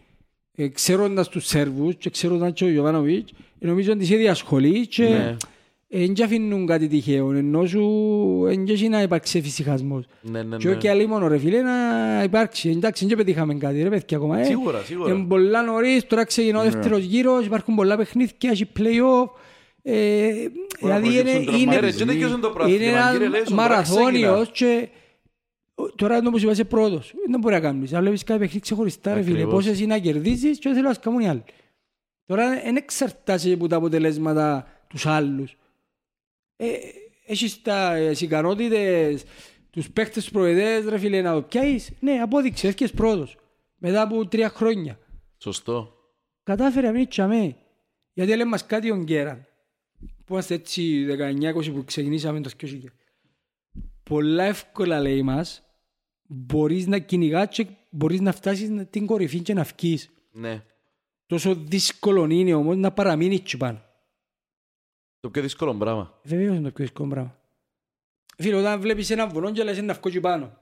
Ε, 0.58 0.68
Ξέροντας 0.68 1.28
τους 1.28 1.46
Σέρβους 1.46 1.94
και 1.96 2.10
ξέροντας 2.10 2.52
και 2.54 2.64
ο 2.64 2.68
Ιωβάνοβιτς, 2.68 3.32
ε, 3.58 3.66
νομίζω 3.66 3.92
ότι 3.92 4.02
είσαι 4.02 4.16
διασχολή 4.16 4.86
και 4.86 5.08
Ναι. 5.08 5.36
Δεν 5.88 6.12
και 6.14 6.22
αφήνουν 6.24 6.66
κάτι 6.66 6.88
τυχαίο, 6.88 7.32
ενώ 7.32 7.66
σου 7.66 7.82
δεν 8.44 8.64
και 8.64 8.72
έχει 8.72 8.88
να 8.88 9.02
υπάρξει 9.02 9.38
εφησυχασμός. 9.38 10.04
ναι, 10.22 10.42
ναι, 10.42 10.56
Και 10.56 10.68
ναι. 10.68 10.74
όχι 10.76 10.88
άλλη 10.88 11.06
μόνο 11.06 11.28
ρε 11.28 11.38
φίλε 11.38 11.62
να 11.62 11.72
υπάρξει. 12.24 12.68
Εντάξει, 12.70 13.06
δεν 13.06 13.16
πετύχαμε 13.16 13.54
κάτι 13.54 13.82
ρε 13.82 13.88
παιδιά 13.88 14.16
ακόμα. 14.16 14.38
Ε. 14.38 14.44
Σίγουρα, 14.44 14.78
σίγουρα. 14.80 15.12
Είναι 15.12 15.24
πολλά 15.24 15.62
νωρίς, 15.62 16.06
τώρα 16.06 16.24
ξεκινά 16.24 16.60
ο 16.60 16.62
Ναι. 16.64 16.70
δεύτερος 16.70 17.02
γύρος, 17.04 17.46
υπάρχουν 17.46 17.74
πολλά 17.74 17.96
παιχνίδια, 17.96 18.50
έχει 18.50 18.66
play-off. 18.78 19.28
Ε, 19.82 20.30
δηλαδή 20.80 21.08
είναι, 21.18 21.22
προκύψουν 21.30 21.60
είναι, 21.60 21.74
Ε, 21.74 21.80
ρε, 21.80 21.90
και 21.92 22.04
δεν 22.04 22.16
κοιόσουν 22.16 22.40
το 22.40 22.46
είναι 22.46 22.56
πρωτάθλημα, 22.56 23.12
κύριε 23.12 23.24
ένα 23.26 23.28
Λέσον, 23.28 23.56
τώρα 23.56 23.62
μαραθώνιος 23.68 24.50
και 24.52 24.88
τώρα 25.96 26.16
είναι 26.16 26.28
όπως 26.28 26.42
είπα 26.42 26.52
είσαι 26.52 26.64
πρώτος. 26.64 27.14
Δεν 27.30 27.40
μπορεί 27.40 27.54
να 27.54 27.60
κάνεις. 27.60 27.92
Αν 27.92 28.00
βλέπεις 28.00 28.24
κάθε 28.24 28.38
παιχνίδι 28.38 28.60
ξεχωριστά 28.60 29.14
ρε 29.14 29.22
φίλε, 29.22 29.32
Ακριβώς. 29.36 29.54
πόσες 29.54 29.80
είναι 29.80 29.94
να 29.94 29.98
κερδίσεις 30.00 30.58
και 30.58 30.68
δεν 30.68 30.74
θέλω 30.74 30.88
να 30.88 30.94
σκαμούν 30.94 31.20
οι 31.20 31.28
άλλοι. 31.28 31.42
Τώρα 32.26 32.60
δεν 32.64 32.76
εξαρτάσαι 32.76 33.52
από 33.52 33.66
τα 33.68 33.76
αποτελέσματα 33.76 34.66
τους 34.88 35.06
άλλους. 35.06 35.56
Ε, 36.56 36.66
έχεις 37.26 37.62
τα 37.62 37.96
τις 38.08 38.20
ικανότητες, 38.20 39.24
τους 39.70 39.90
παίκτες 39.90 40.22
τους 40.22 40.32
προεδρές, 40.32 40.84
ρε 40.84 40.98
φίλε, 40.98 41.22
να 41.22 41.32
το 41.32 41.42
πιάσεις; 41.42 41.90
Ναι, 42.00 42.12
απόδειξες, 42.12 42.70
έφυγες 42.70 42.92
πρώτος. 42.92 43.36
Μετά 43.76 44.02
από 44.02 44.26
τρία 44.26 44.48
χρόνια. 44.48 44.98
Σωστό. 45.38 45.94
Κατάφερε 46.42 46.90
να 46.90 47.06
τσαμέ. 47.06 47.56
Γιατί 48.12 48.32
έλεγε 48.32 48.48
μας 48.48 48.66
κάτι 48.66 48.90
ο 48.90 48.96
Γκέραν. 48.96 49.46
Που 50.24 50.32
είμαστε 50.32 50.54
έτσι 50.54 51.06
19-20 51.06 51.72
που 51.72 51.84
ξεκινήσαμε 51.84 52.40
το 52.40 52.50
2000. 52.60 52.66
Πολλά 54.02 54.44
εύκολα 54.44 55.00
λέει 55.00 55.22
μας, 55.22 55.62
μπορείς 56.26 56.86
να 56.86 56.98
κυνηγάς 56.98 57.48
και 57.48 57.66
μπορείς 57.90 58.20
να 58.20 58.32
φτάσεις 58.32 58.70
την 58.90 59.06
κορυφή 59.06 59.40
και 59.40 59.54
να 59.54 59.62
βγεις. 59.62 60.10
Ναι. 60.32 60.62
Τόσο 61.26 61.54
δύσκολο 61.54 62.26
είναι 62.30 62.54
όμως 62.54 62.76
να 62.76 62.92
παραμείνεις 62.92 63.38
εκεί 63.38 63.56
πάνω. 63.56 63.85
Το 65.26 65.32
πιο 65.32 65.42
δύσκολο 65.42 65.74
πράγμα. 65.74 66.18
Βεβαίως 66.22 66.56
είναι 66.56 66.68
το 66.68 66.70
πιο 66.74 66.84
δύσκολο 66.84 67.08
πράγμα. 67.08 67.38
Φίλε, 68.36 68.56
όταν 68.56 68.80
βλέπεις 68.80 69.10
ένα 69.10 69.26
βουνό 69.26 69.52
και 69.52 69.62
λες 69.62 69.82
να 69.82 69.92
βγω 69.92 70.02
εκεί 70.08 70.20
πάνω. 70.20 70.58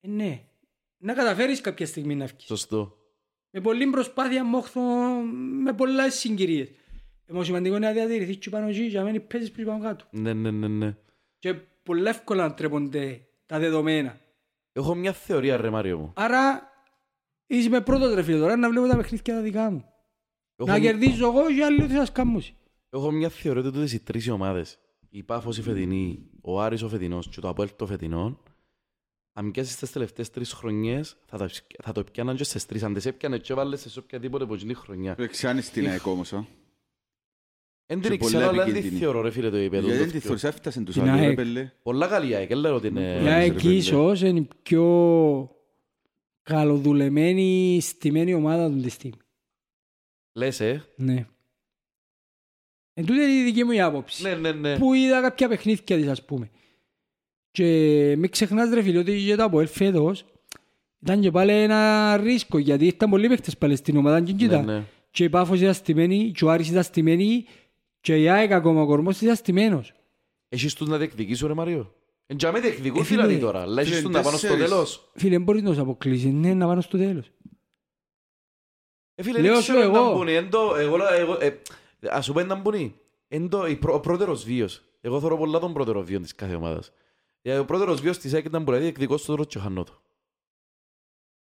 Ε, 0.00 0.08
ναι. 0.08 0.42
Να 0.98 1.12
καταφέρεις 1.12 1.60
κάποια 1.60 1.86
στιγμή 1.86 2.14
να 2.14 2.26
βγεις. 2.26 2.44
Σωστό. 2.44 2.96
Με 3.50 3.60
πολλή 3.60 3.86
προσπάθεια, 3.86 4.44
μόχθο, 4.44 4.80
με 5.62 5.72
πολλές 5.72 6.14
συγκυρίες. 6.14 6.68
Εμώ 7.26 7.44
σημαντικό 7.44 7.76
είναι 7.76 7.86
να 7.86 7.92
διατηρηθείς 7.92 8.36
και 8.36 8.50
πάνω 8.50 8.68
εκεί 8.68 8.90
και 8.90 8.98
να 8.98 9.04
μην 9.04 9.26
παίζεις 9.26 9.50
πριν 9.50 9.66
πάνω 9.66 9.82
κάτω. 9.82 10.04
Ναι, 10.10 10.32
ναι, 10.32 10.50
ναι, 10.50 10.68
ναι. 10.68 10.96
Και 11.38 11.54
πολλά 11.82 12.10
εύκολα 12.10 12.46
να 12.46 12.54
τρέπονται 12.54 13.26
τα 13.46 13.58
δεδομένα. 13.58 14.20
Έχω 14.72 14.94
μια 14.94 15.12
θεωρία, 15.12 15.56
ρε 15.56 15.70
Μάριο 15.70 15.98
μου. 15.98 16.12
Άρα 16.16 16.62
είσαι 17.46 17.68
με 17.68 17.80
πρώτος 17.80 18.14
ρε 18.14 18.22
φίλε 18.22 18.38
τώρα 18.38 18.56
να 18.56 18.70
βλέπω 18.70 18.86
τα 18.86 18.96
παιχνίδια 18.96 19.34
τα 19.34 19.40
δικά 19.40 19.70
μου. 19.70 19.84
Έχω, 20.56 20.70
Να 20.70 20.78
κερδίζω 20.78 21.26
εγώ 21.26 21.54
και 21.54 21.64
άλλοι 21.64 21.82
ότι 21.82 21.92
θα 21.92 22.04
σκάμμουν. 22.04 22.42
Έχω 22.92 23.10
μια 23.10 23.28
θεωρία 23.28 23.60
ότι 23.62 23.70
τούτες 23.72 23.92
οι 23.92 24.00
τρεις 24.00 24.28
ομάδες, 24.28 24.78
η 25.08 25.22
Πάφος 25.22 25.58
η 25.58 25.62
φετινή, 25.62 26.30
ο 26.40 26.60
Άρης 26.60 26.82
ο 26.82 26.88
φετινός 26.88 27.28
και 27.28 27.40
το 27.40 27.48
Αποέλ 27.48 27.68
το 27.76 27.86
φετινό, 27.86 28.38
αν 29.32 29.50
πιάσεις 29.50 29.76
τις 29.76 29.92
τελευταίες 29.92 30.30
τρεις 30.30 30.52
χρονιές, 30.52 31.16
θα, 31.26 31.36
τα, 31.38 31.50
θα 31.82 31.92
το 31.92 32.04
πιάναν 32.04 32.36
και 32.36 32.44
στις 32.44 32.66
τρεις. 32.66 32.82
Αν 32.82 32.94
τις 32.94 33.06
έπιανες 33.06 33.40
και 33.40 33.52
έβαλες 33.52 33.80
σε 33.80 33.98
οποιαδήποτε 33.98 34.44
από 34.44 34.56
την 34.56 34.76
χρονιά. 34.76 35.14
Ξάνεις 35.30 35.70
την 35.70 35.88
ΑΕΚ 35.88 36.06
όμως, 36.06 36.32
α. 36.32 36.46
Εν 37.86 38.00
Και 38.00 38.08
την 38.08 38.18
πολλά 38.18 38.30
ξέρω, 38.38 38.48
αλλά 38.48 38.56
δεν 38.64 38.64
τη 38.64 38.70
επικίνδυνη. 38.70 39.02
θεωρώ 39.04 39.20
ρε 39.20 39.30
φίλε 39.30 39.50
το 39.50 39.56
επίπεδο. 39.56 39.86
Γιατί 39.86 39.98
το 39.98 40.02
δεν 40.04 40.06
τη 40.06 40.18
πιο- 40.18 40.20
θεωρείς, 40.20 40.44
έφτασαν 40.44 40.84
τους 40.84 40.94
Την 40.94 41.02
άλλους, 41.02 41.20
ρε 41.20 41.26
ΑΕΚ. 41.26 41.36
πέλε. 41.36 41.72
Πολλά 41.82 42.06
καλή 42.08 42.30
η 42.30 42.34
ΑΕΚ, 42.34 42.48
δεν 42.48 42.58
λέω 42.58 42.74
ότι 42.74 42.86
είναι... 42.86 43.18
Για 43.22 43.36
ρε 43.38 43.44
εκεί 43.44 43.58
φίλε. 43.58 43.74
ίσως 43.74 44.20
είναι 44.22 44.38
η 44.38 44.48
πιο 44.62 44.86
καλοδουλεμένη, 46.42 47.78
στημένη 47.80 48.34
ομάδα 48.34 48.70
του 48.70 48.80
τη 48.80 48.88
στιγμή. 48.88 49.18
Λες, 50.32 50.60
ε. 50.60 50.84
Ναι. 50.96 51.26
Εν 52.94 53.06
τούτη 53.06 53.20
είναι 53.20 53.32
η 53.32 53.42
δική 53.42 53.64
μου 53.64 53.70
η 53.70 53.80
άποψη. 53.80 54.22
Ναι, 54.22 54.34
ναι, 54.34 54.52
ναι. 54.52 54.78
Που 54.78 54.94
είδα 54.94 55.20
κάποια 55.20 55.48
παιχνίδια 55.48 55.96
της 55.96 56.08
ας 56.08 56.24
πούμε. 56.24 56.50
Και 57.50 57.64
μην 58.18 58.30
ξεχνάς 58.30 58.70
ρε 58.74 58.82
φίλε 58.82 58.98
ότι 58.98 59.24
και 59.26 59.34
το 59.34 59.44
Αποέλ 59.44 59.66
φέτος 59.68 60.24
ήταν 61.02 61.20
και 61.20 61.30
πάλι 61.30 61.52
ένα 61.52 62.16
ρίσκο 62.16 62.58
γιατί 62.58 62.86
ήταν 62.86 63.10
πολλοί 63.10 63.28
παίχτες 63.28 63.58
πάλι 63.58 63.76
στην 63.76 63.96
ομάδα 63.96 64.20
και 64.20 64.32
ναι, 64.32 64.38
κοίτα. 64.38 64.62
ναι. 64.62 64.82
Και 65.10 65.24
η 65.24 65.28
Πάφος 65.30 65.60
ήταν 65.60 65.74
στημένη, 65.74 66.32
και 66.36 66.44
ο 66.44 66.50
Άρης 66.50 66.68
ήταν 66.68 66.82
στημένη 66.82 67.44
και 68.00 68.16
η 68.16 68.28
ΑΕΚ 68.28 68.52
ακόμα 68.52 68.82
ο 68.82 68.86
κορμός 68.86 69.20
ήταν 69.20 69.36
στημένος. 69.36 69.92
Έχεις 70.48 70.74
τους 70.74 70.88
να 70.88 70.96
διεκδικήσουν 70.98 71.48
ρε 71.48 71.54
Μάριο; 71.54 71.94
Εν 72.26 72.36
τζάμε 72.36 72.60
διεκδικούν 72.60 73.00
Ε, 73.00 73.04
φίλε, 73.04 73.22
δηλαδή 73.22 73.40
τώρα, 73.40 73.60
αλλά 73.60 73.80
έχεις 73.80 73.92
φίλε, 73.96 74.02
τους 74.06 74.14
να 74.16 74.22
πάνω 74.22 74.36
στο 74.36 74.46
τέσσερις. 74.46 74.70
τέλος. 74.70 75.10
Φίλε, 75.14 75.30
δεν 75.30 75.42
μπορείς 75.42 75.62
να 75.62 75.68
τους 75.68 75.78
αποκλείσεις, 75.78 76.32
ναι, 76.32 76.54
να 76.54 76.66
πάνε 76.66 76.80
στο 76.80 76.98
τέλος. 76.98 77.30
Ε, 79.14 79.22
φίλε, 79.22 79.38
Λέω 79.40 79.52
δεν 79.52 79.62
σου 79.62 79.72
ξέρω 79.72 79.80
εγώ. 79.84 80.04
να 80.04 80.12
μπουνεί. 80.12 80.32
Εν 80.34 80.50
το- 80.50 80.74
εγώ- 80.78 80.96
εγώ- 81.18 81.38
ε, 81.40 81.58
Ας 82.10 82.24
σου 82.24 82.32
πω 82.32 82.40
να 82.42 82.54
μπουνεί. 82.54 82.94
Εν 83.28 83.48
το- 83.48 83.66
η 83.66 83.76
πρω- 83.76 83.94
Ο 83.94 84.00
πρώτερος 84.00 84.44
βίος. 84.44 84.82
Εγώ 85.00 85.20
θέλω 85.20 85.36
πολλά 85.36 85.58
τον 85.58 85.72
πρώτερο 85.72 86.02
βίο 86.02 86.20
της 86.20 86.34
κάθε 86.34 86.54
ομάδας. 86.54 86.92
Ε, 87.42 87.58
Ο 87.58 87.64
πρώτερος 87.64 88.00
βίος 88.00 88.18
της 88.18 88.34
ΑΕΚ 88.34 88.44
ήταν 88.44 88.60
που 88.64 88.70
δηλαδή 88.70 88.82
διεκδικώ 88.84 89.16
στο 89.16 89.32
τέλος 89.32 89.46
και 89.48 89.58
χάνω 89.58 89.82
το. 89.84 90.00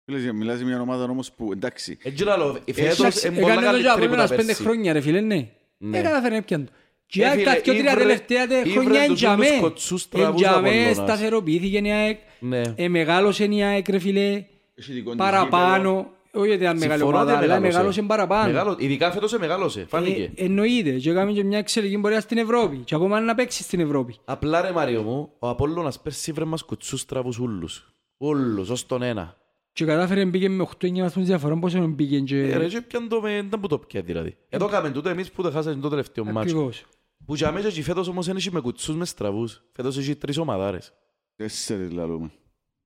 Φίλε, 0.05 0.33
μιλάς 0.33 0.57
για 0.59 0.67
μια 0.67 0.81
ομάδα 0.81 1.05
όμως 1.05 1.33
που, 1.33 1.53
εντάξει, 1.53 1.99
Έτσι 2.03 2.25
λαλό, 2.25 2.59
η 2.65 2.73
φέτος 2.73 2.99
Εντάξει, 2.99 3.27
είναι 3.29 3.41
πολλά 3.41 3.53
έκανε 3.53 3.67
το 3.71 3.77
και 3.77 3.83
καλύτερη 3.83 3.93
που 3.93 4.15
τα 4.15 4.23
Απόλλωνας 4.23 4.31
πέντε 4.31 4.43
πέρσι. 4.45 4.63
χρόνια 4.63 4.93
ρε 4.93 5.01
φίλε, 5.01 5.21
ναι. 5.21 5.49
Ναι. 5.79 5.99
Ε, 5.99 6.03
κατάφερε 6.03 6.35
να 6.35 6.43
πιάνε 6.43 6.65
το. 6.65 6.73
Και 7.07 7.21
η 7.21 7.23
Ε, 7.23 7.27
ΑΕΚ 7.29 7.45
τα 7.45 7.51
φίλε, 7.51 7.61
δυο 7.63 7.73
τρία 7.73 7.81
ήβρε- 7.91 7.99
τελευταία 8.07 8.47
τε- 8.47 8.67
ήβρε 8.67 8.81
χρόνια 8.81 9.07
τους 9.07 9.23
εντιαμέ. 9.23 9.47
όλους 9.47 9.61
κοτσούς 9.61 10.09
τραβούς 10.09 10.41
Εντιαμέ 10.43 10.69
Απόλλωνας. 10.69 10.97
σταθεροποιήθηκε 10.97 11.79
η 11.79 11.91
ΑΕΚ, 11.93 12.19
Ναι. 12.39 12.63
ε, 12.77 12.89
μεγάλωσε 12.89 13.45
η 13.45 13.63
ΑΕΚ 13.63 13.89
ρε 13.89 13.99
φίλε, 13.99 14.21
έχει 14.31 14.45
δικό 14.75 14.91
της 14.91 14.95
γήπεδο. 15.01 15.17
παραπάνω. 15.17 16.11
Όχι 16.33 16.51
ότι 16.51 16.63
ήταν 16.63 16.79
μεγάλη 16.79 16.99
Συμφωνώ 17.01 17.17
ομάδα, 17.19 17.33
ότι 17.37 17.45
αλλά 17.45 17.47
μεγάλωσε. 17.61 17.77
μεγάλωσε 17.77 18.03
παραπάνω. 18.03 18.47
Μεγάλο- 18.53 18.77
Ειδικά 18.79 19.11
φέτος 19.11 19.33
ε, 19.33 19.39
μεγάλωσε, 19.39 19.85
φάνηκε. 19.89 20.33
Ε, 20.35 20.45
εννοείται. 20.45 20.91
Και 20.99 21.11
έκαμε 21.11 21.33
και 21.33 21.45
μια 21.45 21.59
εξελική 21.59 21.99
πορεία 21.99 22.21
στην 22.21 22.39
Ευρώπη. 22.39 22.77
Και 22.77 22.95
ακόμα 22.95 23.21
να 23.21 23.35
παίξει 23.35 23.63
στην 23.63 23.81
Ευρώπη. 23.81 24.15
Απλά 24.25 24.61
ρε 24.61 24.73
Μάριο 24.73 25.03
μου, 25.03 25.33
ο 25.39 25.49
Απόλλωνας 25.49 26.01
πέρσι 26.01 26.33
βρε 26.33 26.45
μας 26.45 26.63
κουτσούς 26.63 27.05
τραβούς 27.05 27.39
ούλους. 27.39 27.93
Ούλους, 28.17 28.69
ως 28.71 28.87
τον 28.87 29.03
ένα. 29.03 29.37
Και 29.73 29.85
κατάφερε 29.85 30.25
να 30.25 30.31
πήγε 30.31 30.49
με 30.49 30.63
8-9 30.63 31.01
βαθμούς 31.03 31.25
διαφορά. 31.27 31.59
Πόσο 31.59 31.79
να 31.79 31.95
πήγε 31.95 32.37
Ε, 32.37 32.57
Ρε, 32.57 32.65
και... 32.65 32.69
και 32.75 32.81
πιαν 32.81 33.09
το 33.09 33.21
με, 33.21 33.37
ήταν 33.37 33.61
που 33.61 33.67
το 33.67 33.79
πια 33.79 34.01
δηλαδή. 34.03 34.37
Εδώ 34.49 34.67
κάμε 34.69 34.91
τούτο 34.91 35.09
εμείς 35.09 35.31
που 35.31 35.43
το 35.43 35.51
χάσαμε 35.51 35.81
το 35.81 35.89
τελευταίο 35.89 36.25
μάτσο. 36.25 36.41
Ακριβώς. 36.41 36.85
Που 37.27 37.35
για 37.35 37.53
μέσα 37.53 37.71
και 37.71 37.83
φέτος 37.83 38.09
όμως 38.09 38.27
δεν 38.27 38.37
έχει 38.37 38.53
με 38.53 38.61
κουτσούς 38.61 38.97
μες 38.97 39.09
στραβούς. 39.09 39.63
Φέτος 39.73 39.99
έχει 39.99 40.17
τρεις 40.17 40.39
ομαδάρες. 40.39 40.93
Τέσσερις 41.37 41.91
λαλούμε. 41.93 42.31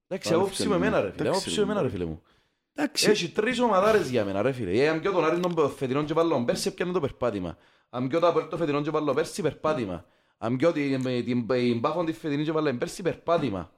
Εντάξει, 0.08 0.32
Άρα, 0.32 0.42
απόψη 0.42 0.62
με 0.68 0.74
φίλε 0.74 0.78
μου. 0.78 0.84
εμένα 0.84 1.00
ρε 1.02 1.10
φίλε. 1.10 1.22
Εντάξει, 1.22 1.40
Απόψη 1.40 1.60
ρε, 1.60 1.66
με 1.66 1.72
εμένα 1.72 1.90
ρε 1.98 2.04
μου. 2.04 2.22
Φίλε 2.74 2.86
μου. 2.86 2.90
Εντάξει. 2.90 3.10
Έχει 3.10 3.28
τρεις 3.30 3.58
ομαδάρες 3.60 4.10
για 4.10 4.24
μένα 4.24 4.42
ρε 4.42 4.52
φίλε. 4.52 4.82
Ε, 4.82 4.88
Αν 4.88 5.00
πιω 5.00 5.12
τον 5.12 5.24
Άρη 5.24 5.40
τον 5.40 5.70
φετινόν 5.70 6.04
και 6.04 6.12
βάλω 6.12 6.44
πέρσι 6.44 6.68
έπιανε 6.68 6.92
το 6.92 7.00
περπάτημα. 7.00 7.56
Αν 7.90 8.08
πιω 8.08 8.20
το 8.20 8.26
Απόλλη 8.28 8.48
το 8.48 8.56
φετινόν 8.56 8.82
και 8.82 8.90
βάλω 8.90 9.14
πέρσι 9.14 9.42
περπάτημα. 9.42 10.04
Αν 10.38 10.56
πιω 10.56 10.72
την, 10.72 11.02
την, 11.02 11.24
την, 11.24 11.46
την 11.46 11.80
Πάφον 11.80 12.06
τη 12.06 12.12
φετινή 12.12 12.44
και 12.44 12.52
βάλω 12.52 12.74
πέρσι 12.76 13.02
περπάτημα. 13.02 13.72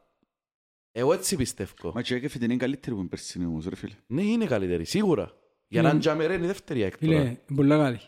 Εγώ 0.92 1.12
έτσι 1.12 1.36
πιστεύω. 1.36 1.92
Μα 1.94 2.02
και 2.02 2.14
έφυγε 2.14 2.44
είναι 2.44 2.56
καλύτερη 2.56 2.94
που 2.94 3.00
είναι 3.00 3.08
περσινή 3.08 3.44
όμως, 3.46 3.66
ρε 3.66 3.76
φίλε. 3.76 3.94
Ναι, 4.06 4.22
είναι 4.22 4.46
καλύτερη, 4.46 4.84
σίγουρα. 4.84 5.32
Για 5.68 5.82
Ναι. 5.82 5.92
να 5.92 5.98
τζάμε 5.98 6.26
ρε 6.26 6.34
είναι 6.34 6.44
η 6.44 6.46
δεύτερη 6.46 6.82
έκ 6.82 6.94
Φίλε, 6.98 7.12
τώρα. 7.16 7.24
είναι 7.28 7.40
πολλά 7.54 7.76
καλή. 7.76 8.00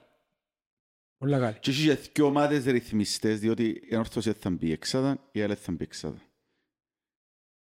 Πολλά 1.18 1.38
καλή. 1.38 1.56
Και 1.60 1.70
είχε 1.70 1.98
και 2.12 2.22
ομάδες 2.22 2.64
ρυθμιστές, 2.64 3.38
διότι 3.40 3.64
η 3.64 3.88
Ανόρθωση 3.94 4.32
θα 4.32 4.50
μπει 4.50 4.72
εξάδα, 4.72 5.28
η 5.32 5.42
άλλη 5.42 5.54
θα 5.54 5.72
μπει 5.72 5.84
εξάδα. 5.84 6.20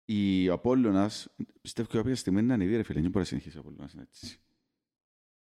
Η 0.05 0.49
Απόλλωνας, 0.49 1.27
πιστεύω 1.61 1.87
ότι 1.89 1.97
κάποια 1.97 2.15
στιγμή 2.15 2.39
είναι 2.39 2.47
να 2.47 2.53
ανεβεί, 2.53 2.75
ρε 2.75 2.83
φίλε, 2.83 2.99
δεν 3.01 3.09
μπορεί 3.09 3.19
να 3.19 3.25
συνεχίσει 3.25 3.57
ο 3.57 3.59
Απόλλωνας 3.59 3.95
έτσι. 4.01 4.39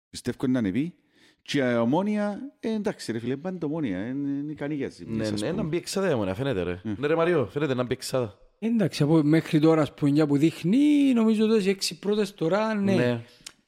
Πιστεύω 0.10 0.38
ότι 0.42 0.50
είναι 0.52 0.60
να 0.62 0.68
ανεβεί. 0.68 0.94
Και 1.42 1.60
η 1.60 1.76
Ομόνια, 1.76 2.40
ε, 2.60 2.74
εντάξει 2.74 3.12
ρε 3.12 3.20
φίλε, 3.20 3.38
πάνε 3.38 3.58
το 3.58 3.66
Ομόνια, 3.66 4.08
είναι 4.08 4.30
είναι 4.30 4.52
ικανή 4.52 4.76
για 4.76 4.88
τις 4.90 5.00
Ναι, 5.00 5.06
ζημίες, 5.06 5.32
ας 5.32 5.42
ναι, 5.42 5.48
να 5.48 5.56
πούμε. 5.56 5.68
μπει 5.68 5.78
εξάδα 5.78 6.10
η 6.10 6.14
Ομόνια, 6.14 6.34
φαίνεται 6.36 6.64
ρε. 6.64 6.82
Mm. 6.86 6.96
Ναι 6.98 7.08
ρε 7.08 7.16
Μαριό, 7.16 7.46
φαίνεται 7.52 7.74
να 7.74 7.84
μπει 7.84 7.94
εξάδα. 7.94 8.38
Εντάξει, 8.60 9.04
από 9.04 9.22
μέχρι 9.24 9.60
τώρα 9.60 9.82
ας 9.82 9.94
πούμε, 9.94 10.12
για 10.12 10.28
που 10.28 10.38
δείχνει, 10.38 11.14
νομίζω 11.14 11.46
ότι 11.50 11.64
οι 11.66 11.70
έξι 11.70 12.00
πρώτες 12.00 12.34
τώρα, 12.34 12.74
ναι. 12.74 12.96
Ναι. 12.96 13.24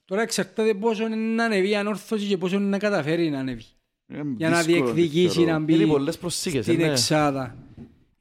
Τώρα 0.05 0.22
εξαρτάται 0.22 0.73
πόσο 0.73 1.05
είναι 1.05 1.15
να 1.15 1.43
ανεβεί 1.45 1.69
η 1.69 1.76
ανόρθωση 1.76 2.27
και 2.27 2.38
πόσο 2.38 2.55
είναι 2.55 2.65
να 2.65 2.77
καταφέρει 2.77 3.30
να 3.30 3.39
ανεβεί. 3.39 3.64
Ε, 4.07 4.22
Για 4.38 4.49
να 4.49 4.61
δύσκολο, 4.61 4.93
διεκδικήσει 4.93 5.30
θεωρώ. 5.35 5.51
να 5.51 5.60
μπει 5.60 5.73
Είναι 5.73 5.85
πολλές 5.85 6.18
προσήκες, 6.18 6.65
στην 6.65 6.77
ναι. 6.77 6.84
εξάδα. 6.88 7.57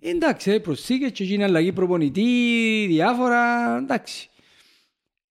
Εντάξει, 0.05 0.51
ε, 0.51 0.59
προσθήκες 0.59 1.11
και 1.11 1.25
γίνει 1.25 1.45
αλλαγή 1.45 1.73
προπονητή, 1.73 2.87
διάφορα, 2.89 3.77
εντάξει. 3.77 4.29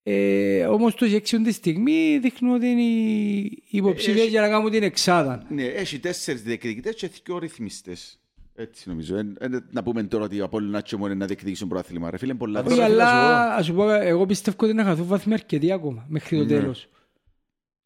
Ε, 0.02 0.64
όμως 0.66 0.94
το 0.94 1.04
έξιον 1.04 1.42
τη 1.42 1.52
στιγμή 1.52 2.18
δείχνουν 2.22 2.54
ότι 2.54 2.66
είναι 2.66 2.82
οι 2.82 3.62
υποψήφιες 3.70 4.16
έχει- 4.20 4.28
για 4.30 4.40
να 4.40 4.48
κάνουν 4.48 4.70
την 4.70 4.82
εξάδα. 4.82 5.46
Ναι, 5.48 5.64
έχει 5.64 5.98
τέσσερις 5.98 6.42
διεκδικητές 6.42 6.94
και 6.94 7.10
δύο 7.24 7.38
ρυθμιστές. 7.38 8.16
Έτσι 8.54 8.88
νομίζω. 8.88 9.16
Ε, 9.16 9.34
ε, 9.40 9.48
να 9.70 9.82
πούμε 9.82 10.02
τώρα 10.02 10.24
ότι 10.24 10.40
ο 10.40 10.44
Απόλλωνας 10.44 10.82
και 10.82 10.96
μόνο 10.96 11.10
είναι 11.10 11.20
να 11.20 11.26
διεκδικήσουν 11.26 11.68
πρωτάθλημα. 11.68 12.10
Ρε 12.10 12.16
φίλε, 12.18 12.34
πολλά 12.34 12.62
Τώρα 12.62 12.74
Όχι, 12.74 12.84
θέλω 12.84 12.96
να 12.96 13.04
σου 13.06 13.10
αλλά 13.16 13.54
ας 13.54 13.64
σου 13.66 13.74
πω, 13.74 13.90
εγώ 13.90 14.26
πιστεύω 14.26 14.56
ότι 14.60 14.72
να 14.72 14.84
χαθούν 14.84 15.06
βαθμοί 15.06 15.32
αρκετοί 15.32 15.72
ακόμα 15.72 16.06
μέχρι 16.08 16.36
το 16.36 16.42
Ναι. 16.44 16.48
τέλος. 16.48 16.88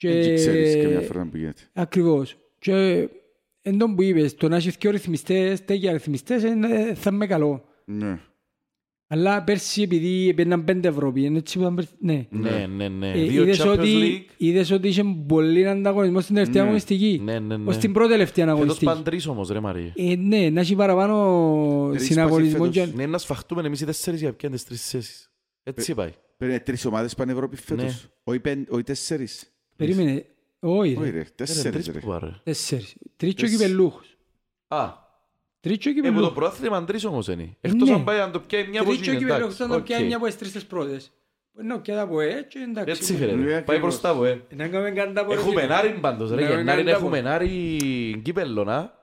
Δεν 0.00 0.34
ξέρεις 0.34 0.74
και 0.74 0.86
μια 0.88 1.00
φορά 1.00 1.26
που 1.30 1.36
γίνεται. 1.36 1.62
Ακριβώς. 1.72 2.36
Και 2.58 3.08
εν 3.68 3.78
τόν 3.78 3.94
που 3.94 4.02
είπες, 4.02 4.34
το 4.34 4.48
να 4.48 4.56
έχεις 4.56 4.76
δύο 4.80 4.90
ρυθμιστές, 4.90 5.64
τέτοια 5.64 5.92
ρυθμιστές, 5.92 6.42
είναι- 6.42 6.94
θα 6.94 7.10
είμαι 7.12 7.26
καλό. 7.26 7.64
Ναι. 7.84 8.18
Αλλά 9.08 9.42
πέρσι 9.44 9.82
επειδή 9.82 10.28
έπαιρναν 10.28 10.64
πέντε 10.64 10.88
Ευρώπη, 10.88 11.24
είναι 11.24 11.38
έτσι 11.38 11.54
που 11.56 11.60
ήταν 11.62 11.74
πέρσι, 11.74 11.90
ναι. 11.98 12.26
Ναι, 12.30 12.66
ναι, 12.66 12.88
ναι. 12.88 13.10
Ε, 13.10 13.22
Δύο 13.24 13.42
είδες 13.42 13.62
Champions 13.64 13.78
ότι, 13.78 13.92
League. 14.28 14.32
είδες 14.36 14.70
ότι 14.70 14.88
είχε 14.88 15.02
πολύ 15.26 15.68
ανταγωνισμό 15.68 16.20
στην 16.20 16.34
τελευταία 16.34 16.60
Ναι. 16.62 16.66
αγωνιστική. 16.68 17.20
Ναι, 17.24 17.38
ναι, 17.38 17.56
ναι. 17.56 17.68
Ως 17.70 17.76
την 17.76 17.92
πρώτη 17.92 18.10
τελευταία 18.10 18.44
Φέτος 18.44 18.58
αγωνιστική. 18.60 18.84
πάνε 18.92 19.02
τρεις 19.02 19.26
όμως 19.26 19.48
ρε 19.48 19.60
Μαρία. 19.60 19.92
Ε, 19.96 20.14
ναι, 20.16 20.50
να 20.50 20.60
έχει 20.60 20.74
παραπάνω 20.74 21.88
Τρεις 21.92 22.04
συναγωνισμό. 22.04 22.58
πάση 22.58 22.70
Και... 22.70 22.80
φέτος. 22.80 22.94
Ναι, 22.94 23.06
να 23.06 23.18
σφαχτούμε 23.18 23.62
εμείς 23.66 23.80
οι 23.80 23.84
τέσσερις 23.84 24.20
για 24.20 24.32
πιάνε 24.32 24.54
τις 24.54 24.64
τρεις 24.64 24.88
θέσεις. 24.90 25.30
Έτσι 25.62 25.94
πάει. 25.94 26.08
Πρέπει 26.08 26.20
να 26.38 26.48
είναι 26.48 26.58
τρεις 26.60 26.84
ομάδες 26.84 27.14
πάνε 27.14 27.32
Ευρώπη 27.32 27.56
φέτος. 27.56 27.84
Ναι. 27.84 27.92
Όχι 28.24 28.40
πεν- 28.40 28.70
όχι 28.72 28.82
τέσσερις. 28.82 29.50
Περίμενε. 29.76 30.24
Όχι 30.60 30.94
Όχι 30.96 31.04
ρε. 31.04 31.10
ρε, 31.10 31.16
Είναι 31.16 31.28
τέσσερις 31.34 31.72
τρεις 31.72 31.86
ρε. 31.86 32.00
που 32.00 32.06
πάρε. 32.06 32.40
Τέσσερις. 32.44 32.96
Τρίτσο 33.16 33.44
Τέσσερις. 33.44 33.66
κυπελούχος. 33.66 34.16
Α, 34.68 34.88
Τρίτσο 35.60 35.88
ε, 35.90 35.92
που 35.92 36.00
το 36.02 36.08
κυπελούχος. 36.08 36.34
πρόθλημα 36.34 36.84
τρεις 36.84 37.04
όμως 37.04 37.28
είναι. 37.28 37.56
Εκτός 37.60 37.88
Ναι. 37.88 37.94
αν 37.94 38.04
πάει 38.04 38.18
να 38.18 38.30
το 38.30 38.40
πιάει 38.40 38.66
μια 38.68 38.80
από 38.80 38.90
Τρίτσο 38.90 39.10
εκείνη, 39.10 39.26
κυπελούχος 39.26 39.54
εντάξει. 39.54 39.62
θα 39.62 39.68
το 39.68 39.74
οκ. 39.74 39.82
πιάνει 39.84 40.06
μια 40.06 40.16
από 40.16 40.26
τις 40.26 40.36
τρεις 40.38 40.52
τις 40.52 40.66
πρώτες. 40.66 41.10
Να 41.52 41.80
πιάνει 41.80 42.00
από 42.00 42.20
έτσι, 42.20 42.58
εντάξει. 42.60 42.90
Έτσι 42.90 43.12
Ναι, 43.12 43.18
φαίνεται. 43.18 43.42
Πάει 43.44 43.54
ακριβώς. 43.54 43.80
μπροστά 43.80 44.08
από 44.10 44.24
ε. 44.24 44.40
Να 44.56 44.68
κάνουμε 44.68 44.90
καντά 44.90 45.20
από 45.20 45.32
Έχουμε 45.32 45.62
ενάρι 45.62 45.98
πάντως 46.00 46.30
ρε. 46.30 46.34
Ναι, 46.48 46.54
Γενάρη 46.54 46.82
ναι, 46.82 46.90
έχουμε 46.90 47.18
ενάρι 47.18 48.20
κύπελλο 48.24 48.64
να. 48.64 48.94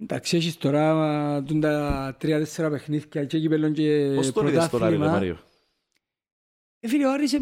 Εντάξει, 0.00 0.36
έχεις 0.36 0.56
τώρα 0.56 1.42
τούν 1.42 1.60
τα 1.60 2.16
τρία-τέσσερα 2.18 2.70
παιχνίδια 2.70 3.24
και 3.24 3.38
κύπελλον 3.38 3.72
και 3.72 4.12
Πώς 4.14 4.32
τον 4.32 4.46
είδες 4.46 4.68
τον 4.68 4.82
Άρη 4.82 4.90
ρε 4.92 4.96
πρωτάθλημα. 4.96 5.06
Μάριο; 5.06 5.38
Ε, 6.80 6.88
φίλε, 6.88 7.06
ο 7.06 7.12
Άρης 7.12 7.36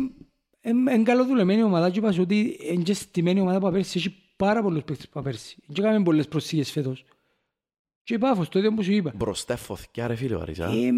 είναι 0.68 1.02
καλοδουλεμένη 1.02 1.62
ομάδα 1.62 1.90
και 1.90 1.98
είπα 1.98 2.14
ότι 2.20 2.58
είναι 2.72 2.82
και 2.82 2.94
στημένη 2.94 3.40
ομάδα 3.40 3.58
που 3.58 3.70
πέρσι. 3.70 3.98
Έχει 3.98 4.14
πάρα 4.36 4.62
πολλούς 4.62 4.82
παίκτες 4.82 5.08
που 5.08 5.22
πέρσι. 5.22 5.56
Και 5.72 5.80
έκαμε 5.82 6.02
πολλές 6.02 6.28
προσήγες 6.28 6.70
φέτος. 6.70 7.04
Και 8.02 8.14
η 8.14 8.18
Πάφος, 8.18 8.48
το 8.48 8.58
ίδιο 8.58 8.72
που 8.74 8.82
σου 8.82 8.92
είπα. 8.92 9.12
Μπροστά 9.16 9.56
φωθιά 9.56 10.06
ρε 10.06 10.14
φίλε 10.14 10.34
ο 10.34 10.40
Άρης. 10.40 10.60
α. 10.60 10.64
Ε, 10.70 10.90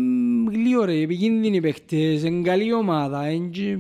Γλύο 0.51 0.85
ρε, 0.85 1.01
επικίνδυνοι 1.01 1.61
παίκτες, 1.61 2.23
είναι 2.23 2.43
καλή 2.43 2.73
ομάδα. 2.73 3.25
εν 3.25 3.51
και- 3.51 3.77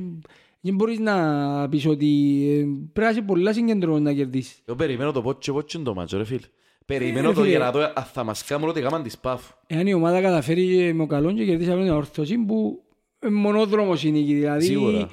Δεν 0.60 0.74
μπορείς 0.74 0.98
να 0.98 1.68
πεις 1.68 1.86
ότι 1.86 2.06
ε, 2.50 2.62
πρέπει 2.92 3.00
να 3.00 3.08
είσαι 3.10 3.22
πολλά 3.22 3.52
συγκεντρωμένος 3.52 4.04
να 4.04 4.12
κερδίσεις. 4.14 4.62
Εγώ 4.64 4.76
περιμένω 4.76 5.12
το 5.12 5.22
πότσο 5.22 5.52
πότσο 5.52 5.78
το 5.80 5.94
μάτσο 5.94 6.16
ρε 6.18 6.24
φίλε. 6.24 6.40
Περιμένω 6.86 7.28
ρε 7.28 7.34
το 7.34 7.40
φίλε. 7.40 7.48
για 7.50 7.58
να 7.58 7.70
δω 7.70 7.80
αν 7.94 8.04
θα 8.12 8.24
μας 8.24 8.44
κάνουν 8.44 8.68
ό,τι 8.68 8.80
κάμαν 8.80 9.02
της 9.02 9.18
Πάφου. 9.18 9.54
Εάν 9.66 9.86
η 9.86 9.94
ομάδα 9.94 10.20
καταφέρει 10.20 10.92
με 10.92 11.02
ο 11.02 11.06
καλόν 11.06 11.34
και 11.36 11.44
κερδίσει 11.44 11.70
από 11.70 11.82
την 11.82 11.90
ορθωσή 11.90 12.38
που 12.38 12.82
ε, 13.18 13.28
μονόδρομος 13.28 14.04
είναι 14.04 14.18
εκεί. 14.18 14.34
Δηλαδή, 14.34 14.64
Σίγουρα. 14.64 15.08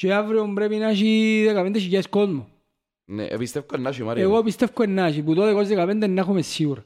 Και 0.00 0.12
αύριο 0.14 0.52
πρέπει 0.54 0.76
να 0.76 0.88
έχει 0.88 1.44
15.000 1.54 2.00
κόσμο. 2.10 2.48
Ναι, 3.04 3.24
ε, 3.24 3.36
πιστεύω 3.36 3.66
να 3.78 3.88
έχει 3.88 4.02
Μάριο. 4.02 4.22
Εγώ 4.22 4.42
πιστεύω 4.42 4.86
να 4.86 5.06
έχει, 5.06 5.22
που 5.22 5.34
τότε 5.34 5.74
15 5.82 6.08
να 6.08 6.20
έχουμε 6.20 6.42
σίγουρα. 6.42 6.84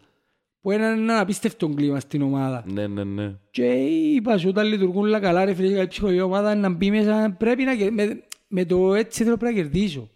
Που 0.61 0.71
είναι 0.71 0.87
ένα 0.87 1.21
απίστευτο 1.21 1.69
κλίμα 1.69 2.01
στην 2.01 2.23
ομάδα. 2.23 2.65
Ναι, 2.73 2.87
ναι, 2.87 3.05
ναι. 3.05 3.35
Και 3.51 3.65
είπα 4.15 4.39
σου, 4.39 4.49
όταν 4.49 4.67
λειτουργούν 4.67 5.05
όλα 5.05 5.21
καλά, 5.21 5.45
ρε 5.45 5.55
φίλε, 5.55 5.69
και 5.69 5.75
καλή 5.75 5.89
ψυχολογία 5.89 6.25
ομάδα, 6.25 6.55
να 6.55 6.69
μπει 6.69 6.91
μέσα, 6.91 7.35
πρέπει 7.39 7.63
να, 7.63 7.75
κε- 7.77 7.91
με, 7.93 8.23
με 8.49 8.65
το 8.65 8.95
έτσι 8.95 9.25
θέλω 9.25 9.37
πρέπει 9.37 9.55
να 9.55 9.63
κερδίσω. 9.63 10.11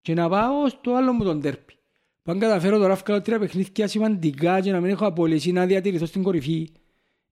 Και 0.00 0.14
να 0.14 0.28
πάω 0.28 0.68
στο 0.68 0.94
άλλο 0.94 1.12
μου 1.12 1.24
τον 1.24 1.40
τέρπι. 1.40 1.74
Που 2.22 2.30
αν 2.32 2.38
καταφέρω 2.38 2.76
τώρα 2.76 2.88
να 2.88 2.94
βγάλω 2.94 3.22
τρία 3.22 3.38
παιχνίδια 3.38 3.86
σημαντικά 3.88 4.60
και 4.60 4.72
να 4.72 4.80
μην 4.80 4.90
έχω 4.90 5.06
απολύσει, 5.06 5.52
να 5.52 5.66
διατηρηθώ 5.66 6.06
στην 6.06 6.22
κορυφή. 6.22 6.68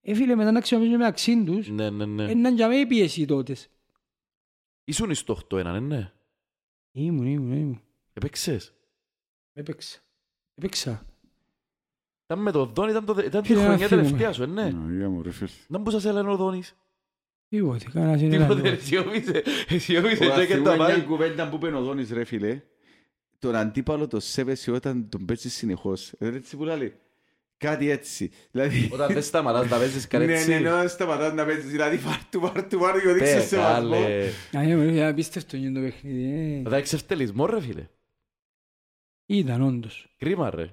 Ε, 0.03 0.15
φίλε, 0.15 0.35
μετά 0.35 0.51
να 0.53 0.61
ξεμίσω 0.61 0.97
με 0.97 1.07
αξίν 1.07 1.45
τους, 1.45 1.69
Ναι, 1.71 1.91
ναι, 1.91 2.05
ναι. 2.07 2.25
ε, 2.25 2.35
να 2.35 2.49
για 2.51 2.69
με 2.69 2.75
η 2.77 2.87
πίεση 2.87 3.25
τότες. 3.25 3.69
Ήσουν 4.89 5.15
στο 5.15 5.39
8-1, 5.51 5.63
ναι, 5.65 5.81
ναι. 5.81 6.13
Ήμουν, 6.93 7.27
ήμουν, 7.27 7.53
ήμουν. 7.53 7.81
Έπαιξες. 8.13 8.75
Έπαιξα. 9.53 9.99
Έπαιξα. 10.55 11.07
Ήταν 12.25 12.43
με 12.43 12.51
τον 12.51 12.71
Δόνη, 12.75 12.91
ήταν, 12.91 13.05
το, 13.05 13.19
ήταν 13.25 13.43
τη 13.43 13.49
Φίλε, 13.49 13.61
να 13.61 13.67
χρονιά 13.67 13.89
φύγουμε. 13.89 14.03
τελευταία 14.07 14.33
σου, 14.33 14.43
ε, 14.43 14.47
ναι. 14.47 14.71
Ναι, 14.71 14.97
για 14.97 15.09
μου, 15.09 15.23
ρε 15.23 15.31
φίλε. 15.31 15.51
Δεν 15.69 15.81
μπορούσα 15.81 16.01
σε 16.01 16.09
έλεγε 16.09 16.29
ο 16.29 16.37
Δόνης. 16.37 16.77
Τίποτε, 17.49 17.85
κανένας 17.93 18.21
είναι 18.21 18.39
Τίποτε, 18.39 18.69
ένα. 18.69 18.79
σιώπησε. 18.79 19.43
Σιώπησε 19.79 20.25
Ωραία, 20.25 20.37
και 20.37 20.47
και 20.47 20.53
θυμούμαι 20.53 20.71
τα 20.71 20.77
μια 20.77 20.87
πάλι. 20.87 21.03
κουβέντα 21.03 21.49
που 21.49 21.57
είπε 21.57 21.77
ο 21.77 21.83
Δόνης 21.83 22.11
ρε 22.11 22.25
φίλε. 22.25 22.63
Τον 23.39 23.55
αντίπαλο 23.55 24.07
το 24.07 24.21
σέβεσαι 24.21 24.71
όταν 24.71 25.09
τον 25.09 25.25
παίζεις 25.25 25.55
συνεχώς. 25.55 26.13
Ε, 26.19 26.27
έτσι 26.27 26.57
που 26.57 26.65
λέει. 26.65 26.95
Κάτι 27.59 27.91
έτσι. 27.91 28.31
Δηλαδή... 28.51 28.89
Όταν 28.93 29.13
δεν 29.13 29.23
σταματάς 29.23 29.69
να 29.71 29.77
παίζεις 29.79 30.03
Ναι, 30.03 30.09
καρέτσι. 30.19 30.49
ναι, 30.49 30.59
ναι, 30.59 30.87
σταματάς 30.87 31.33
να 31.33 31.45
παίζεις. 31.45 31.71
Δηλαδή 31.71 31.97
πάρ' 31.97 32.25
του, 32.31 32.41
πάρ' 32.41 32.67
του, 32.69 32.79
πάρ' 32.79 32.95
του 32.95 33.01
και 33.01 33.09
οδείξε 33.09 33.35
Πε, 33.35 33.41
σε 33.41 33.57
βαθμό. 33.57 33.91
καλέ. 33.91 34.25
Α, 34.57 34.61
ε, 34.63 34.69
είναι 34.71 35.07
απίστευτο 35.07 35.57
είναι 35.57 35.81
το 35.81 35.81
παιχνίδι. 35.87 36.63
ε. 36.65 36.69
Θα 36.71 36.77
εξευτελισμό 36.77 37.47
ρε 37.47 37.61
φίλε. 37.61 37.87
Ήταν 39.27 39.63
όντως. 39.63 40.15
Κρίμα 40.19 40.51
ρε. 40.51 40.71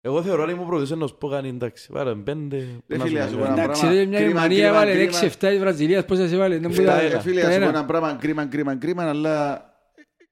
Εγώ 0.00 0.22
θεωρώ 0.22 0.42
ότι 0.42 0.54
μου 0.54 0.66
προδούσε 0.66 0.94
να 0.94 1.06
σου 1.06 1.16
πω 1.18 1.28
κάνει 1.28 1.48
εντάξει. 1.48 1.88
Πάρε 1.92 2.14
πέντε. 2.14 2.56
Ρε 2.88 2.96
να 2.96 3.04
φίλε, 3.04 3.18
σου 3.18 3.24
ας 3.24 3.30
σου 3.30 3.36
πω, 3.36 3.42
πω 3.44 3.52
ένα 3.52 3.62
Εντάξει, 3.62 3.80
πράγμα. 3.80 3.98
ρε, 3.98 4.04
μια 4.06 4.18
Κρίμα, 4.18 4.30
Γερμανία 4.32 4.56
κρίμα, 4.64 4.68
έβαλε 4.82 5.06
κρίμα. 5.06 5.20
6-7 5.32 5.48
της 5.50 5.58
Βραζιλίας, 5.58 6.04
πώς 6.04 6.18
σας 6.18 6.32
έβαλε. 6.32 6.58
δεν 6.58 6.70
Εφτά 6.70 6.82
μπορεί 6.82 6.94
να- 6.96 7.00
ένα. 7.02 7.16
Ε, 7.16 7.20
Φίλε, 7.20 7.40
ας 7.40 7.46
σου 7.52 7.58
πω 7.58 7.64
ένα. 7.64 7.68
ένα 7.78 7.84
πράγμα, 7.84 8.14
κρίμα, 8.20 8.46
κρίμα, 8.46 8.76
κρίμα, 8.76 9.08
αλλά 9.08 9.64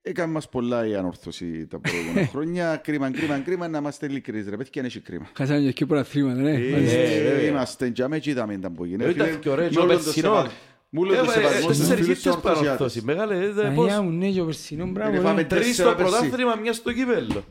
έκανε 0.08 0.32
μας 0.32 0.48
πολλά 0.48 0.86
η 0.86 0.94
ανόρθωση 0.94 1.66
τα 1.66 1.78
προηγούμενα 1.78 2.26
χρόνια. 2.26 2.76
Κρίμα, 2.84 3.10
κρίμα, 3.10 3.38
κρίμα, 3.38 3.68
να 3.68 3.78
είμαστε 3.78 4.06
ειλικρινείς, 4.06 4.48
ρε 4.48 4.56
παιδιά, 4.56 4.82
έχει 4.84 5.00
κρίμα. 5.00 5.26
Χάσανε 5.36 5.70
και 5.70 5.86
πρωταθλήματα, 5.86 6.40
ναι. 6.40 6.50
Ε, 6.54 6.70
Μάλιστα. 6.70 6.96
βέβαια. 6.98 7.40
Είμαστε 7.48 7.86
για 7.94 8.08
με 8.08 8.18
και 8.18 8.30
είδαμε 8.30 8.58
τα 8.58 8.70
που 8.70 8.84
Ε, 8.84 8.86
γίνεται. 8.86 9.10
ήταν 9.10 9.26
Φίλε, 9.26 9.38
και 9.38 9.48
ωραίο, 9.50 9.64
με 9.64 9.70
και 9.70 9.78
ο 9.78 9.82
όλον 9.82 9.96
το 9.96 10.02
περσινό. 10.04 10.26
σεβασμό- 10.28 10.52
με 10.90 11.00
όλον 11.00 11.14
το 11.16 11.20
Ε, 11.22 11.24
ε, 11.26 11.30
σεβασμό 11.32 11.60
στους 11.60 11.78
Τέσσερις 11.78 12.04
φίλους 12.04 12.08
ήρθες 12.18 12.34
του 12.34 12.40
πάνω 12.40 12.54
Ορθωσιάτες. 12.56 12.86
αυτός. 12.86 13.02
Μεγάλε, 13.02 13.34
ε, 13.34 13.38
Αγιά 13.66 13.72
πώς. 13.74 13.98
μου, 13.98 14.10
ναι, 14.10 14.30
και 14.30 14.40
ο 14.40 14.44
περσινό, 14.44 14.86
μπράβο. 14.86 15.16
Ε, 15.16 15.20
φάμε 15.20 15.40
ναι. 15.40 15.46
Τρεις 15.48 15.66
τέσσερα 15.66 15.88
στο 15.88 15.96
πέρσι. 16.02 16.18
πρωτάθλημα, 16.18 16.54
μια 16.56 16.72
στο 16.72 16.92
κύπελλο. 16.92 17.44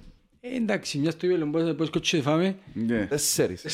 Ε, 0.54 0.56
Εντάξει, 0.58 0.98
μιας 0.98 1.14
στο 1.14 1.28
κύπελλο, 1.28 1.46
πώς- 1.52 1.76
πώς 1.76 1.90
κοτσί 1.90 2.22
φάμε. 2.22 2.56
Ναι. 2.74 3.06
Τέσσερις. 3.06 3.64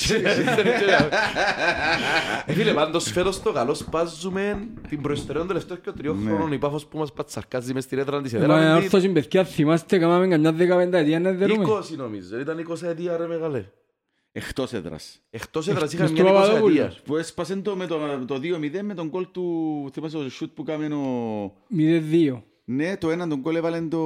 Ε, 2.45 2.53
Φίλε, 2.53 2.73
πάντως 2.73 3.11
φέτος 3.11 3.41
το 3.41 3.51
καλό 3.51 3.73
σπάζουμε 3.73 4.67
την 4.89 5.01
προϊστερία 5.01 5.39
των 5.39 5.47
τελευταίων 5.47 5.81
και 5.81 5.91
τριών 5.91 6.23
Ναι. 6.23 6.29
χρόνων. 6.29 6.51
Η 6.51 6.57
πάφος 6.57 6.85
που 6.85 6.97
μας 6.97 7.13
πατσαρκάζει 7.13 7.73
μες 7.73 7.83
στην 7.83 7.99
έδρα 7.99 8.21
της 8.21 8.33
Μα 8.33 8.39
έδρα. 8.39 8.75
όρθωση 8.75 9.09
παιδιά, 9.09 9.43
θυμάστε, 9.43 9.97
κάναμε 9.97 10.27
καμιά 10.27 10.51
δεκαπενταετία 10.53 11.19
να 11.19 11.31
δερούμε. 11.31 11.65
20 11.65 11.95
νομίζω, 11.97 12.39
ήταν 12.39 12.65
20 12.69 12.81
αιτία 12.87 13.17
ρε 13.17 13.27
μεγάλε. 13.27 13.65
Εκτός 14.31 14.73
έδρας. 14.73 15.19
Εκτός 15.29 15.67
έδρας 15.67 15.83
Μες 15.83 15.93
είχαμε 15.93 16.07
στο 16.09 16.21
μια 16.21 16.31
20 16.31 16.35
Παπαδόπουλος. 16.35 16.77
αιτία. 16.77 16.93
Που 17.05 17.17
έσπασε 17.17 17.55
το 17.55 17.75
με 17.75 17.85
το, 17.85 17.99
το 18.27 18.35
2-0 18.35 18.81
με 18.83 18.93
τον 18.93 19.09
κόλ 19.09 19.25
του... 19.31 19.89
Θυμάσαι 19.93 20.17
το 20.17 20.29
σούτ 20.29 20.51
που 20.53 20.63
κάμε 20.63 20.85
ο... 20.95 21.53
0-2. 21.77 22.41
Ναι, 22.65 22.97
το 22.97 23.09
ένα 23.11 23.27
τον 23.27 23.41
κόλ 23.41 23.55
έβαλε 23.55 23.81
το... 23.81 23.97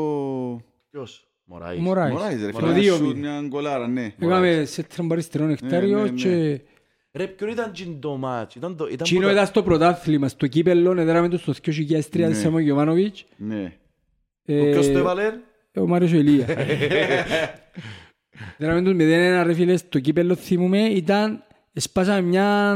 Ποιος, 0.91 1.27
Μωράης. 1.45 1.79
Μωράης. 1.79 2.13
Μωράης 2.13 2.45
ρε 2.45 2.51
Το 2.51 2.57
φίλε. 2.57 2.69
Ένα 2.69 2.79
2-0. 2.79 2.97
σούτ, 2.97 3.17
μια 3.17 3.41
γκολάρα, 3.47 3.87
ναι. 3.87 4.13
Έκαμε 4.19 4.63
σε 4.65 4.83
τραμπαριστερό 4.83 5.43
ναι, 5.45 5.49
νεκτάριο 5.49 6.01
ναι. 6.03 6.09
και... 6.09 6.59
Ρε, 7.13 7.27
ποιον 7.27 7.49
ήταν 7.49 7.71
τζιν 7.73 7.99
το 7.99 8.17
μάτς, 8.17 8.55
ήταν 8.55 8.75
το... 8.75 8.85
ήταν 8.87 9.03
Τσίνο 9.03 9.19
που 9.19 9.25
τα- 9.25 9.31
ήταν 9.31 9.45
στο 9.45 9.63
πρωτάθλημα, 9.63 10.27
στο 10.27 10.47
κύπελλο, 10.47 10.99
έδραμε 10.99 11.27
το 11.29 11.37
στο 11.37 11.53
2003 11.65 12.19
Ναι. 12.19 12.27
της 12.27 12.39
Σάμο 12.39 12.59
Γιωβάνοβιτς. 12.59 13.25
Ναι. 13.37 13.73
Ε, 14.45 14.59
Ο 14.59 14.71
ποιος 14.71 14.91
το 14.91 14.97
έβαλε, 14.97 15.33
Ο 15.77 15.87
Μάριος 15.87 16.11
ο 16.13 16.15
Ηλία. 16.15 16.45
Δράμε 18.57 18.81
τους 18.81 18.93
0-1 18.93 18.97
ρε 19.45 19.53
φίλε 19.53 19.77
στο 19.77 19.99
κύπελλο 19.99 20.35
θυμούμε 20.35 20.79
ήταν 20.79 21.43
σπάσαμε 21.73 22.21
μια... 22.21 22.75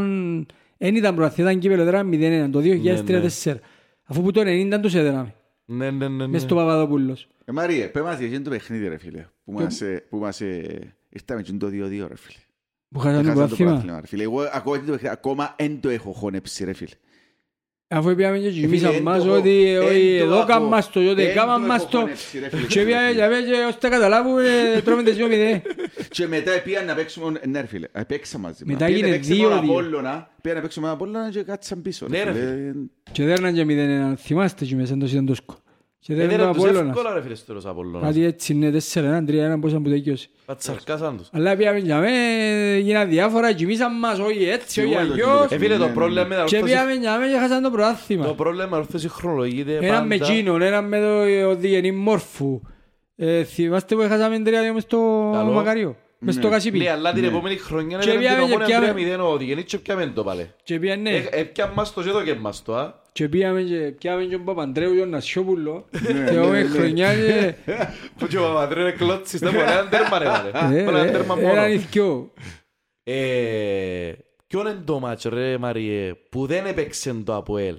Εν 0.77 0.95
ήταν 0.95 1.15
προαθήτα 1.15 1.49
ήταν 1.49 1.59
κύπελλο 1.61 1.85
δράμε 1.85 2.17
0-1 2.47 2.49
το 2.51 2.59
2003-2004 3.43 3.55
Αφού 4.03 4.21
που 4.21 4.31
το 4.31 4.41
90 4.45 4.79
τους 4.81 4.95
έδραμε 4.95 5.33
ναι, 5.69 5.91
ναι, 5.91 6.07
ναι, 6.07 6.15
ναι. 6.15 6.27
μες 6.27 6.41
στο 6.41 6.55
Παπαδόπουλος. 6.55 7.27
Ε, 7.45 7.51
Μαρίε, 7.51 7.87
πέ 7.87 8.01
μας 8.01 8.17
για 8.17 8.27
εκείνο 8.27 8.43
το 8.43 8.49
παιχνίδι 8.49 8.87
ρε 8.87 8.97
φίλε. 8.97 9.25
που 9.43 9.51
μας, 9.51 9.81
ε, 9.81 10.05
που 10.09 10.17
μας 10.17 10.41
ε, 10.41 10.93
ήρθαμε 11.09 11.41
και 11.41 11.51
το 11.51 11.67
2-2 11.67 11.71
ρε 12.07 12.15
φίλε. 12.15 12.37
Που 12.89 12.99
χάσαν 12.99 13.13
το 13.23 13.29
Έχασα 13.29 13.33
το 13.33 13.35
πρωτάθλημα. 13.39 13.69
πρωτάθλημα, 13.71 13.99
ρε 13.99 14.07
φίλε. 14.07 14.23
Εγώ 14.23 14.41
ακόμα 14.41 14.75
δεν 14.75 14.85
το 14.85 14.91
παιχνίδι- 14.91 15.13
ακόμα 15.17 15.53
εν 15.57 15.79
το 15.79 15.89
έχω 15.89 16.11
χωνέψει 16.11 16.63
ρε 16.63 16.73
φίλε. 16.73 16.95
Αφού 17.91 18.15
πήγαμε 18.15 18.37
και 18.37 18.47
Ε, 18.47 18.49
φίλε, 18.51 18.61
κοιμήσαμε 18.65 18.95
εν 18.95 19.01
μας 19.03 19.23
το- 19.23 19.31
ότι 19.31 19.65
εν 19.65 19.81
όχι, 19.81 20.17
το 20.19 20.23
εδώ 20.25 20.35
έχω- 20.35 20.45
κάμαν 20.45 20.69
μας 20.69 20.89
το, 20.91 21.09
ότι 21.09 21.21
εν 21.23 21.35
κάμαν 21.35 21.61
το 21.61 21.67
μας 21.67 21.81
έχω 21.81 21.89
το. 21.91 21.97
χωνέψει, 21.99 22.39
ρε 22.39 22.49
φίλε. 22.49 22.65
Και 22.67 22.83
πήγαμε 22.83 23.11
για 23.11 23.27
πέ 23.29 23.35
και 23.41 23.65
ώστε 23.67 23.89
καταλάβουμε 23.89 24.43
τρώμε 24.85 25.03
τις 25.03 25.15
2-0. 25.15 25.61
Και 26.09 26.27
μετά 26.27 26.51
πήγαν 26.63 26.85
να 26.85 26.93
παίξουμε, 26.95 27.39
ναι 27.47 27.61
ρε 27.61 27.67
φίλε, 27.67 27.87
ε, 27.91 28.01
παίξαμε 28.03 28.47
μαζί. 28.47 28.63
Μετά 28.65 28.85
Πήγαν 28.85 28.91
να 28.91 28.97
έγινε 29.07 29.15
παίξουμε 29.17 29.35
δύο-δύο. 29.35 29.59
τον 29.59 29.69
Απόλλωνα, 29.69 30.29
πήγαν 30.41 30.57
να 30.57 30.63
παίξουμε 30.63 30.85
τον 30.87 30.95
Απόλλωνα 30.95 31.29
και 31.29 31.41
κάτσαν 31.43 31.81
πίσω. 31.81 32.05
Ναι, 32.09 32.23
ρε 32.23 32.31
φίλε. 32.31 32.71
Και 33.11 33.23
δέρναν 33.23 33.53
και 33.53 33.63
0-1, 33.65 34.15
θυμάστε 34.17 34.65
και 34.65 34.75
μέσα 34.75 34.93
εντός 34.93 35.11
ήταν 35.11 35.25
το 35.25 35.35
σκο. 35.35 35.55
Και 36.01 36.13
δέρναν 36.13 36.33
Έδεραν 36.33 36.47
το 36.53 36.53
τους 36.59 36.63
Απόλλωνας. 36.69 36.97
εύκολα 36.97 37.13
ρε 37.15 37.21
φίλε 37.21 37.35
στο 37.35 37.45
τέλος 37.45 37.65
Απόλλωνας. 37.65 38.01
Κάτι 38.07 38.23
έτσι 38.23 38.53
είναι 38.53 38.69
4-1, 38.71 39.25
3-1 39.25 39.59
πώς 39.61 39.69
ήταν 39.71 39.83
που 39.83 39.89
τελειώσει. 39.89 40.29
Πατσαρκάσαν 40.45 41.17
τους. 41.17 41.27
Αλλά 41.31 41.55
πήγαμε 41.55 41.77
για 41.79 41.99
με, 41.99 42.09
γίναν 42.81 43.09
διάφορα, 43.09 43.53
κοιμήσαν 43.53 43.99
μας, 43.99 44.19
όχι 44.19 44.43
έτσι, 44.43 44.79
όχι 44.79 44.89
Σίγουρα 44.89 45.05
το 45.05 45.11
αλλιώς. 45.11 45.27
κοιμήσαμε. 45.27 45.55
Ε, 45.55 45.57
φίλε, 45.57 45.73
Ναι, 45.73 45.79
το 45.79 45.87
ναι, 45.87 45.93
πρόβλημα 45.93 46.21
ναι. 46.21 46.27
με 46.27 46.35
τα 46.35 46.43
Και 46.43 46.55
ορθώση- 46.55 46.73
πήγαμε 46.73 46.93
για 46.93 47.17
με 47.17 47.25
και 47.27 47.37
χάσαν 47.37 47.61
το 47.61 47.69
το 47.69 47.75
πρωτάθλημα. 47.75 48.33
πρόβλημα 48.33 48.67
με 48.67 48.75
ορθώση 48.77 49.09
χρονολογείται 49.09 49.77
Έναν 49.81 50.07
με 50.07 50.17
πάντα... 50.17 50.31
Τζίνον, 50.31 50.61
έναν 50.61 50.87
με 50.87 50.99
το 50.99 51.47
Οδηγενή 51.49 51.91
Μόρφου. 51.91 52.61
Ε, 53.15 53.43
Θυμάστε 53.43 53.95
που 53.95 54.01
έχασαμε 54.01 54.41
3-2 54.45 54.49
μες 54.73 54.83
στο 54.83 55.29
Καλό. 55.33 55.95
Μακαρίο, 56.19 56.25
μες 56.25 56.33
στο 56.35 56.47
Ναι. 56.47 56.53
Κασίπι. 56.53 56.77
Ναι, 56.77 56.89
αλλά 56.89 57.11
την 57.13 57.21
Ναι. 57.21 57.27
επόμενη 57.27 57.55
χρονιά 57.57 57.97
Και 57.97 58.03
ήταν 58.09 58.19
την 58.19 58.27
πήγαμε 58.27 58.45
και 58.47 58.53
ομόνια 58.53 58.65
πιάμε- 58.79 59.17
3-0 59.17 59.19
ο 59.19 59.31
Οδηγενής 59.31 59.63
και 59.63 59.77
πιάμε 59.77 60.05
το 60.15 60.23
πάλι. 60.23 60.51
Και 60.63 60.79
πήγαμε, 60.79 61.01
ναι. 61.09 61.15
Ε, 61.15 61.27
Έπιαν 61.31 61.71
μας 61.75 61.93
το 61.93 62.03
και 62.03 62.09
εδώ 62.09 62.23
και 62.23 62.33
μας 62.35 62.63
το, 62.63 62.75
α. 62.75 62.93
Και 63.11 63.29
πήγαμε 63.29 63.61
και 63.61 63.75
πιάμε 63.75 64.23
και 64.23 64.35
τον 64.35 64.43
Παπαντρέου 64.45 64.93
και 64.93 64.99
τον 64.99 65.09
Νασιόπουλο. 65.09 65.85
Ναι, 65.91 65.99
Και 66.07 66.13
ναι, 66.13 66.29
εγώ 66.29 66.47
με 66.47 66.61
ναι. 66.61 66.67
χρονιά 66.69 67.13
και... 67.25 67.53
Που 68.17 68.27
και 68.27 68.37
ο 68.37 68.41
Παπαδρέου 68.41 68.81
είναι 68.81 68.91
κλώτσις, 68.91 69.39
δεν 69.39 69.51
μπορεί 69.53 69.65
να 69.65 69.71
είναι 69.73 69.89
τέρμα 69.89 70.17
ρε 70.19 70.25
βάλε. 70.51 70.79
Ε, 70.79 70.83
Μπορεί 70.83 70.95
να 70.95 70.99
είναι 70.99 71.09
ε, 71.09 71.11
τέρμα 71.11 71.35
μόνο. 71.35 71.47
Έναν 71.49 71.71
ηθικιό. 71.71 72.31
Ε, 73.03 74.11
Ποιον 74.47 74.65
είναι 74.67 74.81
το 74.85 74.99
μάτς 74.99 75.23
ρε 75.23 75.57
Μαριέ 75.57 76.13
που 76.29 76.45
δεν 76.45 76.65
έπαιξε 76.65 77.13
το 77.25 77.35
ΑΠΟΕΛ 77.35 77.75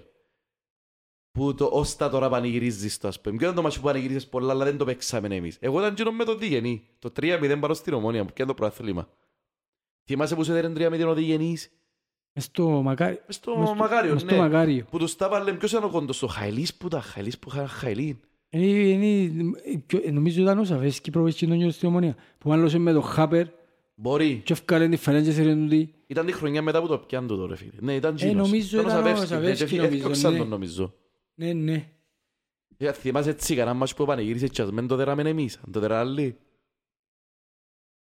που 1.32 1.54
το 1.54 1.68
ως 1.72 1.96
τα 1.96 2.10
τώρα 2.10 2.28
πανηγυρίζεις 2.28 2.98
το 2.98 3.08
ας 3.08 3.20
πούμε. 3.20 3.36
Ποιο 3.36 3.46
είναι 3.46 3.56
το 3.56 3.62
μάτς 3.62 3.76
που 3.78 3.82
πανηγυρίζεις 3.84 4.26
πολλά 4.28 4.52
αλλά 4.52 4.64
δεν 4.64 4.76
το 4.76 4.84
παίξαμε 4.84 5.34
εμείς. 5.36 5.56
Εγώ 5.60 5.80
ήταν 5.80 5.94
γύρω 5.94 6.12
με 6.12 6.24
το 6.24 6.36
Διγενή. 6.36 6.82
Το 6.98 7.12
3-0 7.20 7.56
πάνω 7.60 7.74
στην 7.74 7.92
Ομόνια 7.92 8.24
που 8.24 8.32
πιάνε 8.32 8.50
το 8.50 8.56
προαθλήμα. 8.56 9.08
Θυμάσαι 10.04 10.34
που 10.34 10.44
σου 10.44 10.52
έδερε 10.52 10.88
3-0 10.88 11.06
ο 11.08 11.14
Διγενής. 11.14 11.70
Μες 12.32 12.44
στο 12.44 12.68
Μακάριο. 12.68 13.18
Μες 13.26 13.34
στο 13.36 13.56
Μες 13.58 13.66
στο- 13.68 13.76
Μακάριο, 13.76 14.12
μες 14.12 14.20
στο 14.22 14.34
ναι. 14.34 14.40
Μακάριο. 14.40 14.84
Που 14.90 14.98
τους 14.98 15.16
τα 15.16 15.28
βάλε 15.28 15.52
ποιος 15.52 15.70
ήταν 15.72 15.84
ο 15.84 15.88
κόντος, 15.88 16.22
ο 16.22 16.26
Χαϊλής 16.26 16.74
που 16.74 16.86
ήταν, 16.86 17.00
Χαϊλής 17.02 17.38
που 17.38 17.48
είχαν 17.52 17.66
Χαϊλήν. 17.68 18.16
Ε, 18.48 18.60
είναι- 18.88 19.30
ε, 20.04 20.10
Νομίζω 20.10 20.42
ήταν 20.42 20.58
ο 20.58 20.64
Σαβέσκι 20.64 21.10
προβέσκει 21.10 21.46
τον 21.46 21.56
γιο 21.56 21.70
στην 21.70 21.88
Ομονία. 21.88 22.16
Που 22.38 22.48
μάλλωσε 22.48 22.78
με 22.78 22.92
τον 22.92 23.02
Χάπερ 23.02 23.46
Μπορεί. 23.94 24.40
και 24.44 24.52
έφκαλε 24.52 24.88
τη 24.88 24.96
φανέλα 24.96 25.24
και 25.24 25.30
θέλει 25.30 25.54
τούτη. 25.56 25.94
Ήταν 26.06 26.26
τη 26.26 26.32
χρονιά 26.32 26.62
μετά 26.62 26.80
που 26.80 26.86
το 26.86 26.98
πιάνε 26.98 27.26
το 27.26 27.36
τώρα 27.36 27.56
φίλε. 27.56 27.70
Ναι, 27.80 27.94
ήταν 27.94 28.12
Ε, 28.12 28.14
Τζίνος. 28.16 28.34
νομίζω 28.48 28.80
Ήταν 28.80 28.96
ο 28.96 29.00
ήταν 29.00 29.12
ο 29.12 29.16
Σαβεύσκι, 29.16 29.34
ναι, 29.34 29.40
Σαβεύσκι, 29.40 29.66
και 29.66 29.76
νομίζω, 29.76 29.96
έφτιαξαν 29.96 30.32
ναι. 30.32 30.38
τον 30.38 30.48
νομίζω. 30.48 30.94
Ναι, 31.40 31.52
ναι. 31.52 31.88
Ε, 32.76 32.92
Θυμάσαι 32.92 33.30
έτσι 33.30 33.54
κανένα 33.54 33.74
μάτς 33.76 33.94
που 33.94 34.04
πανηγύρισε 34.04 34.48
και 34.48 34.62
ας 34.62 34.70
μην 34.70 34.86
το 34.86 34.96
δεράμε 34.96 35.22
εμείς, 35.28 35.56
αν 35.66 35.72
το 35.72 35.80
δερά 35.80 35.98
άλλοι. 36.00 36.36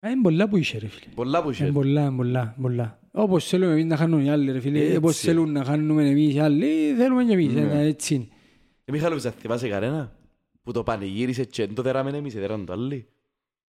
Α, 0.07 0.11
Είναι 0.11 0.21
πολλά 0.23 0.49
που 0.49 0.57
είσαι 0.57 0.79
ρε 0.79 0.87
φίλε. 0.87 1.13
Πολλά 1.15 1.43
που 1.43 1.49
Είναι 1.49 1.57
είχε. 1.57 1.73
πολλά, 1.73 2.01
είναι 2.07 2.17
πολλά, 2.17 2.57
πολλά. 2.61 3.01
Όπως 3.13 3.47
θέλουμε 3.49 3.73
εμείς 3.73 3.85
να 3.85 3.97
χάνουμε 3.97 4.23
οι 4.23 4.29
άλλοι 4.29 4.53
ρε 4.53 4.61
φίλε. 4.61 4.81
Έτσι. 4.85 4.97
Όπως 4.97 5.19
θέλουν 5.19 5.53
να 5.53 5.65
χάνουμε 5.65 6.09
εμείς 6.09 6.35
οι 6.35 6.39
άλλοι, 6.39 6.95
θέλουμε 6.97 7.25
και 7.25 7.33
εμείς. 7.33 7.53
Ναι. 7.53 7.61
ε, 7.61 7.87
Έτσι 7.87 8.15
είναι. 8.15 8.27
Ε, 8.85 8.93
Μιχάλοβιτς, 8.93 9.25
αν 9.27 9.33
θυμάσαι 9.33 9.69
κανένα 9.69 10.17
που 10.63 10.73
το 10.73 10.83
πανηγύρισε 10.83 11.45
και 11.45 11.67
δεν 11.67 11.75
το 11.75 11.83
δεράμε 11.83 12.11
εμείς, 12.17 12.35
δεράνε 12.35 12.65
το 12.65 12.73
άλλοι. 12.73 13.07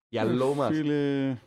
Για 0.09 0.23
λόγω 0.23 0.53
μας. 0.53 0.75
Φίλε... 0.75 1.37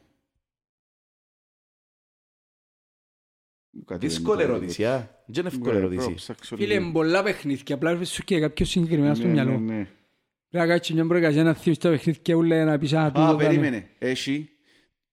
Δύσκολη 3.99 4.37
δεν 4.37 4.47
το- 4.47 4.53
ερώτηση, 4.53 4.85
α. 4.85 5.23
Δεν 5.27 5.45
είναι 5.45 5.55
εύκολη 5.55 5.73
Ναι, 5.73 5.79
ερώτηση. 5.79 5.97
πρέπει 5.99 6.11
να 6.11 6.17
ψάξω 6.17 6.57
Φίλε, 6.57 6.67
λίγο. 6.75 6.83
είναι 6.85 6.93
πολλά 6.93 7.23
παιχνίδια. 7.23 7.75
Απλά 7.75 8.05
σου 8.05 8.23
και 8.25 8.41
κάποιο 8.41 8.65
συγκεκριμένα 8.67 9.15
στο 9.15 9.27
Ναι, 9.27 9.33
μυαλό. 9.33 9.51
ναι, 9.51 9.75
ναι. 9.75 9.85
Πρέπει 10.49 10.67
να 10.69 10.75
κάτσεις 10.75 10.95
μια 10.95 11.07
προεργασία 11.07 11.43
να 11.43 11.55
θύμεις 11.55 11.79
τα 11.79 11.91
παιχνίδια 11.91 12.35
ούλα 12.35 12.65
να 12.65 12.79
πεις 12.79 12.93
«Α, 12.93 13.07
τούτο 13.07 13.21
Α, 13.21 13.25
ήταν». 13.25 13.37
περίμενε. 13.37 13.89
Έχει 13.99 14.49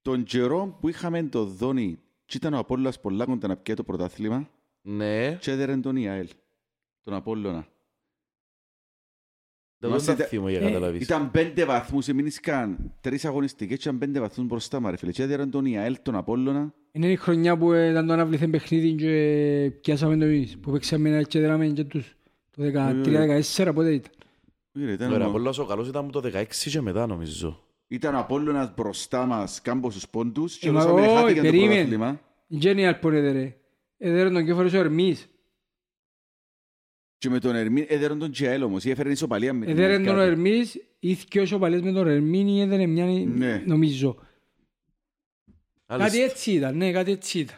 τον 0.01 0.23
καιρό 0.23 0.77
που 0.81 0.89
είχαμε 0.89 1.23
το 1.23 1.45
Δόνι 1.45 1.99
και 2.25 2.37
ήταν 2.37 2.53
ο 2.53 2.57
Απόλλωνας 2.57 2.99
πολλά 2.99 3.25
κοντά 3.25 3.47
να 3.47 3.57
πιέει 3.57 3.75
το 3.75 3.83
πρωτάθλημα 3.83 4.49
Ναι, 4.81 5.37
και 5.41 5.51
έδερε 5.51 5.77
τον 5.77 5.95
Ιαέλ, 5.95 6.27
τον 7.03 7.13
Απόλλωνα. 7.13 7.67
Δεν 9.79 9.89
Μας 9.89 10.05
το 10.05 10.11
ήταν- 10.11 10.27
θυμώ 10.27 10.49
για 10.49 10.59
ε, 10.59 10.63
καταλάβεις. 10.63 11.01
Ήταν 11.03 11.31
πέντε 11.31 11.65
βαθμούς, 11.65 12.07
εμείνησκαν 12.07 12.93
τρεις 13.01 13.25
αγωνιστικές 13.25 13.77
και 13.77 13.83
ήταν 13.87 13.97
πέντε 13.99 14.19
βαθμούς 14.19 14.47
μπροστά 14.47 14.79
μα 14.79 14.91
ρε 14.91 14.97
φίλε. 14.97 15.11
Και 15.11 15.23
έδερε 15.23 15.45
τον 15.45 15.65
Ιαέλ, 15.65 15.97
τον 16.03 16.15
Απόλλωνα. 16.15 16.73
Είναι 16.91 17.11
η 17.11 17.15
χρονιά 17.15 17.57
που 17.57 17.71
ε, 17.71 17.89
ήταν 17.89 18.07
το 18.07 18.13
αναβληθέν 18.13 18.49
παιχνίδι 18.49 18.93
και 18.95 19.71
πιάσαμε 19.81 20.17
το 20.17 20.25
εμείς. 20.25 20.57
Που 20.61 20.71
παίξαμε 20.71 21.09
ένα 21.09 21.21
και 21.23 21.39
δέραμε 21.39 21.67
και 21.67 21.83
τους. 21.83 22.15
Το 22.51 22.63
13-14 22.63 23.71
πότε 23.73 23.93
ήταν. 23.93 24.11
Κύριε, 24.71 24.93
ήταν 24.93 25.13
Ωραία, 25.13 25.27
ο- 25.27 25.31
πολλός 25.31 25.59
ο 25.59 25.65
καλός 25.65 25.87
ήταν 25.87 26.03
από 26.03 26.21
το 26.21 26.29
16 26.33 26.69
και 26.69 26.81
μετά 26.81 27.05
νομίζω. 27.07 27.61
Ήταν 27.87 28.15
ο 28.15 28.19
Απόλλωνας 28.19 28.73
μπροστά 28.75 29.25
μας 29.25 29.61
κάμποσους 29.61 30.09
πόντους 30.09 30.57
και 30.57 30.67
Ε, 30.67 30.71
μα 30.71 30.83
όλος 30.83 31.05
όχι, 31.07 31.15
χάθηκε 31.15 31.35
το 31.41 31.41
περίμενε. 31.45 31.73
πρωτάθλημα. 31.73 32.19
Genial 32.61 32.93
που 33.01 33.07
έδερε. 33.09 33.55
Έδερε 33.97 34.29
τον 34.29 34.45
κέφαλο 34.45 34.69
ο 34.73 34.77
Ερμής. 34.77 35.27
Και 37.17 37.29
με 37.29 37.39
τον 37.39 37.55
Ερμήν 37.55 37.85
έδερε 37.87 38.15
τον 38.15 38.31
Τζιαέλ 38.31 38.63
όμως, 38.63 38.83
ή 38.85 38.89
έφερε 38.89 39.11
ισοπαλία 39.11 39.53
με 39.53 39.65
την 39.65 39.73
Έδερε 39.77 39.93
τον 39.93 40.05
Ελκάτη. 40.07 40.27
Ερμής, 40.29 40.77
ήρθε 40.99 41.39
όσο 41.41 41.57
παλές 41.59 41.81
με 41.81 41.91
τον 41.91 42.07
Ερμήν 42.07 42.47
ή 42.47 42.61
έδερε 42.61 42.85
μια 42.85 43.05
Ναι. 43.35 43.63
νομίζω. 43.65 44.15
Άλλες- 45.85 46.05
Κάτι 46.07 46.21
έτσι 46.23 46.51
ήταν, 46.51 46.77
ναι, 46.77 46.91
κάτι 46.91 47.11
έτσι 47.11 47.39
ήταν. 47.39 47.55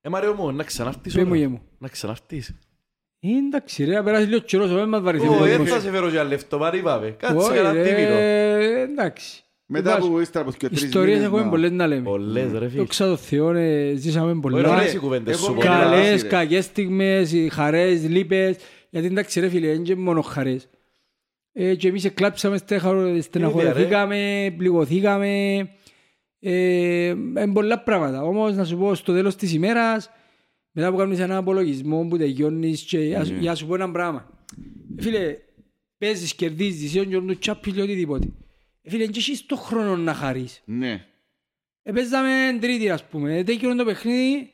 Ε, 0.00 0.08
Μάριο 0.08 0.34
μου, 0.34 0.52
να 0.52 0.64
ξανάρθεις 0.64 1.14
Πες 1.14 1.22
μου 1.24 1.30
όλα. 1.30 1.38
γε 1.40 1.46
μου. 1.48 1.60
Να 1.78 1.88
ξανάρθεις. 1.88 2.48
Ε, 3.20 3.28
Εντάξει 3.46 3.84
ρε, 3.84 3.92
να 3.94 4.02
περάσεις 4.02 4.28
λίγο 4.28 4.40
καιρός, 4.40 4.72
δεν 4.74 4.88
μας 4.88 5.00
βαρεθεί. 5.02 5.26
Ω, 5.26 5.32
ο 5.34 5.38
δεν 5.38 5.50
κόσμος. 5.58 5.68
θα 5.70 5.80
σε 5.80 5.90
φέρω 5.90 6.08
για 6.08 6.24
λεφτό, 6.24 6.58
μάρι 6.58 6.82
πάμε. 6.82 7.10
Κάτσε 7.18 7.36
Όχι, 7.36 7.48
κανένα 7.56 7.72
ρε, 7.72 7.82
τίμηνο. 7.82 8.14
Εντάξει. 8.90 9.42
Μετά 9.66 9.94
Βάζω. 9.94 10.08
που 10.10 10.20
ύστερα 10.20 10.44
από 10.48 10.56
και 10.58 10.68
τρεις 10.68 10.82
Ιστορίες 10.82 11.12
μήνες, 11.14 11.26
έχουμε 11.26 11.42
να- 11.42 11.48
πολλές 11.48 11.70
να 11.70 11.86
λέμε. 11.86 12.02
Πολλές 12.02 12.52
ρε 12.52 12.68
φίλε. 12.68 12.80
Δόξα 12.80 13.06
τω 13.06 13.16
Θεώ, 13.16 13.50
ε, 13.54 13.94
ζήσαμε 13.96 14.30
Όχι, 14.30 14.40
πολλά. 14.40 14.70
ωραίες 14.70 14.92
οι 14.92 14.98
κουβέντες 14.98 15.34
εγώ 15.36 15.44
σου. 15.44 15.52
μια 15.54 15.62
πολλά. 15.64 15.78
καλές, 15.80 16.00
Καλές, 16.04 16.22
ρε. 16.22 16.28
κακές 16.28 16.64
στιγμές, 16.64 17.32
οι 17.32 17.48
χαρές, 17.48 18.08
λύπες. 18.08 18.56
Γιατί 18.94 19.06
εντάξει 19.06 19.40
ρε 19.40 19.48
φίλε, 19.48 19.66
είναι 19.66 19.82
και 19.82 19.96
μόνο 19.96 20.20
χαρές. 20.22 20.68
Ε, 21.52 21.74
και 21.74 21.88
εμείς 21.88 22.04
εκλάψαμε, 22.04 22.56
στέχα- 22.56 23.20
στεναχωρεθήκαμε, 23.22 24.54
πληγωθήκαμε. 24.56 25.58
Ε, 26.40 27.06
είναι 27.08 27.52
πολλά 27.52 27.78
πράγματα. 27.82 28.22
Όμως 28.22 28.54
να 28.56 28.64
σου 28.64 28.76
πω 28.76 28.94
στο 28.94 29.12
τέλος 29.12 29.36
της 29.36 29.52
ημέρας, 29.52 30.10
μετά 30.70 30.90
που 30.90 30.96
κάνεις 30.96 31.18
έναν 31.18 31.36
απολογισμό 31.36 32.06
που 32.08 32.16
τελειώνεις 32.18 32.82
και 32.82 32.98
για, 32.98 33.24
σου- 33.24 33.32
Ναι. 33.32 33.38
για 33.38 33.50
να 33.50 33.56
σου 33.56 33.66
πω 33.66 33.74
ένα 33.74 33.90
πράγμα. 33.90 34.28
Ε, 34.98 35.02
Φίλε, 35.02 35.36
παίζεις, 35.98 36.34
κερδίζεις, 36.34 36.94
ή 36.94 37.06
τον 37.08 37.38
τσάπιλ 37.38 37.76
ή 37.76 37.80
οτιδήποτε. 37.80 38.26
Ε, 38.82 38.90
Φίλε, 38.90 39.06
και 39.06 39.18
έχεις 39.18 39.46
το 39.46 39.56
χρόνο 39.56 39.96
να 39.96 40.14
χαρείς. 40.14 40.62
Ναι. 40.64 41.04
Επέζαμε 41.82 42.58
τρίτη 42.60 42.90
ας 42.90 43.04
πούμε. 43.04 43.42
Τέκειρο 43.44 43.74
το 43.74 43.84
παιχνίδι, 43.84 44.34
ε, 44.36 44.46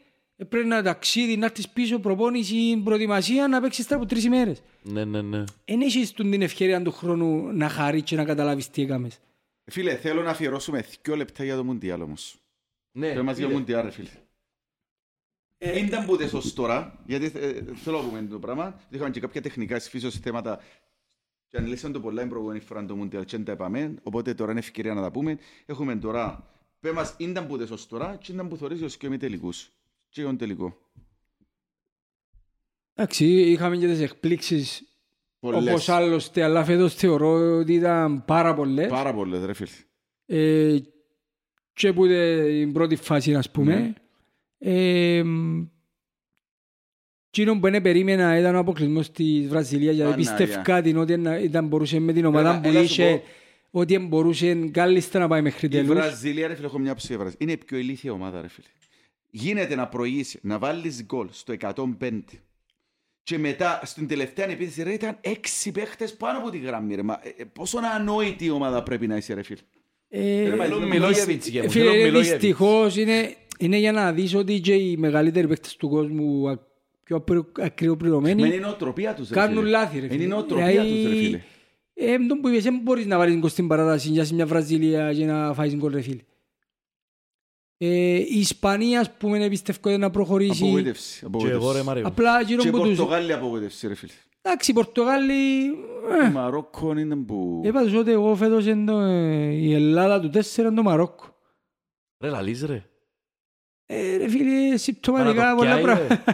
πρέπει 0.48 0.66
να 0.66 0.82
ταξίδι, 0.82 1.36
να 1.36 1.44
έρθεις 1.44 1.68
πίσω, 1.68 1.98
προπόνηση, 1.98 2.80
προετοιμασία, 2.84 3.48
να 3.48 3.60
παίξεις 3.60 3.86
τώρα 3.86 4.00
από 4.00 4.10
τρεις 4.10 4.24
ημέρες. 4.24 4.62
Ναι, 4.82 5.04
ναι, 5.04 5.22
ναι. 5.22 5.44
Εν 5.64 5.80
έχεις 5.80 6.12
τον 6.12 6.30
την 6.30 6.42
ευκαιρία 6.42 6.82
του 6.82 6.92
χρόνου 6.92 7.52
να 7.52 7.68
χαρείς 7.68 8.02
και 8.02 8.16
να 8.16 8.24
καταλάβεις 8.24 8.70
τι 8.70 8.82
έκαμες. 8.82 9.20
Φίλε, 9.64 9.94
θέλω 9.94 10.22
να 10.22 10.30
αφιερώσουμε 10.30 10.84
δύο 11.02 11.16
λεπτά 11.16 11.44
για 11.44 11.56
το 11.56 11.64
Μουντιάλ 11.64 12.02
όμως. 12.02 12.38
Ναι, 12.92 13.08
Θέλω 13.08 13.24
μας 13.24 13.36
για 13.36 13.42
το 13.44 13.48
φίλε. 13.48 13.60
Μουντιάλ 13.60 13.84
ρε 13.84 13.90
φίλε. 13.90 14.08
Ήταν 15.58 16.04
που 16.04 16.18
ως 16.32 16.54
τώρα, 16.54 17.02
γιατί 17.06 17.32
ε, 17.34 17.62
θέλω 17.74 18.02
να 18.02 18.08
πούμε 18.08 18.22
το 18.22 18.38
πράγμα, 18.38 18.80
ότι 18.86 18.96
είχαμε 18.96 19.10
και 19.10 19.20
κάποια 19.20 19.40
τεχνικά 19.40 19.78
στις 19.78 19.90
φύσεως 19.90 20.18
θέματα 20.18 20.60
και 21.48 21.56
αναλύσαμε 21.56 21.92
το 21.92 22.00
πολλά 22.00 22.20
την 22.20 22.30
προηγούμενη 22.30 22.60
φορά 22.60 22.84
το 22.84 22.96
Μουντιάλ 22.96 23.24
και 23.24 23.36
δεν 23.36 23.44
τα 23.44 23.52
είπαμε, 23.52 23.94
οπότε 24.02 24.34
τώρα 24.34 24.50
είναι 24.50 24.60
ευκαιρία 24.60 24.94
να 24.94 25.02
τα 25.02 25.10
πούμε. 25.10 25.38
Έχουμε 25.66 25.96
τώρα, 25.96 26.50
πέ 26.80 26.92
μας, 26.92 27.14
ήταν 27.18 27.46
που 27.46 27.66
ως 27.70 27.86
τώρα 27.86 28.16
και 28.16 28.32
ήταν 28.32 28.48
που 28.48 28.56
θωρείς 28.56 28.82
ως 28.82 28.96
και 28.96 29.08
με 29.08 29.18
τελικούς. 29.18 29.72
Και 30.10 30.22
τον 30.22 30.36
τελικό. 30.36 30.76
Εντάξει, 32.94 33.24
είχαμε 33.26 33.76
και 33.76 33.86
τις 33.86 34.00
εκπλήξεις 34.00 34.82
Πολλές. 35.40 35.70
όπως 35.72 35.88
άλλωστε, 35.88 36.42
αλλά 36.42 36.64
φέτος 36.64 36.94
θεωρώ 36.94 37.56
ότι 37.58 37.74
ήταν 37.74 38.24
πάρα 38.24 38.54
πολλές. 38.54 38.88
Πάρα 38.88 39.14
πολλές 39.14 39.44
ρε 39.44 39.52
φίλε. 39.52 39.70
Ε, 40.26 40.78
και 41.72 41.92
που 41.92 42.06
την 42.06 42.72
πρώτη 42.72 42.96
φάση, 42.96 43.34
ας 43.34 43.50
πούμε. 43.50 43.74
Ναι. 43.78 43.92
Ε, 44.58 45.22
Εκείνο 47.32 47.58
που 47.60 47.70
δεν 47.70 47.82
περίμενα 47.82 48.38
ήταν 48.38 48.54
ο 48.54 48.58
αποκλεισμός 48.58 49.10
της 49.10 49.48
Βραζιλίας 49.48 49.94
γιατί 49.94 50.10
Παναγία. 50.10 50.34
πίστευκα 50.36 50.82
την 50.82 50.96
ότι 50.96 51.16
να- 51.16 51.38
ήταν 51.38 51.66
μπορούσε 51.66 51.98
με 51.98 52.12
την 52.12 52.24
ομάδα 52.24 52.50
Έλα, 52.50 52.60
που 52.60 52.68
έλα 52.68 52.78
σου 52.78 52.84
είχε 53.02 53.22
ότι 53.70 53.98
μπορούσε 53.98 54.54
κάλλιστα 54.54 55.18
να 55.18 55.28
πάει 55.28 55.42
μέχρι 55.42 55.66
Η 55.66 55.70
τέλους. 55.70 55.88
Βραζιλία, 55.88 56.46
ρε 56.46 56.54
φίλε, 56.54 56.66
έχω 56.66 56.78
μια 56.78 56.94
ψήφα. 56.94 57.14
Βραζιλία. 57.18 57.38
Είναι 57.40 57.52
η 57.52 57.56
πιο 57.56 57.78
ηλίθια 57.78 58.12
ομάδα, 58.12 58.40
ρε 58.40 58.48
φίλε. 58.48 58.66
Γίνεται 59.30 59.74
να 59.74 59.88
προηγήσει, 59.88 60.38
να 60.42 60.58
βάλεις 60.58 61.02
γκολ 61.04 61.26
στο 61.30 61.54
105 61.60 61.84
και 63.22 63.38
μετά 63.38 63.80
στην 63.84 64.08
τελευταία 64.08 64.50
επίθεση 64.50 64.82
ρε, 64.82 64.92
ήταν 64.92 65.16
έξι 65.20 65.72
παίχτες 65.72 66.16
πάνω 66.16 66.38
από 66.38 66.50
τη 66.50 66.58
γραμμή. 66.58 66.94
Ρε. 66.94 67.02
Μα, 67.02 67.20
ε, 67.22 67.42
ε, 67.42 67.44
πόσο 67.44 67.78
ανόητη 67.94 68.44
η 68.44 68.50
ομάδα 68.50 68.82
πρέπει 68.82 69.06
να 69.06 69.16
είσαι, 69.16 69.34
ρε 69.34 69.42
φίλε. 69.42 69.60
Ε, 70.08 70.48
Ρε, 70.48 70.56
μα 70.56 70.64
Μιλώ 70.64 70.76
είναι 70.76 70.86
Μιλόγεβιτς 70.86 71.48
για 71.48 71.62
μου. 71.62 71.70
Φίλε, 71.70 71.84
Μιλώ 71.84 71.94
είναι 71.96 72.04
Μιλόγεβιτς. 72.04 72.32
δυστυχώς 72.40 72.96
είναι, 72.96 73.34
είναι 73.58 73.76
για 73.76 73.92
να 73.92 74.12
δεις 74.12 74.34
ότι 74.34 74.60
και 74.60 74.74
οι 74.74 74.96
μεγαλύτεροι 74.96 75.46
παίκτες 75.48 75.76
του 75.76 75.88
κόσμου 75.88 76.48
α- 76.50 76.58
πιο 77.04 77.16
απρι- 77.16 77.58
Μα 77.58 77.64
ακριβοπληρωμένοι 77.64 78.42
είναι 78.46 78.54
η 78.54 78.58
νοοτροπία 78.58 79.14
τους, 79.14 79.28
ρε 79.28 79.34
κάνουν 79.34 79.56
φίλε. 79.58 79.68
λάθη 79.70 79.98
ρε 79.98 80.04
Είναι 80.04 80.14
η 80.14 80.16
φίλε. 80.18 80.28
νοοτροπία 80.28 80.66
Δηλαδή, 80.66 81.02
τους, 81.02 81.10
ρε 81.12 81.16
φίλε. 81.18 81.40
Ε, 81.94 82.18
με 82.18 82.26
τον 82.26 82.40
που 82.40 82.48
είπες, 82.48 82.62
δεν 82.62 82.80
μπορείς 82.82 83.06
να 83.06 83.18
βάλεις 83.18 83.36
γκολ 83.36 83.50
στην 83.50 83.66
παράταση 83.68 84.08
για 84.08 84.24
σε 84.24 84.34
μια 84.34 84.46
Βραζιλία 84.46 85.12
και 85.14 85.24
να 85.24 85.54
φάεις 85.54 85.74
γκολ 85.76 85.92
ρε 85.92 86.00
φίλε. 86.00 86.20
Ε, 87.82 88.16
η 88.16 88.38
Ισπανίας, 88.38 89.00
ας 89.08 89.16
πούμε, 89.16 89.48
πιστεύω 89.48 89.96
να 89.96 90.10
προχωρήσει. 90.10 90.64
Απογοήτευση. 90.64 91.26
Και 91.36 91.48
εγώ 91.48 91.72
ρε 91.72 91.78
απογοήτευση. 91.78 91.84
Μάριο. 91.84 92.06
Απλά 92.06 92.40
γύρω 92.40 92.62
Και 92.62 92.68
η 92.68 92.70
από 92.70 92.78
τους... 92.78 92.96
Πορτογάλη 92.96 93.32
απογοήτευση, 93.32 93.86
ρε 93.88 93.94
φίλε. 93.94 94.12
Εντάξει, 94.42 94.70
οι 94.70 94.74
Πορτογάλοι... 94.74 95.64
Η 96.26 96.32
Μαρόκο 96.32 96.98
είναι 96.98 97.16
που... 97.16 97.62
Είπα 97.64 97.82
τους 97.82 97.94
ότι 97.94 98.10
εγώ 98.10 98.34
φέτος 98.36 98.66
είναι 98.66 98.92
το, 98.92 98.98
ε, 99.00 99.50
η 99.52 99.74
Ελλάδα 99.74 100.20
του 100.20 100.30
4 100.34 100.58
είναι 100.58 100.74
το 100.74 100.82
Μαρόκο. 100.82 101.36
Ρε 102.18 102.28
λαλείς 102.28 102.64
ρε. 102.64 102.84
Ε, 103.86 104.16
ρε 104.16 104.28
φίλε, 104.28 104.70
Μα 104.70 104.76
συμπτωματικά 104.76 105.44
να 105.44 105.50
το 105.50 105.56
πολλά 105.56 105.70
πιάει, 105.70 105.82
πράγματα. 105.82 106.24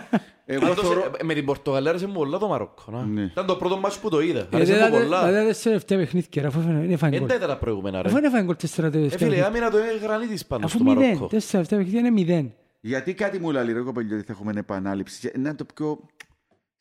Ρε. 0.47 0.55
Εγώ 0.55 0.66
Πάντως, 0.66 0.85
θεωρώ... 0.85 1.10
ε, 1.18 1.24
Με 1.24 1.35
την 1.35 1.44
Πορτογαλία 1.44 1.90
άρεσε 1.90 2.06
μου 2.06 2.12
πολλά 2.12 2.39
το 2.39 2.48
Μαρόκο. 2.48 2.90
να. 2.93 3.05
Ναι. 3.05 3.23
Ήταν 3.23 3.47
το 3.47 3.56
πρώτο 3.56 3.77
μάτς 3.78 3.98
που 3.98 4.09
το 4.09 4.20
είδα. 4.20 4.39
Ε, 4.40 4.47
Άρεσε 4.52 4.73
δεν 4.73 4.81
μου 4.82 4.89
ήταν- 4.89 5.02
πολλά. 5.02 5.23
δεν 5.23 5.32
ήταν 5.32 5.47
τέσσερα 5.47 5.68
τελευταία 5.74 5.98
παιχνίδια, 5.98 6.43
ρε, 6.43 6.48
αφού 6.48 6.60
έφανε- 6.60 6.81
δεν 6.81 6.90
έφανε 6.90 7.12
Εν 7.16 7.20
γκολ. 7.20 7.28
τα 7.31 7.35
ήταν 7.35 7.48
τα 7.48 7.56
προηγούμενα 7.59 8.02
ρε. 8.02 8.09
Αφού 8.09 8.16
δεν 8.16 8.24
έφανε 8.24 8.44
γκολ 8.44 8.56
τέσσερα 8.56 8.86
Ε, 8.86 8.90
τελευταία 8.90 9.18
φίλε, 9.18 9.31
η 9.36 9.40
παιχνίδια. 9.40 9.66
άμυνα 9.66 9.70
το 9.82 9.90
είναι 9.93 9.98
γρανίτης 10.06 10.47
πάνω 10.47 10.64
Αφού 10.64 10.74
στο 10.78 10.85
μηδέν, 10.85 11.05
Μαρόκο. 11.06 11.27
τέσσερα 11.27 11.51
τελευταία 11.64 11.78
παιχνίδια 11.78 12.01
είναι 12.01 12.10
μηδέν. 12.10 12.55
Γιατί 12.81 13.14
κάτι 13.14 13.39
μου 13.39 13.51
λέει 13.51 13.73
ρε 13.73 13.81
κοπέλιο 13.81 14.16
ότι 14.16 14.27
θα 14.27 14.32
έχουμε 14.32 14.52
επανάληψη. 14.56 15.20
Και 15.20 15.32
Είναι 15.36 15.55
το 15.55 15.64
πιο... 15.74 16.01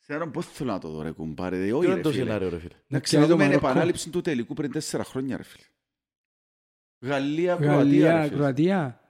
Ξέρω 0.00 0.30
πώς 0.30 0.46
θέλω 0.46 0.72
να 0.72 0.78
το 0.78 0.88
δω 0.88 1.02
ρε 1.02 1.10
κουμπάρε. 1.10 1.56
Όχι 1.56 1.68
Ποιο 1.70 1.80
ρε 1.80 1.86
είναι 1.92 2.00
το 2.00 2.10
φίλε. 2.10 2.24
σενάριο 2.24 2.48
ρε 2.48 2.58
φίλε; 2.58 2.74
Να 2.86 2.98
το 2.98 3.04
ξαναδούμε 3.04 3.44
Μαρόκο. 3.46 3.66
επανάληψη 3.68 4.10
του 4.10 4.20
τελικού 4.20 4.54
πριν 4.54 4.72
τέσσερα 4.72 5.04
χρόνια 5.04 5.36
ρε 5.36 5.42
φίλε. 5.42 5.64
Γαλλία, 7.00 7.56
Κροατία 8.32 9.00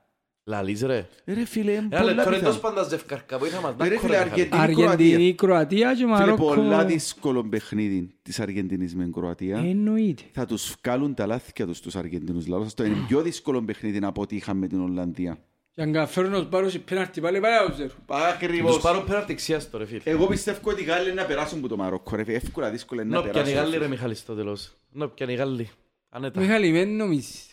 Λαλείς 0.49 0.83
ρε. 0.83 1.07
Ε, 1.25 1.33
Ρε 1.35 1.45
φίλε, 1.45 1.73
είναι 1.73 1.89
Ένα 1.91 2.03
λεπτό 2.05 2.23
πολλά 2.23 2.37
ρε 2.37 2.43
τόσο 2.45 2.57
πιθανό. 2.59 2.75
πάντας 2.75 2.89
ζευκαρκα 2.89 3.39
που 3.39 3.45
είχαμε. 3.45 3.75
Ε, 3.81 3.89
ρε, 3.89 3.95
να 3.95 4.01
φίλε, 4.01 4.17
κορεύει, 4.17 4.31
Αργεντινή. 4.31 4.87
Αργεντινή, 4.87 5.35
Κροατία 5.35 5.89
και 5.91 5.97
Φίλε, 5.97 6.07
Μαρόκο. 6.09 6.55
πολλά 6.55 6.85
δύσκολο 6.85 7.45
παιχνίδι 7.45 8.09
της 8.23 8.41
Αργεντινής 8.41 8.95
με 8.95 9.03
την 9.03 9.13
Κροατία. 9.13 9.59
Εννοείται. 9.59 10.23
Θα 10.33 10.47
τους 10.47 10.75
βγάλουν 10.85 11.15
τα 11.15 11.27
λάθη 11.27 11.65
τους 11.65 11.81
τους 11.81 11.97
Αργεντινούς 11.97 12.47
λαούς. 12.47 12.67
Αυτό 12.67 12.85
είναι 12.85 12.97
πιο 13.09 13.23
δύσκολο 13.23 13.63
παιχνίδι 13.63 13.99
από 14.03 14.21
ό,τι 14.23 14.37
είχαμε 14.37 14.61
με 14.61 14.67
την 14.67 14.81
Ολλανδία. 14.81 15.39
Και 15.75 15.83
αν 15.83 15.93
καταφέρουν 15.93 16.31
να 16.31 16.39
τους 16.39 16.49
πάρουν 16.49 16.71
σε 16.71 16.79
πέναρτι 16.79 17.21
πάλι 17.21 17.41
πάει 17.41 17.53
out 17.69 17.71
zero. 17.71 17.87
Τους 18.07 18.17
Ακριβώς. 18.33 18.81
πάρουν 18.81 19.05
πέρα 19.05 19.25
δεξιάς 19.25 19.71
το 19.71 19.79
ρε 19.79 19.87
φίλε. 19.87 20.01
Εγώ 20.05 20.27
πιστεύω 20.27 20.59
ότι 20.71 20.83
οι 20.83 20.85
Γάλλοι 20.85 21.11
είναι 21.11 21.21
να 21.21 21.27
περάσουν 21.27 21.59
από 21.59 21.69
το 21.69 21.77
Μαρόκο. 21.77 22.17
Ρε, 22.17 22.25
φίλε. 22.25 22.37
εύκολα 22.37 22.71
δύσκολα 22.71 23.03
είναι 23.03 23.11
να 23.11 23.17
Να 23.17 23.23
πιάνει 23.31 23.47
περάσουν. 23.51 23.65
Γάλλη 23.71 23.79
ρε 23.83 23.89
Μιχάλη 23.89 24.15
στο 24.15 24.35
τέλος. 24.35 24.73
Να 24.93 25.09
πιάνει 25.09 25.35
Γάλλη. 25.35 25.71
Ανέτα. 26.09 26.41
Μιχάλη, 26.41 26.71
μην 26.71 26.97
νομίζεις. 26.97 27.47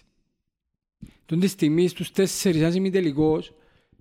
Τον 1.26 1.40
της 1.40 1.52
στιγμή 1.52 1.88
στους 1.88 2.12
τέσσερις, 2.12 2.62
αν 2.64 2.70
είσαι 2.70 2.80
μη 2.80 2.90
τελικός, 2.90 3.54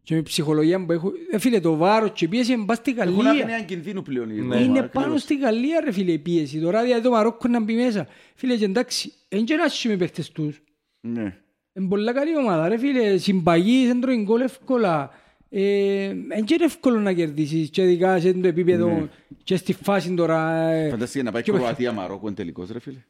και 0.03 0.15
με 0.15 0.23
ψυχολογία 0.23 0.85
που 0.85 0.93
έχω... 0.93 1.13
Ε, 1.31 1.39
φίλε, 1.39 1.61
το 1.61 1.77
βάρος 1.77 2.11
και 2.13 2.25
η 2.25 2.29
πίεση 2.29 2.53
είναι 2.53 2.65
πάνω 2.65 2.81
στη 2.83 2.95
Έχουν 2.99 3.15
Γαλλία. 3.15 3.31
άγνοια 3.31 3.61
κινδύνου 3.63 4.03
πλέον. 4.03 4.31
οι 4.31 4.35
Ναι. 4.35 4.41
Ρωμά, 4.41 4.57
Είναι 4.61 4.79
ακριβώς. 4.79 5.05
πάνω 5.05 5.17
στη 5.17 5.37
Γαλλία 5.39 5.81
ρε 5.85 5.93
φίλε 5.93 6.13
η 6.13 6.19
πίεση. 6.19 6.61
Τώρα 6.61 6.83
δηλαδή 6.83 7.03
το 7.03 7.11
Μαρόκο 7.11 7.49
να 7.49 7.61
μπει 7.61 7.75
μέσα. 7.75 8.07
Φίλε 8.35 8.57
και 8.57 8.65
εντάξει, 8.65 9.13
δεν 9.29 9.45
και 9.45 9.55
να 9.55 9.65
με 9.89 9.97
παίχτες 9.97 10.31
τους. 10.31 10.63
Ναι. 11.01 11.37
Είναι 11.73 11.89
πολλά 11.89 12.13
καλή 12.13 12.37
ομάδα 12.37 12.69
ρε 12.69 12.79
φίλε. 12.79 13.17
Συμπαγείς, 13.17 13.87
δεν 13.87 14.01
τρώει 14.01 14.23
γκολ 14.23 14.41
εύκολα. 14.41 15.11
Ε, 15.49 16.07
Δεν 16.29 16.45
και 16.45 16.55
είναι 16.55 16.65
εύκολο 16.65 17.01
να 17.01 17.13
κερδίσεις 17.13 17.71
και 17.71 17.83
ειδικά 17.83 18.21
σε 18.21 18.33
το 18.33 18.49
επίπεδο 18.49 18.89
Ναι. 18.89 19.09
και 19.45 19.57
στη 19.57 19.73
φάση 19.73 20.15
τώρα. 20.15 20.63
ε, 20.71 20.89
Φανταστείτε 20.91 21.25
να 21.25 21.33
πάει 21.33 21.43
και- 21.43 21.53
Κροατία 21.53 21.93
Μαρόκο 21.93 22.29
εν 22.29 22.35
τελικός 22.35 22.71
ρε 22.71 22.79
φίλε. 22.81 23.05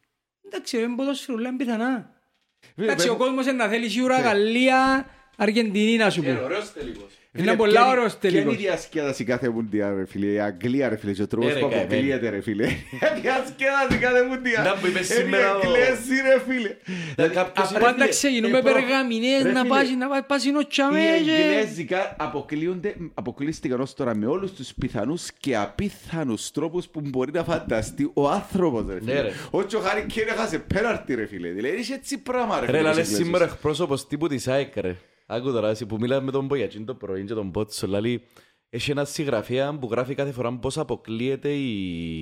Εντάξει, 0.46 0.78
είναι 0.78 0.94
ποδόσφαιρο, 0.96 1.38
λέμε 1.38 1.56
πιθανά. 1.56 2.10
Φίλε, 2.74 2.86
Εντάξει, 2.86 3.08
ο 3.08 3.16
πες- 3.16 3.26
κόσμος 3.26 3.44
είναι 3.46 3.56
να 3.64 3.68
θέλει 3.68 3.88
σίγουρα 3.88 4.16
Ναι. 4.20 4.22
Γαλλία, 4.26 5.06
Αργεντινή 5.36 5.96
να 5.96 6.10
σου 6.10 6.22
πω. 6.22 6.40
ωραίος 6.44 6.72
τελικός. 6.72 7.10
Είναι 7.34 7.44
Φίλε, 7.44 7.56
πολλά 7.56 7.72
ποια 7.72 7.80
είναι- 7.80 7.90
ωραίος 7.90 8.16
ποια 8.16 8.30
είναι 8.30 8.38
τελικός. 8.38 8.62
η 8.62 8.66
διασκέδαση 8.66 9.24
κάθε 9.24 9.48
μουντιά 9.48 9.94
ρε 9.96 10.06
φίλε. 10.06 10.26
Η 10.26 10.40
Αγγλία 10.40 10.88
ρε 10.88 10.96
φίλε. 10.96 11.12
Και 11.12 11.20
ο 11.20 11.24
Ε, 11.24 11.26
τρόπος 11.26 11.52
ρε, 11.52 11.58
που 11.60 11.68
καημένη. 11.68 11.84
αποκλείεται 11.94 12.28
ρε 12.28 12.40
φίλε. 12.40 12.66
Η 12.66 13.20
διασκέδαση 13.20 13.98
κάθε 14.00 14.22
μουντιά. 14.28 14.62
Να 14.62 14.72
που 14.80 14.86
είπες 14.86 15.10
Είναι 15.10 15.18
η 15.18 15.22
σήμερα 15.22 15.54
ο- 15.54 15.58
Αγγλέζη 15.58 16.14
ρε 16.28 16.40
φίλε. 16.46 16.76
Δηλαδή, 17.14 17.34
κάποιος 17.34 17.66
Α, 17.66 17.70
είναι- 17.70 17.80
Πάντα 17.80 17.94
φίλε, 17.94 18.08
ξεκινούμε 18.08 18.58
ε, 18.58 18.60
προ- 18.60 18.72
περγαμηνές 18.72 19.42
ρε, 19.42 19.52
να 19.52 19.60
φίλε, 19.60 19.68
πας 19.74 19.90
να 19.98 20.08
πας- 20.08 20.24
πας 20.26 20.44
είναι 20.44 20.56
ο 20.56 20.60
Οι 20.60 20.66
τσαμέ 20.66 21.00
και... 21.24 21.30
Εγγλέζικα 21.32 22.16
αποκλείονται, 22.18 22.94
αποκλείστηκαν 23.14 23.80
ως 23.80 23.94
τώρα 23.94 24.14
με 24.14 24.26
όλους 24.26 24.52
τους 24.52 24.72
πιθανούς 24.80 25.32
και 25.40 25.56
απίθανους 25.56 26.50
τρόπους 26.50 26.86
που 26.88 27.00
μπορεί 27.04 27.32
να 27.32 27.44
φανταστεί 27.44 28.10
ο 28.14 28.28
άνθρωπος 28.28 28.84
ρε 28.88 28.94
Ναι, 28.94 29.00
φίλε. 29.00 29.20
ρε. 29.20 29.30
Όχι 29.50 29.76
ο 29.76 29.80
Χάρη 29.80 30.04
Κέιν 30.06 30.28
έχασε 30.28 30.58
πέναρτη 30.58 31.14
ρε 31.14 31.26
φίλε. 31.26 31.48
Δηλαδή 31.48 31.76
είσαι 31.76 31.94
έτσι 31.94 32.18
πράγμα 32.18 32.54
ρε 32.60 32.66
Ρε, 32.66 32.66
φίλε, 32.66 32.78
λαλές 32.78 32.94
τους 32.96 33.02
Εγγλέζους. 33.04 33.24
σήμερα 33.24 33.44
εκπρόσωπος 33.44 34.06
τύπου 34.06 34.28
της 34.28 34.48
ΑΕΚ, 34.48 34.76
ρε. 34.76 34.96
Άκου 35.26 35.52
τώρα, 35.52 35.68
εσύ 35.68 35.86
που 35.86 35.96
μιλάμε 36.00 36.24
με 36.24 36.30
τον 36.30 36.46
Μπογιατζίν 36.46 36.84
το 36.84 36.94
πρωί 36.94 37.24
και 37.24 37.34
τον 37.34 37.50
Πότσο, 37.50 37.86
λαλεί, 37.86 38.22
έχει 38.70 38.90
ένα 38.90 39.04
συγγραφέα 39.04 39.78
που 39.78 39.88
γράφει 39.90 40.14
κάθε 40.14 40.32
φορά 40.32 40.52
πώς 40.52 40.78
αποκλείεται 40.78 41.48
η, 41.52 42.20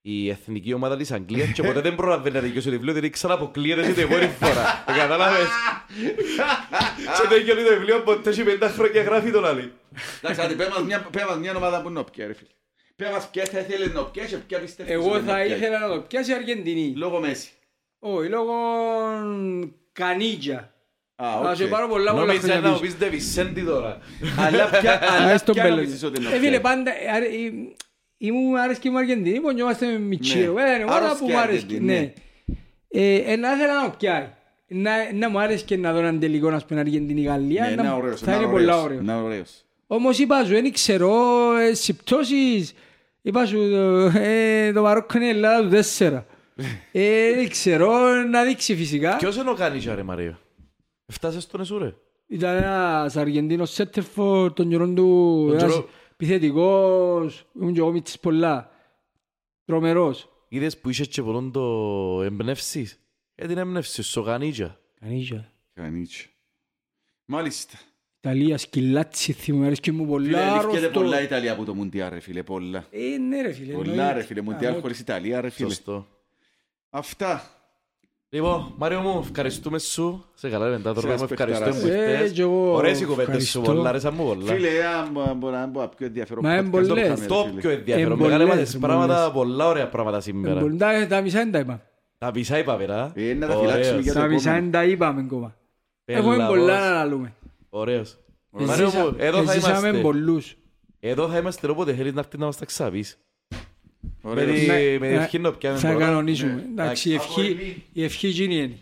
η 0.00 0.28
εθνική 0.30 0.72
ομάδα 0.72 0.96
της 0.96 1.12
Αγγλίας 1.12 1.52
και 1.52 1.62
ποτέ 1.62 1.80
δεν 1.80 1.94
προλαβαίνει 1.94 2.34
να 2.34 2.40
τελειώσει 2.40 2.64
το 2.66 2.70
βιβλίο, 2.70 2.92
διότι 2.92 3.10
ξαναποκλείεται 3.10 3.92
την 3.92 4.02
επόμενη 4.02 4.26
φορά. 4.28 4.84
Ε, 4.88 4.92
Κατάλαβες; 4.98 5.46
Και 7.20 7.28
τελειώνει 7.28 7.62
το 7.62 7.68
βιβλίο, 7.68 8.00
ποτέ 8.02 8.30
έχει 8.30 8.42
50 8.60 8.68
χρόνια 8.74 9.02
γράφει 9.02 9.30
το 9.30 9.40
λαλεί. 9.40 9.72
Εντάξει, 10.22 10.40
άντε, 10.40 10.54
πες 10.54 10.68
μας 10.68 10.82
μια- 10.82 11.08
πες 11.12 11.24
μας 11.28 11.38
μια 11.38 11.56
ομάδα 11.56 11.82
που 11.82 11.88
είναι 11.88 11.98
όπια, 11.98 12.26
ρε 12.26 12.32
φίλε. 12.32 12.48
Πες 12.96 13.10
μας 13.10 13.30
ποια 13.30 13.44
θα 13.44 13.58
ήθελε 13.58 13.86
να 13.86 14.00
όπια 14.00 14.24
και 14.24 14.36
ποια 14.36 14.58
πιστεύεις 14.60 14.92
Εγώ 14.92 15.08
ότι 15.10 15.18
είναι 15.18 15.30
θα 15.32 15.40
όπια. 15.40 15.56
ήθελα 15.56 15.78
να 15.78 15.88
το 15.94 16.00
πιάσει 16.00 16.30
η 16.30 16.34
Αργεντινή; 16.34 16.92
Λόγω 16.96 17.20
Μέση. 17.20 17.50
Όχι, 17.98 18.28
λόγω 18.28 18.52
κανίγια. 19.92 20.73
Α, 21.16 21.26
Θα 21.42 21.50
οκ. 21.50 21.56
σε 21.56 21.64
πάρω 21.66 21.88
πολλά 21.88 22.10
πολλά 22.10 22.24
Νόμιζα 22.26 22.40
χρόνια 22.40 22.60
να 22.60 22.68
μου 22.68 22.78
πίσω. 22.80 22.84
πεις 22.84 22.98
Ντεβισέντη 22.98 23.60
τώρα. 23.62 23.98
Αλλά 24.38 24.68
ποια 24.80 25.00
αλλά 25.18 25.32
Ας 25.32 25.44
τον 25.44 25.54
ποια 25.54 25.62
πέλο. 25.62 25.74
νομίζεις 25.76 26.02
ότι 26.02 26.20
είναι 26.20 26.28
Ε, 26.34 26.38
φίλε, 26.38 26.46
όπια. 26.46 26.60
πάντα, 26.60 26.90
ε, 26.90 27.10
αρε- 27.16 27.28
ε, 27.32 27.52
ήμουν 28.18 28.56
άρεσκε 28.56 28.90
μου 28.90 28.98
Αργεντινή, 28.98 29.40
πονιόμαστε 29.40 29.86
με 29.86 29.98
μητσί. 29.98 30.38
Ναι. 30.38 30.42
Ε, 30.44 30.74
είναι 30.74 30.84
ώρα 30.84 30.94
Άρεσκε 30.94 31.16
που 31.18 31.30
μου 31.30 31.38
άρεσκε. 31.38 31.54
Αργεντινή, 31.64 31.84
Ναι. 31.92 31.98
ναι. 31.98 32.12
Ε, 32.88 33.32
ε, 33.32 33.36
να 33.36 33.52
ήθελα 33.54 33.82
να 33.82 33.90
το 33.90 33.94
πιάει. 33.98 34.26
Να, 34.68 34.92
να 35.14 35.30
μου 35.30 35.38
άρεσε 35.40 35.76
να 35.76 35.92
δω 35.92 35.98
έναν 35.98 36.20
τελικό 36.20 36.50
να 36.50 36.60
πούμε 36.68 36.80
Αργεντινή-Γαλλία. 36.80 37.62
Ναι, 37.68 37.74
να- 37.74 37.82
είναι 37.82 37.92
ωραίος, 37.92 38.20
Θα 38.20 38.32
είναι 38.34 38.42
είναι 38.42 38.52
πολλά 38.52 38.72
ωραίος, 38.76 38.84
ωραίος. 38.84 39.00
είναι 39.02 39.14
ωραίος. 39.14 39.50
Όμως 39.86 40.18
είπα 40.18 40.44
σου, 40.44 40.50
δεν 40.50 40.72
ξέρω, 40.72 41.12
ε, 41.56 41.74
σε 41.74 41.92
πτώσεις, 41.92 42.72
είπα 43.22 43.46
σου, 43.46 43.60
ε, 44.16 44.72
το 44.72 44.82
Μαρόκο 44.82 45.16
είναι 45.16 45.26
η 45.26 45.28
Ελλάδα 45.28 45.62
του 45.62 45.68
τέσσερα. 45.68 46.26
Ε, 46.92 47.34
δεν 47.34 47.48
ξέρω, 47.48 48.12
να 48.30 48.42
δείξει 48.42 48.76
φυσικά. 48.76 49.16
Ποιος 49.16 49.36
είναι 49.36 49.50
ο 49.50 49.54
Κάνιτσα 49.54 49.94
ρε 49.94 50.02
Μαρίο; 50.02 50.38
Φτάσες 51.06 51.42
στον 51.42 51.60
εσού 51.60 51.78
ρε. 51.78 51.94
Ήταν 52.26 52.56
ένας 52.56 53.16
Αργεντίνος 53.16 53.70
σέτερφορ 53.70 54.52
των 54.52 54.68
καιρών 54.68 54.94
του, 54.94 55.44
Τον 55.48 55.58
ένας 55.58 55.72
καιρό- 55.72 55.88
επιθετικός, 56.12 57.46
ήμουν 57.60 57.72
και 57.72 57.78
εγώ 57.80 57.92
μίτσις 57.92 58.18
πολλά, 58.18 58.70
τρομερός. 59.64 60.28
Είδες 60.48 60.78
που 60.78 60.90
είσαι 60.90 61.04
και 61.04 61.22
πολλόν 61.22 61.52
το 61.52 61.62
εμπνεύσεις; 62.22 62.98
Ε, 63.34 63.46
την 63.46 63.58
έμπνευση 63.58 64.02
σου, 64.02 64.20
ο 64.20 64.24
Κάνιτσα. 64.24 64.80
Κανίγια. 65.00 65.52
Κανίτσιο. 65.74 66.30
Μάλιστα. 67.24 67.78
Ιταλία, 68.20 68.58
σκυλάτσι, 68.58 69.32
θυμούμαι, 69.32 69.66
αρέσκει 69.66 69.90
μου 69.92 69.98
Φίλε, 70.04 70.10
πολλά 70.10 70.52
λήφκεται 70.54 70.76
αρρωστό. 70.76 71.00
πολλά 71.00 71.20
Ιταλία 71.22 71.52
από 71.52 71.64
το 71.64 71.74
Μουντιάλ, 71.74 72.10
ρε 72.12 72.20
φίλε, 72.20 72.42
πολλά. 72.42 72.86
Ε, 72.90 73.16
ναι 73.18 73.42
ρε 73.42 73.52
φίλε. 73.52 73.72
Πολλά 73.72 73.90
εννοείται. 73.92 74.12
ρε 74.12 74.22
φίλε, 74.22 74.40
Μουντιάλ 74.40 74.76
Α, 74.76 74.80
χωρίς 74.80 75.00
Ιταλία 75.00 75.40
ρε 75.40 75.48
φίλε. 75.50 75.68
Σωστό. 75.68 76.06
Αυτά. 76.90 77.50
Λοιπόν, 78.34 78.72
Μάριο 78.76 79.00
μου, 79.00 79.18
ευχαριστούμε 79.24 79.78
σου. 79.78 80.24
Σε 80.34 80.48
καλά 80.48 80.68
ρε, 80.68 80.78
τα 80.78 80.92
τρόπια 80.92 81.12
μου 81.12 81.18
Σας 81.18 81.30
ευχαριστούμε 81.30 81.70
που 81.70 81.80
παιχταράς. 81.80 82.08
Ε, 82.08 82.12
ήρθες. 82.12 82.32
και 82.32 82.42
εγώ 82.42 82.72
Ωραίες 82.74 83.00
οι 83.00 83.04
κουβέντες 83.04 83.26
σου, 83.48 83.58
ευχαριστώ. 83.58 83.60
πολλά, 83.60 83.88
αρέσαν 83.88 84.14
μου 84.16 84.24
πολλά. 84.24 84.52
Φίλε, 84.52 84.68
αν 84.86 85.08
μπο- 85.12 85.34
μπορώ 85.34 85.56
να 85.56 85.68
πω 85.68 85.88
πιο 85.96 86.06
ενδιαφέρον 86.06 86.42
Μα 86.46 86.50
podcast, 86.50 86.60
είναι 86.60 86.70
το 86.70 86.76
πολλές. 86.94 87.04
είχαμε, 87.04 87.20
ρε 87.20 87.26
Το 87.26 87.44
φίλε. 87.48 87.60
πιο 87.60 87.70
ενδιαφέρον. 87.70 88.12
Ε, 88.18 88.22
Μεγάλα 88.22 88.44
πολλές, 88.44 88.56
μάθες 88.56 88.78
πράγματα, 88.78 89.14
πολλές. 89.14 89.30
πολλά 89.32 89.66
ωραία 89.68 89.88
πράγματα 89.88 90.16
Ε, 90.16 90.20
σήμερα. 90.20 90.60
μπορεί 90.60 90.74
να- 90.74 91.06
Τα 91.06 91.20
μισά 91.20 91.38
δεν 91.38 91.52
τα 91.52 91.58
είπα. 91.58 91.80
Τα 92.18 92.30
πισά 92.30 92.58
είπα, 92.58 92.76
πέρα. 92.76 93.12
Ε, 93.14 93.34
να 93.34 93.46
τα 93.46 93.56
φυλάξουμε 93.56 94.00
για 94.00 94.12
το 94.12 94.18
Τα 94.20 94.26
μισά 94.26 94.48
επόμενο. 94.50 94.62
δεν 94.62 94.80
τα 94.80 94.84
είπαμε 94.84 95.20
ακόμα. 95.20 95.54
Πέλαβος. 96.04 96.32
Έχουμε 96.32 96.46
πολλά 96.46 96.80
να 96.80 96.90
λαλούμε. 96.94 97.34
Ωραίος. 97.70 98.16
Μάριο 98.50 98.84
Εζήσα- 98.84 99.02
μου, 99.04 99.14
εδώ 99.18 99.42
θα 99.42 99.52
εζήσαμε 99.52 99.78
είμαστε. 99.88 100.00
πολλούς. 100.02 100.56
Εδώ 101.00 101.28
θα 101.28 101.38
είμαστε 101.38 101.70
όποτε 101.70 101.94
θέλεις 101.94 102.12
να 102.12 102.20
έρθεις 102.20 102.38
να 102.38 102.46
μας 102.46 102.56
τα 102.56 102.64
ξαπείς. 102.64 103.18
Με 104.24 104.30
Ωραίος. 104.30 104.60
τη- 104.60 104.66
Ναι, 104.66 104.74
με 104.98 105.06
τη 105.08 105.14
ναι, 105.14 105.22
ευχή 105.22 105.38
να 105.38 105.52
πιάμε 105.52 105.78
Θα 105.78 105.92
πολλά. 105.92 106.04
κανονίσουμε. 106.06 106.52
Ναι. 106.52 106.82
Εντάξει, 106.82 107.10
η 107.10 107.14
ευχή- 107.14 107.56
η 107.92 108.04
ευχή 108.04 108.28
γίνει 108.28 108.54
είναι. 108.56 108.78